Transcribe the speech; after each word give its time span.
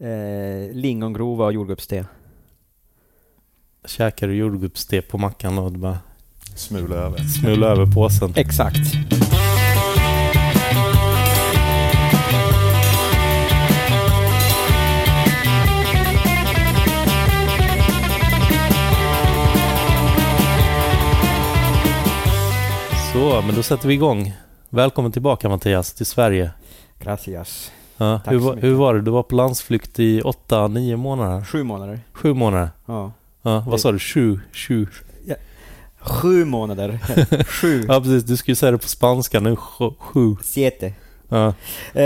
Eh, 0.00 0.72
lingongrova 0.74 1.44
och 1.44 1.52
jordgubbste. 1.52 2.06
Käkar 3.84 4.28
du 4.28 4.34
jordgubbste 4.34 5.02
på 5.02 5.18
mackan 5.18 5.58
och 5.58 5.72
bara 5.72 5.98
Smula 6.56 6.94
över. 6.96 7.18
smula 7.18 7.66
över 7.66 7.86
påsen. 7.86 8.32
Exakt. 8.36 8.78
Så, 23.12 23.42
men 23.46 23.54
då 23.54 23.62
sätter 23.62 23.88
vi 23.88 23.94
igång. 23.94 24.32
Välkommen 24.70 25.12
tillbaka 25.12 25.48
Mattias 25.48 25.92
till 25.92 26.06
Sverige. 26.06 26.50
Gracias. 26.98 27.70
Ja, 27.96 28.20
Tack 28.24 28.32
hur, 28.32 28.38
så 28.40 28.44
var- 28.46 28.54
mycket. 28.54 28.68
hur 28.70 28.74
var 28.74 28.94
det? 28.94 29.00
Du 29.02 29.10
var 29.10 29.22
på 29.22 29.34
landsflykt 29.34 30.00
i 30.00 30.22
åtta, 30.22 30.66
nio 30.68 30.96
månader? 30.96 31.44
Sju 31.44 31.62
månader. 31.62 32.00
Sju 32.12 32.34
månader? 32.34 32.70
Ja. 32.86 33.12
Ja, 33.42 33.64
vad 33.68 33.80
sa 33.80 33.92
du? 33.92 33.98
Sju? 33.98 34.40
Sju? 34.52 34.86
Sju 36.00 36.44
månader. 36.44 36.98
Sju. 37.46 37.84
Ja, 37.88 38.00
precis. 38.00 38.24
Du 38.24 38.36
skulle 38.36 38.56
säga 38.56 38.72
det 38.72 38.78
på 38.78 38.88
spanska 38.88 39.40
nu. 39.40 39.56
Sju. 39.98 40.36
Siete. 40.42 40.92
Ja, 41.28 41.54
Eh, 41.94 42.04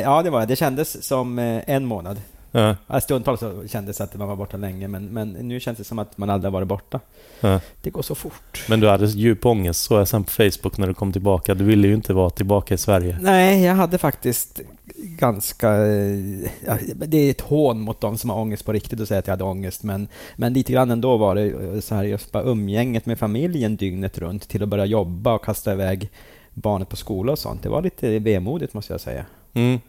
ja, 0.00 0.22
det 0.22 0.30
var 0.30 0.40
det. 0.40 0.46
Det 0.46 0.56
kändes 0.56 1.04
som 1.06 1.38
eh, 1.38 1.62
en 1.66 1.84
månad. 1.86 2.20
ja, 2.52 2.76
Ja, 2.86 3.00
Stundtals 3.00 3.40
så 3.40 3.68
kändes 3.68 3.96
det 3.98 4.04
att 4.04 4.14
man 4.14 4.28
var 4.28 4.36
borta 4.36 4.56
länge, 4.56 4.88
men, 4.88 5.04
men 5.06 5.30
nu 5.32 5.60
känns 5.60 5.78
det 5.78 5.84
som 5.84 5.98
att 5.98 6.18
man 6.18 6.30
aldrig 6.30 6.52
varit 6.52 6.68
borta. 6.68 7.00
ja. 7.40 7.60
Det 7.82 7.90
går 7.90 8.02
så 8.02 8.14
fort. 8.14 8.64
Men 8.68 8.80
du 8.80 8.88
hade 8.88 9.06
djup 9.06 9.46
ångest, 9.46 9.82
såg 9.84 10.00
jag 10.00 10.08
sen 10.08 10.24
på 10.24 10.30
Facebook 10.30 10.76
när 10.78 10.86
du 10.86 10.94
kom 10.94 11.12
tillbaka. 11.12 11.54
Du 11.54 11.64
ville 11.64 11.88
ju 11.88 11.94
inte 11.94 12.12
vara 12.12 12.30
tillbaka 12.30 12.74
i 12.74 12.78
Sverige. 12.78 13.18
Nej, 13.20 13.62
jag 13.64 13.74
hade 13.74 13.98
faktiskt 13.98 14.60
ganska... 15.04 15.68
eh, 15.86 16.48
Ja, 16.66 16.78
det 17.06 17.16
är 17.18 17.30
ett 17.30 17.40
hån 17.40 17.80
mot 17.80 18.00
de 18.00 18.18
som 18.18 18.30
har 18.30 18.36
ångest 18.40 18.64
på 18.64 18.72
riktigt 18.72 19.00
att 19.00 19.08
säga 19.08 19.18
att 19.18 19.26
jag 19.26 19.32
hade 19.32 19.44
ångest, 19.44 19.82
men, 19.82 20.08
men 20.36 20.52
lite 20.52 20.72
grann 20.72 20.90
ändå 20.90 21.16
var 21.16 21.34
det 21.34 21.42
eh, 21.74 21.80
så 21.80 21.94
här 21.94 22.04
just 22.04 22.32
bara 22.32 22.42
umgänget 22.42 23.06
med 23.06 23.18
familjen 23.18 23.76
dygnet 23.76 24.18
runt 24.18 24.48
till 24.48 24.62
att 24.62 24.68
börja 24.68 24.84
jobba 24.84 25.32
och 25.34 25.44
kasta 25.44 25.72
iväg 25.72 26.10
barnet 26.54 26.88
på 26.88 26.96
skola 26.96 27.32
och 27.32 27.38
sånt. 27.38 27.62
Det 27.62 27.68
var 27.68 27.82
lite 27.82 28.18
vemodigt 28.18 28.74
måste 28.74 28.92
jag 28.92 29.00
säga. 29.00 29.24
Mm, 29.54 29.80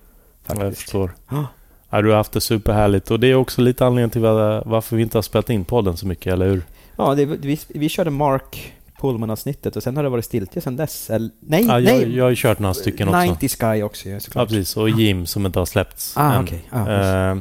jag 0.48 0.76
förstår. 0.76 1.12
Ja. 1.30 1.46
Ja, 1.90 2.02
du 2.02 2.10
har 2.10 2.18
haft 2.18 2.32
det 2.32 2.42
superhärligt 2.42 3.12
och 3.12 3.20
det 3.20 3.28
är 3.28 3.36
också 3.36 3.62
lite 3.62 3.86
anledningen 3.86 4.10
till 4.10 4.22
var- 4.22 4.64
varför 4.66 4.96
vi 4.96 5.02
inte 5.04 5.18
har 5.18 5.22
spelat 5.22 5.50
in 5.50 5.66
podden 5.66 5.98
så 5.98 6.08
mycket, 6.08 6.34
eller 6.34 6.48
hur? 6.50 6.64
Ja, 6.98 7.16
det, 7.16 7.26
vi, 7.26 7.60
vi 7.68 7.90
körde 7.90 8.10
Mark 8.10 8.74
Pullman-avsnittet 9.02 9.76
och 9.76 9.84
sen 9.84 9.96
har 9.96 10.04
det 10.04 10.10
varit 10.10 10.26
stiltje 10.26 10.62
sen 10.62 10.76
dess. 10.76 11.10
Eller, 11.10 11.30
nej, 11.40 11.66
Ja, 11.68 11.80
jag, 11.80 11.84
nej! 11.98 12.16
jag 12.16 12.24
har 12.24 12.30
ju 12.30 12.36
kört 12.36 12.60
några 12.60 12.74
stycken 12.74 13.08
också. 13.08 13.22
90 13.22 13.50
Sky 13.50 13.84
också 13.84 14.06
ju 14.08 14.14
Ja, 14.14 14.20
såklart. 14.20 14.48
precis. 14.50 14.78
Och 14.78 14.90
Jim 14.90 15.26
som 15.26 15.46
inte 15.46 15.60
har 15.60 15.66
släppts 15.66 16.18
Ah, 16.18 16.34
än. 16.34 16.44
okej. 16.44 16.64
Ah, 16.72 16.86
precis. 16.86 17.06
Eh, 17.14 17.38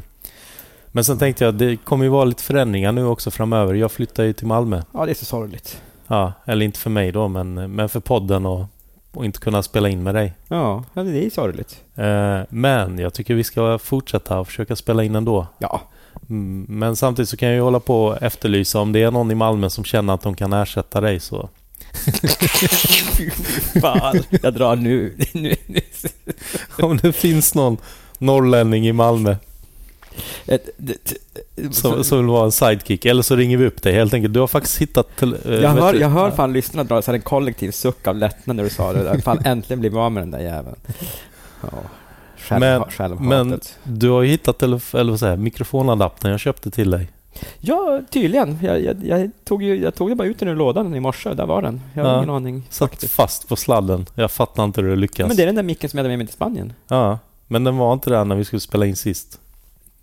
Men 0.93 1.05
sen 1.05 1.19
tänkte 1.19 1.45
jag, 1.45 1.55
det 1.55 1.77
kommer 1.77 2.05
ju 2.05 2.11
vara 2.11 2.25
lite 2.25 2.43
förändringar 2.43 2.93
nu 2.93 3.05
också 3.07 3.31
framöver. 3.31 3.75
Jag 3.75 3.93
flyttar 3.93 4.25
ju 4.25 4.33
till 4.33 4.47
Malmö. 4.47 4.83
ja, 4.93 5.05
det 5.07 5.13
är 5.13 5.15
så 5.15 5.25
sorgligt. 5.25 5.81
Ja, 6.07 6.33
eller 6.45 6.65
inte 6.67 6.79
för 6.79 6.91
mig 6.91 7.13
då, 7.13 7.29
men, 7.29 7.55
men 7.55 7.89
för 7.89 8.01
podden 8.01 8.47
och, 8.47 8.65
och 9.13 9.25
inte 9.25 9.39
kunna 9.39 9.63
spela 9.63 9.89
in 9.89 10.03
med 10.03 10.15
dig. 10.15 10.35
Ja, 10.49 10.85
ja, 10.95 11.03
det 11.03 11.27
är 11.27 11.31
sorgligt. 11.31 11.81
Eh, 11.97 12.41
Men 12.49 12.99
jag 12.99 13.15
tycker 13.15 13.35
vi 13.35 13.45
ska 13.45 13.79
fortsätta 13.79 14.39
och 14.41 14.47
försöka 14.47 14.77
spela 14.77 15.05
in 15.05 15.15
ändå. 15.15 15.47
Ja, 15.59 15.81
Men 16.69 16.97
samtidigt 16.97 17.29
så 17.29 17.37
kan 17.37 17.49
jag 17.49 17.55
ju 17.55 17.63
hålla 17.63 17.81
på 17.81 18.05
och 18.05 18.23
efterlysa 18.23 18.81
om 18.81 18.93
det 18.93 19.03
är 19.03 19.11
någon 19.11 19.31
i 19.31 19.35
Malmö 19.35 19.71
som 19.71 19.85
känner 19.85 20.15
att 20.15 20.23
de 20.23 20.35
kan 20.37 20.53
ersätta 20.53 21.01
dig 21.01 21.21
så. 21.21 21.49
fan. 23.81 24.23
Jag 24.43 24.55
drar 24.55 24.77
nu. 24.77 25.17
Om 26.79 26.97
det 26.97 27.13
finns 27.13 27.55
någon 27.55 27.77
norrlänning 28.19 28.87
i 28.87 28.93
Malmö 28.93 29.37
som, 31.71 32.05
som 32.05 32.19
vill 32.19 32.27
vara 32.27 32.45
en 32.45 32.53
sidekick. 32.53 33.05
Eller 33.05 33.23
så 33.23 33.37
ringer 33.37 33.57
vi 33.57 33.67
upp 33.67 33.83
dig 33.83 33.93
helt 33.93 34.15
enkelt. 34.15 34.35
Du 34.35 34.41
har 34.41 34.47
faktiskt 34.47 34.79
hittat... 34.79 35.23
Eh, 35.23 35.31
jag, 35.45 35.71
hör, 35.71 35.95
jag 35.95 36.09
hör 36.09 36.31
fan 36.31 36.53
lyssnarna 36.53 36.85
dra 36.85 37.13
en 37.13 37.21
kollektiv 37.21 37.71
suck 37.71 38.07
av 38.07 38.17
lättnad 38.17 38.57
när 38.57 38.65
du 38.65 38.71
sa 38.71 38.93
det. 38.93 39.03
där. 39.03 39.19
Fan, 39.19 39.43
äntligen 39.45 39.81
blev 39.81 39.93
vi 39.93 39.99
av 39.99 40.13
med 40.13 40.23
den 40.23 40.31
där 40.31 40.39
jäveln. 40.39 40.77
Ja. 41.61 41.69
Själv, 42.45 42.61
Men- 42.61 42.83
självhatet. 42.85 43.27
Men 43.29 43.61
du 43.99 44.11
har 44.11 44.23
ju 44.23 44.29
hittat 44.31 44.59
telef- 44.63 44.99
eller 45.01 45.27
jag, 45.29 45.39
mikrofonadaptern 45.39 46.31
jag 46.31 46.41
köpte 46.41 46.71
till 46.71 46.91
dig. 46.91 47.09
Ja, 47.61 48.01
tydligen. 48.11 48.59
Jag, 48.63 48.83
jag, 48.83 48.97
jag, 49.07 49.31
tog 49.45 49.63
ju, 49.63 49.83
jag 49.83 49.95
tog 49.95 50.09
ju 50.09 50.15
bara 50.15 50.29
ut 50.29 50.39
den 50.39 50.49
ur 50.49 50.55
lådan 50.57 50.95
i 50.95 51.01
morse. 51.01 51.35
Där 51.35 51.47
var 51.47 51.63
den. 51.63 51.81
Jag 51.95 52.05
har 52.05 52.11
Ja. 52.11 52.17
ingen 52.19 52.31
aning. 52.31 52.63
Satt 52.71 52.91
faktiskt. 52.91 53.13
fast 53.15 53.49
på 53.49 53.57
sladden. 53.57 54.07
Jag 54.15 54.31
fattar 54.31 54.65
inte 54.65 54.81
hur 54.81 54.89
det 54.91 54.97
lyckas. 54.97 55.29
Men 55.29 55.37
det 55.37 55.43
är 55.43 55.47
den 55.47 55.55
där 55.55 55.63
micken 55.63 55.91
som 55.91 55.99
jag 55.99 56.03
hade 56.05 56.09
med 56.09 56.19
mig 56.19 56.27
till 56.27 56.35
Spanien. 56.37 56.73
Ja, 56.89 57.19
men 57.47 57.65
den 57.65 57.77
var 57.77 57.93
inte 57.93 58.11
där 58.11 58.25
när 58.25 58.37
vi 58.37 58.45
skulle 58.45 58.61
spela 58.61 58.87
in 58.87 58.97
sist. 58.97 59.41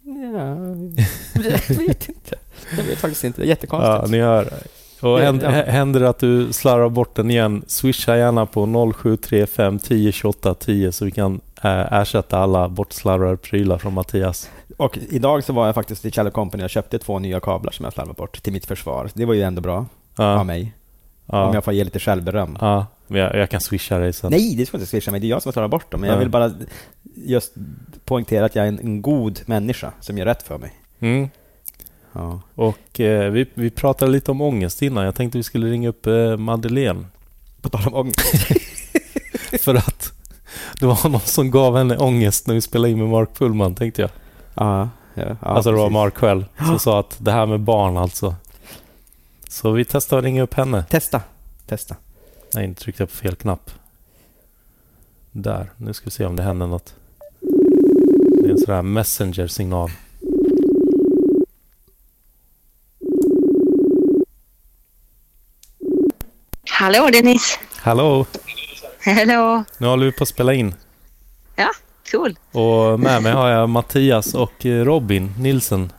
Ja, 0.03 0.58
jag 1.69 1.75
vet 1.75 2.09
inte. 2.09 2.35
Jag 2.78 2.84
vet 2.84 2.97
faktiskt 3.00 3.23
inte. 3.23 3.41
Det 3.41 3.46
är 3.46 3.50
jättekonstigt. 3.50 3.90
Ja, 4.02 4.06
ni 4.08 4.19
hör. 4.19 4.53
Och 5.02 5.19
händer, 5.19 5.50
händer 5.66 6.00
det 6.00 6.09
att 6.09 6.19
du 6.19 6.53
slarvar 6.53 6.90
bort 6.90 7.16
den 7.16 7.31
igen, 7.31 7.63
swisha 7.68 8.18
gärna 8.18 8.46
på 8.46 8.66
0735 8.94 9.79
10 9.79 10.12
28 10.12 10.53
10 10.53 10.91
så 10.91 11.06
vi 11.06 11.12
kan 11.12 11.41
ersätta 11.63 12.38
alla 12.38 12.69
bortslarvade 12.69 13.38
prylar 13.38 13.77
från 13.77 13.94
Mattias. 13.94 14.49
Och 14.77 14.97
idag 15.09 15.44
så 15.44 15.53
var 15.53 15.66
jag 15.66 15.75
faktiskt 15.75 16.05
i 16.05 16.11
Cello 16.11 16.31
Company 16.31 16.63
och 16.63 16.69
köpte 16.69 16.99
två 16.99 17.19
nya 17.19 17.39
kablar 17.39 17.72
som 17.72 17.83
jag 17.83 17.94
slarvade 17.94 18.16
bort 18.17 18.44
till 18.44 18.53
mitt 18.53 18.66
försvar. 18.66 19.09
Det 19.13 19.25
var 19.25 19.33
ju 19.33 19.41
ändå 19.41 19.61
bra 19.61 19.77
av 19.77 19.85
Ja, 20.38 20.44
mig. 20.44 20.73
ja, 21.25 21.45
Om 21.45 21.53
jag 21.53 21.63
får 21.63 21.73
ge 21.73 21.83
lite 21.83 21.99
självberöm. 21.99 22.57
ja, 22.61 22.85
jag, 23.07 23.35
jag 23.35 23.49
kan 23.49 23.61
swisha 23.61 23.97
dig 23.99 24.13
sen. 24.13 24.31
Nej, 24.31 24.55
det 24.55 24.66
ska 24.66 24.77
inte 24.77 24.88
swisha 24.88 25.11
mig. 25.11 25.19
Det 25.19 25.27
är 25.27 25.29
jag 25.29 25.41
som 25.41 25.49
har 25.49 25.53
slarvat 25.53 25.72
bort 25.72 25.91
dem. 25.91 26.01
Men 26.01 26.07
jag 26.09 26.16
Ja. 26.16 26.19
vill 26.19 26.29
bara 26.29 26.51
just 27.16 27.53
poängtera 28.05 28.45
att 28.45 28.55
jag 28.55 28.63
är 28.66 28.67
en, 28.69 28.79
en 28.79 29.01
god 29.01 29.39
människa 29.45 29.91
som 29.99 30.17
gör 30.17 30.25
rätt 30.25 30.43
för 30.43 30.57
mig. 30.57 30.73
Mm. 30.99 31.29
Ja. 32.13 32.41
Och 32.55 32.99
eh, 32.99 33.31
vi, 33.31 33.45
vi 33.53 33.69
pratade 33.69 34.11
lite 34.11 34.31
om 34.31 34.41
ångest 34.41 34.81
innan. 34.81 35.05
Jag 35.05 35.16
tänkte 35.16 35.38
vi 35.38 35.43
skulle 35.43 35.67
ringa 35.72 35.89
upp 35.89 36.07
eh, 36.07 36.38
Madeleine. 36.38 37.05
På 37.61 37.69
tal 37.69 37.88
om 37.88 37.93
ångest. 37.95 38.47
För 39.61 39.75
att 39.75 40.13
det 40.79 40.85
var 40.85 41.09
någon 41.09 41.22
som 41.22 41.51
gav 41.51 41.78
henne 41.78 41.97
ångest 41.97 42.47
när 42.47 42.56
vi 42.56 42.62
spelade 42.62 42.91
in 42.91 43.00
med 43.00 43.07
Mark 43.09 43.29
Pullman, 43.38 43.75
tänkte 43.75 44.01
jag. 44.01 44.12
Ja, 44.53 44.89
ja, 45.13 45.23
ja, 45.23 45.35
alltså 45.41 45.72
det 45.72 45.78
var 45.78 45.84
precis. 45.84 45.94
Mark 45.94 46.17
själv 46.17 46.45
som 46.66 46.79
sa 46.79 47.00
att 47.00 47.16
det 47.17 47.31
här 47.31 47.45
med 47.45 47.59
barn 47.59 47.97
alltså. 47.97 48.35
Så 49.47 49.72
vi 49.72 49.85
testar 49.85 50.17
att 50.17 50.23
ringa 50.23 50.44
upp 50.44 50.53
henne. 50.53 50.84
Testa. 50.90 51.22
Testa. 51.66 51.95
Nej, 52.53 52.67
nu 52.67 52.73
tryckte 52.73 53.01
jag 53.03 53.09
på 53.09 53.16
fel 53.16 53.35
knapp. 53.35 53.72
Där. 55.31 55.72
Nu 55.78 55.94
ska 55.94 56.06
vi 56.06 56.11
se 56.11 56.25
om 56.25 56.35
det 56.35 56.44
händer 56.44 56.67
något. 56.67 56.95
Det 58.41 58.47
är 58.47 58.51
en 58.51 58.57
sån 58.57 58.75
här 58.75 58.81
messenger-signal. 58.81 59.91
Hallå 66.69 67.09
Dennis! 67.11 67.59
Hallå! 67.75 68.25
Hallå! 69.06 69.63
Nu 69.78 69.88
håller 69.88 70.06
vi 70.06 70.12
på 70.12 70.23
att 70.23 70.28
spela 70.29 70.53
in. 70.53 70.75
Ja, 71.56 71.69
cool. 72.12 72.39
Och 72.51 73.00
med 73.00 73.23
mig 73.23 73.31
har 73.34 73.50
jag 73.50 73.69
Mattias 73.69 74.34
och 74.34 74.66
eh, 74.66 74.85
Robin 74.85 75.34
Nilsen. 75.39 75.91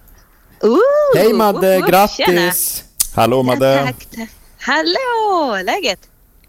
Ooh, 0.60 0.78
Hej 1.16 1.32
Madde, 1.32 1.74
woop, 1.74 1.82
woop, 1.82 1.90
grattis! 1.90 2.84
Hallå 3.14 3.42
Tjena. 3.42 3.52
Madde! 3.54 3.72
Ja, 3.74 3.84
tack. 3.86 4.28
Hallå! 4.60 5.62
Läget? 5.64 6.00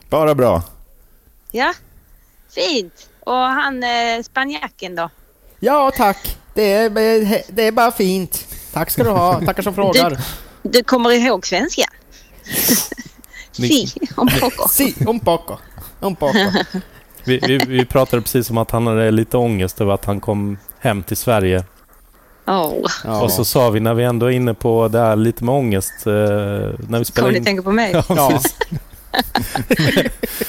Bara 0.10 0.36
bra. 0.36 0.64
Ja, 1.52 1.74
fint. 2.56 3.10
Och 3.20 3.36
han 3.36 3.84
eh, 3.84 4.24
spanjacken 4.24 4.96
då? 4.96 5.10
Ja, 5.60 5.92
tack. 5.98 6.38
Det 6.54 6.74
är, 6.74 6.90
det 7.54 7.68
är 7.68 7.72
bara 7.72 7.92
fint. 7.92 8.46
Tack 8.74 8.90
ska 8.92 9.04
du 9.04 9.10
ha. 9.10 9.42
Tackar 9.46 9.64
som 9.64 9.76
frågar. 9.76 10.20
Du 10.62 10.84
kommer 10.84 11.10
ihåg 11.12 11.48
svenska? 11.48 11.84
Si, 13.52 13.94
un 14.18 14.30
poco. 14.40 14.68
Si, 14.68 14.96
un 15.08 15.20
poco. 15.20 15.58
Un 16.04 16.16
poco. 16.16 16.38
Vi, 17.26 17.38
vi, 17.48 17.58
vi 17.58 17.86
pratade 17.86 18.22
precis 18.22 18.50
om 18.50 18.58
att 18.58 18.72
han 18.72 18.88
hade 18.88 19.12
lite 19.12 19.38
ångest 19.38 19.82
över 19.82 19.94
att 19.94 20.06
han 20.06 20.20
kom 20.20 20.58
hem 20.80 21.04
till 21.04 21.18
Sverige. 21.18 21.64
Oh. 22.48 23.22
Och 23.24 23.32
så 23.32 23.46
sa 23.46 23.70
vi 23.70 23.80
när 23.80 23.94
vi 23.94 24.04
ändå 24.04 24.26
är 24.26 24.30
inne 24.32 24.54
på 24.54 24.88
det 24.88 25.00
här 25.00 25.16
lite 25.16 25.44
med 25.44 25.56
ångest. 25.56 25.94
Eh, 26.08 26.12
när 26.14 27.00
vi 27.00 27.06
spelar 27.06 27.28
Kommer 27.28 27.32
ni 27.32 27.38
in... 27.38 27.46
tänka 27.46 27.64
på 27.64 27.72
mig? 27.72 27.92
Ja, 27.94 28.04
Ja. 28.10 28.30
precis. 28.32 28.58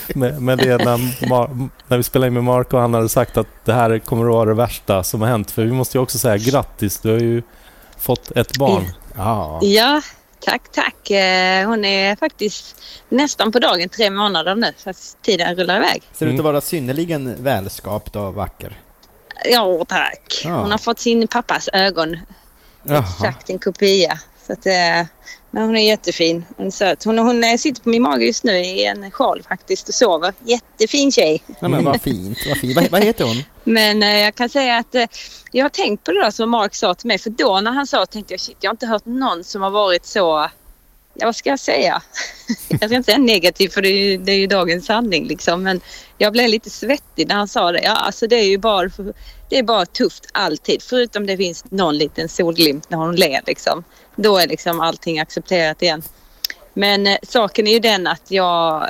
med, 0.14 0.43
med 0.43 0.58
det 0.58 0.84
när, 0.84 0.96
Mar- 1.29 1.69
när 1.88 1.96
vi 1.96 2.02
spelade 2.02 2.26
in 2.29 2.34
med 2.34 2.44
Mark 2.44 2.73
och 2.73 2.81
han 2.81 2.94
hade 2.94 3.08
sagt 3.08 3.37
att 3.37 3.46
det 3.64 3.73
här 3.73 3.99
kommer 3.99 4.25
att 4.25 4.31
vara 4.32 4.49
det 4.49 4.55
värsta 4.55 5.02
som 5.02 5.20
har 5.20 5.29
hänt. 5.29 5.50
För 5.50 5.62
vi 5.64 5.73
måste 5.73 5.99
ju 5.99 6.02
också 6.02 6.19
säga 6.19 6.37
grattis, 6.37 6.99
du 7.00 7.11
har 7.12 7.19
ju 7.19 7.43
fått 7.99 8.31
ett 8.31 8.58
barn. 8.58 8.82
Ja. 9.17 9.58
Ja, 9.62 10.00
tack, 10.44 10.62
tack. 10.73 11.11
Eh, 11.11 11.67
Hon 11.69 11.85
är 11.85 12.17
faktiskt 12.17 12.76
nästan 13.08 13.52
på 13.52 13.58
dagen 13.58 13.88
tre 13.88 14.11
månader 14.11 14.55
nu, 14.55 14.73
fast 14.85 15.23
tiden 15.23 15.56
rullar 15.56 15.76
iväg. 15.76 16.02
Ser 16.12 16.26
ut 16.26 16.38
att 16.38 16.44
vara 16.44 16.61
synnerligen 16.61 17.43
välskapt 17.43 18.17
och 18.17 18.35
vacker. 18.35 18.81
Ja, 19.44 19.85
tack. 19.88 20.43
Ja. 20.44 20.50
Hon 20.61 20.70
har 20.70 20.79
fått 20.79 20.99
sin 20.99 21.29
pappas 21.29 21.69
ögon 21.73 22.17
Jaha. 22.82 22.99
Exakt 22.99 23.50
en 23.50 23.58
kopia. 23.58 24.19
Så 24.46 24.52
att, 24.52 24.67
eh, 24.67 25.06
Men 25.55 25.62
hon 25.62 25.77
är 25.77 25.89
jättefin. 25.89 26.45
Hon 26.56 26.67
är 26.67 26.71
söt. 26.71 27.05
Hon, 27.05 27.19
hon 27.19 27.45
eh, 27.45 27.56
sitter 27.56 27.83
på 27.83 27.89
min 27.89 28.03
mage 28.03 28.25
just 28.25 28.45
nu 28.45 28.59
i 28.59 28.85
en 28.85 29.11
sjal 29.11 29.43
faktiskt 29.49 29.89
och 29.89 29.95
sover. 29.95 30.33
Jättefin 30.45 31.12
tjej. 31.12 31.43
Ja, 31.61 31.69
men 31.69 31.85
vad 31.85 32.01
fint, 32.01 32.39
vad 32.49 32.59
fint. 32.59 32.77
Vad, 32.77 32.91
vad 32.91 33.05
heter 33.05 33.25
hon? 33.25 33.37
Men 33.65 34.03
eh, 34.03 34.19
jag 34.19 34.35
kan 34.35 34.49
säga 34.49 34.77
att 34.77 34.95
eh, 34.95 35.05
jag 35.53 35.65
har 35.65 35.71
tänkt 35.71 36.05
på 36.05 36.12
det 36.12 36.21
där 36.21 36.31
som 36.31 36.51
Mark 36.51 36.75
sa 36.75 36.95
till 36.95 37.06
mig. 37.06 37.19
För 37.19 37.31
då 37.31 37.61
när 37.61 37.71
han 37.71 37.87
sa 37.87 38.06
tänkte 38.06 38.33
jag 38.33 38.41
shit, 38.41 38.56
jag 38.61 38.69
har 38.69 38.75
inte 38.75 38.87
hört 38.87 39.05
någon 39.05 39.45
som 39.45 39.62
har 39.62 39.71
varit 39.71 40.06
så, 40.06 40.49
ja 41.15 41.27
vad 41.27 41.37
ska 41.37 41.51
jag 41.51 41.61
säga? 41.61 42.03
jag 42.69 42.89
ska 42.89 42.97
inte 42.97 43.12
säga 43.12 43.19
negativ 43.19 43.69
för 43.69 43.83
det 43.83 43.89
är 43.89 44.11
ju, 44.11 44.17
det 44.17 44.33
är 44.33 44.39
ju 44.39 44.47
dagens 44.47 44.87
sanning 44.87 45.27
liksom. 45.27 45.62
Men 45.62 45.81
jag 46.19 46.33
blev 46.33 46.49
lite 46.49 46.71
svettig 46.71 47.29
när 47.29 47.35
han 47.35 47.49
sa 47.49 47.73
det. 47.73 47.83
Ja, 47.83 47.95
alltså 47.95 48.27
det 48.27 48.37
är 48.37 48.49
ju 48.49 48.59
bara, 48.59 48.91
det 49.51 49.59
är 49.59 49.62
bara 49.62 49.87
tufft 49.87 50.27
alltid. 50.33 50.83
Förutom 50.83 51.27
det 51.27 51.37
finns 51.37 51.65
någon 51.71 51.99
liten 51.99 52.29
solglimt 52.29 52.91
när 52.91 52.99
hon 52.99 53.17
ler 53.17 53.41
liksom. 53.47 53.85
Då 54.16 54.38
är 54.38 54.46
liksom 54.46 54.81
allting 54.81 55.19
accepterat 55.19 55.82
igen. 55.82 56.02
Men 56.75 57.06
eh, 57.06 57.16
saken 57.22 57.66
är 57.66 57.72
ju 57.72 57.78
den 57.78 58.06
att 58.06 58.31
jag, 58.31 58.88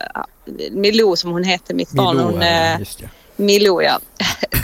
Milou 0.71 1.17
som 1.17 1.31
hon 1.31 1.44
heter, 1.44 1.75
mitt 1.75 1.91
barn, 1.91 2.17
Milou, 2.17 2.31
hon, 2.32 2.41
ja, 2.41 2.73
eh, 2.73 2.79
det. 2.99 3.09
Milou 3.37 3.82
ja. 3.82 4.00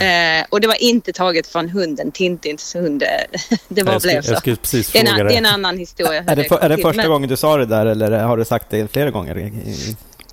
Eh, 0.01 0.45
och 0.49 0.61
det 0.61 0.67
var 0.67 0.83
inte 0.83 1.13
taget 1.13 1.47
från 1.47 1.69
hunden, 1.69 2.11
Tintins 2.11 2.75
hund. 2.75 3.03
Det 3.67 3.83
skulle, 3.83 3.99
blev 3.99 4.21
så. 4.21 4.33
jag 4.33 4.61
precis 4.61 4.91
Det 4.91 4.99
är, 4.99 5.05
fråga 5.05 5.21
en, 5.21 5.27
det 5.27 5.33
är 5.33 5.37
en 5.37 5.45
annan 5.45 5.77
historia. 5.77 6.23
Är 6.27 6.35
det, 6.35 6.43
för, 6.43 6.57
är 6.57 6.69
det 6.69 6.77
första 6.77 7.01
Men, 7.01 7.11
gången 7.11 7.29
du 7.29 7.37
sa 7.37 7.57
det 7.57 7.65
där 7.65 7.85
eller 7.85 8.11
har 8.11 8.37
du 8.37 8.45
sagt 8.45 8.69
det 8.69 8.91
flera 8.91 9.11
gånger? 9.11 9.51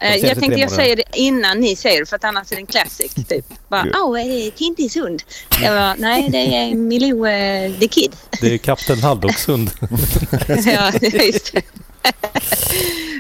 Eh, 0.01 0.17
jag 0.17 0.41
tänkte 0.41 0.61
jag 0.61 0.71
säger 0.71 0.97
det 0.97 1.03
innan 1.13 1.61
ni 1.61 1.77
säger 1.77 2.01
det 2.01 2.07
för 2.07 2.17
att 2.17 2.25
annars 2.25 2.53
är 2.53 2.57
det 2.57 2.63
en 2.63 2.67
classic. 2.67 3.15
Typ. 3.29 3.47
Bara, 3.69 3.87
åh, 3.95 4.21
är 4.21 4.29
det 4.29 4.51
Tintins 4.51 4.97
hund? 4.97 5.23
Jag 5.63 5.75
bara, 5.75 5.95
nej 5.95 6.29
det 6.29 6.57
är 6.57 6.75
Milou 6.75 7.27
eh, 7.27 7.73
the 7.79 7.89
Kid. 7.89 8.17
Det 8.41 8.55
är 8.55 8.59
Kapten 8.59 8.99
Haddocks 8.99 9.49
hund. 9.49 9.71
ja, 10.67 10.93
just 11.03 11.53
det. 11.53 11.63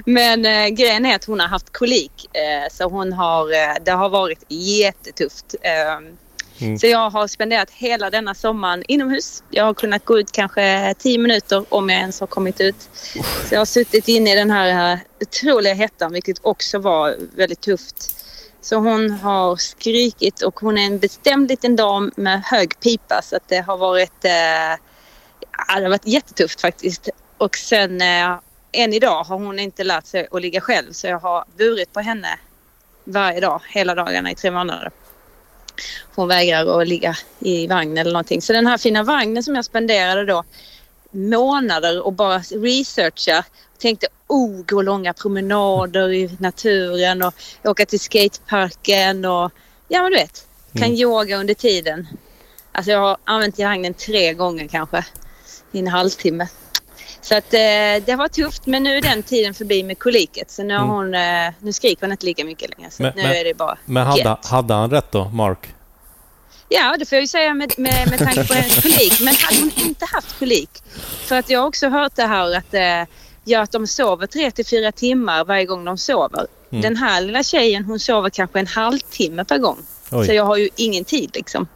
Men 0.07 0.47
eh, 0.47 0.69
grejen 0.69 1.07
är 1.07 1.15
att 1.15 1.25
hon 1.25 1.41
har 1.41 1.49
haft 1.49 1.73
kolik. 1.73 2.37
Eh, 2.37 2.73
så 2.73 2.85
hon 2.85 3.13
har, 3.13 3.53
eh, 3.53 3.75
det 3.85 3.91
har 3.91 4.09
varit 4.09 4.45
jättetufft. 4.49 5.55
Eh, 5.63 6.13
Mm. 6.61 6.79
Så 6.79 6.87
jag 6.87 7.11
har 7.11 7.27
spenderat 7.27 7.71
hela 7.71 8.11
denna 8.11 8.35
sommaren 8.35 8.85
inomhus. 8.89 9.43
Jag 9.51 9.65
har 9.65 9.75
kunnat 9.75 10.05
gå 10.05 10.19
ut 10.19 10.33
kanske 10.33 10.95
10 10.99 11.19
minuter 11.19 11.65
om 11.69 11.91
jag 11.91 11.99
ens 11.99 12.21
har 12.21 12.27
kommit 12.27 12.61
ut. 12.61 12.89
Så 13.45 13.55
jag 13.55 13.61
har 13.61 13.65
suttit 13.65 14.09
inne 14.09 14.33
i 14.33 14.37
den 14.37 14.51
här 14.51 15.01
otroliga 15.21 15.75
hettan 15.75 16.13
vilket 16.13 16.39
också 16.43 16.79
var 16.79 17.17
väldigt 17.37 17.61
tufft. 17.61 18.15
Så 18.61 18.77
hon 18.77 19.11
har 19.11 19.57
skrikit 19.57 20.43
och 20.43 20.61
hon 20.61 20.79
är 20.79 20.87
en 20.87 20.99
bestämd 20.99 21.49
liten 21.49 21.77
dam 21.77 22.13
med 22.17 22.43
hög 22.45 22.81
pipa 22.81 23.23
så 23.23 23.37
att 23.37 23.49
det 23.49 23.61
har 23.61 23.77
varit, 23.77 24.25
eh, 24.25 24.31
det 25.77 25.83
har 25.83 25.89
varit 25.89 26.07
jättetufft 26.07 26.61
faktiskt. 26.61 27.09
Och 27.39 27.57
sen 27.57 28.01
eh, 28.01 28.39
än 28.73 28.93
idag 28.93 29.25
har 29.25 29.39
hon 29.39 29.59
inte 29.59 29.85
lärt 29.85 30.07
sig 30.07 30.29
att 30.31 30.43
ligga 30.43 30.61
själv 30.61 30.93
så 30.93 31.07
jag 31.07 31.19
har 31.19 31.45
burit 31.57 31.93
på 31.93 32.01
henne 32.01 32.39
varje 33.05 33.41
dag, 33.41 33.63
hela 33.69 33.95
dagarna 33.95 34.31
i 34.31 34.35
tre 34.35 34.51
månader. 34.51 34.91
Hon 36.15 36.29
vägrar 36.29 36.81
att 36.81 36.89
ligga 36.89 37.17
i 37.39 37.67
vagn 37.67 37.99
eller 37.99 38.13
någonting. 38.13 38.43
Så 38.43 38.53
den 38.53 38.67
här 38.67 38.79
fina 38.79 39.03
vagnen 39.03 39.43
som 39.43 39.55
jag 39.55 39.65
spenderade 39.65 40.25
då 40.25 40.45
månader 41.11 42.07
och 42.07 42.13
bara 42.13 42.39
researcha. 42.39 43.45
Tänkte 43.79 44.07
oh, 44.27 44.63
gå 44.67 44.83
långa 44.83 45.13
promenader 45.13 46.13
i 46.13 46.37
naturen 46.39 47.23
och 47.23 47.35
åka 47.65 47.87
till 47.87 48.01
skateparken 48.01 49.25
och 49.25 49.53
ja 49.89 50.03
men 50.03 50.13
du 50.13 50.19
vet, 50.19 50.47
kan 50.73 50.83
Mm. 50.83 51.01
yoga 51.01 51.37
under 51.37 51.55
tiden. 51.55 52.09
Alltså 52.73 52.91
jag 52.91 53.01
har 53.01 53.17
använt 53.25 53.59
vagnen 53.59 53.95
tre 53.95 54.35
gånger 54.35 54.69
kanske 54.69 55.05
i 55.73 55.79
en 55.79 55.89
halvtimme. 55.89 56.49
Så 57.23 57.37
att 57.37 57.55
eh, 57.55 57.59
det 58.07 58.15
var 58.19 58.29
tufft 58.29 58.67
men 58.67 58.83
nu 58.83 58.97
är 58.97 59.03
den 59.03 59.23
tiden 59.23 59.55
förbi 59.55 59.83
med 59.83 59.99
koliket 59.99 60.51
så 60.51 60.63
nu, 60.63 60.75
har 60.75 60.85
Mm. 60.85 60.95
hon, 60.97 61.15
eh, 61.15 61.53
nu 61.61 61.73
skriker 61.73 62.01
hon 62.03 62.13
inte 62.13 62.27
lika 62.27 62.45
mycket 62.45 62.79
längre. 62.79 62.91
Så 62.91 63.03
Men- 63.03 63.13
nu 63.17 63.23
men- 63.23 63.33
är 63.37 63.45
det 63.45 63.55
bara 63.55 63.79
Men 63.85 64.07
hade, 64.07 64.19
Get. 64.23 64.47
hade 64.47 64.75
han 64.75 64.91
rätt 64.91 65.13
då, 65.13 65.25
Mark? 65.25 65.75
Ja, 66.69 66.97
det 66.99 67.07
får 67.07 67.17
jag 67.17 67.23
ju 67.23 67.29
säga 67.29 67.55
med, 67.55 67.73
med, 67.79 68.11
med 68.11 68.19
tanke 68.19 68.47
på 68.49 68.55
hennes 68.55 68.83
kolik. 68.83 69.21
Men 69.21 69.35
hade 69.35 69.61
hon 69.61 69.87
inte 69.87 70.05
haft 70.13 70.39
kolik? 70.39 70.71
För 71.27 71.39
att 71.39 71.51
jag 71.51 71.61
har 71.61 71.67
också 71.67 71.89
hört 71.89 72.13
det 72.17 72.27
här 72.27 72.57
att, 72.57 72.75
eh, 72.75 73.15
ja, 73.45 73.61
att 73.61 73.73
de 73.73 73.87
sover 73.87 74.27
tre 74.27 74.51
till 74.51 74.67
fyra 74.67 74.93
timmar 74.93 75.45
varje 75.45 75.65
gång 75.65 75.85
de 75.85 75.99
sover. 75.99 76.47
Mm. 76.73 76.83
Den 76.83 76.97
här 76.97 77.21
lilla 77.21 77.43
tjejen 77.43 77.85
hon 77.85 77.99
sover 78.01 78.31
kanske 78.31 78.59
en 78.59 78.67
halvtimme 78.67 79.45
per 79.45 79.59
gång. 79.59 79.79
Oj. 80.11 80.27
Så 80.27 80.33
jag 80.33 80.45
har 80.45 80.57
ju 80.57 80.69
ingen 80.77 81.05
tid 81.05 81.31
liksom 81.35 81.69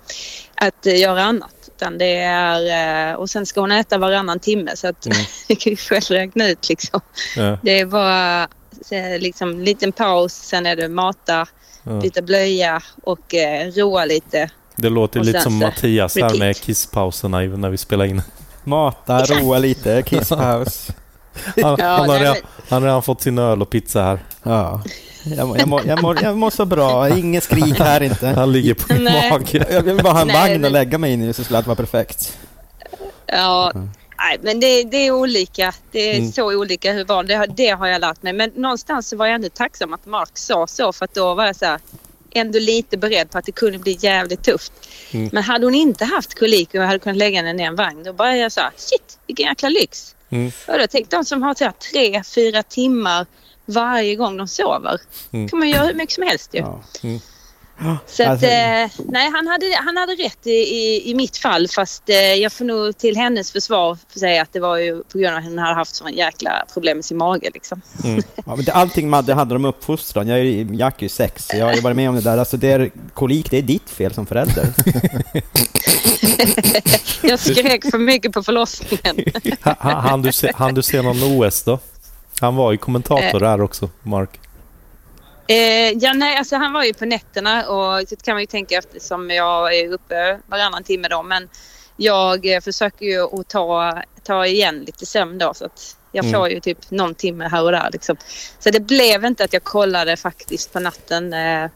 att 0.55 0.87
eh, 0.87 1.01
göra 1.01 1.23
annat. 1.23 1.52
Utan 1.83 1.99
det 1.99 2.17
är, 2.17 3.11
eh, 3.11 3.15
och 3.15 3.31
sen 3.31 3.47
ska 3.47 3.61
hon 3.61 3.73
äta 3.73 3.99
varannan 3.99 4.39
timme 4.39 4.77
så 4.77 4.89
att 4.89 5.07
Mm. 5.07 5.19
det 5.49 5.55
kan 5.55 5.71
ju 5.71 5.77
själv 5.77 6.03
räkna 6.09 6.49
ut 6.49 6.69
liksom. 6.69 7.01
Ja, 7.37 7.59
Det 7.63 7.81
är 7.81 7.87
bara 7.87 8.43
eh, 8.91 9.19
liksom 9.21 9.61
liten 9.61 9.93
paus, 9.93 10.33
sen 10.33 10.67
är 10.67 10.77
det 10.77 10.89
mata, 10.89 11.47
ja. 11.83 12.01
byta 12.01 12.23
blöja 12.23 12.83
och 13.03 13.35
eh, 13.35 13.71
roa 13.71 14.05
lite. 14.05 14.51
Det 14.77 14.89
låter 14.89 15.21
Och 15.21 15.27
lite 15.27 15.41
som 15.41 15.59
Mattias 15.59 16.17
här 16.17 16.39
med 16.39 16.57
kisspauserna 16.57 17.39
när 17.41 17.71
vi 17.71 17.77
spelar 17.77 18.05
in. 18.05 18.23
Mata, 18.65 19.25
roa 19.25 19.59
lite, 19.59 20.03
kisspaus. 20.07 20.89
Han, 21.63 21.77
Ja, 21.79 21.87
han, 21.87 22.09
har 22.09 22.19
redan, 22.19 22.37
han 22.69 22.83
har 22.83 22.89
redan 22.89 23.03
fått 23.03 23.23
sin 23.23 23.39
öl 23.39 23.63
och 23.63 23.71
pizza 23.71 24.03
här. 24.03 24.19
Ja. 24.43 24.83
Jag, 25.25 25.49
mår- 25.49 25.59
jag, 25.59 25.69
mår, 25.69 25.87
jag, 25.87 26.03
mår, 26.03 26.23
jag 26.23 26.37
mår 26.37 26.51
så 26.51 26.65
bra, 26.65 27.09
inget 27.19 27.45
skrik 27.45 27.79
här 27.79 28.03
inte. 28.03 28.27
Han 28.27 28.53
ligger 28.53 28.75
på 28.75 28.93
min 28.95 29.05
Nej. 29.05 29.31
mage. 29.31 29.67
Jag 29.71 29.83
vill 29.83 30.03
bara 30.03 30.13
ha 30.13 30.21
en 30.21 30.27
Nej, 30.27 30.37
vagn 30.37 30.53
men- 30.61 30.65
att 30.65 30.73
lägga 30.73 30.99
mig 30.99 31.13
in 31.13 31.23
i 31.23 31.33
så 31.33 31.45
skulle 31.45 31.57
allt 31.59 31.67
vara 31.67 31.77
perfekt. 31.77 32.39
Ja, 33.27 33.71
Mm. 33.75 33.91
nej, 34.19 34.39
men 34.43 34.61
det, 34.61 34.83
det 34.85 34.97
är 35.07 35.11
olika. 35.11 35.73
Det 35.91 35.99
är 36.13 36.19
Mm. 36.19 36.33
så 36.33 36.55
olika 36.59 36.93
hur 36.93 37.05
barn, 37.05 37.27
det, 37.27 37.35
har- 37.35 37.47
det 37.47 37.69
har 37.69 37.87
jag 37.87 38.01
lärt 38.01 38.23
mig. 38.23 38.33
Men 38.33 38.51
någonstans 38.55 39.09
så 39.09 39.17
var 39.17 39.27
jag 39.27 39.35
ändå 39.35 39.49
tacksam 39.49 39.93
att 39.93 40.07
Mark 40.07 40.31
sa 40.39 40.67
så 40.67 40.93
för 40.93 41.05
att 41.05 41.15
då 41.15 41.35
var 41.35 41.47
jag 41.47 41.57
så 41.57 41.65
här, 41.65 41.79
ändå 42.35 42.59
lite 42.59 42.97
beredd 42.97 43.31
på 43.31 43.39
att 43.39 43.45
det 43.45 43.53
kunde 43.53 43.79
bli 43.79 43.99
jävligt 44.01 44.43
tufft. 44.45 44.73
Mm. 45.11 45.29
Men 45.33 45.43
hade 45.43 45.67
hon 45.67 45.75
inte 45.75 46.05
haft 46.05 46.39
kolik 46.39 46.69
och 46.69 46.75
jag 46.75 46.87
hade 46.87 46.99
kunnat 46.99 47.17
lägga 47.17 47.43
henne 47.43 47.63
i 47.63 47.67
en 47.67 47.77
vagn 47.77 48.03
då 48.05 48.13
bara 48.13 48.37
jag 48.37 48.53
så 48.53 48.61
här, 48.61 48.71
shit 48.77 49.19
vilken 49.27 49.47
jäkla 49.47 49.69
lyx. 49.69 50.15
Mm. 50.33 50.53
Och 50.69 50.79
då 50.79 50.87
tänkte 50.87 51.17
de 51.17 51.25
som 51.25 51.43
har 51.43 51.55
så 51.55 51.65
här, 51.65 51.73
tre, 51.73 52.23
fyra 52.23 52.63
timmar 52.63 53.27
varje 53.67 54.17
gång 54.17 54.37
de 54.37 54.49
sover. 54.49 55.01
Mm. 55.33 55.49
kan 55.49 55.59
man 55.59 55.69
göra 55.69 55.87
hur 55.87 55.95
mycket 55.95 56.15
som 56.15 56.25
helst 56.25 56.55
ju. 56.55 56.59
Ja. 56.59 56.81
Mm. 57.03 57.21
Så 58.07 58.23
att, 58.23 58.29
Alltså- 58.29 58.47
eh, 58.47 58.89
nej, 59.09 59.31
han 59.35 59.47
hade, 59.47 59.77
han 59.85 59.97
hade 59.97 60.13
rätt 60.13 60.47
i, 60.47 60.51
i, 60.51 61.11
i 61.11 61.15
mitt 61.15 61.37
fall 61.37 61.69
fast 61.69 62.09
eh, 62.09 62.17
jag 62.17 62.53
får 62.53 62.65
nog 62.65 62.97
till 62.99 63.17
hennes 63.17 63.53
försvar 63.53 63.99
för 64.13 64.19
säga 64.19 64.43
att 64.43 64.53
det 64.53 64.61
var 64.61 64.77
ju 64.77 65.03
på 65.03 65.19
grund 65.19 65.33
av 65.35 65.39
att 65.39 65.45
hon 65.45 65.59
hade 65.59 65.75
haft 65.75 65.95
sån 65.95 66.13
jäkla 66.13 66.65
problem 66.73 66.97
med 66.99 67.05
sin 67.05 67.17
mage 67.19 67.51
liksom. 67.55 67.83
Ja, 68.47 68.57
men 68.57 68.65
det, 68.65 68.73
allting 68.73 69.11
Madde 69.11 69.35
handlar 69.35 69.57
om 69.57 69.65
uppfostran. 69.65 70.29
Jag 70.29 70.39
är, 70.39 70.43
ju- 70.43 70.75
Jack 70.75 70.99
är 70.99 71.03
ju 71.03 71.09
sex, 71.09 71.47
så 71.47 71.57
jag 71.57 71.67
har 71.67 71.75
ju 71.75 71.81
varit 71.81 71.97
med 71.97 72.09
om 72.09 72.15
det 72.15 72.21
där. 72.21 72.39
Alltså 72.39 72.57
det 72.57 72.71
är, 72.73 72.91
kolik, 73.15 73.51
det 73.51 73.59
är 73.59 73.63
ditt 73.63 73.91
fel 73.91 74.15
som 74.15 74.27
förälder. 74.27 74.67
Jag 77.23 77.41
skrek 77.41 77.91
för 77.91 77.99
mycket 77.99 78.33
på 78.33 78.43
förlossningen. 78.43 79.17
Ha- 79.63 79.77
ha- 79.81 80.01
Han 80.01 80.23
du, 80.23 80.33
se, 80.33 80.53
han 80.55 80.75
du 80.75 80.83
se 80.83 81.03
någon 81.03 81.23
OS 81.23 81.63
då? 81.63 81.79
Han 82.41 82.57
var 82.57 82.73
ju 82.73 82.79
kommentator 82.79 83.41
där 83.41 83.61
också, 83.61 83.91
Mark. 84.03 84.41
Eh, 85.47 85.91
ja, 85.99 86.13
nej, 86.13 86.37
alltså 86.37 86.57
han 86.57 86.73
var 86.73 86.85
ju 86.85 86.95
på 86.95 87.05
nätterna 87.05 87.67
och 87.69 88.05
det 88.09 88.23
kan 88.23 88.35
man 88.35 88.41
ju 88.43 88.47
tänka 88.47 88.79
eftersom 88.79 89.31
jag 89.31 89.77
är 89.77 89.93
uppe 89.93 90.39
varannan 90.47 90.85
timme 90.85 91.09
då. 91.09 91.23
Men 91.23 91.49
jag 91.97 92.47
eh, 92.55 92.61
försöker 92.61 93.07
ju 93.07 93.23
att 93.41 93.49
ta, 93.49 94.03
ta 94.25 94.47
igen 94.47 94.79
lite 94.87 95.07
sömn 95.07 95.39
då 95.39 95.55
så 95.55 95.65
att 95.65 95.97
jag 96.13 96.25
Mm. 96.25 96.41
får 96.41 96.49
ju 96.49 96.61
typ 96.61 96.91
någon 96.91 97.15
timme 97.15 97.49
här 97.49 97.63
och 97.63 97.73
där 97.73 97.89
liksom. 97.93 98.17
Så 98.59 98.71
det 98.71 98.81
blev 98.81 99.25
inte 99.25 99.45
att 99.45 99.53
jag 99.53 99.65
kollade 99.65 100.17
faktiskt 100.17 100.73
på 100.73 100.81
natten. 100.81 101.33
Eh, 101.33 101.71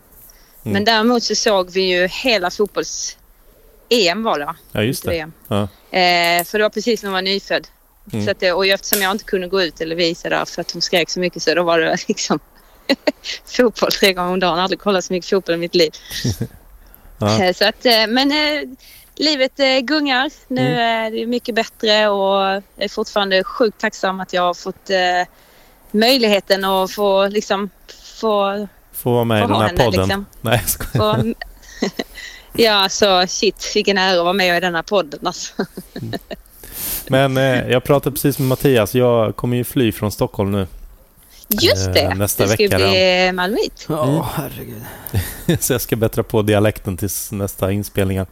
Men 0.62 0.84
däremot 0.84 1.22
så 1.22 1.34
såg 1.34 1.70
vi 1.70 1.80
ju 1.80 2.06
hela 2.06 2.50
fotbolls-EM 2.50 4.22
var 4.24 4.38
det? 4.38 4.54
Ja, 4.72 4.82
just 4.82 5.04
det. 5.04 5.30
Ja. 5.48 5.62
Eh, 5.98 6.44
för 6.44 6.58
det 6.58 6.64
var 6.64 6.70
precis 6.70 7.02
när 7.02 7.08
hon 7.10 7.14
var 7.14 7.22
nyfödd. 7.22 7.66
Mm. 8.12 8.24
Så 8.24 8.30
att, 8.30 8.40
det- 8.40 8.52
och 8.52 8.66
eftersom 8.66 9.02
jag 9.02 9.10
inte 9.12 9.24
kunde 9.24 9.48
gå 9.48 9.62
ut 9.62 9.80
eller 9.80 9.96
visa 9.96 10.28
där 10.28 10.44
för 10.44 10.60
att 10.60 10.70
hon 10.70 10.82
skrek 10.82 11.10
så 11.10 11.20
mycket 11.20 11.42
så 11.42 11.54
då 11.54 11.62
var 11.62 11.78
det 11.80 11.96
liksom 12.08 12.38
fotboll 13.56 13.90
tre 13.90 14.12
gånger 14.12 14.32
om 14.32 14.40
dagen. 14.40 14.58
Aldrig 14.58 14.80
kollat 14.80 15.04
så 15.04 15.12
mycket 15.12 15.30
fotboll 15.30 15.54
i 15.54 15.58
mitt 15.58 15.74
liv. 15.74 15.90
Ja. 17.18 17.44
Eh, 17.44 17.54
Så 17.54 17.68
att, 17.68 17.86
eh, 17.86 18.06
men 18.08 18.30
eh, 18.32 18.68
livet 19.16 19.52
gungar. 19.82 20.30
Nu 20.48 20.60
Mm. 20.60 20.78
är 20.78 21.10
det 21.10 21.26
mycket 21.26 21.54
bättre 21.54 22.08
och 22.08 22.36
jag 22.42 22.62
är 22.76 22.88
fortfarande 22.88 23.44
sjukt 23.44 23.80
tacksam 23.80 24.20
att 24.20 24.32
jag 24.32 24.42
har 24.42 24.54
fått 24.54 24.90
möjligheten 25.90 26.64
att 26.64 26.90
få 26.92 27.28
liksom 27.28 27.70
få, 28.20 28.68
Får 28.92 29.12
vara 29.12 29.24
med 29.24 29.38
i 29.38 29.42
få 29.42 29.46
den 29.48 29.56
ha 29.56 29.62
här 29.62 29.68
henne. 29.68 29.84
podden. 29.84 30.00
Liksom. 30.08 30.26
Nej, 30.40 30.62
jag 30.94 31.14
få, 31.24 31.34
ja, 32.52 32.88
så 32.88 33.26
shit 33.26 33.72
vilken 33.74 33.98
ära 33.98 34.18
att 34.18 34.24
vara 34.24 34.32
med 34.32 34.56
i 34.56 34.60
denna 34.60 34.82
podden 34.82 35.20
alltså. 35.26 35.52
Men 37.08 37.36
eh, 37.36 37.68
jag 37.70 37.84
pratade 37.84 38.14
precis 38.14 38.38
med 38.38 38.48
Mattias. 38.48 38.94
Jag 38.94 39.36
kommer 39.36 39.56
ju 39.56 39.64
fly 39.64 39.92
från 39.92 40.12
Stockholm 40.12 40.52
nu. 40.52 40.66
Just 41.48 41.86
Eh, 41.86 41.92
det, 41.92 42.14
nästa 42.14 42.42
det 42.42 42.48
ska 42.48 42.62
vecka 42.62 42.76
bli 42.76 43.32
malmöit. 43.34 43.86
Ja, 43.88 44.04
Mm. 44.04 44.22
herregud. 44.34 44.82
Så 45.60 45.72
jag 45.72 45.80
ska 45.80 45.96
bättra 45.96 46.22
på 46.22 46.42
dialekten 46.42 46.96
tills 46.96 47.32
nästa 47.32 47.72
inspelningar. 47.72 48.26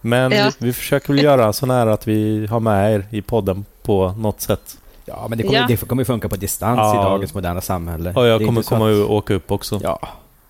Men 0.00 0.32
Ja. 0.32 0.50
vi, 0.58 0.66
vi 0.66 0.72
försöker 0.72 1.12
väl 1.12 1.22
göra 1.24 1.52
sån 1.52 1.70
här 1.70 1.86
att 1.86 2.08
vi 2.08 2.46
har 2.46 2.60
med 2.60 2.94
er 2.94 3.06
i 3.10 3.22
podden 3.22 3.64
på 3.82 4.14
något 4.18 4.40
sätt. 4.40 4.76
Ja, 5.04 5.26
men 5.28 5.38
det 5.38 5.44
kommer, 5.44 5.58
Ja. 5.58 5.64
det 5.68 5.76
kommer 5.88 6.00
ju 6.00 6.04
funka 6.04 6.28
på 6.28 6.36
distans 6.36 6.78
Ja. 6.78 6.92
i 7.00 7.04
dagens 7.04 7.34
moderna 7.34 7.60
samhälle. 7.60 8.12
Och 8.12 8.26
jag 8.26 8.44
kommer 8.46 8.62
så 8.62 8.68
komma 8.68 8.90
att- 8.90 8.96
och 9.08 9.14
åka 9.16 9.34
upp 9.34 9.50
också. 9.52 9.80
Ja, 9.82 10.08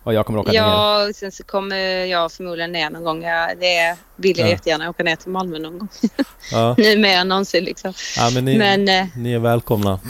och 0.09 0.15
jag 0.15 0.27
kommer 0.27 0.38
åka 0.38 0.50
ner. 0.53 0.59
Ja, 0.59 1.09
sen 1.15 1.33
så 1.33 1.45
kommer 1.45 1.77
jag 2.05 2.33
förmodligen 2.33 2.73
ner 2.73 2.91
någon 2.91 3.05
gång. 3.05 3.23
Ja, 3.23 3.49
det 3.61 3.97
vill 4.17 4.38
jag 4.38 4.47
Ja. 4.47 4.50
jättegärna 4.53 4.91
åka 4.91 5.03
ner 5.03 5.17
till 5.17 5.31
Malmö 5.31 5.59
någon 5.59 5.79
gång. 5.79 5.88
Ja. 6.53 6.75
nu 6.79 6.97
mer 6.99 7.17
än 7.19 7.29
någonsin 7.29 7.65
liksom. 7.65 7.93
Ja, 8.17 8.31
men 8.35 8.45
ni, 8.45 8.59
Men, 8.59 8.88
eh, 8.88 9.07
ni 9.17 9.33
är 9.35 9.38
välkomna, 9.38 10.00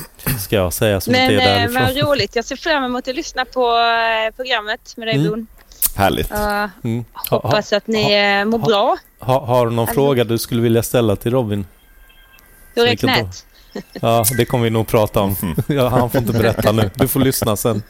ska 0.40 0.56
jag 0.56 0.72
säga 0.72 1.00
som 1.00 1.12
men 1.12 1.22
inte 1.32 1.44
är 1.44 1.54
eh, 1.56 1.60
därifrån. 1.72 1.82
vad 1.82 1.96
roligt. 2.10 2.36
Jag 2.36 2.44
ser 2.44 2.56
fram 2.56 2.84
emot 2.84 3.08
att 3.08 3.14
lyssna 3.14 3.44
på 3.44 3.60
eh, 3.78 4.34
programmet 4.36 4.96
med 4.96 5.08
dig 5.08 5.14
Mm. 5.14 5.26
Blom. 5.28 5.46
Härligt. 5.96 6.30
Jag 6.30 6.70
Mm. 6.84 7.04
Ha, 7.12 7.22
ha, 7.30 7.36
hoppas 7.48 7.72
att 7.72 7.86
ni 7.86 8.12
eh, 8.14 8.44
mår 8.44 8.58
ha- 8.58 8.66
bra. 8.66 8.96
ha, 9.20 9.46
har 9.46 9.66
du 9.66 9.72
någon 9.72 9.78
Alltså- 9.78 9.94
fråga 9.94 10.24
du 10.24 10.38
skulle 10.38 10.62
vilja 10.62 10.82
ställa 10.82 11.16
till 11.16 11.32
Robin? 11.32 11.66
Hur 12.74 12.86
är 12.88 12.96
knät? 12.96 13.46
Ja, 13.92 14.24
det 14.36 14.44
kommer 14.44 14.64
vi 14.64 14.70
nog 14.70 14.86
prata 14.86 15.20
om. 15.20 15.36
Ja, 15.68 15.88
han 15.88 16.10
får 16.10 16.20
inte 16.20 16.32
berätta 16.32 16.72
nu. 16.72 16.90
Du 16.94 17.08
får 17.08 17.20
lyssna 17.20 17.56
sen. 17.56 17.82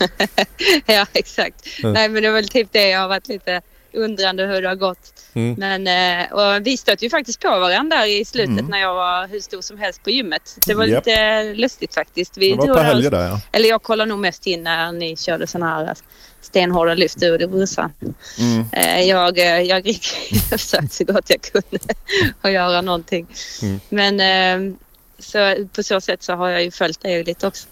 ja, 0.86 1.06
exakt. 1.12 1.66
Mm. 1.82 1.92
Nej, 1.92 2.08
men 2.08 2.22
det 2.22 2.28
är 2.28 2.32
väl 2.32 2.48
typ 2.48 2.68
det 2.72 2.88
jag 2.88 3.00
har 3.00 3.08
varit 3.08 3.28
lite 3.28 3.60
undrande 3.92 4.46
hur 4.46 4.62
det 4.62 4.68
har 4.68 4.74
gått. 4.76 5.14
Mm. 5.34 5.54
Men 5.58 5.86
eh, 6.20 6.32
och 6.32 6.66
vi 6.66 6.76
stötte 6.76 7.04
ju 7.04 7.10
faktiskt 7.10 7.40
på 7.40 7.48
varandra 7.58 8.06
i 8.06 8.24
slutet 8.24 8.50
Mm. 8.50 8.66
när 8.66 8.78
jag 8.80 8.94
var 8.94 9.28
hur 9.28 9.40
stor 9.40 9.60
som 9.60 9.78
helst 9.78 10.02
på 10.04 10.10
gymmet. 10.10 10.56
Det 10.66 10.74
var 10.74 10.84
Japp. 10.84 11.06
lite 11.06 11.42
lustigt 11.54 11.94
faktiskt. 11.94 12.36
Vi 12.36 12.50
Det 12.50 12.56
var 12.56 12.64
ett 12.66 12.74
par 12.74 12.82
helger 12.84 13.10
där 13.10 13.28
ja. 13.28 13.40
Eller 13.52 13.68
jag 13.68 13.82
kollade 13.82 14.08
nog 14.08 14.18
mest 14.18 14.46
in 14.46 14.62
när 14.64 14.92
ni 14.92 15.16
körde 15.16 15.46
sådana 15.46 15.74
här 15.86 15.94
stenhårda 16.40 16.94
lyft 16.94 17.22
ur 17.22 17.38
det 17.38 17.48
brorsan. 17.48 17.92
Mm. 18.38 18.64
Eh, 18.72 19.02
Jag, 19.02 19.38
eh, 19.38 19.44
jag 19.60 19.86
jag 19.86 19.96
försökte 20.50 20.88
så 20.96 21.04
gott 21.04 21.30
jag 21.30 21.42
kunde 21.42 21.78
att 22.42 22.52
göra 22.52 22.80
någonting. 22.80 23.26
Mm. 23.62 23.80
Men 23.88 24.20
så, 25.18 25.54
på 25.72 25.82
så 25.82 26.00
sätt 26.00 26.22
så 26.22 26.32
har 26.34 26.48
jag 26.48 26.64
ju 26.64 26.70
följt 26.70 27.00
det 27.02 27.22
lite 27.22 27.46
också. 27.46 27.68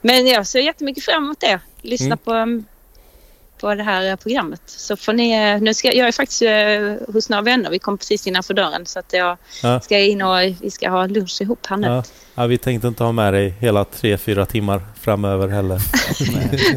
Men 0.00 0.26
jag 0.26 0.46
ser 0.46 0.60
jättemycket 0.60 1.04
fram 1.04 1.24
emot 1.24 1.40
det. 1.40 1.60
Lyssna 1.82 2.06
Mm. 2.06 2.18
på, 2.18 2.32
um, 2.34 2.64
på 3.60 3.74
det 3.74 3.82
här 3.82 4.10
eh, 4.10 4.16
programmet. 4.16 4.60
Så 4.66 4.96
får 4.96 5.12
ni, 5.12 5.32
eh, 5.54 5.60
nu 5.62 5.74
ska, 5.74 5.92
jag 5.92 6.08
är 6.08 6.12
faktiskt 6.12 6.42
eh, 6.42 7.14
hos 7.14 7.28
några 7.28 7.42
vänner. 7.42 7.70
Vi 7.70 7.78
kom 7.78 7.98
precis 7.98 8.26
innanför 8.26 8.54
dörren 8.54 8.86
så 8.86 8.98
att 8.98 9.12
jag 9.12 9.36
Ja. 9.62 9.80
ska 9.80 9.98
in 9.98 10.22
och 10.22 10.38
vi 10.60 10.70
ska 10.70 10.88
ha 10.90 11.06
lunch 11.06 11.42
ihop 11.42 11.66
här 11.66 11.76
nu. 11.76 11.86
Ja. 11.86 12.02
Ja, 12.34 12.46
vi 12.46 12.58
tänkte 12.58 12.88
inte 12.88 13.04
ha 13.04 13.12
med 13.12 13.32
dig 13.34 13.54
hela 13.60 13.84
tre, 13.84 14.18
fyra 14.18 14.46
timmar 14.46 14.82
framöver 15.00 15.48
heller. 15.48 15.80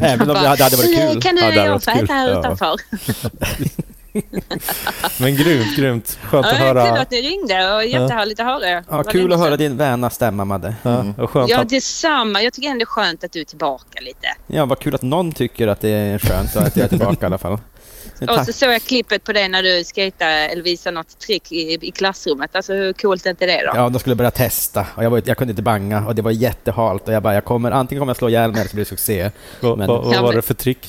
Även 0.02 0.20
om 0.30 0.34
det 0.34 0.48
hade, 0.48 0.76
varit 0.76 0.98
kul. 1.12 1.22
Kan 1.22 1.34
du 1.36 1.42
Ja, 1.42 1.52
jag 1.54 1.82
få 1.84 1.90
äta 1.90 2.12
här 2.12 2.38
utanför? 2.38 2.76
Men 5.20 5.36
grymt, 5.36 5.76
grymt. 5.76 6.18
Skönt 6.22 6.46
Ja, 6.46 6.52
att 6.52 6.52
är 6.52 6.58
kul 6.58 6.66
höra. 6.66 7.00
att 7.00 7.10
ni 7.10 7.22
ringde 7.22 7.74
och 7.74 7.84
jättehärligt 7.84 8.40
att 8.40 8.46
höra 8.46 8.68
er. 8.68 8.84
Ja, 8.90 9.02
kul 9.02 9.32
att 9.32 9.38
höra 9.38 9.56
din 9.56 9.76
väna 9.76 10.10
stämma, 10.10 10.44
Madde. 10.44 10.74
Ja, 10.82 11.04
och 11.18 11.30
skönt 11.30 11.50
Ja, 11.50 11.60
att, 11.60 11.68
detsamma. 11.68 12.42
Jag 12.42 12.52
tycker 12.52 12.68
ändå 12.68 12.78
det 12.78 12.82
är 12.82 12.86
skönt 12.86 13.24
att 13.24 13.32
du 13.32 13.40
är 13.40 13.44
tillbaka 13.44 14.00
lite. 14.00 14.26
Ja, 14.46 14.64
vad 14.66 14.78
kul 14.78 14.94
att 14.94 15.02
någon 15.02 15.32
tycker 15.32 15.68
att 15.68 15.80
det 15.80 15.88
är 15.90 16.18
skönt 16.18 16.56
att 16.56 16.76
jag 16.76 16.84
är 16.84 16.88
tillbaka 16.88 17.16
i 17.22 17.26
alla 17.26 17.38
fall. 17.38 17.52
Och 18.20 18.26
Tack. 18.26 18.46
så 18.46 18.52
såg 18.52 18.72
jag 18.72 18.82
klippet 18.82 19.24
på 19.24 19.32
dig 19.32 19.48
när 19.48 19.62
du 19.62 19.84
skejtade 19.84 20.30
eller 20.32 20.62
visade 20.62 20.94
något 20.94 21.18
trick 21.18 21.52
i, 21.52 21.78
i 21.88 21.90
klassrummet. 21.90 22.56
Alltså 22.56 22.72
hur 22.72 22.92
coolt 22.92 23.26
är 23.26 23.30
inte 23.30 23.46
det 23.46 23.62
då? 23.66 23.72
Ja, 23.74 23.88
de 23.88 23.98
skulle 23.98 24.14
börja 24.16 24.30
testa 24.30 24.86
och 24.94 25.04
jag, 25.04 25.10
var, 25.10 25.22
jag 25.24 25.36
kunde 25.36 25.50
inte 25.50 25.62
banga 25.62 26.04
och 26.06 26.14
det 26.14 26.22
var 26.22 26.30
jättehalt 26.30 27.08
och 27.08 27.14
jag 27.14 27.22
bara, 27.22 27.34
jag 27.34 27.44
kommer, 27.44 27.70
antingen 27.70 28.00
kommer 28.00 28.10
jag 28.10 28.16
slå 28.16 28.28
ihjäl 28.28 28.50
mig 28.52 28.60
eller 28.60 28.68
så 28.70 28.74
blir 28.76 28.84
det 28.84 28.88
succé. 28.88 29.30
vad, 29.60 29.78
men- 29.78 29.86
vad, 29.88 30.04
vad 30.04 30.22
var 30.22 30.32
det 30.32 30.42
för 30.42 30.54
trick? 30.54 30.88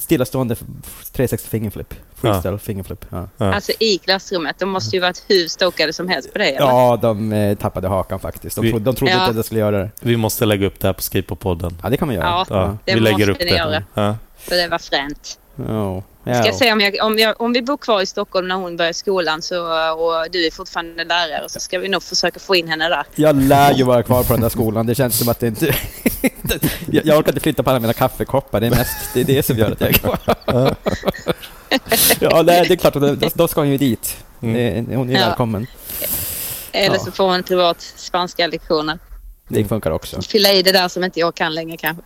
Stillastående 0.00 0.52
f- 0.84 1.10
360 1.12 1.48
fingerflip. 1.48 1.94
Freestyle 2.14 2.58
fingerflip. 2.58 3.04
Ja. 3.10 3.28
Ja. 3.36 3.54
Alltså 3.54 3.72
i 3.80 3.98
klassrummet. 3.98 4.58
De 4.58 4.68
måste 4.68 4.96
ju 4.96 5.00
varit 5.02 5.24
hur 5.28 5.48
stokade 5.48 5.92
som 5.92 6.08
helst 6.08 6.32
på 6.32 6.38
dig. 6.38 6.48
eller? 6.54 6.66
Ja, 6.66 6.98
de 7.02 7.32
eh, 7.32 7.56
tappade 7.56 7.88
hakan 7.88 8.20
faktiskt. 8.20 8.56
De, 8.56 8.62
Vi- 8.62 8.72
de 8.72 8.94
trodde 8.94 9.12
Ja. 9.12 9.18
inte 9.18 9.30
att 9.30 9.36
jag 9.36 9.44
skulle 9.44 9.60
göra 9.60 9.78
det. 9.78 9.90
Vi 10.00 10.16
måste 10.16 10.46
lägga 10.46 10.66
upp 10.66 10.80
det 10.80 10.88
här 10.88 10.92
på 10.92 11.02
Skateboardpodden. 11.02 11.78
Ja, 11.82 11.88
det 11.90 11.96
kan 11.96 12.08
man 12.08 12.14
göra. 12.14 12.24
Ja. 12.26 12.46
Ja, 12.48 12.76
det 12.84 12.94
vi 12.94 13.00
lägger 13.00 13.16
måste 13.18 13.30
upp 13.32 13.38
ni 13.38 13.44
det. 13.44 13.56
göra. 13.56 13.84
Ja. 13.94 14.16
För 14.38 14.56
det 14.56 14.68
var 14.68 14.78
fränt. 14.78 15.38
Ja. 15.68 16.02
Ska 16.22 16.30
jag 16.30 16.46
Ja. 16.46 16.52
se 16.52 16.72
om, 16.72 16.80
jag, 16.80 16.96
om, 17.02 17.18
jag, 17.18 17.40
om 17.40 17.52
vi 17.52 17.62
bor 17.62 17.76
kvar 17.76 18.02
i 18.02 18.06
Stockholm 18.06 18.48
när 18.48 18.54
hon 18.54 18.76
börjar 18.76 18.92
skolan 18.92 19.42
så, 19.42 19.62
och 19.92 20.30
du 20.30 20.46
är 20.46 20.50
fortfarande 20.50 21.04
lärare 21.04 21.48
så 21.48 21.60
ska 21.60 21.78
vi 21.78 21.88
nog 21.88 22.02
försöka 22.02 22.40
få 22.40 22.56
in 22.56 22.68
henne 22.68 22.88
där. 22.88 23.04
Jag 23.14 23.36
lär 23.36 23.74
ju 23.74 23.84
vara 23.84 24.02
kvar 24.02 24.22
på 24.22 24.32
den 24.32 24.42
där 24.42 24.48
skolan. 24.48 24.86
Det 24.86 24.94
känns 24.94 25.18
som 25.18 25.28
att 25.28 25.40
det 25.40 25.46
inte... 25.46 25.66
jag 26.90 27.06
jag 27.06 27.18
orkar 27.18 27.30
inte 27.32 27.40
flytta 27.40 27.62
på 27.62 27.70
alla 27.70 27.80
mina 27.80 27.92
kaffekoppar. 27.92 28.60
Det 28.60 28.66
är 28.66 28.70
mest 28.70 28.96
det, 29.14 29.20
är 29.20 29.24
det 29.24 29.42
som 29.42 29.56
gör 29.58 29.70
att 29.72 29.80
jag 29.80 29.90
är 29.90 29.94
kvar. 29.94 30.18
ja, 32.20 32.42
nej, 32.42 32.64
det 32.68 32.74
är 32.74 32.76
klart. 32.76 32.94
Då, 32.94 33.16
då 33.34 33.48
ska 33.48 33.60
hon 33.60 33.70
ju 33.70 33.78
dit. 33.78 34.16
Mm. 34.42 34.86
Hon 34.96 35.10
är 35.10 35.20
Ja. 35.20 35.26
välkommen. 35.26 35.66
Eller 36.72 36.96
Ja. 36.96 37.04
så 37.04 37.10
får 37.12 37.24
hon 37.30 37.42
privat 37.42 37.80
spanska 37.96 38.46
lektioner. 38.46 38.98
Det 39.48 39.64
funkar 39.64 39.90
också. 39.90 40.22
Fylla 40.22 40.52
i 40.52 40.62
det 40.62 40.72
där 40.72 40.88
som 40.88 41.04
inte 41.04 41.20
jag 41.20 41.34
kan 41.34 41.54
längre 41.54 41.76
kanske. 41.76 42.02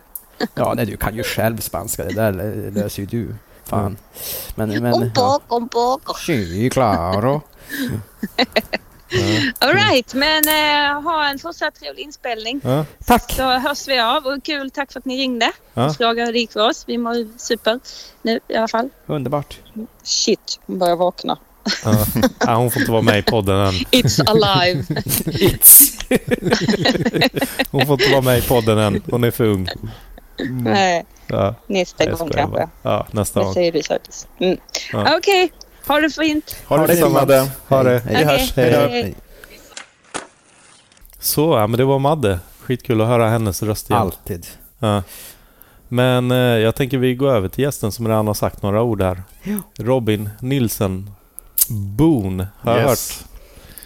Ja, 0.55 0.73
nej, 0.75 0.85
du 0.85 0.97
kan 0.97 1.15
ju 1.15 1.23
själv 1.23 1.57
spanska. 1.59 2.03
Det 2.03 2.13
där 2.13 2.31
lö- 2.31 2.71
löser 2.71 3.01
ju 3.01 3.05
du. 3.05 3.35
Fan. 3.69 3.97
Men... 4.55 4.69
men 4.69 4.93
Un 4.93 5.13
poco, 5.13 5.57
un 5.57 5.69
poco. 5.69 6.13
Sí, 6.13 6.69
claro. 6.69 7.41
All 9.59 9.73
right, 9.73 10.13
men 10.13 10.47
eh, 10.47 11.01
ha 11.01 11.29
en 11.29 11.39
fortsatt 11.39 11.75
trevlig 11.75 12.03
inspelning. 12.03 12.61
Ja. 12.63 12.85
Tack! 13.05 13.31
Så 13.31 13.59
hörs 13.59 13.87
vi 13.87 13.99
av 13.99 14.25
och 14.25 14.43
kul, 14.43 14.71
tack 14.71 14.91
för 14.91 14.99
att 14.99 15.05
ni 15.05 15.17
ringde. 15.17 15.51
Ja. 15.73 15.93
Fråga 15.93 16.25
hur 16.25 16.33
det 16.33 16.39
gick 16.39 16.51
för 16.51 16.69
oss. 16.69 16.83
Vi 16.87 16.97
mår 16.97 17.37
super 17.37 17.79
nu 18.21 18.39
i 18.47 18.55
alla 18.55 18.67
fall. 18.67 18.89
Underbart. 19.05 19.59
Shit, 20.03 20.59
hon 20.65 20.79
börjar 20.79 20.95
vakna. 20.95 21.37
Ja. 21.83 22.05
Ja, 22.39 22.55
hon 22.55 22.71
får 22.71 22.81
inte 22.81 22.91
vara 22.91 23.01
med 23.01 23.19
i 23.19 23.23
podden 23.23 23.55
än. 23.55 23.73
It's 23.91 24.29
alive. 24.29 24.81
It's. 25.25 25.93
Hon 27.71 27.85
får 27.85 28.01
inte 28.01 28.11
vara 28.11 28.21
med 28.21 28.39
i 28.39 28.41
podden 28.41 28.77
än. 28.77 29.01
Hon 29.11 29.23
är 29.23 29.31
för 29.31 29.43
ung. 29.43 29.67
Nej, 30.49 31.05
Ja, 31.27 31.55
nästa 31.67 32.03
jag 32.05 32.17
gång 32.17 32.29
kanske. 32.29 32.51
bara. 32.57 32.69
Ja, 32.81 33.07
nästa 33.11 33.43
gång. 33.43 33.53
säger 33.53 33.71
du. 33.71 34.45
Mm. 34.45 34.57
Ja. 34.93 35.17
Okej, 35.17 35.51
ha 35.87 35.99
det 35.99 36.09
fint. 36.09 36.55
Ha 36.67 36.77
det 36.77 36.87
det 36.87 36.95
fint. 36.95 37.11
Madde. 37.13 37.51
Ha 37.67 37.83
det. 37.83 37.99
Hej. 38.05 38.15
Vi 38.17 38.23
hörs. 38.23 38.53
Hej. 38.55 38.71
Hej. 38.89 39.15
Så, 41.19 41.41
ja, 41.57 41.67
men 41.67 41.77
det 41.77 41.85
var 41.85 41.99
Madde. 41.99 42.39
Skitkul 42.61 43.01
att 43.01 43.07
höra 43.07 43.29
hennes 43.29 43.63
röst 43.63 43.89
igen. 43.89 44.01
Alltid. 44.01 44.47
Ja. 44.79 45.03
Men 45.87 46.31
eh, 46.31 46.37
jag 46.37 46.75
tänker 46.75 46.97
vi 46.97 47.15
går 47.15 47.29
över 47.29 47.47
till 47.47 47.63
gästen 47.63 47.91
som 47.91 48.07
redan 48.07 48.27
har 48.27 48.33
sagt 48.33 48.61
några 48.63 48.81
ord 48.81 49.01
här. 49.01 49.23
Ja. 49.43 49.57
Robin 49.79 50.29
Nilsen 50.39 51.09
Boone 51.69 52.47
har 52.59 52.77
jag 52.79 52.89
Yes. 52.89 53.23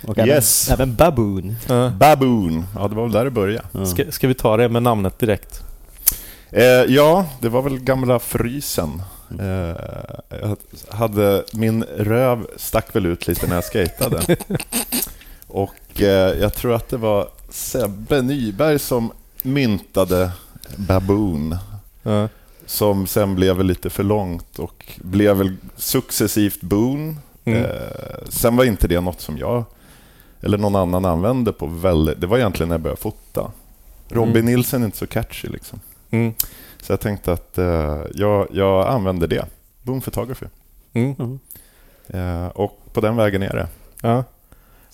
Och 0.07 0.17
även, 0.17 0.29
Yes. 0.29 0.69
även 0.71 0.95
Baboon. 0.95 1.49
hört. 1.49 1.69
Ja. 1.69 1.89
Baboon. 1.89 2.65
Ja, 2.75 2.87
det 2.87 2.95
var 2.95 3.03
väl 3.03 3.11
där 3.11 3.25
det 3.25 3.31
började. 3.31 3.67
Ja. 3.71 3.85
Ska, 3.85 4.11
ska 4.11 4.27
vi 4.27 4.33
ta 4.33 4.57
det 4.57 4.69
med 4.69 4.83
namnet 4.83 5.19
direkt? 5.19 5.61
Eh, 6.51 6.63
ja, 6.93 7.25
det 7.39 7.49
var 7.49 7.61
väl 7.61 7.79
gamla 7.79 8.19
frysen. 8.19 9.01
Eh, 9.39 9.75
jag 10.41 10.57
hade, 10.89 11.43
min 11.53 11.83
röv 11.83 12.47
stack 12.57 12.95
väl 12.95 13.05
ut 13.05 13.27
lite 13.27 13.47
när 13.47 13.55
jag 13.55 13.63
skatade. 13.63 14.37
Och 15.47 16.01
eh, 16.01 16.39
jag 16.39 16.53
tror 16.53 16.73
att 16.75 16.89
det 16.89 16.97
var 16.97 17.27
Sebbe 17.49 18.21
Nyberg 18.21 18.79
som 18.79 19.11
myntade 19.43 20.31
Baboon. 20.75 21.57
Ja. 22.03 22.27
Som 22.65 23.07
sen 23.07 23.35
blev 23.35 23.55
väl 23.57 23.65
lite 23.65 23.89
för 23.89 24.03
långt 24.03 24.59
och 24.59 24.85
blev 24.97 25.37
väl 25.37 25.55
successivt 25.75 26.61
Boon. 26.61 27.17
Mm. 27.45 27.63
Eh, 27.63 27.69
sen 28.29 28.55
var 28.55 28.63
inte 28.63 28.87
det 28.87 29.01
något 29.01 29.21
som 29.21 29.37
jag 29.37 29.63
eller 30.41 30.57
någon 30.57 30.75
annan 30.75 31.05
använde 31.05 31.53
på 31.53 31.67
väldigt... 31.67 32.21
Det 32.21 32.27
var 32.27 32.37
egentligen 32.37 32.69
när 32.69 32.73
jag 32.73 32.81
började 32.81 33.01
fota. 33.01 33.51
Robin 34.09 34.35
Mm. 34.35 34.45
Nilsson 34.45 34.81
är 34.81 34.85
inte 34.85 34.97
så 34.97 35.07
catchy 35.07 35.47
liksom. 35.47 35.79
Mm. 36.11 36.33
Så 36.81 36.93
jag 36.93 36.99
tänkte 36.99 37.33
att 37.33 37.57
eh, 37.57 37.99
jag, 38.13 38.47
jag 38.51 38.87
använder 38.87 39.27
det. 39.27 39.45
Boom 39.81 40.01
Photography. 40.01 40.45
Mm. 40.93 41.15
Mm. 41.19 41.39
Eh, 42.07 42.47
och 42.47 42.79
på 42.93 43.01
den 43.01 43.15
vägen 43.15 43.43
är 43.43 43.53
det. 43.53 43.67
Ja. 44.01 44.23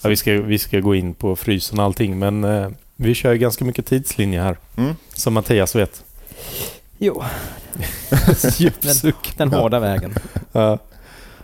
Ja, 0.02 0.10
vi, 0.10 0.16
ska, 0.18 0.32
vi 0.32 0.60
ska 0.60 0.80
gå 0.80 0.96
in 0.96 1.14
på 1.14 1.36
frysen 1.36 1.80
och 1.80 1.86
allting, 1.86 2.20
men 2.20 2.44
eh, 2.44 2.70
vi 2.96 3.14
kör 3.14 3.32
ju 3.34 3.38
ganska 3.38 3.66
mycket 3.66 3.86
tidslinje 3.86 4.42
här, 4.42 4.58
Mm. 4.78 4.96
som 5.14 5.34
Mattias 5.34 5.76
vet. 5.76 6.04
Jo, 6.98 7.24
Djupsuck. 8.58 9.34
den 9.38 9.54
hårda 9.54 9.80
vägen. 9.80 10.16
Ja. 10.52 10.78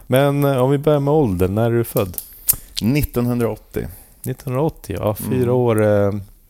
Men 0.07 0.43
eh, 0.43 0.57
om 0.57 0.71
vi 0.71 0.77
börjar 0.77 0.99
med 0.99 1.13
åldern, 1.13 1.55
när 1.55 1.65
är 1.71 1.75
du 1.77 1.83
född? 1.83 2.17
1980. 2.73 3.87
1980, 4.25 4.95
ja. 4.99 5.15
Fyra 5.15 5.35
Mm. 5.43 5.49
år. 5.49 5.81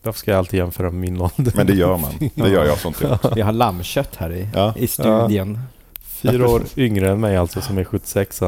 Varför 0.04 0.18
ska 0.18 0.30
jag 0.30 0.38
alltid 0.38 0.58
jämföra 0.58 0.90
med 0.90 1.00
min 1.00 1.20
ålder? 1.20 1.52
Men 1.56 1.66
det 1.66 1.74
gör 1.74 1.96
man. 1.98 2.12
Det 2.34 2.48
gör 2.50 2.64
jag 2.64 2.78
sånt 2.78 3.04
också. 3.04 3.32
Vi 3.34 3.40
har 3.40 3.52
lammkött 3.52 4.16
här 4.16 4.32
i, 4.32 4.48
Ja. 4.54 4.74
i 4.76 4.86
studien. 4.86 5.60
Fyra 6.02 6.48
år 6.48 6.62
yngre 6.76 7.10
än 7.10 7.20
mig 7.20 7.36
alltså, 7.36 7.60
som 7.60 7.78
är 7.78 7.84
76 7.84 8.42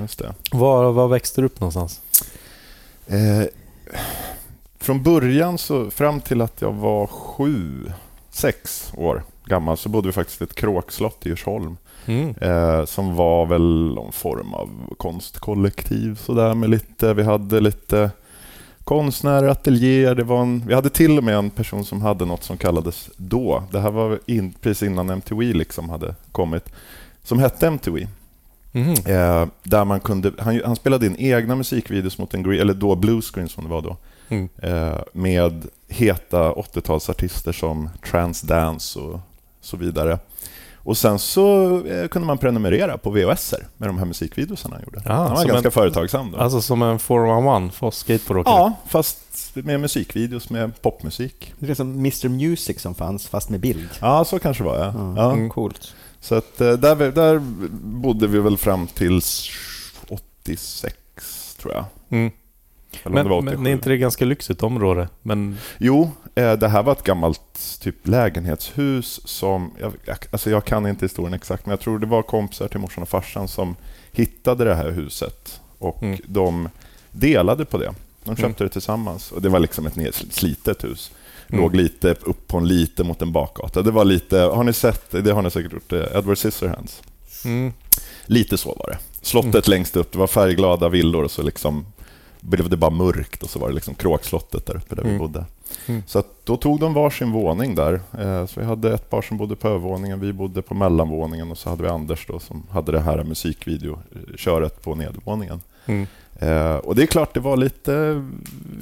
Just 0.00 0.18
det. 0.18 0.34
var, 0.52 0.92
var 0.92 1.08
växte 1.08 1.40
du 1.40 1.46
upp 1.46 1.60
någonstans? 1.60 2.00
Eh, 3.06 3.44
från 4.80 5.02
början, 5.02 5.58
så 5.58 5.90
fram 5.90 6.20
till 6.20 6.40
att 6.40 6.62
jag 6.62 6.72
var 6.72 7.06
sju, 7.06 7.92
sex 8.30 8.92
år 8.96 9.22
gammal, 9.44 9.76
så 9.76 9.88
bodde 9.88 10.08
vi 10.08 10.12
faktiskt 10.12 10.40
i 10.40 10.44
ett 10.44 10.54
kråkslott 10.54 11.26
i 11.26 11.28
Djursholm. 11.28 11.76
Mm. 12.06 12.34
Eh, 12.40 12.84
som 12.84 13.14
var 13.14 13.46
väl 13.46 13.94
någon 13.94 14.12
form 14.12 14.54
av 14.54 14.68
konstkollektiv. 14.98 16.16
Sådär, 16.16 16.54
med 16.54 16.70
lite, 16.70 17.14
vi 17.14 17.22
hade 17.22 17.60
lite 17.60 18.10
konstnärer, 18.84 19.48
ateljéer. 19.48 20.14
Det 20.14 20.24
var 20.24 20.42
en, 20.42 20.62
vi 20.66 20.74
hade 20.74 20.90
till 20.90 21.18
och 21.18 21.24
med 21.24 21.36
en 21.36 21.50
person 21.50 21.84
som 21.84 22.02
hade 22.02 22.24
något 22.24 22.44
som 22.44 22.56
kallades 22.56 23.10
då. 23.16 23.64
Det 23.72 23.80
här 23.80 23.90
var 23.90 24.18
in, 24.26 24.52
precis 24.60 24.82
innan 24.82 25.10
MTV 25.10 25.52
liksom 25.52 25.90
hade 25.90 26.14
kommit. 26.32 26.72
Som 27.22 27.38
hette 27.38 27.66
MTV. 27.66 28.08
Mhm. 28.72 28.90
Eh, 28.90 29.46
där 29.62 29.84
man 29.84 30.00
kunde, 30.00 30.32
han, 30.38 30.60
han 30.64 30.76
spelade 30.76 31.06
in 31.06 31.16
egna 31.18 31.56
musikvideos 31.56 32.18
mot 32.18 32.34
en 32.34 32.52
eller 32.52 32.74
då 32.74 32.96
bluescreen 32.96 33.48
som 33.48 33.64
det 33.64 33.70
var 33.70 33.82
då. 33.82 33.96
Mm. 34.28 34.48
Eh, 34.62 34.98
med 35.12 35.66
heta 35.88 36.52
80-talsartister 36.52 37.52
som 37.52 37.90
Transdance 38.10 38.98
och 38.98 39.20
så 39.60 39.76
vidare. 39.76 40.18
Och 40.84 40.96
sen 40.98 41.18
så 41.18 41.76
eh, 41.86 42.08
kunde 42.08 42.26
man 42.26 42.38
prenumerera 42.38 42.98
på 42.98 43.10
VHS 43.10 43.54
med 43.76 43.88
de 43.88 43.98
här 43.98 44.04
musikvideorna 44.06 44.76
han 44.76 44.82
gjorde. 44.84 45.02
Ja, 45.04 45.12
han 45.12 45.30
var 45.36 45.44
ganska 45.44 45.68
en- 45.68 45.72
företagsam 45.72 46.30
då. 46.32 46.38
Alltså 46.38 46.62
som 46.62 46.82
en 46.82 46.98
411 46.98 47.70
för 47.74 47.90
skateboardåkare. 47.90 48.54
ja, 48.54 48.72
fast 48.88 49.18
med 49.54 49.80
musikvideos 49.80 50.50
med 50.50 50.82
popmusik. 50.82 51.54
Det 51.58 51.70
är 51.70 51.74
som 51.74 51.90
Mr 51.98 52.28
Music 52.28 52.80
som 52.80 52.94
fanns, 52.94 53.28
fast 53.28 53.48
med 53.50 53.60
bild. 53.60 53.88
Ja, 54.00 54.24
så 54.24 54.38
kanske 54.38 54.62
det 54.64 54.68
var 54.68 54.78
ja. 54.78 54.92
Ja. 54.96 55.14
ja. 55.16 55.32
Mm. 55.32 55.50
Coolt. 55.50 55.94
Så 56.20 56.34
att, 56.34 56.60
eh, 56.60 56.72
där, 56.72 57.10
där 57.12 57.38
bodde 57.82 58.26
vi 58.26 58.38
väl 58.38 58.56
fram 58.56 58.86
till 58.86 59.20
86, 60.08 61.56
tror 61.60 61.74
jag. 61.74 61.84
Mm. 62.10 62.30
Eller 63.04 63.16
om 63.18 63.24
det 63.24 63.30
var 63.30 63.42
Men, 63.42 63.48
87. 63.54 63.56
men 63.62 63.66
är 63.66 63.72
inte 63.72 63.88
det 63.88 63.96
ganska 63.96 64.24
lyxigt 64.24 64.62
område? 64.62 65.08
Men 65.22 65.58
Jo, 65.78 66.10
eh, 66.34 66.52
det 66.52 66.68
här 66.68 66.82
var 66.82 66.92
ett 66.92 67.02
gammalt 67.04 67.78
typ 67.80 68.08
lägenhetshus 68.08 69.20
som... 69.24 69.70
Jag, 69.80 69.92
jag, 70.04 70.16
alltså 70.30 70.50
jag 70.50 70.64
kan 70.64 70.86
inte 70.86 71.04
historien 71.04 71.34
exakt, 71.34 71.66
men 71.66 71.70
jag 71.70 71.80
tror 71.80 71.98
det 71.98 72.06
var 72.06 72.22
kompisar 72.22 72.68
till 72.68 72.80
morsan 72.80 73.02
och 73.02 73.08
farsan 73.08 73.48
som 73.48 73.76
hittade 74.12 74.64
det 74.64 74.74
här 74.74 74.90
huset 74.90 75.60
och 75.78 76.02
Mm. 76.02 76.18
de 76.26 76.68
delade 77.10 77.64
på 77.64 77.78
det. 77.78 77.94
De 78.24 78.36
köpte 78.36 78.44
Mm. 78.46 78.54
det 78.56 78.68
tillsammans 78.68 79.32
och 79.32 79.42
det 79.42 79.48
var 79.48 79.58
liksom 79.60 79.86
ett 79.86 79.96
nedslitet 79.96 80.84
hus. 80.84 81.10
Mm. 81.48 81.60
Låg 81.60 81.74
lite 81.76 82.10
upp 82.22 82.48
på 82.48 82.58
en 82.58 82.68
lite 82.68 83.04
mot 83.04 83.22
en 83.22 83.32
bakgata. 83.32 83.82
Det 83.82 83.90
var 83.90 84.04
lite, 84.04 84.38
har 84.38 84.64
ni 84.64 84.72
sett, 84.72 85.10
det 85.10 85.32
har 85.32 85.42
ni 85.42 85.50
säkert 85.50 85.72
gjort, 85.72 85.92
eh, 85.92 86.00
Edward 86.18 86.38
Scissorhands. 86.38 87.02
mm. 87.44 87.72
Lite 88.26 88.58
så 88.58 88.68
var 88.68 88.86
det. 88.90 88.98
Slottet 89.22 89.54
Mm. 89.54 89.62
längst 89.66 89.96
upp, 89.96 90.12
det 90.12 90.18
var 90.18 90.26
färgglada 90.26 90.88
villor 90.88 91.24
och 91.24 91.30
så 91.30 91.42
liksom 91.42 91.86
blev 92.44 92.68
det 92.68 92.76
bara 92.76 92.90
mörkt 92.90 93.42
och 93.42 93.50
så 93.50 93.58
var 93.58 93.68
det 93.68 93.74
liksom 93.74 93.94
kråkslottet 93.94 94.66
där 94.66 94.76
uppe 94.76 94.94
där 94.94 95.02
vi 95.02 95.08
Mm. 95.08 95.18
bodde. 95.18 95.44
Mm. 95.86 96.02
Så 96.06 96.22
då 96.44 96.56
tog 96.56 96.80
de 96.80 96.94
varsin 96.94 97.30
våning 97.32 97.74
där. 97.74 98.00
Eh, 98.18 98.46
Så 98.46 98.60
vi 98.60 98.66
hade 98.66 98.94
ett 98.94 99.10
par 99.10 99.22
som 99.22 99.36
bodde 99.36 99.56
på 99.56 99.68
övervåningen, 99.68 100.20
vi 100.20 100.32
bodde 100.32 100.62
på 100.62 100.74
mellanvåningen 100.74 101.50
och 101.50 101.58
så 101.58 101.70
hade 101.70 101.82
vi 101.82 101.88
Anders 101.88 102.26
då 102.26 102.38
som 102.38 102.62
hade 102.70 102.92
det 102.92 103.00
här 103.00 103.24
musikvideoköret 103.24 104.82
på 104.82 104.94
nedervåningen. 104.94 105.60
Mm. 105.86 106.06
Eh, 106.38 106.76
Och 106.76 106.94
det 106.94 107.02
är 107.02 107.06
klart, 107.06 107.34
det 107.34 107.40
var 107.40 107.56
lite, 107.56 108.24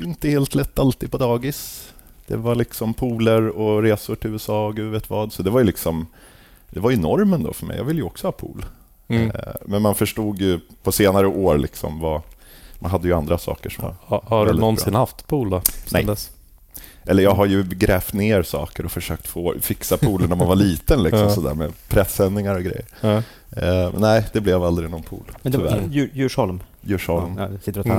inte 0.05 0.29
helt 0.31 0.55
lätt 0.55 0.79
alltid 0.79 1.11
på 1.11 1.19
dagis. 1.19 1.93
Det 2.27 2.37
var 2.37 2.55
liksom 2.55 2.95
pooler 2.95 3.49
och 3.49 3.83
resor 3.83 4.15
till 4.15 4.31
USA 4.31 4.67
och 4.67 4.77
gud 4.77 4.93
vet 4.93 5.11
vad. 5.11 5.33
Så 5.33 5.43
det 5.43 5.51
var 5.51 5.61
ju 5.61 5.67
liksom, 5.67 6.07
det 6.71 6.81
var 6.81 6.91
ju 6.91 6.97
normen 6.97 7.43
då 7.43 7.53
för 7.53 7.67
mig. 7.67 7.77
Jag 7.77 7.85
ville 7.85 8.01
ju 8.01 8.07
också 8.07 8.27
ha 8.27 8.33
pool. 8.33 8.65
Mm. 9.09 9.31
Eh, 9.31 9.37
Men 9.67 9.83
man 9.83 9.95
förstod 9.95 10.41
ju 10.41 10.61
på 10.83 10.93
senare 10.93 11.27
år 11.27 11.59
liksom 11.59 12.01
vad... 12.01 12.23
Man 12.81 12.91
hade 12.91 13.09
ju 13.09 13.15
andra 13.15 13.39
saker 13.39 13.71
som 13.71 13.85
var... 13.85 13.95
Ha, 14.01 14.23
har 14.27 14.47
du 14.47 14.53
någonsin 14.53 14.91
bra. 14.93 15.01
haft 15.01 15.27
pool 15.27 15.51
då? 15.51 15.63
Nej. 15.93 16.05
Dess? 16.05 16.31
Eller 17.05 17.23
jag 17.23 17.35
har 17.35 17.47
ju 17.47 17.63
grävt 17.63 18.13
ner 18.13 18.43
saker 18.43 18.85
och 18.85 18.93
försökt 18.93 19.27
få, 19.27 19.55
fixa 19.61 19.97
poolen 19.97 20.29
när 20.29 20.37
man 20.37 20.49
var 20.49 20.55
liten 20.57 21.03
liksom 21.03 21.21
Ja. 21.29 21.31
sådär 21.31 21.55
med 21.55 21.73
pressändningar 21.89 22.55
och 22.55 22.63
grejer. 22.63 22.85
Ja. 23.01 23.23
Men 23.93 24.01
nej, 24.01 24.27
det 24.33 24.41
blev 24.41 24.63
aldrig 24.65 24.91
någon 24.91 25.03
pool. 25.03 25.23
Men 25.43 25.53
det 25.53 25.59
var. 25.59 25.83
Djur- 25.91 26.11
Djursholm. 26.15 26.63
Djursholm. 26.81 27.37
Ja, 27.39 27.49
jag 27.53 27.63
sitter 27.63 27.81
och 27.81 27.87
tar 27.87 27.93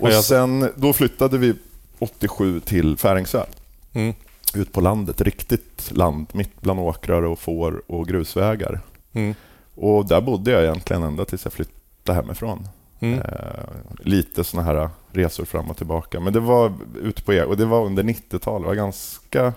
Mm. 0.00 0.16
Och 0.18 0.24
sen, 0.24 0.70
då 0.76 0.92
flyttade 0.92 1.38
vi 1.38 1.54
87 1.98 2.60
till 2.60 2.96
Färingsö. 2.96 3.44
Mm. 3.92 4.14
Ut 4.54 4.72
på 4.72 4.80
landet, 4.80 5.20
riktigt 5.20 5.90
land, 5.94 6.26
mitt 6.32 6.60
bland 6.60 6.80
åkrar 6.80 7.22
och 7.22 7.38
får 7.38 7.82
och 7.86 8.06
grusvägar. 8.08 8.80
Mm. 9.12 9.34
Och 9.74 10.06
där 10.08 10.20
bodde 10.20 10.50
jag 10.50 10.62
egentligen 10.64 11.02
ända 11.02 11.24
tills 11.24 11.44
jag 11.44 11.52
flyttade 11.52 12.16
hemifrån. 12.20 12.68
Mm. 13.00 13.18
Eh, 13.18 13.64
lite 14.00 14.44
såna 14.44 14.62
här 14.62 14.88
resor 15.12 15.44
fram 15.44 15.70
och 15.70 15.76
tillbaka. 15.76 16.20
Men 16.20 16.32
det 16.32 16.40
var 16.40 16.72
ute 17.02 17.22
på 17.22 17.32
och 17.48 17.56
det 17.56 17.64
var 17.64 17.84
under 17.86 18.02
90-talet. 18.02 18.62
Det 18.62 18.68
var 18.68 18.74
ganska... 18.74 19.52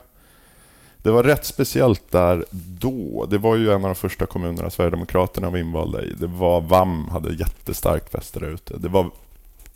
Det 1.03 1.11
var 1.11 1.23
rätt 1.23 1.45
speciellt 1.45 2.11
där 2.11 2.45
då. 2.79 3.25
Det 3.29 3.37
var 3.37 3.55
ju 3.55 3.67
en 3.69 3.75
av 3.75 3.81
de 3.81 3.95
första 3.95 4.25
kommunerna 4.25 4.69
Sverigedemokraterna 4.69 5.49
var 5.49 5.57
invalda 5.57 6.01
i. 6.03 6.13
Det 6.19 6.27
var 6.27 6.61
VAM 6.61 7.07
hade 7.09 7.33
jättestarkt 7.33 8.11
fäste 8.11 8.39
där 8.39 8.49
ute. 8.49 8.77
Det 8.77 8.87
var 8.89 9.11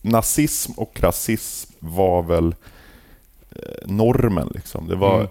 nazism 0.01 0.71
och 0.77 0.99
rasism 0.99 1.71
var 1.79 2.21
väl 2.23 2.55
eh, 3.51 3.59
normen. 3.85 4.51
Liksom. 4.55 4.87
Det 4.87 4.95
var 4.95 5.15
Mm. 5.15 5.27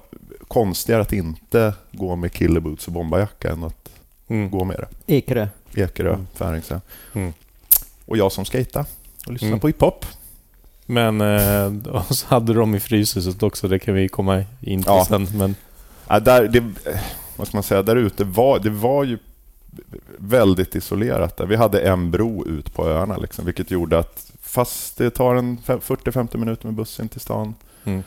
konstigare 0.49 1.03
att 1.03 1.13
inte 1.13 1.75
gå 1.93 2.17
med 2.17 2.33
killeboots 2.33 2.87
och 2.87 2.93
bombarjacka 2.93 3.51
än 3.53 3.65
att 3.65 3.91
Mm. 4.29 4.51
gå 4.51 4.65
med 4.65 4.77
det. 4.77 5.15
Ekerö. 5.17 5.49
Ekerö, 5.75 6.13
Mm. 6.15 6.27
Färingsö. 6.35 6.81
Mm. 7.13 7.33
Och 8.07 8.17
jag 8.17 8.33
som 8.33 8.45
skejtade 8.45 8.85
och 9.27 9.33
lyssnade 9.33 9.49
Mm. 9.51 9.61
på 9.61 9.67
hiphop. 9.67 10.07
Men 10.87 11.21
eh, 11.21 12.03
så 12.11 12.27
hade 12.27 12.53
de 12.55 12.75
i 12.75 12.81
Fryshuset 12.81 13.43
också, 13.43 13.69
det 13.69 13.79
kan 13.79 13.95
vi 13.95 14.09
komma 14.09 14.45
in 14.61 14.83
till 14.83 14.93
Ja. 14.93 15.05
sen. 15.09 15.29
Men, 15.35 15.55
Ja, 16.09 16.21
där, 16.21 16.49
det, 16.49 16.59
eh, 16.59 17.01
vad 17.37 17.49
ska 17.49 17.57
man 17.57 17.63
säga, 17.63 17.83
där 17.83 17.97
ute 17.97 18.25
var 18.25 18.59
det 18.59 18.71
var 18.71 19.05
ju 19.05 19.19
väldigt 20.19 20.75
isolerat. 20.75 21.37
Där. 21.37 21.47
Vi 21.47 21.57
hade 21.57 21.81
en 21.81 22.11
bro 22.11 22.47
ut 22.47 22.75
på 22.75 22.89
öarna, 22.89 23.17
liksom, 23.17 23.45
vilket 23.45 23.71
gjorde 23.71 23.99
att 23.99 24.33
fast 24.43 24.97
det 24.99 25.11
tar 25.11 25.35
en 25.35 25.59
fem- 25.65 25.81
40-50 25.81 26.37
minuter 26.37 26.67
med 26.67 26.75
bussen 26.75 27.09
till 27.09 27.21
stan 27.21 27.55
mm. 27.85 28.03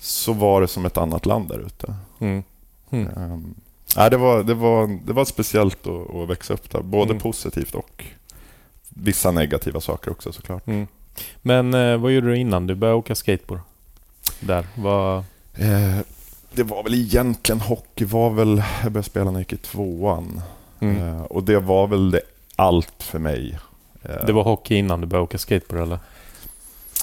så 0.00 0.32
var 0.32 0.60
det 0.60 0.68
som 0.68 0.86
ett 0.86 0.96
annat 0.96 1.26
land 1.26 1.48
där 1.48 1.58
ute. 1.66 1.94
Mm. 2.18 2.42
Mm. 2.90 3.08
Um, 3.32 3.54
ja, 3.96 4.10
det, 4.10 4.16
var, 4.16 4.42
det, 4.42 4.54
var, 4.54 4.98
det 5.06 5.12
var 5.12 5.24
speciellt 5.24 5.86
att, 5.86 6.14
att 6.14 6.28
växa 6.28 6.54
upp 6.54 6.70
där, 6.70 6.82
både 6.82 7.10
Mm. 7.10 7.20
positivt 7.22 7.74
och 7.74 8.04
vissa 9.02 9.30
negativa 9.30 9.80
saker 9.80 10.10
också 10.10 10.32
såklart. 10.32 10.66
Mm. 10.66 10.86
Men 11.42 11.74
eh, 11.74 11.96
vad 11.96 12.12
gjorde 12.12 12.26
du 12.26 12.36
innan 12.36 12.66
du 12.66 12.74
började 12.74 12.98
åka 12.98 13.14
skateboard? 13.14 13.60
Där, 14.40 14.66
vad... 14.74 15.16
Eh, 15.54 15.98
det 16.52 16.62
var 16.62 16.82
väl 16.82 16.94
egentligen 16.94 17.60
hockey, 17.60 18.04
var 18.04 18.30
väl, 18.30 18.62
jag 18.82 18.92
började 18.92 19.08
spela 19.08 19.24
när 19.24 19.32
jag 19.32 19.40
gick 19.40 19.52
i 19.52 19.56
tvåan. 19.56 20.40
Mm. 20.80 20.96
Eh, 21.02 21.22
och 21.22 21.42
det 21.42 21.58
var 21.58 21.86
väl 21.86 22.10
det 22.10 22.20
allt 22.56 23.02
för 23.02 23.18
mig. 23.18 23.58
Eh, 24.02 24.26
Det 24.26 24.32
var 24.32 24.42
hockey 24.44 24.74
innan 24.76 25.00
du 25.00 25.06
började 25.06 25.24
åka 25.24 25.38
skateboard 25.38 25.82
eller? 25.82 25.98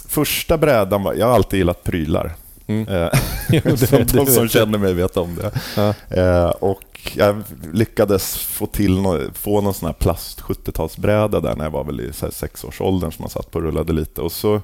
Första 0.08 0.58
brädan 0.58 1.04
var, 1.04 1.14
jag 1.14 1.26
har 1.28 1.34
alltid 1.34 1.58
gillat 1.60 1.84
prylar. 1.84 2.34
Mm. 2.68 2.88
Eh, 2.88 3.10
Jo, 3.50 3.62
det- 3.64 3.78
som 3.88 3.98
det 3.98 4.04
de 4.14 4.26
som 4.26 4.48
känner 4.48 4.78
mig 4.78 4.94
vet 4.94 5.18
om 5.18 5.36
det. 5.36 5.52
Ja. 5.76 5.94
Eh, 6.22 6.50
och 6.50 6.95
jag 7.16 7.44
lyckades 7.74 8.38
få 8.38 8.66
till 8.66 9.02
nå, 9.02 9.20
få 9.34 9.62
någon 9.62 9.74
sån 9.74 9.86
här 9.88 9.94
plast 9.94 10.42
70-talsbräda 10.42 11.42
där 11.42 11.56
när 11.56 11.64
jag 11.64 11.72
var 11.72 11.84
väl 11.84 12.02
i 12.02 12.14
så 12.14 12.26
här 12.26 12.34
sexårsåldern 12.34 13.12
som 13.12 13.24
man 13.24 13.30
satt 13.30 13.52
på 13.52 13.60
och 13.60 13.66
rullade 13.66 13.94
lite. 13.94 14.22
Och 14.22 14.32
så, 14.32 14.62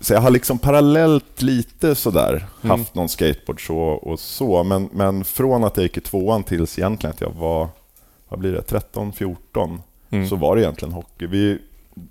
så 0.00 0.12
jag 0.12 0.20
har 0.20 0.30
liksom 0.30 0.58
parallellt 0.58 1.42
lite 1.42 1.94
sådär 1.94 2.46
Mm. 2.62 2.78
haft 2.80 2.94
någon 2.94 3.08
skateboard 3.08 3.66
så 3.66 3.78
och 3.78 4.20
så. 4.20 4.64
Men, 4.64 4.88
men 4.92 5.24
från 5.24 5.64
att 5.64 5.76
jag 5.76 5.82
gick 5.84 5.96
i 5.96 6.00
tvåan 6.00 6.44
tills 6.44 6.78
egentligen 6.78 7.14
att 7.14 7.20
jag 7.20 7.30
var, 7.30 7.68
vad 8.28 8.38
blir 8.40 8.52
det, 8.52 8.62
13, 8.62 9.12
14 9.12 9.82
Mm. 10.10 10.28
så 10.28 10.36
var 10.36 10.56
det 10.56 10.62
egentligen 10.62 10.94
hockey. 10.94 11.26
Vi, 11.26 11.58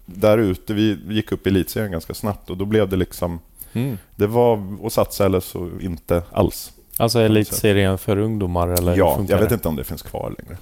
där 0.06 0.38
ute, 0.38 0.74
vi 0.74 1.00
gick 1.10 1.32
upp 1.32 1.48
i 1.48 1.50
elitserien 1.50 1.92
ganska 1.92 2.14
snabbt 2.14 2.50
och 2.50 2.58
då 2.58 2.66
blev 2.66 2.90
det 2.90 2.96
liksom 2.96 3.40
Mm. 3.74 3.98
det 4.16 4.28
var 4.28 4.64
att 4.84 4.94
satsa 4.94 5.26
eller 5.26 5.40
så 5.40 5.70
inte 5.82 6.24
alls. 6.32 6.72
Alltså 7.02 7.20
elitserien 7.20 7.98
för 7.98 8.18
ungdomar 8.18 8.68
eller 8.68 8.98
ja, 8.98 9.20
jag 9.30 9.38
vet 9.38 9.50
det? 9.50 9.56
inte 9.56 9.68
om 9.68 9.76
det 9.76 9.84
finns 9.84 10.02
kvar 10.02 10.34
längre. 10.40 10.58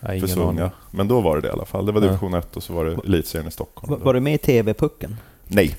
Nej, 0.00 0.20
för 0.20 0.26
så 0.26 0.40
unga. 0.42 0.70
Men 0.90 1.08
då 1.08 1.20
var 1.20 1.36
det 1.36 1.42
det 1.42 1.48
i 1.48 1.50
alla 1.50 1.64
fall. 1.64 1.86
Det 1.86 1.92
var 1.92 2.00
Ja. 2.00 2.06
division 2.06 2.34
1 2.34 2.56
och 2.56 2.62
så 2.62 2.72
var 2.72 2.84
det 2.84 2.98
elitserien 3.04 3.48
i 3.48 3.50
Stockholm. 3.50 3.90
Var, 3.92 3.98
var 4.04 4.14
du 4.14 4.20
med 4.20 4.34
i 4.34 4.38
TV-pucken? 4.38 5.16
Nej. 5.48 5.76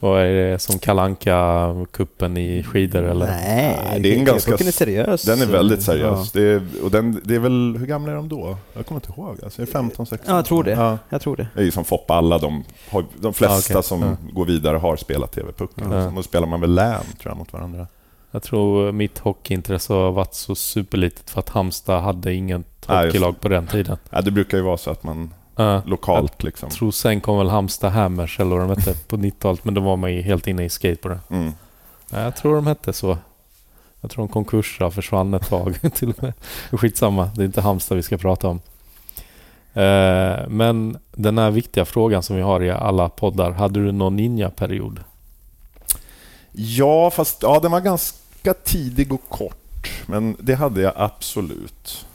Vad 0.00 0.20
är 0.22 0.50
det 0.50 0.58
som 0.58 0.78
kalanka 0.78 1.68
kuppen 1.90 2.36
i 2.36 2.62
skidor 2.62 3.02
eller? 3.02 3.26
Nej, 3.26 3.80
Nej, 3.90 4.00
det 4.00 4.14
är 4.14 4.18
en 4.18 4.24
ganska- 4.24 4.50
TV-pucken 4.50 4.66
är 4.68 4.72
seriös. 4.72 5.22
Den 5.22 5.42
är 5.42 5.46
väldigt 5.46 5.82
seriös. 5.82 6.30
Ja, 6.34 6.40
Det 6.40 6.46
är, 6.48 6.62
och 6.84 6.90
den, 6.90 7.20
det 7.24 7.34
är 7.34 7.38
väl, 7.38 7.76
hur 7.78 7.86
gamla 7.86 8.12
är 8.12 8.16
de 8.16 8.28
då? 8.28 8.56
Jag 8.74 8.86
kommer 8.86 9.00
inte 9.06 9.20
ihåg. 9.20 9.38
Alltså, 9.44 9.62
är 9.62 9.66
det 9.66 9.72
15, 9.72 10.06
16? 10.06 10.30
Ja, 10.30 10.38
jag 10.38 10.44
tror 10.46 10.64
det. 10.64 10.70
Ja. 10.70 10.98
jag 11.08 11.20
tror 11.20 11.36
det. 11.36 11.46
Det 11.54 11.60
är 11.60 11.64
ju 11.64 11.70
som 11.70 11.84
Foppa, 11.84 12.14
alla 12.14 12.38
de, 12.38 12.64
de 13.20 13.34
flesta 13.34 13.54
Ah, 13.74 13.78
okej. 13.78 13.82
som 13.82 14.02
Ja. 14.02 14.16
går 14.32 14.44
vidare 14.44 14.76
har 14.76 14.96
spelat 14.96 15.32
TV-pucken. 15.32 15.90
Ja. 15.92 16.12
Då 16.16 16.22
spelar 16.22 16.46
man 16.46 16.60
väl 16.60 16.74
län 16.74 17.00
tror 17.22 17.30
jag 17.30 17.36
mot 17.36 17.52
varandra. 17.52 17.86
Jag 18.34 18.42
tror 18.42 18.92
mitt 18.92 19.18
hockeyintresse 19.18 19.92
har 19.92 20.12
varit 20.12 20.34
så 20.34 20.54
superlitet 20.54 21.30
för 21.30 21.40
att 21.40 21.48
Halmstad 21.48 22.02
hade 22.02 22.34
inget 22.34 22.66
hockeylag 22.86 23.40
på 23.40 23.48
den 23.48 23.66
tiden. 23.66 23.96
Ja, 24.10 24.20
det 24.20 24.30
brukar 24.30 24.56
ju 24.58 24.62
vara 24.64 24.76
så 24.76 24.90
att 24.90 25.02
man 25.02 25.34
Ja. 25.56 25.82
lokalt 25.86 26.42
liksom. 26.42 26.66
Jag 26.68 26.76
tror 26.78 26.90
sen 26.90 27.20
kom 27.20 27.38
väl 27.38 27.48
Halmstad 27.48 27.92
Hammers 27.92 28.40
eller 28.40 28.56
vad 28.56 28.60
de 28.60 28.70
hette 28.70 28.94
på 29.08 29.16
90-talet, 29.16 29.64
men 29.64 29.74
då 29.74 29.80
var 29.80 29.96
man 29.96 30.12
ju 30.12 30.22
helt 30.22 30.46
inne 30.46 30.64
i 30.64 30.68
skateboarden. 30.68 31.20
Mm. 31.30 31.52
Ja, 32.10 32.20
jag 32.20 32.36
tror 32.36 32.54
de 32.54 32.66
hette 32.66 32.92
så. 32.92 33.18
Jag 34.00 34.10
tror 34.10 34.26
de 34.26 34.32
konkursade 34.32 34.90
försvann 34.90 35.34
ett 35.34 35.48
tag 35.48 35.78
till 35.94 36.10
och 36.10 36.22
med. 36.22 36.32
Skitsamma, 36.72 37.30
det 37.34 37.42
är 37.42 37.46
inte 37.46 37.60
Halmstad 37.60 37.96
vi 37.96 38.02
ska 38.02 38.16
prata 38.16 38.48
om. 38.48 38.60
Eh, 39.74 40.48
men 40.48 40.98
den 41.12 41.38
här 41.38 41.50
viktiga 41.50 41.84
frågan 41.84 42.22
som 42.22 42.36
vi 42.36 42.42
har 42.42 42.62
i 42.62 42.70
alla 42.70 43.08
poddar. 43.08 43.50
Hade 43.50 43.84
du 43.84 43.92
någon 43.92 44.16
ninja-period? 44.16 45.00
Ja, 46.52 47.10
fast 47.10 47.42
ja, 47.42 47.60
den 47.60 47.70
var 47.70 47.80
ganska 47.80 48.18
tidig 48.52 49.12
och 49.12 49.28
kort. 49.28 49.90
Men 50.06 50.36
det 50.40 50.54
hade 50.54 50.80
jag 50.80 50.92
absolut. 50.96 52.06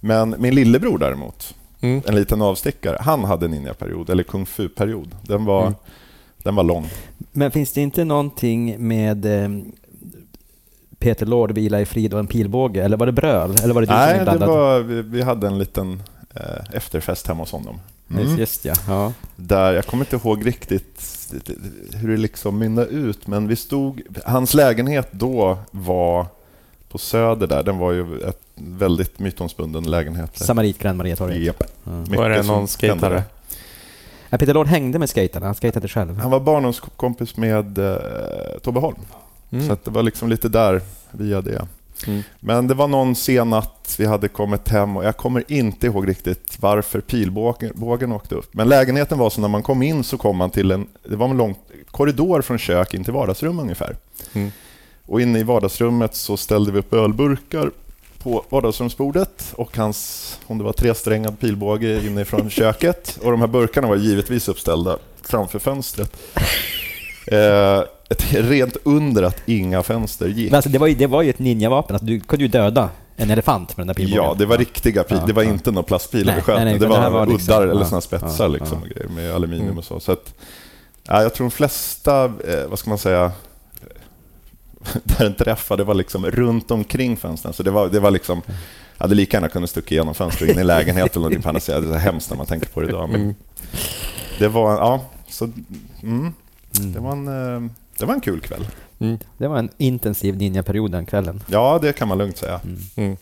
Men 0.00 0.34
min 0.38 0.54
lillebror 0.54 0.98
däremot, 0.98 1.54
Mm. 1.80 2.02
en 2.06 2.14
liten 2.14 2.42
avstickare, 2.42 2.96
han 3.00 3.24
hade 3.24 3.48
ninja-period, 3.48 4.10
eller 4.10 4.22
kung 4.22 4.46
fu-period. 4.46 5.14
Den 5.22 5.44
var, 5.44 5.62
Mm. 5.62 5.74
den 6.42 6.54
var 6.54 6.62
lång. 6.64 6.88
Men 7.32 7.50
finns 7.50 7.72
det 7.72 7.80
inte 7.80 8.04
någonting 8.04 8.88
med 8.88 9.24
eh, 9.44 9.48
Peter 10.98 11.26
Lord, 11.26 11.52
Vila 11.52 11.80
i 11.80 11.86
frid 11.86 12.14
och 12.14 12.20
en 12.20 12.26
pilbåge? 12.26 12.84
Eller 12.84 12.96
var 12.96 13.06
det 13.06 13.12
bröl? 13.12 13.54
Eller 13.62 13.74
var 13.74 13.82
det 13.82 13.88
Nej, 13.88 14.18
det 14.38 14.46
var, 14.46 14.80
vi, 14.80 15.02
vi 15.02 15.22
hade 15.22 15.46
en 15.46 15.58
liten 15.58 16.02
eh, 16.34 16.64
efterfest 16.76 17.26
hemma 17.26 17.42
hos 17.42 17.52
honom. 17.52 17.80
Mm. 18.10 18.22
Just, 18.22 18.38
just 18.38 18.64
ja. 18.64 18.74
ja. 18.88 19.12
Där, 19.36 19.72
jag 19.72 19.86
kommer 19.86 20.04
inte 20.04 20.16
ihåg 20.16 20.46
riktigt 20.46 21.17
hur 21.94 22.08
det 22.08 22.16
liksom 22.16 22.58
mynnade 22.58 22.88
ut, 22.88 23.26
men 23.26 23.48
vi 23.48 23.56
stod... 23.56 24.02
Hans 24.24 24.54
lägenhet 24.54 25.08
då 25.12 25.58
var 25.70 26.26
på 26.88 26.98
Söder 26.98 27.46
där. 27.46 27.62
Den 27.62 27.78
var 27.78 27.92
ju 27.92 28.20
ett 28.20 28.40
väldigt 28.54 29.18
mytomspunnen 29.18 29.90
lägenhet. 29.90 30.38
Samaritgränd 30.38 30.98
Mariatorget. 30.98 31.38
Japp. 31.42 31.62
Ja. 31.84 31.90
Mycket 31.92 32.16
Var 32.16 32.30
det 32.30 32.42
någon 32.42 32.66
där. 33.00 33.22
Ja, 34.30 34.38
Peter 34.38 34.54
Lord 34.54 34.66
hängde 34.66 34.98
med 34.98 35.10
skaterna, 35.10 35.46
han 35.46 35.54
skatade 35.54 35.88
själv. 35.88 36.18
Han 36.18 36.30
var 36.30 36.40
barndomskompis 36.40 37.36
med 37.36 37.78
eh, 37.78 37.96
Tobbe 38.62 38.80
Holm, 38.80 38.96
Mm. 39.50 39.66
så 39.66 39.72
att 39.72 39.84
det 39.84 39.90
var 39.90 40.02
liksom 40.02 40.28
lite 40.28 40.48
där 40.48 40.80
via 41.10 41.40
det. 41.40 41.66
Mm. 42.06 42.22
Men 42.40 42.66
det 42.66 42.74
var 42.74 42.88
någon 42.88 43.14
sen 43.14 43.50
natt 43.50 43.94
vi 43.98 44.06
hade 44.06 44.28
kommit 44.28 44.68
hem 44.68 44.96
och 44.96 45.04
jag 45.04 45.16
kommer 45.16 45.44
inte 45.48 45.86
ihåg 45.86 46.08
riktigt 46.08 46.56
varför 46.60 47.00
pilbågen 47.00 47.72
bågen 47.74 48.12
åkte 48.12 48.34
upp. 48.34 48.54
Men 48.54 48.68
lägenheten 48.68 49.18
var 49.18 49.30
så 49.30 49.40
när 49.40 49.48
man 49.48 49.62
kom 49.62 49.82
in 49.82 50.04
så 50.04 50.18
kom 50.18 50.36
man 50.36 50.50
till 50.50 50.70
en, 50.70 50.86
det 51.08 51.16
var 51.16 51.28
en 51.28 51.36
lång 51.36 51.56
korridor 51.90 52.42
från 52.42 52.58
kök 52.58 52.94
in 52.94 53.04
till 53.04 53.12
vardagsrum 53.12 53.58
ungefär. 53.58 53.96
Mm. 54.32 54.52
Och 55.06 55.20
inne 55.20 55.38
i 55.38 55.42
vardagsrummet 55.42 56.14
så 56.14 56.36
ställde 56.36 56.72
vi 56.72 56.78
upp 56.78 56.92
ölburkar 56.92 57.70
på 58.18 58.44
vardagsrumsbordet 58.48 59.52
och 59.56 59.76
hans, 59.76 60.38
om 60.46 60.58
det 60.58 60.64
var 60.64 60.72
tresträngad 60.72 61.40
pilbåge 61.40 62.06
inifrån 62.06 62.50
köket. 62.50 63.18
Och 63.22 63.30
de 63.30 63.40
här 63.40 63.48
burkarna 63.48 63.88
var 63.88 63.96
givetvis 63.96 64.48
uppställda 64.48 64.98
framför 65.22 65.58
fönstret. 65.58 66.16
Eh, 67.32 67.82
ett 68.10 68.32
rent 68.32 68.76
under 68.84 69.22
att 69.22 69.42
inga 69.46 69.82
fönster 69.82 70.28
gick. 70.28 70.50
Men 70.50 70.56
alltså, 70.56 70.70
det, 70.70 70.78
var 70.78 70.86
ju, 70.86 70.94
det 70.94 71.06
var 71.06 71.22
ju 71.22 71.30
ett 71.30 71.38
ninjavapen, 71.38 71.94
alltså, 71.94 72.06
du 72.06 72.20
kunde 72.20 72.44
ju 72.44 72.48
döda 72.48 72.90
en 73.16 73.30
elefant 73.30 73.76
med 73.76 73.86
den 73.86 73.86
där 73.86 73.94
pilbågen. 73.94 74.24
Ja, 74.24 74.34
det 74.38 74.46
var 74.46 74.58
riktiga 74.58 75.02
pil. 75.02 75.18
Ja, 75.20 75.26
det 75.26 75.32
var 75.32 75.42
ja. 75.42 75.50
inte 75.50 75.70
några 75.70 75.82
plastpilar 75.86 76.34
vi 76.34 76.40
sköt 76.40 76.64
med. 76.64 76.80
Det 76.80 76.86
var, 76.86 77.10
var 77.10 77.26
liksom- 77.26 77.54
uddar 77.54 77.62
eller 77.68 77.80
ja, 77.82 77.88
såna 77.88 78.00
spetsar 78.00 78.48
liksom, 78.48 78.82
och 78.82 78.88
grejer 78.88 79.08
med 79.08 79.34
aluminium 79.34 79.66
Mm. 79.66 79.78
och 79.78 79.84
så. 79.84 80.00
så 80.00 80.12
att, 80.12 80.34
ja, 81.08 81.22
jag 81.22 81.34
tror 81.34 81.44
de 81.46 81.50
flesta, 81.50 82.24
eh, 82.24 82.66
vad 82.68 82.78
ska 82.78 82.88
man 82.90 82.98
säga, 82.98 83.32
där 85.04 85.24
den 85.24 85.34
träffade 85.34 85.84
var 85.84 85.94
liksom 85.94 86.26
runt 86.30 86.70
omkring 86.70 87.16
fönstren. 87.16 87.52
Så 87.54 87.62
det 87.62 87.70
var, 87.70 87.88
det 87.88 88.00
var 88.00 88.10
liksom, 88.10 88.42
jag 88.96 89.04
hade 89.04 89.14
lika 89.14 89.36
gärna 89.36 89.48
kunnat 89.48 89.70
stucka 89.70 89.94
igenom 89.94 90.14
fönstret 90.14 90.50
in 90.50 90.58
i 90.58 90.64
lägenheten 90.64 91.10
eller 91.12 91.20
någonting 91.20 91.42
på 91.42 91.48
andra 91.48 91.60
sidan. 91.60 91.82
Det 91.82 91.88
är 91.88 91.92
så 91.92 91.98
hemskt 91.98 92.30
när 92.30 92.36
man 92.36 92.46
tänker 92.46 92.68
på 92.68 92.80
det 92.80 92.88
idag. 92.88 93.08
Men 93.08 93.20
Mm. 93.20 93.34
det 94.38 94.48
var, 94.48 94.72
ja, 94.72 95.00
så, 95.28 95.50
mm, 96.02 96.32
Mm. 96.78 96.92
det, 96.92 97.00
var 97.00 97.12
en, 97.12 97.28
eh, 97.64 97.70
det 97.98 98.06
var 98.06 98.14
en 98.14 98.20
kul 98.20 98.40
kväll. 98.40 98.66
Mm. 98.98 99.18
Det 99.38 99.48
var 99.48 99.58
en 99.58 99.68
intensiv 99.78 100.36
ninjaperiod 100.36 100.90
den 100.90 101.06
kvällen. 101.06 101.42
Ja, 101.46 101.78
det 101.82 101.92
kan 101.92 102.08
man 102.08 102.18
lugnt 102.18 102.36
säga. 102.38 102.60
Mm. 102.64 102.78
Mm. 102.96 103.16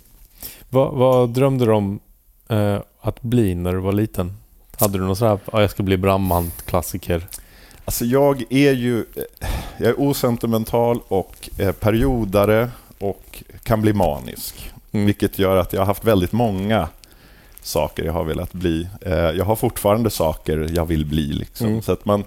Vad, 0.70 0.94
vad 0.94 1.28
drömde 1.30 1.64
du 1.64 1.72
om 1.72 2.00
eh, 2.48 2.78
att 3.00 3.22
bli 3.22 3.54
när 3.54 3.72
du 3.72 3.78
var 3.78 3.92
liten? 3.92 4.32
Hade 4.78 4.98
du 4.98 5.04
någon 5.04 5.16
sån 5.16 5.28
här, 5.28 5.38
ja, 5.52 5.60
jag 5.60 5.70
ska 5.70 5.82
bli 5.82 5.96
brandman, 5.96 6.50
klassiker? 6.64 7.26
Alltså 7.84 8.04
jag 8.04 8.44
är 8.50 8.72
ju 8.72 8.98
eh, 8.98 9.48
jag 9.78 9.88
är 9.88 10.00
osentimental 10.00 11.00
och 11.08 11.48
eh, 11.58 11.72
periodare 11.72 12.70
och 12.98 13.42
kan 13.62 13.82
bli 13.82 13.92
manisk. 13.92 14.72
Mm. 14.92 15.06
Vilket 15.06 15.38
gör 15.38 15.56
att 15.56 15.72
jag 15.72 15.80
har 15.80 15.86
haft 15.86 16.04
väldigt 16.04 16.32
många 16.32 16.88
saker 17.62 18.04
jag 18.04 18.12
har 18.12 18.24
velat 18.24 18.52
bli. 18.52 18.88
Eh, 19.00 19.12
Jag 19.14 19.44
har 19.44 19.56
fortfarande 19.56 20.10
saker 20.10 20.70
jag 20.74 20.86
vill 20.86 21.06
bli. 21.06 21.32
Liksom. 21.32 21.66
Mm. 21.66 21.82
Så 21.82 21.92
att 21.92 22.04
man, 22.04 22.24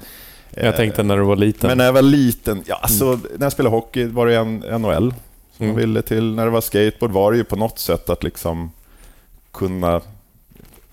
Jag 0.55 0.75
tänkte 0.75 1.03
när 1.03 1.17
du 1.17 1.23
var 1.23 1.35
liten. 1.35 1.67
Men 1.67 1.77
när 1.77 1.85
jag 1.85 1.93
var 1.93 2.01
liten, 2.01 2.63
ja, 2.65 2.75
alltså, 2.81 3.19
när 3.37 3.45
jag 3.45 3.51
spelade 3.51 3.75
hockey 3.75 4.05
var 4.05 4.27
det 4.27 4.35
en 4.35 4.55
NHL 4.81 5.13
som 5.57 5.65
Mm. 5.65 5.75
ville 5.77 6.01
till. 6.01 6.35
När 6.35 6.45
det 6.45 6.51
var 6.51 6.61
skateboard 6.61 7.11
var 7.11 7.31
det 7.31 7.37
ju 7.37 7.43
på 7.43 7.55
något 7.55 7.79
sätt 7.79 8.09
att 8.09 8.23
liksom 8.23 8.71
kunna, 9.51 10.01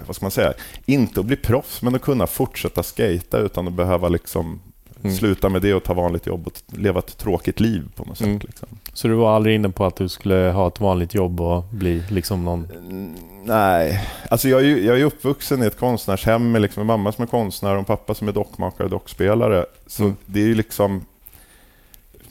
vad 0.06 0.16
ska 0.16 0.24
man 0.24 0.30
säga, 0.30 0.52
inte 0.86 1.20
att 1.20 1.26
bli 1.26 1.36
proffs, 1.36 1.82
men 1.82 1.94
att 1.94 2.02
kunna 2.02 2.26
fortsätta 2.26 2.82
skata 2.82 3.38
utan 3.38 3.66
att 3.68 3.72
behöva 3.72 4.08
liksom 4.08 4.60
Mm. 5.06 5.18
sluta 5.18 5.48
med 5.48 5.62
det 5.62 5.74
och 5.74 5.82
ta 5.84 5.94
vanligt 5.94 6.26
jobb 6.26 6.46
och 6.46 6.52
leva 6.78 6.98
ett 6.98 7.18
tråkigt 7.18 7.60
liv 7.60 7.82
på 7.96 8.04
något 8.04 8.18
sätt. 8.18 8.26
Mm. 8.26 8.40
Liksom. 8.44 8.68
Så 8.92 9.08
du 9.08 9.14
var 9.14 9.36
aldrig 9.36 9.54
inne 9.54 9.68
på 9.68 9.84
att 9.84 9.96
du 9.96 10.08
skulle 10.08 10.34
ha 10.34 10.68
ett 10.68 10.80
vanligt 10.80 11.14
jobb 11.14 11.40
och 11.40 11.62
bli 11.70 12.02
liksom 12.08 12.44
någon... 12.44 12.64
Mm, 12.74 13.14
Nej, 13.44 14.08
alltså 14.30 14.48
jag 14.48 14.60
är 14.60 14.64
ju 14.64 14.84
jag 14.84 15.00
är 15.00 15.04
uppvuxen 15.04 15.62
i 15.62 15.66
ett 15.66 15.78
konstnärshem 15.78 16.52
med 16.52 16.62
liksom 16.62 16.80
en 16.80 16.86
mamma 16.86 17.12
som 17.12 17.22
är 17.22 17.26
konstnär 17.28 17.72
och 17.72 17.78
en 17.78 17.84
pappa 17.84 18.14
som 18.14 18.28
är 18.28 18.32
dockmakare 18.32 18.84
och 18.84 18.90
dockspelare. 18.90 19.66
Så 19.86 20.02
Mm. 20.02 20.16
det 20.26 20.40
är 20.40 20.46
ju 20.46 20.54
liksom... 20.54 21.00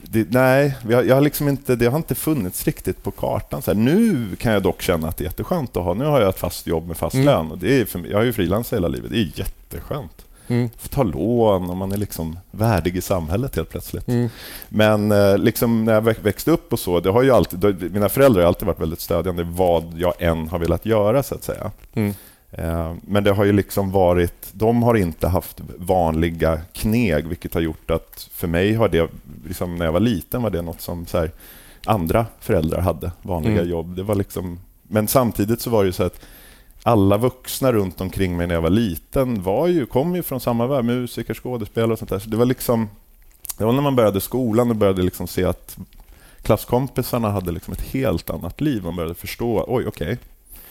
Det, 0.07 0.27
nej, 0.31 0.75
jag, 0.89 1.07
jag 1.07 1.15
har 1.15 1.21
liksom 1.21 1.47
inte, 1.47 1.75
det 1.75 1.85
har 1.85 1.97
inte 1.97 2.15
funnits 2.15 2.63
riktigt 2.65 3.03
på 3.03 3.11
kartan. 3.11 3.61
Så 3.61 3.71
här, 3.71 3.77
nu 3.79 4.27
kan 4.35 4.53
jag 4.53 4.63
dock 4.63 4.81
känna 4.81 5.07
att 5.07 5.17
det 5.17 5.21
är 5.21 5.25
jätteskönt 5.25 5.77
att 5.77 5.83
ha. 5.83 5.93
Nu 5.93 6.05
har 6.05 6.19
jag 6.21 6.29
ett 6.29 6.39
fast 6.39 6.67
jobb 6.67 6.87
med 6.87 6.97
fast 6.97 7.13
Mm. 7.13 7.25
lön. 7.25 7.51
Och 7.51 7.57
det 7.57 7.81
är 7.81 7.85
för, 7.85 8.01
jag 8.11 8.17
har 8.17 8.23
ju 8.23 8.33
frilansat 8.33 8.77
hela 8.77 8.87
livet. 8.87 9.11
Det 9.11 9.17
är 9.17 9.31
jätteskönt. 9.35 10.24
Mm. 10.47 10.69
Få 10.77 10.87
ta 10.87 11.03
lån 11.03 11.69
och 11.69 11.77
man 11.77 11.91
är 11.91 11.97
liksom 11.97 12.39
värdig 12.51 12.97
i 12.97 13.01
samhället 13.01 13.55
helt 13.55 13.69
plötsligt. 13.69 14.07
Mm. 14.07 14.29
Men 14.69 15.11
eh, 15.11 15.37
liksom 15.37 15.85
när 15.85 15.93
jag 15.93 16.01
väx- 16.01 16.19
växte 16.21 16.51
upp 16.51 16.73
och 16.73 16.79
så, 16.79 16.99
det 16.99 17.09
har 17.11 17.23
ju 17.23 17.31
alltid, 17.31 17.91
mina 17.93 18.09
föräldrar 18.09 18.41
har 18.41 18.47
alltid 18.47 18.67
varit 18.67 18.79
väldigt 18.81 18.99
stödjande 19.01 19.43
vad 19.43 19.93
jag 19.97 20.13
än 20.19 20.47
har 20.47 20.59
velat 20.59 20.85
göra 20.85 21.23
så 21.23 21.35
att 21.35 21.43
säga. 21.43 21.71
Mm. 21.93 22.13
Eh, 22.51 22.93
Men 23.01 23.23
det 23.23 23.31
har 23.31 23.43
ju 23.45 23.51
liksom 23.51 23.91
varit, 23.91 24.49
de 24.51 24.83
har 24.83 24.95
inte 24.95 25.27
haft 25.27 25.61
vanliga 25.77 26.59
kneg, 26.73 27.27
vilket 27.27 27.53
har 27.53 27.61
gjort 27.61 27.91
att 27.91 28.29
för 28.33 28.47
mig 28.47 28.73
har 28.73 28.89
det, 28.89 29.09
liksom 29.47 29.75
när 29.75 29.85
jag 29.85 29.91
var 29.93 29.99
liten 29.99 30.41
var 30.41 30.49
det 30.49 30.61
något 30.61 30.81
som 30.81 31.05
så 31.05 31.17
här, 31.17 31.31
andra 31.85 32.25
föräldrar 32.39 32.81
hade, 32.81 33.11
vanliga 33.21 33.53
Mm. 33.57 33.69
jobb. 33.69 33.95
Det 33.95 34.03
var 34.03 34.15
liksom, 34.15 34.59
men 34.83 35.07
samtidigt 35.07 35.61
så 35.61 35.69
var 35.69 35.83
det 35.83 35.87
ju 35.87 35.93
så 35.93 36.03
att 36.03 36.19
alla 36.87 37.17
vuxna 37.17 37.71
runt 37.71 38.01
omkring 38.01 38.37
mig 38.37 38.47
när 38.47 38.55
jag 38.55 38.61
var 38.61 38.69
liten 38.69 39.43
var 39.43 39.67
ju, 39.67 39.85
kom 39.85 40.15
ju 40.15 40.23
från 40.23 40.39
samma 40.39 40.67
värld, 40.67 40.85
musiker, 40.85 41.33
skådespelare 41.33 41.91
och 41.91 41.99
sånt 41.99 42.09
där. 42.11 42.19
Så 42.19 42.29
det 42.29 42.37
var 42.37 42.45
liksom, 42.45 42.89
det 43.57 43.65
var 43.65 43.73
när 43.73 43.81
man 43.81 43.95
började 43.95 44.21
skolan 44.21 44.69
och 44.69 44.75
började 44.75 45.01
liksom 45.01 45.27
se 45.27 45.43
att 45.45 45.77
klasskompisarna 46.41 47.29
hade 47.31 47.51
liksom 47.51 47.73
ett 47.73 47.81
helt 47.81 48.29
annat 48.29 48.61
liv. 48.61 48.83
Man 48.83 48.95
började 48.95 49.15
förstå, 49.15 49.65
oj 49.67 49.87
okej, 49.87 50.17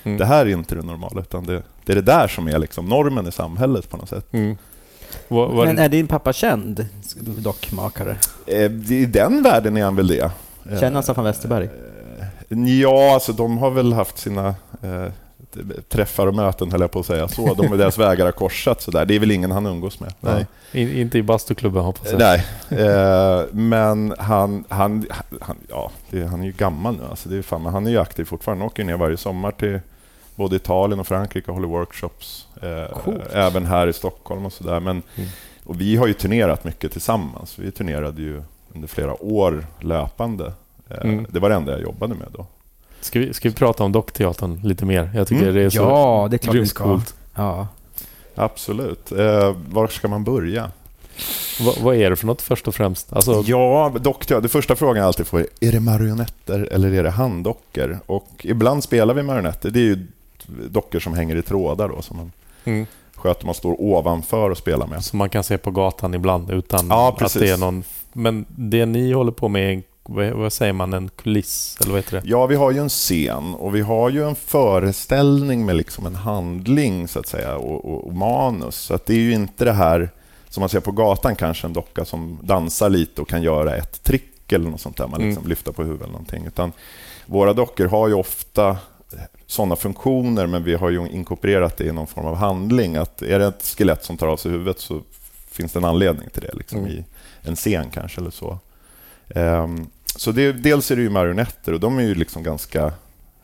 Mm. 0.06 0.18
det 0.18 0.24
här 0.24 0.46
är 0.46 0.50
inte 0.50 0.74
det 0.74 0.82
normala, 0.82 1.20
utan 1.20 1.46
det, 1.46 1.62
det 1.84 1.92
är 1.92 1.96
det 1.96 2.02
där 2.02 2.28
som 2.28 2.48
är 2.48 2.58
liksom 2.58 2.86
normen 2.88 3.26
i 3.26 3.32
samhället 3.32 3.90
på 3.90 3.96
något 3.96 4.08
sätt. 4.08 4.26
Mm. 4.32 4.56
Vad- 5.28 5.50
vad- 5.50 5.66
Men 5.66 5.78
är 5.78 5.88
din 5.88 6.06
pappa 6.06 6.32
känd 6.32 6.86
dockmakare? 7.38 8.16
Eh, 8.46 8.72
I 8.92 9.06
den 9.06 9.42
världen 9.42 9.76
är 9.76 9.84
han 9.84 9.96
väl 9.96 10.06
det. 10.06 10.30
Känner 10.64 10.90
han 10.92 11.02
Staffan 11.02 11.24
Westerberg? 11.24 11.64
Eh, 12.48 12.58
Ja, 12.80 13.14
alltså 13.14 13.32
de 13.32 13.58
har 13.58 13.70
väl 13.70 13.92
haft 13.92 14.18
sina 14.18 14.48
eh, 14.82 15.06
träffar 15.88 16.26
och 16.26 16.34
möten, 16.34 16.72
höll 16.72 16.80
jag 16.80 16.90
på 16.90 17.00
att 17.00 17.06
säga. 17.06 17.28
Så, 17.28 17.54
de, 17.54 17.78
deras 17.78 17.98
vägar 17.98 18.24
har 18.24 18.32
korsat. 18.32 18.82
Så 18.82 18.90
där. 18.90 19.04
Det 19.06 19.14
är 19.14 19.18
väl 19.20 19.30
ingen 19.30 19.50
han 19.50 19.66
umgås 19.66 20.00
med. 20.00 20.14
Nej. 20.20 20.46
In, 20.72 20.92
inte 20.92 21.18
i 21.18 21.22
bastuklubben 21.22 21.82
hoppas 21.84 22.12
jag. 22.12 22.18
Nej, 22.18 22.44
eh, 22.86 23.42
men 23.52 24.14
han, 24.18 24.64
han, 24.68 25.06
han, 25.40 25.56
ja, 25.68 25.90
det, 26.10 26.24
han 26.26 26.40
är 26.40 26.44
ju 26.46 26.52
gammal 26.52 26.96
nu. 26.96 27.02
Alltså 27.10 27.28
det 27.28 27.36
är 27.36 27.42
fan, 27.42 27.62
men 27.62 27.72
han 27.72 27.86
är 27.86 27.90
ju 27.90 27.98
aktiv 27.98 28.24
fortfarande. 28.24 28.62
Han 28.64 28.66
åker 28.70 28.84
ner 28.84 28.96
varje 28.96 29.16
sommar 29.16 29.50
till 29.50 29.80
både 30.34 30.56
Italien 30.56 31.00
och 31.00 31.06
Frankrike 31.06 31.50
och 31.50 31.54
håller 31.54 31.68
workshops. 31.68 32.46
Eh, 32.62 32.98
även 33.32 33.66
här 33.66 33.86
i 33.86 33.92
Stockholm 33.92 34.46
och 34.46 34.52
sådär. 34.52 34.80
Men, 34.80 35.02
Mm. 35.16 35.28
och 35.64 35.80
vi 35.80 35.96
har 35.96 36.06
ju 36.06 36.12
turnerat 36.14 36.64
mycket 36.64 36.92
tillsammans. 36.92 37.58
Vi 37.58 37.70
turnerade 37.70 38.22
ju 38.22 38.42
under 38.74 38.88
flera 38.88 39.22
år 39.22 39.66
löpande. 39.80 40.52
Eh, 40.90 40.96
Mm. 41.02 41.26
Det 41.30 41.38
var 41.40 41.48
det 41.48 41.54
enda 41.54 41.72
jag 41.72 41.80
jobbade 41.82 42.14
med 42.14 42.28
då. 42.32 42.46
Ska, 43.04 43.18
vi, 43.18 43.34
ska 43.34 43.48
vi 43.48 43.54
prata 43.54 43.84
om 43.84 43.92
dockteatern 43.92 44.60
lite 44.64 44.84
mer? 44.84 45.10
Jag 45.14 45.28
tycker 45.28 45.42
Mm. 45.42 45.54
det 45.54 45.62
är 45.62 45.70
så 45.70 45.76
Ja, 45.78 46.26
det 46.30 46.36
är 46.36 46.38
klart 46.38 46.56
vi 46.56 46.66
ska. 46.66 46.84
coolt. 46.84 47.14
Ja. 47.34 47.68
Absolut. 48.34 49.12
Eh, 49.12 49.56
var 49.70 49.86
ska 49.88 50.08
man 50.08 50.24
börja? 50.24 50.70
Vad, 51.60 51.78
vad 51.78 51.96
är 51.96 52.10
det 52.10 52.16
för 52.16 52.26
något 52.26 52.42
först 52.42 52.68
och 52.68 52.74
främst? 52.74 53.12
Alltså, 53.12 53.42
Ja, 53.46 53.92
dock, 54.00 54.28
det 54.28 54.48
första 54.48 54.76
frågan 54.76 54.96
jag 54.96 55.06
alltid 55.06 55.26
får 55.26 55.40
är, 55.40 55.46
är 55.60 55.72
det 55.72 55.80
marionetter 55.80 56.68
eller 56.72 56.92
är 56.92 57.02
det 57.02 57.10
handdockor? 57.10 57.98
Och 58.06 58.28
ibland 58.38 58.84
spelar 58.84 59.14
vi 59.14 59.22
marionetter. 59.22 59.70
Det 59.70 59.78
är 59.78 59.82
ju 59.84 60.06
dockor 60.70 61.00
som 61.00 61.14
hänger 61.14 61.36
i 61.36 61.42
trådar 61.42 61.88
då, 61.88 62.02
som 62.02 62.16
man 62.16 62.32
mm, 62.64 62.86
sköter, 63.14 63.46
man 63.46 63.54
står 63.54 63.80
ovanför 63.80 64.50
och 64.50 64.58
spelar 64.58 64.86
med. 64.86 65.04
som 65.04 65.18
man 65.18 65.28
kan 65.28 65.44
se 65.44 65.58
på 65.58 65.70
gatan 65.70 66.14
ibland 66.14 66.50
utan 66.50 66.86
Ja, 66.88 67.16
att 67.20 67.34
det 67.34 67.50
är 67.50 67.56
någon... 67.56 67.84
Men 68.12 68.44
det 68.48 68.86
ni 68.86 69.12
håller 69.12 69.32
på 69.32 69.48
med 69.48 69.68
är 69.68 69.72
en 69.72 69.82
vad, 70.08 70.52
säger 70.52 70.72
man, 70.72 70.92
en 70.92 71.08
kuliss 71.08 71.76
eller 71.80 71.90
vad 71.90 71.98
heter 71.98 72.20
det? 72.20 72.28
Ja, 72.28 72.46
vi 72.46 72.56
har 72.56 72.70
ju 72.70 72.78
en 72.78 72.88
scen 72.88 73.54
och 73.54 73.74
vi 73.74 73.80
har 73.80 74.10
ju 74.10 74.28
en 74.28 74.34
föreställning 74.34 75.66
med 75.66 75.76
liksom 75.76 76.06
en 76.06 76.14
handling 76.14 77.08
så 77.08 77.18
att 77.18 77.26
säga 77.26 77.56
och, 77.56 77.84
och, 77.84 78.06
och 78.06 78.14
manus. 78.14 78.76
Så 78.76 78.94
att 78.94 79.06
det 79.06 79.14
är 79.14 79.18
ju 79.18 79.32
inte 79.34 79.64
det 79.64 79.72
här 79.72 80.10
som 80.48 80.60
man 80.60 80.68
ser 80.68 80.80
på 80.80 80.92
gatan 80.92 81.36
kanske, 81.36 81.66
en 81.66 81.72
docka 81.72 82.04
som 82.04 82.38
dansar 82.42 82.90
lite 82.90 83.20
och 83.20 83.28
kan 83.28 83.42
göra 83.42 83.76
ett 83.76 84.02
trick 84.02 84.52
eller 84.52 84.70
något 84.70 84.80
sånt 84.80 84.96
där, 84.96 85.06
man 85.06 85.20
liksom 85.20 85.40
Mm. 85.40 85.48
lyfter 85.48 85.72
på 85.72 85.82
huvudet 85.82 86.02
eller 86.02 86.12
någonting. 86.12 86.46
Utan 86.46 86.72
våra 87.26 87.52
dockor 87.52 87.86
har 87.86 88.08
ju 88.08 88.14
ofta 88.14 88.76
sådana 89.46 89.76
funktioner, 89.76 90.46
men 90.46 90.64
vi 90.64 90.74
har 90.74 90.90
ju 90.90 91.08
inkorporerat 91.08 91.76
det 91.76 91.84
i 91.84 91.92
någon 91.92 92.06
form 92.06 92.26
av 92.26 92.34
handling. 92.36 92.96
Att 92.96 93.22
är 93.22 93.38
det 93.38 93.46
ett 93.46 93.74
skelett 93.78 94.04
som 94.04 94.16
tar 94.16 94.26
av 94.26 94.36
sig 94.36 94.50
huvudet 94.50 94.80
så 94.80 95.00
finns 95.50 95.72
det 95.72 95.78
en 95.78 95.84
anledning 95.84 96.28
till 96.30 96.42
det, 96.42 96.54
liksom 96.54 96.78
Mm. 96.78 96.90
i 96.90 97.04
en 97.42 97.56
scen 97.56 97.90
kanske 97.94 98.20
eller 98.20 98.30
så. 98.30 98.58
Ehm, 99.28 99.86
så 100.16 100.32
det, 100.32 100.52
dels 100.52 100.90
är 100.90 100.96
det 100.96 101.02
ju 101.02 101.10
marionetter 101.10 101.72
och 101.72 101.80
de 101.80 101.98
är 101.98 102.02
ju 102.02 102.14
liksom 102.14 102.42
ganska... 102.42 102.84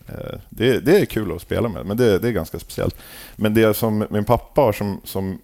eh, 0.07 0.39
det, 0.49 0.81
det 0.81 1.01
är 1.01 1.05
kul 1.05 1.33
att 1.37 1.43
spela 1.43 1.69
med, 1.69 1.87
men 1.87 1.97
det, 1.97 2.19
det 2.19 2.29
är 2.29 2.33
ganska 2.33 2.59
speciellt. 2.59 2.97
Men 3.37 3.55
det 3.55 3.75
som 3.77 4.07
min 4.11 4.25
pappa 4.25 4.61
har 4.61 4.73
som, 4.73 5.01
som 5.05 5.39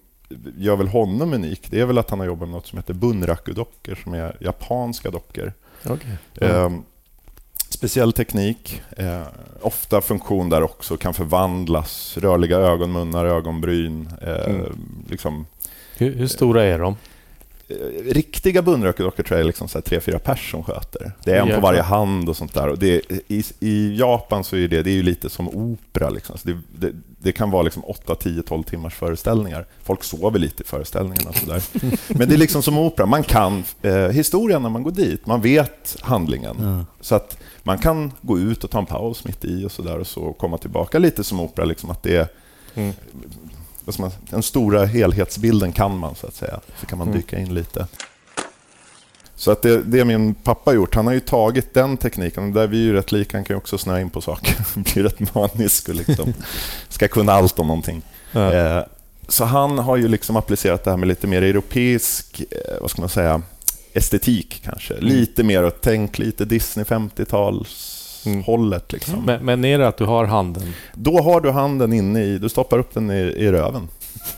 gör 0.56 0.76
väl 0.76 0.88
honom 0.88 1.32
unik, 1.32 1.66
det 1.70 1.80
är 1.80 1.84
väl 1.86 1.98
att 1.98 2.10
han 2.10 2.18
har 2.18 2.26
jobbat 2.26 2.48
med 2.48 2.54
något 2.56 2.66
som 2.66 2.78
heter 2.78 2.94
bunraku-dockor, 2.94 3.94
som 4.02 4.14
är 4.14 4.36
japanska 4.40 5.10
dockor. 5.10 5.52
Okej. 5.84 6.16
Ehm, 6.40 6.82
speciell 7.68 8.12
teknik, 8.12 8.82
eh, 8.96 9.22
ofta 9.60 10.00
funktion 10.00 10.50
där 10.50 10.62
också, 10.62 10.96
kan 10.96 11.14
förvandlas, 11.14 12.16
rörliga 12.18 12.56
ögon, 12.58 12.92
munnar, 12.92 13.24
ögonbryn. 13.24 14.08
Eh, 14.22 14.50
Mm. 14.54 14.78
liksom, 15.10 15.46
Hur, 15.98 16.14
hur 16.14 16.26
stora 16.26 16.64
är 16.64 16.78
de? 16.78 16.96
Eh, 17.68 18.12
riktiga 18.12 18.62
bunraku-dockor 18.62 19.22
tror 19.22 19.38
jag 19.38 19.40
är 19.40 19.46
liksom 19.46 19.68
så 19.68 19.80
tre, 19.80 20.00
fyra 20.00 20.18
pers 20.18 20.50
som 20.50 20.64
sköter. 20.64 21.12
Det 21.24 21.30
är 21.32 21.40
en 21.40 21.54
på 21.54 21.60
varje 21.60 21.82
hand 21.82 22.28
och 22.28 22.36
sånt 22.36 22.54
där. 22.54 22.68
Och 22.68 22.78
det, 22.78 23.02
i, 23.28 23.44
I 23.60 23.96
Japan 23.98 24.44
så 24.44 24.56
är 24.56 24.68
det, 24.68 24.82
det 24.82 24.90
är 24.90 24.94
ju 24.94 25.02
lite 25.02 25.30
som 25.30 25.48
opera. 25.48 26.10
Liksom. 26.10 26.36
Det, 26.42 26.58
det, 26.78 26.92
det 27.18 27.32
kan 27.32 27.50
vara 27.50 27.62
liksom 27.62 27.84
8, 27.84 28.14
10, 28.14 28.42
12 28.42 28.62
timmars 28.62 28.94
föreställningar. 28.94 29.66
Folk 29.82 30.04
sover 30.04 30.38
lite 30.38 30.62
i 30.62 30.66
föreställningarna. 30.66 31.30
och 31.30 31.36
Så 31.36 31.46
där. 31.46 31.62
Men 32.18 32.28
det 32.28 32.34
är 32.34 32.38
liksom 32.38 32.62
som 32.62 32.78
opera. 32.78 33.06
Man 33.06 33.22
kan 33.22 33.64
eh, 33.82 33.94
historien 34.08 34.62
när 34.62 34.70
man 34.70 34.82
går 34.82 34.90
dit. 34.90 35.26
Man 35.26 35.40
vet 35.40 35.96
handlingen. 36.00 36.56
Ja. 36.60 36.84
Så 37.00 37.14
att 37.14 37.38
man 37.62 37.78
kan 37.78 38.12
gå 38.22 38.38
ut 38.38 38.64
och 38.64 38.70
ta 38.70 38.78
en 38.78 38.86
paus 38.86 39.24
mitt 39.24 39.44
i 39.44 39.64
och 39.64 39.72
så 39.72 39.82
där 39.82 39.98
och 39.98 40.06
så 40.06 40.32
komma 40.32 40.58
tillbaka 40.58 40.98
lite 40.98 41.24
som 41.24 41.40
opera. 41.40 41.64
Liksom 41.64 41.90
att 41.90 42.02
det 42.02 42.16
är, 42.16 42.28
Mm. 42.74 42.92
Den 44.30 44.42
stora 44.42 44.84
helhetsbilden 44.84 45.72
kan 45.72 45.98
man 45.98 46.14
så 46.14 46.26
att 46.26 46.34
säga. 46.34 46.60
Så 46.80 46.86
kan 46.86 46.98
man 46.98 47.08
Mm. 47.08 47.18
dyka 47.20 47.38
in 47.38 47.54
lite. 47.54 47.86
Så 49.38 49.50
att 49.50 49.62
det, 49.62 49.82
det 49.82 50.04
min 50.04 50.34
pappa 50.34 50.72
gjort, 50.72 50.94
han 50.94 51.06
har 51.06 51.12
ju 51.14 51.20
tagit 51.20 51.74
den 51.74 51.96
tekniken, 51.96 52.52
där 52.52 52.66
vi 52.66 52.76
är 52.78 52.82
ju 52.84 52.92
rätt 52.92 53.12
lika, 53.12 53.36
han 53.36 53.44
kan 53.44 53.54
ju 53.54 53.58
också 53.58 53.78
snöa 53.78 54.00
in 54.00 54.10
på 54.10 54.20
saker, 54.20 54.56
blir 54.94 55.02
rätt 55.02 55.34
manisk 55.34 55.88
och 55.88 55.94
liksom 55.94 56.34
ska 56.88 57.08
kunna 57.08 57.32
allt 57.32 57.58
om 57.58 57.66
någonting. 57.66 58.02
Ja. 58.32 58.52
Eh, 58.52 58.82
så 59.28 59.44
han 59.44 59.78
har 59.78 59.96
ju 59.96 60.08
liksom 60.08 60.36
applicerat 60.36 60.84
det 60.84 60.90
här 60.90 60.96
med 60.96 61.08
lite 61.08 61.26
mer 61.26 61.42
europeisk, 61.42 62.42
eh, 62.50 62.80
vad 62.80 62.90
ska 62.90 63.02
man 63.02 63.08
säga, 63.08 63.42
estetik 63.92 64.62
kanske. 64.64 64.94
Mm. 64.94 65.06
Lite 65.06 65.42
mer 65.42 65.62
att 65.62 65.80
tänk 65.80 66.18
lite 66.18 66.44
Disney 66.44 66.84
50-tals 66.84 67.92
Mm. 67.92 67.95
Hållet 68.46 68.92
liksom. 68.92 69.24
Men, 69.24 69.44
men 69.44 69.64
är 69.64 69.78
det 69.78 69.88
att 69.88 69.96
du 69.96 70.04
har 70.04 70.24
handen? 70.24 70.72
Då 70.94 71.18
har 71.20 71.40
du 71.40 71.50
handen 71.50 71.92
inne 71.92 72.22
i, 72.22 72.38
du 72.38 72.48
stoppar 72.48 72.78
upp 72.78 72.94
den 72.94 73.10
i, 73.10 73.14
i 73.14 73.52
röven 73.52 73.88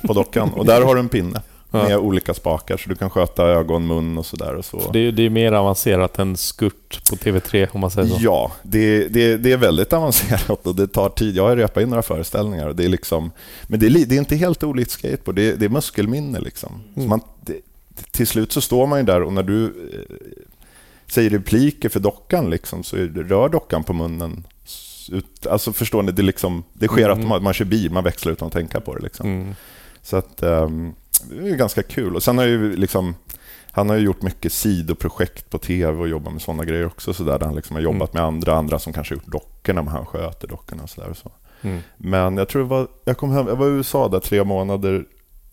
på 0.06 0.12
dockan 0.12 0.50
och 0.52 0.64
där 0.66 0.82
har 0.82 0.94
du 0.94 1.00
en 1.00 1.08
pinne 1.08 1.42
Ja. 1.70 1.82
med 1.82 1.96
olika 1.98 2.34
spakar 2.34 2.76
så 2.76 2.88
du 2.88 2.94
kan 2.94 3.10
sköta 3.10 3.44
ögon, 3.44 3.86
mun 3.86 4.18
och 4.18 4.26
sådär. 4.26 4.54
Och 4.54 4.64
så. 4.64 4.90
Det, 4.92 4.98
är- 4.98 5.12
det 5.12 5.22
är 5.26 5.30
mer 5.30 5.52
avancerat 5.52 6.18
än 6.18 6.36
skurt 6.36 7.10
på 7.10 7.16
TV3 7.16 7.68
om 7.72 7.80
man 7.80 7.90
säger 7.90 8.08
så. 8.08 8.16
Ja, 8.20 8.52
det, 8.62 9.08
det, 9.08 9.36
det 9.36 9.52
är 9.52 9.56
väldigt 9.56 9.92
avancerat 9.92 10.66
och 10.66 10.74
det 10.74 10.86
tar 10.86 11.08
tid. 11.08 11.36
Jag 11.36 11.48
har 11.48 11.56
repat 11.56 11.82
in 11.82 11.88
några 11.88 12.02
föreställningar. 12.02 12.68
Och 12.68 12.76
det 12.76 12.84
är 12.84 12.88
liksom, 12.88 13.30
men 13.66 13.80
det 13.80 13.86
är, 13.86 13.90
det 14.06 14.14
är 14.14 14.18
inte 14.18 14.36
helt 14.36 14.64
olikt 14.64 14.90
skateboard, 14.90 15.36
det 15.36 15.48
är, 15.48 15.56
det 15.56 15.64
är 15.64 15.68
muskelminne. 15.68 16.40
Liksom. 16.40 16.72
Mm. 16.96 17.08
man, 17.08 17.20
det, 17.40 17.54
till 18.10 18.26
slut 18.26 18.52
så 18.52 18.60
står 18.60 18.86
man 18.86 18.98
ju 18.98 19.04
där 19.04 19.22
och 19.22 19.32
när 19.32 19.42
du 19.42 19.64
eh, 19.64 19.70
säger 21.10 21.30
repliker 21.30 21.88
för 21.88 22.00
dockan 22.00 22.50
liksom, 22.50 22.82
så 22.82 22.96
rör 22.96 23.48
dockan 23.48 23.84
på 23.84 23.92
munnen. 23.92 24.46
Ut, 25.12 25.46
alltså 25.46 25.72
förstår 25.72 26.02
ni, 26.02 26.12
det, 26.12 26.22
liksom, 26.22 26.64
det 26.72 26.88
sker 26.88 27.04
Mm. 27.04 27.18
automatiskt. 27.18 27.44
Man 27.44 27.52
kör 27.54 27.64
bil, 27.64 27.90
man 27.92 28.04
växlar 28.04 28.32
utan 28.32 28.46
att 28.46 28.52
tänka 28.52 28.80
på 28.80 28.94
det. 28.94 29.02
Liksom. 29.02 29.26
Mm. 29.26 29.54
Så 30.02 30.16
att, 30.16 30.42
ehm, 30.42 30.92
det 31.30 31.48
är 31.50 31.56
ganska 31.56 31.82
kul. 31.82 32.16
Och 32.16 32.22
sen 32.22 32.38
har 32.38 32.44
ju 32.44 32.76
liksom, 32.76 33.14
han 33.70 33.88
har 33.88 33.96
ju 33.96 34.02
gjort 34.04 34.22
mycket 34.22 34.52
sidoprojekt 34.52 35.50
på 35.50 35.58
tv 35.58 35.98
och 35.98 36.08
jobbat 36.08 36.32
med 36.32 36.42
sådana 36.42 36.64
grejer 36.64 36.86
också. 36.86 37.14
Så 37.14 37.24
där, 37.24 37.38
där 37.38 37.46
han 37.46 37.54
liksom 37.56 37.76
har 37.76 37.82
jobbat 37.82 38.12
med 38.14 38.22
andra, 38.22 38.54
andra 38.56 38.78
som 38.78 38.92
kanske 38.92 39.14
gjort 39.14 39.26
dockorna, 39.26 39.82
men 39.82 39.92
han 39.92 40.06
sköter 40.06 40.48
dockorna 40.48 40.82
och 40.82 40.90
så 40.90 41.00
där. 41.00 41.10
Och 41.10 41.16
så. 41.16 41.32
Mm. 41.62 41.80
Men 41.96 42.36
jag 42.36 42.48
tror 42.48 42.64
var, 42.64 42.88
jag 43.04 43.16
kom 43.18 43.30
hem, 43.30 43.46
jag 43.48 43.56
var 43.56 43.66
i 43.66 43.70
USA 43.70 44.08
där 44.08 44.20
tre 44.20 44.44
månader 44.44 45.04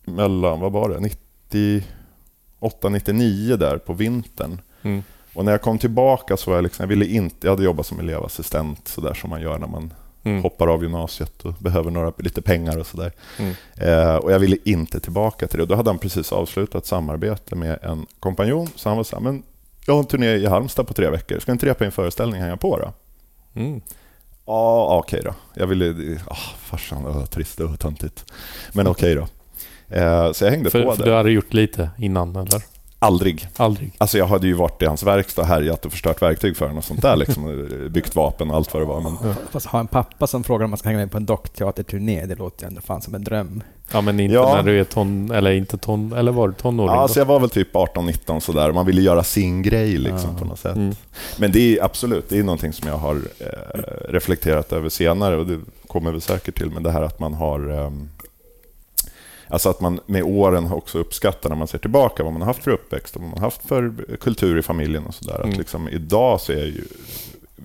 mellan, 0.04 0.60
vad 0.60 0.72
var 0.72 0.88
det, 0.88 1.00
98, 1.00 2.88
99 2.88 3.56
där 3.56 3.78
på 3.78 3.92
vintern. 3.92 4.60
Mm. 4.82 5.02
Och 5.36 5.44
när 5.44 5.52
jag 5.52 5.62
kom 5.62 5.78
tillbaka 5.78 6.36
så 6.36 6.50
var 6.50 6.56
jag 6.58 6.62
liksom, 6.62 6.82
jag 6.82 6.88
ville 6.88 7.06
inte, 7.06 7.46
jag 7.46 7.50
hade 7.52 7.64
jobbat 7.64 7.86
som 7.86 8.00
elevassistent 8.00 8.88
så 8.88 9.00
där 9.00 9.14
som 9.14 9.30
man 9.30 9.40
gör 9.40 9.58
när 9.58 9.66
man 9.66 9.92
Mm. 10.24 10.42
hoppar 10.42 10.66
av 10.68 10.82
gymnasiet 10.82 11.42
och 11.44 11.52
behöver 11.52 11.90
några, 11.90 12.12
lite 12.18 12.42
pengar 12.42 12.78
och 12.78 12.86
sådär. 12.86 13.12
Mm. 13.38 13.54
Eh, 13.76 14.14
och 14.16 14.32
jag 14.32 14.38
ville 14.38 14.56
inte 14.64 15.00
tillbaka 15.00 15.46
till 15.48 15.56
det. 15.56 15.62
Och 15.62 15.68
då 15.68 15.74
hade 15.74 15.90
han 15.90 15.98
precis 15.98 16.32
avslutat 16.32 16.86
samarbete 16.86 17.56
med 17.56 17.78
en 17.82 18.06
kompanjon. 18.20 18.68
Så 18.76 18.88
han 18.88 18.96
var 18.96 19.04
så 19.04 19.16
här, 19.16 19.22
men 19.22 19.42
jag 19.86 19.94
har 19.94 19.98
en 20.00 20.06
turné 20.06 20.34
i 20.34 20.46
Halmstad 20.46 20.86
på 20.86 20.94
tre 20.94 21.10
veckor. 21.10 21.38
Ska 21.38 21.52
inte 21.52 21.66
repa 21.66 21.84
in 21.84 21.92
föreställning 21.92 22.40
hänga 22.40 22.56
på 22.56 22.78
då? 22.78 22.92
Mm. 23.60 23.80
Ja, 24.46 24.98
okej 24.98 25.20
då. 25.24 25.34
Jag 25.54 25.66
ville... 25.66 26.18
Ah, 26.26 26.36
farsan, 26.58 27.02
vad 27.02 27.30
trist 27.30 27.60
och 27.60 27.80
töntigt. 27.80 28.32
Men 28.72 28.86
okej 28.86 29.14
då. 29.14 29.26
Eh, 29.96 30.32
så 30.32 30.44
jag 30.44 30.50
hängde 30.50 30.70
För, 30.70 30.82
på 30.84 30.92
för 30.92 31.04
det. 31.04 31.10
du 31.10 31.16
hade 31.16 31.30
gjort 31.30 31.52
lite 31.54 31.90
innan, 31.98 32.36
eller? 32.36 32.62
Aldrig. 33.06 33.48
Aldrig? 33.56 33.92
Alltså 33.98 34.18
jag 34.18 34.26
hade 34.26 34.46
ju 34.46 34.52
varit 34.52 34.82
i 34.82 34.86
hans 34.86 35.02
verkstad 35.02 35.42
och 35.42 35.48
härjat 35.48 35.86
och 35.86 35.92
förstört 35.92 36.22
verktyg 36.22 36.56
för 36.56 36.64
honom 36.64 36.78
och 36.78 36.84
sånt 36.84 37.02
där. 37.02 37.16
Liksom, 37.16 37.68
byggt 37.90 38.14
vapen 38.16 38.50
och 38.50 38.56
allt 38.56 38.72
vad 38.74 38.82
det 38.82 38.86
var. 38.86 39.00
Men, 39.00 39.16
Fast 39.50 39.66
ha 39.66 39.80
en 39.80 39.86
pappa 39.86 40.26
som 40.26 40.44
frågar 40.44 40.64
om 40.64 40.70
man 40.70 40.78
ska 40.78 40.88
hänga 40.88 40.98
med 40.98 41.10
på 41.10 41.16
en 41.16 41.26
dockteaterturné, 41.26 42.26
det 42.26 42.34
låter 42.34 42.64
ju 42.64 42.68
ändå 42.68 42.80
fan 42.80 43.02
som 43.02 43.14
en 43.14 43.24
dröm. 43.24 43.62
Ja, 43.92 44.00
men 44.00 44.20
inte 44.20 44.34
Ja. 44.34 44.54
när 44.54 44.62
du 44.62 44.80
är 44.80 44.84
ton... 44.84 45.30
Eller 45.30 45.50
inte 45.50 45.78
ton... 45.78 46.12
Eller 46.12 46.32
var 46.32 46.48
du 46.48 46.54
tonåring? 46.54 46.94
ja, 46.94 47.02
då? 47.02 47.08
så 47.08 47.18
jag 47.20 47.24
var 47.26 47.40
väl 47.40 47.50
typ 47.50 47.74
18-19 47.74 48.40
sådär. 48.40 48.72
Man 48.72 48.86
ville 48.86 49.00
göra 49.02 49.22
sin 49.22 49.62
grej 49.62 49.96
liksom, 49.98 50.30
Ja. 50.32 50.38
på 50.38 50.44
något 50.44 50.58
sätt. 50.58 50.76
Mm. 50.76 50.94
Men 51.38 51.52
det 51.52 51.78
är 51.78 51.84
absolut, 51.84 52.28
det 52.28 52.38
är 52.38 52.42
någonting 52.42 52.72
som 52.72 52.88
jag 52.88 52.96
har 52.96 53.14
eh, 53.16 53.50
reflekterat 54.08 54.72
över 54.72 54.88
senare 54.88 55.36
och 55.36 55.46
det 55.46 55.60
kommer 55.86 56.12
vi 56.12 56.20
säkert 56.20 56.58
till. 56.58 56.70
Men 56.70 56.82
det 56.82 56.90
här 56.90 57.02
att 57.02 57.18
man 57.20 57.34
har... 57.34 57.86
ehm, 57.86 58.08
alltså 59.48 59.68
att 59.68 59.80
man 59.80 60.00
med 60.06 60.22
åren 60.22 60.72
också 60.72 60.98
uppskattar 60.98 61.48
när 61.48 61.56
man 61.56 61.68
ser 61.68 61.78
tillbaka 61.78 62.22
vad 62.22 62.32
man 62.32 62.42
har 62.42 62.46
haft 62.46 62.64
för 62.64 62.70
uppväxt 62.70 63.16
och 63.16 63.22
vad 63.22 63.30
man 63.30 63.38
har 63.38 63.46
haft 63.46 63.68
för 63.68 63.94
kultur 64.20 64.58
i 64.58 64.62
familjen 64.62 65.06
och 65.06 65.14
sådär. 65.14 65.36
Mm. 65.36 65.50
Att 65.50 65.56
liksom, 65.56 65.88
idag 65.88 66.40
så 66.40 66.52
är 66.52 66.56
jag 66.56 66.66
ju 66.66 66.84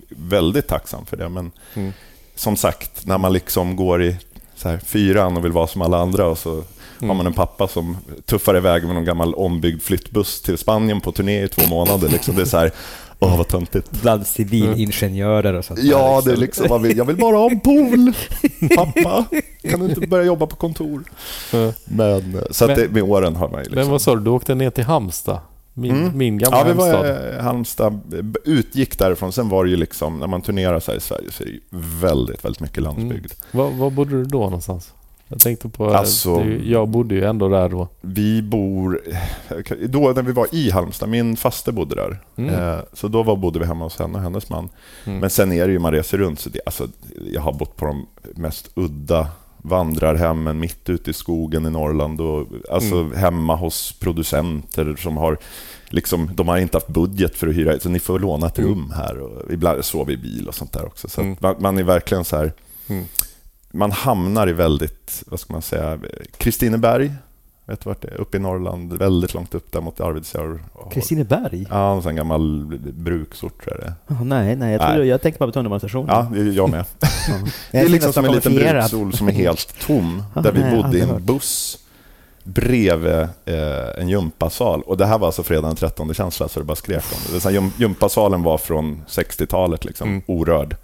väldigt 0.09 0.67
tacksam 0.67 1.05
för 1.05 1.17
det. 1.17 1.29
Men 1.29 1.51
Mm. 1.73 1.93
som 2.35 2.55
sagt, 2.57 3.05
när 3.05 3.17
man 3.17 3.33
liksom 3.33 3.75
går 3.75 4.03
i 4.03 4.17
här, 4.63 4.77
fyran 4.77 5.37
och 5.37 5.45
vill 5.45 5.51
vara 5.51 5.67
som 5.67 5.81
alla 5.81 5.97
andra 5.97 6.25
och 6.27 6.37
så 6.37 6.51
Mm. 6.51 7.09
har 7.09 7.15
man 7.15 7.27
en 7.27 7.33
pappa 7.33 7.67
som 7.67 7.97
tuffar 8.25 8.57
iväg 8.57 8.83
med 8.85 8.95
någon 8.95 9.05
gammal 9.05 9.33
ombyggd 9.33 9.81
flyttbuss 9.81 10.41
till 10.41 10.57
Spanien 10.57 11.01
på 11.01 11.11
turné 11.11 11.43
i 11.43 11.47
två 11.47 11.67
månader. 11.69 12.09
Liksom. 12.09 12.35
Det 12.35 12.41
är 12.41 12.45
så 12.45 12.57
här, 12.57 12.71
åh 13.21 13.37
vad 13.37 13.47
töntigt. 13.47 14.01
Bland 14.01 14.27
civilingenjörer 14.27 15.53
och 15.53 15.65
sånt 15.65 15.79
där, 15.81 15.87
Ja, 15.89 16.21
det 16.25 16.31
är 16.31 16.37
liksom, 16.37 16.65
man 16.69 16.81
vill, 16.81 16.97
jag 16.97 17.05
vill 17.05 17.17
bara 17.17 17.37
ha 17.37 17.49
en 17.51 17.59
pool. 17.59 18.13
Pappa, 18.75 19.25
kan 19.69 19.79
du 19.79 19.85
inte 19.85 20.07
börja 20.07 20.23
jobba 20.25 20.45
på 20.47 20.55
kontor? 20.55 21.03
Men, 21.85 22.35
eh, 22.35 22.41
så 22.51 22.65
att 22.65 22.69
Men- 22.69 22.79
det, 22.79 22.89
med 22.89 23.03
åren 23.03 23.35
har 23.35 23.49
man 23.49 23.57
ju 23.59 23.63
liksom... 23.63 23.79
Men 23.81 23.89
vad 23.91 24.01
sa 24.01 24.15
du? 24.15 24.21
Du 24.21 24.29
åkte 24.29 24.55
ner 24.55 24.69
till 24.69 24.83
Halmstad? 24.83 25.39
Min, 25.73 25.91
Mm. 25.95 26.17
min 26.17 26.37
gamla 26.37 26.57
Ja, 26.57 26.63
vi 26.63 26.69
hemstad? 26.69 26.99
var 26.99 27.33
i 27.39 27.41
Halmstad, 27.41 27.99
utgick 28.45 28.99
därifrån. 28.99 29.31
Sen 29.31 29.49
var 29.49 29.63
det 29.63 29.69
ju 29.69 29.75
liksom, 29.77 30.19
när 30.19 30.27
man 30.27 30.41
turnerar 30.41 30.79
så 30.79 30.91
här 30.91 30.97
i 30.97 31.01
Sverige 31.01 31.31
så 31.31 31.43
är 31.43 31.47
det 31.47 31.51
ju 31.53 31.59
väldigt, 32.01 32.45
väldigt 32.45 32.61
mycket 32.61 32.83
landsbygd. 32.83 33.31
Var, 33.51 33.69
var 33.69 33.89
bodde 33.89 34.11
du 34.11 34.25
då 34.25 34.39
någonstans? 34.39 34.93
Jag 35.31 35.39
tänkte 35.39 35.69
på... 35.69 35.93
Alltså- 35.93 36.43
jag 36.63 36.87
bodde 36.89 37.15
ju 37.15 37.23
ändå 37.25 37.49
där 37.49 37.69
då. 37.69 37.87
Vi 38.01 38.41
bor... 38.41 39.01
Då 39.87 40.11
när 40.15 40.21
vi 40.21 40.31
var 40.31 40.47
i 40.51 40.71
Halmstad, 40.71 41.09
min 41.09 41.35
faste 41.37 41.71
bodde 41.71 41.95
där. 41.95 42.19
Mm. 42.35 42.55
Eh, 42.55 42.79
Så 42.93 43.07
då 43.07 43.23
var, 43.23 43.35
bodde 43.35 43.59
vi 43.59 43.65
hemma 43.65 43.83
hos 43.85 43.99
henne 43.99 44.17
och 44.17 44.23
hennes 44.23 44.49
man. 44.49 44.69
Mm. 45.05 45.19
Men 45.19 45.29
sen 45.29 45.51
är 45.51 45.67
det 45.67 45.73
ju, 45.73 45.79
man 45.79 45.91
reser 45.91 46.17
runt. 46.17 46.39
Så 46.39 46.49
det, 46.49 46.59
alltså, 46.65 46.87
jag 47.33 47.41
har 47.41 47.53
bott 47.53 47.75
på 47.75 47.85
de 47.85 48.07
mest 48.35 48.69
udda 48.75 49.27
vandrarhemmen 49.57 50.59
mitt 50.59 50.89
ute 50.89 51.09
i 51.09 51.13
skogen 51.13 51.65
i 51.65 51.69
Norrland. 51.69 52.21
Och, 52.21 52.47
alltså 52.71 52.95
Mm. 52.95 53.13
hemma 53.17 53.55
hos 53.55 53.93
producenter 53.99 54.95
som 54.99 55.17
har... 55.17 55.37
Liksom, 55.89 56.29
de 56.35 56.47
har 56.47 56.57
inte 56.57 56.77
haft 56.77 56.87
budget 56.87 57.35
för 57.35 57.47
att 57.47 57.55
hyra, 57.55 57.79
så 57.79 57.89
ni 57.89 57.99
får 57.99 58.19
låna 58.19 58.47
ett 58.47 58.57
Mm. 58.59 58.69
rum 58.71 58.93
här. 58.95 59.19
Och 59.19 59.51
ibland 59.53 59.85
sover 59.85 60.05
vi 60.05 60.13
i 60.13 60.17
bil 60.17 60.47
och 60.47 60.55
sånt 60.55 60.73
där 60.73 60.85
också. 60.85 61.09
Så 61.09 61.21
Mm. 61.21 61.35
man, 61.39 61.55
man 61.59 61.77
är 61.77 61.83
verkligen 61.83 62.23
så 62.23 62.37
här... 62.37 62.53
Man 63.71 63.91
hamnar 63.91 64.49
i 64.49 64.53
väldigt, 64.53 65.23
vad 65.27 65.39
ska 65.39 65.53
man 65.53 65.61
säga, 65.61 65.99
Kristineberg. 66.37 67.11
Vet 67.65 67.83
du 67.83 67.89
vart 67.89 68.01
det 68.01 68.07
är? 68.07 68.21
Uppe 68.21 68.37
i 68.37 68.39
Norrland, 68.39 68.93
väldigt 68.93 69.33
långt 69.33 69.55
upp 69.55 69.71
där 69.71 69.81
mot 69.81 69.99
Arvidsjaur. 70.01 70.63
Kristineberg? 70.91 71.67
Ja, 71.69 71.95
en 71.95 72.01
sån 72.01 72.15
gammal 72.15 72.65
bruksort 72.93 73.63
tror 73.63 73.77
jag 73.81 73.87
det. 74.07 74.13
Oh, 74.13 74.23
nej, 74.23 74.55
nej, 74.55 74.71
jag, 74.71 74.81
tror, 74.81 74.97
Nej. 74.97 75.07
jag 75.07 75.21
tänkte 75.21 75.39
bara 75.39 75.45
på 75.47 75.51
tunnelbanestationen. 75.51 76.27
Ja, 76.33 76.37
jag 76.37 76.69
med. 76.69 76.85
Det 77.71 77.77
är 77.77 77.89
liksom 77.89 78.13
som 78.13 78.25
en 78.25 78.31
liten 78.31 78.55
bruksol 78.55 79.13
som 79.13 79.27
är 79.27 79.31
helt 79.31 79.79
tom, 79.87 80.23
Ah, 80.33 80.41
där 80.41 80.51
vi 80.51 80.59
nej, 80.59 80.75
bodde 80.75 80.97
i 80.97 81.01
en 81.01 81.25
buss 81.25 81.77
bredvid 82.43 83.13
eh, 83.45 83.97
en 83.97 84.09
gympasal. 84.09 84.81
Och 84.81 84.97
det 84.97 85.05
här 85.05 85.17
var 85.19 85.27
alltså 85.27 85.43
fredag 85.43 85.67
den 85.67 85.75
13 85.75 86.13
känsla, 86.13 86.47
så 86.47 86.59
det 86.59 86.65
bara 86.65 86.75
skrek 86.75 87.03
om 87.13 87.33
det. 87.33 87.43
här, 87.43 87.51
gym- 87.51 87.71
Gympasalen 87.77 88.43
var 88.43 88.57
från 88.57 89.01
60-talet, 89.07 89.85
liksom, 89.85 90.07
Mm. 90.09 90.21
orörd. 90.27 90.75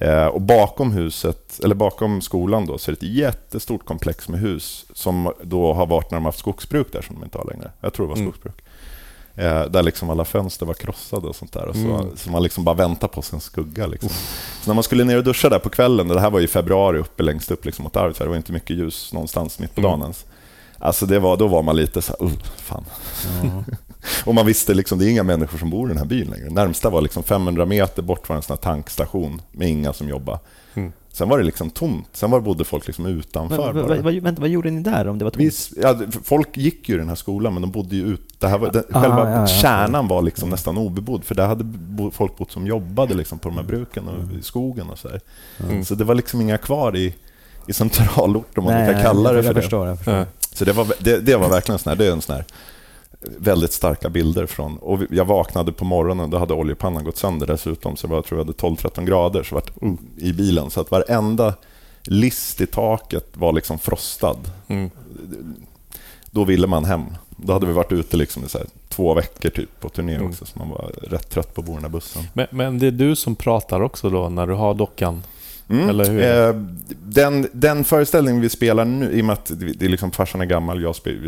Eh, 0.00 0.26
och 0.26 0.40
bakom 0.40 0.92
huset, 0.92 1.60
eller 1.64 1.74
bakom 1.74 2.20
skolan 2.20 2.66
då, 2.66 2.78
så 2.78 2.90
är 2.90 2.96
det 3.00 3.06
ett 3.06 3.12
jättestort 3.12 3.84
komplex 3.84 4.28
med 4.28 4.40
hus 4.40 4.84
som 4.94 5.32
då 5.42 5.72
har 5.74 5.86
varit 5.86 6.10
när 6.10 6.16
de 6.18 6.24
har 6.24 6.28
haft 6.28 6.38
skogsbruk 6.38 6.92
där, 6.92 7.02
som 7.02 7.14
de 7.16 7.24
inte 7.24 7.38
har 7.38 7.44
längre. 7.44 7.70
Jag 7.80 7.92
tror 7.92 8.06
det 8.06 8.10
var 8.10 8.16
Mm. 8.16 8.28
skogsbruk. 8.30 8.62
Eh, 9.34 9.64
där 9.64 9.82
liksom 9.82 10.10
alla 10.10 10.24
fönster 10.24 10.66
var 10.66 10.74
krossade 10.74 11.26
och 11.28 11.36
sånt 11.36 11.52
där. 11.52 11.66
Och 11.66 11.74
så, 11.74 11.80
Mm. 11.80 12.16
så 12.16 12.30
man 12.30 12.42
liksom 12.42 12.64
bara 12.64 12.74
väntar 12.74 13.08
på 13.08 13.22
sin 13.22 13.40
skugga. 13.40 13.86
Liksom. 13.86 14.10
Så 14.62 14.70
när 14.70 14.74
man 14.74 14.84
skulle 14.84 15.04
ner 15.04 15.16
och 15.16 15.24
duscha 15.24 15.48
där 15.48 15.58
på 15.58 15.68
kvällen, 15.68 16.08
och 16.08 16.14
det 16.14 16.20
här 16.20 16.30
var 16.30 16.40
i 16.40 16.46
februari 16.48 16.98
uppe 16.98 17.22
längst 17.22 17.50
upp 17.50 17.64
liksom 17.64 17.82
mot 17.82 17.96
Arvidsjaur, 17.96 18.26
det 18.26 18.30
var 18.30 18.36
inte 18.36 18.52
mycket 18.52 18.76
ljus 18.76 19.12
någonstans 19.12 19.58
mitt 19.58 19.74
på 19.74 19.80
Mm. 19.80 19.90
dagen 19.90 20.02
ens. 20.02 20.24
Alltså 20.78 21.06
det 21.06 21.18
var, 21.18 21.36
då 21.36 21.46
var 21.48 21.62
man 21.62 21.76
lite 21.76 22.02
så 22.02 22.12
här, 22.18 22.26
"Ugh, 22.26 22.42
fan. 22.56 22.84
Ja. 23.44 23.74
Och 24.24 24.34
man 24.34 24.46
visste 24.46 24.74
liksom, 24.74 24.98
det 24.98 25.04
är 25.04 25.10
inga 25.10 25.22
människor 25.22 25.58
som 25.58 25.70
bor 25.70 25.86
i 25.86 25.88
den 25.88 25.98
här 25.98 26.04
byn 26.04 26.30
längre. 26.30 26.50
Närmsta 26.50 26.90
var 26.90 27.00
liksom 27.00 27.22
500 27.22 27.66
meter 27.66 28.02
bort 28.02 28.28
var 28.28 28.36
en 28.36 28.42
sån 28.42 28.56
här 28.56 28.62
tankstation 28.62 29.42
med 29.52 29.68
inga 29.68 29.92
som 29.92 30.08
jobbade. 30.08 30.38
Mm. 30.74 30.92
Sen 31.12 31.28
var 31.28 31.38
det 31.38 31.44
liksom 31.44 31.70
tomt. 31.70 32.08
Sen 32.12 32.30
var 32.30 32.40
bodde 32.40 32.64
folk 32.64 32.86
liksom 32.86 33.06
utanför. 33.06 33.72
Men, 33.72 33.88
vad, 33.88 33.98
vad, 33.98 34.14
vänta, 34.14 34.40
vad 34.40 34.50
gjorde 34.50 34.70
ni 34.70 34.80
där 34.80 35.08
om 35.08 35.18
det 35.18 35.24
var 35.24 35.30
tomt? 35.30 35.42
Vi, 35.42 35.80
ja, 35.82 35.98
folk 36.24 36.56
gick 36.56 36.88
ju 36.88 36.94
i 36.94 36.98
den 36.98 37.08
här 37.08 37.14
skolan, 37.14 37.52
men 37.52 37.62
de 37.62 37.70
bodde 37.70 37.96
ju 37.96 38.06
ut. 38.06 38.34
Det 38.38 38.48
här 38.48 38.58
var, 38.58 38.70
den, 38.72 38.84
Ah, 38.92 39.00
själva 39.00 39.30
ja, 39.30 39.40
ja. 39.40 39.46
kärnan 39.46 40.08
var 40.08 40.22
liksom 40.22 40.50
nästan 40.50 40.78
obebodd, 40.78 41.24
för 41.24 41.34
där 41.34 41.46
hade 41.46 41.64
bo, 41.64 42.10
folk 42.10 42.38
bott 42.38 42.50
som 42.52 42.66
jobbade 42.66 43.14
liksom 43.14 43.38
på 43.38 43.48
de 43.48 43.58
här 43.58 43.64
bruken 43.64 44.08
och 44.08 44.32
i 44.38 44.42
skogen 44.42 44.90
och 44.90 44.98
så 44.98 45.08
här. 45.08 45.20
Mm. 45.70 45.84
Så 45.84 45.94
det 45.94 46.04
var 46.04 46.14
liksom 46.14 46.40
inga 46.40 46.58
kvar 46.58 46.96
i, 46.96 47.14
i 47.66 47.72
centralort, 47.72 48.58
om 48.58 48.64
man 48.64 48.74
Nej, 48.74 48.94
kan 48.94 49.02
kalla 49.02 49.32
det 49.32 49.36
jag, 49.36 49.44
för 49.44 49.48
jag 49.48 49.56
det. 49.56 49.62
Förstår, 49.62 49.86
jag 49.86 49.96
förstår. 49.98 50.14
Ja. 50.14 50.24
Så 50.52 50.64
det 50.64 50.72
var, 50.72 50.86
det, 50.98 51.20
det 51.20 51.36
var 51.36 51.48
verkligen 51.48 51.78
sån 51.78 51.90
här, 51.90 51.96
det 51.96 52.06
är 52.06 52.12
en 52.12 52.22
sån 52.22 52.34
här 52.34 52.44
väldigt 53.20 53.72
starka 53.72 54.08
bilder 54.08 54.46
från... 54.46 54.78
Och 54.78 55.00
jag 55.10 55.24
vaknade 55.24 55.72
på 55.72 55.84
morgonen, 55.84 56.30
då 56.30 56.38
hade 56.38 56.54
oljepannan 56.54 57.04
gått 57.04 57.16
sönder 57.16 57.46
dessutom, 57.46 57.96
så 57.96 58.06
det 58.06 58.10
var, 58.10 58.16
jag 58.18 58.24
tror 58.24 58.40
jag 58.40 58.44
hade 58.44 58.58
12-13 58.58 59.04
grader 59.04 59.42
så 59.42 59.54
vart, 59.54 59.82
uh, 59.82 59.94
i 60.16 60.32
bilen. 60.32 60.70
Så 60.70 60.80
att 60.80 60.90
varenda 60.90 61.54
list 62.02 62.60
i 62.60 62.66
taket 62.66 63.26
var 63.34 63.52
liksom 63.52 63.78
frostad. 63.78 64.50
Mm. 64.68 64.90
Då 66.30 66.44
ville 66.44 66.66
man 66.66 66.84
hem. 66.84 67.04
Då 67.30 67.52
hade 67.52 67.66
vi 67.66 67.72
varit 67.72 67.92
ute 67.92 68.16
liksom 68.16 68.44
i 68.44 68.48
så 68.48 68.58
här 68.58 68.66
två 68.88 69.14
veckor 69.14 69.50
typ 69.50 69.80
på 69.80 69.88
turné 69.88 70.14
Mm. 70.14 70.28
också, 70.28 70.46
så 70.46 70.58
man 70.58 70.68
var 70.68 70.90
rätt 71.02 71.30
trött 71.30 71.54
på 71.54 71.60
att 71.60 71.66
bo 71.66 71.72
i 71.72 71.74
den 71.74 71.84
här 71.84 71.90
bussen. 71.90 72.22
Men, 72.32 72.46
men 72.50 72.78
det 72.78 72.86
är 72.86 72.90
du 72.90 73.16
som 73.16 73.36
pratar 73.36 73.80
också 73.80 74.10
då 74.10 74.28
när 74.28 74.46
du 74.46 74.54
har 74.54 74.74
dockan? 74.74 75.22
Mm. 75.70 75.88
Eller 75.88 76.10
hur 76.10 76.22
Eh, 76.22 76.62
den, 77.02 77.48
den 77.52 77.84
föreställningen 77.84 78.40
vi 78.42 78.48
spelar 78.48 78.84
nu, 78.84 79.12
i 79.12 79.20
och 79.20 79.24
med 79.24 79.32
att 79.32 79.46
det 79.46 79.72
det 79.72 79.84
är 79.84 79.88
liksom 79.88 80.10
farsan 80.10 80.40
är 80.40 80.44
gammal, 80.44 80.82
jag, 80.82 80.96
spel, 80.96 81.26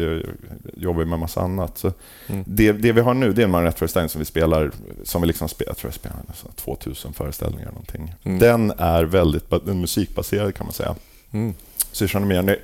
jag 0.74 0.82
jobbar 0.82 1.04
med 1.04 1.18
massa 1.18 1.40
annat. 1.40 1.78
Så 1.78 1.92
Mm. 2.28 2.44
det, 2.46 2.72
det 2.72 2.92
vi 2.92 3.00
har 3.00 3.14
nu 3.14 3.32
det 3.32 3.42
är 3.42 3.44
en 3.44 3.50
marionettföreställning 3.50 4.08
som 4.08 4.18
vi 4.18 4.24
spelar, 4.24 4.70
som 5.04 5.20
vi 5.20 5.26
liksom 5.26 5.48
spelar, 5.48 5.70
jag 5.70 5.76
tror 5.76 5.88
jag 5.88 5.94
spelar 5.94 6.16
nästan 6.28 6.52
2000 6.52 7.12
föreställningar 7.12 7.66
någonting. 7.68 8.14
Mm. 8.24 8.38
Den 8.38 8.72
är 8.78 9.04
väldigt 9.04 9.50
den 9.64 9.80
musikbaserad 9.80 10.54
kan 10.54 10.66
man 10.66 10.72
säga. 10.74 10.94
Mm. 11.32 11.54
Syrsan 11.92 12.22
och 12.22 12.28
myran, 12.28 12.46
ni 12.46 12.56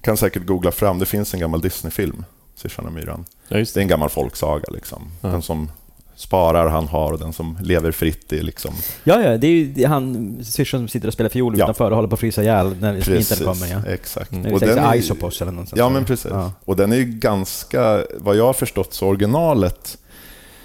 kan 0.00 0.16
säkert 0.16 0.46
googla 0.46 0.72
fram, 0.72 0.98
det 0.98 1.06
finns 1.06 1.34
en 1.34 1.40
gammal 1.40 1.60
Disney-film, 1.60 2.24
Syrsan 2.54 2.86
och 2.86 2.92
myran. 2.92 3.24
Ja, 3.48 3.58
just 3.58 3.74
Det 3.74 3.78
är 3.78 3.80
det. 3.80 3.84
en 3.84 3.88
gammal 3.88 4.10
folksaga. 4.10 4.64
Liksom. 4.72 5.10
Ja. 5.20 5.28
Den 5.28 5.42
som 5.42 5.70
sparar 6.16 6.68
han 6.68 6.88
har 6.88 7.12
och 7.12 7.18
den 7.18 7.32
som 7.32 7.58
lever 7.62 7.92
fritt 7.92 8.32
är 8.32 8.42
liksom... 8.42 8.74
Ja, 9.04 9.22
ja, 9.22 9.36
det 9.36 9.46
är 9.46 9.50
ju 9.50 9.86
han 9.86 10.38
syrsan 10.44 10.80
som 10.80 10.88
sitter 10.88 11.08
och 11.08 11.14
spelar 11.14 11.30
fiol 11.30 11.58
Ja. 11.58 11.64
utanför 11.64 11.90
och 11.90 11.96
håller 11.96 12.08
på 12.08 12.14
att 12.14 12.20
frysa 12.20 12.42
ihjäl 12.42 12.76
när 12.80 12.92
vintern 12.92 13.44
kommer. 13.46 13.66
Ja. 13.72 13.92
exakt. 13.92 14.32
Mm. 14.32 14.52
Och 14.54 14.60
den 14.60 14.78
är- 14.78 14.94
Isopos 14.94 15.42
eller 15.42 15.52
något 15.52 15.68
sånt 15.68 15.78
Ja, 15.78 15.88
men 15.88 16.04
precis. 16.04 16.30
Ja. 16.30 16.52
Och 16.64 16.76
den 16.76 16.92
är 16.92 16.96
ju 16.96 17.04
ganska, 17.04 18.04
vad 18.18 18.36
jag 18.36 18.46
har 18.46 18.52
förstått, 18.52 18.94
så 18.94 19.06
originalet 19.08 19.98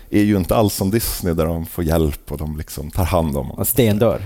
är 0.10 0.22
ju 0.22 0.38
inte 0.38 0.56
alls 0.56 0.74
som 0.74 0.92
Disney 0.92 1.34
där 1.34 1.46
de 1.46 1.66
får 1.66 1.84
hjälp 1.84 2.32
och 2.32 2.38
de 2.38 2.58
liksom 2.58 2.92
tar 2.92 3.04
hand 3.06 3.38
om 3.38 3.48
honom. 3.48 3.66
stendör. 3.66 4.22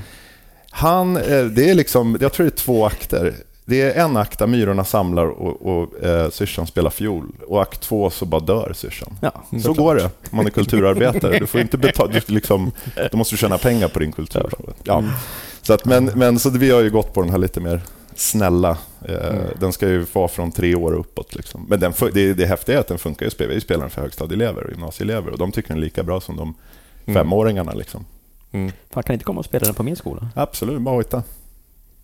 Han, 0.69 1.17
eh, 1.17 1.43
det 1.45 1.69
är 1.69 1.73
liksom, 1.75 2.17
jag 2.21 2.33
tror 2.33 2.45
det 2.45 2.53
är 2.53 2.57
två 2.57 2.85
akter. 2.85 3.33
Det 3.65 3.81
är 3.81 4.03
en 4.05 4.17
akt 4.17 4.39
där 4.39 4.47
myrorna 4.47 4.83
samlar 4.83 5.25
och, 5.25 5.61
och 5.81 6.03
eh, 6.03 6.29
syrsan 6.29 6.67
spelar 6.67 6.89
fiol. 6.89 7.27
Och 7.47 7.61
akt 7.61 7.81
två 7.81 8.09
så 8.09 8.25
bara 8.25 8.41
dör 8.41 8.73
syrsan. 8.75 9.13
Ja, 9.21 9.31
Så 9.51 9.59
såklart. 9.59 9.77
går 9.77 9.95
det 9.95 10.03
om 10.03 10.11
man 10.37 10.45
är 10.45 10.49
kulturarbetare. 10.49 11.39
Du 11.39 11.47
får 11.47 11.61
inte 11.61 11.77
betala, 11.77 12.11
du 12.11 12.33
liksom, 12.33 12.71
då 13.11 13.17
måste 13.17 13.33
du 13.33 13.37
tjäna 13.37 13.57
pengar 13.57 13.87
på 13.87 13.99
din 13.99 14.11
kultur. 14.11 14.49
Ja. 14.83 15.03
Så 15.61 15.73
att, 15.73 15.85
men, 15.85 16.05
men 16.05 16.39
så 16.39 16.49
vi 16.49 16.71
har 16.71 16.81
ju 16.81 16.89
gått 16.89 17.13
på 17.13 17.21
den 17.21 17.29
här 17.31 17.37
lite 17.37 17.59
mer 17.59 17.81
snälla. 18.15 18.77
Eh, 19.05 19.33
Den 19.59 19.73
ska 19.73 19.87
ju 19.89 20.05
vara 20.13 20.27
från 20.27 20.51
tre 20.51 20.75
år 20.75 20.91
och 20.91 20.99
uppåt. 20.99 21.35
Liksom. 21.35 21.65
Men 21.69 21.79
den, 21.79 21.93
det, 22.13 22.33
det 22.33 22.45
häftiga 22.45 22.75
är 22.75 22.79
att 22.79 22.87
den 22.87 22.97
funkar 22.97 23.25
ju. 23.39 23.47
Vi 23.47 23.61
spelar 23.61 23.81
den 23.81 23.89
för 23.89 24.01
högstadieelever 24.01 24.63
och 24.63 24.71
gymnasieelever 24.71 25.31
och 25.31 25.37
de 25.37 25.51
tycker 25.51 25.67
den 25.69 25.77
är 25.77 25.81
lika 25.81 26.03
bra 26.03 26.21
som 26.21 26.35
de 26.37 26.53
Mm. 27.05 27.21
femåringarna. 27.23 27.73
Liksom. 27.73 28.05
Mm. 28.51 28.71
Fan, 28.91 29.03
kan 29.03 29.13
inte 29.13 29.25
komma 29.25 29.39
och 29.39 29.45
spela 29.45 29.65
den 29.65 29.73
på 29.75 29.83
min 29.83 29.95
skola? 29.95 30.27
Absolut, 30.35 30.81
bara 30.81 30.95
hojta. 30.95 31.23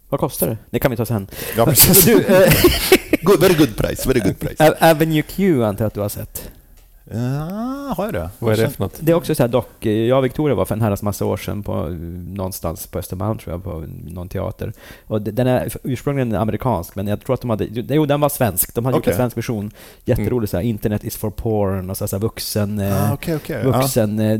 Vad 0.09 0.19
kostar 0.19 0.47
det? 0.47 0.57
Det 0.69 0.79
kan 0.79 0.91
vi 0.91 0.97
ta 0.97 1.05
sen. 1.05 1.27
Ja, 1.57 1.65
precis. 1.65 2.05
Du, 2.05 2.25
eh, 2.25 2.51
good, 3.21 3.39
very 3.41 3.53
good 3.53 3.77
price. 3.77 4.07
Very 4.09 4.19
good 4.19 4.39
price. 4.39 4.69
A- 4.69 4.91
Avenue 4.91 5.21
Q 5.21 5.63
antar 5.63 5.83
jag 5.83 5.87
att 5.87 5.93
du 5.93 5.99
har 5.99 6.09
sett? 6.09 6.49
Ja, 7.11 7.93
har 7.97 8.05
jag 8.05 8.13
det? 8.13 8.29
Vad 8.39 8.53
är 8.53 8.57
det 8.57 8.69
för 8.69 8.83
något? 8.83 8.93
Det 8.99 9.11
är 9.11 9.15
också 9.15 9.35
så 9.35 9.43
här 9.43 9.47
dock, 9.47 9.85
jag 9.85 10.17
och 10.17 10.25
Victoria 10.25 10.55
var 10.55 10.65
för 10.65 10.75
en 10.75 10.81
herrans 10.81 11.01
massa 11.03 11.25
år 11.25 11.37
sedan 11.37 11.63
på 11.63 11.73
någonstans 12.27 12.87
på 12.87 12.99
Östermalm 12.99 13.37
tror 13.37 13.53
jag, 13.53 13.63
på 13.63 13.85
någon 14.13 14.29
teater. 14.29 14.73
Och 15.07 15.21
de- 15.21 15.31
den 15.31 15.47
är 15.47 15.69
ursprungligen 15.83 16.35
amerikansk, 16.35 16.95
men 16.95 17.07
jag 17.07 17.21
tror 17.21 17.33
att 17.33 17.41
de 17.41 17.49
hade, 17.49 17.65
jo 17.71 18.05
den 18.05 18.21
var 18.21 18.29
svensk, 18.29 18.73
de 18.73 18.85
hade 18.85 18.97
gjort 18.97 19.03
Okej. 19.03 19.11
en 19.13 19.17
svensk 19.17 19.37
version. 19.37 19.71
Jätterolig 20.05 20.49
så 20.49 20.57
här, 20.57 20.63
internet 20.63 21.03
is 21.03 21.17
for 21.17 21.29
porn 21.29 21.89
och 21.89 21.97
så 21.97 22.03
här, 22.03 22.07
så 22.07 22.15
här 22.15 22.21
vuxen, 22.21 22.79
eh, 22.79 23.11
Ah, 23.11 23.13
okej. 23.13 23.39
Ja. 23.47 23.61
vuxen 23.63 24.19
eh, 24.19 24.39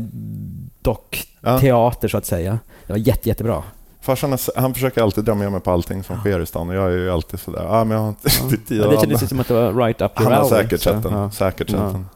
dockteater 0.82 2.08
så 2.08 2.18
att 2.18 2.26
säga. 2.26 2.58
Det 2.86 2.92
var 2.92 2.98
jätte, 3.00 3.28
jättebra. 3.28 3.62
Farsan 4.00 4.32
är- 4.32 4.60
han 4.60 4.74
försöker 4.74 5.02
alltid 5.02 5.24
dra 5.24 5.34
med 5.34 5.52
mig 5.52 5.60
på 5.60 5.70
allting 5.70 6.02
som 6.04 6.16
sker 6.16 6.40
i 6.40 6.46
stan 6.46 6.68
och 6.68 6.74
jag 6.74 6.84
är 6.92 6.96
ju 6.96 7.10
alltid 7.10 7.40
sådär, 7.40 7.66
ah, 7.68 7.84
men 7.84 7.96
jag 7.96 8.02
har 8.02 8.08
inte 8.08 8.28
riktigt 8.28 8.68
tid. 8.68 8.80
Det 8.80 8.86
alla." 8.88 9.00
kändes 9.00 9.28
som 9.28 9.40
att 9.40 9.48
det 9.48 9.54
var 9.54 9.72
right 9.72 10.00
up 10.00 10.12
Han 10.14 10.24
your 10.26 10.34
har 10.36 10.40
alley, 10.46 10.50
säkert 10.62 10.80
sett 10.82 11.02
den. 11.02 11.12
ja. 11.12 11.30
Säkert 11.30 11.70
sett 11.70 11.78
Ja. 11.80 11.84
den. 11.86 12.06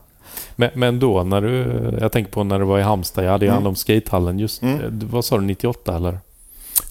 Men, 0.57 0.71
men 0.75 0.99
då 0.99 1.23
när 1.23 1.41
du... 1.41 1.65
Jag 2.01 2.13
tänker 2.13 2.33
på 2.33 2.45
när 2.45 2.59
du 2.59 2.65
var 2.65 2.79
i 2.79 2.83
Halmstad. 2.83 3.25
Jag 3.25 3.31
hade 3.31 3.45
ju 3.45 3.49
Mm. 3.49 3.55
hand 3.57 3.67
om 3.69 3.75
skatehallen 3.77 4.39
just... 4.39 4.63
Mm. 4.63 4.81
eh, 4.81 4.91
Vad 5.11 5.25
sa 5.25 5.37
du? 5.39 5.45
98 5.45 5.97
eller? 5.97 6.19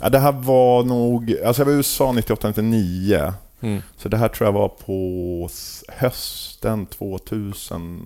Ja, 0.02 0.10
det 0.10 0.20
här 0.20 0.32
var 0.32 0.84
nog... 0.84 1.36
Alltså 1.46 1.62
jag 1.62 1.66
var 1.66 1.74
i 1.74 1.76
USA 1.76 2.12
98-99. 2.12 3.34
Mm. 3.62 3.82
Så 3.98 4.10
det 4.10 4.18
här 4.18 4.28
tror 4.28 4.48
jag 4.48 4.54
var 4.54 4.68
på 4.70 5.50
hösten 5.88 6.86
2000. 6.86 8.02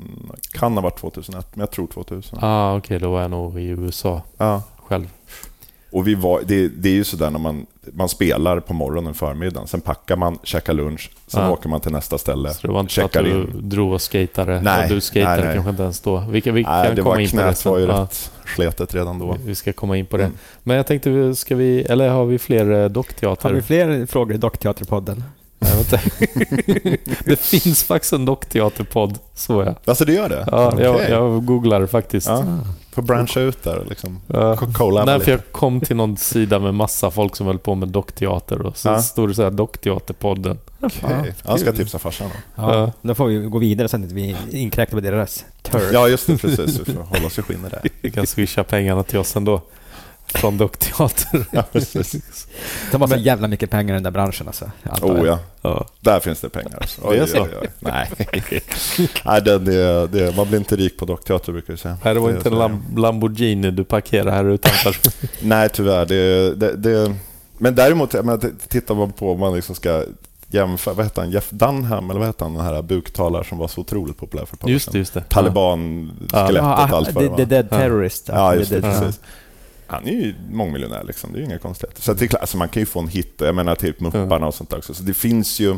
Kan 0.52 0.74
ha 0.74 0.82
varit 0.82 0.98
2001, 1.00 1.48
men 1.54 1.60
jag 1.60 1.72
tror 1.72 1.88
2000. 1.88 2.40
Ah, 2.42 2.78
okej. 2.78 3.00
då 3.00 3.12
var 3.12 3.22
jag 3.22 3.32
nog 3.32 3.60
i 3.60 3.64
USA 3.68 4.22
Ja. 4.38 4.62
själv. 4.88 5.08
Och 5.92 6.08
vi 6.08 6.16
var, 6.16 6.42
det, 6.46 6.68
det 6.68 6.90
är 6.90 6.94
ju 6.94 7.04
sådär 7.04 7.30
när 7.30 7.40
man, 7.40 7.66
man 7.94 8.10
spelar 8.10 8.60
på 8.60 8.74
morgonen, 8.74 9.14
förmiddagen. 9.14 9.68
Sen 9.68 9.82
packar 9.82 10.16
man, 10.16 10.38
käkar 10.44 10.74
lunch, 10.74 11.12
sen 11.28 11.44
Ja. 11.44 11.52
åker 11.52 11.70
man 11.70 11.80
till 11.82 11.92
nästa 11.92 12.18
ställe. 12.18 12.54
Så 12.54 12.68
det 12.68 12.74
var 12.74 12.80
inte 12.80 12.88
att 13.06 13.12
checkar 13.14 13.24
du 13.24 13.30
in. 13.32 13.48
drog 13.70 13.94
och 13.94 14.02
skatade? 14.02 14.62
Nej, 14.62 14.84
och 14.84 14.90
du 14.90 15.02
skatade 15.02 15.36
nej, 15.36 15.46
nej. 15.46 15.54
kanske 15.54 15.70
inte 15.70 15.84
ens 15.84 16.00
då? 16.02 16.24
Vi 16.30 16.42
kan, 16.42 16.54
vi 16.54 16.64
Nej, 16.64 16.86
kan 16.88 16.96
det 16.96 17.02
komma 17.02 17.16
var 17.16 17.22
in 17.22 17.30
på 17.30 17.36
det 17.38 17.44
knät 17.44 17.58
sen. 17.58 17.72
var 17.72 17.80
ju 17.80 17.86
Ja, 17.86 18.02
rätt 18.02 18.32
sletet 18.56 18.94
redan 18.96 19.20
då. 19.20 19.38
vi 19.46 19.56
ska 19.56 19.74
komma 19.74 19.98
in 19.98 20.06
på 20.06 20.18
det. 20.18 20.24
Mm. 20.24 20.38
Men 20.64 20.78
jag 20.78 20.88
tänkte, 20.88 21.36
ska 21.36 21.56
vi... 21.56 21.82
Eller 21.82 22.10
har 22.10 22.26
vi 22.26 22.40
fler 22.40 22.72
eh, 22.72 22.82
Har 22.82 22.90
dockteater? 22.90 23.54
vi 23.54 23.62
fler 23.62 24.06
frågor 24.06 24.36
i 24.36 24.38
Dockteaterpodden? 24.38 25.24
Nej, 25.60 25.72
vänta. 25.76 26.00
det 27.26 27.40
finns 27.40 27.84
faktiskt 27.84 28.14
en 28.14 28.26
dockteaterpodd, 28.26 29.18
så 29.36 29.64
jag. 29.64 29.76
Alltså 29.86 30.06
det 30.06 30.14
gör 30.14 30.30
det? 30.30 30.48
Ja, 30.52 30.82
jag, 30.82 30.96
Okej. 30.96 31.08
jag 31.10 31.46
googlar 31.46 31.86
faktiskt. 31.86 32.28
Ja. 32.28 32.44
Får 32.98 33.04
branscha 33.04 33.40
ut 33.40 33.64
där 33.64 33.78
och 33.78 33.88
liksom. 33.90 34.20
Ja. 34.28 34.56
Collaba 34.74 35.06
Nej, 35.06 35.14
lite. 35.16 35.26
för 35.26 35.32
jag 35.32 35.42
kom 35.52 35.82
till 35.82 35.96
någon 35.96 36.18
sida 36.18 36.60
med 36.60 36.74
massa 36.74 37.12
folk 37.12 37.36
som 37.36 37.48
höll 37.48 37.58
på 37.60 37.76
med 37.76 37.88
dockteater 37.90 38.62
och 38.62 38.78
så 38.78 38.88
Ja. 38.90 39.02
stod 39.02 39.30
det 39.30 39.34
så 39.36 39.44
här 39.44 39.52
Dockteaterpodden. 39.52 40.60
Okej. 40.82 41.34
Jag 41.46 41.60
ska 41.60 41.72
tipsa 41.74 42.00
farsan 42.00 42.30
då. 42.30 42.62
Ja, 42.64 42.76
Ja. 42.80 42.92
Då 43.02 43.16
får 43.16 43.28
vi 43.28 43.38
gå 43.40 43.58
vidare 43.60 43.88
sen 43.90 44.04
att 44.04 44.12
vi 44.12 44.36
inkräktar 44.52 44.98
på 44.98 45.02
deras 45.02 45.46
turf. 45.62 45.90
Ja, 45.94 46.08
just 46.08 46.28
det. 46.28 46.38
Precis. 46.38 46.80
Vi 46.80 46.94
får 46.94 47.02
hålla 47.02 47.26
oss 47.28 47.40
i 47.40 47.42
skinnet 47.42 47.72
där. 47.72 47.82
Vi 48.02 48.12
kan 48.12 48.28
swisha 48.28 48.64
pengarna 48.64 49.04
till 49.04 49.20
oss 49.20 49.36
ändå. 49.36 49.62
Från 50.34 50.58
dockteater. 50.58 51.46
Ja, 51.52 51.64
precis. 51.72 52.48
De 52.92 53.02
har 53.02 53.08
så 53.08 53.16
jävla 53.16 53.48
mycket 53.48 53.70
pengar 53.70 53.94
i 53.94 53.96
den 53.96 54.04
där 54.04 54.12
branschen 54.12 54.48
alltså. 54.48 54.72
Oh 55.02 55.28
ja. 55.28 55.40
Ja. 55.62 55.86
Där 56.00 56.20
finns 56.20 56.42
det 56.42 56.50
pengar. 56.50 56.78
Alltså. 56.82 57.10
Det 57.10 57.18
är 57.18 57.26
så? 57.26 57.48
Nej, 57.80 58.10
Nej 59.26 59.42
det, 59.42 59.60
det, 59.60 60.08
det, 60.08 60.36
man 60.36 60.48
blir 60.48 60.58
inte 60.60 60.76
rik 60.76 60.98
på 60.98 61.06
dockteater 61.06 61.52
brukar 61.52 61.74
jag 61.74 61.80
säga. 61.80 61.98
Nej, 62.04 62.14
det 62.14 62.20
var 62.20 62.30
inte 62.30 62.50
en. 62.50 62.56
Lam- 62.56 62.98
Lamborghini 63.00 63.72
du 63.72 63.84
parkerade 63.84 64.32
här 64.32 64.46
utanför. 64.46 64.98
Nej, 65.42 65.70
tyvärr. 65.70 66.06
Det, 66.06 66.56
det, 66.56 66.76
det, 66.76 67.16
men 67.58 67.76
däremot, 67.76 68.14
jag 68.14 68.26
menar, 68.26 68.52
tittar 68.68 68.96
man 68.96 69.12
på 69.12 69.32
om 69.32 69.40
man 69.40 69.56
liksom 69.56 69.76
ska 69.76 70.04
jämföra, 70.50 70.94
vad 70.94 71.06
heter 71.06 71.22
han, 71.22 71.32
Jeff 71.32 71.50
Dunham, 71.50 72.10
eller 72.10 72.20
vad 72.20 72.30
heter 72.30 72.46
han, 72.46 72.54
den 72.54 72.66
här 72.66 72.82
buktalare 72.82 73.44
som 73.44 73.58
var 73.58 73.68
så 73.68 73.82
otroligt 73.82 74.18
populär 74.18 74.46
för 74.46 74.56
ett 74.56 74.60
par 74.60 74.68
år 74.68 74.72
Just 74.72 74.94
just 74.94 75.14
det. 75.14 75.24
Taliban-skelettet 75.30 76.56
Ja, 76.56 76.90
allt 76.92 77.14
vad 77.14 77.24
det 77.24 77.36
the, 77.38 77.46
Dead. 77.46 77.70
Terrorist. 77.70 78.30
Ja, 78.34 78.56
just 78.56 78.72
det. 78.72 78.82
Precis. 78.82 79.20
Han 79.88 80.08
är 80.08 80.12
ju 80.12 80.36
mångmiljonär, 80.52 81.04
liksom. 81.04 81.32
det 81.32 81.38
är 81.38 81.40
ju 81.40 81.46
inga 81.46 81.58
konstigheter. 81.58 82.02
Så 82.02 82.14
det 82.14 82.36
alltså 82.36 82.58
man 82.58 82.70
kan 82.70 82.82
ju 82.82 82.86
få 82.86 83.00
en 83.00 83.08
hit, 83.08 83.34
jag 83.38 83.56
menar 83.56 83.76
typ 83.76 84.00
Mupparna 84.00 84.48
och 84.48 84.54
sånt 84.54 84.70
där 84.70 84.78
också. 84.78 84.94
Så 84.94 85.04
det 85.04 85.14
finns 85.14 85.60
ju 85.60 85.72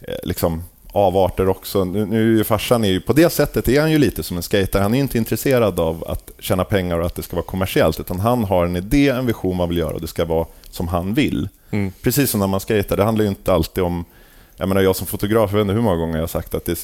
eh, 0.00 0.14
liksom 0.22 0.62
avarter 0.92 1.48
också. 1.48 1.84
Nu, 1.84 2.06
nu 2.06 2.34
är 2.34 2.36
ju 2.36 2.44
farsan 2.44 2.84
är 2.84 2.88
ju, 2.88 3.00
på 3.00 3.12
det 3.12 3.30
sättet 3.30 3.68
är 3.68 3.80
han 3.80 3.90
ju 3.90 3.98
lite 3.98 4.22
som 4.22 4.36
en 4.36 4.42
skater. 4.42 4.80
Han 4.80 4.94
är 4.94 4.98
inte 4.98 5.18
intresserad 5.18 5.80
av 5.80 6.04
att 6.08 6.30
tjäna 6.38 6.64
pengar 6.64 6.98
och 6.98 7.06
att 7.06 7.14
det 7.14 7.22
ska 7.22 7.36
vara 7.36 7.46
kommersiellt, 7.46 8.00
utan 8.00 8.20
han 8.20 8.44
har 8.44 8.66
en 8.66 8.76
idé, 8.76 9.08
en 9.08 9.26
vision 9.26 9.56
man 9.56 9.68
vill 9.68 9.78
göra 9.78 9.94
och 9.94 10.00
det 10.00 10.06
ska 10.06 10.24
vara 10.24 10.46
som 10.70 10.88
han 10.88 11.14
vill. 11.14 11.48
Mm. 11.70 11.92
Precis 12.02 12.30
som 12.30 12.40
när 12.40 12.46
man 12.46 12.60
skater, 12.60 12.96
det 12.96 13.04
handlar 13.04 13.24
ju 13.24 13.28
inte 13.28 13.52
alltid 13.52 13.84
om... 13.84 14.04
Jag 14.56 14.68
menar, 14.68 14.82
jag 14.82 14.96
som 14.96 15.06
fotograf, 15.06 15.50
jag 15.50 15.58
vet 15.58 15.62
inte 15.62 15.74
hur 15.74 15.82
många 15.82 15.96
gånger 15.96 16.14
jag 16.14 16.22
har 16.22 16.28
sagt 16.28 16.54
att 16.54 16.64
det, 16.64 16.78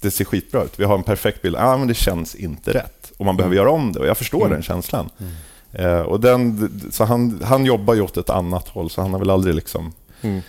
det 0.00 0.10
ser 0.10 0.24
skitbra 0.24 0.64
ut. 0.64 0.80
Vi 0.80 0.84
har 0.84 0.94
en 0.94 1.02
perfekt 1.02 1.42
bild. 1.42 1.56
Ah, 1.56 1.76
men 1.76 1.88
det 1.88 1.94
känns 1.94 2.34
inte 2.34 2.72
rätt. 2.72 2.95
Och 3.16 3.24
man 3.26 3.36
behöver 3.36 3.56
göra 3.56 3.70
om 3.70 3.92
det. 3.92 4.00
Och 4.00 4.06
jag 4.06 4.16
förstår 4.18 4.40
Mm. 4.40 4.50
den 4.50 4.62
känslan. 4.62 5.10
Eh, 5.72 6.00
och 6.00 6.20
den, 6.20 6.70
så 6.92 7.04
han, 7.04 7.40
han 7.44 7.64
jobbar 7.64 7.94
ju 7.94 8.00
åt 8.00 8.16
ett 8.16 8.30
annat 8.30 8.68
håll, 8.68 8.90
så 8.90 9.02
han 9.02 9.12
har 9.12 9.18
väl 9.18 9.30
aldrig 9.30 9.54
liksom... 9.54 9.92
Mm. 10.22 10.40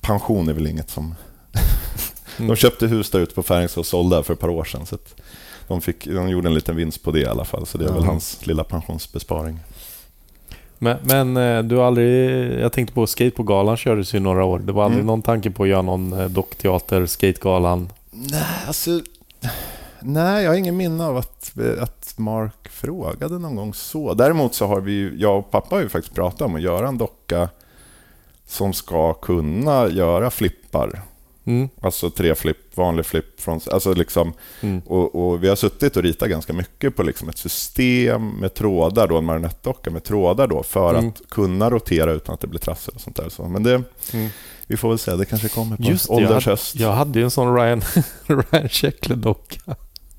Pension 0.00 0.48
är 0.48 0.52
väl 0.52 0.66
inget 0.66 0.90
som... 0.90 1.14
Mm. 2.38 2.48
De 2.48 2.56
köpte 2.56 2.86
hus 2.86 3.10
där 3.10 3.20
ute 3.20 3.34
på 3.34 3.42
Färingsö 3.42 3.80
och 3.80 3.86
sålde 3.86 4.22
för 4.22 4.32
ett 4.34 4.40
par 4.40 4.48
år 4.48 4.64
sedan. 4.64 4.86
Så 4.86 4.94
att 4.94 5.14
de, 5.68 5.80
fick, 5.80 6.04
de 6.06 6.28
gjorde 6.28 6.48
en 6.48 6.54
liten 6.54 6.76
vinst 6.76 7.02
på 7.02 7.10
det 7.10 7.20
i 7.20 7.26
alla 7.26 7.44
fall. 7.44 7.66
Så 7.66 7.78
det 7.78 7.84
är 7.84 7.92
väl 7.92 8.04
hans 8.04 8.46
lilla 8.46 8.64
pensionsbesparing. 8.64 9.58
Men, 10.78 10.96
men 11.02 11.36
eh, 11.36 11.62
du 11.62 11.76
har 11.76 11.84
aldrig... 11.86 12.40
Jag 12.60 12.72
tänkte 12.72 12.94
på 12.94 13.06
Skateboardgalan 13.06 13.76
kördes 13.76 14.14
ju 14.14 14.20
några 14.20 14.44
år. 14.44 14.58
Det 14.58 14.72
var 14.72 14.84
aldrig 14.84 14.96
Mm. 15.00 15.06
någon 15.06 15.22
tanke 15.22 15.50
på 15.50 15.62
att 15.62 15.68
göra 15.68 15.82
någon 15.82 16.12
eh, 16.12 16.26
dockteater, 16.28 17.06
Skategalan? 17.06 17.88
Nej, 18.10 18.42
alltså... 18.66 19.00
Nej, 20.00 20.44
jag 20.44 20.50
har 20.50 20.56
ingen 20.56 20.76
minne 20.76 21.04
av 21.06 21.16
att, 21.16 21.52
att 21.80 22.14
Mark 22.16 22.68
frågade 22.70 23.38
någon 23.38 23.56
gång 23.56 23.74
så. 23.74 24.14
Däremot 24.14 24.54
så 24.54 24.66
har 24.66 24.80
vi 24.80 24.92
ju, 24.92 25.14
jag 25.18 25.38
och 25.38 25.50
pappa 25.50 25.74
har 25.76 25.82
ju 25.82 25.88
faktiskt 25.88 26.14
pratat 26.14 26.40
om 26.40 26.54
att 26.54 26.62
göra 26.62 26.88
en 26.88 26.98
docka 26.98 27.48
som 28.46 28.72
ska 28.72 29.12
kunna 29.14 29.88
göra 29.88 30.30
flippar. 30.30 31.02
Mm. 31.44 31.68
Alltså 31.80 32.10
tre 32.10 32.34
flipp, 32.34 32.76
vanlig 32.76 33.06
flipp. 33.06 33.40
Från, 33.40 33.60
alltså 33.72 33.92
liksom, 33.94 34.32
Mm. 34.60 34.82
och, 34.86 35.14
och 35.14 35.44
vi 35.44 35.48
har 35.48 35.56
suttit 35.56 35.96
och 35.96 36.02
ritat 36.02 36.28
ganska 36.28 36.52
mycket 36.52 36.96
på 36.96 37.02
liksom 37.02 37.28
ett 37.28 37.38
system 37.38 38.28
med 38.28 38.54
trådar, 38.54 39.08
då, 39.08 39.18
en 39.18 39.24
marionettdocka 39.24 39.90
med 39.90 40.04
trådar 40.04 40.46
då, 40.46 40.62
för 40.62 40.94
Mm. 40.94 41.08
att 41.08 41.22
kunna 41.30 41.70
rotera 41.70 42.12
utan 42.12 42.34
att 42.34 42.40
det 42.40 42.46
blir 42.46 42.60
trassel 42.60 42.94
och 42.94 43.00
sånt 43.00 43.16
där. 43.16 43.28
Så, 43.28 43.48
men 43.48 43.62
det, 43.62 43.82
Mm. 44.12 44.28
vi 44.66 44.76
får 44.76 44.88
väl 44.88 44.98
se, 44.98 45.16
det 45.16 45.24
kanske 45.24 45.48
kommer 45.48 45.76
på 45.76 45.82
Just 45.82 46.10
ålderns 46.10 46.46
höst. 46.46 46.74
jag 46.76 46.92
hade 46.92 47.18
ju 47.18 47.24
en 47.24 47.30
sån 47.30 47.56
Ryan, 47.56 47.82
Ryan 48.26 48.68
Sheckler-docka. 48.68 49.76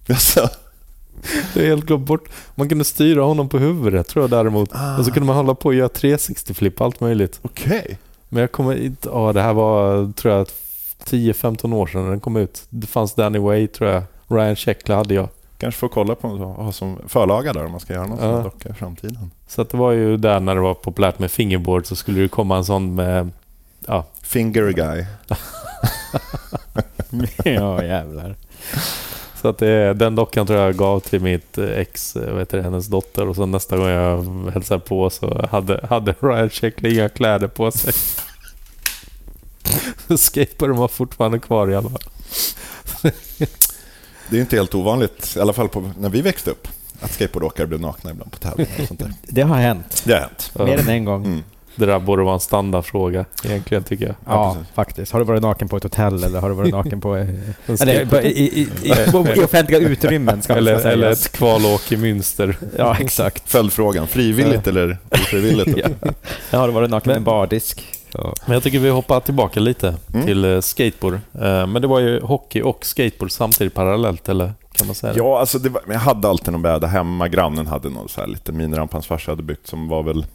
Jaså? 0.07 0.49
Det 1.53 1.61
är 1.63 1.67
helt 1.67 1.85
glömt 1.85 2.05
bort. 2.07 2.29
Man 2.55 2.69
kunde 2.69 2.83
styra 2.83 3.23
honom 3.23 3.49
på 3.49 3.57
huvudet 3.57 4.07
tror 4.07 4.23
jag 4.23 4.29
däremot. 4.29 4.69
Ah. 4.73 4.97
Och 4.97 5.05
så 5.05 5.11
kunde 5.11 5.27
man 5.27 5.35
hålla 5.35 5.55
på 5.55 5.65
och 5.69 5.75
göra 5.75 5.87
360-flipp 5.87 6.81
allt 6.81 6.99
möjligt. 6.99 7.39
Okej. 7.41 7.97
Men 8.29 8.41
jag 8.41 8.51
kommer 8.51 8.75
inte... 8.85 9.09
Ja, 9.09 9.33
det 9.33 9.41
här 9.41 9.53
var 9.53 10.11
tror 10.13 10.33
jag 10.33 10.47
10-15 11.05 11.73
år 11.73 11.87
sedan 11.87 12.09
den 12.09 12.19
kom 12.19 12.35
ut. 12.37 12.63
Det 12.69 12.87
fanns 12.87 13.13
Danny 13.15 13.39
Way 13.39 13.67
tror 13.67 13.89
jag. 13.89 14.03
Ryan 14.27 14.55
Sheckler 14.55 14.95
hade 14.95 15.13
jag. 15.13 15.29
Kanske 15.57 15.79
får 15.79 15.89
kolla 15.89 16.15
på 16.15 16.27
ha 16.27 16.71
som 16.71 16.97
förlaga 17.07 17.53
där 17.53 17.65
om 17.65 17.71
man 17.71 17.79
ska 17.79 17.93
göra 17.93 18.07
någon 18.07 18.17
Ja. 18.21 18.33
sån 18.33 18.43
docka 18.43 18.69
i 18.69 18.73
framtiden. 18.73 19.31
Så 19.47 19.61
att 19.61 19.69
det 19.69 19.77
var 19.77 19.91
ju 19.91 20.17
där 20.17 20.39
när 20.39 20.55
det 20.55 20.61
var 20.61 20.73
populärt 20.73 21.19
med 21.19 21.31
fingerboard 21.31 21.85
så 21.85 21.95
skulle 21.95 22.21
det 22.21 22.27
komma 22.27 22.57
en 22.57 22.65
sån 22.65 22.95
med... 22.95 23.31
Ja, 23.87 24.05
Finger 24.21 24.71
guy. 24.71 25.05
ja, 27.53 27.83
jävlar. 27.83 28.35
Så 29.47 29.51
att 29.51 29.57
det, 29.57 29.93
den 29.93 30.15
dockan 30.15 30.47
tror 30.47 30.59
jag 30.59 30.75
gav 30.75 30.99
till 30.99 31.21
mitt 31.21 31.57
ex, 31.57 32.15
vad 32.15 32.39
heter 32.39 32.57
det, 32.57 32.63
hennes 32.63 32.87
dotter. 32.87 33.27
Och 33.27 33.35
så 33.35 33.45
nästa 33.45 33.77
gång 33.77 33.87
jag 33.87 34.51
hälsade 34.53 34.79
på 34.79 35.09
så 35.09 35.47
hade, 35.51 35.87
hade 35.89 36.15
Ryan 36.19 36.49
Sheckler 36.49 36.93
inga 36.93 37.09
kläder 37.09 37.47
på 37.47 37.71
sig. 37.71 37.93
Skateboarden 40.17 40.77
var 40.77 40.87
fortfarande 40.87 41.39
kvar 41.39 41.69
i 41.71 41.75
alla 41.75 41.89
fall. 41.89 42.01
Det 44.29 44.37
är 44.37 44.41
inte 44.41 44.55
helt 44.55 44.75
ovanligt, 44.75 45.33
i 45.37 45.39
alla 45.39 45.53
fall 45.53 45.69
på, 45.69 45.91
när 45.99 46.09
vi 46.09 46.21
växte 46.21 46.51
upp, 46.51 46.67
att 47.01 47.11
skateboardåkare 47.11 47.67
blev 47.67 47.81
nakna 47.81 48.11
ibland 48.11 48.31
på 48.31 48.37
tävlingar. 48.37 49.13
Det 49.21 49.41
har 49.41 49.57
hänt. 49.57 50.01
Det 50.05 50.13
har 50.13 50.19
hänt. 50.19 50.51
Mer 50.55 50.79
än 50.79 50.89
en 50.89 51.05
gång. 51.05 51.25
Mm. 51.25 51.43
Det 51.77 51.85
där 51.85 51.99
borde 51.99 52.23
vara 52.23 52.33
en 52.33 52.39
standardfråga 52.39 53.25
egentligen 53.45 53.83
tycker 53.83 54.05
jag. 54.05 54.15
Ja, 54.25 54.31
Ja, 54.33 54.57
faktiskt. 54.75 55.11
Har 55.11 55.19
du 55.19 55.25
varit 55.25 55.41
naken 55.41 55.67
på 55.67 55.77
ett 55.77 55.83
hotell 55.83 56.23
eller 56.23 56.39
har 56.41 56.49
du 56.49 56.55
varit 56.55 56.71
naken 56.71 57.01
på... 57.01 57.15
eh, 57.17 57.27
eller, 57.81 58.25
i, 58.25 58.27
i, 58.29 58.61
i, 58.83 58.89
I 59.35 59.43
offentliga 59.43 59.79
utrymmen 59.79 60.41
ska 60.41 60.53
eller, 60.53 60.77
säga. 60.79 60.91
eller 60.93 61.11
ett 61.11 61.31
kvalåk 61.31 61.91
i 61.91 61.95
Münster. 61.95 62.55
Ja, 62.77 62.97
exakt. 62.99 63.49
Följdfrågan, 63.51 64.07
frivilligt 64.07 64.67
eller 64.67 64.97
ofrivilligt? 65.11 65.77
Ja. 66.51 66.57
Har 66.59 66.67
du 66.67 66.73
varit 66.73 66.89
naken 66.89 67.09
med 67.09 67.13
Men- 67.15 67.17
en 67.21 67.23
bardisk? 67.23 67.83
Men 68.45 68.53
jag 68.53 68.63
tycker 68.63 68.79
vi 68.79 68.89
hoppar 68.89 69.19
tillbaka 69.19 69.59
lite 69.59 69.95
Mm. 70.13 70.25
till 70.25 70.45
eh, 70.45 70.59
skateboard. 70.61 71.13
Eh, 71.13 71.67
Men 71.67 71.81
det 71.81 71.87
var 71.87 71.99
ju 71.99 72.19
hockey 72.21 72.61
och 72.61 72.85
skateboard 72.85 73.31
samtidigt 73.31 73.73
parallellt, 73.73 74.29
eller 74.29 74.53
kan 74.71 74.87
man 74.87 74.95
säga 74.95 75.13
det? 75.13 75.19
Ja, 75.19 75.39
alltså 75.39 75.59
det 75.59 75.69
var, 75.69 75.81
men 75.85 75.93
jag 75.93 76.01
hade 76.01 76.27
alltid 76.29 76.51
någon 76.51 76.61
bräda 76.61 76.87
hemma. 76.87 77.27
Grannen 77.27 77.67
hade 77.67 77.89
någon 77.89 78.09
så 78.09 78.21
här 78.21 78.27
liten 78.27 78.57
miniramp 78.57 78.93
hans 78.93 79.07
farsa 79.07 79.31
hade 79.31 79.43
byggt 79.43 79.67
som 79.67 79.87
var 79.87 80.03
väl... 80.03 80.25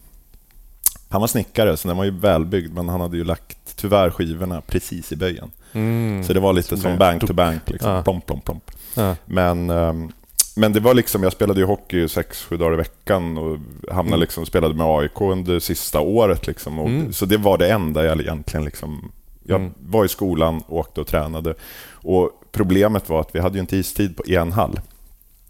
Han 1.12 1.20
var 1.20 1.28
snickare, 1.28 1.76
så 1.76 1.88
den 1.88 1.96
var 1.96 2.04
ju 2.04 2.10
välbyggd, 2.10 2.74
men 2.74 2.88
han 2.88 3.00
hade 3.00 3.16
ju 3.16 3.24
lagt 3.24 3.76
tyvärr 3.76 4.10
skivorna 4.10 4.60
precis 4.60 5.12
i 5.12 5.16
böjen. 5.16 5.50
Mm. 5.72 6.24
Så 6.24 6.32
det 6.32 6.40
var 6.40 6.52
lite 6.52 6.68
Som 6.68 6.78
som 6.80 6.98
bank 6.98 7.26
to 7.26 7.32
bank, 7.32 7.70
liksom. 7.70 7.90
Ja. 7.90 8.02
plomp, 8.02 8.26
plomp, 8.26 8.44
plomp. 8.44 8.70
Ja. 8.96 9.16
Men, 9.24 9.70
ehm, 9.70 10.12
men 10.56 10.72
det 10.72 10.80
var 10.80 10.94
liksom, 10.94 11.22
jag 11.22 11.32
spelade 11.32 11.60
ju 11.60 11.66
hockey 11.66 12.08
sex, 12.08 12.42
sju 12.42 12.56
dagar 12.56 12.72
i 12.72 12.76
veckan 12.76 13.38
och 13.38 13.58
hamnade 13.94 14.08
Mm. 14.16 14.20
liksom, 14.20 14.46
spelade 14.46 14.74
med 14.74 14.86
AIK 14.86 15.20
under 15.20 15.58
sista 15.60 16.00
året. 16.00 16.46
Liksom, 16.46 16.78
och, 16.78 16.88
Mm. 16.88 17.12
Så 17.12 17.26
det 17.26 17.36
var 17.36 17.58
det 17.58 17.70
enda 17.72 18.04
jag 18.04 18.20
egentligen 18.20 18.64
liksom... 18.64 19.12
Jag 19.44 19.60
Mm. 19.60 19.72
var 19.78 20.04
i 20.04 20.08
skolan, 20.08 20.62
åkte 20.68 21.00
och 21.00 21.06
tränade. 21.06 21.54
Och 21.92 22.30
problemet 22.52 23.08
var 23.08 23.20
att 23.20 23.34
vi 23.34 23.40
hade 23.40 23.54
ju 23.54 23.60
inte 23.60 23.76
istid 23.76 24.16
på 24.16 24.22
en 24.26 24.52
hall. 24.52 24.80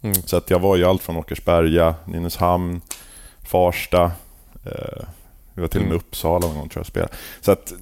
Mm. 0.01 0.15
Så 0.25 0.37
att 0.37 0.49
jag 0.49 0.59
var 0.59 0.75
ju 0.75 0.85
allt 0.85 1.01
från 1.03 1.17
Åkersberga, 1.17 1.95
Nynäshamn, 2.05 2.81
Farsta. 3.43 4.11
Eh, 4.65 5.03
vi 5.53 5.61
var 5.61 5.67
till 5.67 5.81
och 5.81 5.87
med 5.87 5.93
i 5.93 5.95
Mm. 5.95 6.05
Uppsala 6.07 6.47
någon 6.47 6.57
gång 6.57 6.69
tror 6.69 6.79
jag 6.79 6.87
spelade. 6.87 7.13
Så 7.41 7.51
att 7.51 7.73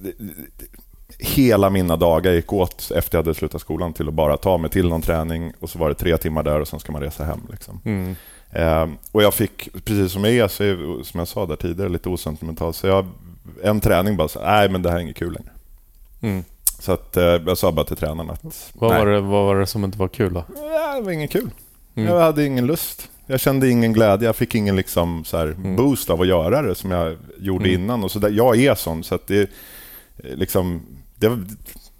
hela 1.18 1.70
mina 1.70 1.96
dagar 1.96 2.32
gick 2.32 2.52
åt 2.52 2.90
efter 2.94 3.18
jag 3.18 3.24
hade 3.24 3.34
slutat 3.34 3.60
skolan 3.60 3.92
till 3.92 4.08
att 4.08 4.14
bara 4.14 4.36
ta 4.36 4.58
mig 4.58 4.70
till 4.70 4.88
någon 4.88 5.02
träning 5.02 5.52
och 5.60 5.70
så 5.70 5.78
var 5.78 5.88
det 5.88 5.94
tre 5.94 6.16
timmar 6.16 6.42
där 6.42 6.60
och 6.60 6.68
sen 6.68 6.80
ska 6.80 6.92
man 6.92 7.02
resa 7.02 7.24
hem. 7.24 7.40
Liksom. 7.50 7.80
Mm. 7.84 8.16
Eh, 8.50 8.88
och 9.12 9.22
jag 9.22 9.34
fick, 9.34 9.84
precis 9.84 10.12
som 10.12 10.24
jag 10.24 10.32
är, 10.34 10.48
så 10.48 10.64
är, 10.64 11.02
som 11.02 11.18
jag 11.18 11.28
sa 11.28 11.46
där 11.46 11.56
tidigare, 11.56 11.88
lite 11.88 12.08
osentimental. 12.08 12.74
Så 12.74 12.86
jag, 12.86 13.06
en 13.62 13.80
träning 13.80 14.16
bara 14.16 14.28
så 14.28 14.40
nej 14.40 14.68
men 14.68 14.82
det 14.82 14.90
här 14.90 14.96
är 14.96 15.00
inget 15.00 15.16
kul 15.16 15.32
längre. 15.32 15.50
Mm. 16.20 16.44
Så 16.78 16.92
att, 16.92 17.16
eh, 17.16 17.24
jag 17.24 17.58
sa 17.58 17.72
bara 17.72 17.86
till 17.86 17.96
tränaren 17.96 18.30
att 18.30 18.72
Vad, 18.72 18.90
nej, 18.90 18.98
var 18.98 19.06
det, 19.06 19.20
vad 19.20 19.44
var 19.44 19.56
det 19.56 19.66
som 19.66 19.84
inte 19.84 19.98
var 19.98 20.08
kul 20.08 20.34
då? 20.34 20.44
Ja, 20.56 20.94
det 20.96 21.02
var 21.02 21.12
inget 21.12 21.30
kul. 21.30 21.50
Mm. 21.94 22.08
Jag 22.08 22.20
hade 22.20 22.44
ingen 22.46 22.66
lust. 22.66 23.10
Jag 23.26 23.40
kände 23.40 23.68
ingen 23.70 23.92
glädje. 23.92 24.28
Jag 24.28 24.36
fick 24.36 24.54
ingen 24.54 24.76
liksom 24.76 25.24
så 25.24 25.36
Mm. 25.38 25.76
boost 25.76 26.10
av 26.10 26.20
att 26.20 26.26
göra 26.26 26.62
det 26.62 26.74
som 26.74 26.90
jag 26.90 27.16
gjorde 27.38 27.68
Mm. 27.68 27.82
innan. 27.82 28.04
Och 28.04 28.10
så 28.10 28.18
där, 28.18 28.30
jag 28.30 28.60
är 28.60 28.74
sån, 28.74 29.04
så 29.04 29.14
att 29.14 29.26
det, 29.26 29.40
eh, 29.40 30.36
liksom, 30.36 30.82
det, 31.16 31.28
var- 31.28 31.44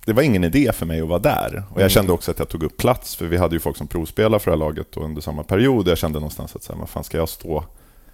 det 0.05 0.12
var 0.12 0.23
ingen 0.23 0.45
idé 0.45 0.73
för 0.75 0.87
mig 0.87 1.01
att 1.01 1.09
vara 1.09 1.18
där. 1.18 1.62
Och 1.68 1.77
jag 1.77 1.81
Mm. 1.81 1.89
kände 1.91 2.12
också 2.12 2.31
att 2.31 2.39
jag 2.39 2.49
tog 2.49 2.62
upp 2.62 2.77
plats, 2.77 3.16
för 3.16 3.27
vi 3.27 3.37
hade 3.37 3.55
ju 3.57 3.61
folk 3.61 3.77
som 3.77 3.87
provspelade 3.87 4.39
för 4.39 4.51
det 4.51 4.57
här 4.57 4.59
laget 4.64 4.97
under 4.97 5.20
samma 5.23 5.43
period. 5.43 5.89
Jag 5.89 5.99
kände 5.99 6.18
någonstans 6.18 6.57
att 6.57 6.62
så 6.62 6.73
här, 6.73 6.81
vad 6.81 6.89
fan 6.89 7.05
ska 7.05 7.18
jag 7.18 7.29
stå? 7.29 7.64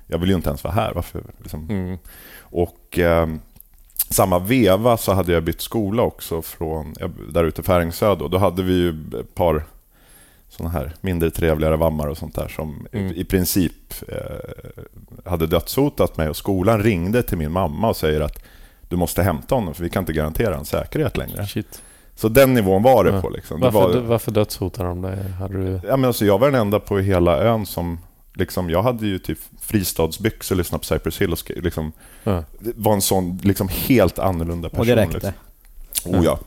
Jag 0.06 0.18
vill 0.18 0.28
ju 0.28 0.34
inte 0.34 0.48
ens 0.48 0.64
vara 0.64 0.74
här. 0.74 0.92
Varför? 0.94 1.22
Liksom. 1.42 1.70
Mm. 1.70 1.98
Och 2.40 2.98
eh, 2.98 3.28
samma 4.10 4.38
veva 4.38 4.96
så 4.96 5.12
hade 5.12 5.32
jag 5.32 5.44
bytt 5.44 5.60
skola 5.60 6.02
också 6.02 6.42
från 6.42 6.94
jag- 6.98 7.12
där 7.32 7.44
ute 7.44 7.60
i 7.60 7.64
Färingsö. 7.64 8.14
Då. 8.14 8.28
då 8.28 8.38
hade 8.38 8.62
vi 8.62 8.72
ju 8.74 8.88
ett 9.20 9.34
par 9.34 9.64
såna 10.48 10.68
här 10.68 10.92
mindre 11.00 11.30
trevligare 11.30 11.76
vammar 11.76 12.06
och 12.06 12.18
sånt 12.18 12.34
där 12.34 12.48
som 12.48 12.86
Mm. 12.92 13.12
i 13.16 13.24
princip 13.24 13.72
eh, 14.08 15.30
hade 15.30 15.46
dödshotat 15.46 16.16
mig. 16.16 16.28
Och 16.28 16.36
skolan 16.36 16.82
ringde 16.82 17.22
till 17.22 17.38
min 17.38 17.52
mamma 17.52 17.88
och 17.88 17.96
säger 17.96 18.20
att 18.20 18.42
du 18.88 18.96
måste 18.96 19.22
hämta 19.22 19.54
honom 19.54 19.74
för 19.74 19.82
vi 19.82 19.90
kan 19.90 20.02
inte 20.02 20.12
garantera 20.12 20.54
hans 20.54 20.68
säkerhet 20.68 21.16
längre. 21.16 21.46
Shit. 21.46 21.82
Så 22.14 22.28
den 22.28 22.54
nivån 22.54 22.82
var 22.82 23.04
det 23.04 23.10
Ja. 23.10 23.20
på. 23.20 23.30
Liksom. 23.30 23.60
Det 23.60 23.70
Varför, 23.70 24.00
var, 24.00 24.06
varför 24.06 24.30
dödshotar 24.32 24.84
de 24.84 25.02
dig? 25.02 25.30
Hade 25.30 25.54
du... 25.54 25.80
ja, 25.88 25.96
men 25.96 26.04
alltså, 26.04 26.24
jag 26.24 26.38
var 26.38 26.50
den 26.50 26.60
enda 26.60 26.80
på 26.80 26.98
hela 26.98 27.38
ön 27.38 27.66
som... 27.66 27.98
Liksom, 28.34 28.70
jag 28.70 28.82
hade 28.82 29.06
ju 29.06 29.18
typ 29.18 29.38
fristadsbyxor, 29.60 30.56
lyssnade 30.56 30.78
på 30.80 30.84
Cypress 30.84 31.20
Hill 31.20 31.32
och 31.32 31.50
liksom, 31.56 31.92
Ja. 32.24 32.44
det 32.58 32.72
var 32.76 32.92
en 32.92 33.00
sån 33.00 33.40
liksom, 33.42 33.68
helt 33.68 34.18
annorlunda 34.18 34.68
person. 34.68 34.80
Och 34.80 34.86
det 34.86 34.96
räckte. 34.96 35.34
Liksom. 35.92 36.14
Oh 36.14 36.24
ja. 36.24 36.38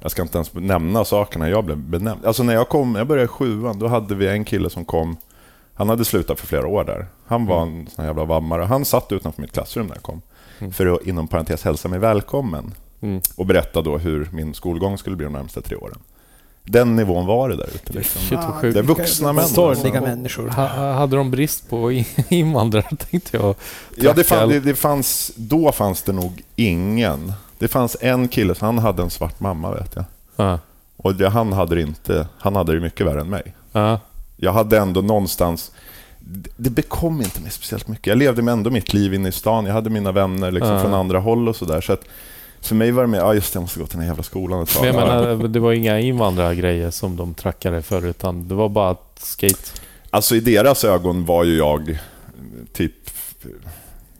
Jag 0.00 0.10
ska 0.10 0.22
inte 0.22 0.38
ens 0.38 0.54
nämna 0.54 1.04
sakerna 1.04 1.48
jag 1.48 1.64
blev 1.64 1.78
benämnd. 1.78 2.26
Alltså 2.26 2.42
när 2.42 2.54
jag 2.54 2.68
kom, 2.68 2.94
jag 2.94 3.06
började 3.06 3.24
i 3.24 3.28
sjuan, 3.28 3.78
då 3.78 3.86
hade 3.88 4.14
vi 4.14 4.28
en 4.28 4.44
kille 4.44 4.70
som 4.70 4.84
kom. 4.84 5.16
Han 5.74 5.88
hade 5.88 6.04
slutat 6.04 6.40
för 6.40 6.46
flera 6.46 6.66
år 6.66 6.84
där. 6.84 7.06
Han 7.26 7.46
var 7.46 7.62
en 7.62 7.86
sån 7.94 8.02
här 8.02 8.06
jävla 8.10 8.24
vammare. 8.24 8.62
Han 8.64 8.84
satt 8.84 9.12
utanför 9.12 9.42
mitt 9.42 9.52
klassrum 9.52 9.86
när 9.86 9.94
jag 9.94 10.02
kom. 10.02 10.22
Mm. 10.58 10.72
För 10.72 10.86
att 10.86 11.06
inom 11.06 11.28
parentes 11.28 11.64
hälsa 11.64 11.88
mig 11.88 11.98
välkommen. 11.98 12.74
Mm. 13.00 13.20
och 13.36 13.46
berätta 13.46 13.82
då 13.82 13.98
hur 13.98 14.28
min 14.32 14.54
skolgång 14.54 14.98
skulle 14.98 15.16
bli 15.16 15.24
de 15.24 15.32
närmaste 15.32 15.62
tre 15.62 15.76
åren. 15.76 15.98
Den 16.64 16.96
nivån 16.96 17.26
var 17.26 17.48
det 17.48 17.56
där 17.56 17.68
ute. 17.74 17.92
Liksom. 17.92 18.20
Shit 18.22 18.38
vad. 18.62 18.72
Det 18.72 18.78
är 18.78 18.82
vuxna 18.82 19.32
män. 19.32 19.44
Sorgliga 19.44 20.00
människor. 20.00 20.48
Ha, 20.48 20.66
ha- 20.66 20.92
hade 20.92 21.16
de 21.16 21.30
brist 21.30 21.70
på 21.70 21.92
in- 21.92 22.04
invandrare 22.28 22.96
tänkte 23.10 23.36
jag. 23.36 23.54
Ja, 23.96 24.12
det, 24.12 24.24
fann, 24.24 24.48
det, 24.48 24.60
det 24.60 24.74
fanns, 24.74 25.32
då 25.36 25.72
fanns 25.72 26.02
det 26.02 26.12
nog 26.12 26.42
ingen. 26.56 27.32
Det 27.58 27.68
fanns 27.68 27.96
en 28.00 28.28
kille, 28.28 28.54
så 28.54 28.64
han 28.66 28.78
hade 28.78 29.02
en 29.02 29.10
svart 29.10 29.40
mamma 29.40 29.70
vet 29.74 29.96
jag. 29.96 30.04
Ja. 30.36 30.58
Och 30.96 31.14
det, 31.14 31.28
han 31.28 31.52
hade 31.52 31.74
det 31.74 31.80
inte, 31.82 32.26
han 32.38 32.56
hade 32.56 32.74
det 32.74 32.80
mycket 32.80 33.06
värre 33.06 33.20
än 33.20 33.30
mig. 33.30 33.54
Ja. 33.72 34.00
Jag 34.36 34.52
hade 34.52 34.78
ändå 34.78 35.00
någonstans... 35.00 35.72
Det 36.56 36.70
bekom 36.70 37.22
inte 37.22 37.40
mig 37.40 37.50
speciellt 37.50 37.88
mycket. 37.88 38.06
Jag 38.06 38.18
levde 38.18 38.42
med 38.42 38.52
ändå 38.52 38.70
mitt 38.70 38.92
liv 38.94 39.14
inne 39.14 39.28
i 39.28 39.32
stan. 39.32 39.66
Jag 39.66 39.72
hade 39.72 39.90
mina 39.90 40.12
vänner 40.12 40.50
liksom 40.50 40.72
Ja. 40.74 40.80
från 40.82 40.94
andra 40.94 41.18
håll 41.18 41.48
och 41.48 41.56
sådär. 41.56 41.80
Så 41.80 41.92
att 41.92 42.04
för 42.60 42.74
mig 42.74 42.90
var 42.90 43.02
det 43.02 43.08
mer, 43.08 43.18
ja 43.18 43.34
just 43.34 43.52
det, 43.52 43.56
jag 43.56 43.62
måste 43.62 43.80
gå 43.80 43.86
till 43.86 43.92
den 43.96 44.00
här 44.00 44.08
jävla 44.08 44.22
skolan 44.22 44.62
ett 44.62 44.68
tag. 44.74 44.84
Men 44.84 44.94
menar, 44.94 45.48
det 45.48 45.60
var 45.60 45.72
inga 45.72 46.00
invandrargrejer 46.00 46.90
som 46.90 47.16
de 47.16 47.34
trackade 47.34 47.82
för 47.82 48.06
utan 48.06 48.48
det 48.48 48.54
var 48.54 48.68
bara 48.68 48.96
skate. 49.18 49.70
Alltså 50.10 50.36
i 50.36 50.40
deras 50.40 50.84
ögon 50.84 51.24
var 51.24 51.44
ju 51.44 51.56
jag 51.56 51.98
typ 52.72 52.92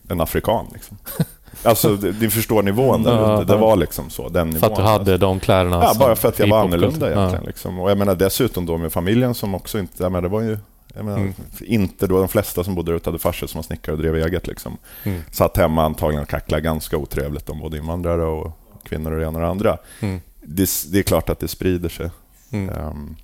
en 0.09 0.20
afrikan. 0.20 0.66
Liksom. 0.72 0.97
Alltså, 1.62 1.96
det- 1.96 2.20
ni 2.20 2.30
förstår 2.30 2.62
nivån 2.62 3.02
där 3.02 3.12
Ja. 3.16 3.44
Det 3.44 3.52
ja. 3.52 3.59
var 3.59 3.76
liksom 3.76 4.11
så, 4.11 4.28
den 4.28 4.46
nivån. 4.50 4.61
För 4.61 4.66
att 4.66 4.76
du 4.76 4.82
hade 4.82 5.18
de 5.18 5.40
kläderna. 5.40 5.80
Ja, 5.82 5.94
bara 5.98 6.16
för 6.16 6.28
att 6.28 6.38
jag 6.38 6.46
var 6.48 6.61
annorlunda 6.61 7.12
egentligen. 7.12 7.44
Liksom. 7.44 7.78
Och 7.80 7.90
jag 7.90 7.98
menar 7.98 8.14
dessutom 8.14 8.66
då 8.66 8.78
med 8.78 8.92
familjen 8.92 9.34
som 9.34 9.54
också 9.54 9.78
inte... 9.78 10.02
Jag 10.02 10.12
menar, 10.12 10.22
det 10.22 10.28
var 10.28 10.40
ju... 10.42 10.59
Menar, 10.94 11.16
Mm. 11.18 11.34
Inte 11.61 12.06
då 12.06 12.18
de 12.18 12.28
flesta 12.28 12.64
som 12.64 12.74
bodde 12.74 12.90
där 12.92 12.96
ute 12.96 13.09
hade 13.11 13.18
farsor 13.18 13.46
som 13.46 13.59
var 13.59 13.62
snickare 13.62 13.96
och 13.96 14.02
drev 14.02 14.16
eget. 14.16 14.46
Liksom. 14.46 14.76
Mm. 15.04 15.22
Satt 15.32 15.56
hemma 15.56 15.84
antagligen 15.84 16.22
och 16.22 16.28
kacklade 16.28 16.62
ganska 16.62 16.96
otrevligt 16.96 17.48
om 17.50 17.61
både 17.61 17.76
invandrare 17.78 18.24
och 18.24 18.52
kvinnor 18.84 19.12
och 19.12 19.18
det 19.20 19.26
ena 19.26 19.38
och 19.38 19.44
det 19.44 19.50
andra. 19.50 19.78
Mm. 20.00 20.20
Det, 20.42 20.68
det 20.92 20.98
är 20.98 21.02
klart 21.02 21.28
att 21.28 21.38
det 21.40 21.48
sprider 21.48 21.88
sig. 21.88 22.11
Ehm, 22.52 23.16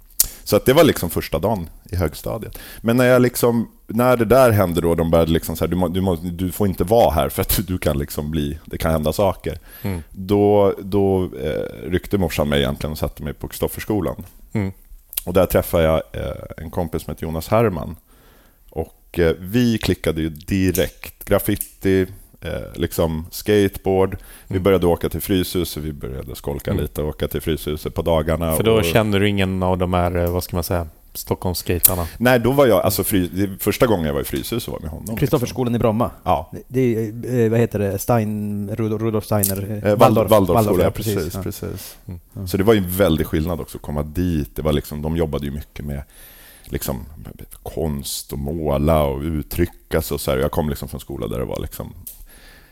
så 0.45 0.57
att 0.57 0.67
det 0.67 0.73
var 0.73 0.85
liksom 0.85 1.11
första 1.11 1.39
dagen 1.39 1.69
i 1.91 1.97
högstadiet. 1.97 2.59
Men 2.81 2.97
när, 2.97 3.05
jag 3.05 3.23
liksom, 3.23 3.69
när 3.87 4.17
det 4.17 4.25
där 4.25 4.51
hände 4.51 4.81
då, 4.81 4.95
de 4.95 5.11
började 5.11 5.33
liksom 5.33 5.57
så 5.57 5.65
här, 5.65 5.71
du, 5.71 5.77
må, 5.77 5.89
du, 5.89 6.01
må, 6.01 6.15
du 6.15 6.53
får 6.53 6.67
inte 6.69 6.85
vara 6.85 7.11
här 7.11 7.29
för 7.29 7.43
att 7.43 7.61
du 7.67 7.79
kan 7.79 7.99
liksom 7.99 8.31
bli, 8.31 8.59
det 8.65 8.79
kan 8.79 8.93
hända 8.93 9.13
saker. 9.13 9.59
Mm. 9.83 10.03
Då, 10.11 10.75
då 10.83 11.25
eh, 11.25 11.91
ryckte 11.91 12.19
morsan 12.19 12.49
mig 12.49 12.61
egentligen 12.61 12.93
och 12.93 12.99
satte 12.99 13.23
mig 13.23 13.35
på 13.35 13.49
Kristofferskolan. 13.49 14.25
Mm. 14.53 14.73
Och 15.27 15.33
där 15.33 15.47
träffade 15.47 15.85
jag 15.85 16.03
eh, 16.13 16.33
en 16.57 16.71
kompis 16.71 17.03
som 17.03 17.11
heter 17.11 17.27
Jonas 17.27 17.49
Herman. 17.49 17.97
Och 18.71 19.19
eh, 19.19 19.33
vi 19.39 19.79
klickade 19.79 20.21
ju 20.21 20.29
direkt. 20.29 21.25
Graffiti, 21.25 22.07
eh, 22.41 22.51
liksom 22.75 23.27
skateboard. 23.31 24.17
Vi 24.47 24.55
Mm. 24.55 24.63
började 24.63 24.87
åka 24.87 25.09
till 25.09 25.21
Fryshuset, 25.21 25.83
vi 25.83 25.93
började 25.93 26.37
skolka 26.37 26.71
Mm. 26.71 26.83
lite 26.83 27.03
och 27.03 27.09
åka 27.09 27.29
till 27.29 27.41
Fryshuset 27.41 27.95
på 27.95 28.03
dagarna. 28.03 28.57
För 28.57 28.63
då 28.63 28.73
och, 28.75 28.85
känner 28.85 29.21
du 29.21 29.29
ingen 29.29 29.63
av 29.63 29.79
de 29.79 29.95
här, 29.95 30.17
eh, 30.17 30.31
vad 30.31 30.45
ska 30.45 30.57
man 30.57 30.65
säga, 30.65 30.87
Stockholmsskaterna? 31.15 32.07
Nej, 32.19 32.39
då 32.39 32.53
var 32.53 32.67
jag, 32.67 32.83
alltså 32.83 33.05
fri, 33.05 33.31
det, 33.33 33.63
första 33.63 33.87
gången 33.87 34.07
jag 34.07 34.15
var 34.15 34.21
i 34.21 34.25
Fryshuset 34.25 34.73
var 34.73 34.81
med 34.81 34.91
honom. 34.91 35.17
Kristofferskolan 35.17 35.75
i 35.75 35.79
Bromma. 35.79 36.11
Ja, 36.25 36.51
Det 36.69 36.81
är, 36.81 37.45
eh, 37.45 37.51
vad 37.51 37.61
heter 37.61 37.79
det, 37.79 37.99
Stein, 37.99 38.71
Rudolf, 38.77 39.25
Steiner? 39.25 39.81
eh, 39.85 39.97
Waldorf, 39.97 40.31
Waldorfskola, 40.31 40.79
ja, 40.79 40.85
ja, 40.85 40.91
precis. 40.91 41.35
ja. 41.35 41.43
precis. 41.43 41.97
Mm. 42.07 42.49
Så 42.49 42.57
det 42.57 42.65
var 42.65 42.75
ju 42.75 42.79
en 42.79 42.91
väldig 42.97 43.27
skillnad 43.27 43.61
också 43.61 43.79
att 43.79 43.83
komma 43.83 44.03
dit. 44.03 44.57
Det 44.57 44.63
var 44.63 44.73
liksom, 44.73 45.03
de 45.03 45.17
jobbade 45.17 45.47
ju 45.47 45.53
mycket 45.53 45.85
med 45.85 46.03
liksom, 46.65 47.07
konst 47.63 48.33
och 48.33 48.39
måla 48.39 49.03
och 49.03 49.21
uttrycka 49.21 50.03
sig. 50.03 50.15
Och 50.15 50.21
så 50.21 50.31
här. 50.31 50.39
Jag 50.39 50.51
kom 50.51 50.69
liksom 50.69 50.89
från 50.89 51.01
skola 51.01 51.27
där 51.29 51.39
det 51.39 51.45
var 51.45 51.61
liksom, 51.61 51.95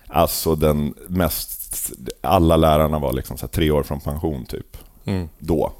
alltså 0.06 0.54
den 0.54 0.94
mest... 1.08 1.90
Alla 2.20 2.56
lärarna 2.56 2.98
var 2.98 3.12
liksom 3.12 3.36
så 3.38 3.46
här 3.46 3.50
tre 3.50 3.70
år 3.70 3.82
från 3.82 4.00
pension, 4.00 4.44
typ. 4.44 4.76
Mm. 5.04 5.28
Då. 5.38 5.72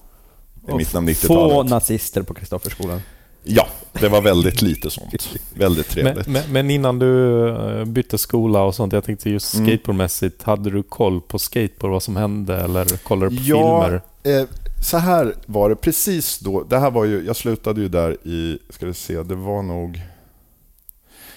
I 0.69 0.75
mitten 0.75 1.09
av 1.09 1.15
Få 1.15 1.27
90-talet. 1.27 1.71
nazister 1.71 2.23
på 2.23 2.35
Kristofferskolan. 2.35 3.01
Ja, 3.45 3.67
det 3.93 4.09
var 4.09 4.21
väldigt 4.23 4.63
lite 4.63 4.91
sånt. 4.91 5.29
Väldigt 5.55 5.89
trevligt. 5.89 6.27
Men, 6.27 6.33
men, 6.33 6.53
men 6.53 6.71
innan 6.71 6.99
du 6.99 7.49
eh, 7.49 7.85
bytte 7.85 8.19
skola 8.19 8.63
och 8.63 8.75
sånt, 8.75 8.93
jag 8.93 9.05
tänkte 9.05 9.31
just 9.31 9.55
Mm. 9.55 9.67
skateboardmässigt, 9.67 10.43
hade 10.43 10.71
du 10.71 10.83
koll 10.83 11.21
på 11.21 11.39
skateboard, 11.39 11.91
vad 11.93 12.03
som 12.03 12.17
hände 12.17 12.57
eller 12.57 12.97
kollade 13.05 13.31
du 13.31 13.37
på 13.37 13.43
Ja, 13.47 13.83
filmer? 13.85 14.03
Eh, 14.41 14.49
så 14.85 14.97
här 14.99 15.35
var 15.47 15.69
det 15.69 15.77
precis 15.77 16.39
då. 16.39 16.63
Det 16.63 16.79
här 16.79 16.91
var 16.91 17.05
ju, 17.05 17.25
jag 17.27 17.37
slutade 17.37 17.81
ju 17.81 17.89
där 17.89 18.17
i, 18.27 18.59
ska 18.71 18.87
vi 18.87 18.95
se, 18.95 19.23
det 19.23 19.35
var 19.35 19.63
nog... 19.63 20.01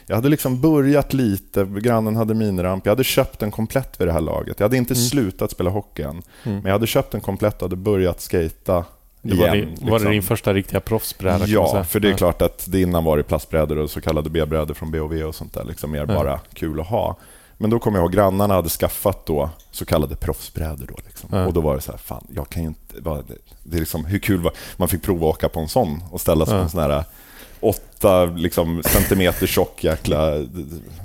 Jag 0.08 0.16
hade 0.16 0.30
liksom 0.30 0.62
börjat 0.62 1.14
lite, 1.14 1.64
grannen 1.82 2.16
hade 2.16 2.34
miniramp. 2.34 2.86
Jag 2.86 2.92
hade 2.92 3.04
köpt 3.04 3.44
en 3.44 3.52
komplett 3.52 4.02
vid 4.02 4.08
det 4.08 4.12
här 4.12 4.22
laget. 4.22 4.60
Jag 4.60 4.66
hade 4.66 4.78
inte 4.78 4.94
Mm. 4.94 5.06
slutat 5.06 5.52
spela 5.52 5.70
hockey 5.70 6.02
än. 6.02 6.10
Mm. 6.10 6.24
Men 6.44 6.66
jag 6.66 6.72
hade 6.72 6.88
köpt 6.88 7.14
en 7.14 7.22
komplett 7.22 7.56
och 7.56 7.62
hade 7.62 7.76
börjat 7.76 8.22
skata 8.22 8.86
Det 9.28 9.36
var, 9.36 9.56
igen. 9.56 9.76
din, 9.76 9.78
var 9.82 9.92
det 9.92 9.94
liksom. 9.94 10.12
din 10.12 10.24
första 10.24 10.54
riktiga 10.54 10.80
proffsbräda? 10.80 11.46
Ja, 11.48 11.84
för 11.84 12.00
det 12.00 12.08
är 12.08 12.12
Ja. 12.12 12.18
klart 12.18 12.42
att 12.42 12.66
det 12.68 12.82
innan 12.82 13.04
var 13.04 13.18
det 13.18 13.24
plastbrädor 13.24 13.78
och 13.78 13.90
så 13.90 14.02
kallade 14.02 14.30
B-brädor 14.30 14.74
från 14.74 14.92
BOV 14.92 15.14
och 15.14 15.36
sånt 15.36 15.54
där. 15.54 15.64
Liksom 15.64 15.92
mer 15.92 16.00
Ja. 16.00 16.06
bara 16.06 16.40
kul 16.54 16.80
att 16.80 16.88
ha. 16.88 17.18
Men 17.58 17.70
då 17.70 17.80
kommer 17.80 17.98
jag 17.98 18.04
ihåg 18.04 18.12
grannarna 18.14 18.54
hade 18.54 18.70
skaffat 18.70 19.26
då 19.26 19.50
så 19.72 19.86
kallade 19.86 20.16
proffsbrädor. 20.16 20.86
Då 20.88 20.96
liksom. 21.08 21.30
Ja. 21.32 21.46
Och 21.46 21.54
då 21.54 21.62
var 21.62 21.76
det 21.76 21.82
så 21.82 21.92
här, 21.92 22.00
fan, 22.00 22.28
jag 22.36 22.50
kan 22.50 22.62
ju 22.64 22.68
inte... 22.68 23.24
Det 23.64 23.76
är 23.78 23.80
liksom, 23.80 24.06
hur 24.06 24.20
kul 24.20 24.42
var 24.42 24.54
Man 24.78 24.88
fick 24.88 25.04
prova 25.04 25.30
att 25.30 25.36
åka 25.36 25.50
på 25.50 25.60
en 25.60 25.68
sån 25.70 26.04
och 26.12 26.22
ställa 26.22 26.46
sig 26.46 26.56
på 26.58 26.62
en 26.64 26.70
sån 26.70 26.80
här 26.82 27.04
åtta 27.60 28.26
liksom, 28.26 28.82
centimeter 28.86 29.48
tjock 29.48 29.84
jäkla 29.84 30.32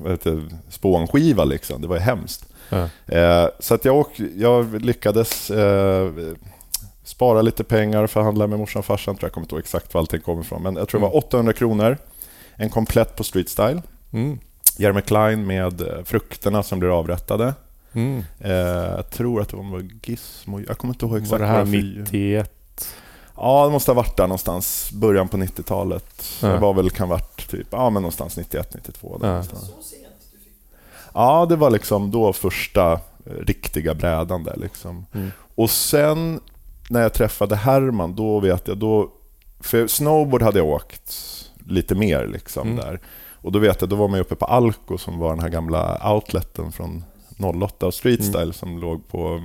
vad 0.03 0.11
heter, 0.13 0.31
det, 0.31 0.43
spånskiva. 0.69 1.45
Liksom. 1.45 1.81
Det 1.83 1.89
var 1.89 1.97
ju 1.97 2.03
hemskt. 2.03 2.47
Eh, 3.07 3.47
så 3.59 3.75
att 3.75 3.85
jag, 3.85 3.97
åk, 3.97 4.21
jag 4.37 4.83
lyckades 4.85 5.51
eh, 5.51 6.11
spara 7.11 7.43
lite 7.43 7.65
pengar 7.65 8.07
förhandla 8.07 8.47
med 8.47 8.59
morsan 8.59 8.81
och 8.81 8.87
farsan. 8.87 9.17
Tror 9.17 9.27
jag 9.29 9.33
kommer 9.33 9.45
inte 9.45 9.55
ihåg 9.55 9.61
exakt 9.61 9.95
var 9.95 10.01
allting 10.01 10.21
kommer 10.21 10.41
ifrån. 10.43 10.63
Men 10.63 10.77
jag 10.77 10.89
tror 10.89 11.01
det 11.01 11.07
var 11.07 11.17
800 11.17 11.53
kronor. 11.53 11.97
En 12.55 12.71
komplett 12.71 13.17
på 13.17 13.25
Street 13.25 13.49
Style. 13.49 13.83
Mm. 14.13 14.39
Jeremy 14.79 15.01
Klein 15.01 15.47
med 15.47 15.81
eh, 15.81 16.05
frukterna 16.05 16.63
som 16.63 16.79
blir 16.79 16.99
avrättade. 16.99 17.55
Mm. 17.93 18.25
Eh, 18.39 18.51
jag 18.97 19.11
tror 19.11 19.41
att 19.41 19.49
det 19.49 19.57
var 19.57 19.89
Gizmo. 20.03 20.61
Jag 20.69 20.79
kommer 20.79 20.95
inte 20.95 21.07
ihåg 21.07 21.17
exakt. 21.17 21.31
Var 21.33 21.39
det 21.39 21.47
här 21.47 21.59
vad 21.59 21.69
för- 21.69 21.77
91? 21.77 22.57
Ja, 23.37 23.65
det 23.65 23.73
måste 23.73 23.91
ha 23.91 23.97
varit 23.97 24.17
där 24.17 24.27
någonstans. 24.27 24.91
Början 24.93 25.29
på 25.29 25.37
90-talet. 25.37 26.25
Ja. 26.43 26.49
Det 26.49 26.59
var 26.59 26.75
väl 26.75 26.91
kan 26.91 27.09
varit 27.09 27.51
typ, 27.51 27.67
ja 27.71 27.91
men 27.91 28.03
någonstans 28.03 28.37
91, 28.37 28.75
92. 28.75 29.19
Där 29.19 29.29
Ja. 29.37 29.43
Ja, 31.15 31.47
det 31.49 31.57
var 31.57 31.71
liksom 31.71 32.11
då 32.11 32.33
första 32.33 32.93
eh, 32.93 32.99
riktiga 33.47 33.95
brädan 33.95 34.45
där 34.45 34.57
liksom. 34.57 35.07
Mm. 35.15 35.31
Och 35.55 35.71
sen 35.71 36.41
när 36.91 37.03
jag 37.03 37.13
träffade 37.13 37.57
Herman, 37.57 38.15
då 38.15 38.41
vet 38.41 38.69
jag, 38.69 38.79
då... 38.79 39.13
För 39.61 39.87
snowboard 39.87 40.43
hade 40.43 40.59
jag 40.59 40.69
åkt 40.69 41.17
lite 41.67 41.95
mer 41.95 42.27
liksom 42.27 42.69
Mm. 42.69 42.77
där. 42.81 43.01
Och 43.43 43.53
då 43.53 43.59
vet 43.59 43.81
jag, 43.81 43.91
då 43.91 43.97
var 43.97 44.09
man 44.09 44.21
uppe 44.21 44.35
på 44.35 44.45
Alko 44.45 44.99
som 44.99 45.19
var 45.19 45.31
den 45.31 45.41
här 45.41 45.49
gamla 45.49 46.13
outleten 46.15 46.73
från 46.73 47.05
08 47.39 47.87
och 47.87 47.95
Street 47.95 48.35
Mm. 48.35 48.53
Som 48.53 48.79
låg 48.79 49.09
på 49.09 49.41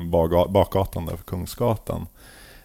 bakgatan 0.49 1.05
där 1.05 1.15
för 1.15 1.23
Kungsgatan. 1.23 2.07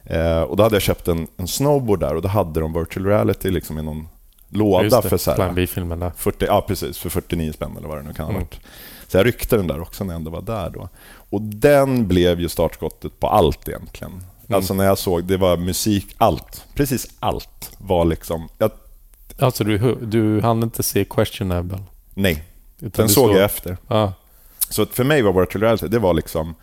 Eh, 0.05 0.41
och 0.43 0.57
då 0.57 0.63
hade 0.63 0.75
jag 0.75 0.83
köpt 0.83 1.09
en, 1.09 1.27
en 1.37 1.49
snowboard 1.49 2.01
där 2.01 2.15
och 2.17 2.23
då 2.23 2.29
hade 2.29 2.61
de 2.61 2.73
virtual 2.73 3.07
reality 3.07 3.51
liksom 3.51 3.79
i 3.79 3.83
någon 3.83 4.09
låda 4.49 5.01
det, 5.01 5.09
för 5.09 5.17
så 5.17 5.31
här, 5.31 5.39
där. 5.39 6.11
40, 6.17 6.45
ja, 6.49 6.65
precis. 6.69 6.99
För 6.99 7.11
49 7.11 7.53
spänn 7.53 7.77
eller 7.77 7.89
vad 7.89 7.99
det 7.99 8.03
nu 8.03 8.13
kan 8.13 8.25
ha 8.25 8.31
Mm. 8.33 8.43
varit. 8.43 8.61
Så 9.09 9.17
jag 9.17 9.27
ryckte 9.27 9.57
den 9.57 9.67
där 9.67 9.81
också 9.81 10.05
när 10.05 10.13
jag 10.15 10.19
ändå 10.19 10.31
var 10.31 10.43
där 10.43 10.71
då. 10.71 10.89
Och 11.31 11.43
den 11.43 12.09
blev 12.09 12.41
ju 12.41 12.49
startskottet 12.49 13.21
på 13.21 13.29
allt 13.29 13.69
egentligen. 13.69 14.25
Mm. 14.51 14.57
Alltså 14.57 14.75
när 14.75 14.85
jag 14.85 14.99
såg, 14.99 15.25
det 15.25 15.37
var 15.37 15.57
musik, 15.57 16.15
allt. 16.19 16.65
Precis 16.75 17.09
allt 17.21 17.73
var 17.79 18.05
liksom... 18.05 18.49
Jag, 18.59 18.71
Alltså 19.39 19.65
du, 19.65 19.95
du 19.95 20.41
hann 20.41 20.63
inte 20.63 20.83
se 20.83 21.05
Questionable? 21.05 21.79
nej, 22.15 22.45
Utan 22.81 23.03
den 23.03 23.09
såg 23.09 23.31
jag 23.31 23.45
efter. 23.45 23.77
Ja. 23.89 24.13
Så 24.69 24.87
för 24.87 25.05
mig 25.05 25.23
var 25.23 25.41
virtual 25.41 25.63
reality, 25.63 25.89
det 25.89 25.99
var 25.99 26.15
liksom... 26.15 26.55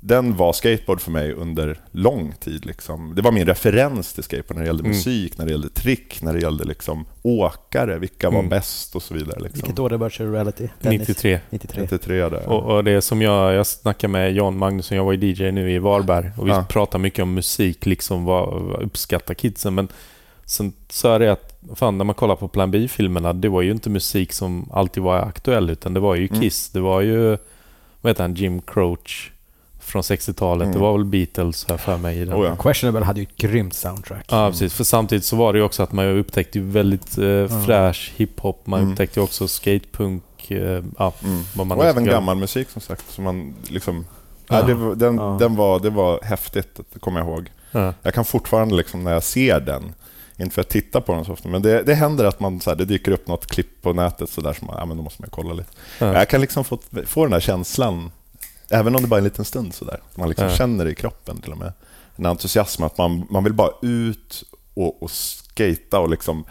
Den 0.00 0.36
var 0.36 0.52
skateboard 0.52 1.00
för 1.00 1.10
mig 1.10 1.32
under 1.32 1.80
lång 1.90 2.32
tid. 2.40 2.66
Liksom. 2.66 3.12
Det 3.14 3.22
var 3.22 3.32
min 3.32 3.46
referens 3.46 4.12
till 4.12 4.22
skateboard 4.24 4.56
när 4.56 4.62
det 4.62 4.66
gällde 4.66 4.82
Mm. 4.82 4.90
musik, 4.96 5.38
när 5.38 5.44
det 5.46 5.50
gällde 5.52 5.68
trick, 5.68 6.22
när 6.22 6.32
det 6.34 6.40
gällde 6.40 6.64
liksom 6.64 7.04
åkare, 7.22 7.98
vilka 7.98 8.30
var 8.30 8.38
Mm. 8.38 8.48
bäst 8.50 8.96
och 8.96 9.02
så 9.02 9.14
vidare. 9.14 9.40
Liksom. 9.40 9.52
Vilket 9.60 9.78
år 9.78 9.92
är 9.92 9.98
virtual 9.98 10.32
reality? 10.32 10.68
Dennis? 10.80 11.00
93. 11.08 11.40
93. 11.50 11.82
93 11.82 12.28
där. 12.28 12.48
Och, 12.48 12.76
och 12.76 12.84
det 12.84 13.00
som 13.02 13.22
jag, 13.22 13.54
jag 13.54 13.66
snackade 13.66 14.10
med 14.12 14.32
Jan 14.34 14.58
Magnusson, 14.58 14.96
jag 14.96 15.04
var 15.04 15.12
ju 15.12 15.18
DJ 15.32 15.50
nu 15.52 15.72
i 15.72 15.78
Varberg 15.78 16.30
och 16.36 16.46
vi 16.46 16.50
Ja. 16.50 16.64
pratar 16.68 16.98
mycket 16.98 17.22
om 17.22 17.34
musik, 17.34 17.86
liksom 17.86 18.24
vad, 18.24 18.62
vad 18.62 18.82
uppskattar 18.82 19.34
kidsen. 19.34 19.74
Men 19.74 19.88
sen 20.44 20.72
sa 20.88 21.12
jag 21.12 21.20
det 21.20 21.32
att, 21.32 21.60
fan 21.74 21.98
när 21.98 22.04
man 22.04 22.14
kollar 22.14 22.36
på 22.36 22.48
Plan 22.48 22.70
B-filmerna, 22.70 23.32
det 23.32 23.48
var 23.48 23.62
ju 23.62 23.70
inte 23.70 23.90
musik 23.90 24.32
som 24.32 24.70
alltid 24.72 25.02
var 25.02 25.18
aktuell, 25.18 25.70
utan 25.70 25.94
det 25.94 26.00
var 26.00 26.14
ju 26.14 26.26
Mm. 26.28 26.40
Kiss, 26.40 26.70
det 26.70 26.80
var 26.80 27.00
ju, 27.00 27.28
vad 28.00 28.10
heter 28.10 28.22
han, 28.24 28.34
Jim 28.34 28.60
Croce 28.60 29.30
från 29.86 30.02
60-talet. 30.02 30.64
Mm. 30.64 30.74
Det 30.74 30.78
var 30.82 30.92
väl 30.92 31.04
Beatles 31.04 31.66
här 31.68 31.76
för 31.76 31.96
mig 31.96 32.18
i 32.18 32.24
den. 32.24 32.34
Oh 32.36 32.46
ja. 32.46 32.56
Questionable 32.56 33.04
hade 33.04 33.20
ju 33.20 33.24
ett 33.26 33.36
grymt 33.36 33.74
soundtrack. 33.74 34.24
Ja, 34.30 34.50
precis. 34.50 34.74
För 34.74 34.84
samtidigt 34.84 35.24
så 35.24 35.36
var 35.36 35.52
det 35.52 35.58
ju 35.58 35.64
också 35.64 35.82
att 35.82 35.92
man 35.92 36.06
upptäckte 36.06 36.58
ju 36.58 36.64
väldigt 36.64 37.18
eh, 37.18 37.64
fräsch 37.66 38.12
hiphop. 38.16 38.66
Man 38.66 38.80
Mm. 38.80 38.92
upptäckte 38.92 39.20
ju 39.20 39.24
också 39.24 39.48
skatepunk. 39.48 40.22
Eh, 40.50 40.58
ja, 40.98 41.12
Mm. 41.24 41.42
vad 41.54 41.66
man 41.66 41.78
Och 41.78 41.84
nu 41.84 41.90
även 41.90 42.04
ska- 42.04 42.12
gammal 42.12 42.36
musik 42.36 42.70
som 42.70 42.82
sagt. 42.82 43.10
Som 43.10 43.24
man 43.24 43.54
liksom 43.68 44.06
Ja, 44.48 44.62
det, 44.62 44.74
var- 44.74 44.94
den, 44.94 45.16
Ja. 45.16 45.36
den 45.40 45.56
var, 45.56 45.80
det 45.80 45.90
var 45.90 46.20
häftigt, 46.22 46.80
det 46.92 46.98
kommer 46.98 47.20
jag 47.20 47.28
ihåg. 47.28 47.50
Ja. 47.72 47.92
Jag 48.02 48.14
kan 48.14 48.24
fortfarande 48.24 48.74
liksom 48.74 49.04
när 49.04 49.12
jag 49.12 49.22
ser 49.22 49.60
den, 49.60 49.94
inte 50.36 50.54
för 50.54 50.60
att 50.60 50.68
titta 50.68 51.00
på 51.00 51.12
den 51.14 51.24
så 51.24 51.32
ofta, 51.32 51.48
men 51.48 51.62
det, 51.62 51.82
det 51.82 51.94
händer 51.94 52.24
att 52.24 52.40
man, 52.40 52.60
så 52.60 52.70
här, 52.70 52.76
det 52.76 52.84
dyker 52.84 53.12
upp 53.12 53.28
något 53.28 53.46
klipp 53.46 53.82
på 53.82 53.92
nätet 53.92 54.30
så 54.30 54.40
där 54.40 54.52
som 54.52 54.66
man, 54.66 54.76
ja, 54.78 54.84
men 54.84 54.96
då 54.96 55.02
måste 55.02 55.22
man 55.22 55.30
kolla 55.30 55.52
lite. 55.52 55.70
Ja. 55.98 56.12
Jag 56.14 56.28
kan 56.28 56.40
liksom 56.40 56.64
få, 56.64 56.78
få 57.06 57.22
den 57.24 57.30
där 57.32 57.40
känslan, 57.40 58.10
även 58.70 58.96
om 58.96 59.02
det 59.02 59.08
bara 59.08 59.16
är 59.16 59.20
en 59.20 59.24
liten 59.24 59.44
stund 59.44 59.74
så 59.74 59.84
där. 59.84 60.00
Man 60.14 60.28
liksom 60.28 60.48
Ja. 60.48 60.54
känner 60.54 60.84
det 60.84 60.90
i 60.90 60.94
kroppen 60.94 61.36
till 61.40 61.52
och 61.52 61.58
med. 61.58 61.72
En 62.16 62.26
entusiasm 62.26 62.82
att 62.84 62.98
man, 62.98 63.26
man 63.30 63.44
vill 63.44 63.52
bara 63.52 63.70
ut 63.82 64.44
och, 64.74 65.02
och 65.02 65.10
skata 65.10 66.00
och 66.00 66.08
liksom 66.10 66.44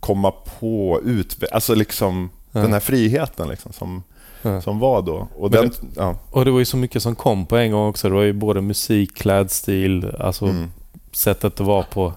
komma 0.00 0.30
på, 0.30 1.00
ut, 1.04 1.36
alltså 1.52 1.74
liksom 1.74 2.30
Ja. 2.52 2.60
den 2.60 2.72
här 2.72 2.80
friheten 2.80 3.48
liksom 3.48 3.72
som, 3.72 4.02
Ja. 4.42 4.60
som 4.62 4.78
var 4.78 5.02
då. 5.02 5.28
Och 5.36 5.50
den, 5.50 5.70
ja, 5.96 6.18
Och 6.30 6.44
det 6.44 6.50
var 6.50 6.58
ju 6.58 6.64
så 6.64 6.76
mycket 6.76 7.02
som 7.02 7.14
kom 7.16 7.46
på 7.46 7.56
en 7.56 7.70
gång 7.70 7.88
också. 7.88 8.08
Det 8.08 8.14
var 8.14 8.22
ju 8.22 8.32
både 8.32 8.60
musik, 8.60 9.16
klädstil, 9.16 10.12
alltså 10.18 10.44
mm, 10.46 10.70
sättet 11.12 11.60
att 11.60 11.66
vara 11.66 11.82
på. 11.82 12.08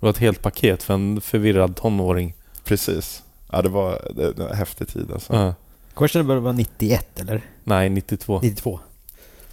Det 0.00 0.06
var 0.06 0.10
ett 0.10 0.18
helt 0.18 0.42
paket 0.42 0.82
för 0.82 0.94
en 0.94 1.20
förvirrad 1.20 1.76
tonåring. 1.76 2.34
precis. 2.64 3.22
Ja, 3.52 3.62
det 3.62 3.68
var, 3.68 4.00
det, 4.16 4.32
det 4.32 4.42
var 4.42 4.50
en 4.50 4.56
häftig 4.56 4.88
tid 4.88 5.10
alltså. 5.12 5.34
Ja. 5.36 5.54
Kursen 5.94 6.26
började 6.26 6.44
vara 6.44 6.52
91 6.52 7.20
eller? 7.20 7.42
Nej, 7.64 7.88
92. 7.90 8.40
92? 8.42 8.80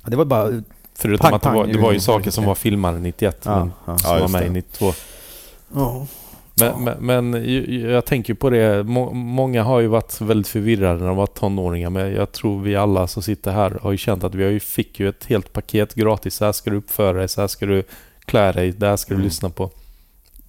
Ja, 0.04 0.10
det 0.10 0.16
var 0.16 0.26
bara... 0.26 0.62
Förutom 0.96 1.24
Pang, 1.26 1.34
att 1.36 1.42
det 1.42 1.50
var, 1.50 1.68
det 1.68 1.80
var 1.80 1.92
ju 1.92 2.00
saker 2.00 2.32
som 2.32 2.46
var 2.46 2.56
filmade 2.56 3.00
91 3.00 3.42
Ja, 3.46 3.60
men 3.60 3.72
ja. 3.86 3.98
som 3.98 4.16
Ja, 4.16 4.20
var 4.20 4.28
med 4.28 4.42
i 4.42 4.46
det. 4.46 4.52
92. 4.54 4.94
Ja. 5.76 6.08
Men, 6.56 6.84
men, 6.84 7.32
men 7.32 7.44
jag 7.92 8.06
tänker 8.06 8.34
på 8.34 8.50
det. 8.50 8.84
Må, 8.84 9.14
många 9.14 9.64
har 9.64 9.80
ju 9.80 9.88
varit 9.88 10.22
väldigt 10.22 10.48
förvirrade 10.48 11.00
när 11.00 11.08
de 11.08 11.16
var 11.18 11.28
tonåringar. 11.28 11.90
Men 11.90 12.14
jag 12.14 12.32
tror 12.32 12.62
vi 12.62 12.76
alla 12.76 13.08
som 13.08 13.24
sitter 13.24 13.52
här 13.52 13.78
har 13.82 13.92
ju 13.92 13.98
känt 13.98 14.24
att 14.24 14.36
vi 14.36 14.44
har 14.44 14.52
ju, 14.52 14.60
fick 14.60 15.00
ju 15.00 15.10
ett 15.10 15.26
helt 15.26 15.54
paket 15.54 15.94
gratis. 15.96 16.36
Så 16.36 16.46
här 16.46 16.52
ska 16.52 16.70
du 16.70 16.76
uppföra 16.78 17.14
dig, 17.18 17.28
så 17.28 17.42
här 17.42 17.48
ska 17.48 17.66
du 17.66 17.84
klä 18.26 18.52
dig, 18.52 18.72
det 18.72 18.88
här 18.88 18.98
ska 18.98 19.10
du 19.10 19.16
Mm. 19.16 19.26
lyssna 19.26 19.50
på. 19.50 19.70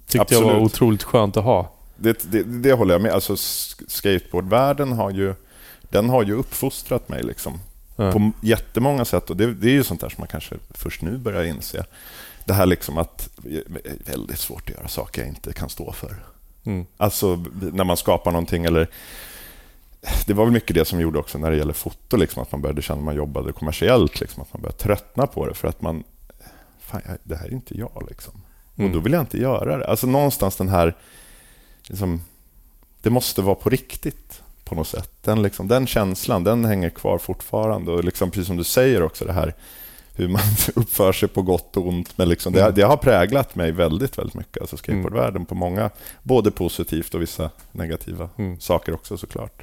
Tyckte 0.08 0.34
jag 0.34 0.40
var 0.42 0.50
Absolut. 0.50 0.72
otroligt 0.72 1.02
skönt 1.02 1.36
att 1.36 1.44
ha. 1.44 1.70
Det, 1.96 2.32
det, 2.32 2.42
det 2.42 2.72
håller 2.72 2.94
jag 2.94 3.02
med. 3.02 3.12
Alltså, 3.12 3.32
sk- 3.34 3.82
skateboardvärlden 3.88 4.92
har 4.92 5.10
ju, 5.10 5.34
den 5.80 6.08
har 6.08 6.22
ju 6.24 6.32
uppfostrat 6.32 7.08
mig 7.08 7.22
liksom, 7.22 7.60
På 7.96 8.30
jättemånga 8.40 9.04
sätt. 9.04 9.30
Och 9.30 9.36
det, 9.36 9.54
det 9.54 9.66
är 9.66 9.72
ju 9.72 9.84
sånt 9.84 10.00
där 10.00 10.08
som 10.08 10.20
man 10.20 10.28
kanske 10.28 10.56
först 10.70 11.02
nu 11.02 11.18
börjar 11.18 11.44
inse. 11.44 11.84
Det 12.44 12.52
här 12.52 12.66
liksom 12.66 12.98
att 12.98 13.28
det 13.36 13.56
är 13.56 13.64
väldigt 14.10 14.38
svårt 14.38 14.70
att 14.70 14.76
göra 14.76 14.88
saker 14.88 15.20
jag 15.20 15.28
inte 15.28 15.52
kan 15.52 15.68
stå 15.68 15.92
för. 15.92 16.24
Mm. 16.64 16.86
Alltså 16.96 17.44
när 17.72 17.84
man 17.84 17.96
skapar 17.96 18.32
någonting 18.32 18.64
eller 18.64 18.88
det 20.26 20.34
var 20.34 20.44
väl 20.44 20.52
mycket 20.52 20.74
det 20.74 20.84
som 20.84 21.00
gjorde 21.00 21.18
också 21.18 21.38
när 21.38 21.50
det 21.50 21.56
gäller 21.56 21.72
foto, 21.72 22.16
liksom, 22.16 22.42
att 22.42 22.52
man 22.52 22.60
började 22.60 22.82
känna 22.82 22.96
när 22.96 23.04
man 23.04 23.16
jobbade 23.16 23.52
kommersiellt, 23.52 24.20
liksom, 24.20 24.42
att 24.42 24.52
man 24.52 24.62
började 24.62 24.78
tröttna 24.78 25.26
på 25.26 25.46
det 25.46 25.54
för 25.54 25.68
att 25.68 25.82
man, 25.82 26.04
fan, 26.80 27.02
det 27.22 27.36
här 27.36 27.46
är 27.46 27.52
inte 27.52 27.78
jag. 27.78 28.06
Liksom. 28.08 28.32
Mm. 28.76 28.90
Och 28.90 28.96
då 28.96 29.00
vill 29.00 29.12
jag 29.12 29.22
inte 29.22 29.38
göra 29.38 29.76
det. 29.76 29.86
Alltså 29.86 30.06
någonstans 30.06 30.56
den 30.56 30.68
här, 30.68 30.96
liksom, 31.88 32.20
det 33.02 33.10
måste 33.10 33.42
vara 33.42 33.54
på 33.54 33.70
riktigt 33.70 34.23
på 34.64 34.74
något 34.74 34.88
sätt. 34.88 35.10
Den, 35.22 35.42
liksom, 35.42 35.68
den 35.68 35.86
känslan, 35.86 36.44
den 36.44 36.64
hänger 36.64 36.90
kvar 36.90 37.18
fortfarande. 37.18 37.92
Och 37.92 38.04
liksom, 38.04 38.30
precis 38.30 38.46
som 38.46 38.56
du 38.56 38.64
säger 38.64 39.02
också 39.02 39.24
det 39.24 39.32
här, 39.32 39.54
hur 40.14 40.28
man 40.28 40.42
uppför 40.74 41.12
sig 41.12 41.28
på 41.28 41.42
gott 41.42 41.76
och 41.76 41.88
ont. 41.88 42.18
Men 42.18 42.28
liksom, 42.28 42.52
det, 42.52 42.60
Mm. 42.62 42.74
det 42.74 42.82
har 42.82 42.96
präglat 42.96 43.54
mig 43.54 43.72
väldigt, 43.72 44.18
väldigt 44.18 44.34
mycket. 44.34 44.60
Alltså 44.60 44.76
skateboardvärlden 44.76 45.44
på 45.46 45.54
många, 45.54 45.90
både 46.22 46.50
positivt 46.50 47.14
och 47.14 47.22
vissa 47.22 47.50
negativa 47.72 48.28
Mm. 48.38 48.60
saker 48.60 48.94
också 48.94 49.16
såklart. 49.16 49.62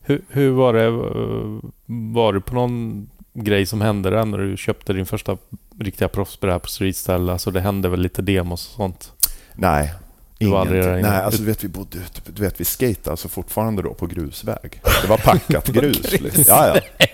Hur, 0.00 0.22
hur 0.28 0.50
var 0.50 0.72
det? 0.72 0.84
eh, 0.84 1.70
Var 2.14 2.32
du 2.32 2.40
på 2.40 2.54
någon 2.54 3.08
grej 3.34 3.66
som 3.66 3.80
hände 3.80 4.10
där 4.10 4.24
när 4.24 4.38
du 4.38 4.56
köpte 4.56 4.92
din 4.92 5.06
första 5.06 5.36
riktiga 5.78 6.08
proffsbräda 6.08 6.58
på 6.58 6.68
streetstyle? 6.68 7.32
Alltså 7.32 7.50
det 7.50 7.60
hände 7.60 7.88
väl 7.88 8.00
lite 8.00 8.22
demos 8.22 8.68
och 8.68 8.74
sånt? 8.74 9.12
Nej. 9.54 9.92
Du 10.40 10.50
var 10.50 10.60
aldrig 10.60 10.82
ingenting. 10.82 11.02
Nej, 11.10 11.20
alltså, 11.20 11.40
du 11.40 11.46
vet, 11.46 11.64
vi 11.64 11.68
bodde 11.68 11.98
ute, 11.98 12.20
du 12.32 12.42
vet, 12.42 12.60
vi 12.60 12.64
skejtade 12.64 13.10
alltså 13.10 13.28
fortfarande 13.28 13.82
då 13.82 13.94
på 13.94 14.06
grusväg. 14.06 14.80
Det 15.02 15.08
var 15.08 15.18
packat 15.18 15.66
grus. 15.72 16.20
liksom. 16.20 16.44
Ja, 16.46 16.74
ja. 16.74 17.06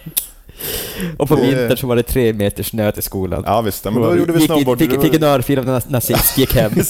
Och 1.17 1.29
på 1.29 1.37
vintern 1.37 1.77
så 1.77 1.87
var 1.87 1.97
det 1.97 2.03
tre 2.03 2.33
meter 2.33 2.63
snö 2.63 2.93
till 2.93 3.03
skolan. 3.03 3.43
ja 3.47 3.61
visst. 3.61 3.85
Men 3.85 3.95
då 3.95 4.17
gjorde 4.17 4.33
vi 4.33 4.41
snowboard. 4.47 4.79
Fick, 4.79 5.03
fick 5.03 5.15
en 5.15 5.23
örfil 5.23 5.59
av 5.59 5.69
en 5.69 5.81
nazist, 5.89 6.39
gick 6.39 6.55
hem. 6.55 6.73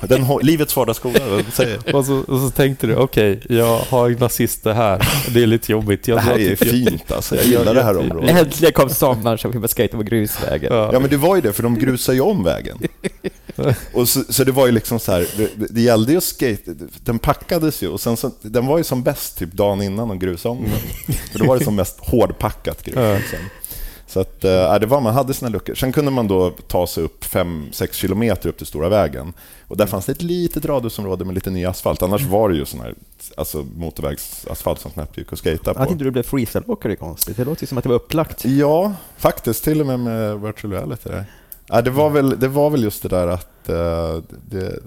Den, 0.00 0.26
livets 0.42 0.76
vardagsskola, 0.76 1.18
säger 1.52 1.94
Och 1.96 2.06
så, 2.06 2.16
och 2.28 2.40
så 2.40 2.50
tänkte 2.50 2.86
du, 2.86 2.96
okej, 2.96 3.40
jag 3.48 3.78
har 3.78 4.10
nazister 4.10 4.72
här. 4.72 5.08
Det 5.34 5.42
är 5.42 5.46
lite 5.46 5.72
jobbigt. 5.72 6.08
Jag 6.08 6.18
Det 6.18 6.22
här 6.22 6.38
är 6.38 6.56
fint 6.56 7.12
alltså. 7.12 7.36
Jag 7.36 7.44
gillar 7.44 7.74
det 7.74 7.82
här 7.82 7.96
området. 7.98 8.30
Äntligen 8.30 8.72
kom 8.72 8.88
sommaren 8.88 9.38
så 9.38 9.48
vi 9.48 9.58
bara 9.58 9.68
skejta 9.68 9.96
på 9.96 10.02
grusvägen. 10.02 10.72
Ja. 10.74 10.90
Ja 10.92 11.00
men 11.00 11.10
det 11.10 11.16
var 11.16 11.36
ju 11.36 11.42
det, 11.42 11.52
för 11.52 11.62
de 11.62 11.78
grusade 11.78 12.16
ju 12.16 12.22
om 12.22 12.44
vägen. 12.44 12.78
Och 13.92 14.08
så, 14.08 14.20
så 14.28 14.44
det 14.44 14.52
var 14.52 14.66
ju 14.66 14.72
liksom 14.72 14.98
så 14.98 15.12
här, 15.12 15.26
det, 15.36 15.66
det 15.70 15.80
gällde 15.80 16.12
ju 16.12 16.20
skate, 16.20 16.74
den 17.04 17.18
packades 17.18 17.82
ju 17.82 17.88
och 17.88 18.00
sen 18.00 18.16
så, 18.16 18.30
den 18.42 18.66
var 18.66 18.78
ju 18.78 18.84
som 18.84 19.02
bäst 19.02 19.38
typ 19.38 19.52
dagen 19.52 19.82
innan 19.82 20.08
de 20.08 20.18
grusade 20.18 20.52
om 20.52 20.64
den. 20.64 21.16
För 21.32 21.38
då 21.38 21.44
var 21.44 21.58
det 21.58 21.64
som 21.64 21.76
mest 21.76 21.96
hårdpackat 22.00 22.45
grus. 22.84 22.96
Ja. 22.96 23.14
Liksom. 23.14 23.38
Så 24.06 24.20
att, 24.20 24.44
äh, 24.44 24.74
det 24.78 24.86
var, 24.86 25.00
man 25.00 25.14
hade 25.14 25.34
sina 25.34 25.48
luckor. 25.48 25.74
Sen 25.74 25.92
kunde 25.92 26.10
man 26.10 26.28
då 26.28 26.50
ta 26.50 26.86
sig 26.86 27.04
upp 27.04 27.24
5-6 27.24 27.92
kilometer 27.92 28.48
upp 28.48 28.56
till 28.58 28.66
stora 28.66 28.88
vägen. 28.88 29.32
Och 29.68 29.76
där 29.76 29.86
fanns 29.86 30.06
det 30.06 30.12
ett 30.12 30.22
litet 30.22 30.64
radhusområde 30.64 31.24
med 31.24 31.34
lite 31.34 31.50
ny 31.50 31.64
asfalt. 31.64 32.02
Annars 32.02 32.22
var 32.22 32.48
det 32.48 32.56
ju 32.56 32.64
sån 32.64 32.80
här 32.80 32.94
alltså, 33.36 33.66
motorvägsasfalt 33.76 34.80
som 34.80 34.90
knappt 34.90 35.18
gick 35.18 35.32
att 35.32 35.38
skata 35.38 35.74
på. 35.74 35.80
Att 35.80 35.90
inte 35.90 36.04
du 36.04 36.10
blev 36.10 36.22
freestyle-åkare 36.22 36.96
konstigt. 36.96 37.36
Det 37.36 37.44
låter 37.44 37.62
ju 37.62 37.66
som 37.66 37.78
att 37.78 37.84
det 37.84 37.88
var 37.88 37.96
upplagt. 37.96 38.44
Ja, 38.44 38.94
faktiskt. 39.16 39.64
Till 39.64 39.80
och 39.80 39.86
med 39.86 40.00
med 40.00 40.40
virtual 40.40 40.72
reality. 40.72 41.10
Där. 41.10 41.24
Ja, 41.66 41.82
det, 41.82 41.90
var 41.90 42.10
väl, 42.10 42.40
det 42.40 42.48
var 42.48 42.70
väl 42.70 42.82
just 42.82 43.02
det 43.02 43.08
där 43.08 43.26
att... 43.28 43.68
eh, 43.68 44.22
det, 44.50 44.78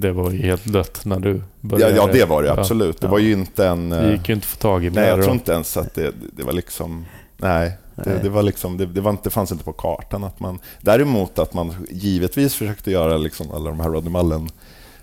Det 0.00 0.12
var 0.12 0.30
ju 0.30 0.42
helt 0.42 0.64
dött 0.72 1.04
när 1.04 1.18
du 1.20 1.30
ja, 1.36 1.42
började. 1.60 1.96
ja, 1.96 2.08
det 2.12 2.24
var 2.24 2.42
det 2.42 2.48
Ja. 2.48 2.54
absolut. 2.60 3.00
Det 3.00 3.06
Ja. 3.06 3.10
var 3.10 3.18
ju 3.18 3.32
inte 3.32 3.66
en... 3.66 3.90
Det 3.90 3.98
eh, 3.98 4.10
gick 4.12 4.28
ju 4.28 4.34
inte 4.34 4.44
att 4.44 4.48
få 4.50 4.56
tag 4.56 4.84
i 4.84 4.90
nej, 4.90 5.08
jag 5.08 5.22
tror 5.22 5.34
inte 5.34 5.52
ens 5.52 5.76
att 5.76 5.94
det, 5.94 6.12
det 6.36 6.42
var 6.42 6.52
liksom... 6.52 7.04
Nej, 7.36 7.72
det, 7.96 8.02
Nej. 8.10 8.18
det, 8.22 8.28
var 8.28 8.42
liksom, 8.42 8.76
det, 8.76 8.86
det, 8.86 9.00
var 9.00 9.10
inte, 9.10 9.22
det 9.24 9.30
fanns 9.30 9.52
inte 9.52 9.64
på 9.64 9.72
kartan. 9.72 10.24
Att 10.24 10.40
man, 10.40 10.58
däremot 10.80 11.38
att 11.38 11.54
man 11.54 11.86
givetvis 11.90 12.54
försökte 12.54 12.90
göra 12.90 13.16
liksom 13.16 13.50
alla 13.50 13.70
de 13.70 13.80
här 13.80 13.88
Rodney 13.88 14.12
Mullen 14.12 14.48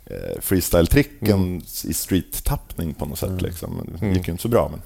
eh, 0.06 0.40
freestyle-tricken 0.42 1.32
Mm. 1.34 1.62
i 1.86 1.94
street-tappning 1.94 2.94
på 2.94 3.06
något 3.06 3.20
sätt. 3.20 3.30
Mm. 3.30 3.44
Liksom. 3.46 3.88
Det 4.00 4.06
Mm. 4.06 4.18
gick 4.18 4.28
ju 4.28 4.32
inte 4.32 4.42
så 4.42 4.48
bra. 4.50 4.72
Men, 4.72 4.80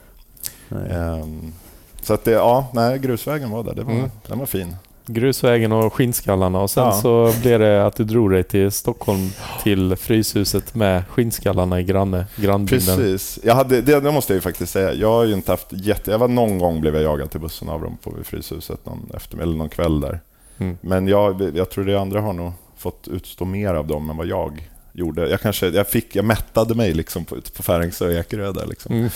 Nej. 0.81 0.91
ehm, 0.91 1.53
så 2.01 2.13
att 2.13 2.23
det, 2.23 2.31
ja, 2.31 2.67
nej, 2.73 2.99
grusvägen 2.99 3.49
var 3.49 3.63
där. 3.63 3.73
Det 3.75 3.83
var, 3.83 3.93
Mm. 3.93 4.09
Den 4.27 4.39
var 4.39 4.45
fin. 4.45 4.75
Grusvägen 5.07 5.71
och 5.71 5.93
skinnskallarna 5.93 6.59
och 6.61 6.69
sen 6.69 6.83
Ja. 6.83 6.91
så 6.91 7.33
blev 7.41 7.59
det 7.59 7.85
att 7.85 7.95
du 7.95 8.03
drog 8.03 8.31
dig 8.31 8.43
till 8.43 8.71
Stockholm 8.71 9.29
till 9.63 9.95
Fryshuset 9.95 10.75
med 10.75 11.03
skinnskallarna 11.09 11.79
i 11.79 11.83
granne, 11.83 12.25
grannbygden. 12.35 12.97
Precis. 12.97 13.39
Jag 13.43 13.55
hade, 13.55 13.81
det, 13.81 13.99
det 13.99 14.11
måste 14.11 14.33
jag 14.33 14.37
ju 14.37 14.41
faktiskt 14.41 14.73
säga. 14.73 14.93
Jag 14.93 15.11
har 15.11 15.23
ju 15.23 15.33
inte 15.33 15.51
haft 15.51 15.67
jätte... 15.71 16.11
Jag 16.11 16.19
var 16.19 16.27
någon 16.27 16.59
gång 16.59 16.81
blev 16.81 16.95
jag 16.95 17.03
jagad 17.03 17.31
till 17.31 17.39
bussen 17.39 17.69
av 17.69 17.81
dem 17.81 17.97
på 18.03 18.13
Fryshuset 18.23 18.85
någon, 18.85 19.11
efter, 19.15 19.37
eller 19.37 19.57
någon 19.57 19.69
kväll 19.69 20.01
där. 20.01 20.19
Mm. 20.57 20.77
Men 20.81 21.07
jag, 21.07 21.51
jag 21.55 21.69
tror 21.69 21.85
det 21.85 21.99
andra 21.99 22.21
har 22.21 22.33
nog 22.33 22.51
fått 22.77 23.07
utstå 23.07 23.45
mer 23.45 23.73
av 23.73 23.87
dem 23.87 24.09
än 24.09 24.17
vad 24.17 24.27
jag 24.27 24.69
gjorde. 24.93 25.29
Jag, 25.29 25.41
kanske, 25.41 25.67
jag, 25.67 25.87
fick, 25.87 26.15
jag 26.15 26.25
mättade 26.25 26.75
mig 26.75 26.93
liksom 26.93 27.25
på, 27.25 27.35
på 27.57 27.63
Färingsö 27.63 28.05
och 28.05 28.13
Ekerö 28.13 28.51
där. 28.51 28.65
Liksom. 28.65 28.95
Mm. 28.95 29.09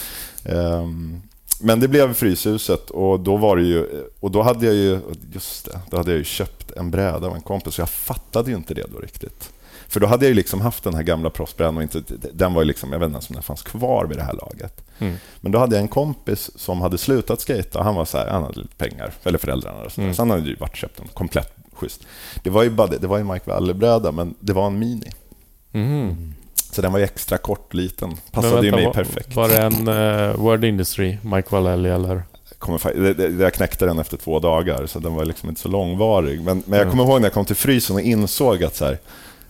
Ehm, 0.45 1.21
men 1.59 1.79
det 1.79 1.87
blev 1.87 2.13
Fryshuset 2.13 2.89
och 2.89 3.19
då 3.19 3.37
var 3.37 3.55
det 3.57 3.63
ju... 3.63 4.05
Och 4.19 4.31
då 4.31 4.41
hade 4.41 4.65
jag 4.65 4.75
ju... 4.75 4.99
Just 5.33 5.65
det, 5.65 5.79
då 5.91 5.97
hade 5.97 6.11
jag 6.11 6.17
ju 6.17 6.23
köpt 6.23 6.71
en 6.71 6.91
bräda 6.91 7.27
av 7.27 7.35
en 7.35 7.41
kompis 7.41 7.73
så 7.73 7.81
jag 7.81 7.89
fattade 7.89 8.51
ju 8.51 8.57
inte 8.57 8.73
det 8.73 8.85
då 8.93 8.99
riktigt. 8.99 9.49
För 9.87 9.99
då 9.99 10.07
hade 10.07 10.25
jag 10.25 10.29
ju 10.29 10.35
liksom 10.35 10.61
haft 10.61 10.83
den 10.83 10.93
här 10.93 11.03
gamla 11.03 11.29
proffsbrädan 11.29 11.77
och 11.77 11.83
inte, 11.83 12.01
den 12.33 12.53
var 12.53 12.61
ju 12.61 12.65
liksom, 12.67 12.91
jag 12.91 12.99
vet 12.99 13.05
inte 13.05 13.15
ens 13.15 13.29
om 13.29 13.33
den 13.33 13.43
fanns 13.43 13.61
kvar 13.61 14.05
vid 14.05 14.17
det 14.17 14.23
här 14.23 14.33
laget. 14.33 14.83
Mm. 14.99 15.15
Men 15.41 15.51
då 15.51 15.59
hade 15.59 15.75
jag 15.75 15.81
en 15.81 15.87
kompis 15.87 16.51
som 16.55 16.81
hade 16.81 16.97
slutat 16.97 17.41
skata. 17.41 17.83
Han 17.83 17.95
var 17.95 18.05
så 18.05 18.17
här, 18.17 18.27
han 18.27 18.43
hade 18.43 18.59
lite 18.59 18.75
pengar, 18.75 19.13
eller 19.23 19.37
föräldrarna. 19.37 19.83
Och 19.83 19.91
så, 19.91 20.01
Mm. 20.01 20.13
så 20.13 20.21
han 20.21 20.29
hade 20.29 20.49
ju 20.49 20.55
varit 20.55 20.75
köpt 20.75 20.99
en 20.99 21.07
komplett 21.07 21.53
schysst. 21.73 22.01
Det 22.43 22.49
var 22.49 22.63
ju, 22.63 22.69
bara 22.69 22.87
det, 22.87 22.97
det 22.97 23.07
var 23.07 23.17
ju 23.17 23.23
Mike 23.23 23.49
Waller-bräda, 23.49 24.11
men 24.11 24.35
det 24.39 24.53
var 24.53 24.67
en 24.67 24.79
mini. 24.79 25.11
Mhm. 25.71 26.33
Så 26.71 26.81
den 26.81 26.91
var 26.91 26.99
ju 26.99 27.05
extra 27.05 27.37
kort, 27.37 27.73
liten. 27.73 28.17
Passade 28.31 28.55
ju 28.55 28.61
vänta, 28.71 28.75
mig 28.75 28.85
var, 28.85 28.93
perfekt. 28.93 29.35
Var 29.35 29.49
det 29.49 29.57
en 29.61 29.87
uh, 29.87 30.35
Word 30.35 30.63
Industry, 30.63 31.17
Mike 31.23 31.47
Vallely 31.51 31.89
eller? 31.89 32.23
Kommer, 32.59 33.41
jag 33.41 33.53
knäckte 33.53 33.85
den 33.85 33.99
efter 33.99 34.17
två 34.17 34.39
dagar, 34.39 34.85
så 34.85 34.99
den 34.99 35.13
var 35.13 35.25
liksom 35.25 35.49
inte 35.49 35.61
så 35.61 35.69
långvarig. 35.69 36.41
Men, 36.41 36.63
men 36.65 36.77
jag 36.79 36.81
Mm. 36.87 36.91
kommer 36.91 37.03
ihåg 37.03 37.21
när 37.21 37.25
jag 37.27 37.33
kom 37.33 37.45
till 37.45 37.55
frysen 37.55 37.95
och 37.95 38.01
insåg 38.01 38.63
att 38.63 38.75
så 38.75 38.85
här, 38.85 38.97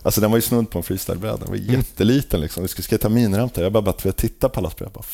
Alltså 0.02 0.20
den 0.20 0.30
var 0.30 0.38
ju 0.38 0.42
snudd 0.42 0.70
på 0.70 0.78
en 0.78 0.82
freestylebräda. 0.84 1.36
Den 1.36 1.48
var 1.48 1.56
Mm. 1.56 1.70
jätteliten. 1.70 2.40
Liksom. 2.40 2.62
Vi 2.62 2.68
skulle 2.68 2.84
skata 2.84 3.08
miniramp 3.08 3.54
där. 3.54 3.62
Jag 3.62 3.72
bara, 3.72 3.82
bara 3.82 4.12
titta 4.12 4.48
på 4.48 4.60
alla 4.60 4.70
spel. 4.70 4.84
Jag 4.86 4.92
bara, 4.92 5.04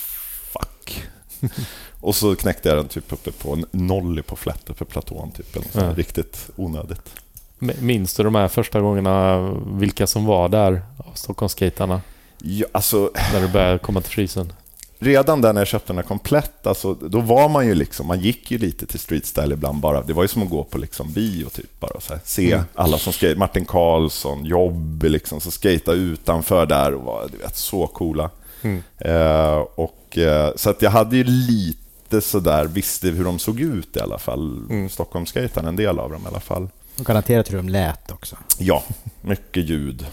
fuck. 0.53 1.03
och 2.01 2.15
så 2.17 2.35
knäckte 2.37 2.69
jag 2.69 2.79
den 2.79 2.89
typ 2.89 3.13
uppe 3.13 3.33
på 3.33 3.53
en 3.53 3.67
nolly 3.71 4.23
på 4.23 4.37
flat, 4.37 4.61
uppe 4.71 4.75
på 4.75 4.85
platån. 4.85 5.31
Typ. 5.31 5.57
Eller 5.57 5.67
Ja. 5.73 5.93
Riktigt 5.97 6.51
onödigt. 6.57 7.11
Minns 7.59 8.15
du 8.15 8.23
de 8.23 8.35
här 8.35 8.49
första 8.49 8.81
gångerna, 8.81 9.39
vilka 9.67 10.07
som 10.07 10.25
var 10.25 10.49
där 10.49 10.83
av 10.99 11.13
Stockholmsskaterna? 11.15 12.01
Ja, 12.43 12.67
alltså, 12.73 13.11
När 13.33 13.41
du 13.41 13.49
började 13.49 13.79
komma 13.79 14.01
till 14.01 14.13
frysen? 14.13 14.53
redan 14.99 15.41
där 15.41 15.53
när 15.53 15.61
jag 15.61 15.69
köpte 15.69 15.87
den 15.93 15.97
här 15.97 16.03
komplett, 16.05 16.67
alltså, 16.67 16.95
då 16.95 17.21
var 17.21 17.49
man 17.49 17.67
ju 17.67 17.75
liksom, 17.75 18.07
man 18.07 18.21
gick 18.21 18.51
ju 18.51 18.59
lite 18.59 18.87
till 18.87 18.99
streetstyle 18.99 19.53
ibland 19.53 19.81
bara. 19.81 20.03
Det 20.03 20.13
var 20.13 20.23
ju 20.25 20.29
som 20.29 20.43
att 20.43 20.51
gå 20.51 20.65
på 20.65 20.79
liksom 20.79 21.13
bio, 21.13 21.49
typ, 21.49 21.81
bara 21.81 22.01
så 22.01 22.13
här, 22.13 22.21
se 22.25 22.53
Mm. 22.53 22.65
alla 22.75 22.99
som 22.99 23.13
skate, 23.13 23.37
Martin 23.39 23.65
Karlsson, 23.65 24.45
Jobby, 24.45 25.09
liksom, 25.09 25.41
som 25.41 25.53
skata 25.53 25.93
utanför 25.93 26.67
där 26.67 26.95
och 26.95 27.03
var 27.05 27.29
du 27.33 27.39
vet, 27.39 27.57
så 27.57 27.87
coola. 27.87 28.31
Mm. 28.63 28.83
Eh, 28.99 29.57
och, 29.75 30.19
eh, 30.19 30.53
så 30.57 30.71
att 30.71 30.83
jag 30.83 30.91
hade 30.91 31.17
ju 31.17 31.25
lite 31.25 32.21
sådär, 32.21 32.65
visste 32.65 33.09
hur 33.09 33.25
de 33.25 33.39
såg 33.39 33.61
ut 33.61 33.97
i 33.97 34.01
alla 34.01 34.19
fall. 34.19 34.67
Mm. 34.71 34.89
Stockholmsskatarna, 34.89 35.69
en 35.69 35.77
del 35.77 35.99
av 35.99 36.11
dem 36.11 36.23
i 36.25 36.29
alla 36.29 36.41
fall. 36.41 36.69
Och 36.99 37.05
garanterat 37.07 37.53
hur 37.53 37.57
de 37.57 37.69
lät 37.69 38.11
också. 38.11 38.37
Ja, 38.59 38.83
mycket 39.21 39.65
ljud. 39.65 40.07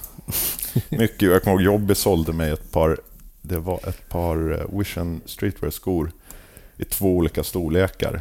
Mycket, 0.89 1.21
jag 1.21 1.43
kommer 1.43 1.53
ihåg 1.55 1.61
Jobby 1.61 1.95
sålde 1.95 2.33
mig 2.33 2.51
ett 2.51 2.71
par, 2.71 2.97
det 3.41 3.59
var 3.59 3.79
ett 3.87 4.09
par 4.09 4.59
eh, 4.59 4.77
Vision 4.79 5.21
Streetwear-skor 5.25 6.11
i 6.77 6.83
två 6.85 7.05
olika 7.15 7.43
storlekar. 7.43 8.11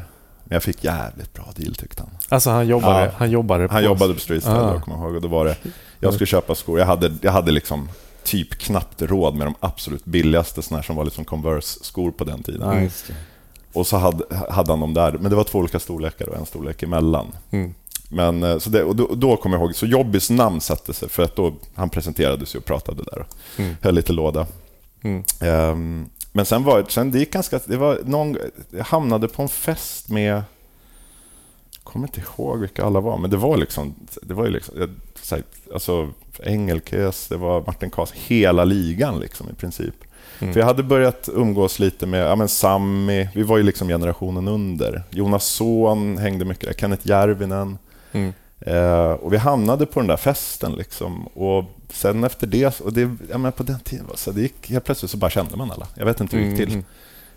Men 0.45 0.57
jag 0.57 0.63
fick 0.63 0.85
jävligt 0.85 1.33
bra 1.33 1.53
deal 1.57 1.75
tyckte 1.75 2.03
han. 2.03 2.11
Alltså 2.29 2.51
han 2.51 2.67
jobbade, 2.67 3.05
Ja. 3.05 3.11
han 3.17 3.31
jobbade 3.31 3.69
på... 3.69 3.75
Han 3.75 3.85
jobbade 3.85 4.15
på 4.15 4.21
Streetstyle, 4.21 4.57
Ah. 4.57 4.73
jag 4.73 4.83
kommer 4.83 4.97
ihåg. 4.97 5.15
Och 5.15 5.23
då 5.23 5.29
var 5.29 5.45
det, 5.45 5.57
jag 6.01 6.15
skulle 6.15 6.27
köpa 6.27 6.55
skor, 6.55 6.79
jag 6.79 6.87
hade, 6.87 7.13
jag 7.23 7.33
hade 7.33 7.53
liksom 7.53 7.89
typ 8.25 8.51
knappt 8.59 9.03
råd 9.03 9.35
med 9.35 9.47
de 9.47 9.55
absolut 9.61 10.05
billigaste 10.05 10.63
såna 10.63 10.79
här 10.79 10.83
som 10.83 10.97
var 10.97 11.05
liksom 11.05 11.25
Converse-skor 11.25 12.11
på 12.11 12.25
den 12.25 12.43
tiden. 12.43 12.61
Det. 13.09 13.15
Och 13.73 13.87
så 13.87 13.97
hade, 13.97 14.25
hade 14.51 14.73
han 14.73 14.81
dem 14.81 14.95
där, 14.95 15.13
men 15.13 15.31
det 15.31 15.37
var 15.37 15.45
två 15.45 15.59
olika 15.59 15.79
storlekar 15.79 16.29
och 16.29 16.37
en 16.37 16.47
storlek 16.47 16.83
emellan. 16.83 17.27
Mm. 17.51 17.75
Men, 18.13 18.43
eh, 18.43 18.59
så 18.59 18.71
det, 18.71 18.85
och 18.85 18.97
då, 18.97 19.15
då 19.15 19.37
kommer 19.37 19.57
jag 19.57 19.65
ihåg, 19.65 19.75
så 19.75 19.87
Jobbys 19.87 20.31
namn 20.31 20.61
satte 20.61 20.95
sig 20.95 21.09
för 21.09 21.23
att 21.23 21.37
då, 21.37 21.55
han 21.75 21.91
presenterade 21.91 22.47
sig 22.47 22.59
och 22.59 22.65
pratade 22.65 23.03
där 23.03 23.19
och 23.19 23.27
Mm. 23.59 23.77
höll 23.83 23.95
lite 23.95 24.13
låda. 24.13 24.47
Mm. 25.03 25.23
Ehm, 25.41 26.09
men 26.33 26.45
sen 26.47 26.65
var 26.65 26.85
sen 26.89 27.11
det 27.11 27.19
gick 27.19 27.33
ganska, 27.33 27.61
det 27.67 27.77
var 27.77 27.99
någon, 28.05 28.37
jag 28.71 28.85
hamnade 28.85 29.29
på 29.29 29.43
en 29.43 29.49
fest 29.49 30.09
med, 30.09 30.33
jag 30.35 30.43
kommer 31.85 32.07
inte 32.07 32.21
ihåg 32.21 32.61
vilka 32.61 32.85
alla 32.85 33.01
var, 33.01 33.19
men 33.19 33.31
det 33.31 33.37
var 33.37 33.57
liksom, 33.57 33.95
det 34.23 34.35
var 34.35 34.45
ju 34.45 34.51
liksom, 34.51 34.75
här, 35.31 35.43
alltså 35.75 36.11
Engelkes, 36.43 37.29
det 37.29 37.37
var 37.37 37.61
Martin 37.67 37.91
Karlsson, 37.91 38.17
hela 38.21 38.65
ligan 38.65 39.21
liksom 39.21 39.51
i 39.51 39.55
princip. 39.55 39.95
Mm. 40.39 40.53
För 40.53 40.61
jag 40.61 40.67
hade 40.67 40.83
börjat 40.83 41.29
umgås 41.33 41.79
lite 41.79 42.07
med 42.07 42.27
ja, 42.27 42.37
men 42.37 42.49
Sammy, 42.49 43.29
vi 43.35 43.43
var 43.43 43.57
ju 43.57 43.63
liksom 43.63 43.89
generationen 43.89 44.49
under. 44.49 45.03
Jonas 45.11 45.45
Son 45.45 46.19
hängde 46.19 46.45
mycket 46.45 46.65
där, 46.69 46.75
Kenneth 46.75 47.09
Järvinen. 47.09 47.79
Mm. 48.13 48.33
Eh, 48.61 49.11
och 49.13 49.33
vi 49.33 49.37
hamnade 49.37 49.87
på 49.87 50.01
den 50.01 50.07
där 50.07 50.17
festen. 50.17 50.73
Liksom. 50.73 51.27
Och 51.27 51.65
sen 51.91 52.25
efter 52.25 52.47
det, 52.47 52.81
och 52.81 52.93
det 52.93 53.17
ja, 53.31 53.39
men 53.39 53.53
på 53.53 53.63
den 53.63 53.81
tiden, 53.81 54.07
så 54.15 54.31
det 54.33 54.41
gick, 54.41 54.71
helt 54.71 54.85
plötsligt 54.85 55.11
så 55.11 55.17
bara 55.17 55.31
kände 55.31 55.57
man 55.57 55.71
alla. 55.71 55.87
Jag 55.95 56.05
vet 56.05 56.21
inte 56.21 56.37
hur 56.37 56.45
det 56.45 56.51
gick 56.51 56.69
till. 56.69 56.83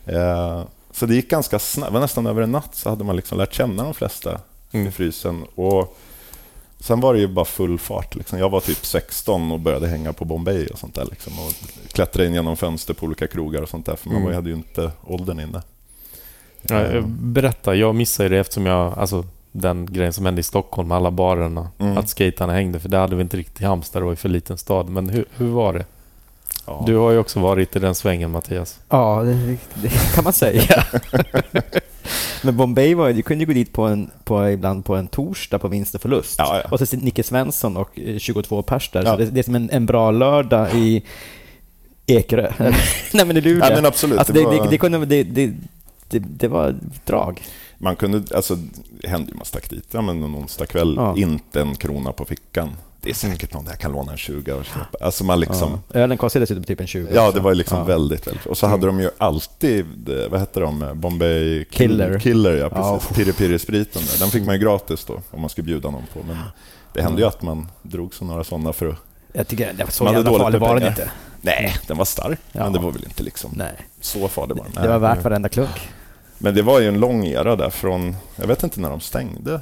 Mm. 0.06 0.22
Eh, 0.60 0.64
så 0.92 1.06
det 1.06 1.16
gick 1.16 1.30
ganska 1.30 1.60
snabbt, 1.60 1.94
var 1.94 2.00
nästan 2.00 2.28
över 2.28 2.42
en 2.42 2.52
natt 2.52 2.76
så 2.76 2.90
hade 2.90 3.04
man 3.04 3.16
liksom 3.16 3.38
lärt 3.38 3.54
känna 3.54 3.84
de 3.84 3.94
flesta 3.94 4.40
Mm. 4.72 4.88
i 4.88 4.92
frysen. 4.92 5.44
Och 5.56 5.98
sen 6.80 7.00
var 7.00 7.14
det 7.14 7.20
ju 7.20 7.28
bara 7.28 7.46
full 7.46 7.80
fart. 7.80 8.16
Liksom. 8.16 8.40
Jag 8.40 8.50
var 8.50 8.60
typ 8.60 8.86
16 8.86 9.52
och 9.52 9.60
började 9.60 9.88
hänga 9.88 10.14
på 10.14 10.26
Bombay 10.26 10.68
och 10.68 10.80
sånt 10.80 10.96
där. 10.96 11.06
Liksom. 11.12 11.34
Och 11.40 11.54
klättra 11.92 12.26
in 12.26 12.34
genom 12.34 12.58
fönster 12.58 12.94
på 12.94 13.06
olika 13.06 13.28
krogar 13.28 13.62
och 13.62 13.70
sånt 13.70 13.86
där. 13.86 13.96
För 13.96 14.10
man 14.10 14.22
Mm. 14.22 14.36
hade 14.36 14.50
ju 14.50 14.56
inte 14.56 14.92
åldern 15.08 15.40
inne. 15.40 15.62
Ja, 16.62 16.82
eh, 16.84 17.04
berätta, 17.08 17.76
jag 17.76 17.96
missade 17.96 18.30
det 18.30 18.38
eftersom 18.40 18.66
jag... 18.66 19.00
Alltså, 19.00 19.26
den 19.56 19.86
grejen 19.86 20.14
som 20.14 20.26
hände 20.26 20.40
i 20.40 20.44
Stockholm 20.44 20.88
med 20.88 20.98
alla 20.98 21.12
barerna. 21.12 21.70
Mm. 21.80 21.98
Att 21.98 22.10
skaterna 22.10 22.54
hängde, 22.54 22.80
för 22.80 22.90
det 22.90 22.98
hade 22.98 23.16
vi 23.16 23.22
inte 23.22 23.38
riktigt 23.38 23.62
i 23.62 23.66
Halmstad, 23.66 24.02
det 24.02 24.04
var 24.04 24.12
ju 24.12 24.16
för 24.16 24.30
liten 24.30 24.58
stad. 24.58 24.90
Men 24.90 25.10
hur, 25.10 25.26
hur 25.38 25.48
var 25.48 25.74
det? 25.74 25.86
ja. 26.66 26.84
Du 26.86 26.96
har 26.96 27.12
ju 27.12 27.18
också 27.18 27.40
varit 27.40 27.76
i 27.76 27.80
den 27.80 27.96
svängen 27.96 28.32
Mattias. 28.32 28.80
Ja, 28.90 29.24
det, 29.24 29.58
det 29.74 29.90
kan 30.16 30.24
man 30.24 30.34
säga. 30.34 30.84
Men 32.44 32.58
Bombay 32.58 32.94
var 32.94 33.14
du 33.14 33.22
kunde 33.22 33.44
ju 33.44 33.46
gå 33.48 33.54
dit 33.54 33.74
på 33.74 33.84
en, 33.84 34.12
på, 34.24 34.50
ibland 34.50 34.86
på 34.86 34.96
en 34.96 35.08
torsdag 35.08 35.60
på 35.60 35.68
vinst 35.68 35.96
och 35.96 36.02
förlust. 36.02 36.36
Ja, 36.38 36.62
ja. 36.64 36.70
Och 36.70 36.88
så 36.88 36.98
Nicke 36.98 37.24
Svensson 37.24 37.78
och 37.78 38.00
eh, 38.00 38.18
22 38.18 38.62
pers 38.62 38.90
där. 38.90 39.04
Ja. 39.04 39.12
Så 39.12 39.18
det, 39.18 39.26
det 39.26 39.40
är 39.40 39.44
som 39.44 39.56
en, 39.56 39.70
en 39.70 39.86
bra 39.86 40.12
lördag 40.12 40.76
i 40.76 41.04
Ekerö. 42.08 42.52
Nej 43.14 43.26
men 43.26 43.38
i 43.38 43.42
Luleå. 43.42 43.66
Ja, 43.70 43.76
men 43.76 43.86
absolut. 43.86 44.18
alltså, 44.18 44.34
det 44.34 44.40
det, 44.40 44.46
var, 44.46 44.64
det, 44.64 44.70
det, 44.70 44.78
kunde, 44.78 45.06
det, 45.06 45.24
det, 45.24 45.54
det, 46.10 46.20
det 46.20 46.48
var 46.48 46.76
drag. 47.06 47.42
Man 47.78 47.96
kunde, 47.96 48.36
alltså, 48.36 48.58
det 49.02 49.08
hände 49.08 49.32
ju 49.32 49.38
man 49.38 49.46
stack 49.46 49.70
dit 49.70 49.88
ja, 49.92 50.02
men 50.02 50.20
någon 50.20 50.36
onsdag 50.36 50.66
kväll, 50.66 50.94
Ja. 50.98 51.18
inte 51.18 51.62
en 51.62 51.76
krona 51.76 52.12
på 52.12 52.26
fickan. 52.26 52.70
Det 53.02 53.10
är 53.10 53.14
säkert 53.14 53.54
någon 53.54 53.66
där 53.66 53.76
kan 53.76 53.92
låna 53.92 54.12
en 54.12 54.18
20 54.18 54.54
och 54.54 54.66
köpa. 54.66 55.06
Alltså 55.06 55.24
man 55.24 55.40
liksom, 55.40 55.82
Ja. 55.94 56.00
Ölen 56.00 56.18
kostade 56.18 56.44
dessutom 56.44 56.64
typ 56.64 56.80
en 56.80 56.88
20. 56.88 57.08
Ja, 57.14 57.32
det 57.32 57.40
var 57.40 57.54
liksom 57.56 57.78
Ja. 57.78 57.84
väldigt, 57.84 58.28
väldigt... 58.28 58.46
Och 58.46 58.58
så 58.58 58.68
hade 58.68 58.88
de 58.88 59.00
ju 59.00 59.10
alltid, 59.18 60.10
eh, 60.10 60.30
vad 60.30 60.40
hette 60.40 60.60
de, 60.60 60.92
Bombay 60.96 61.64
Kill- 61.64 61.66
Killer. 61.72 62.20
Killer, 62.20 62.52
ja 62.56 62.70
Ja. 62.74 62.98
precis. 63.00 63.18
Pirre 63.18 63.34
Pirre-spriten 63.34 64.02
där. 64.12 64.20
Den 64.20 64.30
fick 64.30 64.46
man 64.46 64.56
ju 64.56 64.62
gratis 64.62 65.06
då, 65.06 65.22
om 65.32 65.42
man 65.42 65.50
skulle 65.50 65.66
bjuda 65.66 65.90
någon 65.92 66.04
på. 66.14 66.20
Men 66.28 66.38
det 66.94 67.02
hände 67.02 67.22
ju 67.22 67.28
att 67.28 67.42
man 67.42 67.68
drog 67.82 68.14
sig 68.14 68.28
några 68.28 68.44
sådana 68.44 68.74
för 68.74 68.88
att... 68.90 68.96
Jag 69.34 69.48
tycker 69.48 69.74
det 69.74 69.84
var 69.84 69.92
så 69.92 70.06
jävla 70.06 70.32
farlig 70.40 70.60
var 70.60 70.80
den 70.80 70.88
inte. 70.88 71.12
Nej, 71.42 71.76
den 71.88 71.98
var 71.98 72.06
stark, 72.06 72.40
Ja. 72.52 72.64
men 72.64 72.74
det 72.74 72.80
var 72.80 72.92
väl 72.92 73.04
inte 73.04 73.24
liksom 73.24 73.52
Nej. 73.56 73.76
så 74.02 74.28
farlig 74.28 74.56
var 74.58 74.66
den. 74.74 74.84
Det 74.84 74.90
var 74.90 75.00
värt 75.00 75.24
varenda 75.24 75.50
klunk. 75.50 75.90
Men 76.38 76.56
det 76.56 76.62
var 76.62 76.80
ju 76.80 76.88
en 76.88 77.00
lång 77.00 77.26
era 77.26 77.56
där 77.56 77.70
från, 77.70 78.16
jag 78.36 78.48
vet 78.48 78.64
inte 78.64 78.80
när 78.82 78.90
de 78.90 79.00
stängde 79.00 79.60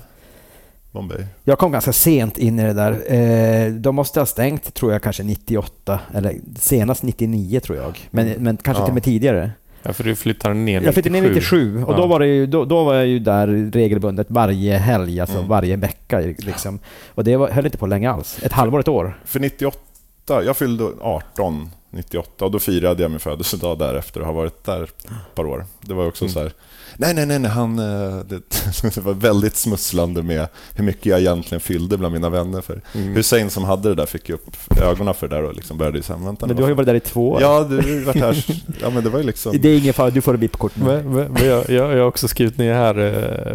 Bombay. 0.91 1.25
Jag 1.43 1.59
kom 1.59 1.71
ganska 1.71 1.93
sent 1.93 2.37
in 2.37 2.59
i 2.59 2.63
det 2.63 2.73
där. 2.73 3.13
Eh, 3.13 3.71
de 3.73 3.95
måste 3.95 4.19
ha 4.19 4.25
stängt, 4.25 4.73
tror 4.73 4.91
jag, 4.91 5.01
kanske 5.03 5.23
98, 5.23 5.99
eller 6.13 6.35
senast 6.59 7.03
99 7.03 7.59
tror 7.59 7.77
jag. 7.77 8.07
Men, 8.11 8.29
men 8.37 8.57
kanske 8.57 8.81
Ja. 8.81 8.85
till 8.85 8.91
och 8.91 8.95
med 8.95 9.03
tidigare. 9.03 9.51
Ja, 9.83 9.93
för 9.93 10.03
du 10.03 10.15
flyttade 10.15 10.55
ner 10.55 10.81
Jag 10.81 10.93
flyttade 10.93 11.21
ner 11.21 11.29
97 11.29 11.83
och 11.83 11.93
Ja. 11.93 11.97
då, 11.97 12.07
var 12.07 12.19
det 12.19 12.27
ju, 12.27 12.45
då, 12.45 12.65
då 12.65 12.83
var 12.83 12.93
jag 12.93 13.07
ju 13.07 13.19
där 13.19 13.47
regelbundet 13.73 14.27
varje 14.29 14.77
helg, 14.77 15.19
alltså 15.19 15.37
Mm. 15.37 15.49
varje 15.49 15.75
vecka. 15.75 16.19
Liksom. 16.19 16.79
Och 17.07 17.23
det 17.23 17.37
var, 17.37 17.49
höll 17.49 17.65
inte 17.65 17.77
på 17.77 17.87
länge 17.87 18.11
alls. 18.11 18.39
Ett 18.43 18.51
halvår, 18.51 18.79
ett 18.79 18.87
år. 18.87 19.19
För 19.25 19.39
98, 19.39 19.79
jag 20.27 20.57
fyllde 20.57 20.83
18 21.01 21.69
98 21.93 22.45
och 22.45 22.51
då 22.51 22.59
firade 22.59 23.01
jag 23.01 23.11
min 23.11 23.19
födelsedag 23.19 23.79
därefter 23.79 24.19
och 24.19 24.25
har 24.25 24.33
varit 24.33 24.63
där 24.63 24.83
ett 24.83 25.07
par 25.35 25.45
år. 25.45 25.65
Det 25.81 25.93
var 25.93 26.07
också 26.07 26.23
Mm. 26.25 26.33
så 26.33 26.39
här, 26.39 26.51
nej, 26.97 27.13
nej, 27.13 27.25
nej, 27.25 27.39
nej 27.39 27.51
han, 27.51 27.79
eh, 27.79 28.17
det, 28.25 28.41
det 28.95 28.97
var 28.97 29.13
väldigt 29.13 29.55
smusslande 29.55 30.23
med 30.23 30.47
hur 30.75 30.83
mycket 30.83 31.05
jag 31.05 31.19
egentligen 31.19 31.59
fyllde 31.59 31.97
bland 31.97 32.13
mina 32.13 32.29
vänner. 32.29 32.61
För 32.61 32.81
Mm. 32.95 33.15
Hussein 33.15 33.49
som 33.49 33.63
hade 33.63 33.89
det 33.89 33.95
där 33.95 34.05
fick 34.05 34.29
ju 34.29 34.35
upp 34.35 34.55
ögonen 34.81 35.13
för 35.13 35.27
det 35.27 35.35
där 35.35 35.43
och 35.43 35.53
liksom 35.53 35.77
började 35.77 35.97
ju 35.97 36.03
vänta 36.25 36.45
Men 36.47 36.55
du 36.55 36.61
har 36.63 36.69
ju 36.69 36.75
varit 36.75 36.85
där 36.87 36.95
i 36.95 36.99
två 36.99 37.29
år. 37.29 37.41
Ja, 37.41 37.63
du 37.63 37.75
har 37.75 38.05
varit 38.05 38.15
här, 38.21 38.45
ja 38.81 38.89
men 38.89 39.03
det 39.03 39.09
var 39.09 39.19
ju 39.19 39.25
liksom... 39.25 39.57
Det 39.61 39.69
är 39.69 39.77
ingen 39.77 39.93
fara, 39.93 40.09
du 40.09 40.21
får 40.21 40.33
VIP-kort 40.33 40.75
nu. 40.75 40.85
Men, 40.85 41.13
men, 41.13 41.31
men 41.31 41.45
jag, 41.47 41.69
jag, 41.69 41.91
jag 41.93 41.97
har 41.97 42.07
också 42.07 42.27
skrivit 42.27 42.57
ner 42.57 42.73
här, 42.73 42.97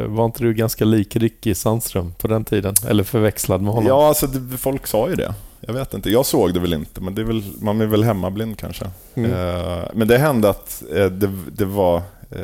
eh, 0.01 0.07
var 0.07 0.24
inte 0.24 0.43
du 0.43 0.55
ganska 0.55 0.84
lik 0.84 1.16
Ricky 1.16 1.55
Sandström 1.55 2.12
på 2.18 2.28
den 2.28 2.45
tiden? 2.45 2.74
Eller 2.89 3.05
förväxlad 3.05 3.62
med 3.62 3.72
honom? 3.72 3.89
Ja, 3.89 4.09
alltså 4.09 4.26
det, 4.26 4.57
folk 4.59 4.86
sa 4.86 5.09
ju 5.09 5.14
det. 5.14 5.34
Jag 5.61 5.75
vet 5.75 5.95
inte. 5.95 6.11
Jag 6.11 6.27
såg 6.27 6.55
det 6.55 6.61
väl 6.61 6.75
inte, 6.75 7.01
men 7.01 7.15
det 7.15 7.21
är 7.23 7.25
väl, 7.25 7.43
man 7.61 7.81
är 7.81 7.87
väl 7.87 8.05
hemmablind 8.05 8.59
kanske. 8.59 8.91
Mm. 9.15 9.33
Eh, 9.33 9.85
men 9.95 10.09
det 10.09 10.19
hände 10.19 10.51
att 10.51 10.83
eh, 10.95 11.07
det, 11.07 11.31
det 11.53 11.65
var 11.65 11.97
eh, 12.31 12.41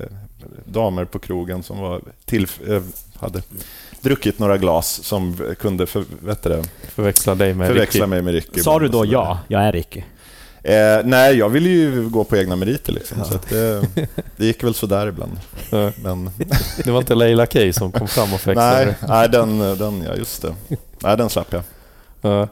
damer 0.65 1.05
på 1.05 1.19
krogen 1.19 1.63
som 1.63 1.79
var 1.79 2.01
till, 2.25 2.47
eh, 2.69 2.83
hade 3.15 3.43
druckit 4.01 4.39
några 4.39 4.57
glas 4.59 5.01
som 5.03 5.37
kunde 5.59 5.87
för, 5.87 6.05
vet 6.21 6.43
det, 6.43 6.65
Förväxla 6.95 7.35
dig 7.35 7.55
med 7.55 7.67
förväxla 7.69 8.01
Ricky. 8.05 8.11
mig 8.11 8.23
med 8.23 8.35
Ricky. 8.35 8.61
Sa 8.61 8.79
du 8.79 8.89
då 8.89 9.07
ja, 9.07 9.39
jag 9.49 9.63
är 9.63 9.73
Ricky? 9.73 10.03
Eh, 10.63 11.01
nej, 11.05 11.37
jag 11.37 11.49
ville 11.49 11.69
ju 11.69 12.09
gå 12.09 12.25
på 12.25 12.37
egna 12.37 12.57
meriter 12.57 12.93
liksom, 12.93 13.25
så 13.25 13.35
att 13.35 13.49
det, 13.49 13.87
det 14.37 14.47
gick 14.47 14.65
väl 14.65 14.75
sådär 14.75 15.07
ibland. 15.07 15.33
Ja. 15.71 15.93
Men, 16.03 16.31
Det 16.85 16.91
var 16.91 16.99
inte 16.99 17.15
Leila 17.15 17.47
Kay 17.47 17.73
som 17.73 17.93
kom 17.93 18.09
fram 18.09 18.35
och 18.35 18.41
förväxlade 18.41 18.85
nej, 18.85 18.95
nej 19.09 19.29
den, 19.29 19.59
den, 19.59 20.03
ja 20.03 20.15
just 20.15 20.43
det. 20.43 20.55
Nej, 21.03 21.17
den 21.17 21.31
slapp 21.31 21.53
jag. 21.53 21.63
Ja. 22.21 22.49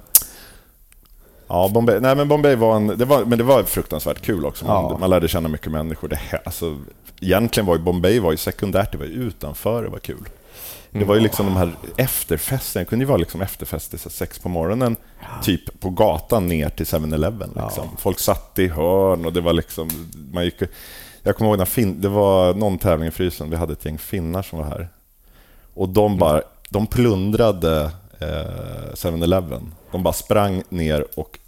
Ja, 1.52 1.68
Bombay, 1.68 2.00
nej, 2.00 2.16
men 2.16 2.28
Bombay 2.28 2.54
var 2.56 2.76
en, 2.76 2.86
det 2.86 3.04
var, 3.04 3.24
men 3.24 3.38
det 3.38 3.44
var 3.44 3.62
fruktansvärt 3.62 4.20
kul 4.22 4.44
också. 4.46 4.64
Man, 4.66 4.84
Ja. 4.84 4.98
man 4.98 5.10
lärde 5.10 5.28
känna 5.28 5.48
mycket 5.48 5.72
människor. 5.72 6.08
Det, 6.08 6.20
alltså, 6.44 6.78
egentligen 7.20 7.66
var 7.66 7.76
ju 7.76 7.82
Bombay 7.82 8.18
var 8.20 8.30
ju 8.30 8.36
sekundärt, 8.36 8.92
det 8.92 8.98
var 8.98 9.04
ju 9.04 9.12
utanför 9.12 9.82
det 9.82 9.88
var 9.88 9.98
kul. 9.98 10.28
Det 10.90 11.04
var 11.04 11.14
ju 11.14 11.20
liksom 11.20 11.46
de 11.46 11.56
här 11.56 11.72
efterfesterna, 11.96 12.80
det 12.80 12.88
kunde 12.88 13.02
ju 13.02 13.06
vara 13.08 13.18
liksom 13.18 13.40
efterfester 13.42 13.98
sex 13.98 14.38
på 14.38 14.48
morgonen, 14.48 14.96
typ 15.42 15.80
på 15.80 15.90
gatan 15.90 16.46
ner 16.48 16.68
till 16.68 16.86
7-Eleven. 16.86 17.48
Liksom. 17.48 17.84
Ja. 17.92 17.98
Folk 17.98 18.18
satt 18.18 18.58
i 18.58 18.68
hörn 18.68 19.24
och 19.26 19.32
det 19.32 19.40
var 19.40 19.52
liksom... 19.52 19.88
Man 20.32 20.44
gick, 20.44 20.62
jag 21.22 21.36
kommer 21.36 21.50
ihåg 21.50 21.58
när 21.58 21.64
fin, 21.64 22.00
det 22.00 22.08
var 22.08 22.54
någon 22.54 22.78
tävling 22.78 23.08
i 23.08 23.10
frysen, 23.10 23.50
vi 23.50 23.56
hade 23.56 23.72
ett 23.72 23.84
gäng 23.84 23.98
finnar 23.98 24.42
som 24.42 24.58
var 24.58 24.66
här. 24.66 24.88
Och 25.74 25.88
de 25.88 26.18
bara, 26.18 26.42
de 26.70 26.86
plundrade 26.86 27.90
eh, 28.20 28.92
7-Eleven. 28.94 29.74
De 29.92 30.02
bara 30.02 30.14
sprang 30.14 30.62
ner 30.68 31.04
och 31.16 31.38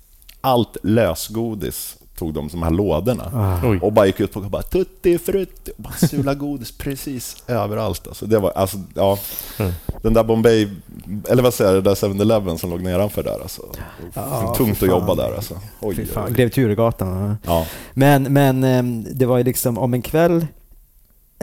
allt 0.44 0.76
lösgodis 0.82 1.96
tog 2.18 2.34
de 2.34 2.48
de 2.48 2.62
här 2.62 2.70
lådorna. 2.70 3.30
Ah. 3.34 3.84
Och 3.86 3.92
bara 3.92 4.06
gick 4.06 4.20
ut 4.20 4.32
på 4.32 4.40
och 4.40 4.50
bara 4.50 4.62
tutti 4.62 5.18
frutti 5.18 5.70
och 5.76 5.82
bara 5.82 5.92
sula 5.92 6.34
godis 6.44 6.72
precis 6.78 7.36
överallt. 7.48 8.06
Alltså, 8.08 8.26
det 8.26 8.38
var, 8.38 8.50
alltså, 8.50 8.78
ja, 8.94 9.18
Mm. 9.58 9.72
Den 10.02 10.14
där 10.14 10.24
Bombay, 10.24 10.68
eller 11.28 11.42
vad 11.42 11.54
säger 11.54 11.74
jag, 11.74 11.84
det 11.84 11.90
där 11.90 11.94
7-Eleven 11.94 12.58
som 12.58 12.70
låg 12.70 12.82
nedanför 12.82 13.22
där. 13.22 13.42
Alltså. 13.42 13.62
Ja, 14.14 14.54
Tungt 14.56 14.82
att 14.82 14.88
jobba 14.88 15.14
där. 15.14 15.34
Alltså. 15.34 15.54
Oj, 15.80 16.06
fan. 16.06 16.32
Grev 16.32 16.48
Turegatan. 16.48 17.08
ja. 17.28 17.36
Ja. 17.54 17.66
Men, 17.94 18.22
men 18.22 18.64
ehm, 18.64 19.06
det 19.10 19.26
var 19.26 19.38
ju 19.38 19.44
liksom 19.44 19.78
om 19.78 19.94
en 19.94 20.02
kväll 20.02 20.46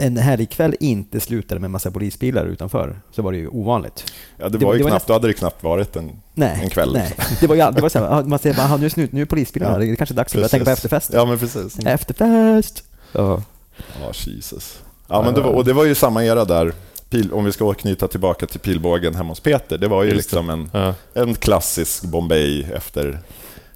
en 0.02 0.16
helgkväll 0.16 0.76
inte 0.80 1.20
slutade 1.20 1.60
med 1.60 1.70
massa 1.70 1.90
polisbilar 1.90 2.44
utanför 2.46 3.00
så 3.10 3.22
var 3.22 3.32
det 3.32 3.38
ju 3.38 3.48
ovanligt. 3.48 4.12
Ja, 4.36 4.48
det 4.48 4.58
Det- 4.58 4.64
var 4.66 4.72
ju 4.72 4.78
det 4.78 4.84
var 4.84 4.90
knappt, 4.90 5.06
då 5.06 5.12
hade 5.12 5.26
det 5.26 5.32
knappt 5.34 5.62
varit 5.62 5.96
en... 5.96 6.10
Nej, 6.34 6.60
En 6.62 6.70
kväll, 6.70 6.92
nej. 6.92 7.14
Det 7.40 7.46
var 7.46 7.54
ju 7.54 7.70
det 7.70 7.80
var 7.82 7.88
så 7.88 7.98
här, 7.98 8.22
man 8.26 8.38
säger 8.38 8.56
bara, 8.56 8.76
nu 8.76 8.86
är 8.86 8.90
slut, 8.90 9.12
nu 9.12 9.20
är 9.20 9.24
polisbilarna, 9.26 9.72
Ja. 9.74 9.78
det 9.78 9.86
är 9.86 9.96
kanske 9.96 10.14
dags 10.14 10.32
att 10.32 10.36
börja 10.36 10.48
tänka 10.48 10.64
på 10.64 10.70
efterfest. 10.70 11.10
Ja, 11.12 11.24
men 11.24 11.38
precis. 11.38 11.78
Efterfest! 11.78 12.84
Ja. 13.12 13.42
Ja, 13.76 14.12
Jesus. 14.26 14.82
Ja, 15.08 15.22
men 15.22 15.34
det 15.34 15.40
var, 15.40 15.50
och 15.52 15.64
det 15.64 15.72
var 15.72 15.84
ju 15.84 15.94
samma 15.94 16.24
era 16.24 16.44
där. 16.44 16.72
Pil, 17.10 17.32
om 17.32 17.44
vi 17.44 17.52
ska 17.52 17.72
knyta 17.74 18.08
tillbaka 18.08 18.46
till 18.46 18.60
pilbågen 18.60 19.14
hemma 19.14 19.28
hos 19.28 19.40
Peter. 19.40 19.78
Det 19.78 19.88
var 19.88 20.02
ju 20.02 20.08
Just 20.10 20.16
liksom 20.16 20.50
en, 20.50 20.70
Ja. 20.72 20.94
en 21.14 21.34
klassisk 21.34 22.02
Bombay 22.04 22.62
efter 22.62 23.20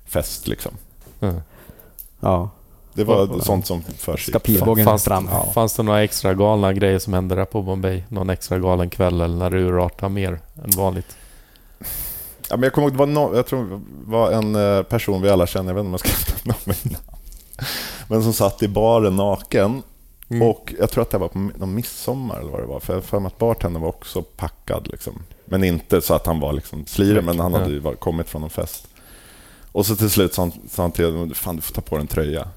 fest. 0.07 0.49
Liksom. 0.49 0.73
Ja. 1.21 1.33
ja. 2.21 2.51
Det 2.97 3.05
var 3.05 3.41
sånt 3.41 3.67
som 3.67 3.83
för 3.83 4.17
sig. 4.17 4.33
Ska 4.33 4.39
pilbågen 4.39 4.85
Fanns, 4.85 5.05
fram? 5.05 5.29
ja. 5.33 5.53
fanns 5.55 5.75
det 5.77 5.83
några 5.83 6.03
extra 6.03 6.35
galna 6.35 6.73
grejer 6.73 6.99
som 6.99 7.13
hände 7.13 7.35
där 7.35 7.45
på 7.45 7.63
Bombay? 7.63 8.03
Någon 8.09 8.31
extra 8.31 8.59
galen 8.59 8.91
kväll 8.91 9.21
eller 9.21 9.37
när 9.37 9.51
det 9.51 9.59
urartade 9.59 10.13
mer 10.13 10.41
än 10.65 10.71
vanligt? 10.77 11.17
Ja, 12.51 12.57
men 12.57 12.63
jag 12.63 12.73
kommer 12.73 12.89
ihåg, 12.89 12.93
det 12.95 12.99
var, 12.99 13.07
no, 13.07 13.37
jag 13.37 13.47
tror 13.47 13.65
det 13.65 14.11
var 14.11 14.33
en 14.33 14.55
eh, 14.55 14.83
person 14.83 15.23
vi 15.23 15.31
alla 15.31 15.47
känner, 15.47 15.71
jag 15.71 15.75
vet 15.75 15.85
inte 15.85 15.87
om 15.87 15.93
jag 15.93 16.01
ska 16.01 16.33
nämna 16.45 16.75
namn. 16.83 16.97
men 18.09 18.23
som 18.23 18.33
satt 18.33 18.63
i 18.63 18.69
baren 18.69 19.17
naken. 19.17 19.83
Mm. 20.29 20.49
Och 20.49 20.75
jag 20.79 20.91
tror 20.91 21.03
att 21.03 21.11
det 21.11 21.19
var 21.19 21.29
på 21.29 21.39
någon 21.39 21.75
midsommar 21.75 22.41
eller 22.41 22.51
vad 22.51 22.61
det 22.61 22.67
var. 22.67 22.81
För 22.81 22.95
jag 22.95 23.05
för 23.05 23.21
mig 23.21 23.27
att 23.27 23.39
bartendern 23.39 23.83
var 23.83 23.89
också 23.89 24.23
packad. 24.23 24.89
Liksom. 24.93 25.23
Men 25.45 25.65
inte 25.65 26.01
så 26.01 26.15
att 26.15 26.27
han 26.27 26.41
var 26.41 26.53
liksom 26.53 26.87
slirig, 26.87 27.25
men 27.25 27.41
han 27.41 27.55
hade 27.55 27.71
ju 27.71 27.97
kommit 27.97 28.29
från 28.29 28.43
en 28.43 28.51
fest. 28.51 28.87
Och 29.73 29.87
så 29.87 29.97
till 29.97 30.11
slut 30.11 30.35
sa 30.35 30.43
han, 30.43 30.53
sa 30.71 30.83
han 30.83 30.93
till 30.93 31.05
honom, 31.05 31.35
fan 31.35 31.57
du 31.57 31.63
får 31.63 31.75
ta 31.75 31.81
på 31.81 31.95
dig 31.95 32.01
en 32.01 32.07
tröja. 32.07 32.49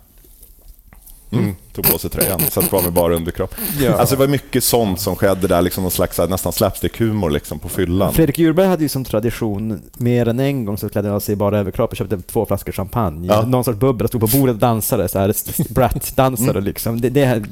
Mm. 1.32 1.44
Mm. 1.44 1.56
Tog 1.74 1.86
på 1.86 1.98
sig 1.98 2.10
tröjan, 2.10 2.40
satt 2.40 2.70
kvar 2.70 2.82
med 2.82 2.94
bara 2.94 3.16
underkropp. 3.16 3.56
Ja. 3.80 3.94
Alltså 3.94 4.16
det 4.16 4.20
var 4.20 4.28
mycket 4.28 4.64
sånt 4.64 5.00
som 5.00 5.16
skedde 5.16 5.48
där, 5.48 5.62
liksom 5.62 5.84
någon 5.84 5.92
slags 5.92 6.18
nästan 6.18 6.52
slapstick-humor 6.52 7.30
liksom, 7.30 7.60
på 7.60 7.70
fyllan. 7.70 8.14
Fredrik 8.14 8.40
Djurberg 8.40 8.68
hade 8.68 8.84
ju 8.84 8.90
som 8.90 9.04
tradition, 9.04 9.82
mer 9.98 10.28
än 10.28 10.40
en 10.40 10.66
gång 10.66 10.78
så 10.78 10.90
klädde 10.90 11.10
han 11.10 11.22
sig 11.22 11.34
i 11.34 11.36
bara 11.36 11.60
överkropp 11.60 11.92
och 11.92 11.98
köpte 11.98 12.22
två 12.22 12.46
flaskor 12.46 12.72
champagne. 12.72 13.28
Ja. 13.28 13.42
Någon 13.42 13.64
sorts 13.64 13.80
bubbel, 13.80 14.08
stod 14.08 14.22
på 14.22 14.28
bordet 14.28 14.54
och 14.54 14.60
dansade, 14.60 15.08
så 15.08 15.20
här, 15.20 15.34
brat-dansade 15.74 16.62
liksom. 16.62 17.02
Det, 17.02 17.10
det 17.10 17.44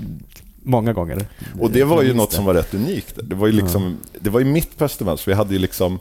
många 0.64 0.94
gånger. 0.94 1.28
Och 1.60 1.72
det 1.72 1.84
var 1.84 2.04
ju 2.04 2.14
något 2.14 2.34
som 2.34 2.46
var 2.46 2.54
rätt 2.54 2.74
unikt. 2.74 3.16
Det 3.24 3.36
var 3.36 3.48
ju, 3.48 3.54
liksom, 3.54 3.98
det 4.20 4.30
var 4.30 4.40
ju 4.40 4.46
mitt 4.46 4.78
på 4.78 4.86
Östermalm, 4.86 5.18
så 5.18 5.30
vi 5.30 5.34
hade 5.34 5.54
ju 5.54 5.60
liksom 5.60 6.00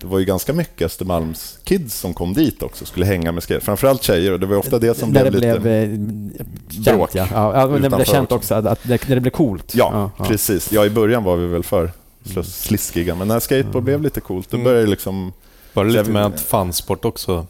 det 0.00 0.06
var 0.06 0.18
ju 0.18 0.24
ganska 0.24 0.52
mycket 0.52 0.86
Östermalms 0.86 1.58
kids 1.64 1.94
som 1.94 2.14
kom 2.14 2.32
dit 2.34 2.62
också, 2.62 2.84
skulle 2.86 3.06
hänga 3.06 3.32
med 3.32 3.42
skate. 3.42 3.60
Framförallt 3.60 4.02
tjejer, 4.02 4.32
och 4.32 4.40
det 4.40 4.46
var 4.46 4.56
ofta 4.56 4.78
det 4.78 4.94
som 4.94 5.10
när 5.10 5.30
blev 5.30 5.40
det 5.40 5.48
lite... 5.48 5.60
blev 5.60 5.92
eh, 6.40 6.96
bråk 6.96 7.12
känt, 7.12 7.30
ja. 7.32 7.52
ja, 7.52 7.60
ja 7.60 7.66
men 7.66 7.82
det 7.82 7.90
blev 7.90 8.04
känt 8.04 8.32
också. 8.32 8.54
att, 8.54 8.78
det, 8.82 9.08
när 9.08 9.14
det 9.14 9.20
blev 9.20 9.30
coolt. 9.30 9.74
Ja, 9.74 10.10
precis. 10.18 10.72
Ja, 10.72 10.86
i 10.86 10.90
början 10.90 11.24
var 11.24 11.36
vi 11.36 11.46
väl 11.46 11.62
för 11.62 11.90
sl- 12.24 12.42
sliskiga, 12.42 13.14
men 13.14 13.28
när 13.28 13.40
skateboard 13.40 13.84
blev 13.84 14.02
lite 14.02 14.20
coolt, 14.20 14.50
då 14.50 14.56
Mm. 14.56 14.64
började 14.64 14.84
det 14.84 14.90
liksom... 14.90 15.32
Var 15.72 15.84
det 15.84 15.90
lite 15.90 16.10
med 16.10 16.26
att 16.26 16.40
fansport 16.40 17.04
också? 17.04 17.46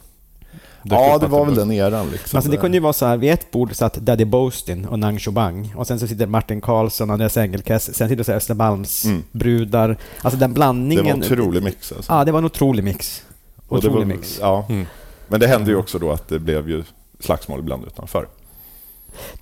Ja, 0.91 1.19
det 1.19 1.27
var 1.27 1.45
väl 1.47 1.55
den 1.55 1.73
eran. 1.73 2.11
Liksom. 2.11 2.37
Alltså, 2.37 2.51
det 2.51 2.57
kunde 2.57 2.77
ju 2.77 2.81
vara 2.83 2.93
så 2.93 3.07
här, 3.07 3.17
vid 3.17 3.31
ett 3.31 3.51
bord 3.51 3.75
satt 3.77 3.95
Daddy 3.95 4.25
Boastin 4.25 4.85
och 4.85 4.99
Nang 4.99 5.19
Chobang 5.19 5.73
och 5.77 5.87
sen 5.87 6.01
så 6.01 6.07
sitter 6.07 6.27
Martin 6.27 6.61
Karlsson 6.61 7.11
Andreas 7.11 7.37
Engelkes, 7.37 7.97
sen 7.97 8.09
sitter 8.09 8.25
så 8.25 8.33
här 8.33 8.37
Östermalms 8.37 9.05
Mm. 9.05 9.23
brudar. 9.33 9.97
Alltså 10.23 10.39
den 10.41 10.51
Det 10.51 10.55
blandningen. 10.55 11.05
var 11.05 11.13
en 11.13 11.23
otrolig 11.23 11.63
mix. 11.63 11.93
Alltså. 11.93 12.13
Ja, 12.13 12.25
det 12.25 12.33
var 12.33 12.39
en 12.39 12.45
otrolig 12.45 12.85
mix. 12.85 13.23
Det 13.69 13.75
Otrolig 13.75 13.97
var, 13.99 14.05
mix. 14.05 14.39
Ja, 14.41 14.67
Mm. 14.69 14.87
men 15.29 15.41
det 15.41 15.47
hände 15.47 15.71
ju 15.71 15.77
också 15.77 15.99
då 15.99 16.13
att 16.13 16.29
det 16.29 16.39
blev 16.39 16.69
ju 16.71 16.85
slagsmål 17.21 17.59
ibland 17.61 17.85
utanför. 17.87 18.27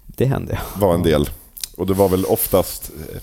Det 0.06 0.24
hände. 0.26 0.58
var 0.76 0.94
en 0.94 1.02
del. 1.02 1.28
Och 1.76 1.86
det 1.86 1.94
var 1.94 2.08
väl 2.08 2.24
oftast 2.24 2.90
eh, 3.12 3.20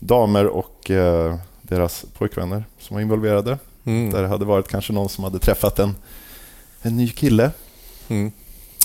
damer 0.00 0.46
och 0.46 0.90
eh, 0.90 1.36
deras 1.62 2.04
pojkvänner 2.18 2.64
som 2.78 2.94
var 2.94 3.00
involverade. 3.00 3.58
Mm. 3.84 4.10
Där 4.10 4.22
det 4.22 4.28
hade 4.28 4.44
varit 4.44 4.68
kanske 4.68 4.92
någon 4.92 5.08
som 5.08 5.24
hade 5.24 5.38
träffat 5.38 5.78
en, 5.78 5.94
en 6.82 6.96
ny 6.96 7.08
kille. 7.08 7.50
Mm. 8.08 8.32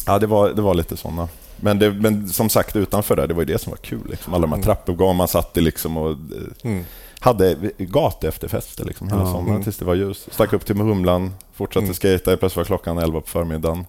Ja, 0.05 0.19
det 0.19 0.27
var, 0.27 0.49
det 0.49 0.61
var 0.61 0.73
lite 0.73 0.97
sådana. 0.97 1.29
Men, 1.59 1.79
det, 1.79 1.91
men 1.91 2.29
som 2.29 2.49
sagt, 2.49 2.75
utanför 2.75 3.15
där, 3.15 3.27
det 3.27 3.33
var 3.33 3.41
ju 3.41 3.45
det 3.45 3.59
som 3.61 3.69
var 3.71 3.77
kul. 3.77 4.07
Liksom. 4.09 4.33
Alla 4.33 4.41
de 4.41 4.47
här 4.51 4.55
Mm. 4.57 4.65
trappuppgångarna 4.65 5.17
man 5.17 5.27
satt 5.27 5.57
i 5.57 5.61
liksom 5.61 5.97
och 5.97 6.09
eh, 6.11 6.17
Mm. 6.63 6.85
hade 7.19 7.55
gata 7.77 8.27
efterfester 8.27 8.85
liksom, 8.85 9.07
hela 9.09 9.21
Ja. 9.21 9.25
sommaren 9.27 9.49
Mm. 9.49 9.63
tills 9.63 9.77
det 9.77 9.85
var 9.85 9.95
ljus. 9.95 10.27
Stack 10.31 10.53
upp 10.53 10.65
till 10.65 10.75
med 10.75 10.85
Humlan, 10.87 11.33
fortsatte 11.53 11.83
Mm. 11.83 11.93
skejta, 11.95 12.37
plötsligt 12.37 12.57
var 12.57 12.63
klockan 12.65 12.97
11 12.97 13.21
på 13.21 13.27
förmiddagen. 13.27 13.85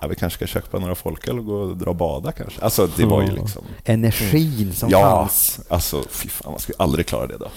Ja, 0.00 0.06
vi 0.08 0.14
kanske 0.14 0.36
ska 0.36 0.46
köpa 0.60 0.78
några 0.78 0.94
folköl 0.94 1.38
och 1.38 1.44
gå 1.46 1.54
och 1.54 1.76
dra 1.76 1.90
och 1.90 1.96
bada 1.96 2.32
kanske. 2.32 2.60
Alltså 2.60 2.88
det 2.96 3.04
var 3.04 3.22
ju 3.22 3.28
Ja. 3.28 3.42
liksom... 3.42 3.62
Energin 3.84 4.72
som 4.74 4.90
Ja, 4.90 5.00
fanns. 5.00 5.60
alltså 5.68 6.02
fy 6.10 6.28
fan, 6.28 6.50
man 6.52 6.60
skulle 6.60 6.76
aldrig 6.78 7.06
klara 7.06 7.26
det 7.26 7.36
då. 7.38 7.48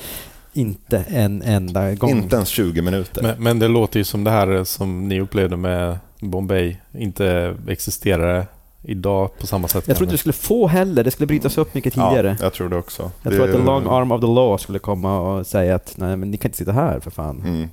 Inte 0.56 0.98
en 1.08 1.42
enda 1.42 1.94
gång. 1.96 2.10
Inte 2.10 2.36
ens 2.36 2.50
20 2.50 2.82
minuter. 2.82 3.22
Men, 3.22 3.44
men 3.44 3.60
det 3.60 3.68
låter 3.68 4.00
ju 4.00 4.04
som 4.04 4.24
det 4.24 4.32
här 4.32 4.64
som 4.64 5.08
ni 5.08 5.22
upplevde 5.22 5.58
med 5.58 5.98
Bombay 6.20 6.78
inte 6.94 7.56
existerar 7.68 8.48
idag 8.84 9.40
på 9.40 9.48
samma 9.48 9.68
sätt. 9.68 9.88
Jag 9.88 9.98
trodde 9.98 10.10
kanske. 10.12 10.14
du 10.14 10.18
skulle 10.18 10.34
få 10.48 10.68
heller, 10.68 11.04
det 11.04 11.12
skulle 11.12 11.28
brytas 11.28 11.58
upp 11.58 11.74
mycket 11.74 11.94
tidigare. 11.94 12.36
Ja, 12.40 12.46
jag 12.46 12.54
tror 12.54 12.70
det 12.70 12.76
också. 12.78 13.12
Jag 13.24 13.34
det, 13.34 13.38
tror 13.38 13.50
att 13.50 13.56
the 13.56 13.64
long 13.64 13.88
arm 13.88 14.12
of 14.12 14.22
the 14.22 14.28
law 14.28 14.58
skulle 14.58 14.80
komma 14.80 15.20
och 15.20 15.48
säga 15.48 15.76
att 15.76 15.94
nej 15.98 16.18
men 16.18 16.32
ni 16.32 16.38
kan 16.38 16.50
inte 16.50 16.58
sitta 16.58 16.72
här 16.72 17.00
för 17.00 17.12
fan. 17.12 17.40
Mm. 17.46 17.70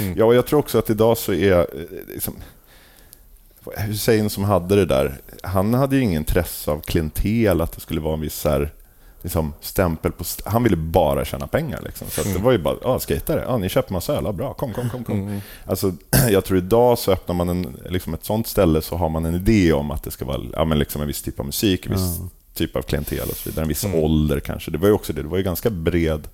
Mm. 0.00 0.18
Ja, 0.18 0.24
och 0.24 0.34
jag 0.34 0.46
tror 0.46 0.58
också 0.58 0.78
att 0.78 0.90
idag 0.90 1.18
så 1.18 1.32
är... 1.32 1.58
eh, 1.58 1.64
Liksom, 2.14 2.34
Hussein 3.76 4.30
som 4.30 4.44
hade 4.44 4.76
det 4.76 4.86
där, 4.86 5.14
han 5.42 5.74
hade 5.74 5.96
ju 5.96 6.02
ingen 6.02 6.20
intresse 6.20 6.70
av 6.70 6.80
klientel, 6.80 7.60
att 7.60 7.72
det 7.72 7.80
skulle 7.80 8.00
vara 8.00 8.14
en 8.14 8.20
viss 8.20 8.44
här, 8.44 8.72
liksom, 9.24 9.52
stämpel 9.60 10.12
på... 10.12 10.22
St- 10.22 10.42
han 10.46 10.62
ville 10.62 10.76
bara 10.76 11.24
tjäna 11.24 11.46
pengar. 11.46 11.80
Liksom. 11.84 12.06
Så 12.10 12.22
det 12.22 12.30
Mm. 12.30 12.42
var 12.42 12.52
ju 12.52 12.58
bara, 12.58 12.76
ja, 12.82 12.98
skejtare, 13.00 13.44
ja, 13.48 13.56
ni 13.56 13.68
köper 13.68 13.92
massa 13.92 14.12
öl, 14.16 14.22
ja, 14.24 14.32
bra, 14.32 14.54
kom, 14.54 14.72
kom, 14.72 14.90
kom. 14.90 15.04
kom. 15.04 15.20
Mm. 15.20 15.40
Alltså, 15.66 15.92
jag 16.30 16.44
tror 16.44 16.58
idag 16.58 16.98
så 16.98 17.12
öppnar 17.12 17.34
man 17.34 17.48
en, 17.48 17.76
liksom 17.90 18.14
ett 18.14 18.24
sånt 18.24 18.46
ställe 18.46 18.82
så 18.82 18.96
har 18.96 19.08
man 19.08 19.24
en 19.24 19.34
idé 19.34 19.72
om 19.72 19.90
att 19.90 20.02
det 20.02 20.10
ska 20.10 20.24
vara 20.24 20.40
ja, 20.52 20.64
men 20.64 20.78
liksom 20.78 21.00
en 21.02 21.06
viss 21.08 21.22
typ 21.22 21.40
av 21.40 21.46
musik, 21.46 21.86
en 21.86 21.92
viss 21.92 22.18
Ja. 22.20 22.28
typ 22.54 22.76
av 22.76 22.82
klientel 22.82 23.28
och 23.30 23.36
så 23.36 23.48
vidare. 23.50 23.62
En 23.62 23.68
viss 23.68 23.84
Mm. 23.84 23.98
ålder 24.00 24.40
kanske. 24.40 24.70
Det 24.70 24.78
var 24.78 24.88
ju 24.88 24.94
också 24.94 25.12
det. 25.12 25.22
Det 25.22 25.28
var 25.28 25.36
ju 25.38 25.42
ganska 25.44 25.70
bred, 25.70 26.28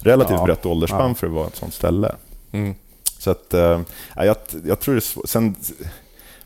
relativt 0.00 0.36
Ja. 0.38 0.44
brett 0.44 0.66
åldersspann 0.66 1.08
Ja. 1.08 1.14
för 1.14 1.26
att 1.26 1.32
vara 1.32 1.46
ett 1.46 1.56
sånt 1.56 1.74
ställe. 1.74 2.14
Mm. 2.52 2.74
Så 3.18 3.30
att, 3.30 3.46
ja, 3.50 4.24
jag, 4.24 4.36
jag 4.66 4.80
tror 4.80 4.94
det 4.94 4.98
är 4.98 5.00
svårt. 5.00 5.28
Sen, 5.28 5.54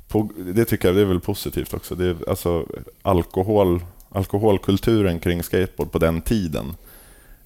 på, 0.09 0.29
det 0.37 0.65
tycker 0.65 0.89
jag 0.89 0.95
det 0.97 1.01
är 1.01 1.05
väl 1.05 1.21
positivt 1.21 1.75
också. 1.75 1.95
Det 1.95 2.07
är, 2.07 2.17
alltså, 2.29 2.67
alkohol, 3.03 3.81
alkoholkulturen 4.11 5.19
kring 5.21 5.43
skateboard 5.43 5.93
på 5.93 5.99
den 5.99 6.21
tiden 6.21 6.75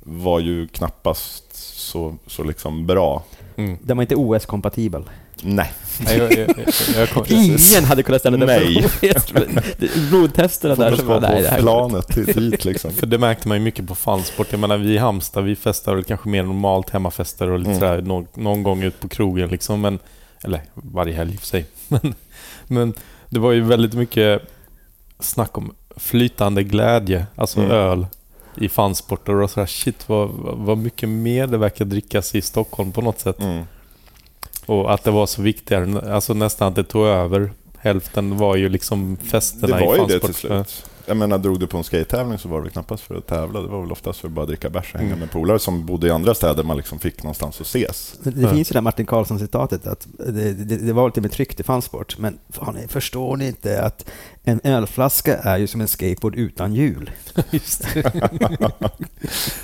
var 0.01 0.41
ju 0.41 0.69
knappast 0.69 1.45
så, 1.79 2.17
så 2.27 2.45
liksom 2.45 2.87
bra. 2.87 3.25
Mm. 3.57 3.79
Den 3.83 3.97
var 3.97 4.03
inte 4.03 4.15
OS-kompatibel. 4.15 5.05
Nej. 5.43 5.73
Nej, 6.01 6.19
jag, 6.19 6.33
jag, 6.33 6.49
jag, 6.49 6.57
jag 6.97 7.11
kom, 7.11 7.25
Ingen 7.29 7.85
hade 7.85 8.03
kunnat 8.03 8.21
ställa 8.21 8.37
den 8.37 8.47
Nej. 8.47 8.83
för 8.89 10.09
Blodtesterna 10.11 10.75
där 10.75 10.97
som 10.97 11.07
var, 11.07 11.21
nej, 11.21 11.43
det 11.43 11.49
här 11.49 11.61
planet 11.61 12.15
dit 12.15 12.65
liksom. 12.65 12.93
För 12.93 13.07
det 13.07 13.19
märkte 13.19 13.49
man 13.49 13.57
ju 13.57 13.65
mycket 13.65 13.87
på 13.89 13.95
fansport. 13.95 14.47
Jag 14.51 14.61
menar, 14.61 14.77
vi 14.77 14.95
i 14.95 14.99
Halmstad, 14.99 15.45
vi 15.45 15.57
festar 15.57 15.95
väl 15.95 16.05
kanske 16.05 16.29
mer 16.29 16.43
normalt 16.43 16.91
hemmafester 16.91 17.51
och 17.51 17.59
lite 17.59 17.71
Mm. 17.71 17.81
sådär 17.81 18.03
någon, 18.03 18.27
någon 18.35 18.63
gång 18.63 18.83
ut 18.83 19.01
på 19.01 19.09
krogen 19.09 19.49
liksom. 19.49 19.81
Men, 19.81 19.99
eller 20.45 20.63
varje 20.75 21.15
helg 21.15 21.33
i 21.35 21.37
och 21.37 21.41
för 21.41 21.47
sig. 21.47 21.67
Men, 21.89 22.15
men 22.67 22.95
det 23.29 23.39
var 23.39 23.53
ju 23.53 23.61
väldigt 23.61 23.95
mycket 23.95 24.43
snack 25.21 25.59
om 25.59 25.75
flytande 25.97 26.63
glädje, 26.63 27.27
alltså 27.37 27.61
Mm. 27.61 27.71
öl 27.71 28.07
i 28.57 28.69
fansporter 28.69 29.35
och 29.35 29.51
sådär. 29.51 29.67
Shit 29.67 30.09
vad, 30.09 30.29
vad 30.39 30.79
mycket 30.79 31.09
mer 31.09 31.47
det 31.47 31.59
verkar 31.59 31.85
drickas 31.85 32.35
i 32.35 32.43
Stockholm 32.43 32.93
på 32.93 33.01
något 33.01 33.21
sätt. 33.21 33.41
Mm. 33.41 33.65
Och 34.67 34.95
att 34.95 35.05
det 35.05 35.11
var 35.11 35.27
så 35.27 35.43
viktigare, 35.43 36.15
alltså 36.15 36.35
nästan 36.35 36.69
att 36.69 36.75
det 36.75 36.85
tog 36.85 37.07
över. 37.07 37.53
Hälften 37.79 38.37
var 38.37 38.57
ju 38.57 38.69
liksom 38.69 39.17
festerna 39.17 39.77
Det 39.79 39.87
var 39.87 39.97
i 39.97 40.01
ju 40.01 40.07
det 40.07 40.21
till 40.21 40.35
slut. 40.35 40.87
Jag 41.07 41.17
menar, 41.17 41.39
drog 41.39 41.61
du 41.61 41.67
på 41.67 41.77
en 41.79 41.85
skate-tävling 41.85 42.39
så 42.39 42.49
var 42.49 42.57
det 42.59 42.63
väl 42.63 42.71
knappast 42.73 43.03
för 43.03 43.15
att 43.15 43.27
tävla. 43.27 43.61
Det 43.61 43.69
var 43.69 43.81
väl 43.81 43.93
oftast 43.93 44.21
för 44.21 44.29
att 44.29 44.35
bara 44.35 44.47
dricka 44.47 44.71
bärs 44.71 44.91
och 44.95 44.99
hänga 45.01 45.09
Mm. 45.11 45.21
med 45.21 45.31
polare 45.31 45.59
som 45.59 45.87
bodde 45.87 46.07
i 46.07 46.11
andra 46.11 46.35
städer 46.35 46.63
man 46.63 46.77
liksom 46.77 46.99
fick 46.99 47.23
någonstans 47.23 47.61
att 47.61 47.67
ses. 47.67 48.15
Det 48.23 48.41
Ja. 48.41 48.49
finns 48.49 48.71
ju 48.71 48.73
det 48.73 48.77
där 48.77 48.81
Martin 48.81 49.07
Karlsson-citatet 49.07 49.87
att 49.87 50.07
det, 50.19 50.53
det, 50.53 50.77
det 50.77 50.93
var 50.93 51.09
lite 51.09 51.21
med 51.21 51.33
tryck 51.33 51.55
till 51.57 51.65
fansport, 51.65 52.19
men 52.19 52.39
fan, 52.51 52.77
förstår 52.89 53.37
ni 53.37 53.47
inte 53.47 53.83
att 53.83 54.11
en 54.45 54.61
ölflaska 54.65 55.37
är 55.39 55.59
ju 55.59 55.67
som 55.67 55.81
en 55.81 55.89
skateboard 55.89 56.35
utan 56.37 56.75
hjul? 56.75 57.11
Just 57.51 57.95
det. 57.95 58.31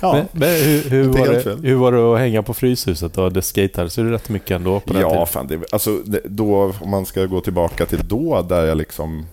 Ja, 0.01 0.13
Men, 0.13 0.25
men 0.31 0.49
hur, 0.49 0.89
hur, 0.89 1.03
var 1.03 1.27
det, 1.27 1.67
hur 1.67 1.75
var 1.75 1.91
det 1.91 2.13
att 2.13 2.19
hänga 2.19 2.43
på 2.43 2.53
Fryshuset 2.53 3.13
då? 3.13 3.29
Det 3.29 3.41
skatades 3.41 3.97
ju 3.97 4.09
rätt 4.11 4.29
mycket 4.29 4.51
ändå 4.51 4.79
på 4.79 4.93
den 4.93 5.01
ja 5.01 5.09
tiden. 5.09 5.27
fan, 5.27 5.47
det, 5.47 5.73
alltså, 5.73 5.97
det, 6.05 6.21
då, 6.25 6.73
om 6.81 6.89
man 6.89 7.05
ska 7.05 7.25
gå 7.25 7.41
tillbaka 7.41 7.85
till 7.85 8.07
då, 8.07 8.41
där 8.41 8.65
jag 8.65 8.77
liksom 8.77 9.25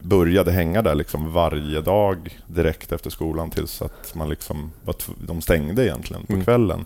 började 0.00 0.52
hänga 0.52 0.82
där 0.82 0.94
liksom 0.94 1.32
varje 1.32 1.80
dag 1.80 2.38
direkt 2.46 2.92
efter 2.92 3.10
skolan 3.10 3.50
tills 3.50 3.82
att 3.82 4.14
man 4.14 4.28
liksom 4.28 4.70
var 4.84 4.94
de 5.26 5.40
stängde 5.42 5.84
egentligen 5.84 6.26
på 6.26 6.32
Mm. 6.32 6.44
kvällen. 6.44 6.84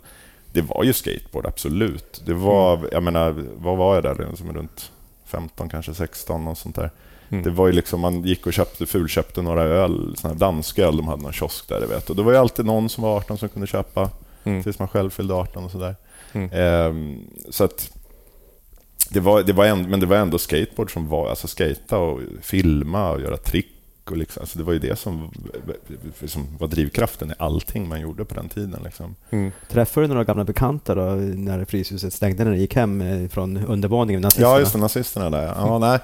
Det 0.52 0.62
var 0.62 0.84
ju 0.84 0.92
skateboard, 0.92 1.46
absolut. 1.46 2.22
Det 2.26 2.34
var, 2.34 2.76
Mm. 2.76 2.88
jag 2.92 3.02
menar, 3.02 3.44
vad 3.56 3.76
var 3.76 3.94
jag 3.94 4.02
där? 4.04 4.26
Liksom 4.30 4.52
runt 4.52 4.90
15, 5.24 5.68
kanske 5.68 5.94
16 5.94 6.48
och 6.48 6.58
sånt 6.58 6.76
där. 6.76 6.90
Mm. 7.28 7.44
Det 7.44 7.50
var 7.50 7.66
ju 7.66 7.72
liksom, 7.72 8.00
man 8.00 8.22
gick 8.22 8.46
och 8.46 8.52
köpte, 8.52 8.86
fulköpte 8.86 9.42
några 9.42 9.62
öl, 9.62 10.14
såna 10.18 10.32
här 10.34 10.40
dansköl, 10.40 10.96
de 10.96 11.08
hade 11.08 11.22
någon 11.22 11.32
kiosk 11.32 11.68
där, 11.68 11.86
vet. 11.86 12.10
Och 12.10 12.16
det 12.16 12.22
var 12.22 12.32
ju 12.32 12.38
alltid 12.38 12.64
någon 12.66 12.88
som 12.88 13.04
var 13.04 13.16
18 13.16 13.38
som 13.38 13.48
kunde 13.48 13.66
köpa 13.66 14.10
Mm. 14.44 14.62
tills 14.62 14.78
man 14.78 14.88
själv 14.88 15.10
fyllde 15.10 15.34
18 15.34 15.64
och 15.64 15.70
sådär. 15.70 15.96
Mm. 16.32 16.50
Ehm, 16.52 17.18
så 17.50 17.64
att 17.64 17.90
det 19.10 19.20
var, 19.20 19.42
det 19.42 19.52
var 19.52 19.64
ändå, 19.64 19.88
men 19.88 20.00
det 20.00 20.06
var 20.06 20.16
ändå 20.16 20.38
skateboard 20.38 20.92
som 20.92 21.08
var, 21.08 21.28
alltså 21.30 21.48
skata 21.48 21.98
och 21.98 22.20
filma 22.42 23.10
och 23.10 23.20
göra 23.20 23.36
trick 23.36 23.70
och 24.10 24.16
liksom, 24.16 24.40
alltså 24.40 24.58
det 24.58 24.64
var 24.64 24.72
ju 24.72 24.78
det 24.78 24.98
som, 24.98 25.30
som 26.26 26.46
var 26.58 26.68
drivkraften 26.68 27.30
i 27.30 27.34
allting 27.38 27.88
man 27.88 28.00
gjorde 28.00 28.24
på 28.24 28.34
den 28.34 28.48
tiden. 28.48 28.80
Liksom. 28.84 29.14
Mm. 29.30 29.52
Träffade 29.70 30.04
du 30.06 30.08
några 30.08 30.24
gamla 30.24 30.44
bekanta 30.44 30.94
då 30.94 31.02
när 31.34 31.64
Fryshuset 31.64 32.12
stängde 32.12 32.44
när 32.44 32.50
du 32.50 32.56
gick 32.58 32.74
hem 32.76 33.00
eh, 33.00 33.28
från 33.28 33.56
undervåningen 33.56 34.20
med 34.20 34.26
nazisterna? 34.26 34.48
Ja, 34.54 34.58
just 34.60 34.72
det, 34.72 34.78
nazisterna 34.78 35.30
där. 35.30 35.46
Ja, 35.56 35.78
nej, 35.78 35.98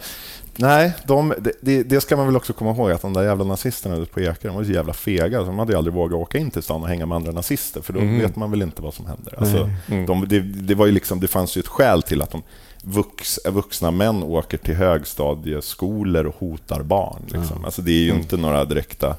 nej 0.57 0.93
de, 1.07 1.35
det- 1.61 1.83
det, 1.83 2.01
ska 2.01 2.17
man 2.17 2.27
väl 2.27 2.37
också 2.37 2.53
komma 2.53 2.71
ihåg, 2.71 2.91
att 2.91 3.03
de 3.03 3.13
där 3.13 3.23
jävla 3.23 3.45
nazisterna 3.45 3.97
ute 3.97 4.13
på 4.13 4.21
Ekerö, 4.21 4.49
de 4.51 4.57
var 4.57 4.65
så 4.65 4.71
jävla 4.73 4.93
fega. 4.93 5.39
Så 5.41 5.47
de 5.47 5.59
hade 5.59 5.73
ju 5.73 5.79
aldrig 5.79 5.95
vågat 5.95 6.19
åka 6.19 6.39
in 6.39 6.51
till 6.51 6.63
stan 6.63 6.83
och 6.83 6.89
hänga 6.89 7.07
med 7.07 7.17
andra 7.17 7.33
nazister, 7.33 7.81
för 7.81 7.93
då 7.93 8.01
Mhm. 8.01 8.19
vet 8.19 8.37
man 8.37 8.51
väl 8.51 8.63
inte 8.63 8.83
vad 8.83 8.95
som 8.95 9.07
händer. 9.07 9.35
Alltså. 9.39 9.71
Mm. 9.89 10.07
de, 10.07 10.29
det, 10.29 10.41
det, 10.41 10.75
var 10.75 10.87
ju 10.87 10.93
liksom, 10.93 11.21
det 11.21 11.29
fanns 11.29 11.57
ju 11.57 11.61
ett 11.61 11.69
skäl 11.69 12.03
till 12.03 12.23
att 12.23 12.31
de 12.31 12.43
vux, 12.83 13.39
vuxna 13.47 13.91
män 13.91 14.23
åker 14.23 14.59
till 14.59 14.75
högstadieskolor 14.75 16.27
och 16.27 16.35
hotar 16.39 16.83
barn. 16.83 17.23
Liksom. 17.27 17.57
Ja. 17.61 17.65
Alltså, 17.65 17.83
det 17.83 17.91
är 17.93 18.03
ju 18.03 18.11
Mm. 18.11 18.23
inte 18.23 18.37
några 18.37 18.65
direkta 18.65 19.17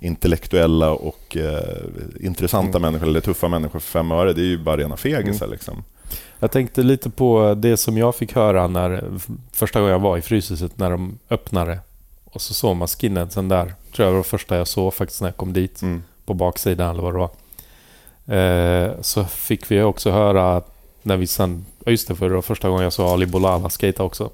intellektuella 0.00 0.90
och 0.90 1.36
eh, 1.36 1.80
intressanta 2.20 2.78
Mm. 2.78 2.82
människor 2.82 3.08
eller 3.08 3.20
tuffa 3.20 3.48
människor 3.48 3.78
för 3.80 3.90
fem 3.90 4.12
öre. 4.12 4.32
Det 4.32 4.40
är 4.40 4.44
ju 4.44 4.58
bara 4.58 4.76
rena 4.76 4.96
fegisar. 4.96 5.46
Liksom. 5.46 5.82
Jag 6.38 6.50
tänkte 6.50 6.82
lite 6.82 7.10
på 7.10 7.54
det 7.54 7.76
som 7.76 7.98
jag 7.98 8.14
fick 8.14 8.34
höra 8.34 8.66
när 8.66 9.04
första 9.52 9.78
gången 9.80 9.92
jag 9.92 9.98
var 10.00 10.16
i 10.18 10.22
Fryshuset 10.22 10.78
när 10.78 10.90
de 10.90 11.18
öppnade. 11.30 11.78
Och 12.24 12.40
så 12.42 12.54
såg 12.54 12.76
man 12.76 12.88
skinheadsen 12.88 13.48
där. 13.48 13.74
Tror 13.94 14.06
jag 14.06 14.12
var 14.12 14.18
det 14.18 14.24
första 14.24 14.56
jag 14.56 14.68
såg 14.68 14.94
faktiskt 14.94 15.20
när 15.20 15.28
jag 15.28 15.36
kom 15.36 15.52
dit. 15.52 15.82
Mm. 15.82 16.02
På 16.24 16.34
baksidan 16.34 16.90
eller 16.90 17.02
vad 17.02 17.14
det 17.14 17.18
var. 17.18 17.30
Eh, 18.36 18.92
så 19.00 19.24
fick 19.24 19.70
vi 19.70 19.82
också 19.82 20.10
höra 20.10 20.62
när 21.02 21.16
vi 21.16 21.26
sen... 21.26 21.64
Ja 21.84 21.90
just 21.90 22.08
det, 22.08 22.14
för 22.16 22.28
det 22.28 22.34
var 22.34 22.42
första 22.42 22.68
gången 22.68 22.84
jag 22.84 22.92
såg 22.92 23.08
Ali 23.08 23.26
Bolala 23.26 23.70
skata 23.70 24.02
också. 24.02 24.24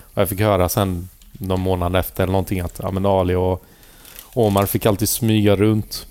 Och 0.00 0.22
jag 0.22 0.28
fick 0.28 0.40
höra 0.40 0.68
sen 0.68 1.08
någon 1.32 1.60
månad 1.60 1.96
efter 1.96 2.22
eller 2.22 2.32
någonting 2.32 2.60
att 2.60 2.80
ja, 2.82 2.90
men 2.90 3.06
Ali 3.06 3.34
och 3.34 3.64
Omar 4.34 4.66
fick 4.66 4.86
alltid 4.86 5.08
smyga 5.08 5.56
runt. 5.56 6.06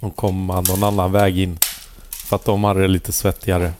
Och 0.00 0.16
komma 0.16 0.60
någon 0.60 0.84
annan 0.84 1.12
väg 1.12 1.38
in. 1.38 1.58
För 2.10 2.36
att 2.36 2.44
de 2.44 2.64
hade 2.64 2.80
det 2.80 2.88
lite 2.88 3.12
svettigare. 3.12 3.72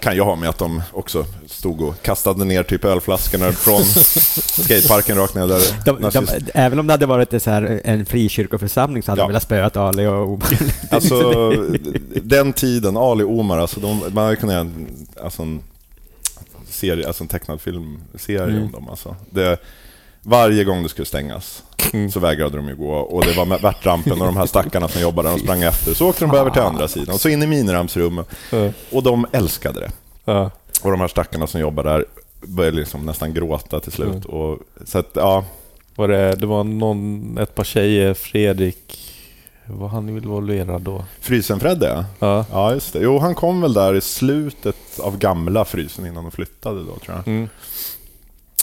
kan 0.00 0.14
ju 0.14 0.22
ha 0.22 0.36
med 0.36 0.48
att 0.48 0.58
de 0.58 0.82
också 0.92 1.26
stod 1.58 1.80
och 1.80 2.02
kastade 2.02 2.44
ner 2.44 2.62
typ 2.62 2.84
ölflaskorna 2.84 3.52
från 3.52 3.84
skateparken 4.64 5.16
rakt 5.16 5.34
ner 5.34 5.46
där 5.46 5.60
De, 5.84 6.10
de, 6.10 6.26
även 6.54 6.78
om 6.78 6.86
det 6.86 6.92
hade 6.92 7.06
varit 7.06 7.42
så 7.42 7.50
här, 7.50 7.80
en 7.84 8.06
frikyrkoförsamling 8.06 9.02
så 9.02 9.10
hade 9.10 9.20
Ja. 9.20 9.24
de 9.24 9.28
velat 9.28 9.42
spöa 9.42 9.70
Ali 9.74 10.06
och 10.06 10.28
Omar. 10.28 10.48
Alltså, 10.90 11.50
den 12.22 12.52
tiden, 12.52 12.96
Ali 12.96 13.24
och 13.24 13.38
Omar, 13.38 13.58
alltså 13.58 13.80
de, 13.80 14.02
man 14.12 14.24
hade 14.24 14.36
kunnat 14.36 14.52
göra 14.52 14.60
en, 14.60 15.06
alltså 15.22 15.42
en, 15.42 15.60
serie, 16.70 17.06
alltså 17.06 17.24
en 17.24 17.28
tecknad 17.28 17.60
filmserie 17.60 18.42
Mm. 18.42 18.62
om 18.64 18.72
dem. 18.72 18.88
Alltså. 18.90 19.16
Det, 19.30 19.56
varje 20.22 20.64
gång 20.64 20.82
det 20.82 20.88
skulle 20.88 21.06
stängas 21.06 21.62
Mm. 21.92 22.10
så 22.10 22.20
vägrade 22.20 22.56
de 22.56 22.68
ju 22.68 22.76
gå 22.76 22.90
och 22.92 23.24
det 23.24 23.32
var 23.32 23.58
värtrampen 23.58 24.12
och 24.12 24.26
de 24.26 24.36
här 24.36 24.46
stackarna 24.46 24.88
som 24.88 25.00
jobbade, 25.02 25.28
de 25.28 25.38
sprang 25.38 25.62
efter. 25.62 25.94
Så 25.94 26.08
åkte 26.08 26.24
de 26.24 26.30
bara 26.30 26.40
över 26.40 26.50
till 26.50 26.62
andra 26.62 26.88
sidan 26.88 27.14
och 27.14 27.20
så 27.20 27.28
in 27.28 27.42
i 27.42 27.46
miniramsrummet 27.46 28.26
Ja. 28.50 28.70
och 28.92 29.02
de 29.02 29.26
älskade 29.32 29.80
det. 29.80 29.90
Ja. 30.24 30.50
Och 30.82 30.90
de 30.90 31.00
här 31.00 31.08
stackarna 31.08 31.46
som 31.46 31.60
jobbar 31.60 31.84
där 31.84 32.04
började 32.42 32.76
liksom 32.76 33.06
nästan 33.06 33.34
gråta 33.34 33.80
till 33.80 33.92
slut. 33.92 34.08
Mm. 34.08 34.22
Och, 34.40 34.58
så 34.84 34.98
att, 34.98 35.10
ja, 35.14 35.44
Var 35.94 36.08
det, 36.08 36.34
det 36.36 36.46
var 36.46 36.64
någon, 36.64 37.38
ett 37.38 37.54
par 37.54 37.64
tjejer, 37.64 38.14
Fredrik... 38.14 39.04
Var 39.70 39.88
han 39.88 40.08
involverad 40.08 40.82
då? 40.82 41.04
Frysen-Fredde 41.20 42.04
ja. 42.18 42.44
Ja. 42.50 42.72
Just 42.74 42.92
det. 42.92 42.98
Jo, 43.02 43.18
han 43.18 43.34
kom 43.34 43.60
väl 43.60 43.72
där 43.72 43.94
i 43.94 44.00
slutet 44.00 44.76
av 45.00 45.18
gamla 45.18 45.64
frysen 45.64 46.06
innan 46.06 46.24
de 46.24 46.30
flyttade 46.30 46.80
då, 46.84 46.96
tror 46.96 47.16
jag. 47.16 47.28
Mm. 47.28 47.48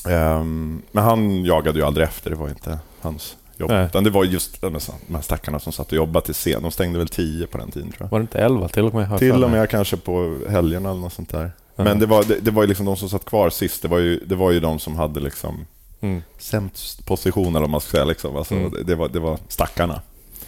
Ehm, 0.08 0.82
men 0.92 1.04
han 1.04 1.46
jagade 1.46 1.80
ju 1.80 1.86
aldrig 1.86 2.08
efter, 2.08 2.30
det 2.30 2.36
var 2.36 2.50
inte 2.50 2.80
hans 3.02 3.36
jobb. 3.58 3.70
Nej. 3.72 3.86
Utan 3.86 4.04
det 4.04 4.10
var 4.10 4.24
just 4.24 4.62
de 4.62 4.74
här- 5.14 5.22
stackarna 5.22 5.60
som 5.60 5.74
satt 5.74 5.88
och 5.88 5.94
jobbade 5.98 6.26
till 6.26 6.36
sen. 6.36 6.62
De 6.62 6.72
stängde 6.72 7.00
väl 7.00 7.08
tio 7.08 7.48
på 7.48 7.58
den 7.58 7.72
tiden, 7.72 7.92
tror 7.92 8.02
jag. 8.06 8.08
Var 8.12 8.20
det 8.20 8.24
inte 8.24 8.40
11 8.40 8.68
till 8.68 8.86
och 8.86 8.94
med? 8.94 9.20
Till 9.20 9.44
och 9.44 9.50
med 9.50 9.70
kanske 9.70 9.98
på 9.98 10.38
helgerna 10.50 10.90
eller 10.90 11.02
något 11.02 11.14
sånt 11.14 11.30
där. 11.30 11.52
Ja. 11.76 11.84
Men 11.84 12.00
det 12.00 12.06
var, 12.06 12.24
det, 12.24 12.40
det 12.40 12.52
var 12.52 12.64
ju 12.64 12.68
liksom 12.68 12.86
de 12.86 12.98
som 12.98 13.10
satt 13.10 13.26
kvar 13.26 13.50
sist, 13.50 13.82
det 13.82 13.88
var 13.88 13.98
ju, 13.98 14.20
det 14.20 14.36
var 14.36 14.52
ju 14.52 14.60
de 14.60 14.80
som 14.80 14.96
hade 14.96 15.20
liksom 15.20 15.66
Mm. 16.02 16.22
sämst 16.40 17.06
position, 17.06 17.48
eller 17.48 17.60
vad 17.60 17.70
man 17.70 17.82
ska 17.82 17.92
säga. 17.92 18.04
Liksom. 18.06 18.36
Alltså, 18.36 18.54
Mm. 18.56 18.74
det, 18.86 18.96
var, 18.96 19.10
det 19.10 19.20
var 19.20 19.40
stackarna. 19.48 20.02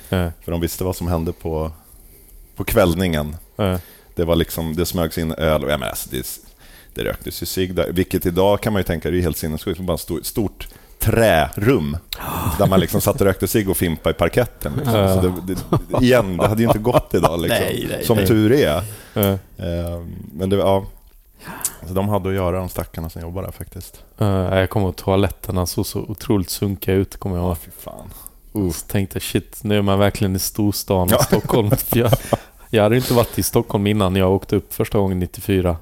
Ja. 0.09 0.31
För 0.43 0.51
de 0.51 0.61
visste 0.61 0.83
vad 0.83 0.95
som 0.95 1.07
hände 1.07 1.33
på, 1.33 1.71
på 2.55 2.63
kvällningen. 2.63 3.35
Ja. 3.55 3.79
Det 4.15 4.23
var 4.23 4.35
liksom, 4.35 4.75
det 4.75 4.85
smögs 4.85 5.17
in 5.17 5.31
öl 5.31 5.63
och 5.63 5.71
jag 5.71 5.79
menar, 5.79 5.89
alltså, 5.89 6.09
det, 6.11 6.39
det 6.93 7.03
röktes 7.03 7.41
ju 7.41 7.45
cigg 7.45 7.75
där. 7.75 7.91
Vilket 7.91 8.25
idag 8.25 8.61
kan 8.61 8.73
man 8.73 8.79
ju 8.79 8.83
tänka, 8.83 9.11
det 9.11 9.17
är 9.17 9.21
helt 9.21 9.37
sinnessjukt. 9.37 9.79
Bara 9.79 9.93
ett 9.95 9.99
stort, 10.01 10.25
stort 10.25 10.67
trärum 10.99 11.97
där 12.57 12.67
man 12.67 12.79
liksom 12.79 13.01
satt 13.01 13.15
och 13.21 13.27
rökte 13.27 13.47
cigg 13.47 13.69
och 13.69 13.77
fimpade 13.77 14.15
i 14.15 14.17
parketten. 14.17 14.73
Liksom. 14.77 14.95
Ja. 14.95 15.21
Så 15.21 15.27
det, 15.47 15.55
det, 15.99 16.05
igen, 16.05 16.37
det 16.37 16.47
hade 16.47 16.61
ju 16.61 16.67
inte 16.67 16.79
gått 16.79 17.13
idag. 17.13 17.39
Liksom. 17.41 17.59
Nej, 17.63 17.85
nej, 17.89 18.05
Som 18.05 18.17
nej. 18.17 18.27
tur 18.27 18.51
är. 18.51 18.83
Ja. 19.13 19.21
Ehm, 19.57 20.15
Men 20.33 20.49
det, 20.49 20.55
ja. 20.55 20.85
Så 21.87 21.93
de 21.93 22.09
hade 22.09 22.29
att 22.29 22.35
göra, 22.35 22.57
de 22.59 22.69
stackarna 22.69 23.09
som 23.09 23.21
jobbar 23.21 23.41
där 23.43 23.51
faktiskt. 23.51 24.03
Ja, 24.17 24.59
jag 24.59 24.69
kommer 24.69 24.85
ihåg 24.85 24.95
toaletterna 24.95 25.65
såg 25.65 25.85
så 25.85 25.99
otroligt 25.99 26.49
sunkiga 26.49 26.95
ut, 26.95 27.17
kommer 27.17 27.35
jag 27.35 27.45
ihåg. 27.45 27.57
fan. 27.79 28.13
Och 28.51 28.75
så 28.75 28.85
tänkte 28.87 29.15
jag 29.15 29.23
shit, 29.23 29.59
nu 29.63 29.77
är 29.77 29.81
man 29.81 29.99
verkligen 29.99 30.35
i 30.35 30.39
storstan 30.39 31.07
Ja. 31.11 31.17
Stockholm. 31.23 31.71
Jag, 31.93 32.11
jag 32.69 32.83
hade 32.83 32.95
inte 32.95 33.13
varit 33.13 33.39
i 33.39 33.43
Stockholm 33.43 33.87
innan 33.87 34.15
jag 34.15 34.31
åkte 34.31 34.55
upp 34.55 34.73
första 34.73 34.97
gången 34.97 35.19
94. 35.19 35.77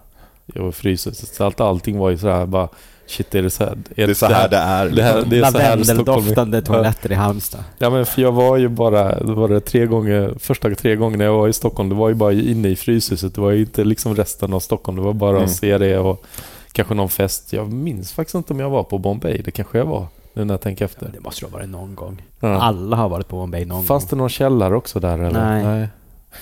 Jag 0.46 0.62
var 0.62 0.70
i 0.70 0.72
Fryshuset. 0.72 1.36
Så 1.36 1.44
allt, 1.44 1.60
allting 1.60 1.98
var 1.98 2.10
ju 2.10 2.18
så 2.18 2.30
här 2.30 2.46
bara 2.46 2.70
Shit, 3.08 3.36
är 3.36 3.42
det 3.42 3.50
så 3.50 3.64
här? 3.64 3.78
Det 3.96 4.04
är 4.04 4.14
så 4.14 4.26
här 4.26 4.50
det 4.50 4.58
är. 4.58 4.90
det 4.90 5.04
här- 5.04 5.16
liksom. 5.16 5.30
det 5.30 5.38
är 5.40 5.52
så 5.52 5.58
här 5.58 5.84
Stockholm 5.84 5.90
är. 5.90 5.96
Lavendeldoftande 5.96 6.62
toaletter 6.62 7.12
i 7.12 7.16
Halmstad. 7.16 7.64
Ja 7.78 7.90
men 7.90 8.06
för 8.06 8.22
jag 8.22 8.32
var 8.32 8.58
ju 8.58 8.68
bara, 8.70 9.20
det 9.20 9.34
var 9.34 9.48
det 9.48 9.60
tre 9.60 9.86
gånger, 9.86 10.34
första 10.40 10.76
tre 10.76 10.96
gångerna 10.96 11.24
jag 11.24 11.34
var 11.34 11.48
i 11.48 11.54
Stockholm, 11.54 11.90
det 11.90 11.96
var 11.96 12.10
ju 12.10 12.16
bara 12.16 12.34
inne 12.34 12.68
i 12.70 12.76
Fryshuset. 12.76 13.36
Det 13.36 13.42
var 13.42 13.52
ju 13.52 13.60
inte 13.60 13.84
liksom 13.84 14.16
resten 14.16 14.54
av 14.54 14.60
Stockholm. 14.60 14.96
Det 14.98 15.04
var 15.04 15.14
bara 15.14 15.32
Mm. 15.32 15.44
att 15.44 15.52
se 15.52 15.78
det 15.78 15.98
och 16.00 16.24
kanske 16.72 16.94
någon 16.94 17.10
fest. 17.10 17.54
Jag 17.54 17.74
minns 17.74 18.12
faktiskt 18.14 18.36
inte 18.36 18.54
om 18.54 18.60
jag 18.60 18.70
var 18.70 18.84
på 18.84 18.98
Bombay. 18.98 19.42
Det 19.46 19.52
kanske 19.52 19.78
jag 19.78 19.86
var, 19.86 20.08
nu 20.34 20.46
när 20.46 20.54
jag 20.54 20.62
tänker 20.62 20.86
efter. 20.86 21.10
Det 21.14 21.20
måste 21.20 21.46
ha 21.46 21.50
varit 21.52 21.70
någon 21.70 21.96
gång. 21.96 22.22
Ja. 22.40 22.62
Alla 22.62 22.96
har 22.96 23.10
varit 23.10 23.28
på 23.28 23.36
Bombay 23.36 23.66
någon 23.66 23.84
Fanns 23.86 24.04
gång. 24.04 24.10
det 24.10 24.16
någon 24.16 24.30
källare 24.30 24.76
också 24.76 25.00
där 25.00 25.20
eller? 25.20 25.64
Nej. 25.64 25.88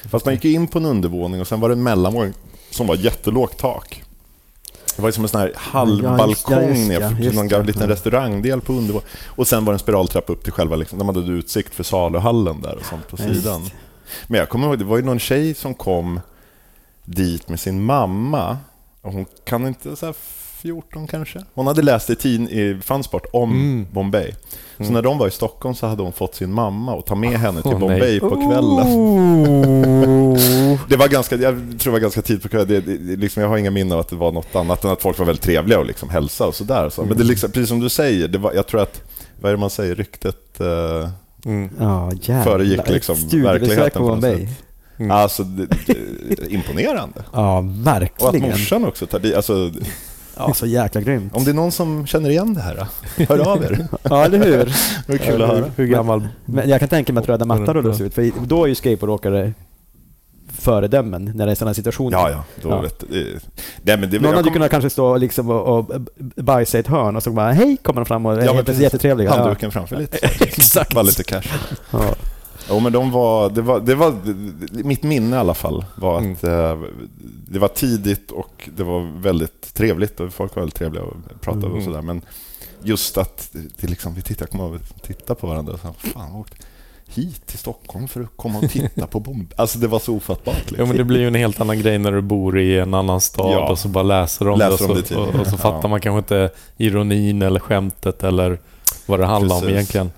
Fast 0.09 0.25
man 0.25 0.33
gick 0.33 0.43
ju 0.45 0.51
in 0.51 0.67
på 0.67 0.77
en 0.79 0.85
undervåning 0.85 1.41
och 1.41 1.47
sen 1.47 1.59
var 1.59 1.69
det 1.69 1.75
en 1.75 1.83
mellanvåning 1.83 2.33
som 2.71 2.87
var 2.87 2.95
jättelågt 2.95 3.57
tak. 3.57 4.03
Det 4.95 5.01
var 5.01 5.11
som 5.11 5.23
en 5.23 5.27
sån 5.29 5.39
här 5.41 5.51
halvbalkong 5.55 6.55
Ja, 6.91 6.99
ner 6.99 7.15
till 7.15 7.35
någon 7.35 7.47
det. 7.47 7.63
liten 7.63 7.81
Ja. 7.81 7.87
restaurangdel 7.87 8.61
på 8.61 8.73
undervåningen. 8.73 9.09
Och 9.27 9.47
sen 9.47 9.65
var 9.65 9.73
det 9.73 9.75
en 9.75 9.79
spiraltrappa 9.79 10.33
upp 10.33 10.43
till 10.43 10.53
själva, 10.53 10.75
liksom, 10.75 10.97
de 10.99 11.07
hade 11.07 11.19
utsikt 11.31 11.75
för 11.75 11.83
saluhallen 11.83 12.61
där 12.61 12.75
och 12.75 12.85
sånt 12.85 13.07
på 13.07 13.17
Ja, 13.19 13.25
just. 13.27 13.41
sidan. 13.41 13.61
Men 14.27 14.39
jag 14.39 14.49
kommer 14.49 14.67
ihåg, 14.67 14.79
det 14.79 14.85
var 14.85 14.97
ju 14.97 15.03
någon 15.03 15.19
tjej 15.19 15.53
som 15.53 15.73
kom 15.73 16.19
dit 17.05 17.49
med 17.49 17.59
sin 17.59 17.83
mamma. 17.83 18.57
Och 19.01 19.13
hon 19.13 19.25
kan 19.45 19.67
inte, 19.67 19.95
så 19.95 20.05
här 20.05 20.15
14 20.61 21.07
kanske? 21.07 21.43
Hon 21.53 21.67
hade 21.67 21.81
läst 21.81 22.09
i, 22.09 22.15
tin, 22.15 22.49
i 22.49 22.79
Fansport 22.83 23.25
om 23.33 23.51
Mm. 23.51 23.87
Bombay. 23.91 24.31
Så 24.77 24.83
Mm. 24.83 24.93
när 24.93 25.01
de 25.01 25.17
var 25.17 25.27
i 25.27 25.31
Stockholm 25.31 25.75
så 25.75 25.87
hade 25.87 26.03
hon 26.03 26.13
fått 26.13 26.35
sin 26.35 26.53
mamma 26.53 26.99
att 26.99 27.05
ta 27.05 27.15
med 27.15 27.39
henne 27.39 27.61
till 27.61 27.71
Åh, 27.73 27.79
Bombay 27.79 27.99
nej. 27.99 28.19
på 28.19 28.29
kvällen. 28.29 28.87
Oh. 28.87 30.22
Det 30.89 30.95
var 30.95 31.07
ganska, 31.07 31.35
jag 31.35 31.53
tror 31.55 31.83
det 31.83 31.89
var 31.89 31.99
ganska 31.99 32.21
tid 32.21 32.41
på 32.41 32.49
kvällen. 32.49 32.67
Det, 32.67 32.79
det, 32.81 33.15
liksom, 33.15 33.41
jag 33.43 33.49
har 33.49 33.57
inga 33.57 33.71
minnen 33.71 33.91
av 33.93 33.99
att 33.99 34.09
det 34.09 34.15
var 34.15 34.31
något 34.31 34.55
annat 34.55 34.83
än 34.83 34.91
att 34.91 35.01
folk 35.01 35.19
var 35.19 35.25
väldigt 35.25 35.43
trevliga 35.43 35.79
och 35.79 35.85
liksom 35.85 36.09
hälsa 36.09 36.45
och 36.45 36.55
sådär. 36.55 36.89
Så. 36.89 37.03
Men 37.03 37.17
det 37.17 37.23
liksom, 37.23 37.51
precis 37.51 37.69
som 37.69 37.79
du 37.79 37.89
säger, 37.89 38.27
det 38.27 38.37
var, 38.37 38.53
jag 38.53 38.67
tror 38.67 38.81
att, 38.81 39.01
vad 39.41 39.49
är 39.51 39.55
det 39.55 39.59
man 39.59 39.69
säger, 39.69 39.95
ryktet... 39.95 40.59
Eh, 40.59 41.09
Mm. 41.45 41.69
Ja. 41.79 42.11
Föregick 42.43 42.89
liksom 42.89 43.15
verkligheten 43.43 43.89
på 43.91 43.99
något 43.99 44.09
Bombay. 44.21 44.47
Mm. 44.97 45.11
Alltså, 45.11 45.43
det, 45.43 45.67
det, 45.85 46.51
imponerande. 46.53 47.23
Ja, 47.33 47.57
Och 47.57 47.63
att 47.63 47.73
verkligen. 47.85 48.49
morsan 48.49 48.85
också 48.85 49.05
tar 49.05 49.19
dit, 49.19 49.35
alltså, 49.35 49.71
Ja, 50.37 50.53
så 50.53 50.65
jäkla 50.65 51.01
grymt. 51.01 51.35
om 51.35 51.43
det 51.43 51.51
är 51.51 51.55
någon 51.55 51.71
som 51.71 52.07
känner 52.07 52.29
igen 52.29 52.53
det 52.53 52.61
här, 52.61 52.87
hör 53.29 53.39
av 53.39 53.63
er. 53.63 53.87
Ja, 54.03 54.25
eller 54.25 54.37
hur? 54.37 54.75
Det 55.07 55.13
är 55.13 55.17
kul 55.17 55.41
att 55.41 55.49
höra. 55.49 55.65
Hur 55.75 55.87
gammal? 55.87 56.27
Men 56.45 56.69
jag 56.69 56.79
kan 56.79 56.89
tänka 56.89 57.13
mig 57.13 57.21
att 57.21 57.29
röda 57.29 57.45
mattan 57.45 57.73
rullas 57.73 57.97
bra? 57.97 58.07
ut, 58.07 58.13
för 58.13 58.31
då 58.45 58.63
är 58.63 58.67
ju 58.67 58.75
skateboardåkare 58.75 59.53
föredömen 60.63 61.31
när 61.35 61.45
det 61.45 61.51
är 61.51 61.55
sådana 61.55 61.73
situationer. 61.73 62.17
Ja, 62.17 62.29
ja. 62.29 62.43
Då 62.61 62.69
Ja. 62.69 62.81
Vet, 62.81 62.99
det, 62.99 63.39
nej, 63.83 63.97
men 63.97 64.09
det, 64.09 64.19
Någon 64.19 64.31
hade 64.31 64.43
kom- 64.43 64.53
kunnat 64.53 64.71
kanske 64.71 64.89
stå 64.89 65.17
liksom 65.17 65.49
och, 65.49 65.77
och 65.79 65.91
bajsa 66.35 66.77
i 66.77 66.79
ett 66.79 66.87
hörn 66.87 67.15
och 67.15 67.23
så 67.23 67.31
bara 67.31 67.51
hej 67.51 67.77
kommer 67.83 68.01
de 68.01 68.05
fram 68.05 68.25
och 68.25 68.33
är 68.33 68.45
Ja, 68.45 68.63
precis. 68.65 68.81
jättetrevliga. 68.81 69.29
handduken 69.35 69.71
framför 69.71 69.95
lite. 69.97 70.17
Exakt. 70.39 70.93
Var 70.93 71.03
lite 71.03 71.23
cash. 71.23 71.43
Ja. 71.91 72.15
Jo, 72.69 72.79
men 72.79 72.93
de 72.93 73.11
var, 73.11 73.49
det 73.49 73.61
var, 73.61 73.79
det 73.79 73.95
var... 73.95 74.15
Mitt 74.83 75.03
minne 75.03 75.35
i 75.35 75.39
alla 75.39 75.53
fall 75.53 75.85
var 75.95 76.17
Mm. 76.17 76.31
att 76.33 76.43
eh, 76.43 76.77
det 77.47 77.59
var 77.59 77.67
tidigt 77.67 78.31
och 78.31 78.69
det 78.77 78.83
var 78.83 79.21
väldigt 79.21 79.73
trevligt 79.73 80.19
och 80.19 80.33
folk 80.33 80.55
var 80.55 80.61
väldigt 80.61 80.75
trevliga 80.77 81.03
och 81.03 81.15
pratade 81.41 81.65
och 81.65 81.71
Mm. 81.71 81.85
sådär. 81.85 82.01
Men 82.01 82.21
just 82.83 83.17
att 83.17 83.49
det 83.79 83.87
liksom, 83.87 84.13
vi 84.13 84.21
tittade, 84.21 84.51
kom 84.51 84.59
och 84.59 84.77
tittade 85.01 85.39
på 85.39 85.47
varandra 85.47 85.73
och 85.73 85.79
sa 85.79 85.93
fan, 85.97 86.35
åkte 86.35 86.55
hit 87.15 87.45
till 87.47 87.57
Stockholm 87.59 88.07
för 88.07 88.21
att 88.21 88.27
komma 88.35 88.59
och 88.59 88.69
titta 88.69 89.07
på 89.07 89.19
bomb. 89.19 89.53
Alltså 89.55 89.79
det 89.79 89.87
var 89.87 89.99
så 89.99 90.15
ofattbart. 90.15 90.55
Ja, 90.55 90.63
Liksom. 90.69 90.87
men 90.87 90.97
det 90.97 91.03
blir 91.03 91.19
ju 91.19 91.27
en 91.27 91.35
helt 91.35 91.61
annan 91.61 91.79
grej 91.79 91.97
när 91.97 92.11
du 92.11 92.21
bor 92.21 92.59
i 92.59 92.79
en 92.79 92.93
annan 92.93 93.21
stad 93.21 93.51
Ja. 93.53 93.69
och 93.71 93.79
så 93.79 93.87
bara 93.87 94.03
läser 94.03 94.47
om 94.47 94.59
Läser 94.59 94.89
om 94.89 94.95
det, 94.95 94.95
det 94.95 94.99
i 94.99 95.01
och, 95.03 95.07
så, 95.07 95.13
tidningen. 95.15 95.35
och, 95.35 95.41
och 95.41 95.47
så 95.47 95.57
fattar 95.57 95.79
Ja. 95.83 95.87
man 95.87 96.01
kanske 96.01 96.17
inte 96.17 96.49
ironin 96.77 97.41
eller 97.41 97.59
skämtet 97.59 98.23
eller 98.23 98.59
vad 99.05 99.19
det 99.19 99.25
handlar 99.25 99.55
om 99.55 99.61
Precis. 99.61 99.73
egentligen. 99.75 100.11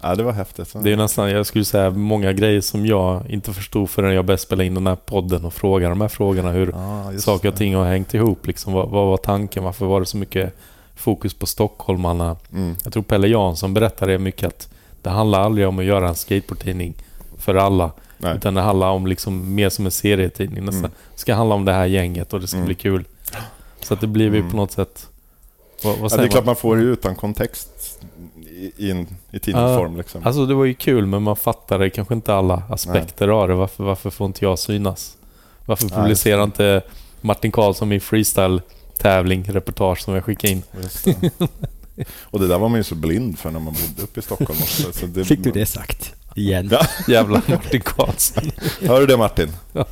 Ja, 0.00 0.14
det 0.14 0.22
var 0.22 0.32
häftigt. 0.32 0.74
Det 0.82 0.92
är 0.92 0.96
nästan, 0.96 1.30
jag 1.30 1.46
skulle 1.46 1.64
säga, 1.64 1.90
många 1.90 2.32
grejer 2.32 2.60
som 2.60 2.86
jag 2.86 3.30
inte 3.30 3.52
förstod 3.52 3.90
förrän 3.90 4.14
jag 4.14 4.24
började 4.24 4.42
spela 4.42 4.64
in 4.64 4.74
den 4.74 4.86
här 4.86 4.96
podden 4.96 5.44
och 5.44 5.52
fråga 5.54 5.88
de 5.88 6.00
här 6.00 6.08
frågorna. 6.08 6.50
Hur 6.50 6.72
Ja, 6.72 7.12
saker 7.18 7.48
och 7.48 7.54
det. 7.54 7.58
ting 7.58 7.74
har 7.74 7.84
hängt 7.84 8.14
ihop. 8.14 8.46
Liksom. 8.46 8.72
Vad, 8.72 8.88
vad 8.88 9.06
var 9.06 9.16
tanken? 9.16 9.64
Varför 9.64 9.86
var 9.86 10.00
det 10.00 10.06
så 10.06 10.16
mycket 10.16 10.54
fokus 10.96 11.34
på 11.34 11.46
stockholmarna? 11.46 12.36
Mm. 12.52 12.76
Jag 12.84 12.92
tror 12.92 13.02
Pelle 13.02 13.28
Jansson 13.28 13.74
berättade 13.74 14.12
det 14.12 14.18
mycket 14.18 14.46
att 14.48 14.68
det 15.02 15.10
handlar 15.10 15.40
aldrig 15.40 15.68
om 15.68 15.78
att 15.78 15.84
göra 15.84 16.08
en 16.08 16.14
skateboardtidning 16.14 16.94
för 17.38 17.54
alla. 17.54 17.90
Nej. 18.18 18.36
Utan 18.36 18.54
det 18.54 18.60
handlar 18.60 18.90
om 18.90 19.06
liksom 19.06 19.54
mer 19.54 19.68
som 19.68 19.84
en 19.84 19.90
serietidning. 19.90 20.64
Nästan. 20.64 20.78
Mm. 20.84 20.90
Det 21.14 21.20
ska 21.20 21.34
handla 21.34 21.54
om 21.54 21.64
det 21.64 21.72
här 21.72 21.86
gänget 21.86 22.32
och 22.32 22.40
det 22.40 22.46
ska 22.46 22.56
Mm. 22.56 22.66
bli 22.66 22.74
kul. 22.74 23.04
Så 23.80 23.94
att 23.94 24.00
det 24.00 24.06
blir 24.06 24.24
ju 24.32 24.38
Mm. 24.38 24.50
på 24.50 24.56
något 24.56 24.72
sätt... 24.72 25.06
Vad, 25.84 25.98
vad 25.98 26.12
Ja, 26.12 26.16
det 26.16 26.22
är 26.22 26.28
klart 26.28 26.44
man? 26.44 26.46
man 26.46 26.56
får 26.56 26.76
det 26.76 26.82
utan 26.82 27.14
kontext 27.16 28.00
i, 28.76 28.90
i, 29.30 29.38
tidningsform. 29.38 29.96
Liksom. 29.96 30.22
Alltså 30.26 30.46
det 30.46 30.54
var 30.54 30.64
ju 30.64 30.74
kul 30.74 31.06
men 31.06 31.22
man 31.22 31.36
fattade 31.36 31.90
kanske 31.90 32.14
inte 32.14 32.34
alla 32.34 32.62
aspekter 32.70 33.28
av 33.28 33.48
det. 33.48 33.54
Varför, 33.54 33.84
varför 33.84 34.10
får 34.10 34.26
inte 34.26 34.44
jag 34.44 34.58
synas? 34.58 35.16
Varför 35.64 35.84
Nej, 35.86 35.94
publicerar 35.94 36.42
inte 36.44 36.82
Martin 37.20 37.52
Karlsson 37.52 37.88
min 37.88 38.00
freestyle-tävling, 38.00 39.44
reportage 39.52 40.00
som 40.00 40.14
jag 40.14 40.24
skickade 40.24 40.52
in? 40.52 40.62
Och 42.22 42.40
det 42.40 42.46
där 42.46 42.58
var 42.58 42.68
man 42.68 42.78
ju 42.78 42.84
så 42.84 42.94
blind 42.94 43.38
för 43.38 43.50
när 43.50 43.60
man 43.60 43.72
bodde 43.74 44.02
uppe 44.02 44.20
i 44.20 44.22
Stockholm 44.22 44.58
också. 44.62 44.92
Så 44.92 45.06
det, 45.06 45.24
Fick 45.24 45.40
du 45.40 45.50
det 45.50 45.66
sagt? 45.66 46.14
Igen. 46.34 46.68
Ja. 46.72 46.86
Jävla 47.08 47.42
Martin 47.46 47.80
Karlsson. 47.80 48.50
Hör 48.80 49.00
du 49.00 49.06
det 49.06 49.16
Martin? 49.16 49.48
Ja. 49.72 49.84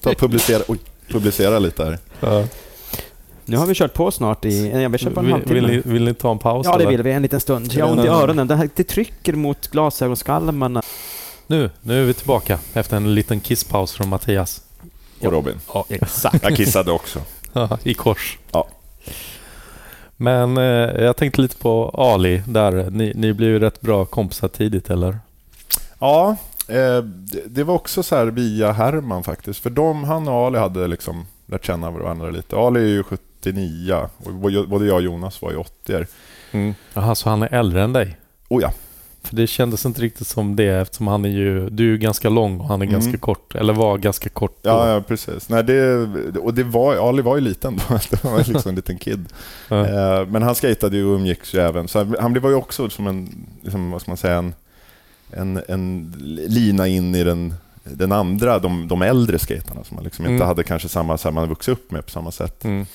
Ta 0.00 0.10
och 0.10 0.18
publicera, 0.18 0.62
oj, 0.68 0.78
publicera 1.08 1.58
lite 1.58 1.84
här. 1.84 1.98
Ja. 2.20 2.44
Nu 3.44 3.56
har 3.56 3.66
vi 3.66 3.74
kört 3.74 3.94
på 3.94 4.10
snart 4.10 4.44
i... 4.44 4.68
Ja, 4.68 4.88
vi 4.88 4.98
kör 4.98 5.10
på 5.10 5.20
en 5.20 5.26
Vill, 5.26 5.32
halvtimme. 5.34 5.60
vill, 5.60 5.66
ni, 5.86 5.92
vill 5.92 6.04
ni 6.04 6.14
ta 6.14 6.30
en 6.30 6.38
paus? 6.38 6.66
Ja, 6.66 6.76
det 6.76 6.82
eller? 6.84 6.90
vill 6.90 7.02
vi. 7.02 7.12
En 7.12 7.22
liten 7.22 7.40
stund. 7.40 7.72
Jag 7.72 7.86
har 7.86 7.92
ont 7.92 8.04
i 8.04 8.08
öronen. 8.08 8.46
Det, 8.48 8.56
här, 8.56 8.70
det 8.74 8.84
trycker 8.84 9.32
mot 9.32 9.68
glasögonskalmarna. 9.68 10.82
Nu, 11.46 11.70
nu 11.82 12.02
är 12.02 12.06
vi 12.06 12.14
tillbaka 12.14 12.58
efter 12.74 12.96
en 12.96 13.14
liten 13.14 13.40
kisspaus 13.40 13.92
från 13.92 14.08
Mattias. 14.08 14.62
Och 15.20 15.32
Robin. 15.32 15.54
Ja, 15.74 15.84
exakt. 15.88 16.42
Jag 16.42 16.56
kissade 16.56 16.92
också. 16.92 17.20
I 17.82 17.94
kors. 17.94 18.38
Ja. 18.52 18.68
Men 20.20 20.56
eh, 20.56 21.02
jag 21.04 21.16
tänkte 21.16 21.40
lite 21.40 21.56
på 21.56 21.88
Ali 21.88 22.42
där. 22.46 22.90
Ni, 22.90 23.12
ni 23.14 23.32
blev 23.32 23.50
ju 23.50 23.58
rätt 23.58 23.80
bra 23.80 24.04
kompisar 24.04 24.48
tidigt, 24.48 24.90
eller? 24.90 25.18
Ja, 25.98 26.36
eh, 26.68 27.02
det, 27.02 27.42
det 27.46 27.64
var 27.64 27.74
också 27.74 28.02
så 28.02 28.16
här 28.16 28.26
via 28.26 28.72
Herman 28.72 29.24
faktiskt. 29.24 29.60
För 29.60 29.70
de, 29.70 30.04
han 30.04 30.28
och 30.28 30.34
Ali 30.34 30.58
hade 30.58 30.86
liksom 30.86 31.26
lärt 31.46 31.66
känna 31.66 31.90
varandra 31.90 32.30
lite. 32.30 32.56
Ali 32.56 32.80
är 32.80 32.86
ju 32.86 33.02
79 33.02 34.08
och 34.18 34.32
både 34.68 34.86
jag 34.86 34.96
och 34.96 35.02
Jonas 35.02 35.42
var 35.42 35.50
ju 35.50 35.56
80 35.56 36.06
Mm. 36.52 36.74
Jaha, 36.94 37.14
så 37.14 37.30
han 37.30 37.42
är 37.42 37.54
äldre 37.54 37.82
än 37.82 37.92
dig? 37.92 38.16
Oh 38.48 38.62
ja. 38.62 38.72
För 39.22 39.36
det 39.36 39.46
kändes 39.46 39.86
inte 39.86 40.00
riktigt 40.00 40.26
som 40.26 40.56
det 40.56 40.64
eftersom 40.80 41.06
han 41.06 41.24
är 41.24 41.28
ju... 41.28 41.70
Du 41.70 41.82
är 41.84 41.88
ju 41.88 41.98
ganska 41.98 42.28
lång 42.28 42.60
och 42.60 42.68
han 42.68 42.82
är 42.82 42.86
Mm. 42.86 43.00
ganska 43.00 43.18
kort. 43.18 43.54
Eller 43.54 43.72
var 43.72 43.98
ganska 43.98 44.28
kort 44.28 44.58
då. 44.62 44.70
Ja, 44.70 44.94
ja, 44.94 45.00
precis. 45.00 45.48
Nej, 45.48 45.64
det, 45.64 45.94
och 46.38 46.54
det 46.54 46.64
var, 46.64 47.08
Ali 47.08 47.22
var 47.22 47.36
ju 47.36 47.40
liten 47.42 47.76
då. 47.88 47.94
Det 48.10 48.24
var 48.24 48.38
liksom 48.38 48.68
en 48.68 48.74
liten 48.74 48.98
kid. 48.98 49.24
Ja. 49.68 49.86
Eh, 50.20 50.26
Men 50.26 50.42
han 50.42 50.54
skejtade 50.54 50.96
ju 50.96 51.04
och 51.06 51.14
umgicks 51.16 51.54
ju 51.54 51.58
även. 51.60 51.88
Så 51.88 51.98
han- 51.98 52.16
han 52.20 52.32
blev 52.32 52.44
ju 52.44 52.54
också 52.54 52.90
som 52.90 53.06
en, 53.06 53.46
liksom, 53.62 53.90
vad 53.90 54.00
ska 54.00 54.10
man 54.10 54.16
säga, 54.18 54.38
en, 54.38 54.54
en, 55.30 55.60
en 55.68 56.14
lina 56.48 56.86
in 56.86 57.14
i 57.14 57.24
den, 57.24 57.54
den 57.84 58.12
andra, 58.12 58.58
de, 58.58 58.88
de 58.88 59.02
äldre 59.02 59.38
skaterna 59.38 59.84
som 59.84 59.94
man 59.94 60.04
liksom 60.04 60.24
inte 60.24 60.34
Mm. 60.34 60.46
hade 60.46 60.62
kanske 60.62 60.88
samma, 60.88 61.18
så 61.18 61.28
här, 61.28 61.32
man 61.32 61.48
vuxit 61.48 61.72
upp 61.72 61.90
med 61.90 62.04
på 62.04 62.10
samma 62.10 62.30
sätt. 62.30 62.64
Mm. 62.64 62.86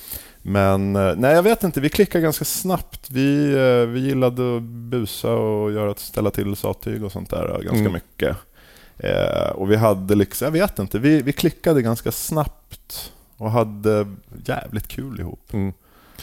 Men 0.45 0.95
eh, 0.95 1.13
nej, 1.17 1.35
jag 1.35 1.43
vet 1.43 1.63
inte, 1.63 1.81
vi 1.81 1.89
klickade 1.89 2.21
ganska 2.23 2.45
snabbt. 2.45 3.11
Vi, 3.11 3.53
eh, 3.53 3.87
vi 3.89 3.99
gillade 3.99 4.57
att 4.57 4.61
busa 4.63 5.31
och 5.33 5.71
göra, 5.71 5.95
ställa 5.97 6.31
till 6.31 6.55
sattyg 6.55 7.03
och 7.03 7.11
sånt 7.11 7.29
där 7.29 7.49
eh, 7.49 7.57
ganska 7.59 7.79
Mm. 7.79 7.93
mycket. 7.93 8.37
Eh, 8.97 9.49
och 9.49 9.71
vi 9.71 9.75
hade 9.75 10.15
liksom, 10.15 10.45
jag 10.45 10.51
vet 10.51 10.79
inte, 10.79 10.99
vi, 10.99 11.21
vi 11.21 11.33
klickade 11.33 11.81
ganska 11.81 12.11
snabbt 12.11 13.11
och 13.37 13.51
hade 13.51 14.07
jävligt 14.45 14.87
kul 14.87 15.19
ihop. 15.19 15.53
Mm. 15.53 15.73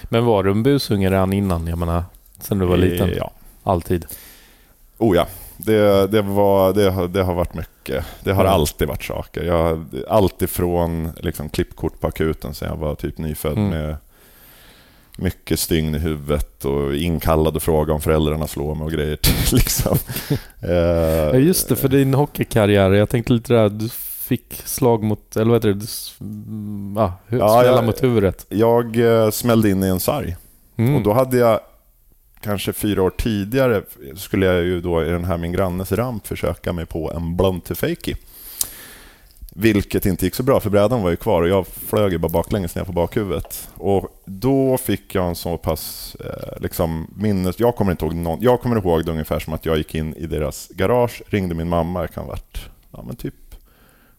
Men 0.05 0.25
var 0.25 0.43
du 0.45 0.51
en 0.51 0.63
busunge 0.63 1.11
redan 1.11 1.33
innan? 1.33 1.67
Jag 1.67 1.79
menar, 1.79 2.05
sen 2.41 2.59
du 2.59 2.67
var 2.67 2.77
liten? 2.77 3.11
Ja. 3.17 3.31
Alltid? 3.63 4.07
Oh 4.99 5.17
ja, 5.17 5.27
det, 5.57 6.07
det, 6.07 6.23
var, 6.23 6.73
det, 6.73 6.91
har, 6.91 7.09
det 7.09 7.23
har 7.23 7.35
varit 7.35 7.55
mycket. 7.55 8.05
Det 8.25 8.33
har 8.33 8.43
Mm. 8.45 8.55
alltid 8.55 8.89
varit 8.89 9.05
saker. 9.05 9.45
Jag, 9.45 9.85
allt 10.09 10.43
ifrån 10.43 11.11
liksom, 11.17 11.49
klippkort 11.49 12.01
på 12.01 12.07
akuten 12.07 12.55
sen 12.55 12.69
jag 12.69 12.77
var 12.77 12.95
typ 12.95 13.19
nyfödd 13.19 13.53
Mm. 13.59 13.69
med 13.69 13.97
mycket 15.17 15.59
stygn 15.61 15.95
i 15.95 15.99
huvudet 15.99 16.65
och 16.65 16.95
inkallad 16.95 17.57
och 17.57 17.63
fråga 17.63 17.93
om 17.93 18.01
föräldrarna 18.01 18.47
slår 18.47 18.75
mig 18.75 18.85
och 18.85 18.93
grejer. 18.93 19.19
liksom. 19.55 19.99
Eh, 20.61 20.71
Ja 20.71 21.35
just 21.37 21.69
det, 21.69 21.77
för 21.77 21.89
din 21.89 22.15
hockeykarriär. 22.15 22.91
Jag 22.91 23.09
tänkte 23.09 23.33
lite 23.33 23.53
där, 23.55 23.69
du 23.69 23.89
fick 24.29 24.63
slag 24.65 25.03
mot, 25.03 25.37
eller 25.37 25.47
vad 25.51 25.55
heter 25.57 25.69
det? 25.69 25.75
Du, 25.75 25.87
mm, 26.25 26.95
ja, 26.97 27.15
hu- 27.29 27.39
Ja, 27.39 27.65
jag- 27.65 27.85
mot 27.85 28.03
huvudet. 28.03 28.47
Jag 28.49 28.97
eh, 28.97 29.31
smällde 29.31 29.71
in 29.71 29.83
i 29.85 29.87
en 29.87 30.01
sarg 30.01 30.37
Mm. 30.77 30.95
och 30.97 31.03
då 31.03 31.13
hade 31.13 31.37
jag 31.37 31.61
kanske 32.41 32.73
fyra 32.73 33.03
år 33.03 33.11
tidigare 33.11 33.83
skulle 34.17 34.47
jag 34.47 34.63
ju 34.63 34.81
då 34.81 35.05
i 35.05 35.09
den 35.11 35.25
här 35.25 35.39
min 35.39 35.53
grannes 35.53 35.93
ramp 35.93 36.27
försöka 36.27 36.73
mig 36.73 36.87
på 36.87 37.13
en 37.13 37.37
blunt 37.37 37.65
to 37.65 37.75
fakey. 37.75 38.15
Vilket 39.55 40.07
inte 40.07 40.25
gick 40.25 40.35
så 40.35 40.43
bra 40.43 40.61
för 40.61 40.71
brädan 40.71 41.03
var 41.03 41.11
ju 41.11 41.17
kvar 41.17 41.43
och 41.43 41.49
jag 41.49 41.67
flög 41.67 42.13
ju 42.13 42.19
bara 42.19 42.29
baklänges 42.29 42.75
ner 42.75 42.85
på 42.85 42.93
bakhuvudet. 42.93 43.69
Och 43.75 44.09
då 44.25 44.79
fick 44.79 45.15
jag 45.15 45.29
en 45.29 45.35
så 45.35 45.59
pass 45.59 46.17
eh, 46.25 46.61
liksom 46.61 47.15
minnes... 47.17 47.61
Jag 47.61 47.77
kommer 47.77 47.91
inte 47.91 48.05
ihåg 48.05 48.15
någon, 48.15 48.39
Jag 48.43 48.61
kommer 48.61 48.77
ihåg 48.77 49.05
det 49.05 49.13
ungefär 49.13 49.39
som 49.39 49.53
att 49.53 49.67
jag 49.67 49.79
gick 49.79 49.95
in 49.95 50.15
i 50.15 50.27
deras 50.27 50.69
garage, 50.69 51.23
ringde 51.27 51.55
min 51.55 51.69
mamma, 51.69 52.01
jag 52.01 52.13
kan 52.13 52.25
ha 52.25 52.31
varit 52.31 52.59
ja, 52.91 53.03
men 53.07 53.17
typ 53.17 53.35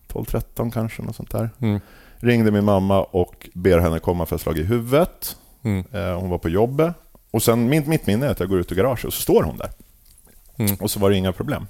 12-13 0.07 0.71
kanske, 0.71 1.01
något 1.01 1.15
sånt 1.15 1.31
där. 1.31 1.49
Mm. 1.59 1.79
Ringde 2.17 2.51
min 2.51 2.65
mamma 2.65 3.03
och 3.03 3.49
ber 3.53 3.79
henne 3.79 3.99
komma 3.99 4.25
för 4.25 4.35
ett 4.35 4.41
slag 4.41 4.57
i 4.57 4.63
huvudet. 4.63 5.37
Mm. 5.63 5.83
Eh, 5.91 6.19
Hon 6.19 6.29
var 6.29 6.37
på 6.37 6.49
jobbet. 6.49 6.93
Och 7.31 7.43
sen, 7.43 7.69
mitt, 7.69 7.87
mitt 7.87 8.07
minne 8.07 8.25
är 8.25 8.29
att 8.29 8.39
jag 8.39 8.49
går 8.49 8.59
ut 8.59 8.71
ur 8.71 8.75
garaget 8.75 9.05
och 9.05 9.13
så 9.13 9.21
står 9.21 9.43
hon 9.43 9.57
där. 9.57 9.69
Mm. 10.57 10.75
Och 10.79 10.91
så 10.91 10.99
var 10.99 11.09
det 11.09 11.15
inga 11.15 11.31
problem. 11.31 11.67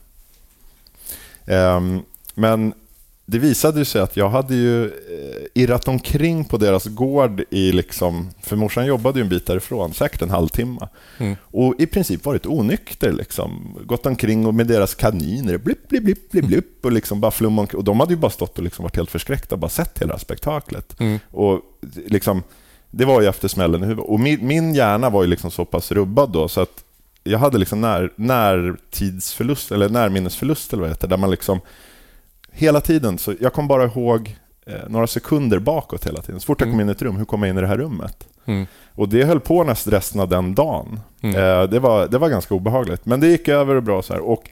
Ehm, 1.45 2.01
men 2.35 2.73
det 3.31 3.39
visade 3.39 3.85
sig 3.85 4.01
att 4.01 4.17
jag 4.17 4.29
hade 4.29 4.55
ju 4.55 4.85
eh, 4.85 4.91
irrat 5.53 5.87
omkring 5.87 6.45
på 6.45 6.57
deras 6.57 6.85
gård 6.85 7.43
i 7.49 7.71
liksom, 7.71 8.29
för 8.41 8.55
morsan 8.55 8.85
jobbade 8.85 9.19
ju 9.19 9.23
en 9.23 9.29
bit 9.29 9.45
därifrån, 9.45 9.93
säkert 9.93 10.21
en 10.21 10.29
halvtimme. 10.29 10.87
Mm. 11.17 11.35
Och 11.43 11.75
i 11.79 11.85
princip 11.85 12.25
varit 12.25 12.45
onykter 12.45 13.11
liksom. 13.11 13.77
Gått 13.85 14.05
omkring 14.05 14.45
och 14.45 14.53
med 14.53 14.67
deras 14.67 14.95
kaniner, 14.95 15.57
blipp, 15.57 15.89
blipp, 15.89 16.03
blipp, 16.03 16.31
blipp, 16.31 16.45
blipp 16.45 16.85
och 16.85 16.91
liksom 16.91 17.21
bara 17.21 17.31
flumma 17.31 17.61
omkring. 17.61 17.77
Och 17.77 17.83
de 17.83 17.99
hade 17.99 18.13
ju 18.13 18.19
bara 18.19 18.31
stått 18.31 18.57
och 18.57 18.63
liksom 18.63 18.83
varit 18.83 18.95
helt 18.95 19.11
förskräckta 19.11 19.55
och 19.55 19.59
bara 19.59 19.69
sett 19.69 20.01
hela 20.01 20.19
spektaklet. 20.19 20.99
Mm. 20.99 21.19
Och 21.31 21.61
liksom, 22.05 22.43
det 22.89 23.05
var 23.05 23.21
ju 23.21 23.27
efter 23.27 23.47
smällen 23.47 23.83
i 23.83 23.85
huvudet. 23.85 24.09
Och 24.09 24.19
min, 24.19 24.47
min 24.47 24.75
hjärna 24.75 25.09
var 25.09 25.23
ju 25.23 25.29
liksom 25.29 25.51
så 25.51 25.65
pass 25.65 25.91
rubbad 25.91 26.31
då 26.31 26.47
så 26.47 26.61
att 26.61 26.83
jag 27.23 27.39
hade 27.39 27.57
liksom 27.57 27.81
när, 27.81 28.13
närtidsförlust, 28.15 29.71
eller 29.71 29.89
närminnesförlust 29.89 30.73
eller 30.73 30.81
vad 30.81 30.89
det 30.89 30.93
heter, 30.93 31.07
där 31.07 31.17
man 31.17 31.31
liksom 31.31 31.59
hela 32.51 32.81
tiden, 32.81 33.17
så 33.17 33.33
jag 33.39 33.53
kom 33.53 33.67
bara 33.67 33.83
ihåg 33.83 34.35
eh, 34.65 34.73
några 34.87 35.07
sekunder 35.07 35.59
bakåt 35.59 36.07
hela 36.07 36.21
tiden. 36.21 36.39
Så 36.39 36.45
fort 36.45 36.61
jag 36.61 36.67
kom 36.67 36.73
Mm. 36.73 36.81
in 36.83 36.89
i 36.89 36.91
ett 36.91 37.01
rum, 37.01 37.15
hur 37.15 37.25
kom 37.25 37.43
jag 37.43 37.49
in 37.49 37.57
i 37.57 37.61
det 37.61 37.67
här 37.67 37.77
rummet? 37.77 38.27
Mm. 38.45 38.65
Och 38.95 39.09
det 39.09 39.23
höll 39.23 39.39
på 39.39 39.63
nästan 39.63 39.91
resten 39.93 40.21
av 40.21 40.29
den 40.29 40.55
dagen. 40.55 40.99
Mm. 41.21 41.35
Eh, 41.35 41.63
det, 41.69 41.79
var, 41.79 42.07
det 42.07 42.17
var 42.17 42.29
ganska 42.29 42.53
obehagligt. 42.53 43.05
Men 43.05 43.19
det 43.19 43.27
gick 43.27 43.47
över 43.47 43.75
och 43.75 43.83
bra 43.83 44.01
så 44.01 44.13
här. 44.13 44.21
Och 44.21 44.43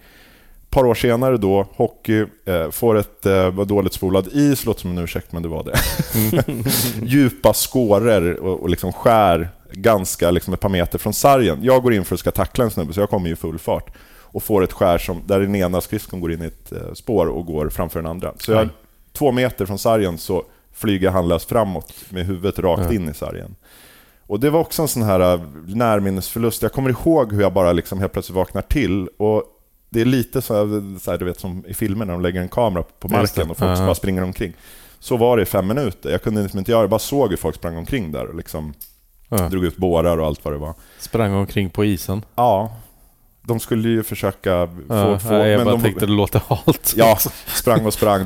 ett 0.64 0.70
par 0.70 0.86
år 0.86 0.96
senare 0.96 1.38
då, 1.38 1.68
hockey, 1.76 2.26
eh, 2.46 2.70
får 2.72 2.98
ett 2.98 3.26
eh, 3.26 3.50
var 3.52 3.66
dåligt 3.66 3.94
spolad 3.94 4.28
is, 4.34 4.66
låter 4.66 4.82
som 4.82 4.92
en 4.92 4.98
ursäkt 5.04 5.32
men 5.32 5.44
det 5.44 5.50
var 5.50 5.64
det. 5.64 5.76
Djupa 7.06 7.54
skåror 7.54 8.34
och, 8.34 8.60
och 8.62 8.70
liksom 8.70 8.94
skär 8.94 9.50
ganska 9.72 10.32
liksom 10.32 10.54
ett 10.54 10.60
par 10.60 10.70
meter 10.70 11.00
från 11.00 11.14
sargen. 11.14 11.60
Jag 11.62 11.84
går 11.84 11.94
in 11.94 12.06
för 12.06 12.16
att 12.16 12.20
ska 12.20 12.32
tackla 12.32 12.64
en 12.64 12.72
snubbe 12.72 12.94
så 12.94 13.00
jag 13.00 13.10
kommer 13.10 13.28
ju 13.28 13.34
i 13.34 13.36
full 13.36 13.60
fart. 13.60 13.90
Och 14.32 14.44
får 14.44 14.64
ett 14.64 14.74
skär 14.74 14.98
som, 14.98 15.22
där 15.26 15.40
den 15.40 15.56
ena 15.56 15.82
skridskon 15.82 16.20
går 16.22 16.32
in 16.32 16.42
i 16.42 16.46
ett 16.46 16.72
eh, 16.72 16.94
spår 16.94 17.28
och 17.28 17.46
går 17.46 17.70
framför 17.70 18.00
den 18.02 18.10
andra. 18.12 18.34
Så 18.40 18.52
jag, 18.52 18.70
två 19.14 19.32
meter 19.32 19.66
från 19.66 19.80
sargen 19.80 20.18
så 20.18 20.44
flyger 20.74 21.10
han 21.10 21.28
lös 21.28 21.46
framåt 21.46 21.94
med 22.10 22.26
huvudet 22.26 22.60
rakt 22.60 22.84
Ja. 22.86 22.94
in 22.94 23.10
i 23.10 23.14
sargen. 23.14 23.56
Och 24.28 24.40
det 24.40 24.50
var 24.50 24.60
också 24.60 24.82
en 24.82 24.88
sån 24.88 25.04
här 25.04 25.34
eh, 25.34 25.42
närminnesförlust. 25.66 26.62
Jag 26.62 26.72
kommer 26.74 26.90
ihåg 26.90 27.34
hur 27.34 27.42
jag 27.42 27.54
bara 27.54 27.72
liksom 27.74 28.00
helt 28.00 28.14
plötsligt 28.14 28.36
vaknar 28.36 28.62
till. 28.62 29.08
Och 29.18 29.44
det 29.90 30.02
är 30.02 30.06
lite 30.06 30.42
så 30.42 30.54
här, 30.54 31.00
så 31.00 31.12
här, 31.12 31.18
du 31.18 31.26
vet 31.26 31.40
som 31.40 31.66
i 31.68 31.74
filmer 31.74 32.06
när 32.06 32.14
de 32.14 32.22
lägger 32.22 32.42
en 32.42 32.50
kamera 32.50 32.84
på 33.00 33.08
marken 33.08 33.50
och 33.52 33.58
folk 33.58 33.80
Ja. 33.80 33.86
bara 33.86 33.96
springer 33.96 34.24
omkring. 34.24 34.54
Så 35.00 35.18
var 35.18 35.38
det 35.38 35.44
i 35.44 35.46
fem 35.46 35.68
minuter. 35.68 36.10
Jag 36.12 36.22
kunde 36.24 36.42
liksom 36.42 36.60
inte 36.60 36.72
göra 36.72 36.82
det, 36.82 36.84
jag 36.84 36.90
bara 36.90 37.00
såg 37.00 37.30
hur 37.30 37.38
folk 37.38 37.56
sprang 37.56 37.78
omkring 37.78 38.12
där 38.12 38.26
och 38.28 38.36
liksom 38.36 38.74
Ja. 39.30 39.50
drog 39.50 39.66
ut 39.66 39.78
bårar 39.78 40.18
och 40.18 40.26
allt 40.28 40.46
vad 40.46 40.54
det 40.54 40.58
var. 40.58 40.74
Sprang 41.00 41.34
omkring 41.34 41.70
på 41.70 41.86
isen. 41.86 42.26
Ja, 42.36 42.76
de 43.50 43.60
skulle 43.60 43.90
ju 43.90 44.04
försöka 44.04 44.68
få... 44.88 44.94
Ja, 44.94 45.20
få 45.20 45.34
jag 45.34 45.46
men 45.58 45.66
bara 45.66 45.76
de, 45.76 45.82
tänkte 45.82 46.06
det 46.06 46.12
låter 46.12 46.42
halt. 46.48 46.94
Ja, 46.98 47.18
sprang 47.48 47.86
och 47.86 47.94
sprang. 47.94 48.26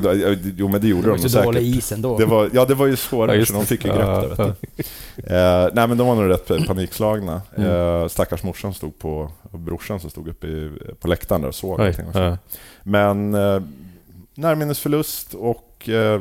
Jo, 0.56 0.68
men 0.68 0.80
det 0.80 0.88
gjorde 0.88 1.02
Det 1.02 1.08
var 1.10 1.16
de 1.16 1.22
så 1.22 1.28
säkert. 1.28 1.44
dålig 1.44 1.76
is 1.76 1.92
ändå. 1.92 2.18
Det 2.18 2.24
var, 2.26 2.50
ja, 2.52 2.64
det 2.64 2.74
var 2.74 2.86
ju 2.86 2.92
Ja, 2.92 2.96
svårare, 2.96 3.36
just 3.36 3.52
så 3.52 3.58
de 3.58 3.66
fick 3.66 3.84
ju 3.84 3.90
grepp 3.90 4.00
Ja, 4.02 4.20
där. 4.20 4.28
Vet 4.28 4.56
du. 4.76 5.34
Eh, 5.34 5.68
nej, 5.72 5.88
men 5.88 5.96
de 5.98 6.06
var 6.06 6.14
nog 6.14 6.28
rätt 6.30 6.66
panikslagna. 6.66 7.42
Mm. 7.56 7.70
Eh, 7.70 8.08
stackars 8.08 8.42
morsan 8.42 8.74
stod 8.74 8.98
på, 8.98 9.30
och 9.52 9.58
brorsan 9.58 10.00
som 10.00 10.10
stod 10.10 10.28
uppe 10.28 10.46
i, 10.46 10.70
på 11.00 11.08
läktaren 11.08 11.40
där 11.40 11.48
och 11.48 11.54
såg 11.54 11.80
Oj, 11.80 11.86
allting. 11.86 12.06
ja. 12.14 12.38
Men 12.82 13.34
eh, 13.34 13.60
närminnesförlust 14.34 15.34
och 15.34 15.88
eh, 15.88 16.20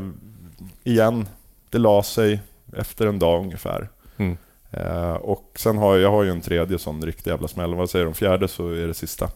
igen, 0.84 1.27
det 1.69 1.77
la 1.77 2.03
sig 2.03 2.39
efter 2.77 3.05
en 3.07 3.19
dag 3.19 3.41
ungefär. 3.43 3.89
Mm. 4.17 4.38
Eh, 4.74 5.14
och 5.14 5.52
sen 5.56 5.78
har 5.78 5.94
jag, 5.94 6.02
jag 6.02 6.12
har 6.12 6.24
ju 6.24 6.30
en 6.32 6.41
tredje 6.41 6.80
sån 6.80 7.02
riktig 7.06 7.32
jävla 7.32 7.48
smäll. 7.48 7.76
Vad 7.76 7.90
säger 7.90 8.06
de? 8.06 8.14
Fjärde 8.14 8.48
så 8.48 8.70
är 8.70 8.88
det 8.88 8.94
sista. 8.94 9.30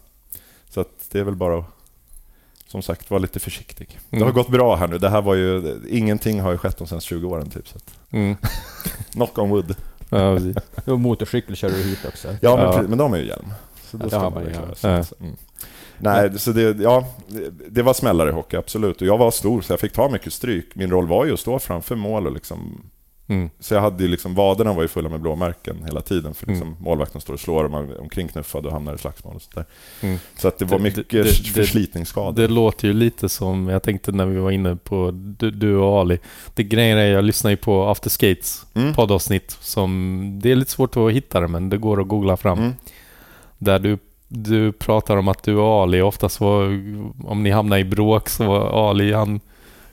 Så 0.70 0.82
att 0.82 1.08
det 1.12 1.20
är 1.20 1.24
väl 1.24 1.36
bara 1.36 1.58
att, 1.60 1.66
som 2.68 2.82
sagt, 2.82 3.10
vara 3.12 3.20
lite 3.20 3.40
försiktig. 3.40 4.00
Det 4.10 4.16
har 4.18 4.22
Mm. 4.24 4.34
gått 4.36 4.50
bra 4.50 4.76
här 4.76 4.88
nu. 4.88 4.98
Det 4.98 5.10
här 5.10 5.22
var 5.22 5.36
ju, 5.36 5.80
ingenting 5.90 6.42
har 6.42 6.52
ju 6.52 6.58
skett 6.58 6.78
de 6.78 6.88
senaste 6.88 7.08
20 7.10 7.28
åren 7.28 7.50
typ. 7.50 7.68
Så 7.68 7.80
Mm. 8.12 8.36
knock 9.12 9.38
on 9.38 9.50
wood. 9.50 9.76
Ja, 10.10 10.36
precis. 10.36 10.56
Och 10.86 11.00
motorcykel 11.00 11.56
kör 11.56 11.70
du 11.70 11.76
hit 11.84 12.06
också. 12.08 12.28
Ja, 12.42 12.56
men, 12.56 12.66
Ja. 12.66 12.82
men 12.82 12.98
de 12.98 13.12
har 13.12 13.18
ju 13.20 13.26
hjälm. 13.28 13.54
Så 13.84 13.98
då 13.98 14.10
ska 14.10 14.30
man 14.30 14.44
ju 14.44 14.50
klara 14.52 14.66
ja. 14.70 14.76
sig. 14.76 14.92
Ja. 14.92 15.04
Så, 15.04 15.16
mm. 15.20 15.36
Nej, 15.98 16.40
så 16.40 16.52
det, 16.52 16.62
ja, 16.82 17.06
det- 17.28 17.52
det 17.70 17.82
var 17.82 17.94
smällare 17.94 18.30
i 18.30 18.34
hockey, 18.34 18.58
absolut. 18.58 19.02
Och 19.02 19.08
jag 19.08 19.18
var 19.18 19.32
stor, 19.32 19.62
så 19.62 19.74
jag 19.74 19.80
fick 19.80 19.94
ta 19.94 20.10
mycket 20.10 20.34
stryk. 20.34 20.76
Min 20.76 20.92
roll 20.92 21.08
var 21.08 21.26
ju 21.26 21.34
att 21.34 21.40
stå 21.40 21.60
framför 21.60 21.96
mål 21.96 22.28
och 22.28 22.34
liksom 22.34 22.82
Mm. 23.30 23.50
Så 23.60 23.74
jag 23.74 23.82
hade 23.82 24.04
ju 24.04 24.10
liksom, 24.10 24.36
vaderna 24.36 24.74
var 24.74 24.82
ju 24.82 24.88
fulla 24.88 25.10
med 25.10 25.22
blåmärken 25.22 25.84
hela 25.86 26.02
tiden 26.02 26.34
för 26.34 26.48
liksom 26.48 26.68
Mm. 26.68 26.80
målvakten 26.84 27.22
står 27.22 27.34
och 27.34 27.40
slår 27.40 27.64
och 27.64 27.72
man 27.72 27.98
omkring 27.98 28.28
knuffad 28.28 28.66
och 28.66 28.72
hamnar 28.72 28.96
i 28.96 28.98
slagsmål 28.98 29.36
och 29.36 29.42
sånt 29.42 29.56
där. 29.56 29.66
Mm. 30.08 30.20
Så 30.38 30.48
att 30.48 30.58
det 30.60 30.66
var 30.66 30.78
Det- 30.78 30.84
mycket 30.84 31.10
det- 31.10 31.24
det- 31.24 31.34
förslitningsskador. 31.34 32.42
Det 32.42 32.48
låter 32.48 32.88
ju 32.88 32.94
lite 32.94 33.30
som, 33.30 33.68
jag 33.68 33.84
tänkte 33.84 34.12
när 34.12 34.26
vi 34.26 34.38
var 34.40 34.52
inne 34.52 34.76
på 34.76 35.12
du, 35.14 35.52
du 35.52 35.76
och 35.78 36.00
Ali. 36.00 36.20
Det 36.54 36.64
grejen 36.64 36.98
är, 36.98 37.06
jag 37.06 37.24
lyssnar 37.24 37.52
ju 37.52 37.58
på 37.58 37.88
After 37.88 38.10
Skates 38.10 38.66
Mm. 38.74 38.94
poddavsnitt 38.94 39.58
som, 39.62 40.40
det 40.44 40.52
är 40.52 40.56
lite 40.56 40.72
svårt 40.72 40.98
att 40.98 41.12
hitta 41.12 41.40
det 41.40 41.48
men 41.48 41.70
det 41.70 41.78
går 41.78 42.02
att 42.02 42.08
googla 42.08 42.38
fram. 42.38 42.58
Mm. 42.60 42.74
Där 43.58 43.80
du, 43.80 43.98
du 44.28 44.72
pratar 44.72 45.18
om 45.18 45.28
att 45.28 45.44
du 45.44 45.56
och 45.56 45.82
Ali 45.84 46.02
oftast 46.02 46.40
var, 46.40 46.64
om 47.26 47.44
ni 47.44 47.50
hamnade 47.52 47.82
i 47.82 47.86
bråk 47.86 48.30
så 48.30 48.44
var 48.46 48.90
Ali, 48.90 49.14
han 49.14 49.40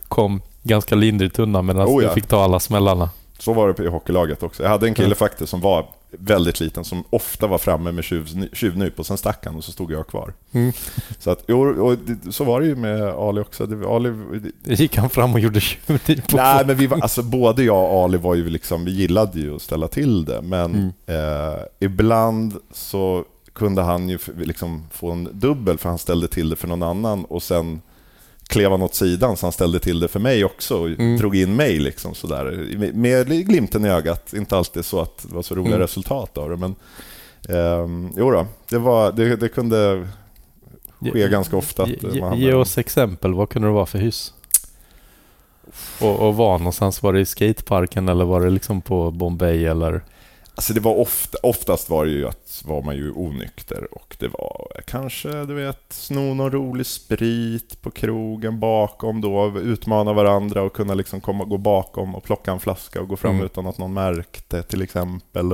kom 0.08 0.40
ganska 0.62 0.94
lindrigt 0.94 1.38
undan 1.38 1.66
medan 1.66 1.86
Oh 1.86 1.98
du 2.00 2.04
ja. 2.06 2.14
fick 2.14 2.26
ta 2.26 2.44
alla 2.44 2.60
smällarna. 2.60 3.10
Så 3.38 3.52
var 3.52 3.72
det 3.72 3.84
i 3.84 3.86
hockeylaget 3.86 4.42
också. 4.42 4.62
Jag 4.62 4.70
hade 4.70 4.86
en 4.86 4.94
kille 4.94 5.08
Ja. 5.08 5.14
faktiskt 5.14 5.50
som 5.50 5.60
var 5.60 5.86
väldigt 6.10 6.60
liten 6.60 6.84
som 6.84 7.04
ofta 7.10 7.46
var 7.46 7.58
framme 7.58 7.92
med 7.92 8.04
tjuv, 8.04 8.48
tjuvnyp 8.52 8.98
och 8.98 9.06
sen 9.06 9.16
stack 9.16 9.46
han 9.46 9.56
och 9.56 9.64
så 9.64 9.72
stod 9.72 9.92
jag 9.92 10.06
kvar. 10.06 10.32
Mm. 10.52 10.72
Så, 11.18 11.30
att, 11.30 11.50
och 11.50 11.96
så 12.34 12.44
var 12.44 12.60
det 12.60 12.66
ju 12.66 12.76
med 12.76 13.02
Ali 13.02 13.40
också. 13.40 13.66
Det, 13.66 13.88
Ali, 13.88 14.12
det, 14.64 14.74
gick 14.80 14.96
han 14.96 15.10
fram 15.10 15.34
och 15.34 15.40
gjorde 15.40 15.60
tjuvnyp 15.60 16.32
nej, 16.32 16.66
men 16.66 16.76
vi 16.76 16.86
var, 16.86 16.98
alltså, 17.00 17.22
både 17.22 17.62
jag 17.64 17.92
och 17.92 18.04
Ali 18.04 18.16
var 18.18 18.34
ju 18.34 18.48
liksom, 18.48 18.84
vi 18.84 18.90
gillade 18.90 19.40
ju 19.40 19.54
att 19.56 19.62
ställa 19.62 19.88
till 19.88 20.24
det, 20.24 20.42
men 20.42 20.74
Mm. 20.74 20.92
eh, 21.50 21.58
ibland 21.80 22.54
så 22.72 23.24
kunde 23.52 23.82
han 23.82 24.08
ju 24.08 24.18
liksom 24.36 24.84
få 24.90 25.10
en 25.10 25.28
dubbel 25.32 25.78
för 25.78 25.88
han 25.88 25.98
ställde 25.98 26.28
till 26.28 26.48
det 26.50 26.56
för 26.56 26.68
någon 26.68 26.82
annan 26.82 27.24
och 27.24 27.42
sen 27.42 27.80
klev 28.48 28.70
han 28.70 28.82
åt 28.82 28.94
sidan 28.94 29.36
så 29.36 29.46
han 29.46 29.52
ställde 29.52 29.78
till 29.80 30.00
det 30.00 30.08
för 30.08 30.20
mig 30.20 30.44
också 30.44 30.78
och 30.78 30.88
Mm. 30.88 31.16
drog 31.16 31.36
in 31.36 31.56
mig 31.56 31.78
liksom 31.78 32.14
sådär. 32.14 32.68
Med- 32.94 33.46
glimten 33.46 33.84
i 33.84 33.88
ögat, 33.88 34.32
inte 34.32 34.56
alltid 34.56 34.84
så 34.84 35.00
att 35.00 35.18
det 35.28 35.34
var 35.34 35.42
så 35.42 35.54
roliga 35.54 35.74
Mm. 35.74 35.80
resultat 35.80 36.38
av 36.38 36.50
det 36.50 36.56
men 36.56 36.74
ehm, 37.48 38.10
jo 38.16 38.30
då, 38.30 38.46
det, 38.68 38.78
var, 38.78 39.12
det, 39.12 39.36
det 39.36 39.48
kunde 39.48 40.08
ske 41.12 41.28
ganska 41.28 41.56
ofta 41.56 41.82
att 41.82 41.88
Ge, 42.14 42.20
man 42.20 42.38
ge, 42.38 42.46
ge 42.46 42.52
oss 42.54 42.78
exempel, 42.78 43.34
vad 43.34 43.48
kunde 43.48 43.68
det 43.68 43.72
vara 43.72 43.86
för 43.86 43.98
hus? 43.98 44.34
Och, 46.00 46.28
och 46.28 46.36
var 46.36 46.58
någonstans? 46.58 47.02
Var 47.02 47.12
det 47.12 47.20
i 47.20 47.24
skateparken 47.26 48.08
eller 48.08 48.24
var 48.24 48.40
det 48.40 48.50
liksom 48.50 48.80
på 48.82 49.10
Bombay 49.10 49.64
eller? 49.66 50.02
Alltså 50.56 50.72
det 50.72 50.80
var 50.80 50.94
ofta, 50.94 51.38
oftast 51.42 51.90
var 51.90 52.04
det 52.04 52.10
ju 52.10 52.28
att 52.28 52.62
var 52.64 52.82
man 52.82 52.96
ju 52.96 53.10
onykter 53.12 53.88
och 53.94 54.16
det 54.18 54.28
var 54.28 54.70
kanske, 54.86 55.28
du 55.44 55.54
vet, 55.54 55.80
sno 55.92 56.34
någon 56.34 56.50
rolig 56.50 56.86
sprit 56.86 57.82
på 57.82 57.90
krogen 57.90 58.60
bakom 58.60 59.20
då, 59.20 59.58
utmana 59.58 60.12
varandra 60.12 60.62
och 60.62 60.72
kunna 60.76 60.94
liksom 60.94 61.20
komma, 61.20 61.44
gå 61.44 61.56
bakom 61.58 62.14
och 62.14 62.24
plocka 62.24 62.52
en 62.52 62.60
flaska 62.60 63.00
och 63.00 63.08
gå 63.08 63.16
fram 63.16 63.34
Mm. 63.34 63.46
utan 63.46 63.66
att 63.66 63.78
någon 63.78 63.94
märkte 63.94 64.62
till 64.62 64.82
exempel. 64.82 65.46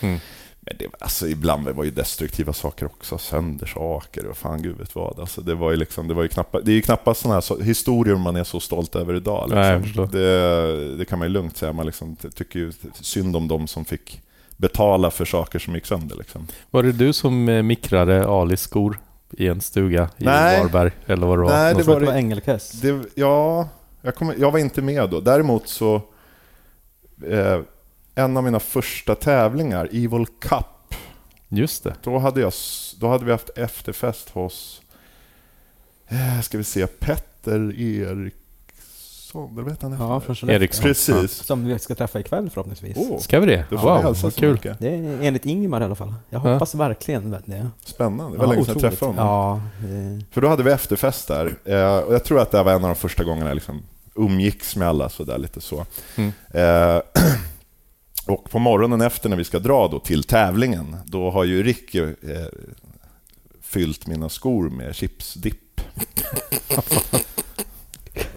Mm. 0.00 0.18
Men 0.60 0.76
det, 0.78 0.86
alltså 0.98 1.28
ibland 1.28 1.68
var 1.68 1.84
ju 1.84 1.90
destruktiva 1.90 2.52
saker 2.52 2.86
också, 2.86 3.18
sönder 3.18 3.66
saker 3.66 4.26
och 4.26 4.36
fan 4.36 4.62
gud 4.62 4.78
vet 4.78 4.94
vad. 4.94 5.20
Alltså 5.20 5.40
det 5.40 5.54
var 5.54 5.70
ju 5.70 5.76
liksom, 5.76 6.08
det 6.08 6.14
var 6.14 6.22
ju 6.22 6.28
knappast, 6.28 6.64
det 6.66 6.72
är 6.72 6.74
ju 6.76 6.82
knappast 6.82 7.20
sådana 7.20 7.40
här 7.48 7.62
historier 7.62 8.16
man 8.16 8.36
är 8.36 8.44
så 8.44 8.60
stolt 8.60 8.96
över 8.96 9.14
idag. 9.14 9.50
Nej, 9.50 9.76
Liksom. 9.80 9.82
förstår. 10.06 10.18
det, 10.18 10.96
det 10.96 11.04
kan 11.04 11.18
man 11.18 11.28
ju 11.28 11.32
lugnt 11.32 11.56
säga, 11.56 11.72
man 11.72 11.86
liksom 11.86 12.16
ty- 12.16 12.30
tycker 12.30 12.58
ju 12.58 12.72
synd 13.00 13.36
om 13.36 13.48
de 13.48 13.66
som 13.66 13.84
fick 13.84 14.20
betala 14.62 15.10
för 15.10 15.24
saker 15.24 15.58
som 15.58 15.74
gick 15.74 15.86
sönder. 15.86 16.16
Liksom. 16.16 16.46
Var 16.70 16.82
det 16.82 16.92
du 16.92 17.12
som 17.12 17.48
eh, 17.48 17.62
mikrade 17.62 18.28
Alis 18.28 18.60
skor 18.60 18.98
i 19.30 19.48
en 19.48 19.60
stuga 19.60 20.10
i 20.18 20.24
Nej. 20.24 20.60
Varberg? 20.60 20.90
Eller 21.06 21.26
vad 21.26 21.38
det 21.38 21.42
var? 21.42 21.50
Nej, 21.50 21.74
det 21.74 21.84
tror 21.84 21.94
var 21.94 22.00
det 22.00 22.06
var 22.06 22.14
Engelkes. 22.14 22.72
Det, 22.72 23.00
ja, 23.14 23.68
jag, 24.02 24.14
kommer, 24.14 24.34
jag 24.38 24.50
var 24.50 24.58
inte 24.58 24.82
med 24.82 25.10
då. 25.10 25.20
Däremot 25.20 25.68
så... 25.68 25.94
Eh, 27.26 27.60
en 28.14 28.36
av 28.36 28.44
mina 28.44 28.60
första 28.60 29.14
tävlingar, 29.14 29.88
Evil 29.92 30.26
Cup, 30.38 30.94
Just 31.48 31.84
det. 31.84 31.94
då 32.02 32.18
hade, 32.18 32.40
jag, 32.40 32.52
då 33.00 33.08
hade 33.08 33.24
vi 33.24 33.32
haft 33.32 33.50
efterfest 33.56 34.28
hos... 34.28 34.82
Eh, 36.08 36.40
ska 36.40 36.58
vi 36.58 36.64
se, 36.64 36.86
Petter 36.86 37.74
Eriksson, 39.34 39.58
eller 39.58 39.70
vet 39.70 39.82
han 39.82 39.92
Ja, 39.92 40.20
från 40.20 40.36
Skellefteå. 40.36 40.62
Eriksson. 40.62 40.82
Precis. 40.84 41.32
Som 41.32 41.64
vi 41.64 41.78
ska 41.78 41.94
träffa 41.94 42.20
ikväll 42.20 42.50
förhoppningsvis. 42.50 42.96
Åh, 43.00 43.18
Ska 43.18 43.40
vi 43.40 43.46
det? 43.46 43.64
då 43.70 43.78
får 43.78 44.02
Wow, 44.02 44.16
vad 44.22 44.34
kul. 44.34 44.52
mycket. 44.52 44.78
Det 44.78 44.88
är 44.88 45.22
enligt 45.22 45.46
Ingemar 45.46 45.80
i 45.80 45.84
alla 45.84 45.94
fall. 45.94 46.14
Jag 46.30 46.46
Ja. 46.46 46.52
hoppas 46.52 46.74
verkligen 46.74 47.30
det. 47.46 47.68
Spännande. 47.84 48.36
Det 48.36 48.40
var 48.40 48.46
länge 48.54 48.64
sedan 48.64 48.74
jag 48.80 48.90
träffade 48.90 49.12
honom. 49.12 49.26
Ja, 49.26 49.60
det- 49.88 50.24
För 50.30 50.40
då 50.40 50.48
hade 50.48 50.62
vi 50.62 50.70
efterfest 50.72 51.28
där. 51.28 51.46
Eh, 51.64 51.96
och 51.98 52.14
jag 52.14 52.24
tror 52.24 52.40
att 52.40 52.50
det 52.50 52.62
var 52.62 52.72
en 52.72 52.82
av 52.84 52.88
de 52.90 52.94
första 52.96 53.24
gångerna 53.24 53.50
jag 53.50 53.54
liksom 53.54 53.82
umgicks 54.14 54.76
med 54.76 54.88
alla 54.88 55.08
sådär 55.08 55.38
lite 55.38 55.60
så. 55.60 55.86
Mm. 56.16 56.32
Eh, 56.50 57.00
och 58.26 58.50
på 58.50 58.58
morgonen 58.58 59.00
efter 59.00 59.28
när 59.28 59.36
vi 59.36 59.44
ska 59.44 59.58
dra 59.58 59.88
då 59.88 59.98
till 59.98 60.24
tävlingen, 60.24 60.96
då 61.04 61.30
har 61.30 61.44
ju 61.44 61.62
Ricky 61.62 62.00
eh, 62.00 62.12
fyllt 63.62 64.06
mina 64.06 64.28
skor 64.28 64.70
med 64.70 64.94
chipsdipp. 64.94 65.80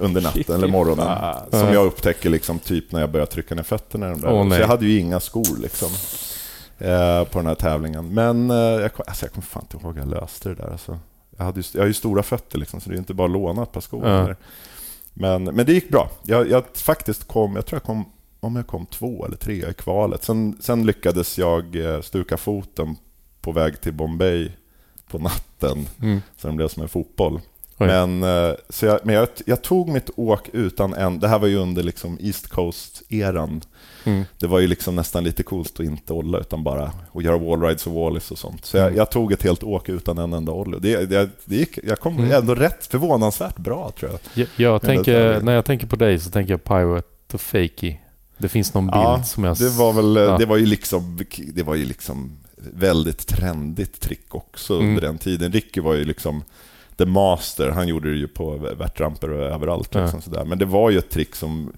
Under 0.06 0.22
natten 0.22 0.56
eller 0.56 0.68
morgonen. 0.68 1.36
Som 1.52 1.74
jag 1.74 1.86
upptäcker 1.86 2.30
liksom 2.30 2.60
typ 2.60 2.92
när 2.92 3.00
jag 3.00 3.12
börjar 3.12 3.26
trycka 3.26 3.56
ner 3.56 3.64
fötterna 3.64 4.08
i 4.08 4.10
de 4.10 4.22
där. 4.22 4.32
Åh, 4.34 4.50
så 4.50 4.56
jag 4.56 4.68
hade 4.68 4.86
ju 4.86 5.00
inga 5.00 5.20
skor 5.20 5.58
liksom. 5.62 5.90
Eh, 6.78 7.24
på 7.24 7.40
den 7.40 7.48
här 7.48 7.56
tävlingen. 7.56 8.14
Men 8.14 8.52
eh, 8.52 8.56
jag, 8.58 8.92
alltså, 9.08 9.26
jag 9.26 9.32
kommer 9.34 9.46
fan 9.46 9.64
inte 9.72 9.78
ihåg 9.78 9.94
hur 9.94 10.02
jag 10.02 10.10
löste 10.10 10.50
det 10.50 10.56
där. 10.56 10.72
Alltså. 10.72 11.00
Jag, 11.38 11.46
hade 11.46 11.60
ju, 11.60 11.66
jag 11.74 11.82
har 11.82 11.88
ju 11.88 11.94
stora 11.94 12.24
fötter 12.24 12.58
liksom, 12.58 12.82
så 12.82 12.90
det 12.90 12.96
är 12.96 12.98
inte 12.98 13.14
bara 13.14 13.26
att 13.26 13.32
låna 13.32 13.64
ett 13.64 13.72
par 13.72 13.82
skor. 13.82 14.04
Där. 14.04 14.36
Men, 15.14 15.44
men 15.44 15.66
det 15.66 15.74
gick 15.74 15.90
bra. 15.90 16.10
Jag, 16.24 16.50
jag 16.50 16.64
faktiskt 16.74 17.28
kom, 17.28 17.56
jag 17.56 17.66
tror 17.66 17.76
jag 17.78 17.84
kom, 17.84 18.06
om 18.40 18.56
jag 18.56 18.68
kom 18.68 18.86
två 18.86 19.26
eller 19.26 19.38
tre 19.38 19.70
i 19.70 19.74
kvalet. 19.74 20.24
Sen, 20.24 20.58
sen 20.62 20.86
lyckades 20.86 21.38
jag 21.38 21.76
eh, 21.76 22.02
stuka 22.02 22.38
foten 22.38 22.96
på 23.42 23.52
väg 23.52 23.82
till 23.82 23.94
Bombay 23.94 24.52
på 25.12 25.18
natten, 25.20 25.88
Mm. 26.02 26.22
så 26.38 26.48
den 26.48 26.56
blev 26.58 26.68
som 26.68 26.84
en 26.84 26.90
fotboll. 26.90 27.40
Oj. 27.78 27.88
Men, 27.88 28.24
eh, 28.24 28.54
så 28.70 28.86
jag, 28.86 29.00
men 29.04 29.16
jag, 29.16 29.28
jag 29.46 29.62
tog 29.62 29.90
mitt 29.90 30.10
åk 30.16 30.50
utan 30.54 30.94
en... 30.94 31.20
Det 31.20 31.28
här 31.28 31.40
var 31.40 31.48
ju 31.48 31.58
under 31.58 31.84
liksom 31.84 32.18
East 32.22 32.48
Coast-eran. 32.50 33.62
Mm. 34.04 34.24
Det 34.40 34.48
var 34.48 34.60
ju 34.60 34.68
liksom 34.68 34.96
nästan 34.96 35.24
lite 35.24 35.44
coolt 35.44 35.80
att 35.80 35.86
inte 35.86 36.14
olla 36.14 36.40
utan 36.40 36.64
bara 36.64 36.92
att 37.14 37.24
göra 37.24 37.38
wallrides 37.38 37.88
och 37.88 37.94
wallis 37.94 38.32
och 38.32 38.38
sånt. 38.38 38.66
Så 38.66 38.78
jag, 38.78 38.86
Mm. 38.86 38.98
jag 38.98 39.12
tog 39.12 39.32
ett 39.32 39.44
helt 39.44 39.64
åk 39.64 39.90
utan 39.90 40.18
en 40.18 40.34
enda 40.34 40.52
ollie. 40.52 40.80
Det, 40.80 41.06
det, 41.06 41.30
det 41.46 41.56
gick, 41.56 41.80
jag 41.84 42.00
kom 42.00 42.18
Mm. 42.18 42.32
ändå 42.32 42.56
rätt 42.56 42.86
förvånansvärt 42.86 43.58
bra 43.58 43.92
tror 44.00 44.12
jag. 44.12 44.20
Jag, 44.34 44.48
jag 44.56 44.82
tänker, 44.82 45.42
när 45.42 45.54
jag 45.54 45.66
tänker 45.66 45.88
på 45.88 45.96
dig 45.96 46.20
så 46.20 46.30
tänker 46.30 46.54
jag 46.54 46.64
Pirate 46.64 47.08
och 47.34 47.42
Fakey. 47.42 47.98
Det 48.38 48.50
finns 48.50 48.74
någon 48.74 48.86
bild 48.88 48.96
Ja, 48.98 49.24
som 49.24 49.44
jag... 49.44 49.58
Det 49.58 49.70
var 49.70 49.94
väl, 49.94 50.16
Ja. 50.16 50.38
det 50.38 50.46
var 50.46 50.58
ju 50.58 50.66
liksom, 50.66 51.20
det 51.54 51.64
var 51.64 51.76
ju 51.76 51.86
liksom 51.86 52.38
väldigt 52.58 53.28
trendigt 53.28 54.00
trick 54.02 54.36
också 54.36 54.74
Mm. 54.76 54.88
under 54.90 55.02
den 55.02 55.18
tiden. 55.18 55.52
Ricky 55.52 55.82
var 55.82 55.94
ju 55.94 56.06
liksom 56.06 56.44
the 56.98 57.06
master. 57.06 57.70
Han 57.70 57.88
gjorde 57.88 58.10
det 58.12 58.18
ju 58.18 58.28
på 58.28 58.58
värtramper 58.58 59.32
och 59.32 59.42
överallt. 59.46 59.90
Ja. 59.96 60.02
Liksom 60.04 60.22
sådär. 60.22 60.46
Men 60.46 60.58
det 60.60 60.66
var 60.66 60.90
ju 60.90 60.98
ett 60.98 61.10
trick 61.10 61.36
som... 61.36 61.74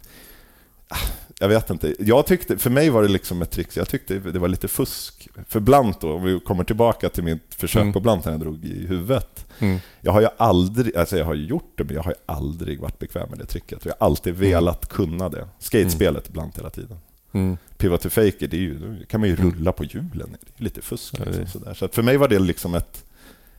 ah, 0.88 0.95
Jag 1.39 1.48
vet 1.49 1.69
inte. 1.69 1.95
Jag 1.99 2.26
tyckte, 2.26 2.57
för 2.57 2.69
mig 2.69 2.89
var 2.89 3.02
det 3.03 3.07
liksom 3.10 3.41
ett 3.41 3.52
trick, 3.52 3.68
jag 3.77 3.89
tyckte 3.89 4.19
det 4.19 4.39
var 4.39 4.48
lite 4.48 4.68
fusk. 4.68 5.27
För 5.48 5.60
Blant 5.60 6.02
då, 6.02 6.14
om 6.14 6.23
vi 6.23 6.39
kommer 6.39 6.64
tillbaka 6.64 7.10
till 7.10 7.23
mitt 7.23 7.56
försök 7.56 7.81
Mm. 7.81 7.94
på 7.94 7.99
Blant 7.99 8.26
när 8.26 8.31
jag 8.31 8.41
drog 8.41 8.65
i 8.65 8.88
huvudet. 8.88 9.45
Mm. 9.60 9.80
Jag 10.02 10.11
har 10.11 10.22
ju 10.22 10.27
aldrig, 10.38 10.98
alltså 10.98 11.18
jag 11.18 11.26
har 11.26 11.34
ju 11.34 11.45
gjort 11.45 11.72
det, 11.76 11.84
men 11.84 11.95
jag 11.95 12.03
har 12.03 12.11
ju 12.11 12.18
aldrig 12.26 12.80
varit 12.80 12.99
bekväm 12.99 13.30
med 13.30 13.39
det 13.39 13.45
tricket. 13.45 13.85
Jag 13.85 13.94
har 13.99 14.06
alltid 14.06 14.35
velat 14.35 14.89
kunna 14.89 15.30
det. 15.30 15.48
Skatespelet 15.60 16.30
Blant 16.30 16.57
hela 16.57 16.69
tiden. 16.69 16.98
Mm. 17.31 17.57
Pivot 17.77 18.02
to 18.02 18.10
fake, 18.10 18.48
det 18.48 18.53
är 18.57 18.61
ju, 18.61 19.06
kan 19.10 19.19
man 19.19 19.30
ju 19.30 19.35
rulla 19.35 19.72
på 19.72 19.84
hjulen. 19.84 20.38
Det 20.41 20.60
är 20.60 20.64
lite 20.64 20.81
fusk. 20.81 21.15
Ja, 21.19 21.26
Liksom, 21.26 21.48
sådär. 21.48 21.73
Så 21.73 21.88
för 21.88 22.02
mig 22.02 22.18
var 22.18 22.27
det 22.27 22.39
liksom 22.39 22.76
ett 22.76 23.03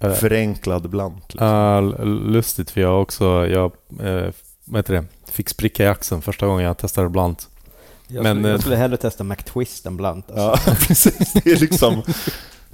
Eh, 0.00 0.12
förenklad 0.12 0.90
Blant. 0.90 1.24
Liksom. 1.34 1.46
Ja, 1.48 1.78
l- 1.78 2.20
lustigt 2.26 2.70
för 2.70 2.80
jag 2.80 3.02
också, 3.02 3.24
jag 3.46 3.72
eh, 4.02 4.30
vad 4.64 4.78
heter 4.78 4.94
det, 4.94 5.04
fick 5.32 5.48
spricka 5.48 5.84
i 5.84 5.86
axeln 5.86 6.22
första 6.22 6.46
gången 6.46 6.64
jag 6.66 6.78
testade 6.78 7.08
blant. 7.08 7.48
Jag, 8.08 8.22
Men, 8.22 8.36
skulle, 8.36 8.48
eh, 8.48 8.52
jag 8.52 8.60
skulle 8.60 8.76
hellre 8.76 8.96
testa 8.96 9.24
McTwist 9.24 9.86
än 9.86 9.96
Blunt. 9.96 10.30
Alltså. 10.30 10.70
Ja, 10.70 10.76
precis. 10.86 11.32
Det 11.32 11.50
är 11.52 11.56
liksom... 11.56 12.02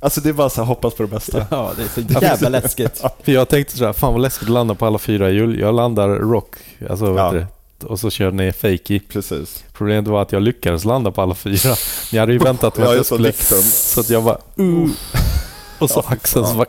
Alltså 0.01 0.20
det 0.20 0.28
är 0.28 0.32
bara 0.32 0.51
så 0.51 0.60
här, 0.60 0.66
hoppas 0.68 0.94
på 0.94 1.02
det 1.02 1.09
bästa. 1.09 1.46
Ja, 1.51 1.72
det 1.76 1.82
är 1.82 1.88
så 1.88 2.20
jävla 2.24 2.48
läskigt. 2.48 3.02
För 3.22 3.32
jag 3.32 3.48
tänkte 3.48 3.76
så 3.76 3.84
här, 3.84 3.92
fan 3.92 4.12
vad 4.12 4.22
läskigt 4.22 4.48
att 4.48 4.52
landa 4.55 4.74
på 4.74 4.86
alla 4.86 4.98
fyra 4.98 5.30
hjul. 5.30 5.59
Jag 5.60 5.74
landar 5.74 6.09
rock, 6.09 6.56
alltså 6.90 7.05
vad 7.12 7.20
Ja. 7.20 7.26
heter 7.26 7.46
det, 7.78 7.86
och 7.86 8.01
så 8.01 8.10
kör 8.10 8.30
ner 8.30 8.52
fake 8.52 8.94
i. 8.94 9.01
Precis. 9.01 9.64
Problemet 9.72 10.09
var 10.09 10.22
att 10.22 10.32
jag 10.32 10.42
lyckades 10.42 10.84
landa 10.84 11.10
på 11.10 11.22
alla 11.22 11.34
fyra. 11.34 11.68
Men 11.68 11.76
jag 12.12 12.20
hade 12.20 12.32
ju 12.32 12.38
väntat 12.38 12.76
mig 12.78 12.88
att 12.88 12.96
jag 12.96 13.06
skulle... 13.06 13.32
Så 13.32 14.01
att 14.01 14.10
jag 14.10 14.24
bara... 14.24 14.38
Uh, 14.60 14.88
och 15.78 15.90
så 15.90 16.01
axeln 16.01 16.46
så 16.46 16.55
bara... 16.55 16.66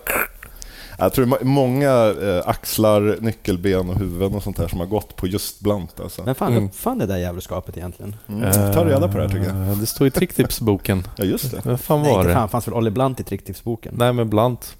Jag 0.97 1.13
tror 1.13 1.25
det 1.25 1.45
många 1.45 1.91
eh, 2.21 2.41
axlar, 2.49 3.17
nyckelben 3.21 3.89
och 3.89 3.95
huvuden 3.95 4.33
och 4.35 4.43
sånt 4.43 4.57
där 4.57 4.67
som 4.67 4.79
har 4.79 4.87
gått 4.87 5.15
på 5.15 5.27
just 5.27 5.59
Blant. 5.59 5.99
Alltså. 5.99 6.23
Men 6.25 6.35
fan, 6.35 6.51
Mm. 6.51 6.65
uppfann 6.65 6.97
det 6.97 7.05
där 7.05 7.17
jävelskapet 7.17 7.77
egentligen? 7.77 8.15
Mm. 8.27 8.51
Ta 8.73 8.85
reda 8.85 9.07
på 9.07 9.17
det 9.17 9.23
här 9.23 9.29
tycker 9.29 9.45
jag. 9.47 9.69
Eh, 9.71 9.77
Det 9.77 9.85
står 9.85 10.07
i 10.07 10.11
tricktipsboken. 10.11 11.07
Ja, 11.15 11.23
just 11.25 11.51
det. 11.51 11.65
Vad 11.65 11.79
fan 11.79 12.01
Nej, 12.01 12.11
var 12.11 12.17
inte 12.19 12.27
det? 12.29 12.33
fan, 12.33 12.49
fanns 12.49 12.67
väl 12.67 12.73
Olle 12.73 12.91
Blunt 12.91 13.19
i 13.19 13.23
Tricktipsboken? 13.23 13.93
Nej 13.97 14.13
men 14.13 14.29
blant. 14.29 14.75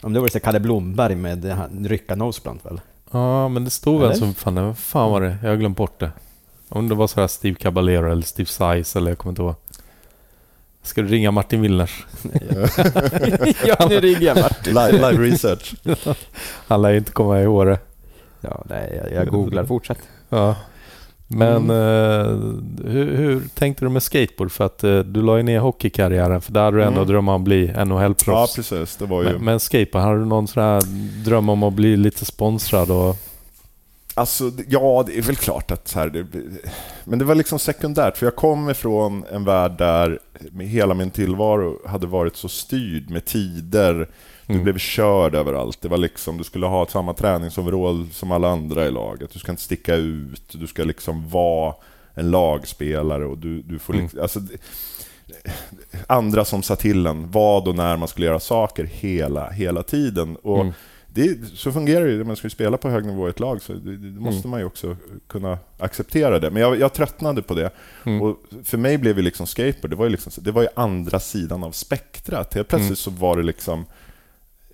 Om 0.00 0.12
det 0.12 0.20
var 0.20 0.28
så 0.28 0.40
Kalle 0.40 0.60
Blomberg 0.60 1.14
med 1.14 1.38
det 1.38 1.58
rycka 1.84 2.14
Noseblunt 2.14 2.64
väl? 2.66 2.80
Ja 3.10 3.48
men 3.48 3.64
det 3.64 3.70
stod 3.70 4.00
väl 4.00 4.16
som 4.18 4.34
fan, 4.34 4.54
vad 4.54 4.78
fan 4.78 5.10
var 5.10 5.20
det? 5.20 5.36
Jag 5.42 5.48
har 5.50 5.56
glömt 5.56 5.76
bort 5.76 6.00
det. 6.00 6.10
Om 6.68 6.88
det 6.88 6.94
var 6.94 7.06
så 7.06 7.20
här 7.20 7.26
Steve 7.28 7.54
Caballero 7.56 8.12
eller 8.12 8.22
Steve 8.22 8.46
Size 8.46 8.98
eller 8.98 9.10
jag 9.10 9.18
kommer 9.18 9.30
inte 9.32 9.42
ihåg. 9.42 9.54
Ska 10.86 11.02
du 11.02 11.08
ringa 11.08 11.30
Martin 11.30 11.60
Willners? 11.62 12.06
ja, 13.66 13.86
nu 13.88 14.00
ringer 14.00 14.20
jag 14.22 14.36
Martin. 14.36 14.74
Live, 14.74 14.92
live 15.10 15.24
research. 15.24 15.74
Han 16.68 16.82
lär 16.82 16.90
ju 16.90 16.98
inte 16.98 17.12
komma 17.12 17.40
ihåg 17.42 17.66
det. 17.66 17.78
Ja, 18.40 18.64
nej, 18.68 19.02
jag, 19.04 19.20
jag 19.20 19.28
googlar. 19.28 19.64
Fortsätt. 19.64 19.98
Ja. 20.28 20.54
Men 21.28 21.70
eh, 21.70 22.26
hur, 22.90 23.16
hur 23.16 23.42
tänkte 23.54 23.84
du 23.84 23.88
med 23.88 24.02
skateboard? 24.02 24.52
För 24.52 24.64
att 24.66 24.84
eh, 24.84 24.98
du 24.98 25.22
la 25.22 25.36
ju 25.36 25.42
ner 25.42 25.58
hockeykarriären 25.60 26.40
för 26.40 26.52
där 26.52 26.62
hade 26.64 26.76
du 26.76 26.82
ändå 26.82 27.00
Mm. 27.00 27.08
drömmar 27.08 27.32
om 27.32 27.40
att 27.40 27.44
bli 27.44 27.72
Ja, 27.76 27.84
NHL-proffs. 27.84 28.56
precis. 28.56 28.96
Det 28.96 29.06
var 29.06 29.22
ju... 29.22 29.28
men, 29.32 29.44
men 29.44 29.60
skateboard, 29.60 30.04
hade 30.04 30.18
du 30.18 30.24
någon 30.24 30.48
sån 30.48 30.62
här 30.62 30.82
dröm 31.24 31.48
om 31.48 31.62
att 31.62 31.72
bli 31.72 31.96
lite 31.96 32.24
sponsrad? 32.24 32.90
Och, 32.90 33.16
Alltså, 34.18 34.50
ja, 34.68 35.04
det 35.06 35.18
är 35.18 35.22
väl 35.22 35.36
klart 35.36 35.70
att 35.70 35.88
så 35.88 35.98
här, 35.98 36.08
det, 36.08 36.26
Men 37.04 37.18
det 37.18 37.24
var 37.24 37.34
liksom 37.34 37.58
sekundärt, 37.58 38.16
för 38.16 38.26
jag 38.26 38.36
kom 38.36 38.70
ifrån 38.70 39.24
en 39.32 39.44
värld 39.44 39.72
där 39.78 40.18
hela 40.60 40.94
min 40.94 41.10
tillvaro 41.10 41.88
hade 41.88 42.06
varit 42.06 42.36
så 42.36 42.48
styrd 42.48 43.10
med 43.10 43.24
tider. 43.24 44.08
Du 44.46 44.52
Mm. 44.52 44.64
blev 44.64 44.78
körd 44.78 45.34
överallt. 45.34 45.80
Det 45.80 45.88
var 45.88 45.98
liksom, 45.98 46.38
du 46.38 46.44
skulle 46.44 46.66
ha 46.66 46.86
samma 46.86 47.14
träningsoverall 47.14 48.08
som 48.12 48.32
alla 48.32 48.48
andra 48.48 48.86
i 48.86 48.90
laget. 48.90 49.30
Du 49.32 49.38
ska 49.38 49.52
inte 49.52 49.62
sticka 49.62 49.94
ut. 49.94 50.42
Du 50.52 50.66
ska 50.66 50.84
liksom 50.84 51.28
vara 51.28 51.74
en 52.14 52.30
lagspelare 52.30 53.24
och 53.26 53.38
du, 53.38 53.62
du 53.62 53.78
får 53.78 53.94
Mm. 53.94 54.04
liksom... 54.04 54.22
Alltså, 54.22 54.40
andra 56.06 56.44
som 56.44 56.62
sa 56.62 56.76
till 56.76 57.06
en 57.06 57.30
vad 57.30 57.68
och 57.68 57.74
när 57.74 57.96
man 57.96 58.08
skulle 58.08 58.26
göra 58.26 58.40
saker 58.40 58.84
hela, 58.84 59.50
hela 59.50 59.82
tiden. 59.82 60.36
Och 60.36 60.60
Mm. 60.60 60.72
Det, 61.16 61.46
så 61.54 61.72
fungerar 61.72 62.04
det 62.04 62.10
ju. 62.12 62.24
Man 62.24 62.36
ska 62.36 62.46
ju 62.46 62.50
spela 62.50 62.76
på 62.76 62.88
hög 62.88 63.04
nivå 63.04 63.26
i 63.26 63.30
ett 63.30 63.40
lag, 63.40 63.62
så 63.62 63.72
det, 63.72 63.96
det 63.96 64.20
måste 64.20 64.38
Mm. 64.38 64.50
man 64.50 64.60
ju 64.60 64.66
också 64.66 64.96
kunna 65.26 65.58
acceptera 65.78 66.38
det. 66.38 66.50
Men 66.50 66.62
jag, 66.62 66.78
jag 66.80 66.92
tröttnade 66.92 67.42
på 67.42 67.54
det. 67.54 67.70
Mm. 68.06 68.22
Och 68.22 68.36
för 68.64 68.78
mig 68.78 68.98
blev 68.98 69.16
ju 69.16 69.22
liksom 69.22 69.46
skateboard, 69.46 69.90
det 69.90 69.96
var 69.96 70.04
ju, 70.04 70.10
liksom, 70.10 70.32
det 70.44 70.50
var 70.52 70.62
ju 70.62 70.68
andra 70.76 71.20
sidan 71.20 71.64
av 71.64 71.70
spektrat. 71.72 72.54
Helt 72.54 72.68
plötsligt 72.68 72.88
Mm. 72.88 72.96
så 72.96 73.10
var 73.10 73.36
det 73.36 73.42
liksom... 73.42 73.84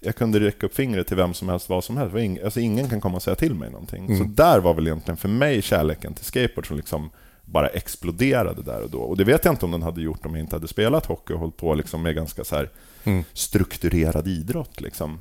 Jag 0.05 0.17
kunde 0.17 0.41
räcka 0.41 0.67
upp 0.67 0.75
fingret 0.75 1.07
till 1.07 1.17
vem 1.17 1.35
som 1.35 1.49
helst, 1.49 1.69
vad 1.69 1.85
som 1.85 1.97
helst. 1.97 2.17
Ing, 2.17 2.39
alltså 2.45 2.61
ingen 2.61 2.89
kan 2.89 3.01
komma 3.01 3.17
och 3.17 3.23
säga 3.23 3.35
till 3.37 3.55
mig 3.55 3.71
någonting. 3.71 4.07
Mm. 4.07 4.19
Så 4.19 4.25
där 4.25 4.61
var 4.61 4.75
väl 4.75 4.87
egentligen 4.87 5.17
för 5.17 5.29
mig 5.29 5.63
kärleken 5.63 6.15
till 6.15 6.25
skateboard 6.25 6.67
som 6.67 6.77
liksom 6.77 7.11
bara 7.45 7.69
exploderade 7.69 8.63
där 8.63 8.83
och 8.83 8.91
då. 8.91 8.99
Och 8.99 9.17
det 9.17 9.25
vet 9.25 9.45
jag 9.45 9.53
inte 9.53 9.65
om 9.65 9.71
den 9.71 9.83
hade 9.83 10.01
gjort 10.03 10.27
om 10.27 10.35
jag 10.35 10.41
inte 10.41 10.57
hade 10.57 10.69
spelat 10.69 11.07
hockey 11.07 11.33
och 11.35 11.41
hållit 11.41 11.57
på 11.57 11.75
liksom 11.75 12.03
med 12.03 12.15
ganska 12.15 12.45
så 12.45 12.57
här 12.57 12.71
Mm. 13.05 13.25
strukturerad 13.33 14.29
idrott. 14.29 14.81
Liksom. 14.81 15.21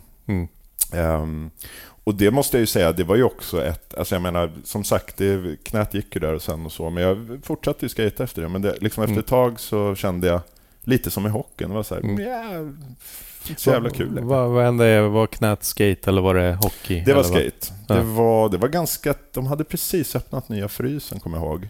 Ehm, 0.93 1.51
och 2.03 2.15
det 2.15 2.31
måste 2.31 2.57
jag 2.57 2.59
ju 2.61 2.65
säga, 2.67 2.91
det 2.91 3.03
var 3.03 3.15
ju 3.15 3.23
också 3.23 3.63
ett... 3.65 3.93
Alltså 3.97 4.15
jag 4.15 4.21
menar, 4.21 4.51
som 4.63 4.83
sagt, 4.83 5.17
det, 5.17 5.63
knät 5.63 5.93
gick 5.93 6.15
ju 6.15 6.21
där 6.21 6.33
och 6.33 6.41
sen 6.41 6.65
och 6.65 6.71
så, 6.71 6.89
men 6.89 7.03
jag 7.03 7.39
fortsatte 7.43 7.85
ju 7.85 7.89
skata 7.89 8.23
efter 8.23 8.41
det. 8.41 8.47
Men 8.49 8.61
det, 8.61 8.75
liksom 8.81 9.03
efter 9.03 9.11
Mm. 9.13 9.19
ett 9.19 9.27
tag 9.27 9.59
så 9.59 9.95
kände 9.95 10.27
jag, 10.27 10.41
lite 10.83 11.11
som 11.11 11.25
i 11.25 11.29
hockeyn, 11.29 11.69
det 11.69 11.75
var 11.75 11.83
så 11.83 11.95
här, 11.95 12.01
Mm. 12.01 12.77
inte 13.49 13.61
så 13.61 13.69
jävla 13.69 13.89
kul. 13.89 14.19
Vad, 14.21 14.49
vad 14.49 14.63
hände? 14.65 15.01
Var 15.01 15.27
knät 15.27 15.63
skate 15.63 15.99
eller 16.09 16.21
var 16.21 16.35
det 16.35 16.53
hockey? 16.61 17.03
Det 17.05 17.13
var 17.13 17.23
vad? 17.23 17.31
skate. 17.31 17.73
Det, 17.87 18.01
var, 18.01 18.49
det 18.49 18.57
var 18.57 18.67
ganska... 18.67 19.13
De 19.33 19.47
hade 19.47 19.63
precis 19.63 20.15
öppnat 20.15 20.49
nya 20.49 20.67
frysen, 20.67 21.19
kommer 21.19 21.37
jag 21.37 21.45
ihåg. 21.45 21.69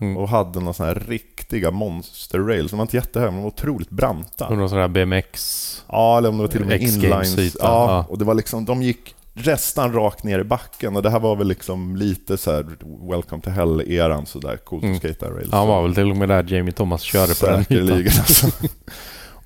Mm. 0.00 0.16
Och 0.16 0.28
hade 0.28 0.60
några 0.60 0.72
såna 0.72 0.88
här 0.88 1.02
riktiga 1.08 1.70
monster 1.70 2.38
rails. 2.38 2.70
De 2.70 2.76
var 2.76 2.84
inte 2.84 2.96
jättehöga, 2.96 3.30
men 3.30 3.36
de 3.40 3.42
var 3.42 3.50
otroligt 3.50 3.90
branta. 3.90 4.50
Någon 4.50 4.68
sån 4.68 4.78
här 4.78 4.88
BMX? 4.88 5.84
Ja, 5.88 6.18
eller 6.18 6.28
om 6.28 6.36
det 6.36 6.42
var 6.42 6.48
till 6.48 6.60
och 6.62 6.66
med 6.68 6.82
inlines. 6.82 7.36
Ja, 7.38 7.50
ja. 7.60 8.06
och 8.08 8.18
det 8.18 8.24
var 8.24 8.34
liksom, 8.34 8.64
de 8.64 8.82
gick 8.82 9.14
nästan 9.32 9.92
rakt 9.92 10.24
ner 10.24 10.38
i 10.38 10.44
backen 10.44 10.96
och 10.96 11.02
det 11.02 11.10
här 11.10 11.20
var 11.20 11.36
väl 11.36 11.48
liksom 11.48 11.96
lite 11.96 12.36
så 12.36 12.52
här 12.52 12.66
Welcome 13.10 13.42
to 13.42 13.50
Hell-eran, 13.50 14.26
så 14.26 14.38
där 14.38 14.56
coolt 14.56 14.82
Mm. 14.84 14.96
att 14.96 15.02
skata 15.02 15.30
rails. 15.30 15.52
Han 15.52 15.68
var 15.68 15.82
väl 15.82 15.94
till 15.94 16.10
och 16.10 16.16
med 16.16 16.28
där 16.28 16.44
Jamie 16.48 16.72
Thomas 16.72 17.02
körde 17.02 17.34
på 17.34 17.46
den 17.46 17.64
Säkerligen 17.64 18.12
alltså. 18.18 18.46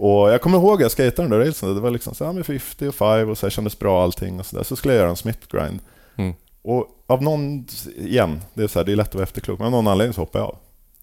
Och 0.02 0.30
jag 0.30 0.40
kommer 0.40 0.58
ihåg 0.58 0.82
jag 0.82 0.92
skejtade 0.92 1.28
den 1.28 1.30
där 1.30 1.38
railsen, 1.44 1.74
det 1.74 1.80
var 1.80 1.90
liksom 1.90 2.14
så 2.14 2.24
här 2.24 2.32
med 2.32 2.46
50 2.46 2.88
och 2.88 2.94
5 2.94 3.30
och 3.30 3.38
så 3.38 3.46
här 3.46 3.50
kändes 3.50 3.78
bra 3.78 4.02
allting 4.02 4.40
och 4.40 4.46
så 4.46 4.56
där. 4.56 4.64
Så 4.64 4.76
skulle 4.76 4.94
jag 4.94 5.00
göra 5.00 5.10
en 5.10 5.16
Smith 5.16 5.38
grind. 5.50 5.80
Mm. 6.16 6.34
Och 6.62 6.88
av 7.06 7.22
någon, 7.22 7.66
igen, 7.96 8.40
det 8.54 8.62
är, 8.62 8.68
så 8.68 8.78
här, 8.78 8.86
det 8.86 8.92
är 8.92 8.96
lätt 8.96 9.08
att 9.08 9.14
vara 9.14 9.22
efterklok, 9.22 9.58
men 9.58 9.66
av 9.66 9.72
någon 9.72 9.88
anledning 9.88 10.14
så 10.14 10.20
hoppade 10.20 10.44
jag 10.44 10.48
av. 10.48 10.58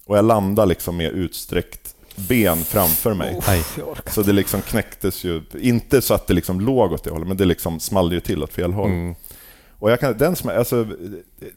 Och 0.05 0.17
jag 0.17 0.25
landade 0.25 0.67
liksom 0.67 0.97
med 0.97 1.11
utsträckt 1.11 1.95
ben 2.15 2.57
framför 2.57 3.13
mig. 3.13 3.39
Nej. 3.47 3.63
Så 4.07 4.21
det 4.21 4.34
liksom 4.34 4.61
knäcktes 4.61 5.23
ju, 5.23 5.41
inte 5.59 6.01
så 6.01 6.13
att 6.13 6.27
det 6.27 6.34
liksom 6.34 6.61
låg 6.61 6.91
åt 6.91 7.03
det 7.03 7.09
hållet, 7.09 7.27
men 7.27 7.38
det 7.38 7.45
liksom 7.45 7.79
small 7.79 8.13
ju 8.13 8.19
till 8.19 8.43
åt 8.43 8.53
fel 8.53 8.73
håll. 8.73 8.89
Mm. 8.89 9.15
Och 9.79 9.91
jag 9.91 9.99
kan, 9.99 10.17
den, 10.17 10.35
alltså, 10.43 10.88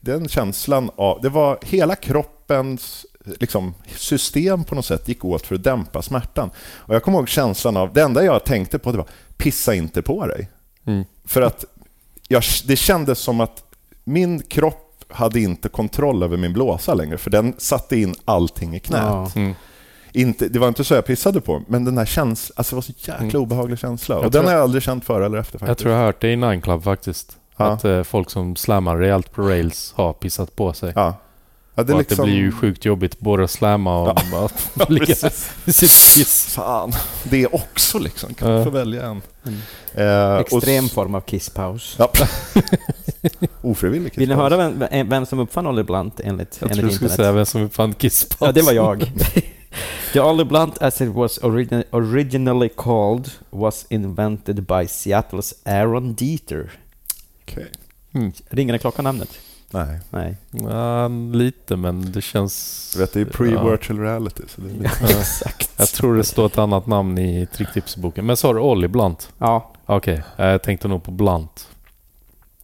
den 0.00 0.28
känslan 0.28 0.90
av... 0.96 1.20
Det 1.20 1.28
var 1.28 1.58
hela 1.62 1.96
kroppens 1.96 3.06
liksom, 3.24 3.74
system 3.96 4.64
på 4.64 4.74
något 4.74 4.84
sätt 4.84 5.08
gick 5.08 5.24
åt 5.24 5.46
för 5.46 5.54
att 5.54 5.62
dämpa 5.62 6.02
smärtan. 6.02 6.50
Och 6.58 6.94
jag 6.94 7.02
kommer 7.02 7.18
ihåg 7.18 7.28
känslan 7.28 7.76
av... 7.76 7.92
Det 7.92 8.02
enda 8.02 8.24
jag 8.24 8.44
tänkte 8.44 8.78
på 8.78 8.92
det 8.92 8.98
var 8.98 9.08
pissa 9.36 9.74
inte 9.74 10.02
på 10.02 10.26
dig. 10.26 10.48
Mm. 10.84 11.04
För 11.24 11.42
att 11.42 11.64
jag, 12.28 12.42
det 12.66 12.76
kändes 12.76 13.18
som 13.18 13.40
att 13.40 13.64
min 14.04 14.42
kropp 14.42 15.04
hade 15.08 15.40
inte 15.40 15.68
kontroll 15.68 16.22
över 16.22 16.36
min 16.36 16.52
blåsa 16.52 16.94
längre, 16.94 17.18
för 17.18 17.30
den 17.30 17.54
satte 17.58 17.96
in 17.96 18.14
allting 18.24 18.74
i 18.76 18.80
knät. 18.80 19.00
Ja. 19.02 19.30
Mm. 19.36 19.54
Inte, 20.12 20.48
det 20.48 20.58
var 20.58 20.68
inte 20.68 20.84
så 20.84 20.94
jag 20.94 21.06
pissade 21.06 21.40
på, 21.40 21.62
men 21.68 21.84
den 21.84 21.98
här 21.98 22.04
känslan, 22.04 22.54
alltså 22.56 22.74
det 22.74 22.76
var 22.76 22.82
så 22.82 22.92
jäkla 22.96 23.16
Mm. 23.16 23.36
obehaglig 23.42 23.78
känsla. 23.78 24.14
Jag 24.14 24.24
Och 24.24 24.30
den 24.30 24.44
har 24.44 24.52
jag 24.52 24.62
aldrig 24.62 24.82
känt 24.82 25.04
före 25.04 25.26
eller 25.26 25.38
efter 25.38 25.52
faktiskt. 25.58 25.68
Jag 25.68 25.78
tror 25.78 25.92
jag 25.92 25.98
har 25.98 26.06
hört 26.06 26.20
det 26.20 26.32
i 26.32 26.36
Nine 26.36 26.60
Club 26.60 26.82
faktiskt. 26.82 27.36
Ja. 27.56 27.64
Att 27.66 27.84
eh, 27.84 28.02
folk 28.02 28.30
som 28.30 28.56
slammar 28.56 28.96
rejält 28.96 29.32
på 29.32 29.42
rails 29.42 29.92
har 29.96 30.12
pissat 30.12 30.56
på 30.56 30.72
sig. 30.72 30.92
Ja. 30.96 31.14
Ja, 31.74 31.82
det, 31.82 31.92
och 31.92 31.98
är 31.98 32.02
att 32.02 32.08
det 32.08 32.12
liksom... 32.12 32.24
blir 32.26 32.34
ju 32.36 32.52
sjukt 32.52 32.84
jobbigt 32.84 33.18
både 33.20 33.44
att 33.44 33.50
slamma 33.50 34.02
och 34.02 34.08
Ja. 34.08 34.48
bara 34.76 34.86
ligga 34.88 35.06
precis. 35.06 35.50
i 35.66 35.72
sitt 35.72 35.90
piss. 35.90 36.46
Fan, 36.54 36.92
det 37.24 37.46
också 37.46 37.98
liksom. 37.98 38.34
Kan 38.34 38.56
du 38.58 38.64
få 38.64 38.70
välja 38.70 39.02
en? 39.06 39.22
Mm. 39.46 39.58
Eh, 39.94 40.34
och 40.34 40.40
Extrem 40.40 40.84
s- 40.84 40.92
form 40.92 41.14
av 41.14 41.20
kisspaus. 41.20 41.94
Ja. 41.98 42.12
Ofrivillig 43.62 44.12
Vill 44.16 44.28
ni 44.28 44.34
kisspaus. 44.34 44.52
höra 44.52 44.70
vem, 44.90 45.08
vem 45.08 45.26
som 45.26 45.38
uppfann 45.38 45.66
Ollie 45.66 45.84
Blunt 45.84 46.20
enligt, 46.20 46.58
Jag 46.60 46.70
enligt 46.70 46.80
tror 46.80 46.88
du 46.88 46.94
skulle 46.94 47.10
internet? 47.10 47.16
säga 47.16 47.32
vem 47.32 47.46
som 47.46 47.62
uppfann 47.62 47.92
kisspaus. 47.94 48.38
Ja, 48.48 48.52
det 48.52 48.62
var 48.62 48.72
jag. 48.72 49.12
The 50.12 50.20
Ollie 50.20 50.44
Blunt, 50.44 50.78
as 50.82 51.00
it 51.00 51.08
was 51.14 51.38
origin 51.38 51.84
originally 51.90 52.68
called, 52.68 53.30
was 53.50 53.86
invented 53.88 54.62
by 54.62 54.88
Seattles 54.88 55.54
Aaron 55.64 56.14
Dieter. 56.14 56.70
Okej. 57.42 57.66
Mm. 58.14 58.32
Ringer 58.48 58.78
klockan 58.78 59.04
namnet? 59.04 59.28
Nej. 59.70 59.98
Nej. 60.10 60.36
Ja, 60.50 61.08
lite, 61.32 61.76
men 61.76 62.12
det 62.12 62.20
känns... 62.20 62.90
Du 62.94 63.00
vet, 63.00 63.12
det 63.12 63.20
är 63.20 63.24
pre-virtual 63.24 64.00
reality. 64.00 64.42
Så 64.48 64.60
det 64.60 64.68
är 64.70 64.72
lite... 64.72 64.90
Ja, 65.00 65.06
exakt. 65.20 65.70
Jag 65.76 65.88
tror 65.88 66.16
det 66.16 66.24
står 66.24 66.46
ett 66.46 66.58
annat 66.58 66.86
namn 66.86 67.18
i 67.18 67.46
tricktipsboken. 67.46 68.26
Men 68.26 68.36
sa 68.36 68.52
du 68.52 68.58
Olli 68.60 68.88
Blunt? 68.88 69.32
Ja, 69.38 69.70
Okej, 69.86 70.22
jag 70.36 70.62
tänkte 70.62 70.88
nog 70.88 71.02
på 71.02 71.10
Blunt. 71.10 71.68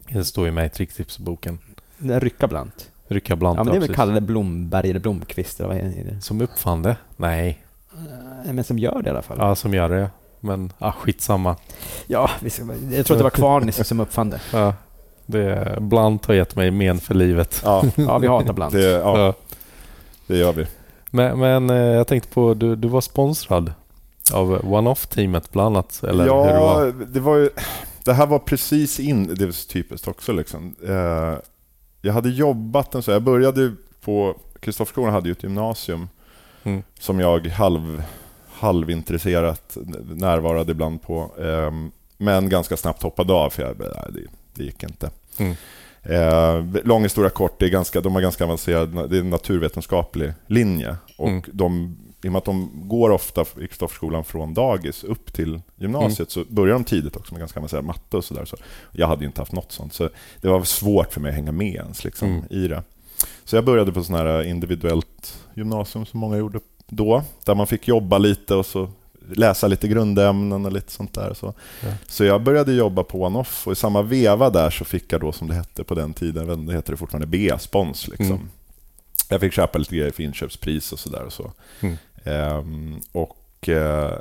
Det 0.09 0.25
står 0.25 0.45
ju 0.47 0.51
med 0.53 0.67
i 0.67 0.69
tricktipsboken. 0.69 1.59
rycka 1.99 2.47
blant. 2.47 2.91
Rycka 3.09 3.37
Blunt, 3.37 3.57
Ja, 3.57 3.65
men 3.65 3.73
det 3.73 3.79
är 3.79 3.87
väl 3.87 3.95
kallade 3.95 4.21
Blomberg 4.21 4.91
eller 4.91 5.01
Blomqvist 5.01 5.61
eller 5.61 5.69
vad 5.69 5.77
är 5.79 6.05
det? 6.05 6.21
Som 6.21 6.41
uppfann 6.41 6.83
det? 6.83 6.97
Nej, 7.17 7.63
Eh, 8.47 8.53
Men 8.53 8.65
som 8.65 8.79
gör 8.79 9.03
det 9.03 9.07
i 9.09 9.11
alla 9.11 9.23
fall. 9.23 9.37
ja, 9.41 9.55
som 9.55 9.75
gör 9.75 9.89
det. 9.89 10.11
Men 10.41 10.73
ah, 10.79 10.93
skitsamma. 10.93 11.57
Ja, 12.07 12.31
jag 12.91 13.07
tror 13.07 13.15
att 13.15 13.19
det 13.19 13.23
var 13.23 13.31
Kvarnis 13.31 13.89
som 13.89 14.01
uppfann 14.01 14.31
det. 14.31 14.41
Ja, 14.53 14.75
det, 15.27 15.77
Blunt 15.81 16.27
har 16.27 16.35
gett 16.35 16.57
mig 16.57 16.71
men 16.71 17.01
för 17.01 17.15
livet. 17.15 17.61
Ja, 17.65 17.83
Ja, 17.97 18.19
vi 18.19 18.27
hatar 18.27 18.53
Blant. 18.53 18.73
det, 18.73 18.83
ja, 18.91 19.19
Ja. 19.19 19.35
det 20.27 20.37
gör 20.37 20.53
vi. 20.53 20.67
Men, 21.11 21.39
men 21.39 21.71
eh, 21.71 21.77
jag 21.77 22.07
tänkte 22.07 22.29
på, 22.29 22.55
du, 22.55 22.77
du 22.77 22.89
var 22.89 23.01
sponsrad 23.01 23.73
av 24.33 24.73
One-Off-teamet 24.75 25.53
bland 25.53 25.77
annat? 25.77 26.03
Eller 26.03 26.25
hur 26.25 26.31
det 26.45 26.51
ja, 26.55 26.61
var? 26.75 26.93
det 27.07 27.21
var 27.21 27.37
ju... 27.37 27.51
Det 28.05 28.13
här 28.13 28.27
var 28.27 28.39
precis 28.39 29.01
in... 29.01 29.35
Det 29.35 29.45
var 29.45 29.53
så 29.53 29.69
typiskt 29.69 30.09
också. 30.09 30.33
Liksom. 30.33 30.75
Eh, 30.89 31.35
jag 32.03 32.13
hade 32.13 32.29
jobbat 32.29 32.95
en 32.95 33.03
så... 33.03 33.11
Jag 33.11 33.23
började 33.23 33.73
på... 34.05 34.37
Kristofferskolan 34.61 35.13
hade 35.13 35.29
ju 35.29 35.33
ett 35.33 35.43
gymnasium 35.43 36.09
Mm. 36.65 36.83
som 37.01 37.21
jag 37.21 37.47
halv, 37.47 38.03
halvintresserat 38.53 39.77
närvarade 40.15 40.73
ibland 40.73 41.03
på. 41.03 41.31
Eh, 41.39 41.71
men 42.19 42.49
ganska 42.49 42.77
snabbt 42.77 43.03
hoppade 43.03 43.33
av 43.33 43.51
för 43.51 43.63
jag, 43.63 43.77
det, 43.79 44.21
det 44.57 44.65
gick 44.65 44.83
inte. 44.83 45.11
Mm. 45.39 45.55
Eh, 46.03 46.65
lång 46.85 47.03
historia 47.03 47.31
kort, 47.31 47.59
det 47.59 47.67
är 47.67 47.71
ganska, 47.71 48.01
de 48.01 48.15
har 48.15 48.23
ganska 48.23 48.45
avancerad, 48.45 49.11
det 49.11 49.17
är 49.17 49.21
en 49.21 49.31
naturvetenskaplig 49.31 50.33
linje. 50.47 50.97
Och 51.19 51.29
Mm. 51.29 51.43
de, 51.53 51.97
I 52.23 52.29
och 52.29 52.33
med 52.33 52.39
att 52.39 52.45
de 52.45 52.71
går 52.75 53.11
ofta 53.11 53.43
i 53.61 53.67
Kristofferskolan 53.67 54.25
från 54.25 54.55
dagis 54.55 55.05
upp 55.05 55.33
till 55.33 55.61
gymnasiet 55.77 56.31
så 56.31 56.45
börjar 56.49 56.75
de 56.75 56.85
tidigt 56.85 57.17
också 57.17 57.35
med 57.35 57.39
ganska 57.41 57.61
avancerad 57.61 57.85
matte 57.85 58.17
och 58.17 58.25
sådär. 58.25 58.45
Så 58.45 58.57
jag 58.93 59.07
hade 59.09 59.21
ju 59.23 59.27
inte 59.27 59.41
haft 59.41 59.53
något 59.53 59.73
sånt, 59.73 59.93
så 59.95 60.09
det 60.41 60.49
var 60.49 60.63
svårt 60.65 61.13
för 61.13 61.21
mig 61.21 61.29
att 61.29 61.35
hänga 61.35 61.53
med 61.53 61.75
ens 61.75 62.05
liksom, 62.05 62.29
Mm. 62.29 62.45
i 62.51 62.69
det. 62.69 62.83
Så 63.45 63.57
jag 63.57 63.65
började 63.65 63.93
på 63.93 64.03
sån 64.05 64.15
här 64.15 64.43
individuellt 64.43 65.39
gymnasium 65.55 66.07
som 66.07 66.21
många 66.21 66.37
gjorde 66.37 66.61
då, 66.89 67.23
där 67.45 67.55
man 67.55 67.67
fick 67.67 67.89
jobba 67.89 68.19
lite 68.19 68.55
och 68.55 68.67
så 68.67 68.91
läsa 69.35 69.67
lite 69.69 69.89
grundämnen 69.89 70.67
och 70.67 70.73
lite 70.73 70.93
sånt 70.93 71.15
där. 71.15 71.35
Så, 71.35 71.55
Ja. 71.83 71.89
så 72.07 72.25
jag 72.25 72.43
började 72.43 72.73
jobba 72.73 73.03
på 73.05 73.25
One-Off 73.27 73.67
och 73.67 73.73
i 73.73 73.77
samma 73.77 74.03
veva 74.03 74.51
där 74.51 74.71
så 74.71 74.85
fick 74.85 75.13
jag 75.13 75.21
då, 75.21 75.33
som 75.33 75.49
det 75.49 75.55
hette 75.55 75.85
på 75.85 75.95
den 75.95 76.15
tiden, 76.15 76.67
det 76.67 76.73
heter 76.73 76.93
det 76.93 76.97
fortfarande, 76.97 77.27
B-spons. 77.27 78.09
Liksom. 78.09 78.27
Mm. 78.27 78.49
Jag 79.29 79.41
fick 79.41 79.53
köpa 79.53 79.79
lite 79.79 79.97
grejer 79.97 80.11
för 80.13 80.23
inköpspris 80.23 80.93
och 80.93 80.99
sådär. 80.99 81.23
Och 81.23 81.33
så. 81.33 81.53
Mm. 81.81 81.97
Ehm, 82.25 83.01
och 83.13 83.69
eh, 83.69 84.13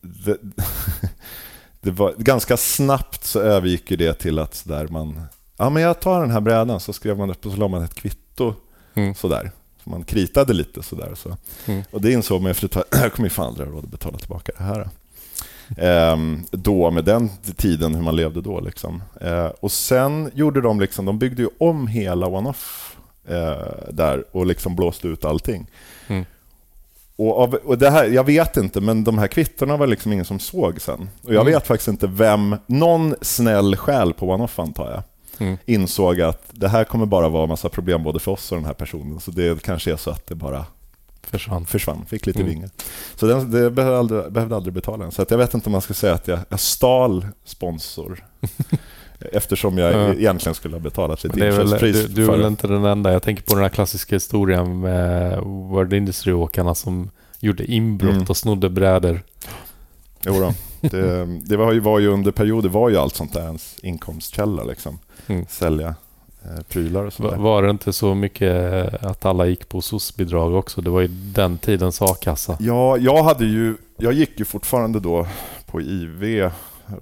det, 0.00 0.36
det 1.80 1.90
var 1.90 2.14
ganska 2.18 2.56
snabbt 2.56 3.24
så 3.24 3.40
övergick 3.40 3.90
ju 3.90 3.96
det 3.96 4.14
till 4.14 4.38
att 4.38 4.54
sådär 4.54 4.88
man, 4.88 5.22
ja 5.56 5.70
men 5.70 5.82
jag 5.82 6.00
tar 6.00 6.20
den 6.20 6.30
här 6.30 6.40
brädan, 6.40 6.80
så 6.80 6.92
skrev 6.92 7.18
man 7.18 7.30
upp 7.30 7.46
och 7.46 7.52
så 7.52 7.58
la 7.58 7.68
man 7.68 7.82
ett 7.82 7.94
kvitto 7.94 8.54
Mm. 8.94 9.14
sådär. 9.14 9.50
Man 9.84 10.04
kritade 10.04 10.52
lite 10.52 10.82
sådär. 10.82 11.12
Så. 11.14 11.36
Mm. 11.66 11.82
Och 11.90 12.00
det 12.00 12.12
insåg 12.12 12.42
man 12.42 12.50
efter 12.50 12.64
ett 12.66 12.72
tag, 12.72 12.84
jag 12.90 13.12
kommer 13.12 13.26
ju 13.26 13.30
fan 13.30 13.46
aldrig 13.46 13.68
ha 13.68 13.74
råd 13.74 13.84
att 13.84 13.90
betala 13.90 14.18
tillbaka 14.18 14.52
det 14.58 14.64
här. 14.64 14.88
Ehm, 15.78 16.42
då, 16.50 16.90
med 16.90 17.04
den 17.04 17.30
tiden, 17.56 17.94
hur 17.94 18.02
man 18.02 18.16
levde 18.16 18.40
då. 18.40 18.60
Liksom. 18.60 19.02
Eh, 19.20 19.46
och 19.46 19.72
sen 19.72 20.30
gjorde 20.34 20.60
de, 20.60 20.80
liksom, 20.80 21.04
de 21.04 21.18
byggde 21.18 21.42
ju 21.42 21.48
om 21.58 21.86
hela 21.86 22.26
One-Off 22.26 22.96
eh, 23.28 23.92
där 23.92 24.24
och 24.32 24.46
liksom 24.46 24.76
blåste 24.76 25.08
ut 25.08 25.24
allting. 25.24 25.66
Mm. 26.08 26.24
Och, 27.16 27.38
av, 27.38 27.54
och 27.54 27.78
det 27.78 27.90
här, 27.90 28.04
jag 28.06 28.24
vet 28.24 28.56
inte, 28.56 28.80
men 28.80 29.04
de 29.04 29.18
här 29.18 29.26
kvittorna 29.26 29.76
var 29.76 29.86
liksom 29.86 30.12
ingen 30.12 30.24
som 30.24 30.38
såg 30.40 30.80
sen. 30.80 31.10
Och 31.22 31.34
jag 31.34 31.40
Mm. 31.40 31.52
vet 31.52 31.66
faktiskt 31.66 31.88
inte 31.88 32.06
vem, 32.06 32.56
någon 32.66 33.14
snäll 33.20 33.76
själ 33.76 34.12
på 34.12 34.26
One-Off 34.34 34.58
antar 34.62 34.90
jag, 34.90 35.02
Mm. 35.38 35.56
insåg 35.66 36.20
att 36.20 36.42
det 36.50 36.68
här 36.68 36.84
kommer 36.84 37.06
bara 37.06 37.28
vara 37.28 37.42
en 37.42 37.48
massa 37.48 37.68
problem 37.68 38.02
både 38.02 38.18
för 38.18 38.30
oss 38.32 38.52
och 38.52 38.58
den 38.58 38.66
här 38.66 38.74
personen. 38.74 39.20
Så 39.20 39.30
det 39.30 39.62
kanske 39.62 39.92
är 39.92 39.96
så 39.96 40.10
att 40.10 40.26
det 40.26 40.34
bara 40.34 40.64
Försvann. 41.22 41.66
försvann, 41.66 42.04
fick 42.08 42.26
lite 42.26 42.38
Mm. 42.40 42.52
vingar. 42.52 42.70
Så 43.16 43.26
den, 43.26 43.50
det 43.50 43.70
behövde 43.70 43.98
aldrig, 43.98 44.32
behövde 44.32 44.56
aldrig 44.56 44.74
betala 44.74 45.02
den. 45.02 45.12
Så 45.12 45.22
att 45.22 45.30
jag 45.30 45.38
vet 45.38 45.54
inte 45.54 45.66
om 45.66 45.72
man 45.72 45.80
ska 45.80 45.94
säga 45.94 46.14
att 46.14 46.28
jag, 46.28 46.38
jag 46.48 46.60
stal 46.60 47.26
sponsor. 47.44 48.24
eftersom 49.32 49.78
jag 49.78 49.92
Ja. 49.92 50.14
egentligen 50.14 50.54
skulle 50.54 50.74
ha 50.74 50.80
betalat 50.80 51.24
lite 51.24 51.46
inköpspris 51.46 52.06
du, 52.06 52.08
du 52.08 52.22
är 52.32 52.36
väl 52.36 52.46
inte 52.46 52.66
den 52.66 52.84
enda. 52.84 53.12
Jag 53.12 53.22
tänker 53.22 53.42
på 53.42 53.54
den 53.54 53.62
här 53.62 53.68
klassiska 53.70 54.16
historien 54.16 54.80
med 54.80 55.38
World 55.42 55.92
Industry-åkarna 55.92 56.74
som 56.74 57.10
gjorde 57.40 57.64
inbrott 57.64 58.14
Mm. 58.14 58.26
och 58.28 58.36
snodde 58.36 58.70
brädor. 58.70 59.22
Jo 60.26 60.32
då. 60.40 60.54
Det, 60.88 61.24
det 61.44 61.56
var, 61.56 61.72
ju, 61.72 61.80
var 61.80 61.98
ju 61.98 62.08
under 62.08 62.30
perioder 62.30 62.68
var 62.68 62.88
ju 62.88 62.96
allt 62.96 63.14
sånt 63.16 63.32
där 63.32 63.42
ens 63.44 63.78
inkomstkälla. 63.82 64.64
Liksom. 64.64 64.98
Mm. 65.26 65.46
Sälja 65.48 65.94
eh, 66.44 66.62
prylar 66.68 67.04
och 67.04 67.12
sådär. 67.12 67.36
Var 67.36 67.62
det 67.62 67.70
inte 67.70 67.92
så 67.92 68.14
mycket 68.14 68.54
att 69.04 69.24
alla 69.24 69.46
gick 69.46 69.68
på 69.68 69.80
SOS-bidrag 69.82 70.54
också? 70.54 70.80
Det 70.80 70.90
var 70.90 71.00
ju 71.00 71.08
den 71.08 71.58
tidens 71.58 72.02
a-kassa. 72.02 72.56
Ja, 72.60 72.96
jag 72.96 73.22
hade 73.22 73.44
ju... 73.44 73.76
Jag 73.96 74.12
gick 74.12 74.38
ju 74.38 74.44
fortfarande 74.44 75.00
då 75.00 75.26
på 75.66 75.80
IV, 75.80 76.50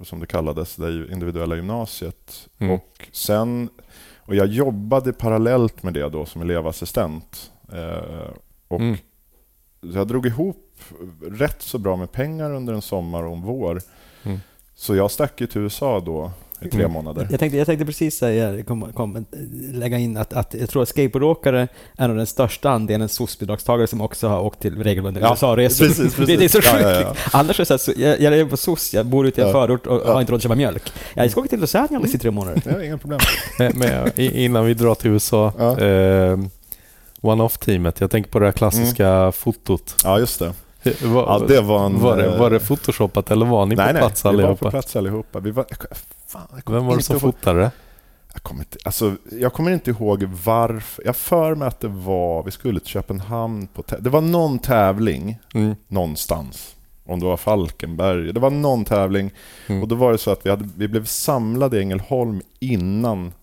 som 0.03 0.19
det 0.19 0.25
kallades, 0.27 0.75
det 0.75 1.13
individuella 1.13 1.55
gymnasiet. 1.55 2.47
Mm. 2.57 2.73
Och 2.73 3.09
sen... 3.11 3.69
Och 4.25 4.35
jag 4.35 4.47
jobbade 4.47 5.13
parallellt 5.13 5.83
med 5.83 5.93
det 5.93 6.09
då 6.09 6.25
som 6.25 6.41
elevassistent. 6.41 7.51
Eh, 7.73 8.29
och 8.67 8.79
Mm. 8.79 8.97
så 9.81 9.97
jag 9.97 10.07
drog 10.07 10.25
ihop 10.25 10.67
rätt 11.31 11.61
så 11.61 11.77
bra 11.77 11.95
med 11.95 12.11
pengar 12.11 12.51
under 12.53 12.73
en 12.73 12.81
sommar 12.81 13.23
och 13.23 13.35
en 13.35 13.41
vår. 13.41 13.81
Mm. 14.23 14.39
Så 14.75 14.95
jag 14.95 15.11
stack 15.11 15.41
ju 15.41 15.47
till 15.47 15.61
USA 15.61 15.99
då 15.99 16.31
i 16.61 16.69
tre 16.69 16.79
Mm. 16.79 16.91
månader. 16.91 17.27
Jag 17.31 17.39
tänkte, 17.39 17.57
jag 17.57 17.67
tänkte 17.67 17.85
precis 17.85 18.17
säga, 18.17 18.63
kom, 18.63 18.91
kom, 18.93 19.25
lägga 19.73 19.97
in 19.97 20.17
att, 20.17 20.33
att 20.33 20.53
jag 20.59 20.69
tror 20.69 20.81
att 20.83 20.89
skateboardåkare 20.89 21.67
är 21.97 22.07
nog 22.07 22.17
den 22.17 22.25
största 22.27 22.69
andelen 22.69 23.07
SOS-bidragstagare 23.09 23.87
som 23.87 24.01
också 24.01 24.27
har 24.27 24.41
åkt 24.41 24.59
till 24.61 24.83
regelbundna 24.83 25.19
Ja, 25.21 25.31
USA-resor. 25.31 25.85
precis, 25.85 26.15
precis. 26.15 26.27
Det, 26.27 26.37
det 26.37 26.45
är 26.45 26.49
så 26.49 26.57
Ja, 26.63 26.71
sjukt. 26.73 26.83
ja, 26.83 27.01
ja. 27.01 27.13
Annars 27.31 27.59
är 27.59 27.61
det 27.61 27.65
så 27.65 27.73
här, 27.73 27.77
så, 27.77 27.93
jag, 27.97 28.19
jag 28.21 28.31
lever 28.31 28.49
på 28.49 28.57
SOS, 28.57 28.93
jag 28.93 29.05
bor 29.05 29.27
ute 29.27 29.41
i 29.41 29.43
en 29.43 29.47
Ja. 29.49 29.53
förort 29.53 29.87
och 29.87 30.01
Ja. 30.05 30.13
har 30.13 30.21
inte 30.21 30.31
råd 30.31 30.37
att 30.37 30.43
köpa 30.43 30.55
mjölk. 30.55 30.91
Jag 31.13 31.31
ska 31.31 31.39
åka 31.39 31.49
till 31.49 31.59
Los 31.59 31.75
Angeles 31.75 32.15
i 32.15 32.17
tre 32.19 32.31
månader. 32.31 32.61
Ja, 32.65 32.83
inga 32.83 32.97
problem. 32.97 33.19
Men, 33.75 34.11
innan 34.19 34.65
vi 34.65 34.73
drar 34.73 34.95
till 34.95 35.11
USA. 35.11 35.53
Ja. 35.57 35.79
Eh, 35.79 36.39
One-off-teamet. 37.21 37.99
Jag 38.01 38.11
tänker 38.11 38.31
på 38.31 38.39
det 38.39 38.45
här 38.45 38.51
klassiska 38.51 39.31
fotot. 39.31 39.95
Ja, 40.03 40.19
just 40.19 40.39
det. 40.39 40.53
Var, 41.03 41.21
Ja, 41.23 41.45
det 41.47 41.61
var 41.61 41.85
en... 41.85 41.99
var, 41.99 42.17
det, 42.17 42.25
eh, 42.25 42.39
var 42.39 42.49
det 42.49 42.59
photoshopat 42.59 43.31
eller 43.31 43.45
var 43.45 43.65
ni 43.65 43.75
nej, 43.75 43.87
på 43.87 43.93
nej, 43.93 43.99
plats 44.01 44.25
vi 44.25 44.27
var 44.27 44.33
allihopa? 44.33 44.55
på 44.65 44.69
plats 44.71 44.95
allihopa. 44.95 45.39
Vi 45.39 45.51
var, 45.51 45.65
fan, 46.31 46.47
Vem 46.65 46.85
var 46.85 46.95
det 46.97 47.03
som 47.03 47.13
ihåg- 47.15 47.21
fotade? 47.21 47.71
Jag 48.33 48.43
kommer, 48.43 48.61
inte, 48.61 48.77
alltså, 48.85 49.15
jag 49.31 49.53
kommer 49.53 49.71
inte 49.71 49.91
ihåg 49.91 50.23
varför. 50.23 51.03
Jag 51.05 51.15
för 51.15 51.55
mig 51.55 51.67
att 51.67 51.79
det 51.79 51.87
var, 51.87 52.43
vi 52.43 52.51
skulle 52.51 52.79
till 52.79 52.89
Köpenhamn 52.89 53.67
på 53.67 53.83
Det 53.99 54.09
var 54.09 54.21
någon 54.21 54.59
tävling 54.59 55.37
Mm. 55.53 55.75
någonstans. 55.87 56.75
Om 57.05 57.19
det 57.19 57.25
var 57.25 57.37
Falkenberg. 57.37 58.33
Det 58.33 58.39
var 58.39 58.49
någon 58.49 58.85
tävling. 58.85 59.31
Mm. 59.67 59.81
Och 59.81 59.87
då 59.87 59.95
var 59.95 60.11
det 60.11 60.17
så 60.17 60.31
att 60.31 60.45
vi, 60.45 60.49
hade, 60.49 60.69
vi 60.77 60.87
blev 60.87 61.05
samlade 61.05 61.77
i 61.77 61.81
Ängelholm 61.81 62.41
innan, 62.59 63.33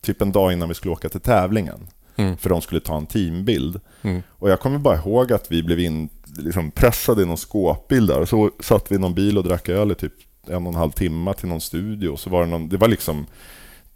typ 0.00 0.22
en 0.22 0.32
dag 0.32 0.52
innan 0.52 0.68
vi 0.68 0.74
skulle 0.74 0.92
åka 0.92 1.08
till 1.08 1.20
tävlingen. 1.20 1.88
Mm. 2.16 2.36
För 2.36 2.50
de 2.50 2.60
skulle 2.60 2.80
ta 2.80 2.96
en 2.96 3.06
teambild. 3.06 3.80
Mm. 4.02 4.22
Och 4.28 4.50
jag 4.50 4.60
kommer 4.60 4.78
bara 4.78 4.96
ihåg 4.96 5.32
att 5.32 5.50
vi 5.52 5.62
blev 5.62 5.80
in, 5.80 6.08
liksom 6.38 6.70
pressade 6.70 7.22
i 7.22 7.26
någon 7.26 7.36
skåpbil 7.36 8.06
där. 8.06 8.20
Och 8.20 8.28
så 8.28 8.50
satt 8.60 8.90
vi 8.92 8.94
i 8.96 8.98
någon 8.98 9.14
bil 9.14 9.38
och 9.38 9.44
drack 9.44 9.68
öl 9.68 9.92
i 9.92 9.94
typ 9.94 10.12
en 10.50 10.66
och 10.66 10.72
en 10.72 10.78
halv 10.78 10.90
timme 10.90 11.34
till 11.34 11.48
någon 11.48 11.60
studio. 11.60 12.16
Så 12.16 12.30
var 12.30 12.44
det, 12.44 12.50
någon, 12.50 12.68
det 12.68 12.76
var 12.76 12.88
liksom... 12.88 13.26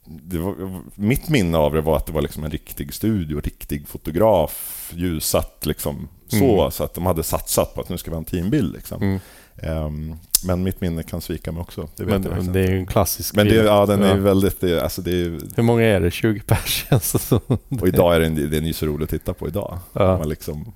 Det 0.05 0.39
var, 0.39 0.55
mitt 0.95 1.29
minne 1.29 1.59
av 1.59 1.73
det 1.75 1.81
var 1.81 1.97
att 1.97 2.07
det 2.07 2.13
var 2.13 2.23
liksom 2.23 2.45
en 2.45 2.51
riktig 2.51 2.95
studio, 2.95 3.41
riktig 3.41 3.89
fotograf, 3.89 4.93
ljussatt 4.97 5.67
liksom 5.67 6.09
så, 6.29 6.37
Mm. 6.61 6.71
så 6.71 6.85
att 6.85 6.95
de 6.95 7.07
hade 7.07 7.23
satsat 7.23 7.75
på 7.75 7.81
att 7.81 7.89
nu 7.89 7.99
ska 7.99 8.11
vi 8.11 8.15
ha 8.15 8.19
en 8.19 8.25
teambild. 8.25 8.73
Liksom. 8.75 9.03
Mm. 9.03 9.19
Ehm, 9.57 10.17
men 10.45 10.63
mitt 10.63 10.81
minne 10.81 11.03
kan 11.03 11.21
svika 11.21 11.53
mig 11.53 11.61
också. 11.61 11.89
Det 11.97 12.05
vet 12.05 12.23
Men 12.23 12.37
jag 12.45 12.53
det 12.53 12.61
är 12.61 12.71
ju 12.71 12.79
en 12.79 12.87
klassisk 12.87 13.35
Men 13.35 13.47
det, 13.47 13.53
bild. 13.53 13.65
ja, 13.67 13.87
den 13.87 14.03
är 14.03 14.09
Ja. 14.09 14.15
väldigt... 14.23 14.61
Det, 14.61 14.81
alltså 14.83 15.03
det 15.03 15.11
är, 15.11 15.39
Hur 15.57 15.63
många 15.63 15.83
är 15.83 16.01
det? 16.01 16.11
20 16.11 16.41
pers 16.41 16.87
och 17.81 17.89
idag 17.89 18.17
är 18.17 18.21
den, 18.21 18.35
den 18.35 18.53
är 18.55 18.67
ju 18.67 18.73
så 18.73 18.87
rolig 18.87 19.05
att 19.05 19.11
titta 19.11 19.35
på 19.35 19.49
idag. 19.49 19.79
Ja. 19.93 20.19
Man 20.19 20.29
liksom, 20.29 20.73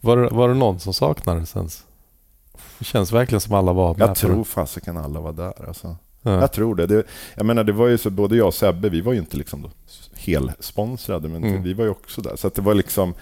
Var, 0.00 0.16
det, 0.16 0.28
var 0.28 0.48
det 0.48 0.54
någon 0.54 0.80
som 0.80 0.94
saknades 0.94 1.56
ens? 1.56 1.84
Det 2.78 2.84
känns 2.84 3.12
verkligen 3.12 3.40
som 3.40 3.54
alla 3.54 3.72
var 3.72 3.94
med 3.94 4.08
jag 4.08 4.16
tror 4.16 4.44
fasiken 4.44 4.96
alla 4.96 5.20
var 5.20 5.32
där. 5.32 5.68
Alltså. 5.68 5.96
Ja. 6.22 6.40
Jag 6.40 6.52
tror 6.52 6.74
det. 6.74 6.86
det. 6.86 7.02
Jag 7.34 7.46
menar, 7.46 7.64
det 7.64 7.72
var 7.72 7.86
ju 7.86 7.98
så, 7.98 8.10
både 8.10 8.36
jag 8.36 8.46
och 8.46 8.54
Sebbe, 8.54 8.88
vi 8.88 9.00
var 9.00 9.12
ju 9.12 9.18
inte 9.18 9.36
liksom 9.36 9.62
då 9.62 9.70
helsponsrade, 10.16 11.28
men 11.28 11.44
Mm. 11.44 11.62
vi 11.62 11.74
var 11.74 11.84
ju 11.84 11.90
också 11.90 12.20
där. 12.22 12.36
Så 12.36 12.48
det 12.54 12.60
var 12.60 12.74
liksom, 12.74 13.14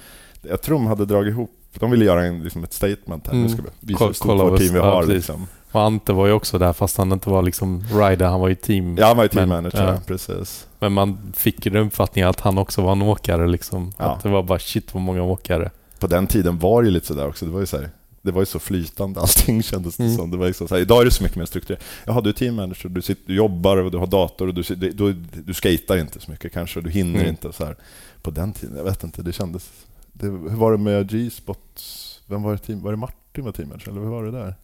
jag 0.43 0.63
tror 0.63 0.79
de 0.79 0.87
hade 0.87 1.05
dragit 1.05 1.31
ihop, 1.31 1.51
de 1.79 1.91
ville 1.91 2.05
göra 2.05 2.25
en, 2.25 2.43
liksom 2.43 2.65
ett 2.65 2.73
statement 2.73 3.27
här. 3.27 3.33
Mm. 3.35 3.45
Nu 3.47 3.53
ska 3.53 3.63
vi 3.63 3.69
visa 3.81 4.05
hur 4.07 4.13
stort 4.13 4.41
vårt 4.41 4.59
team 4.59 4.73
vi 4.73 4.79
ja, 4.79 4.85
har. 4.85 5.01
precis. 5.01 5.15
liksom. 5.15 5.47
Och 5.73 5.83
Ante 5.83 6.13
var 6.13 6.27
ju 6.27 6.33
också 6.33 6.59
där 6.59 6.73
fast 6.73 6.97
han 6.99 7.13
inte 7.13 7.31
var 7.31 7.43
liksom 7.43 7.85
rider, 7.93 8.27
han 8.27 8.41
var 8.41 8.49
ju 8.49 8.55
team. 8.55 8.97
Ja, 8.99 9.07
han 9.07 9.17
var 9.17 9.25
ju 9.25 9.29
team 9.29 9.49
Men, 9.49 9.65
manager, 9.65 9.93
ja. 9.93 10.01
precis. 10.07 10.67
Men 10.79 10.93
man 10.93 11.33
fick 11.37 11.67
ju 11.67 11.73
den 11.73 11.87
uppfattningen 11.87 12.31
att 12.31 12.41
han 12.41 12.59
också 12.59 12.83
var 12.83 12.93
en 12.93 13.03
åkare 13.03 13.47
liksom. 13.47 13.93
Ja. 13.99 14.05
Att 14.05 14.23
det 14.23 14.29
var 14.29 14.43
bara 14.43 14.59
shit 14.59 14.95
vad 14.95 15.03
många 15.03 15.23
åkare. 15.23 15.71
På 15.99 16.07
den 16.07 16.27
tiden 16.27 16.59
var 16.59 16.83
det 16.83 16.87
ju 16.87 16.93
lite 16.93 17.07
sådär 17.07 17.29
också. 17.29 17.45
Det 17.47 17.53
var 17.53 17.61
ju 17.61 17.67
så, 17.67 17.77
här, 17.77 17.91
det 18.27 18.33
var 18.33 18.43
ju 18.43 18.47
så 18.47 18.59
flytande 18.59 19.21
allting 19.21 19.63
kändes 19.63 19.97
det 19.97 20.03
Mm. 20.05 20.17
som. 20.17 20.31
Det 20.31 20.37
var 20.37 20.47
liksom 20.47 20.69
så 20.69 20.75
här, 20.75 20.83
idag 20.83 21.01
är 21.01 21.05
det 21.05 21.11
så 21.11 21.23
mycket 21.23 21.39
mer 21.39 21.47
strukturerat. 21.47 21.83
Jaha, 22.07 22.21
du 22.21 22.29
är 22.29 22.35
team 22.35 22.55
manager, 22.55 22.89
du, 22.89 23.03
sitter, 23.03 23.23
du 23.27 23.35
jobbar 23.35 23.77
och 23.77 23.91
du 23.91 23.99
har 23.99 24.07
dator 24.07 24.49
och 24.49 24.55
du, 24.55 24.63
sitter- 24.63 24.91
du, 24.91 25.13
du 25.45 25.55
skater 25.55 25.97
inte 25.97 26.21
så 26.21 26.31
mycket 26.31 26.53
kanske, 26.53 26.81
du 26.81 26.91
hinner 26.91 27.19
Mm. 27.21 27.29
inte. 27.31 27.53
Så 27.53 27.65
här. 27.65 27.77
På 28.23 28.31
den 28.31 28.53
tiden, 28.53 28.77
jag 28.77 28.85
vet 28.85 29.05
inte, 29.05 29.23
det 29.23 29.33
kändes... 29.33 29.71
Det, 30.13 30.27
hur 30.27 30.57
var 30.57 30.73
det 30.73 30.79
med 30.79 31.11
G-spots? 31.11 32.21
Vem 32.27 32.43
var 32.43 32.53
det 32.53 32.59
team? 32.59 32.83
Var 32.83 32.91
det 32.91 32.97
Martin 32.97 33.45
var 33.45 33.53
team 33.53 33.69
manager, 33.69 33.91
eller 33.91 34.01
hur 34.01 34.09
var 34.09 34.25
det 34.25 34.31
där? 34.31 34.55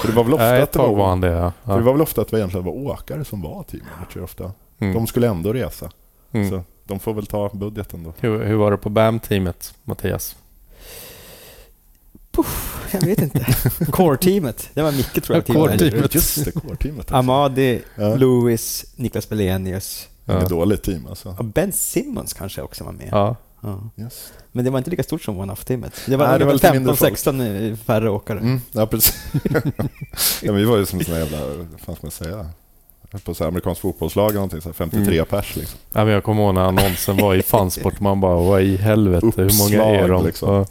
För 0.00 0.08
det 0.08 0.14
var 0.14 0.24
väl 0.24 0.32
ofta 0.34 0.44
Nej, 0.44 0.62
att 0.62 0.72
det 0.72 0.78
var, 0.78 0.96
var 0.96 1.16
det 1.16 1.28
ja. 1.28 1.52
för 1.64 1.72
det 1.72 1.78
ja. 1.78 1.84
var 1.84 1.92
väl 1.92 2.02
ofta 2.02 2.20
att 2.20 2.28
det 2.28 2.36
egentligen 2.38 2.64
var 2.66 2.72
åkare 2.72 3.24
som 3.24 3.42
var 3.42 3.62
team 3.62 3.82
manager 3.98 4.22
ofta. 4.22 4.52
Mm. 4.78 4.94
De 4.94 5.06
skulle 5.06 5.28
ändå 5.28 5.52
resa, 5.52 5.90
Mm. 6.32 6.50
så 6.50 6.62
de 6.84 6.98
får 7.00 7.14
väl 7.14 7.26
ta 7.26 7.50
budgeten 7.54 8.02
då. 8.04 8.12
Hur, 8.20 8.44
hur 8.44 8.54
var 8.56 8.70
det 8.70 8.76
på 8.76 8.88
BAM-teamet, 8.90 9.74
Mattias? 9.84 10.36
Jag 12.92 13.00
vet 13.06 13.18
inte. 13.22 13.38
Core-teamet. 13.92 14.68
Det 14.74 14.82
var 14.82 14.92
Micke 14.92 15.22
tror 15.24 15.36
jag. 15.36 15.44
Ja, 15.48 15.54
core-teamet. 15.66 16.14
Just 16.14 16.44
det, 16.44 16.50
core-teamet. 16.50 16.98
alltså. 16.98 17.14
Amadi, 17.14 17.82
Ja. 17.96 18.14
Lewis, 18.14 18.84
Niklas 18.96 19.28
Belenius. 19.28 20.08
Det 20.24 20.32
är 20.32 20.36
Ja. 20.36 20.42
ett 20.42 20.48
dåligt 20.48 20.82
team 20.82 21.06
alltså. 21.06 21.36
Och 21.38 21.44
Ben 21.44 21.72
Simmons 21.72 22.32
kanske 22.32 22.62
också 22.62 22.84
var 22.84 22.92
med. 22.92 23.08
Ja. 23.10 23.36
Ja. 23.60 23.80
Yes. 23.98 24.32
Men 24.52 24.64
det 24.64 24.70
var 24.70 24.78
inte 24.78 24.90
lika 24.90 25.02
stort 25.02 25.22
som 25.22 25.38
One-Off-teamet. 25.38 25.92
Det 26.06 26.16
var, 26.16 26.28
Nej, 26.28 26.38
det 26.38 26.44
var 26.44 26.52
lite 26.52 26.72
mindre 26.72 26.96
folk. 26.96 27.12
15-16 27.18 27.76
färre 27.76 28.10
åkare. 28.10 28.38
Mm, 28.38 28.60
ja, 28.72 28.86
precis. 28.86 29.14
ja, 30.42 30.52
men 30.52 30.56
vi 30.56 30.64
var 30.64 30.76
ju 30.76 30.86
som 30.86 31.00
såna 31.04 31.18
jävla, 31.18 31.38
vad 31.46 31.80
fan 31.80 31.96
ska 31.96 32.06
man 32.06 32.10
säga? 32.10 32.46
På 33.24 33.34
så 33.34 33.44
här 33.44 33.48
amerikansk 33.48 33.80
fotbollslag 33.80 34.24
eller 34.24 34.34
någonting, 34.34 34.60
så 34.60 34.68
här 34.68 34.74
53 34.74 35.14
Mm. 35.14 35.26
pers 35.26 35.56
liksom. 35.56 35.78
Ja, 35.92 36.04
men 36.04 36.14
jag 36.14 36.24
kommer 36.24 36.42
ihåg 36.42 36.54
när 36.54 36.60
annonsen 36.62 37.16
var 37.16 37.34
i 37.34 37.42
Fansport. 37.42 38.00
Man 38.00 38.20
bara, 38.20 38.36
vad 38.36 38.62
i 38.62 38.76
helvete, 38.76 39.26
hur 39.36 39.58
många 39.58 39.84
är 39.84 40.00
Uppslag, 40.02 40.18
de? 40.20 40.26
liksom. 40.26 40.54
Ja. 40.54 40.66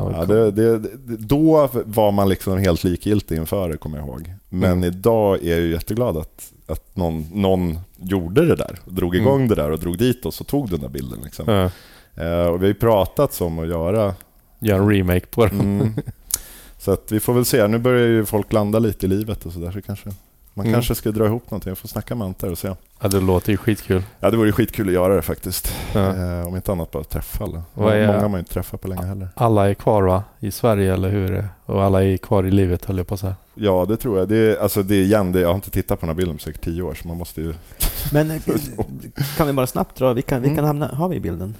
Fan, 0.00 0.14
Ja, 0.18 0.24
det, 0.26 0.50
det, 0.50 0.78
då 1.18 1.68
var 1.84 2.12
man 2.12 2.28
liksom 2.28 2.58
helt 2.58 2.84
likgiltig 2.84 3.36
inför 3.36 3.68
det, 3.68 3.76
kommer 3.76 3.98
jag 3.98 4.06
ihåg. 4.08 4.32
Men 4.48 4.72
Mm. 4.72 4.84
idag 4.84 5.44
är 5.44 5.50
jag 5.50 5.60
ju 5.60 5.70
jätteglad 5.72 6.16
att, 6.16 6.52
att 6.66 6.96
någon, 6.96 7.26
någon 7.32 7.78
gjorde 7.96 8.46
det 8.46 8.56
där, 8.56 8.78
och 8.84 8.92
drog 8.94 9.16
igång 9.16 9.36
Mm. 9.36 9.48
det 9.48 9.54
där 9.54 9.70
och 9.70 9.78
drog 9.78 9.98
dit 9.98 10.26
oss 10.26 10.40
och 10.40 10.46
tog 10.46 10.70
den 10.70 10.80
där 10.80 10.88
bilden. 10.88 11.18
Liksom. 11.24 11.44
Ja. 11.48 11.70
Eh, 12.24 12.46
och 12.46 12.54
vi 12.56 12.64
har 12.64 12.68
ju 12.68 12.74
pratat 12.74 13.40
om 13.40 13.58
att 13.58 13.68
göra 13.68 14.14
Gör 14.60 14.76
en 14.78 14.90
remake 14.90 15.26
på 15.26 15.46
den. 15.46 15.60
Mm. 15.60 15.94
Så 16.78 16.92
att 16.92 17.12
vi 17.12 17.20
får 17.20 17.34
väl 17.34 17.44
se. 17.44 17.66
Nu 17.66 17.78
börjar 17.78 18.06
ju 18.06 18.24
folk 18.24 18.52
landa 18.52 18.78
lite 18.78 19.06
i 19.06 19.08
livet 19.08 19.46
och 19.46 19.52
sådär. 19.52 19.70
Så 19.70 19.82
kanske, 19.82 20.10
man 20.58 20.66
Mm. 20.66 20.74
kanske 20.74 20.94
ska 20.94 21.10
dra 21.10 21.26
ihop 21.26 21.50
någonting. 21.50 21.70
Jag 21.70 21.78
får 21.78 21.88
snacka 21.88 22.14
med 22.14 22.26
Ante 22.26 22.48
och 22.48 22.58
se. 22.58 22.74
Ja, 23.00 23.08
det 23.08 23.20
låter 23.20 23.50
ju 23.52 23.56
skitkul. 23.56 24.02
Ja, 24.20 24.30
det 24.30 24.36
vore 24.36 24.48
ju 24.48 24.52
skitkul 24.52 24.86
att 24.88 24.92
göra 24.94 25.14
det 25.16 25.22
faktiskt. 25.22 25.72
Ja. 25.94 26.16
Eh, 26.16 26.46
om 26.46 26.56
inte 26.56 26.72
annat 26.72 26.90
bara 26.90 27.04
träffa 27.04 27.44
alla. 27.44 27.62
Vad 27.74 27.94
är- 27.96 28.06
Många 28.06 28.18
har 28.20 28.28
man 28.28 28.32
ju 28.32 28.38
inte 28.38 28.52
träffat 28.52 28.80
på 28.80 28.88
länge 28.88 29.06
heller. 29.06 29.28
Alla 29.34 29.70
är 29.70 29.74
kvar 29.74 30.02
va? 30.02 30.22
I 30.40 30.50
Sverige 30.50 30.94
eller 30.94 31.08
hur 31.08 31.30
är 31.30 31.32
det? 31.32 31.48
Och 31.66 31.82
alla 31.84 32.04
är 32.04 32.16
kvar 32.16 32.44
i 32.44 32.50
livet 32.50 32.84
höll 32.84 32.98
jag 32.98 33.06
på 33.06 33.14
att 33.14 33.20
säga. 33.20 33.34
Ja, 33.54 33.86
det 33.88 33.96
tror 33.96 34.18
jag. 34.18 34.28
Det 34.28 34.36
är, 34.36 34.62
alltså 34.62 34.82
det 34.82 34.94
är 34.94 35.02
igen, 35.02 35.32
det, 35.32 35.40
jag 35.40 35.48
har 35.48 35.54
inte 35.54 35.70
tittat 35.70 36.00
på 36.00 36.06
den 36.06 36.14
här 36.14 36.16
bilden 36.16 36.36
på 36.36 36.42
säkert 36.42 36.64
tio 36.64 36.82
år, 36.82 36.94
så 36.94 37.08
man 37.08 37.16
måste 37.16 37.40
ju... 37.40 37.54
Men 38.12 38.40
kan 39.36 39.46
vi 39.46 39.52
bara 39.52 39.66
snabbt 39.66 39.96
dra, 39.98 40.12
vilka, 40.12 40.38
vilka 40.38 40.60
Mm. 40.60 40.78
namn 40.78 40.94
har 40.96 41.08
vi 41.08 41.16
i 41.16 41.20
bilden? 41.20 41.54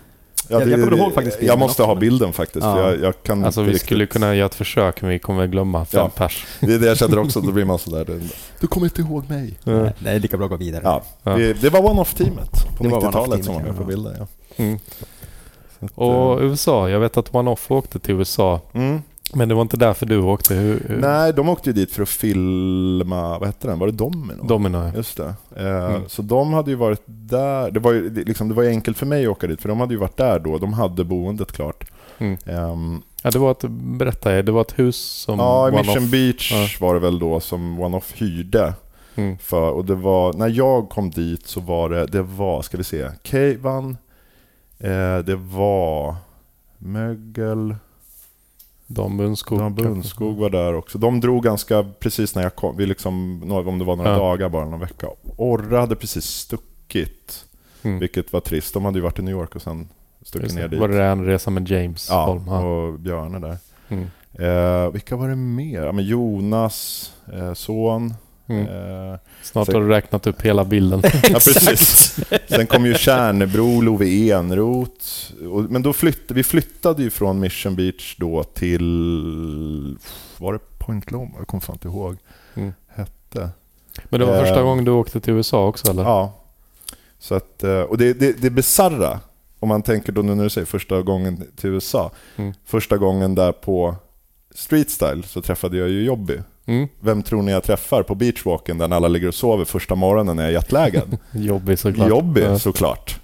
Ja, 0.51 0.61
Jag- 0.61 0.69
jag 0.69 0.81
kommer 0.85 0.97
ihåg 0.99 1.15
faktiskt 1.15 1.39
bilden 1.39 1.53
Jag 1.53 1.59
måste 1.59 1.83
också, 1.83 1.89
ha 1.89 1.95
men- 1.95 2.01
bilden 2.01 2.33
faktiskt. 2.33 2.65
Ja. 2.65 2.81
Jag, 2.91 3.01
jag 3.01 3.23
kan 3.23 3.45
Alltså 3.45 3.63
vi 3.63 3.79
skulle 3.79 4.05
riktigt- 4.05 4.13
kunna 4.13 4.35
göra 4.35 4.47
ett 4.47 4.55
försök 4.55 5.03
men 5.03 5.11
vi 5.11 5.19
kommer 5.19 5.47
glömma 5.47 5.85
fem 5.85 6.01
Ja. 6.01 6.09
pers. 6.09 6.47
Det 6.61 6.75
är 6.75 6.79
det 6.79 6.87
jag 6.87 6.99
känner 6.99 7.19
också, 7.19 7.41
då 7.41 7.53
blir 7.53 7.65
man 7.65 7.79
sådär... 7.79 8.21
Du 8.61 8.67
kommer 8.67 8.87
inte 8.87 9.01
ihåg 9.01 9.31
mig. 9.31 9.55
Nej, 9.65 9.93
Det 9.99 10.11
är 10.11 10.19
lika 10.21 10.37
bra 10.37 10.45
att 10.47 10.51
gå 10.51 10.57
vidare. 10.57 10.83
Ja, 10.85 11.03
Ja. 11.23 11.37
Det, 11.37 11.53
det 11.53 11.71
var 11.71 11.81
one-off-teamet 11.91 12.51
på 12.79 12.85
Det 12.85 12.89
var 12.91 12.99
90-talet 13.01 13.17
one-off-teamet, 13.17 13.45
som 13.45 13.55
var 13.55 13.63
med 13.63 13.77
på 13.77 13.85
bilden. 13.85 14.15
Ja. 14.19 14.27
Mm. 14.57 14.79
Så 15.81 15.85
att, 15.85 15.91
Och 15.95 16.41
eh, 16.41 16.47
USA, 16.47 16.89
jag 16.89 17.01
vet 17.01 17.17
att 17.17 17.31
One-Off 17.35 17.71
åkte 17.71 17.99
till 17.99 18.15
USA. 18.15 18.61
mm. 18.73 19.03
Men 19.35 19.49
det 19.49 19.55
var 19.55 19.63
inte 19.63 19.77
därför 19.77 20.07
du 20.07 20.19
åkte. 20.19 20.55
Hur, 20.55 20.83
hur? 20.89 20.97
Nej, 21.01 21.33
de 21.33 21.49
åkte 21.49 21.71
ju 21.71 21.75
dit 21.75 21.93
för 21.93 22.03
att 22.03 22.09
filma, 22.09 23.39
vad 23.39 23.47
hette 23.47 23.69
den? 23.69 23.79
Var 23.79 23.87
det 23.87 23.93
Domino? 23.93 24.43
Domino. 24.45 24.77
ja. 24.79 24.93
Just 24.97 25.17
det. 25.17 25.35
Eh, 25.57 25.85
Mm. 25.95 26.03
Så 26.09 26.23
de 26.23 26.53
hade 26.53 26.71
ju 26.71 26.77
varit 26.77 27.03
där. 27.07 27.71
Det 27.71 27.81
var 27.81 27.93
ju 27.93 28.09
det- 28.09 28.25
liksom, 28.25 28.49
det 28.49 28.55
var 28.55 28.65
enkelt 28.65 28.99
för 28.99 29.07
mig 29.07 29.25
att 29.27 29.31
åka 29.31 29.47
dit, 29.47 29.61
för 29.63 29.69
de 29.69 29.81
hade 29.81 29.95
ju 29.95 30.01
varit 30.01 30.17
där 30.17 30.39
då. 30.39 30.59
De 30.59 30.73
hade 30.73 31.05
boendet 31.05 31.53
klart. 31.53 31.85
Mm. 32.19 32.39
Ehm, 32.47 33.03
Ja, 33.23 33.31
det 33.31 33.39
var 33.39 33.51
ett, 33.51 33.65
berätta, 33.69 34.43
det 34.43 34.53
var 34.53 34.61
ett 34.61 34.79
hus 34.79 34.97
som 34.97 35.39
ja, 35.39 35.69
i 35.69 35.73
Mission 35.73 36.11
Beach 36.11 36.53
Ja. 36.53 36.87
var 36.87 36.95
det 36.95 37.01
väl 37.01 37.19
då 37.19 37.41
som 37.41 37.81
One-Off 37.81 38.13
hyrde. 38.15 38.75
Mm. 39.15 39.39
För, 39.39 39.71
och 39.71 39.85
det 39.85 39.95
var, 39.95 40.33
när 40.33 40.49
jag 40.49 40.89
kom 40.89 41.11
dit 41.11 41.47
så 41.47 41.61
var 41.61 41.91
det, 41.91 42.07
det 42.07 42.23
var, 42.23 42.63
ska 42.63 42.77
vi 42.77 42.85
se, 42.85 43.09
Keivan, 43.23 43.97
eh, 44.79 45.19
det 45.19 45.37
var 45.37 46.17
Mögel, 46.79 47.75
Dan 48.91 49.17
Bunskog. 49.17 49.59
Dan 49.59 49.75
Bunskog 49.75 50.37
var 50.39 50.51
där 50.51 50.75
också. 50.75 50.99
De 50.99 51.21
drog 51.21 51.43
ganska 51.45 51.87
precis 52.01 52.35
när 52.35 52.43
jag 52.43 52.55
kom, 52.57 52.77
vi 52.77 52.87
liksom, 52.87 53.43
om 53.67 53.79
det 53.79 53.85
var 53.85 53.97
några 53.97 54.11
Ja. 54.11 54.17
dagar 54.19 54.49
bara, 54.49 54.65
någon 54.65 54.81
vecka. 54.81 55.07
Orra 55.37 55.81
hade 55.81 55.97
precis 55.97 56.25
stuckit, 56.25 57.45
Mm. 57.83 57.99
vilket 57.99 58.33
var 58.33 58.41
trist. 58.41 58.75
De 58.75 58.85
hade 58.85 58.99
ju 58.99 59.03
varit 59.03 59.19
i 59.19 59.23
New 59.23 59.33
York 59.35 59.57
och 59.57 59.63
sen 59.63 59.89
stuckit 60.23 60.55
ner 60.55 60.69
dit. 60.69 60.81
Var 60.81 60.89
det 60.89 61.05
en 61.05 61.25
resa 61.25 61.51
med 61.51 61.69
James 61.69 62.09
ja, 62.11 62.25
Holm? 62.27 62.43
Ja. 62.47 62.65
och 62.67 62.99
Björne 62.99 63.39
där. 63.39 63.57
Mm. 63.89 64.07
Eh, 64.33 64.91
vilka 64.93 65.17
var 65.17 65.29
det 65.29 65.37
mer? 65.37 65.83
Ja, 65.83 65.93
men 65.93 66.05
Jonas, 66.05 67.13
eh, 67.33 67.53
son. 67.55 68.15
Mm. 68.49 68.67
Eh, 69.13 69.19
Snart 69.43 69.73
har 69.73 69.81
du 69.81 69.89
räknat 69.89 70.27
upp 70.27 70.43
hela 70.43 70.65
bilden. 70.65 71.03
ja, 71.05 71.11
precis. 71.33 72.17
Sen 72.49 72.67
kom 72.67 72.87
ju 72.87 72.95
Kärnebro, 72.95 73.81
Love 73.81 74.31
Enroth. 74.33 75.07
Men 75.69 75.83
då 75.83 75.93
flytt, 75.93 76.31
vi 76.31 76.43
flyttade 76.43 77.03
ju 77.03 77.11
från 77.11 77.41
Mission 77.41 77.77
Beach 77.77 78.17
då 78.19 78.45
till... 78.45 79.97
Var 80.39 80.53
det 80.53 80.59
Point 80.79 81.11
Loma? 81.11 81.31
Jag 81.39 81.47
kommer 81.47 81.61
fan 81.61 81.75
inte 81.75 81.89
ihåg. 81.89 82.17
Mm. 82.55 82.73
Hette. 82.89 83.51
Men 84.09 84.21
det 84.21 84.27
var 84.27 84.41
första 84.41 84.59
Eh, 84.59 84.65
gången 84.65 84.85
du 84.85 84.91
åkte 84.91 85.21
till 85.21 85.33
USA 85.33 85.67
också 85.67 85.91
eller? 85.91 86.03
Ja. 86.03 86.35
Så 87.19 87.35
att, 87.35 87.65
eh, 87.65 87.81
och 87.81 87.99
det, 87.99 88.13
det, 88.13 88.33
det 88.33 88.51
bisarra, 88.51 89.21
om 89.59 89.69
man 89.69 89.83
tänker 89.83 90.13
då 90.13 90.23
nu 90.23 90.35
när 90.35 90.45
du 90.45 90.51
säger 90.51 90.67
första 90.67 91.03
gången 91.03 91.45
till 91.57 91.71
USA. 91.71 92.11
Mm. 92.37 92.53
Första 92.65 92.97
gången 92.97 93.35
där 93.35 93.53
på 93.53 93.97
Street 94.55 94.91
Style 94.91 95.23
så 95.23 95.43
träffade 95.43 95.77
jag 95.77 95.89
ju 95.89 96.05
Jobby. 96.05 96.39
Mm. 96.69 96.89
Vem 97.01 97.23
tror 97.23 97.43
ni 97.43 97.53
jag 97.53 97.63
träffar 97.63 98.03
på 98.03 98.15
beachwalken 98.15 98.79
där 98.79 98.93
alla 98.93 99.09
ligger 99.09 99.29
och 99.29 99.35
sover 99.35 99.65
första 99.65 99.95
morgonen 99.95 100.37
när 100.37 100.43
jag 100.43 100.51
är 100.51 100.55
jetlaggad? 100.55 101.17
Jobbig 101.33 101.79
såklart. 101.79 102.09
Jobby 102.09 102.41
Ja. 102.41 102.59
såklart. 102.59 103.21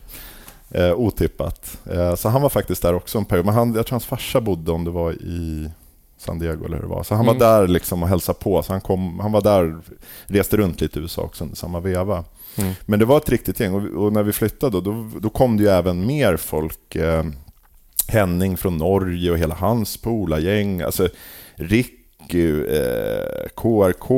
Eh, 0.71 0.93
otippat. 0.95 1.79
Eh, 1.93 2.15
så 2.15 2.29
han 2.29 2.43
var 2.43 2.49
faktiskt 2.49 2.83
där 2.83 2.95
också 2.95 3.19
en 3.19 3.25
period. 3.25 3.47
Men 3.47 3.55
han, 3.55 3.75
jag 3.75 3.87
tror 3.87 3.95
hans 3.95 4.07
farsa 4.07 4.41
bodde 4.41 4.73
om 4.73 4.85
det 4.85 4.91
var 4.91 5.13
i 5.13 5.71
San 6.19 6.39
Diego 6.39 6.65
eller 6.65 6.77
hur 6.77 6.83
det 6.83 6.89
var. 6.89 7.03
Så 7.03 7.15
han 7.15 7.25
Mm. 7.29 7.39
var 7.39 7.47
där 7.47 7.69
liksom 7.69 8.03
och 8.03 8.09
hälsade 8.09 8.39
på. 8.39 8.63
Så 8.63 8.73
han, 8.73 8.81
kom, 8.81 9.21
han 9.21 9.33
var 9.33 9.41
där, 9.41 9.77
reste 10.27 10.57
runt 10.57 10.81
lite 10.81 10.99
i 10.99 11.03
USA 11.03 11.23
också 11.23 11.45
under 11.45 11.57
samma 11.57 11.81
veva. 11.81 12.25
Mm. 12.57 12.73
Men 12.87 12.99
det 12.99 13.05
var 13.05 13.17
ett 13.17 13.29
riktigt 13.29 13.61
gäng 13.61 13.75
och, 13.75 14.05
och 14.05 14.13
när 14.13 14.23
vi 14.23 14.33
flyttade 14.33 14.73
då, 14.73 14.81
då, 14.81 15.11
då 15.21 15.31
kom 15.31 15.57
det 15.57 15.63
ju 15.63 15.69
även 15.69 16.07
mer 16.07 16.37
folk. 16.37 16.97
Eh, 16.97 17.25
Henning 18.09 18.57
från 18.57 18.77
Norge 18.77 19.31
och 19.31 19.39
hela 19.39 19.55
hans 19.55 19.97
polargäng. 19.97 20.81
Alltså 20.83 21.09
Ricky, 22.29 22.65
eh, 22.77 23.49
KRK, 23.57 24.11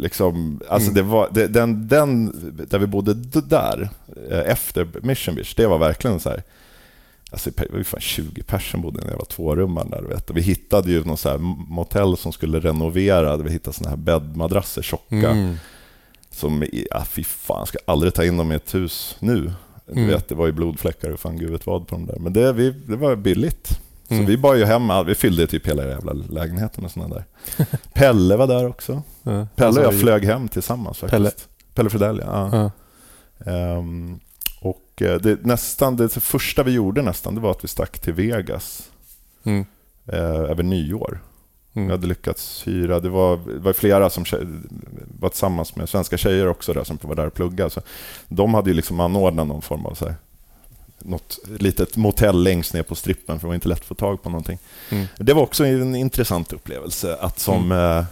liksom. 0.00 0.60
Alltså 0.68 0.90
Mm. 0.90 0.94
det 0.94 1.10
var, 1.10 1.28
det, 1.32 1.46
den, 1.46 1.88
den, 1.88 2.26
där 2.70 2.78
vi 2.78 2.86
bodde 2.86 3.14
där, 3.40 3.88
eh, 4.30 4.38
efter 4.52 4.88
Mission 5.02 5.34
Beach, 5.34 5.54
det 5.54 5.66
var 5.66 5.78
verkligen 5.78 6.20
så 6.20 6.28
här. 6.28 6.42
Alltså, 7.32 7.50
det 7.56 7.70
var 7.70 7.78
ju 7.78 7.84
fan 7.84 8.00
20 8.00 8.42
personer 8.42 8.82
bodde 8.82 8.98
i 9.00 9.02
en 9.04 9.08
jävla 9.10 9.24
tvårummare 9.24 9.88
där. 9.90 10.02
Vet. 10.02 10.30
Och 10.30 10.36
vi 10.36 10.40
hittade 10.40 10.90
ju 10.90 11.04
någon 11.04 11.16
så 11.16 11.28
här 11.28 11.38
motell 11.68 12.16
som 12.16 12.32
skulle 12.32 12.60
renovera. 12.60 13.36
Vi 13.36 13.50
hittade 13.52 13.76
såna 13.76 13.90
här 13.90 13.96
bäddmadrasser, 13.96 14.82
tjocka. 14.82 15.30
Mm. 15.30 15.54
Som, 16.30 16.64
ja 16.90 17.04
fy 17.04 17.24
fan, 17.24 17.58
jag 17.58 17.68
ska 17.68 17.78
aldrig 17.84 18.14
ta 18.14 18.24
in 18.24 18.36
dem 18.36 18.52
i 18.52 18.54
ett 18.54 18.74
hus 18.74 19.16
nu. 19.20 19.52
Du 19.86 19.92
Mm. 19.92 20.06
vet, 20.08 20.28
det 20.28 20.34
var 20.34 20.46
ju 20.46 20.52
blodfläckar 20.52 21.10
och 21.10 21.20
fan 21.20 21.38
gud 21.38 21.50
vet 21.50 21.66
vad 21.66 21.86
på 21.88 21.94
dem 21.94 22.06
där. 22.06 22.18
Men 22.18 22.32
det, 22.32 22.52
vi, 22.52 22.70
det 22.70 22.96
var 22.96 23.16
billigt. 23.16 23.80
Så 24.10 24.14
Mm. 24.14 24.26
vi 24.26 24.36
bar 24.36 24.54
ju 24.54 24.64
hem, 24.64 24.90
vi 25.06 25.14
fyllde 25.14 25.46
typ 25.46 25.66
hela 25.66 25.86
jävla 25.86 26.12
lägenheten 26.12 26.82
med 26.82 26.90
sådana 26.90 27.14
där. 27.14 27.24
Pelle 27.94 28.36
var 28.36 28.46
där 28.46 28.66
också. 28.68 29.02
Ja. 29.22 29.46
Pelle 29.56 29.66
Alltså, 29.66 29.80
och 29.80 29.86
jag 29.94 30.00
flög 30.00 30.24
hem 30.24 30.48
tillsammans 30.48 30.98
faktiskt. 30.98 31.10
Pelle? 31.18 31.30
Pelle 31.74 31.90
Fridell, 31.90 32.22
ja. 32.26 32.50
Ja. 32.52 32.70
Ehm, 33.52 34.20
och 34.60 35.02
eh, 35.02 35.16
det, 35.20 35.44
nästan, 35.46 35.96
det 35.96 36.08
första 36.08 36.62
vi 36.62 36.70
gjorde 36.72 37.02
nästan, 37.02 37.34
det 37.34 37.40
var 37.40 37.50
att 37.50 37.64
vi 37.64 37.68
stack 37.68 37.98
till 37.98 38.12
Vegas 38.12 38.90
Mm. 39.44 39.64
eh, 40.06 40.18
över 40.50 40.62
nyår. 40.62 41.20
Vi 41.72 41.80
Mm. 41.80 41.90
hade 41.90 42.06
lyckats 42.06 42.66
hyra, 42.66 43.00
det 43.00 43.08
var, 43.08 43.36
det 43.36 43.58
var 43.58 43.72
flera 43.72 44.10
som 44.10 44.24
var 45.20 45.28
tillsammans 45.28 45.76
med 45.76 45.88
svenska 45.88 46.16
tjejer 46.16 46.46
också 46.48 46.72
där 46.72 46.84
som 46.84 46.98
var 47.02 47.14
där 47.14 47.26
och 47.26 47.34
pluggade. 47.34 47.70
Så 47.70 47.80
de 48.28 48.54
hade 48.54 48.70
ju 48.70 48.74
liksom 48.76 49.00
anordnat 49.00 49.46
någon 49.46 49.62
form 49.62 49.86
av 49.86 49.94
så 49.94 50.04
här 50.06 50.14
något 51.04 51.38
litet 51.58 51.96
motell 51.96 52.42
längst 52.42 52.74
ner 52.74 52.82
på 52.82 52.94
strippen, 52.94 53.40
för 53.40 53.46
det 53.46 53.48
var 53.48 53.54
inte 53.54 53.68
lätt 53.68 53.78
att 53.80 53.84
få 53.84 53.94
tag 53.94 54.22
på 54.22 54.30
någonting. 54.30 54.58
Mm. 54.90 55.06
Det 55.18 55.32
var 55.32 55.42
också 55.42 55.64
en 55.64 55.96
intressant 55.96 56.52
upplevelse 56.52 57.16
att 57.20 57.38
som 57.38 57.72
eh, 57.72 58.04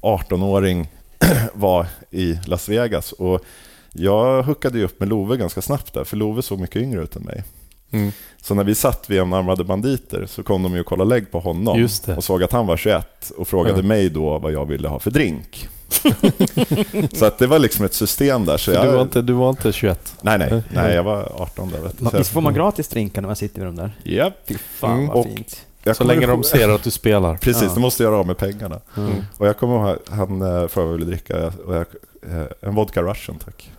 18-åring 0.00 0.88
vara 1.52 1.86
i 2.10 2.38
Las 2.46 2.68
Vegas. 2.68 3.12
Och 3.12 3.44
jag 3.92 4.42
hookade 4.42 4.82
upp 4.82 5.00
med 5.00 5.08
Love 5.08 5.36
ganska 5.36 5.62
snabbt 5.62 5.94
där, 5.94 6.04
för 6.04 6.16
Love 6.16 6.42
såg 6.42 6.60
mycket 6.60 6.82
yngre 6.82 7.02
ut 7.02 7.16
än 7.16 7.22
mig. 7.22 7.44
Mm. 7.90 8.12
Så 8.42 8.54
när 8.54 8.64
vi 8.64 8.74
satt 8.74 9.10
vid 9.10 9.20
enarmade 9.20 9.64
banditer 9.64 10.26
så 10.26 10.42
kom 10.42 10.62
de 10.62 10.74
ju 10.74 10.80
och 10.80 10.86
kollade 10.86 11.10
lägg 11.10 11.30
på 11.30 11.40
honom 11.40 11.88
och 12.16 12.24
såg 12.24 12.42
att 12.42 12.52
han 12.52 12.66
var 12.66 12.76
21 12.76 13.32
och 13.36 13.48
frågade 13.48 13.82
mig 13.82 14.10
då 14.10 14.38
vad 14.38 14.52
jag 14.52 14.66
ville 14.66 14.88
ha 14.88 14.98
för 14.98 15.10
drink. 15.10 15.68
så 17.12 17.24
att 17.24 17.38
det 17.38 17.46
var 17.46 17.58
liksom 17.58 17.84
ett 17.84 17.94
system 17.94 18.44
där. 18.44 18.56
Så 18.56 18.64
Så 18.64 18.70
jag, 18.70 18.86
du, 18.86 18.90
var 18.92 19.02
inte, 19.02 19.22
du 19.22 19.32
var 19.32 19.50
inte 19.50 19.72
21? 19.72 20.14
Nej, 20.20 20.38
nej, 20.38 20.48
Ja. 20.50 20.62
nej, 20.82 20.94
jag 20.94 21.02
var 21.02 21.32
18 21.42 21.70
där. 21.70 21.78
Vet 21.80 21.98
du. 22.12 22.18
Visst 22.18 22.30
får 22.32 22.40
man 22.40 22.54
gratis 22.54 22.88
drinkar 22.88 23.22
när 23.22 23.26
man 23.28 23.36
sitter 23.36 23.56
vid 23.60 23.66
de 23.68 23.76
där? 23.76 23.92
Japp. 24.02 24.34
Fy 24.48 24.54
fan 24.58 24.92
Mm. 24.98 25.06
vad 25.06 25.24
fint. 25.26 25.66
Jag 25.84 25.96
Så 25.96 26.04
länge 26.04 26.26
de 26.26 26.44
ser 26.44 26.68
att 26.68 26.82
du 26.82 26.90
spelar. 26.90 27.36
Precis, 27.40 27.62
Ja. 27.62 27.70
de 27.74 27.80
måste 27.80 28.02
göra 28.02 28.16
av 28.16 28.26
med 28.26 28.36
pengarna. 28.38 28.80
Mm. 28.96 29.12
Och 29.38 29.46
jag 29.46 29.58
kommer 29.58 29.76
ihåg 29.76 29.88
att 29.96 30.08
han 30.16 30.42
eh, 30.42 30.68
frågade 30.68 30.68
vad 30.74 30.84
jag 30.86 30.92
ville 30.92 31.04
dricka. 31.06 31.52
Och 31.66 31.74
jag, 31.74 31.86
eh, 32.30 32.46
en 32.60 32.74
vodka 32.74 33.02
russian, 33.02 33.38
tack. 33.44 33.70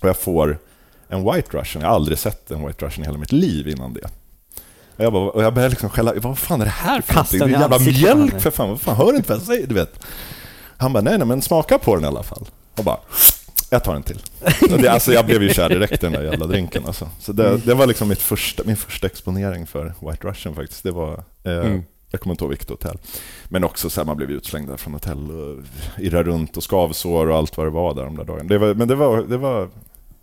Och 0.00 0.08
jag 0.08 0.16
får 0.16 0.58
en 1.08 1.32
white 1.32 1.56
russian. 1.58 1.82
Jag 1.82 1.88
har 1.88 1.94
aldrig 1.96 2.18
sett 2.18 2.50
en 2.50 2.66
white 2.66 2.86
russian 2.86 3.04
i 3.04 3.06
hela 3.06 3.18
mitt 3.18 3.32
liv 3.32 3.68
innan 3.68 3.92
det. 3.94 4.08
Och 4.96 5.04
jag, 5.04 5.12
bara, 5.12 5.30
och 5.30 5.42
jag 5.42 5.54
började 5.54 5.70
liksom 5.70 5.90
skälla, 5.90 6.12
vad 6.16 6.38
fan 6.38 6.60
är 6.60 6.64
det 6.64 6.70
här 6.70 7.00
för 7.00 7.14
någonting? 7.14 7.38
Det 7.38 7.44
är 7.44 7.48
jävla 7.48 7.78
mjölk 7.78 8.40
för 8.40 8.50
fan, 8.50 8.68
vad 8.68 8.80
fan, 8.80 8.96
hör 8.96 9.12
du 9.12 9.16
inte 9.16 9.28
vad 9.28 9.38
jag 9.38 9.46
säger? 9.46 9.66
Du 9.66 9.74
vet. 9.74 10.00
Han 10.78 10.92
bara, 10.92 11.02
nej, 11.02 11.18
nej, 11.18 11.26
men 11.26 11.42
smaka 11.42 11.78
på 11.78 11.94
den 11.94 12.04
i 12.04 12.06
alla 12.06 12.22
fall. 12.22 12.48
Och 12.78 12.84
bara, 12.84 12.98
jag 13.70 13.84
tar 13.84 13.94
en 13.94 14.02
till. 14.02 14.18
Det, 14.68 14.88
alltså, 14.88 15.12
jag 15.12 15.26
blev 15.26 15.42
ju 15.42 15.48
kär 15.54 15.68
direkt 15.68 15.92
i 15.92 15.96
den 16.06 16.12
där 16.12 16.22
jävla 16.22 16.46
drinken. 16.46 16.86
Alltså. 16.86 17.08
Så 17.20 17.32
det, 17.32 17.56
det 17.56 17.74
var 17.74 17.86
liksom 17.86 18.08
mitt 18.08 18.22
första, 18.22 18.62
min 18.66 18.76
första 18.76 19.06
exponering 19.06 19.66
för 19.66 19.84
White 20.10 20.28
Russian 20.28 20.54
faktiskt. 20.54 20.82
Det 20.82 20.90
var, 20.90 21.12
eh, 21.44 21.52
Mm. 21.52 21.82
jag 22.10 22.20
kommer 22.20 22.34
inte 22.34 22.44
ihåg 22.44 22.50
vilket 22.50 22.70
hotell. 22.70 22.98
Men 23.48 23.64
också 23.64 23.90
så 23.90 24.00
här, 24.00 24.06
man 24.06 24.16
blev 24.16 24.30
utslängd 24.30 24.68
där 24.68 24.76
från 24.76 24.92
hotell 24.92 25.30
och 25.30 25.62
irra 25.98 26.22
runt 26.22 26.56
och 26.56 26.62
skavsår 26.70 27.26
och 27.30 27.36
allt 27.36 27.56
vad 27.56 27.66
det 27.66 27.70
var 27.70 27.94
där 27.94 28.04
de 28.04 28.16
där 28.16 28.24
dagarna. 28.24 28.48
Det 28.48 28.58
var, 28.58 28.74
men 28.74 28.88
det 28.88 28.94
var, 28.94 29.22
det 29.22 29.36
var 29.36 29.68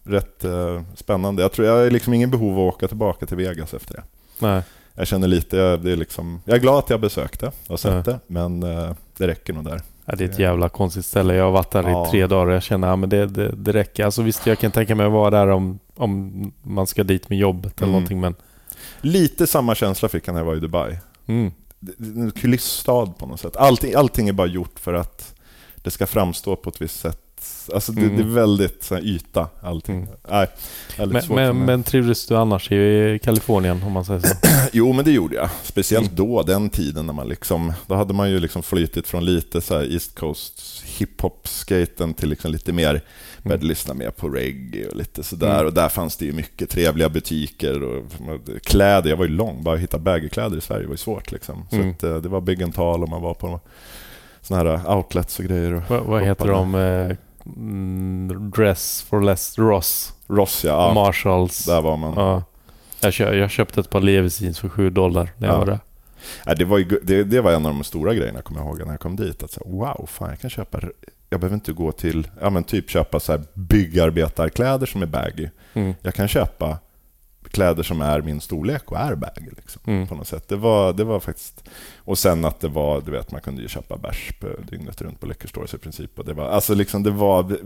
rätt 0.04 0.44
eh, 0.44 0.82
spännande. 0.96 1.42
Jag 1.42 1.52
tror 1.52 1.68
jag 1.68 1.78
har 1.78 1.90
liksom 1.92 2.14
ingen 2.14 2.32
behov 2.32 2.60
av 2.60 2.68
att 2.68 2.74
åka 2.74 2.88
tillbaka 2.88 3.26
till 3.26 3.38
Vegas 3.38 3.74
efter 3.74 3.94
det. 3.94 4.04
Nej. 4.40 4.62
Jag 4.96 5.08
känner 5.08 5.28
lite, 5.28 5.58
jag, 5.58 5.82
det 5.84 5.92
är 5.92 5.96
liksom, 5.96 6.42
jag 6.46 6.56
är 6.56 6.60
glad 6.62 6.78
att 6.80 6.90
jag 6.90 7.00
besökte 7.02 7.52
och 7.68 7.80
sett 7.80 7.92
Ja. 7.94 8.02
det, 8.14 8.20
men 8.28 8.64
eh, 8.64 8.92
det 9.18 9.28
räcker 9.28 9.54
nog 9.54 9.66
där. 9.66 9.82
Ja, 10.06 10.16
det 10.16 10.24
är 10.24 10.30
ett 10.30 10.40
jävla 10.40 10.70
konstigt 10.70 11.06
ställe. 11.06 11.36
Jag 11.36 11.44
har 11.46 11.52
varit 11.52 11.72
där 11.72 11.84
Ja. 11.84 12.08
i 12.08 12.12
tre 12.12 12.28
dagar 12.28 12.48
och 12.48 12.54
jag 12.54 12.64
känner 12.64 12.88
att 12.88 12.92
ja, 12.92 12.96
men 12.96 13.10
det, 13.10 13.26
det, 13.26 13.52
det 13.56 13.72
räcker. 13.74 14.06
Alltså, 14.06 14.22
visst, 14.22 14.46
jag 14.48 14.60
kan 14.60 14.72
tänka 14.72 14.96
mig 14.96 15.06
att 15.06 15.12
vara 15.12 15.30
där 15.30 15.48
om, 15.48 15.80
om 15.96 16.52
man 16.62 16.88
ska 16.88 17.04
dit 17.04 17.30
med 17.30 17.38
jobbet 17.38 17.78
eller 17.78 17.88
Mm. 17.88 17.92
någonting, 17.92 18.20
men... 18.22 18.36
Lite 19.02 19.48
samma 19.48 19.76
känsla 19.76 20.10
fick 20.10 20.28
jag 20.28 20.34
när 20.34 20.40
jag 20.40 20.46
var 20.46 20.56
i 20.56 20.60
Dubai. 20.60 20.98
Mm. 21.28 21.52
En 22.00 22.32
kulissstad 22.32 23.06
på 23.06 23.26
något 23.26 23.40
sätt. 23.40 23.56
Allting, 23.58 23.94
allting 23.96 24.30
är 24.30 24.34
bara 24.34 24.48
gjort 24.48 24.80
för 24.80 24.94
att 24.94 25.36
det 25.76 25.92
ska 25.92 26.08
framstå 26.08 26.56
på 26.56 26.70
ett 26.70 26.82
visst 26.82 27.00
sätt. 27.00 27.20
Alltså 27.74 27.92
det, 27.92 28.02
Mm. 28.02 28.16
det 28.18 28.22
är 28.24 28.28
väldigt 28.28 28.84
så 28.84 28.96
här, 28.96 29.02
yta, 29.02 29.48
allting. 29.62 29.96
Mm. 29.96 30.10
Nej, 30.30 30.48
Men, 30.98 31.22
men, 31.30 31.66
men 31.66 31.84
trivdes 31.84 32.26
du 32.28 32.38
annars 32.38 32.72
i 32.72 33.20
Kalifornien, 33.24 33.84
om 33.84 33.92
man 33.92 34.06
säger 34.06 34.20
så? 34.20 34.36
Jo, 34.74 34.94
men 34.94 35.06
det 35.06 35.12
gjorde 35.12 35.36
jag. 35.36 35.50
Speciellt 35.64 36.12
Mm. 36.12 36.16
då, 36.28 36.44
den 36.44 36.70
tiden 36.70 37.06
när 37.06 37.14
man 37.14 37.28
liksom... 37.28 37.74
Då 37.88 37.96
hade 37.96 38.14
man 38.14 38.30
ju 38.30 38.40
liksom 38.40 38.64
flytit 38.64 39.08
från 39.08 39.26
lite 39.26 39.62
så 39.62 39.78
här 39.78 39.94
East 39.94 40.16
Coast 40.16 40.84
hiphop-skaten 40.86 42.14
till 42.14 42.30
liksom 42.30 42.52
lite 42.52 42.74
mer... 42.74 43.02
Började 43.44 43.66
lyssna 43.66 43.94
mer 43.94 44.10
på 44.12 44.30
reggae 44.30 44.88
och 44.88 44.96
lite 44.96 45.24
sådär. 45.24 45.54
Mm. 45.56 45.66
Och 45.66 45.74
där 45.74 45.90
fanns 45.90 46.18
det 46.18 46.26
ju 46.26 46.34
mycket 46.34 46.70
trevliga 46.70 47.10
butiker 47.10 47.84
och 47.84 48.04
kläder. 48.64 49.10
Jag 49.10 49.18
var 49.18 49.26
ju 49.26 49.32
lång, 49.32 49.64
bara 49.64 49.76
att 49.76 49.82
hitta 49.82 49.98
baggy-kläder 49.98 50.58
i 50.58 50.62
Sverige 50.62 50.86
var 50.86 50.94
ju 50.94 50.98
svårt 50.98 51.32
liksom. 51.32 51.66
Så 51.70 51.76
Mm. 51.76 51.90
att, 51.92 52.04
eh, 52.04 52.16
det 52.16 52.30
var 52.30 52.42
big 52.42 52.64
and 52.64 52.74
tall 52.76 53.04
och 53.04 53.10
man 53.10 53.22
var 53.22 53.34
på 53.34 53.60
såna 54.42 54.60
här 54.64 54.96
outlets 54.98 55.40
och 55.40 55.46
grejer. 55.46 55.74
Och 55.74 55.82
Vad, 55.88 56.04
vad 56.04 56.24
heter 56.24 56.48
de? 56.48 56.76
Mm, 57.46 58.52
Dress 58.56 59.02
for 59.10 59.22
less 59.22 59.58
Ross. 59.60 60.14
Ross, 60.28 60.64
ja. 60.64 60.88
ja 60.88 60.94
Marshalls. 60.94 61.66
där 61.66 61.82
var 61.82 61.98
man. 61.98 62.14
Ja. 62.16 62.44
Jag, 63.02 63.14
kö, 63.14 63.34
jag 63.36 63.50
köpte 63.52 63.80
ett 63.80 63.90
par 63.90 64.02
Levi's 64.02 64.44
jeans 64.44 64.60
för 64.60 64.70
sju 64.70 64.90
dollar 64.90 65.30
när 65.38 65.48
jag 65.48 65.56
Ja. 65.56 65.60
var 65.60 65.66
där. 65.66 65.80
Ja, 66.46 66.56
det, 66.56 66.66
var 66.66 66.78
ju, 66.78 67.00
det, 67.04 67.24
det 67.24 67.42
var 67.42 67.52
en 67.52 67.66
av 67.66 67.74
de 67.74 67.84
stora 67.84 68.14
grejerna, 68.14 68.42
kommer 68.42 68.60
jag 68.62 68.68
ihåg, 68.68 68.80
när 68.80 68.94
jag 68.94 69.00
kom 69.00 69.16
dit. 69.16 69.44
Att 69.44 69.52
så, 69.52 69.62
wow, 69.66 70.06
fan, 70.12 70.30
jag 70.30 70.40
kan 70.40 70.50
köpa... 70.50 70.80
Jag 71.30 71.40
behöver 71.40 71.56
inte 71.56 71.74
gå 71.74 71.92
till, 71.92 72.28
ja 72.42 72.50
men 72.50 72.64
typ 72.64 72.90
köpa 72.90 73.20
så 73.20 73.32
här 73.32 73.44
byggarbetarkläder 73.54 74.86
som 74.86 75.02
är 75.02 75.06
baggy. 75.06 75.50
Mm. 75.74 75.94
Jag 76.02 76.14
kan 76.14 76.28
köpa 76.28 76.78
kläder 77.52 77.84
som 77.84 78.02
är 78.02 78.22
min 78.22 78.42
storlek 78.42 78.92
och 78.92 78.98
är 78.98 79.16
baggy. 79.16 79.50
Liksom, 79.58 79.82
Mm. 79.86 80.08
på 80.08 80.16
något 80.16 80.28
sätt. 80.28 80.48
Det 80.48 80.56
var, 80.56 80.94
det 80.94 81.04
var 81.04 81.20
faktiskt... 81.20 81.64
Och 82.06 82.18
sen 82.18 82.46
att 82.46 82.60
det 82.60 82.68
var, 82.68 83.02
du 83.02 83.12
vet, 83.12 83.32
man 83.32 83.42
kunde 83.42 83.62
ju 83.62 83.68
köpa 83.68 83.98
bärs 83.98 84.32
dygnet 84.70 85.02
runt 85.02 85.20
på 85.20 85.26
liquor 85.26 85.48
stores 85.48 85.74
i 85.74 85.78
princip. 85.78 86.20
Och 86.20 86.26
det 86.26 86.34
var, 86.34 86.46
alltså 86.50 86.74
liksom, 86.74 87.04
det 87.04 87.12
var 87.12 87.58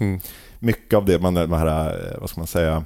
Mm. 0.00 0.20
mycket 0.58 0.94
av 0.94 1.04
det, 1.04 1.18
man, 1.18 1.34
de 1.34 1.52
här, 1.52 1.88
eh, 2.12 2.20
vad 2.20 2.30
ska 2.30 2.40
man 2.40 2.46
säga, 2.46 2.84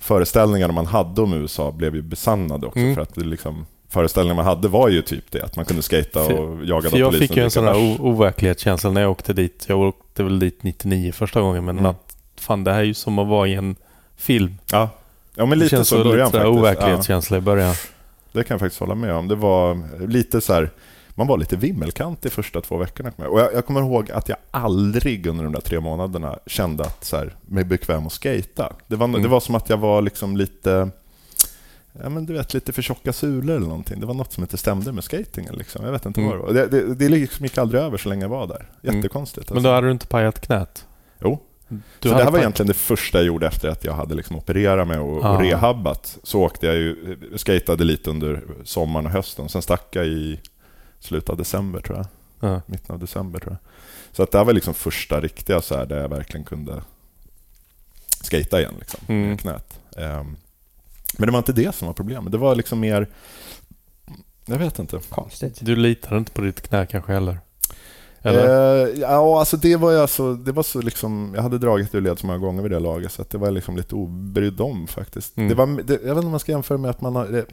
föreställningarna 0.00 0.72
man 0.72 0.86
hade 0.86 1.22
om 1.22 1.32
USA 1.34 1.72
blev 1.72 1.94
ju 1.94 2.02
besannade 2.02 2.66
också. 2.66 2.78
Mm. 2.78 2.94
För 2.94 3.02
att 3.02 3.14
det 3.14 3.24
liksom, 3.24 3.66
föreställningarna 3.88 4.42
man 4.42 4.56
hade 4.56 4.68
var 4.68 4.88
ju 4.88 5.02
typ 5.02 5.24
det, 5.30 5.42
att 5.42 5.56
man 5.56 5.64
kunde 5.64 5.82
skata 5.82 6.24
För- 6.24 6.38
och 6.38 6.64
jaga 6.64 6.90
För 6.90 6.98
jag 6.98 7.08
polisen 7.10 7.28
fick 7.28 7.36
ju 7.36 7.42
en 7.44 7.50
sån 7.50 7.68
o- 7.68 7.96
overklighetskänsla 8.00 8.90
när 8.90 9.00
jag 9.00 9.10
åkte 9.10 9.32
dit. 9.32 9.64
Jag 9.68 9.80
åkte 9.80 10.22
väl 10.22 10.38
dit 10.38 10.62
99 10.62 11.12
första 11.12 11.40
gången, 11.40 11.64
men 11.64 11.78
Mm. 11.78 11.90
att 11.90 12.16
fan 12.36 12.64
det 12.64 12.72
här 12.72 12.78
är 12.80 12.84
ju 12.84 12.94
som 12.94 13.18
att 13.18 13.28
vara 13.28 13.48
i 13.48 13.54
en 13.54 13.76
film. 14.16 14.54
Ja. 14.72 14.88
ja, 15.34 15.46
men 15.46 15.50
Det 15.58 15.64
lite 15.64 15.76
känns 15.76 15.88
så 15.88 16.00
i 16.00 16.04
början 16.04 16.26
faktiskt. 16.30 16.44
Ja, 16.44 16.48
overklighetskänsla 16.60 17.36
i 17.36 17.40
början. 17.40 17.74
Det 18.32 18.44
kan 18.44 18.54
jag 18.54 18.60
faktiskt 18.60 18.80
hålla 18.80 18.94
med 18.94 19.14
om. 19.14 19.28
Det 19.28 19.34
var 19.34 19.78
lite 20.06 20.40
så 20.40 20.52
här, 20.52 20.70
man 21.14 21.26
var 21.26 21.38
lite 21.38 21.56
vimmelkant 21.56 22.22
de 22.22 22.30
första 22.30 22.60
två 22.60 22.76
veckorna. 22.76 23.12
Och 23.28 23.40
jag, 23.40 23.54
jag 23.54 23.66
kommer 23.66 23.80
ihåg 23.80 24.10
att 24.10 24.28
jag 24.28 24.38
aldrig 24.50 25.26
under 25.26 25.44
de 25.44 25.52
där 25.52 25.60
tre 25.60 25.80
månaderna 25.80 26.38
kände 26.46 26.84
att 26.84 27.04
så 27.04 27.16
här, 27.16 27.34
mig 27.42 27.64
bekväm 27.64 28.06
att 28.06 28.12
skata. 28.12 28.72
Det 28.86 28.96
var, 28.96 29.08
Mm. 29.08 29.22
det 29.22 29.28
var 29.28 29.40
som 29.40 29.54
att 29.54 29.68
jag 29.70 29.76
var 29.76 30.02
liksom 30.02 30.36
lite 30.36 30.90
Ja, 32.02 32.08
men 32.08 32.26
du 32.26 32.32
vet, 32.32 32.54
lite 32.54 32.72
för 32.72 32.82
tjocka 32.82 33.12
sulor 33.12 33.56
eller 33.56 33.66
någonting. 33.66 34.00
Det 34.00 34.06
var 34.06 34.14
något 34.14 34.32
som 34.32 34.42
inte 34.44 34.56
stämde 34.56 34.92
med 34.92 35.04
skatingen. 35.04 35.54
Liksom. 35.54 35.84
Jag 35.84 35.92
vet 35.92 36.06
inte 36.06 36.20
Mm. 36.20 36.30
vad 36.38 36.40
det 36.54 36.62
var. 36.62 36.68
Det, 36.70 36.86
det, 36.86 36.94
det 36.94 37.08
liksom 37.08 37.44
gick 37.44 37.58
aldrig 37.58 37.82
över 37.82 37.98
så 37.98 38.08
länge 38.08 38.22
jag 38.24 38.28
var 38.28 38.46
där. 38.46 38.68
Mm. 38.82 38.96
Jättekonstigt. 38.96 39.48
Men 39.50 39.56
alltså. 39.56 39.68
då 39.68 39.74
hade 39.74 39.86
du 39.86 39.90
inte 39.92 40.06
pajat 40.06 40.40
knät? 40.46 40.86
Jo. 41.20 41.40
Du 42.00 42.08
så 42.08 42.14
det 42.14 42.24
här 42.24 42.30
var 42.30 42.38
egentligen 42.38 42.66
det 42.68 42.74
första 42.74 43.18
jag 43.18 43.26
gjorde 43.26 43.46
efter 43.46 43.68
att 43.68 43.84
jag 43.84 43.92
hade 43.92 44.14
liksom 44.14 44.36
opererat 44.36 44.88
mig 44.88 44.98
och, 44.98 45.24
Ah. 45.24 45.34
och 45.36 45.40
rehabbat. 45.40 46.18
Så 46.22 46.40
åkte 46.42 46.66
jag 46.66 46.74
ju, 46.76 47.18
skatade 47.36 47.84
lite 47.84 48.10
under 48.10 48.42
sommaren 48.64 49.06
och 49.06 49.12
hösten. 49.12 49.48
Sen 49.48 49.62
stack 49.62 49.86
jag 49.96 50.06
i 50.06 50.40
slutet 51.00 51.30
av 51.30 51.36
december 51.36 51.80
tror 51.80 51.96
jag. 51.98 52.06
Ja. 52.50 52.60
Mitten 52.66 52.94
av 52.94 52.98
december 53.00 53.38
tror 53.40 53.52
jag. 53.52 53.58
Så 54.16 54.22
att 54.22 54.30
det 54.32 54.38
här 54.38 54.44
var 54.44 54.52
liksom 54.52 54.74
första 54.74 55.20
riktiga 55.20 55.60
så 55.60 55.76
här, 55.76 55.86
där 55.86 56.00
jag 56.00 56.08
verkligen 56.08 56.44
kunde 56.44 56.82
skata 58.22 58.60
igen 58.60 58.74
liksom, 58.78 59.00
Mm. 59.08 59.28
med 59.28 59.40
knät. 59.40 59.78
Ehm, 59.96 60.36
men 61.18 61.26
det 61.26 61.32
var 61.32 61.38
inte 61.38 61.52
det 61.52 61.74
som 61.74 61.86
var 61.86 61.94
problemet. 61.94 62.32
Det 62.32 62.38
var 62.38 62.54
liksom 62.54 62.80
mer... 62.80 63.06
Jag 64.46 64.58
vet 64.58 64.78
inte. 64.78 65.00
Konstigt. 65.08 65.58
Du 65.60 65.76
litar 65.76 66.16
inte 66.18 66.32
på 66.32 66.40
ditt 66.40 66.60
knä 66.68 66.86
kanske 66.86 67.12
heller? 67.12 67.38
Eller? 68.22 68.86
Eh, 68.86 69.00
ja, 69.00 69.38
alltså 69.38 69.56
det 69.56 69.76
var 69.76 69.90
ju 69.90 69.98
alltså, 69.98 70.34
det 70.34 70.52
var 70.52 70.62
så 70.62 70.80
liksom, 70.80 71.32
jag 71.34 71.42
hade 71.42 71.58
dragit 71.58 71.94
ur 71.94 72.00
led 72.00 72.18
så 72.18 72.26
många 72.26 72.38
gånger 72.38 72.62
vid 72.62 72.70
det 72.70 72.80
laget 72.80 73.12
så 73.12 73.24
det 73.30 73.38
var 73.38 73.50
liksom 73.50 73.76
lite 73.76 73.94
obrydd 73.94 74.60
om 74.60 74.86
faktiskt. 74.86 75.36
Mm. 75.36 75.48
Det 75.48 75.54
var, 75.54 75.66
det, 75.66 75.92
jag 75.92 76.00
vet 76.00 76.08
inte 76.08 76.26
om 76.26 76.30
man 76.30 76.40
ska 76.40 76.52
jämföra 76.52 76.78
med 76.78 76.90
att 76.90 77.00
man 77.00 77.16
har... 77.16 77.26
Det, 77.26 77.44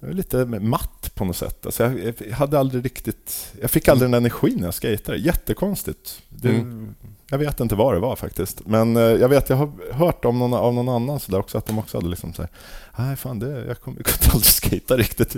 det 0.00 0.06
var 0.06 0.12
lite 0.12 0.44
matt 0.44 1.10
på 1.14 1.24
något 1.24 1.36
sätt. 1.36 1.66
Alltså 1.66 1.82
jag, 1.84 2.14
jag 2.28 2.36
hade 2.36 2.58
aldrig 2.58 2.84
riktigt... 2.84 3.52
Jag 3.60 3.70
fick 3.70 3.88
aldrig 3.88 4.10
den 4.10 4.14
energin 4.14 4.56
när 4.56 4.64
jag 4.64 4.74
skejtade. 4.74 5.18
Jättekonstigt. 5.18 6.22
Det, 6.28 6.48
Mm. 6.48 6.94
Jag 7.30 7.38
vet 7.38 7.60
inte 7.60 7.74
vad 7.74 7.94
det 7.94 8.00
var 8.00 8.16
faktiskt. 8.16 8.66
Men 8.66 8.96
eh, 8.96 9.02
jag 9.02 9.28
vet, 9.28 9.48
jag 9.48 9.56
har 9.56 9.70
hört 9.92 10.24
om 10.24 10.38
någon, 10.38 10.54
av 10.54 10.74
någon 10.74 10.88
annan 10.88 11.20
så 11.20 11.32
där 11.32 11.38
också 11.38 11.58
att 11.58 11.66
de 11.66 11.78
också 11.78 11.98
hade 11.98 12.08
liksom 12.08 12.32
så 12.32 12.42
här, 12.42 12.50
nej 12.98 13.16
fan 13.16 13.38
det, 13.38 13.64
jag 13.66 13.80
kommer 13.80 13.98
jag 13.98 14.06
kunde 14.06 14.32
aldrig 14.32 14.52
skejta 14.70 14.96
riktigt. 14.96 15.32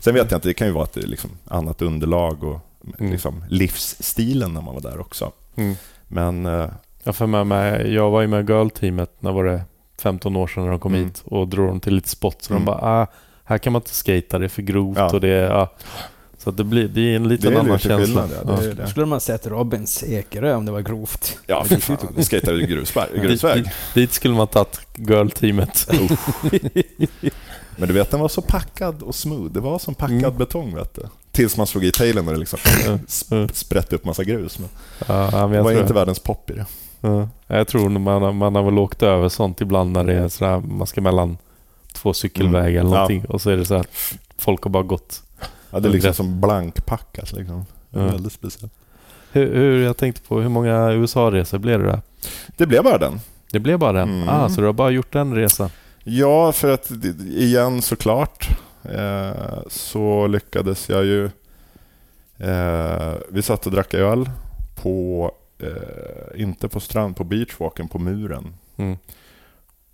Sen 0.00 0.14
vet 0.14 0.30
jag 0.30 0.36
inte, 0.36 0.48
det 0.48 0.54
kan 0.54 0.66
ju 0.66 0.72
vara 0.72 0.84
att 0.84 0.92
det 0.92 1.00
är 1.00 1.06
liksom 1.06 1.30
annat 1.44 1.82
underlag 1.82 2.44
och 2.44 2.60
Mm. 2.98 3.12
liksom 3.12 3.44
livsstilen 3.48 4.54
när 4.54 4.60
man 4.62 4.74
var 4.74 4.80
där 4.82 5.00
också. 5.00 5.32
Mm. 5.56 5.74
Men 6.08 6.46
eh, 6.46 6.68
Jag 7.04 7.16
får 7.16 7.26
med 7.26 7.46
mig, 7.46 7.92
jag 7.94 8.10
var 8.10 8.20
ju 8.20 8.26
med 8.26 8.50
Girl-teamet 8.50 9.10
när 9.20 9.32
var 9.32 9.44
det 9.44 9.62
15 10.02 10.36
år 10.36 10.46
sedan 10.46 10.62
när 10.64 10.70
de 10.70 10.80
kom 10.80 10.94
Mm. 10.94 11.04
hit 11.06 11.22
och 11.24 11.48
drog 11.48 11.68
dem 11.68 11.80
till 11.80 11.94
lite 11.94 12.08
spots. 12.08 12.46
Så 12.46 12.52
Mm. 12.52 12.64
de 12.64 12.66
bara, 12.72 12.78
ah, 13.02 13.06
här 13.44 13.58
kan 13.58 13.72
man 13.72 13.82
inte 13.82 13.94
skata, 13.94 14.38
det 14.38 14.44
är 14.44 14.48
för 14.48 14.62
grovt 14.62 14.98
Ja. 14.98 15.10
och 15.12 15.20
det 15.20 15.28
är... 15.28 15.50
Ah. 15.50 15.68
Så 16.38 16.50
att 16.50 16.56
det, 16.56 16.64
blir, 16.64 16.88
det 16.88 17.00
är 17.12 17.16
en 17.16 17.22
det 17.22 17.28
liten 17.28 17.52
är 17.52 17.56
annan 17.60 17.72
lite 17.76 17.88
känsla. 17.88 18.22
skillnad. 18.22 18.30
Ja, 18.46 18.60
det 18.60 18.74
det. 18.74 18.86
skulle 18.88 19.06
man 19.06 19.20
sett 19.20 19.46
Robins 19.46 20.02
Ekerö 20.02 20.54
om 20.54 20.64
det 20.64 20.72
var 20.72 20.80
grovt. 20.80 21.38
ja 21.46 21.64
fy 21.68 21.76
fan. 21.76 21.96
Skejtade 22.30 22.62
i 22.62 22.66
grusväg. 22.66 23.08
Dit, 23.12 23.22
grusväg. 23.22 23.62
dit, 23.64 23.72
dit 23.94 24.12
skulle 24.12 24.34
man 24.34 24.46
tagit 24.46 24.80
Girl-teamet. 24.94 25.88
Men 27.76 27.88
du 27.88 27.94
vet, 27.94 28.10
den 28.10 28.20
var 28.20 28.28
så 28.28 28.42
packad 28.42 29.02
och 29.02 29.14
smooth. 29.14 29.52
Det 29.52 29.60
var 29.60 29.78
som 29.78 29.94
packad 29.94 30.16
Mm. 30.24 30.36
betong. 30.38 30.74
Vet 30.74 30.94
du. 30.94 31.02
Tills 31.32 31.56
man 31.56 31.66
slog 31.66 31.84
i 31.84 31.90
tailen 31.92 32.26
och 32.28 32.32
det 32.34 32.38
liksom 32.40 32.58
Mm. 33.30 33.48
sprätte 33.52 33.96
upp 33.96 34.04
massa 34.04 34.24
grus. 34.24 34.58
Men 34.58 34.68
Ja, 35.06 35.30
men 35.30 35.50
det 35.50 35.56
jag 35.56 35.64
var 35.64 35.72
inte 35.72 35.94
världens 35.94 36.18
pop 36.18 36.50
i 36.50 36.52
det. 36.52 36.66
Ja. 37.00 37.28
Jag 37.46 37.68
tror 37.68 37.88
man, 37.88 38.22
har- 38.22 38.32
man 38.32 38.54
har 38.54 38.62
väl 38.62 38.78
åkt 38.78 39.02
över 39.02 39.28
sånt 39.28 39.60
ibland 39.60 39.92
när 39.92 40.04
det 40.04 40.14
är 40.14 40.28
sådär, 40.28 40.58
man 40.60 40.86
ska 40.86 41.00
mellan 41.00 41.38
två 41.92 42.12
cykelvägar 42.14 42.68
Mm. 42.80 42.86
eller 42.86 42.90
Ja. 42.90 42.94
någonting. 43.08 43.24
Och 43.24 43.40
så 43.40 43.50
är 43.50 43.56
det 43.56 43.64
så 43.64 43.76
här, 43.76 43.86
folk 44.38 44.62
har 44.62 44.70
bara 44.70 44.82
gått. 44.82 45.22
Ja, 45.70 45.80
det 45.80 45.88
är 45.88 45.92
liksom 45.92 46.14
som 46.14 46.40
blankpackat. 46.40 47.32
Liksom. 47.32 47.66
Ja. 47.90 48.00
Väldigt 48.04 48.32
speciellt. 48.32 48.72
Hur, 49.32 49.54
hur, 49.54 49.84
jag 49.84 49.96
tänkte 49.96 50.22
på, 50.28 50.40
hur 50.40 50.48
många 50.48 50.92
USA-resor 50.92 51.58
blev 51.58 51.80
det 51.82 51.86
där? 51.86 52.00
Det 52.56 52.66
blev 52.66 52.84
bara 52.84 52.98
den. 52.98 53.20
Det 53.50 53.58
blev 53.60 53.78
bara 53.78 53.92
den? 53.92 54.08
Mm. 54.22 54.28
Ah, 54.28 54.48
så 54.48 54.60
du 54.60 54.66
har 54.66 54.72
bara 54.72 54.90
gjort 54.90 55.14
en 55.14 55.34
resa? 55.34 55.70
Ja, 56.04 56.52
för 56.52 56.70
att 56.70 56.90
igen 57.26 57.82
såklart 57.82 58.48
eh, 58.82 59.58
så 59.68 60.26
lyckades 60.26 60.88
jag 60.88 61.04
ju... 61.04 61.24
Eh, 62.38 63.14
vi 63.30 63.42
satt 63.42 63.66
och 63.66 63.72
drack 63.72 63.94
öl 63.94 64.30
på, 64.74 65.30
eh, 65.58 66.40
inte 66.42 66.68
på 66.68 66.80
strand, 66.80 67.16
på 67.16 67.24
beachwalken 67.24 67.88
på 67.88 67.98
muren. 67.98 68.54
Mm. 68.76 68.96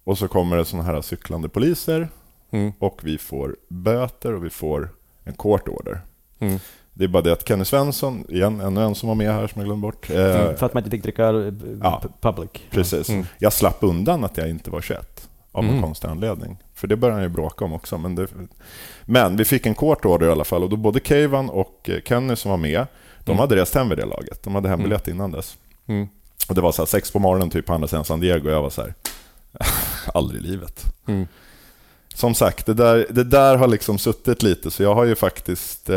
Och 0.04 0.18
så 0.18 0.28
kommer 0.28 0.56
det 0.56 0.64
sådana 0.64 0.92
här 0.92 1.00
cyklande 1.02 1.48
poliser 1.48 2.08
Mm. 2.52 2.72
och 2.78 3.00
vi 3.02 3.18
får 3.18 3.56
böter 3.68 4.32
och 4.34 4.44
vi 4.44 4.50
får 4.50 4.88
en 5.24 5.32
court 5.32 5.68
order. 5.68 6.00
Mm. 6.38 6.58
Det 6.94 7.04
är 7.04 7.08
bara 7.08 7.22
det 7.22 7.32
att 7.32 7.48
Kenny 7.48 7.64
Svensson, 7.64 8.24
igen, 8.28 8.60
ännu 8.60 8.82
en 8.84 8.94
som 8.94 9.08
var 9.08 9.16
med 9.16 9.32
här 9.34 9.46
som 9.46 9.60
jag 9.60 9.66
glömde 9.66 9.82
bort. 9.82 10.10
Eh, 10.10 10.40
Mm, 10.40 10.56
För 10.56 10.66
att 10.66 10.74
man 10.74 10.80
inte 10.80 10.90
fick 10.90 11.02
dricka 11.02 11.24
öl, 11.24 11.46
eh, 11.48 11.78
Ja. 11.82 12.02
public. 12.20 12.50
Precis. 12.70 13.08
Mm. 13.08 13.26
Jag 13.38 13.52
slapp 13.52 13.76
undan 13.80 14.24
att 14.24 14.36
jag 14.36 14.50
inte 14.50 14.70
var 14.70 14.80
21 14.80 15.28
av 15.52 15.64
någon 15.64 15.70
Mm. 15.72 15.82
konstig 15.82 16.08
anledning. 16.08 16.56
För 16.74 16.86
det 16.86 16.96
började 16.96 17.16
han 17.20 17.22
ju 17.22 17.28
bråka 17.28 17.64
om 17.64 17.72
också. 17.72 17.98
Men, 17.98 18.14
det, 18.14 18.26
men 19.04 19.36
vi 19.36 19.44
fick 19.44 19.66
en 19.66 19.74
court 19.74 20.04
order 20.04 20.26
i 20.26 20.30
alla 20.30 20.44
fall 20.44 20.62
och 20.62 20.70
då 20.70 20.76
både 20.76 21.00
Keivan 21.04 21.50
och 21.50 21.90
eh, 21.90 22.00
Kenny 22.04 22.36
som 22.36 22.50
var 22.50 22.58
med, 22.58 22.86
de 23.24 23.30
Mm. 23.30 23.40
hade 23.40 23.56
rest 23.56 23.74
hem 23.74 23.88
vid 23.88 23.98
det 23.98 24.06
laget. 24.06 24.42
De 24.42 24.54
hade 24.54 24.68
hembiljett 24.68 25.08
innan 25.08 25.30
dess. 25.30 25.58
Mm. 25.86 26.08
Och 26.48 26.54
det 26.54 26.60
var 26.60 26.72
så 26.72 26.82
här 26.82 26.86
sex 26.86 27.10
på 27.10 27.18
morgonen 27.18 27.50
typ 27.50 27.66
på 27.66 27.72
andra 27.72 27.88
sidan 27.88 28.04
San 28.04 28.20
Diego 28.20 28.48
och 28.48 28.54
jag 28.54 28.62
var 28.62 28.70
så 28.70 28.82
här, 28.82 28.94
aldrig 30.14 30.40
i 30.42 30.46
livet. 30.46 30.84
Mm. 31.06 31.26
Som 32.14 32.34
sagt, 32.34 32.66
det 32.66 32.74
där, 32.74 33.06
det 33.10 33.24
där 33.24 33.56
har 33.56 33.68
liksom 33.68 33.98
suttit 33.98 34.42
lite, 34.42 34.70
så 34.70 34.82
jag 34.82 34.94
har 34.94 35.04
ju 35.04 35.14
faktiskt 35.14 35.90
eh, 35.90 35.96